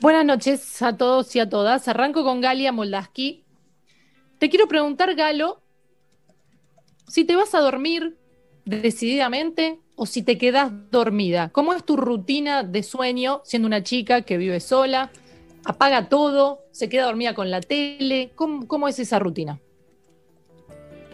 Buenas 0.00 0.24
noches 0.24 0.80
a 0.82 0.96
todos 0.96 1.34
y 1.36 1.40
a 1.40 1.48
todas. 1.48 1.88
Arranco 1.88 2.24
con 2.24 2.40
Galia 2.40 2.72
Moldaski. 2.72 3.44
Te 4.38 4.48
quiero 4.48 4.68
preguntar, 4.68 5.14
Galo, 5.14 5.63
si 7.14 7.24
te 7.24 7.36
vas 7.36 7.54
a 7.54 7.60
dormir 7.60 8.16
decididamente 8.64 9.78
o 9.94 10.04
si 10.04 10.24
te 10.24 10.36
quedas 10.36 10.72
dormida. 10.90 11.48
¿Cómo 11.52 11.72
es 11.72 11.84
tu 11.84 11.96
rutina 11.96 12.64
de 12.64 12.82
sueño 12.82 13.40
siendo 13.44 13.66
una 13.66 13.84
chica 13.84 14.22
que 14.22 14.36
vive 14.36 14.58
sola? 14.58 15.12
¿Apaga 15.64 16.08
todo? 16.08 16.64
¿Se 16.72 16.88
queda 16.88 17.04
dormida 17.04 17.32
con 17.32 17.52
la 17.52 17.60
tele? 17.60 18.32
¿Cómo, 18.34 18.88
es 18.88 18.98
esa 18.98 19.20
rutina? 19.20 19.60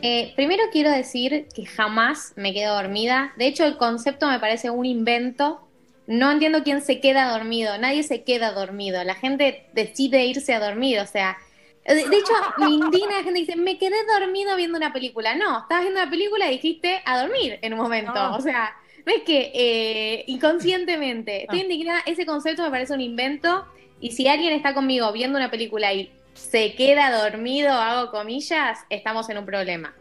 Eh, 0.01 0.33
primero 0.37 0.63
quiero 0.73 0.91
decir 0.91 1.49
que 1.55 1.67
jamás 1.67 2.33
me 2.35 2.55
quedo 2.55 2.77
dormida. 2.77 3.35
De 3.37 3.47
hecho, 3.47 3.67
el 3.67 3.77
concepto 3.77 4.27
me 4.27 4.41
parece 4.41 4.71
un 4.71 4.87
invento. 4.87 5.61
No 6.07 6.33
entiendo 6.33 6.63
quién 6.65 6.81
se 6.81 7.01
queda 7.01 7.31
dormido. 7.31 7.77
Nadie 7.77 8.05
se 8.05 8.23
queda 8.23 8.53
dormido. 8.53 9.05
La 9.05 9.17
gente 9.17 9.67
decide 9.75 10.25
irse 10.25 10.55
a 10.55 10.61
dormir. 10.61 10.99
O 11.01 11.07
sea, 11.07 11.37
de, 11.85 11.95
de 11.95 12.17
hecho, 12.17 12.33
me 12.59 12.71
indigna 12.71 13.19
la 13.19 13.23
gente 13.23 13.41
dice, 13.41 13.57
me 13.57 13.79
quedé 13.79 13.97
dormido 14.19 14.57
viendo 14.57 14.77
una 14.77 14.93
película. 14.93 15.35
No, 15.35 15.61
estabas 15.61 15.85
viendo 15.85 16.01
una 16.01 16.11
película 16.11 16.49
y 16.49 16.53
dijiste 16.53 17.03
a 17.05 17.21
dormir 17.21 17.59
en 17.63 17.73
un 17.73 17.81
momento. 17.81 18.15
No. 18.15 18.37
O 18.37 18.41
sea, 18.41 18.77
no 19.07 19.13
es 19.13 19.23
que 19.23 19.51
eh, 19.55 20.25
inconscientemente. 20.27 21.43
Estoy 21.43 21.61
indignada. 21.61 22.01
Ese 22.07 22.27
concepto 22.27 22.63
me 22.63 22.71
parece 22.71 22.93
un 22.93 23.01
invento. 23.01 23.67
Y 24.01 24.13
si 24.13 24.29
alguien 24.29 24.53
está 24.53 24.75
conmigo 24.75 25.13
viendo 25.13 25.39
una 25.39 25.51
película 25.51 25.93
y 25.93 26.13
se 26.35 26.75
queda 26.75 27.11
dormido, 27.23 27.73
hago 27.73 28.11
comillas, 28.11 28.79
estamos 28.89 29.29
en 29.29 29.39
un 29.39 29.47
problema. 29.47 29.95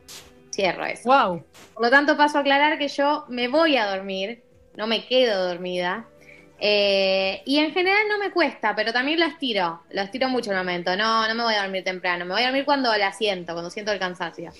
Cierro 0.54 0.86
eso. 0.86 1.10
Wow. 1.10 1.44
Por 1.74 1.84
lo 1.84 1.90
tanto, 1.90 2.16
paso 2.18 2.38
a 2.38 2.42
aclarar 2.42 2.78
que 2.78 2.88
yo 2.88 3.26
me 3.28 3.48
voy 3.48 3.78
a 3.78 3.88
dormir, 3.88 4.44
no 4.76 4.88
me 4.88 5.06
quedo 5.06 5.48
dormida. 5.48 6.08
Eh, 6.62 7.42
y 7.46 7.58
en 7.60 7.72
general 7.72 8.02
no 8.10 8.18
me 8.18 8.32
cuesta, 8.32 8.76
pero 8.76 8.92
también 8.92 9.20
lo 9.20 9.26
estiro. 9.26 9.82
Lo 9.92 10.02
estiro 10.02 10.30
mucho 10.30 10.52
el 10.52 10.58
momento. 10.58 10.96
No, 10.96 11.28
no 11.28 11.36
me 11.36 11.44
voy 11.44 11.54
a 11.54 11.64
dormir 11.64 11.84
temprano. 11.84 12.26
Me 12.26 12.34
voy 12.34 12.42
a 12.42 12.48
dormir 12.48 12.66
cuando 12.66 12.96
la 12.98 13.14
siento, 13.14 13.54
cuando 13.54 13.70
siento 13.70 13.92
el 13.92 14.00
cansancio. 14.00 14.52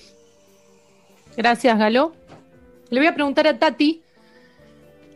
Gracias, 1.36 1.78
Galo. 1.78 2.14
Le 2.90 3.00
voy 3.00 3.06
a 3.06 3.14
preguntar 3.14 3.46
a 3.46 3.58
Tati, 3.58 4.02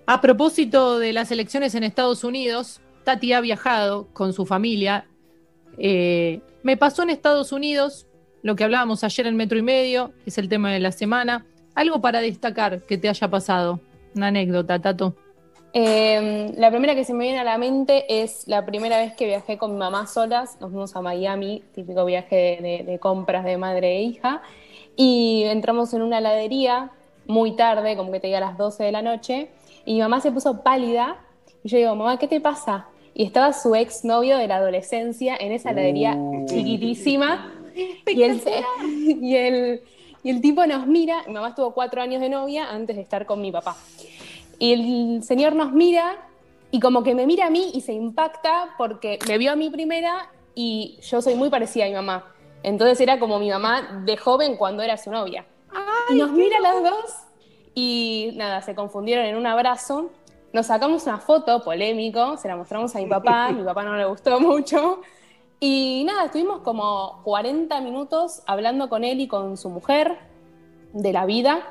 a 0.06 0.20
propósito 0.20 0.98
de 0.98 1.12
las 1.12 1.30
elecciones 1.30 1.74
en 1.74 1.82
Estados 1.82 2.24
Unidos, 2.24 2.80
Tati 3.04 3.32
ha 3.32 3.40
viajado 3.40 4.08
con 4.12 4.32
su 4.32 4.46
familia. 4.46 5.06
Eh, 5.78 6.40
me 6.62 6.76
pasó 6.76 7.02
en 7.02 7.10
Estados 7.10 7.52
Unidos 7.52 8.06
lo 8.42 8.54
que 8.56 8.64
hablábamos 8.64 9.02
ayer 9.02 9.26
en 9.26 9.36
Metro 9.36 9.58
y 9.58 9.62
Medio, 9.62 10.12
es 10.26 10.36
el 10.36 10.50
tema 10.50 10.70
de 10.70 10.78
la 10.78 10.92
semana. 10.92 11.46
Algo 11.74 12.02
para 12.02 12.20
destacar 12.20 12.82
que 12.82 12.98
te 12.98 13.08
haya 13.08 13.28
pasado. 13.28 13.80
Una 14.14 14.26
anécdota, 14.26 14.78
Tato. 14.78 15.16
Eh, 15.76 16.52
la 16.56 16.70
primera 16.70 16.94
que 16.94 17.04
se 17.04 17.12
me 17.14 17.24
viene 17.24 17.40
a 17.40 17.44
la 17.44 17.58
mente 17.58 18.22
es 18.22 18.46
la 18.46 18.64
primera 18.64 18.96
vez 18.98 19.12
que 19.14 19.26
viajé 19.26 19.58
con 19.58 19.72
mi 19.72 19.78
mamá 19.78 20.06
solas. 20.06 20.56
Nos 20.60 20.70
fuimos 20.70 20.94
a 20.94 21.00
Miami, 21.02 21.64
típico 21.74 22.04
viaje 22.04 22.36
de, 22.60 22.68
de- 22.78 22.84
de 22.84 22.98
compras 23.00 23.44
de 23.44 23.56
madre 23.56 23.96
e 23.98 24.02
hija. 24.02 24.40
Y 24.96 25.42
entramos 25.46 25.92
en 25.92 26.02
una 26.02 26.18
heladería 26.18 26.90
muy 27.26 27.56
tarde, 27.56 27.96
como 27.96 28.12
que 28.12 28.20
te 28.20 28.28
diga 28.28 28.38
a 28.38 28.42
las 28.42 28.56
12 28.56 28.84
de 28.84 28.92
la 28.92 29.02
noche, 29.02 29.48
y 29.84 29.94
mi 29.94 30.00
mamá 30.00 30.20
se 30.20 30.30
puso 30.30 30.62
pálida. 30.62 31.16
Y 31.64 31.68
yo 31.70 31.78
digo, 31.78 31.94
mamá, 31.96 32.18
¿qué 32.18 32.28
te 32.28 32.40
pasa? 32.40 32.86
Y 33.12 33.24
estaba 33.24 33.52
su 33.52 33.74
ex 33.74 34.04
novio 34.04 34.36
de 34.38 34.46
la 34.46 34.56
adolescencia 34.56 35.36
en 35.36 35.50
esa 35.52 35.70
heladería 35.70 36.16
chiquitísima. 36.46 37.52
Y 38.06 38.22
se- 38.38 38.62
y, 39.20 39.34
el, 39.34 39.80
y 40.22 40.30
el 40.30 40.40
tipo 40.40 40.64
nos 40.66 40.86
mira, 40.86 41.24
mi 41.26 41.32
mamá 41.32 41.48
estuvo 41.48 41.72
cuatro 41.72 42.00
años 42.00 42.20
de 42.20 42.28
novia 42.28 42.70
antes 42.70 42.94
de 42.94 43.02
estar 43.02 43.26
con 43.26 43.40
mi 43.40 43.50
papá. 43.50 43.76
Y 44.58 44.73
el 44.73 45.23
señor 45.23 45.55
nos 45.55 45.73
mira 45.73 46.28
y 46.70 46.81
como 46.81 47.02
que 47.02 47.15
me 47.15 47.26
mira 47.26 47.47
a 47.47 47.50
mí 47.50 47.70
y 47.74 47.81
se 47.81 47.92
impacta 47.92 48.74
porque 48.78 49.18
me 49.28 49.39
vio 49.39 49.52
a 49.52 49.57
mí 49.57 49.70
primera 49.70 50.31
y 50.55 50.99
yo 51.02 51.23
soy 51.23 51.34
muy 51.34 51.50
parecida 51.50 51.84
a 51.84 51.89
mi 51.89 51.94
mamá. 51.94 52.34
Entonces 52.62 53.00
era 53.00 53.18
como 53.18 53.39
mi 53.39 53.50
mamá 53.50 54.02
de 54.05 54.16
joven 54.16 54.57
cuando 54.57 54.83
era 54.83 54.97
su 54.97 55.10
novia. 55.10 55.47
y 56.10 56.15
nos 56.15 56.33
mira 56.33 56.60
las 56.60 56.83
dos 56.83 57.15
y 57.74 58.33
nada, 58.36 58.62
se 58.62 58.74
confundieron 58.74 59.26
en 59.26 59.36
un 59.36 59.47
abrazo. 59.47 60.10
Nos 60.52 60.66
sacamos 60.66 61.05
una 61.05 61.18
foto 61.18 61.62
polémico, 61.62 62.36
se 62.36 62.47
la 62.49 62.57
mostramos 62.57 62.94
a 62.94 62.99
mi 63.00 63.07
papá, 63.07 63.50
mi 63.50 63.65
papá 63.65 63.83
no 63.83 63.97
le 63.97 64.05
gustó 64.05 64.41
mucho. 64.41 65.00
Y 65.60 66.05
nada, 66.07 66.26
estuvimos 66.26 66.60
como 66.60 67.20
40 67.24 67.81
minutos 67.81 68.42
hablando 68.47 68.89
con 68.89 69.05
él 69.05 69.20
y 69.20 69.28
con 69.28 69.57
su 69.57 69.68
mujer 69.68 70.18
de 70.92 71.12
la 71.12 71.26
vida. 71.26 71.66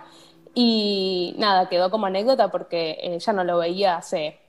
Y 0.54 1.36
nada, 1.38 1.68
quedó 1.68 1.90
como 1.90 2.06
anécdota 2.06 2.52
porque 2.52 2.98
eh, 3.02 3.20
ya 3.20 3.34
no 3.34 3.44
lo 3.44 3.58
veía 3.58 3.98
hace 3.98 4.40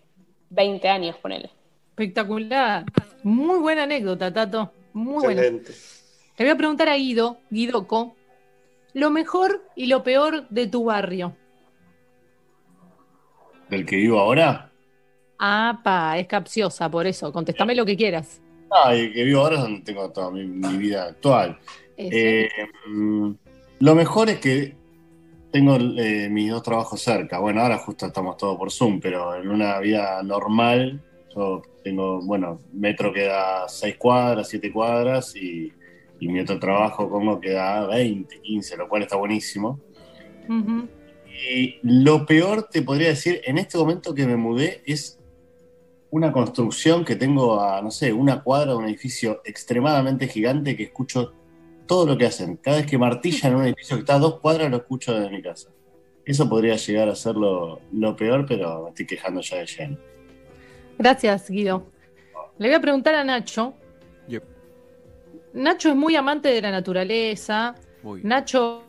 20 0.51 0.89
años 0.89 1.17
con 1.17 1.33
él. 1.33 1.51
Espectacular. 1.91 2.85
Muy 3.23 3.59
buena 3.59 3.85
anécdota, 3.85 4.33
Tato. 4.33 4.73
Muy 4.93 5.25
buena. 5.25 5.43
Excelente. 5.43 5.73
Le 6.37 6.45
voy 6.45 6.53
a 6.53 6.57
preguntar 6.57 6.89
a 6.89 6.97
Guido, 6.97 7.39
Guidoco, 7.51 8.17
lo 8.93 9.11
mejor 9.11 9.63
y 9.77 9.87
lo 9.87 10.03
peor 10.03 10.49
de 10.49 10.67
tu 10.67 10.85
barrio. 10.85 11.37
¿Del 13.71 13.87
que 13.87 13.97
vivo 13.97 14.19
ahora? 14.19 14.71
Ah, 15.39 15.81
pa, 15.83 16.19
es 16.19 16.27
capciosa, 16.27 16.91
por 16.91 17.07
eso. 17.07 17.33
Contestame 17.33 17.75
lo 17.75 17.85
que 17.85 17.97
quieras. 17.97 18.41
Ah, 18.71 18.95
el 18.95 19.13
que 19.13 19.25
vivo 19.25 19.41
ahora 19.41 19.57
es 19.57 19.63
donde 19.63 19.81
tengo 19.81 20.11
toda 20.11 20.31
mi, 20.31 20.45
mi 20.45 20.77
vida 20.77 21.05
actual. 21.05 21.59
Eh, 21.97 22.49
mm, 22.87 23.31
lo 23.81 23.95
mejor 23.95 24.31
es 24.31 24.41
que 24.41 24.77
tengo 25.55 25.77
eh, 25.77 26.29
mis 26.29 26.51
dos 26.51 26.65
trabajos 26.65 27.01
cerca. 27.01 27.39
Bueno, 27.39 27.61
ahora 27.61 27.79
justo 27.79 28.07
estamos 28.07 28.37
todos 28.37 28.59
por 28.59 28.73
Zoom, 28.73 28.99
pero 28.99 29.37
en 29.37 29.49
una 29.49 29.79
vida 29.79 30.21
normal 30.25 31.01
yo 31.33 31.63
tengo, 31.85 32.21
bueno, 32.23 32.59
metro 32.73 33.13
queda 33.13 33.69
6 33.69 33.97
cuadras, 33.97 34.49
7 34.49 34.73
cuadras 34.73 35.37
y, 35.37 35.73
y 36.19 36.27
mi 36.27 36.41
otro 36.41 36.59
trabajo 36.59 37.09
como 37.09 37.39
queda 37.41 37.87
20, 37.87 38.41
15, 38.41 38.77
lo 38.77 38.89
cual 38.89 39.03
está 39.03 39.15
buenísimo. 39.15 39.79
Y 41.49 41.79
lo 41.85 42.27
peor, 42.27 42.69
te 42.69 42.83
podría 42.83 43.11
decir, 43.11 43.41
en 43.45 43.59
este 43.59 43.79
momento 43.79 44.13
que 44.13 44.27
me 44.27 44.37
mudé, 44.37 44.83
es 44.85 45.21
una 46.11 46.33
construcción 46.33 47.05
que 47.05 47.15
tengo 47.15 47.61
a, 47.61 47.81
no 47.81 47.93
sé, 47.93 48.13
una 48.13 48.43
cuadra 48.43 48.73
de 48.73 48.79
un 48.79 48.87
edificio 48.87 49.41
extremadamente 49.45 50.27
gigante 50.27 50.77
que 50.77 50.83
escucho 50.83 51.33
todo 51.87 52.07
lo 52.07 52.17
que 52.19 52.27
hacen. 52.27 52.57
Cada 52.57 52.79
vez 52.79 52.87
que 52.87 52.99
martillan 52.99 53.53
en 53.53 53.59
un 53.59 53.65
edificio 53.67 53.97
que 53.97 54.01
está 54.01 54.15
a 54.17 54.19
dos 54.19 54.41
cuadras, 54.41 54.71
lo 54.71 54.79
escucho 54.79 55.13
desde 55.15 55.31
mi 55.31 55.43
casa. 55.43 55.71
Eso 56.25 56.49
podría 56.49 56.77
llegar 56.77 57.09
a 57.09 57.15
ser 57.15 57.35
lo, 57.37 57.81
lo 57.93 58.17
peor, 58.17 58.47
pero 58.47 58.85
me 58.85 58.89
estoy 58.91 59.07
quejando 59.07 59.41
ya 59.43 59.59
de 59.59 59.67
lleno. 59.67 59.99
Gracias, 60.99 61.51
Guido. 61.51 61.87
Le 62.59 62.69
voy 62.69 62.75
a 62.75 62.81
preguntar 62.81 63.15
a 63.15 63.25
Nacho. 63.25 63.75
Yep. 64.29 64.43
Nacho 65.55 65.89
es 65.91 65.97
muy 65.97 66.17
amante 66.17 66.49
de 66.49 66.63
la 66.63 66.71
naturaleza. 66.71 67.75
Muy. 68.03 68.23
Nacho 68.23 68.83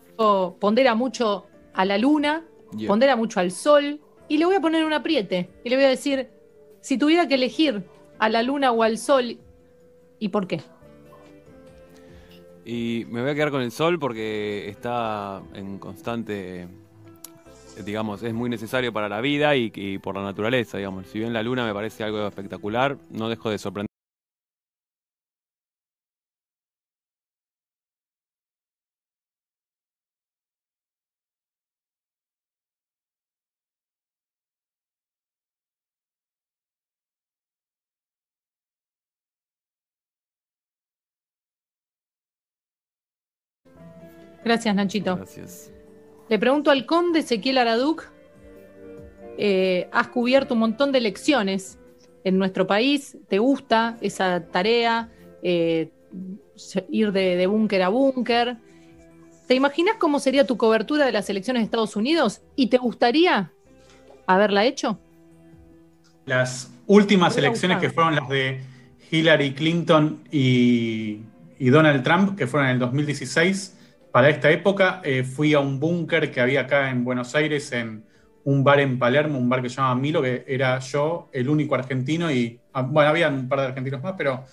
pondera 0.60 0.96
mucho 0.96 1.48
a 1.74 1.84
la 1.86 1.98
luna, 1.98 2.46
Yep. 2.78 2.88
pondera 2.88 3.16
mucho 3.16 3.40
al 3.40 3.52
sol. 3.52 4.00
Y 4.28 4.38
le 4.38 4.46
voy 4.46 4.56
a 4.56 4.62
poner 4.62 4.86
un 4.86 4.94
apriete. 4.94 5.50
Y 5.64 5.70
le 5.70 5.76
voy 5.76 5.86
a 5.86 5.90
decir, 5.90 6.30
si 6.82 6.98
tuviera 6.98 7.28
que 7.28 7.36
elegir 7.36 7.84
a 8.18 8.30
la 8.30 8.44
luna 8.44 8.72
o 8.72 8.82
al 8.84 8.98
sol, 8.98 9.38
¿y 10.20 10.30
por 10.30 10.48
qué? 10.48 10.62
Y 12.66 13.06
me 13.12 13.22
voy 13.22 13.30
a 13.30 13.36
quedar 13.36 13.52
con 13.52 13.62
el 13.62 13.72
sol 13.72 14.00
porque 14.00 14.68
está 14.68 15.40
en 15.54 15.78
constante, 15.78 16.68
digamos, 17.86 18.24
es 18.24 18.34
muy 18.34 18.50
necesario 18.50 18.92
para 18.92 19.08
la 19.08 19.22
vida 19.22 19.56
y, 19.56 19.72
y 19.76 20.00
por 20.00 20.16
la 20.16 20.24
naturaleza, 20.24 20.80
digamos. 20.80 21.06
Si 21.06 21.20
bien 21.20 21.32
la 21.32 21.44
luna 21.44 21.64
me 21.64 21.74
parece 21.76 22.04
algo 22.04 22.28
espectacular, 22.28 22.98
no 23.12 23.30
dejo 23.30 23.52
de 23.52 23.60
sorprender. 23.60 23.85
Gracias, 44.46 44.74
Nachito. 44.76 45.18
Gracias. 45.18 45.72
Le 46.30 46.40
pregunto 46.40 46.72
al 46.72 46.86
conde 46.86 47.20
Ezequiel 47.20 47.58
Araduc. 47.58 48.10
eh, 49.38 49.90
has 49.92 50.08
cubierto 50.08 50.54
un 50.54 50.62
montón 50.62 50.92
de 50.94 51.02
lecciones 51.02 51.78
en 52.24 52.38
nuestro 52.38 52.66
país. 52.66 53.18
¿Te 53.28 53.40
gusta 53.40 53.98
esa 54.00 54.46
tarea? 54.48 55.10
Eh, 55.44 55.90
ir 56.90 57.12
de, 57.12 57.36
de 57.36 57.48
búnker 57.48 57.82
a 57.82 57.90
búnker. 57.90 58.58
¿Te 59.48 59.56
imaginas 59.56 59.98
cómo 60.00 60.20
sería 60.20 60.46
tu 60.48 60.56
cobertura 60.58 61.06
de 61.06 61.12
las 61.12 61.30
elecciones 61.30 61.62
de 61.62 61.66
Estados 61.66 61.96
Unidos? 61.96 62.42
¿Y 62.56 62.68
te 62.68 62.78
gustaría 62.78 63.52
haberla 64.26 64.64
hecho? 64.64 64.98
Las 66.26 66.72
últimas 66.88 67.38
elecciones 67.38 67.80
que 67.80 67.90
fueron 67.90 68.16
las 68.16 68.30
de 68.30 68.62
Hillary 69.12 69.54
Clinton 69.54 70.24
y, 70.32 71.20
y 71.60 71.70
Donald 71.70 72.04
Trump, 72.04 72.38
que 72.38 72.48
fueron 72.48 72.70
en 72.70 72.76
el 72.76 72.80
2016, 72.80 73.75
para 74.16 74.30
esta 74.30 74.50
época 74.50 75.02
eh, 75.04 75.26
fui 75.26 75.54
a 75.54 75.60
un 75.60 75.78
búnker 75.78 76.32
que 76.32 76.40
había 76.40 76.62
acá 76.62 76.90
en 76.90 77.04
Buenos 77.04 77.36
Aires, 77.36 77.70
en 77.74 78.06
un 78.46 78.64
bar 78.64 78.80
en 78.80 78.98
Palermo, 78.98 79.38
un 79.38 79.50
bar 79.50 79.62
que 79.62 79.68
se 79.68 79.76
llama 79.76 79.94
Milo, 79.96 80.22
que 80.22 80.46
era 80.48 80.80
yo, 80.80 81.28
el 81.34 81.50
único 81.50 81.76
argentino, 81.76 82.32
y 82.32 82.58
ah, 82.72 82.84
bueno, 82.84 83.10
había 83.10 83.28
un 83.28 83.50
par 83.50 83.60
de 83.60 83.66
argentinos 83.66 84.02
más, 84.02 84.14
pero 84.18 84.46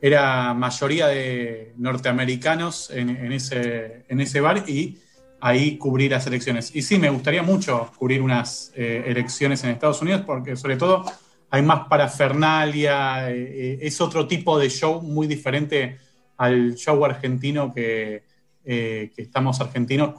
era 0.00 0.54
mayoría 0.54 1.08
de 1.08 1.74
norteamericanos 1.78 2.92
en, 2.92 3.32
ese, 3.32 4.04
en 4.08 4.20
ese 4.20 4.40
bar 4.40 4.62
y 4.68 4.98
ahí 5.40 5.78
cubrir 5.78 6.12
las 6.12 6.24
elecciones. 6.28 6.72
Y 6.76 6.82
sí, 6.82 6.96
me 7.00 7.10
gustaría 7.10 7.42
mucho 7.42 7.90
cubrir 7.98 8.22
unas 8.22 8.72
eh, 8.76 9.02
elecciones 9.04 9.64
en 9.64 9.70
Estados 9.70 10.00
Unidos 10.00 10.22
porque 10.24 10.54
sobre 10.54 10.76
todo 10.76 11.04
hay 11.50 11.62
más 11.62 11.88
parafernalia, 11.88 13.32
eh, 13.32 13.34
eh, 13.34 13.78
es 13.82 14.00
otro 14.00 14.28
tipo 14.28 14.60
de 14.60 14.70
show 14.70 15.02
muy 15.02 15.26
diferente 15.26 15.98
al 16.36 16.76
show 16.76 17.04
argentino 17.04 17.74
que, 17.74 18.27
eh, 18.70 19.12
que 19.16 19.22
estamos 19.22 19.58
argentinos, 19.62 20.14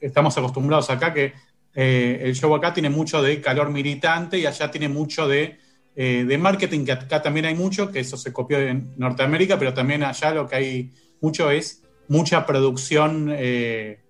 estamos 0.00 0.36
acostumbrados 0.36 0.90
acá, 0.90 1.14
que 1.14 1.32
eh, 1.76 2.22
el 2.24 2.34
show 2.34 2.52
acá 2.52 2.74
tiene 2.74 2.90
mucho 2.90 3.22
de 3.22 3.40
calor 3.40 3.70
militante 3.70 4.36
y 4.36 4.46
allá 4.46 4.68
tiene 4.68 4.88
mucho 4.88 5.28
de, 5.28 5.58
eh, 5.94 6.24
de 6.26 6.38
marketing, 6.38 6.84
que 6.84 6.90
acá 6.90 7.22
también 7.22 7.46
hay 7.46 7.54
mucho, 7.54 7.92
que 7.92 8.00
eso 8.00 8.16
se 8.16 8.32
copió 8.32 8.58
en 8.58 8.94
Norteamérica, 8.96 9.60
pero 9.60 9.72
también 9.72 10.02
allá 10.02 10.34
lo 10.34 10.48
que 10.48 10.56
hay 10.56 10.92
mucho 11.20 11.52
es 11.52 11.84
mucha 12.08 12.44
producción 12.44 13.32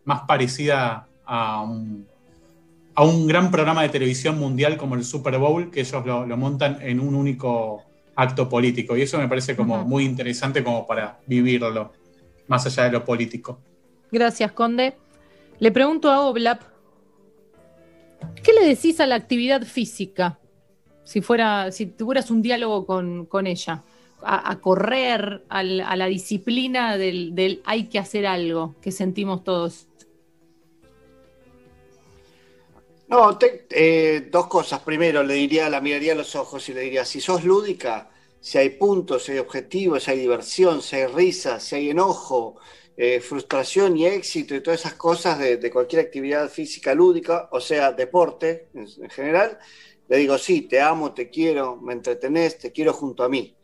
más 0.06 0.22
parecida 0.22 1.06
a 1.26 1.60
un, 1.60 2.06
a 2.94 3.04
un 3.04 3.26
gran 3.26 3.50
programa 3.50 3.82
de 3.82 3.90
televisión 3.90 4.38
mundial 4.38 4.78
como 4.78 4.94
el 4.94 5.04
Super 5.04 5.36
Bowl, 5.36 5.70
que 5.70 5.80
ellos 5.80 6.06
lo, 6.06 6.24
lo 6.24 6.36
montan 6.38 6.78
en 6.80 7.00
un 7.00 7.14
único 7.14 7.82
acto 8.16 8.48
político. 8.48 8.96
Y 8.96 9.02
eso 9.02 9.18
me 9.18 9.28
parece 9.28 9.54
como 9.54 9.84
muy 9.84 10.06
interesante 10.06 10.64
como 10.64 10.86
para 10.86 11.20
vivirlo, 11.26 11.92
más 12.48 12.64
allá 12.64 12.84
de 12.84 12.92
lo 12.92 13.04
político. 13.04 13.60
Gracias, 14.15 14.52
Conde. 14.52 14.94
Le 15.59 15.73
pregunto 15.73 16.09
a 16.09 16.20
Oblap, 16.20 16.62
¿qué 18.44 18.52
le 18.52 18.65
decís 18.65 19.01
a 19.01 19.09
la 19.09 19.17
actividad 19.17 19.65
física? 19.65 20.39
Si 21.02 21.20
fuera, 21.20 21.73
si 21.73 21.86
tuvieras 21.86 22.31
un 22.31 22.41
diálogo 22.41 22.86
con, 22.86 23.26
con 23.26 23.49
ella, 23.49 23.83
a, 24.23 24.60
correr, 24.60 25.44
a 25.49 25.65
la 25.65 26.07
disciplina 26.07 26.97
del, 26.97 27.34
del 27.34 27.60
hay 27.65 27.89
que 27.89 27.99
hacer 27.99 28.25
algo 28.25 28.76
que 28.81 28.93
sentimos 28.93 29.43
todos. 29.43 29.89
No, 33.09 33.36
te- 33.36 33.67
eh, 33.68 34.28
dos 34.31 34.47
cosas. 34.47 34.78
Primero, 34.83 35.25
le 35.25 35.34
diría, 35.34 35.68
la 35.68 35.81
miraría 35.81 36.12
a 36.12 36.17
los 36.17 36.36
ojos 36.36 36.68
y 36.68 36.73
le 36.73 36.83
diría, 36.83 37.05
si 37.05 37.20
sos 37.20 37.43
lúdica, 37.43 38.10
si 38.41 38.59
hay 38.59 38.70
puntos, 38.70 39.25
si 39.25 39.33
hay 39.33 39.39
objetivos, 39.39 40.05
si 40.05 40.12
hay 40.12 40.20
diversión, 40.20 40.83
si 40.83 40.97
hay 40.97 41.07
risa, 41.09 41.59
si 41.59 41.75
hay 41.75 41.91
enojo, 41.91 42.60
eh, 42.97 43.20
frustración 43.20 43.97
y 43.97 44.06
éxito 44.06 44.55
y 44.55 44.60
todas 44.60 44.81
esas 44.81 44.94
cosas 44.94 45.39
de, 45.39 45.56
de 45.56 45.70
cualquier 45.70 46.02
actividad 46.02 46.48
física 46.48 46.94
lúdica, 46.94 47.48
o 47.52 47.60
sea, 47.60 47.92
deporte 47.92 48.68
en, 48.74 48.86
en 49.02 49.10
general, 49.10 49.58
le 50.08 50.16
digo, 50.18 50.36
sí, 50.39 50.62
te 50.62 50.81
amo, 50.81 51.14
te 51.14 51.31
quiero, 51.31 51.76
me 51.76 51.92
entretenés, 51.94 52.58
te 52.58 52.73
quiero 52.73 52.92
junto 52.92 53.24
a 53.24 53.28
mí. 53.28 53.56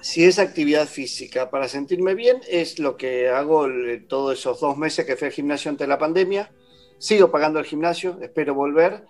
si 0.00 0.24
es 0.24 0.38
actividad 0.38 0.86
física 0.86 1.50
para 1.50 1.68
sentirme 1.68 2.14
bien, 2.14 2.40
es 2.48 2.78
lo 2.78 2.96
que 2.96 3.28
hago 3.28 3.66
todos 4.08 4.38
esos 4.38 4.60
dos 4.60 4.76
meses 4.76 5.04
que 5.04 5.16
fui 5.16 5.26
al 5.26 5.32
gimnasio 5.32 5.70
ante 5.70 5.86
la 5.86 5.98
pandemia. 5.98 6.50
Sigo 6.98 7.30
pagando 7.30 7.58
el 7.58 7.66
gimnasio, 7.66 8.18
espero 8.22 8.54
volver, 8.54 9.04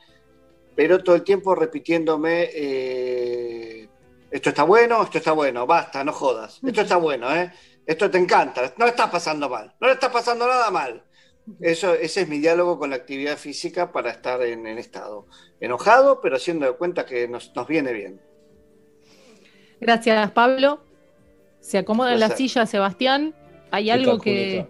pero 0.74 1.02
todo 1.02 1.16
el 1.16 1.22
tiempo 1.22 1.54
repitiéndome, 1.54 2.50
eh, 2.52 3.88
esto 4.30 4.50
está 4.50 4.64
bueno, 4.64 5.02
esto 5.02 5.18
está 5.18 5.32
bueno, 5.32 5.66
basta, 5.66 6.02
no 6.04 6.12
jodas, 6.12 6.60
esto 6.64 6.80
está 6.82 6.96
bueno, 6.96 7.34
¿eh? 7.34 7.52
Esto 7.86 8.10
te 8.10 8.18
encanta, 8.18 8.72
no 8.76 8.84
le 8.84 8.90
estás 8.90 9.10
pasando 9.10 9.48
mal, 9.48 9.74
no 9.80 9.86
le 9.88 9.94
estás 9.94 10.10
pasando 10.10 10.46
nada 10.46 10.70
mal. 10.70 11.02
Eso, 11.60 11.94
ese 11.94 12.20
es 12.22 12.28
mi 12.28 12.38
diálogo 12.38 12.78
con 12.78 12.90
la 12.90 12.96
actividad 12.96 13.36
física 13.36 13.90
para 13.90 14.10
estar 14.10 14.40
en, 14.42 14.66
en 14.66 14.78
estado 14.78 15.26
enojado, 15.58 16.20
pero 16.20 16.36
haciendo 16.36 16.66
de 16.66 16.72
cuenta 16.72 17.04
que 17.06 17.26
nos, 17.26 17.54
nos 17.56 17.66
viene 17.66 17.92
bien. 17.92 18.20
Gracias, 19.80 20.30
Pablo. 20.32 20.80
Se 21.60 21.78
acomoda 21.78 22.12
en 22.12 22.20
la 22.20 22.30
silla, 22.36 22.66
Sebastián. 22.66 23.34
Hay 23.70 23.90
algo 23.90 24.18
que. 24.18 24.66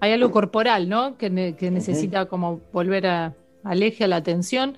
Hay 0.00 0.12
algo 0.12 0.30
corporal, 0.30 0.88
¿no? 0.88 1.16
Que, 1.16 1.30
ne- 1.30 1.56
que 1.56 1.70
necesita 1.70 2.26
como 2.26 2.60
volver 2.72 3.06
a, 3.06 3.34
al 3.62 3.82
eje, 3.82 4.04
a 4.04 4.08
la 4.08 4.16
atención. 4.16 4.76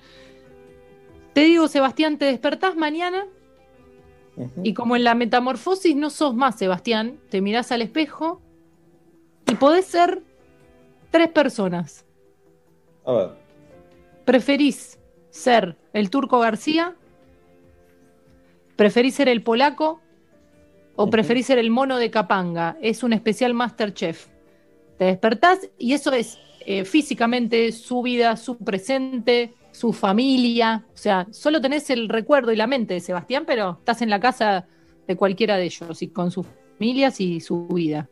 Te 1.33 1.41
digo, 1.41 1.67
Sebastián, 1.67 2.17
te 2.17 2.25
despertás 2.25 2.75
mañana 2.75 3.25
y 4.63 4.73
como 4.73 4.95
en 4.95 5.03
la 5.03 5.15
metamorfosis 5.15 5.95
no 5.95 6.09
sos 6.09 6.35
más, 6.35 6.57
Sebastián, 6.57 7.19
te 7.29 7.41
mirás 7.41 7.71
al 7.71 7.81
espejo 7.81 8.41
y 9.47 9.55
podés 9.55 9.85
ser 9.85 10.21
tres 11.09 11.29
personas. 11.29 12.05
A 13.05 13.13
ver. 13.13 13.29
¿Preferís 14.25 14.99
ser 15.29 15.77
el 15.93 16.09
turco 16.09 16.39
García? 16.39 16.95
¿Preferís 18.75 19.15
ser 19.15 19.29
el 19.29 19.41
polaco? 19.41 20.01
¿O 20.95 21.09
preferís 21.09 21.45
ser 21.45 21.57
el 21.57 21.69
mono 21.69 21.97
de 21.97 22.11
Capanga? 22.11 22.77
Es 22.81 23.03
un 23.03 23.13
especial 23.13 23.53
Masterchef. 23.53 24.27
Te 24.97 25.05
despertás 25.05 25.69
y 25.77 25.93
eso 25.93 26.11
es 26.11 26.39
eh, 26.65 26.85
físicamente 26.85 27.71
su 27.71 28.01
vida, 28.01 28.35
su 28.35 28.57
presente, 28.57 29.53
su 29.77 29.93
familia. 29.93 30.85
O 30.91 30.97
sea, 30.97 31.27
solo 31.31 31.61
tenés 31.61 31.89
el 31.91 32.09
recuerdo 32.09 32.51
y 32.51 32.55
la 32.55 32.65
mente 32.65 32.95
de 32.95 32.99
Sebastián, 32.99 33.43
pero 33.45 33.77
estás 33.79 34.01
en 34.01 34.09
la 34.09 34.19
casa 34.19 34.65
de 35.07 35.15
cualquiera 35.15 35.55
de 35.57 35.65
ellos 35.65 36.01
y 36.01 36.07
con 36.07 36.31
sus 36.31 36.47
familias 36.77 37.21
y 37.21 37.39
su 37.39 37.67
vida. 37.67 38.09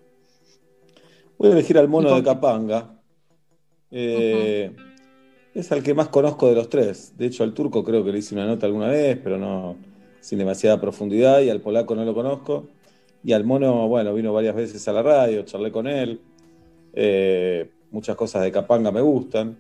Voy 1.38 1.50
a 1.50 1.54
elegir 1.54 1.78
al 1.78 1.88
mono 1.88 2.16
de 2.16 2.24
Capanga. 2.24 3.02
Eh, 3.90 4.76
Es 5.56 5.72
al 5.72 5.82
que 5.82 5.94
más 5.94 6.10
conozco 6.10 6.48
de 6.48 6.56
los 6.56 6.70
tres. 6.70 7.14
De 7.18 7.26
hecho, 7.26 7.44
al 7.44 7.54
turco 7.54 7.84
creo 7.84 8.04
que 8.04 8.12
le 8.12 8.20
hice 8.20 8.36
una 8.36 8.46
nota 8.46 8.66
alguna 8.68 8.90
vez, 8.90 9.18
pero 9.24 9.38
no 9.38 9.78
sin 10.20 10.38
demasiada 10.38 10.80
profundidad. 10.80 11.42
Y 11.42 11.50
al 11.50 11.62
polaco 11.62 11.96
no 11.96 12.06
lo 12.06 12.14
conozco. 12.14 12.68
Y 13.24 13.34
al 13.34 13.44
mono, 13.44 13.88
bueno, 13.88 14.14
vino 14.14 14.34
varias 14.34 14.56
veces 14.56 14.88
a 14.88 14.94
la 14.94 15.02
radio, 15.02 15.44
charlé 15.44 15.72
con 15.72 15.88
él. 15.88 16.20
Eh, 16.94 17.70
muchas 17.90 18.16
cosas 18.16 18.44
de 18.44 18.52
Capanga 18.52 18.92
me 18.92 19.02
gustan. 19.02 19.58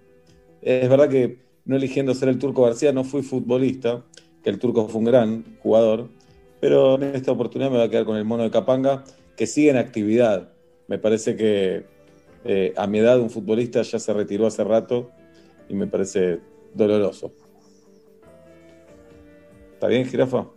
Es 0.61 0.87
verdad 0.89 1.09
que 1.09 1.44
no 1.65 1.75
eligiendo 1.75 2.13
ser 2.13 2.29
el 2.29 2.39
turco 2.39 2.63
García 2.63 2.91
no 2.93 3.03
fui 3.03 3.21
futbolista, 3.21 4.03
que 4.43 4.49
el 4.49 4.59
turco 4.59 4.87
fue 4.87 4.99
un 4.99 5.05
gran 5.05 5.57
jugador. 5.59 6.09
Pero 6.61 6.95
en 6.95 7.15
esta 7.15 7.31
oportunidad 7.31 7.69
me 7.69 7.77
voy 7.77 7.85
a 7.85 7.89
quedar 7.89 8.05
con 8.05 8.17
el 8.17 8.25
mono 8.25 8.43
de 8.43 8.51
Capanga, 8.51 9.03
que 9.35 9.45
sigue 9.47 9.69
en 9.71 9.77
actividad. 9.77 10.49
Me 10.87 10.97
parece 10.97 11.35
que 11.35 11.85
eh, 12.43 12.73
a 12.77 12.87
mi 12.87 12.99
edad 12.99 13.19
un 13.19 13.29
futbolista 13.29 13.81
ya 13.81 13.99
se 13.99 14.13
retiró 14.13 14.45
hace 14.47 14.63
rato 14.63 15.11
y 15.67 15.73
me 15.73 15.87
parece 15.87 16.39
doloroso. 16.73 17.33
¿Está 19.73 19.87
bien, 19.87 20.05
jirafa? 20.05 20.47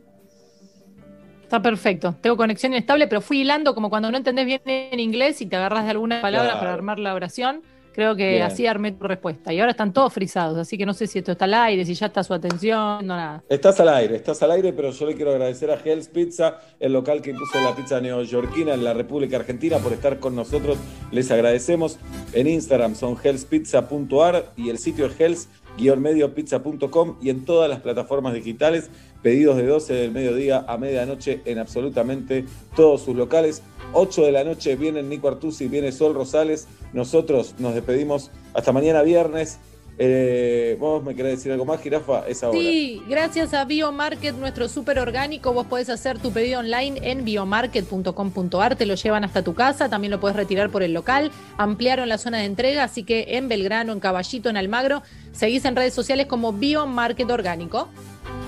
Está 1.42 1.62
perfecto. 1.62 2.14
Tengo 2.20 2.36
conexión 2.36 2.72
inestable, 2.72 3.08
pero 3.08 3.20
fui 3.22 3.40
hilando 3.40 3.74
como 3.74 3.88
cuando 3.88 4.10
no 4.10 4.18
entendés 4.18 4.44
bien 4.46 4.60
en 4.66 5.00
inglés 5.00 5.40
y 5.40 5.46
te 5.46 5.56
agarras 5.56 5.84
de 5.84 5.90
alguna 5.90 6.20
palabra 6.20 6.50
Claro. 6.50 6.60
para 6.60 6.74
armar 6.74 6.98
la 6.98 7.14
oración. 7.14 7.62
Creo 7.98 8.14
que 8.14 8.30
Bien. 8.30 8.42
así 8.42 8.64
armé 8.64 8.92
tu 8.92 9.08
respuesta. 9.08 9.52
Y 9.52 9.58
ahora 9.58 9.72
están 9.72 9.92
todos 9.92 10.12
frisados, 10.12 10.56
así 10.56 10.78
que 10.78 10.86
no 10.86 10.94
sé 10.94 11.08
si 11.08 11.18
esto 11.18 11.32
está 11.32 11.46
al 11.46 11.54
aire, 11.54 11.84
si 11.84 11.94
ya 11.94 12.06
está 12.06 12.22
su 12.22 12.32
atención, 12.32 13.04
no 13.04 13.16
nada. 13.16 13.42
Estás 13.48 13.80
al 13.80 13.88
aire, 13.88 14.14
estás 14.14 14.40
al 14.44 14.52
aire, 14.52 14.72
pero 14.72 14.92
yo 14.92 15.04
le 15.04 15.16
quiero 15.16 15.32
agradecer 15.32 15.68
a 15.72 15.80
Hell's 15.84 16.06
Pizza, 16.06 16.60
el 16.78 16.92
local 16.92 17.20
que 17.20 17.30
impuso 17.30 17.60
la 17.60 17.74
pizza 17.74 18.00
neoyorquina 18.00 18.74
en 18.74 18.84
la 18.84 18.94
República 18.94 19.38
Argentina, 19.38 19.78
por 19.78 19.92
estar 19.92 20.20
con 20.20 20.36
nosotros. 20.36 20.78
Les 21.10 21.28
agradecemos. 21.32 21.98
En 22.34 22.46
Instagram 22.46 22.94
son 22.94 23.16
hellspizza.ar 23.20 24.52
y 24.54 24.70
el 24.70 24.78
sitio 24.78 25.06
es 25.06 25.18
hells-mediopizza.com 25.18 27.16
y 27.20 27.30
en 27.30 27.44
todas 27.44 27.68
las 27.68 27.80
plataformas 27.80 28.32
digitales. 28.32 28.90
Pedidos 29.24 29.56
de 29.56 29.66
12 29.66 29.94
del 29.94 30.12
mediodía 30.12 30.64
a 30.68 30.78
medianoche 30.78 31.40
en 31.46 31.58
absolutamente 31.58 32.44
todos 32.76 33.02
sus 33.02 33.16
locales. 33.16 33.60
8 33.92 34.22
de 34.22 34.32
la 34.32 34.44
noche 34.44 34.76
vienen 34.76 35.08
Nico 35.08 35.28
Artusi, 35.28 35.68
viene 35.68 35.92
Sol 35.92 36.14
Rosales. 36.14 36.68
Nosotros 36.92 37.54
nos 37.58 37.74
despedimos 37.74 38.30
hasta 38.54 38.72
mañana 38.72 39.02
viernes. 39.02 39.58
Eh, 40.00 40.76
¿Vos 40.78 41.02
me 41.02 41.16
querés 41.16 41.38
decir 41.38 41.50
algo 41.50 41.64
más, 41.64 41.80
Jirafa? 41.80 42.26
Es 42.28 42.44
ahora. 42.44 42.56
Sí, 42.56 43.02
gracias 43.08 43.52
a 43.52 43.64
Biomarket, 43.64 44.36
nuestro 44.36 44.68
súper 44.68 45.00
orgánico, 45.00 45.52
vos 45.52 45.66
podés 45.66 45.90
hacer 45.90 46.20
tu 46.20 46.30
pedido 46.30 46.60
online 46.60 47.00
en 47.02 47.24
biomarket.com.ar, 47.24 48.76
te 48.76 48.86
lo 48.86 48.94
llevan 48.94 49.24
hasta 49.24 49.42
tu 49.42 49.54
casa, 49.54 49.88
también 49.88 50.12
lo 50.12 50.20
podés 50.20 50.36
retirar 50.36 50.70
por 50.70 50.84
el 50.84 50.92
local, 50.92 51.32
ampliaron 51.56 52.08
la 52.08 52.16
zona 52.16 52.38
de 52.38 52.44
entrega, 52.44 52.84
así 52.84 53.02
que 53.02 53.26
en 53.30 53.48
Belgrano, 53.48 53.92
en 53.92 53.98
Caballito, 53.98 54.48
en 54.48 54.56
Almagro, 54.56 55.02
seguís 55.32 55.64
en 55.64 55.74
redes 55.74 55.94
sociales 55.94 56.26
como 56.26 56.52
Biomarket 56.52 57.28
Orgánico. 57.28 57.88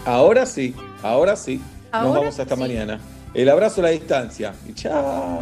Ahora 0.04 0.46
sí, 0.46 0.72
ahora 1.02 1.34
sí. 1.34 1.60
Nos 1.92 2.14
vamos 2.14 2.38
hasta 2.38 2.54
mañana. 2.54 3.00
El 3.32 3.48
abrazo 3.48 3.80
a 3.80 3.84
la 3.84 3.90
distancia. 3.90 4.52
Y 4.68 4.74
chao. 4.74 5.40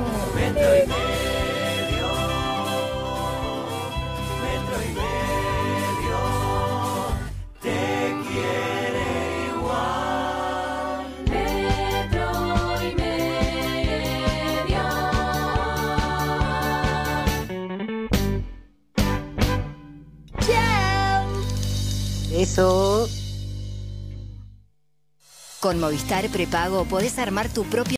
Te 7.63 8.15
quiere 8.29 9.07
igual. 9.57 11.07
Metro 11.31 12.29
y 12.83 12.95
medio. 12.95 14.85
Eso. 22.33 23.09
Con 25.61 25.81
Movistar 25.81 26.29
Prepago 26.29 26.85
podés 26.85 27.19
armar 27.19 27.49
tu 27.49 27.65
propio 27.65 27.79